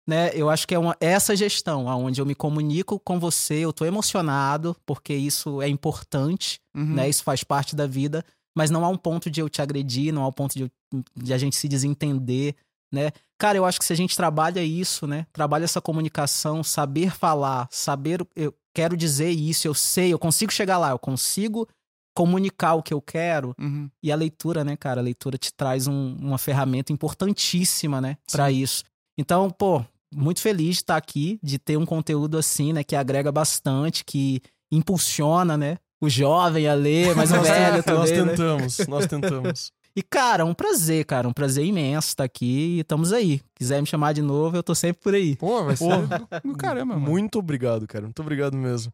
né? 0.09 0.31
Eu 0.33 0.49
acho 0.49 0.67
que 0.67 0.73
é 0.73 0.79
uma, 0.79 0.97
essa 0.99 1.35
gestão, 1.35 1.85
onde 1.85 2.19
eu 2.19 2.25
me 2.25 2.33
comunico 2.33 2.99
com 2.99 3.19
você, 3.19 3.59
eu 3.59 3.71
tô 3.71 3.85
emocionado, 3.85 4.75
porque 4.87 5.13
isso 5.13 5.61
é 5.61 5.69
importante, 5.69 6.59
Uhum. 6.75 6.95
né? 6.95 7.07
Isso 7.07 7.23
faz 7.23 7.43
parte 7.43 7.75
da 7.75 7.85
vida, 7.85 8.25
mas 8.57 8.71
não 8.71 8.83
há 8.83 8.89
um 8.89 8.97
ponto 8.97 9.29
de 9.29 9.39
eu 9.39 9.47
te 9.49 9.61
agredir, 9.61 10.11
não 10.11 10.23
há 10.23 10.27
um 10.29 10.31
ponto 10.33 10.53
de, 10.55 10.63
eu- 10.63 11.03
de 11.15 11.31
a 11.31 11.37
gente 11.37 11.55
se 11.55 11.67
desentender, 11.67 12.55
né? 12.91 13.11
Cara, 13.37 13.55
eu 13.55 13.65
acho 13.65 13.77
que 13.77 13.85
se 13.85 13.93
a 13.93 13.95
gente 13.95 14.15
trabalha 14.17 14.63
isso, 14.63 15.05
né? 15.05 15.27
Trabalha 15.31 15.63
essa 15.65 15.79
comunicação, 15.79 16.63
saber 16.63 17.11
falar, 17.15 17.67
saber, 17.69 18.25
eu 18.35 18.51
quero 18.73 18.97
dizer 18.97 19.29
isso, 19.29 19.67
eu 19.67 19.75
sei, 19.75 20.11
eu 20.11 20.17
consigo 20.17 20.51
chegar 20.51 20.79
lá, 20.79 20.89
eu 20.89 20.97
consigo 20.99 21.67
comunicar 22.13 22.73
o 22.75 22.83
que 22.83 22.93
eu 22.93 23.01
quero, 23.01 23.55
Uhum. 23.59 23.89
e 24.01 24.11
a 24.11 24.15
leitura, 24.15 24.63
né, 24.63 24.75
cara? 24.75 25.01
A 25.01 25.03
leitura 25.03 25.37
te 25.37 25.51
traz 25.53 25.87
um- 25.87 26.15
uma 26.19 26.37
ferramenta 26.37 26.91
importantíssima, 26.93 27.99
né, 27.99 28.17
Pra 28.31 28.51
isso. 28.51 28.83
Então, 29.17 29.49
pô, 29.49 29.83
muito 30.13 30.39
feliz 30.41 30.75
de 30.75 30.81
estar 30.81 30.97
aqui, 30.97 31.39
de 31.41 31.57
ter 31.57 31.77
um 31.77 31.85
conteúdo 31.85 32.37
assim, 32.37 32.71
né, 32.73 32.83
que 32.83 32.95
agrega 32.95 33.31
bastante, 33.31 34.03
que 34.05 34.41
impulsiona, 34.71 35.57
né, 35.57 35.77
o 36.01 36.09
jovem 36.09 36.67
a 36.67 36.73
ler, 36.73 37.15
mas 37.15 37.31
o 37.31 37.35
Nós, 37.37 37.47
velho 37.47 37.75
nós 37.75 37.85
também, 37.85 38.21
né? 38.25 38.29
tentamos, 38.31 38.77
nós 38.87 39.07
tentamos. 39.07 39.71
E, 39.95 40.01
cara, 40.01 40.43
um 40.43 40.55
prazer, 40.55 41.05
cara, 41.05 41.27
um 41.27 41.33
prazer 41.33 41.63
imenso 41.63 42.07
estar 42.07 42.23
aqui 42.23 42.77
e 42.77 42.79
estamos 42.79 43.13
aí. 43.13 43.41
Quiser 43.53 43.79
me 43.79 43.87
chamar 43.87 44.13
de 44.13 44.23
novo, 44.23 44.57
eu 44.57 44.63
tô 44.63 44.73
sempre 44.73 45.03
por 45.03 45.13
aí. 45.13 45.35
Pô, 45.35 45.63
vai 45.63 45.75
ser 45.75 45.85
Pô. 45.85 45.97
do, 46.41 46.51
do 46.51 46.57
caramba, 46.57 46.95
mano. 46.95 47.11
Muito 47.11 47.37
obrigado, 47.37 47.85
cara. 47.87 48.05
Muito 48.05 48.19
obrigado 48.19 48.57
mesmo. 48.57 48.91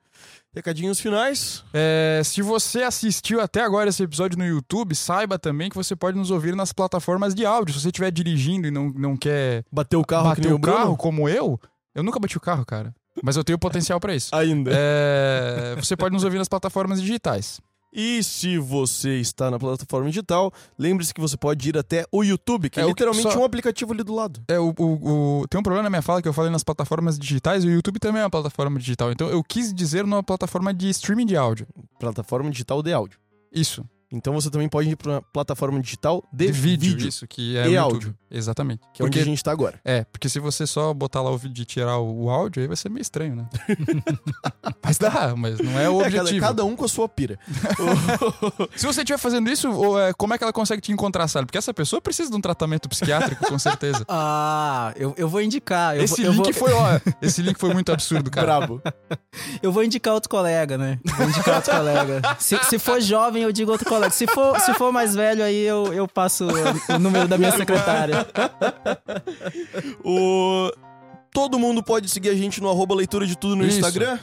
Recadinhos 0.54 1.00
finais. 1.00 1.64
É, 1.74 2.22
se 2.26 2.42
você 2.42 2.84
assistiu 2.84 3.40
até 3.40 3.62
agora 3.62 3.90
esse 3.90 4.04
episódio 4.04 4.38
no 4.38 4.46
YouTube, 4.46 4.94
saiba 4.94 5.40
também 5.40 5.70
que 5.70 5.76
você 5.76 5.96
pode 5.96 6.18
nos 6.18 6.32
ouvir 6.32 6.54
nas 6.54 6.74
plataformas 6.74 7.34
de 7.34 7.46
áudio. 7.46 7.74
Se 7.74 7.82
você 7.82 7.88
estiver 7.88 8.12
dirigindo 8.12 8.68
e 8.68 8.72
não, 8.72 8.90
não 8.90 9.16
quer 9.16 9.64
Bateu 9.72 10.02
o 10.02 10.06
carro 10.06 10.26
bater 10.30 10.52
o 10.52 10.60
Bruno? 10.60 10.78
carro 10.78 10.98
como 10.98 11.30
eu, 11.30 11.58
eu 11.96 12.04
nunca 12.04 12.20
bati 12.20 12.36
o 12.36 12.42
carro, 12.42 12.66
cara. 12.66 12.94
Mas 13.24 13.38
eu 13.38 13.44
tenho 13.44 13.58
potencial 13.58 14.00
pra 14.00 14.16
isso. 14.16 14.34
Ainda. 14.36 14.72
É, 14.74 15.76
você 15.78 15.96
pode 15.96 16.14
nos 16.14 16.24
ouvir 16.24 16.38
nas 16.38 16.48
plataformas 16.50 17.02
digitais. 17.02 17.62
E 17.92 18.22
se 18.24 18.58
você 18.60 19.20
está 19.20 19.50
na 19.50 19.58
plataforma 19.58 20.08
digital, 20.10 20.54
lembre-se 20.78 21.12
que 21.14 21.20
você 21.20 21.36
pode 21.36 21.70
ir 21.70 21.78
até 21.78 22.06
o 22.12 22.24
YouTube, 22.24 22.70
que 22.70 22.80
é, 22.80 22.84
É, 22.84 22.86
literalmente 22.88 23.32
só- 23.34 23.40
um 23.40 23.44
aplicativo 23.44 23.92
ali 23.94 24.04
do 24.04 24.14
lado. 24.14 24.42
É, 24.48 24.60
o, 24.60 24.74
o- 24.78 25.40
o- 25.42 25.48
tem 25.48 25.60
um 25.60 25.64
problema 25.64 25.84
na 25.84 25.90
minha 25.90 26.02
fala 26.02 26.22
que 26.22 26.28
eu 26.28 26.34
falei 26.34 26.52
nas 26.52 26.64
plataformas 26.64 27.18
digitais, 27.18 27.64
e 27.64 27.68
o 27.68 27.72
YouTube 27.72 27.98
também 28.00 28.22
é 28.22 28.24
uma 28.26 28.30
plataforma 28.30 28.78
digital. 28.80 29.12
Então 29.12 29.28
eu 29.30 29.44
quis 29.44 29.74
dizer 29.74 30.04
numa 30.06 30.22
plataforma 30.22 30.72
de 30.74 30.88
streaming 30.90 31.26
de 31.26 31.36
áudio. 31.36 31.68
Plataforma 32.00 32.52
digital 32.52 32.84
de 32.84 32.94
áudio. 32.94 33.20
Isso. 33.52 33.84
Então 34.12 34.34
você 34.34 34.50
também 34.50 34.70
pode 34.70 34.90
ir 34.90 34.96
para 34.96 35.22
plataforma 35.22 35.80
digital 35.80 36.24
de, 36.32 36.52
vídeo, 36.52 36.92
vídeo, 36.92 37.08
Isso, 37.08 37.28
que 37.28 37.58
é 37.58 37.70
e 37.70 37.78
áudio. 37.78 38.16
Exatamente. 38.32 38.82
que 38.94 39.02
é 39.02 39.06
onde 39.06 39.12
porque, 39.12 39.20
a 39.20 39.26
gente 39.26 39.44
tá 39.44 39.52
agora. 39.52 39.80
É, 39.84 40.04
porque 40.06 40.30
se 40.30 40.40
você 40.40 40.68
só 40.68 40.94
botar 40.94 41.22
lá 41.22 41.32
o 41.32 41.38
vídeo 41.38 41.62
e 41.64 41.66
tirar 41.66 41.98
o, 41.98 42.26
o 42.26 42.30
áudio, 42.30 42.62
aí 42.62 42.68
vai 42.68 42.78
ser 42.78 42.90
meio 42.90 43.02
estranho, 43.02 43.36
né? 43.36 43.48
mas 44.84 44.98
dá, 44.98 45.34
mas 45.36 45.60
não 45.60 45.80
é 45.80 45.90
o 45.90 46.02
É, 46.02 46.06
cada, 46.06 46.22
objetivo. 46.22 46.46
cada 46.46 46.66
um 46.66 46.76
com 46.76 46.86
a 46.86 46.88
sua 46.88 47.08
pira. 47.10 47.40
Se 48.76 48.86
você 48.86 49.02
estiver 49.02 49.18
fazendo 49.18 49.50
isso, 49.50 49.70
ou, 49.72 50.00
é, 50.00 50.14
como 50.14 50.34
é 50.34 50.38
que 50.38 50.44
ela 50.44 50.54
consegue 50.54 50.82
te 50.82 50.92
encontrar, 50.92 51.28
sabe? 51.28 51.46
Porque 51.48 51.58
essa 51.58 51.74
pessoa 51.74 52.02
precisa 52.02 52.30
de 52.30 52.36
um 52.36 52.42
tratamento 52.42 52.88
psiquiátrico, 52.90 53.46
com 53.48 53.60
certeza. 53.60 54.06
Ah, 54.22 54.94
eu, 54.96 55.14
eu 55.18 55.30
vou 55.30 55.42
indicar. 55.42 55.96
Eu, 55.96 56.04
esse 56.04 56.24
vou, 56.24 56.32
link 56.34 56.44
vou, 56.52 56.54
foi, 56.54 56.74
ó, 56.74 57.00
esse 57.22 57.42
link 57.42 57.58
foi 57.58 57.74
muito 57.74 57.92
absurdo, 57.92 58.30
cara. 58.30 58.60
Brabo. 58.60 58.82
eu 59.62 59.72
vou 59.72 59.84
indicar 59.84 60.14
outro 60.14 60.30
colega, 60.30 60.78
né? 60.78 61.00
Vou 61.18 61.28
indicar 61.28 61.56
outro 61.56 61.72
colega. 61.72 62.22
Se, 62.38 62.58
se 62.66 62.80
for 62.80 63.00
jovem, 63.02 63.44
eu 63.44 63.52
digo 63.52 63.72
outro 63.72 63.88
colega. 63.88 64.12
Se 64.12 64.28
for, 64.28 64.60
se 64.60 64.74
for 64.74 64.92
mais 64.92 65.16
velho, 65.16 65.44
aí 65.44 65.64
eu, 65.64 65.94
eu 65.94 66.08
passo 66.08 66.48
o 66.90 67.00
número 67.00 67.28
da 67.28 67.38
minha 67.38 67.52
secretária. 67.52 68.19
O... 70.04 70.72
Todo 71.32 71.60
mundo 71.60 71.84
pode 71.84 72.10
seguir 72.10 72.30
a 72.30 72.36
gente 72.36 72.62
no 72.62 72.70
arroba 72.70 72.96
leitura 72.96 73.26
de 73.26 73.38
tudo 73.38 73.56
no 73.56 73.64
Isso. 73.66 73.78
Instagram. 73.78 74.18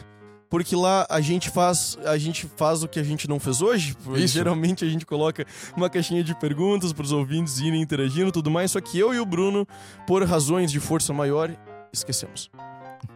Porque 0.49 0.77
lá 0.77 1.07
a 1.11 1.21
gente 1.21 1.51
faz 1.51 1.99
a 2.05 2.17
gente 2.17 2.47
faz 2.57 2.83
o 2.83 2.89
que 2.89 3.01
a 3.01 3.03
gente 3.03 3.29
não 3.29 3.41
fez 3.41 3.61
hoje. 3.61 3.97
Geralmente 4.27 4.85
a 4.85 4.89
gente 4.89 5.05
coloca 5.05 5.45
uma 5.77 5.91
caixinha 5.91 6.23
de 6.23 6.35
perguntas 6.39 6.93
pros 6.93 7.13
ouvintes 7.13 7.59
irem 7.59 7.81
interagindo 7.81 8.29
e 8.29 8.33
tudo 8.33 8.51
mais. 8.51 8.71
Só 8.71 8.81
que 8.81 8.99
eu 8.99 9.13
e 9.13 9.19
o 9.19 9.27
Bruno, 9.27 9.67
por 10.07 10.23
razões 10.25 10.71
de 10.71 10.79
força 10.79 11.13
maior, 11.13 11.51
esquecemos. 11.93 12.51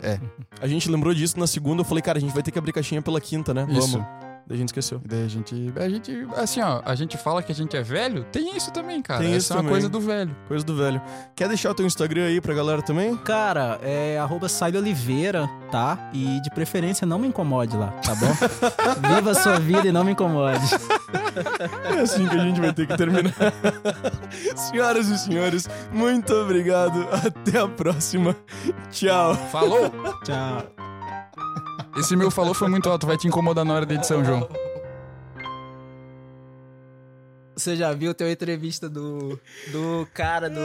É. 0.02 0.19
A 0.61 0.66
gente 0.66 0.90
lembrou 0.90 1.15
disso 1.15 1.39
na 1.39 1.47
segunda. 1.47 1.82
Eu 1.82 1.85
falei, 1.85 2.02
cara, 2.02 2.19
a 2.19 2.20
gente 2.20 2.32
vai 2.32 2.43
ter 2.43 2.51
que 2.51 2.59
abrir 2.59 2.73
caixinha 2.73 3.02
pela 3.02 3.20
quinta, 3.20 3.55
né? 3.55 3.66
Isso. 3.70 3.93
Vamos. 3.93 4.30
Daí 4.51 4.56
a 4.56 4.59
gente 4.59 4.70
esqueceu. 4.70 5.01
E 5.05 5.06
daí 5.06 5.24
a 5.24 5.28
gente, 5.28 5.72
a 5.77 5.89
gente, 5.89 6.27
assim, 6.35 6.60
ó, 6.60 6.82
a 6.85 6.94
gente 6.97 7.16
fala 7.16 7.40
que 7.40 7.52
a 7.52 7.55
gente 7.55 7.77
é 7.77 7.82
velho, 7.85 8.24
tem 8.32 8.56
isso 8.56 8.72
também, 8.72 9.01
cara. 9.01 9.20
Tem 9.20 9.28
Essa 9.28 9.39
isso 9.39 9.52
é 9.52 9.56
uma 9.56 9.62
também. 9.62 9.72
coisa 9.74 9.89
do 9.89 10.01
velho. 10.01 10.36
Coisa 10.48 10.64
do 10.64 10.77
velho. 10.77 11.01
Quer 11.36 11.47
deixar 11.47 11.70
o 11.70 11.74
teu 11.74 11.86
Instagram 11.86 12.24
aí 12.27 12.40
pra 12.40 12.52
galera 12.52 12.82
também? 12.82 13.16
Cara, 13.18 13.78
é 13.81 14.18
arroba 14.18 14.48
Saile 14.48 14.77
Oliveira, 14.77 15.48
tá? 15.70 16.10
E 16.12 16.40
de 16.40 16.51
preferência 16.51 17.06
não 17.06 17.16
me 17.16 17.28
incomode 17.28 17.77
lá, 17.77 17.93
tá 18.05 18.12
bom? 18.16 18.35
Viva 19.14 19.31
a 19.31 19.35
sua 19.35 19.60
vida 19.60 19.86
e 19.86 19.93
não 19.93 20.02
me 20.02 20.10
incomode. 20.10 20.66
É 21.97 22.01
assim 22.01 22.27
que 22.27 22.35
a 22.35 22.40
gente 22.43 22.60
vai 22.60 22.72
ter 22.72 22.89
que 22.89 22.97
terminar. 22.97 23.32
Senhoras 24.56 25.06
e 25.06 25.16
senhores, 25.16 25.68
muito 25.93 26.35
obrigado. 26.35 27.06
Até 27.24 27.60
a 27.60 27.68
próxima. 27.68 28.35
Tchau. 28.90 29.36
Falou! 29.52 29.93
Tchau. 30.24 30.89
Esse 31.96 32.16
meu 32.16 32.30
falou 32.30 32.54
foi 32.54 32.68
muito 32.68 32.88
alto, 32.88 33.06
vai 33.06 33.16
te 33.16 33.26
incomodar 33.26 33.64
na 33.64 33.74
hora 33.74 33.86
da 33.86 33.94
edição, 33.94 34.24
João. 34.24 34.48
Você 37.56 37.76
já 37.76 37.92
viu 37.92 38.14
tem 38.14 38.26
uma 38.26 38.32
entrevista 38.32 38.88
do, 38.88 39.38
do 39.70 40.08
cara 40.14 40.48
do. 40.48 40.60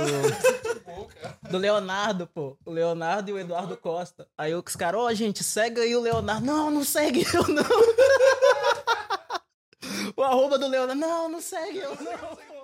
Do 1.50 1.58
Leonardo, 1.58 2.28
pô. 2.28 2.58
O 2.66 2.72
Leonardo 2.72 3.30
e 3.30 3.34
o 3.34 3.40
Eduardo 3.40 3.76
Costa. 3.76 4.28
Aí 4.38 4.56
os 4.56 4.76
caras, 4.76 5.02
ó, 5.02 5.14
gente, 5.14 5.44
segue 5.44 5.82
aí 5.82 5.96
o 5.96 6.02
Leonardo. 6.02 6.46
Não, 6.46 6.72
não 6.72 6.86
segue 6.86 7.26
eu, 7.34 7.46
não. 7.48 7.64
o 10.16 10.24
arroba 10.24 10.58
do 10.58 10.68
Leonardo. 10.68 11.00
Não, 11.00 11.28
não 11.28 11.42
segue 11.42 11.80
eu, 11.80 11.96
não. 11.96 12.55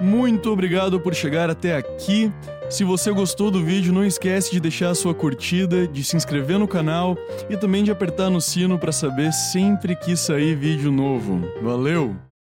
Muito 0.00 0.50
obrigado 0.50 0.98
por 0.98 1.14
chegar 1.14 1.50
até 1.50 1.76
aqui. 1.76 2.32
Se 2.70 2.82
você 2.82 3.12
gostou 3.12 3.50
do 3.50 3.62
vídeo, 3.62 3.92
não 3.92 4.04
esquece 4.04 4.50
de 4.50 4.58
deixar 4.58 4.90
a 4.90 4.94
sua 4.94 5.14
curtida, 5.14 5.86
de 5.86 6.02
se 6.02 6.16
inscrever 6.16 6.58
no 6.58 6.66
canal 6.66 7.16
e 7.50 7.56
também 7.56 7.84
de 7.84 7.90
apertar 7.90 8.30
no 8.30 8.40
sino 8.40 8.78
para 8.78 8.90
saber 8.90 9.32
sempre 9.32 9.94
que 9.94 10.16
sair 10.16 10.56
vídeo 10.56 10.90
novo. 10.90 11.40
Valeu! 11.62 12.16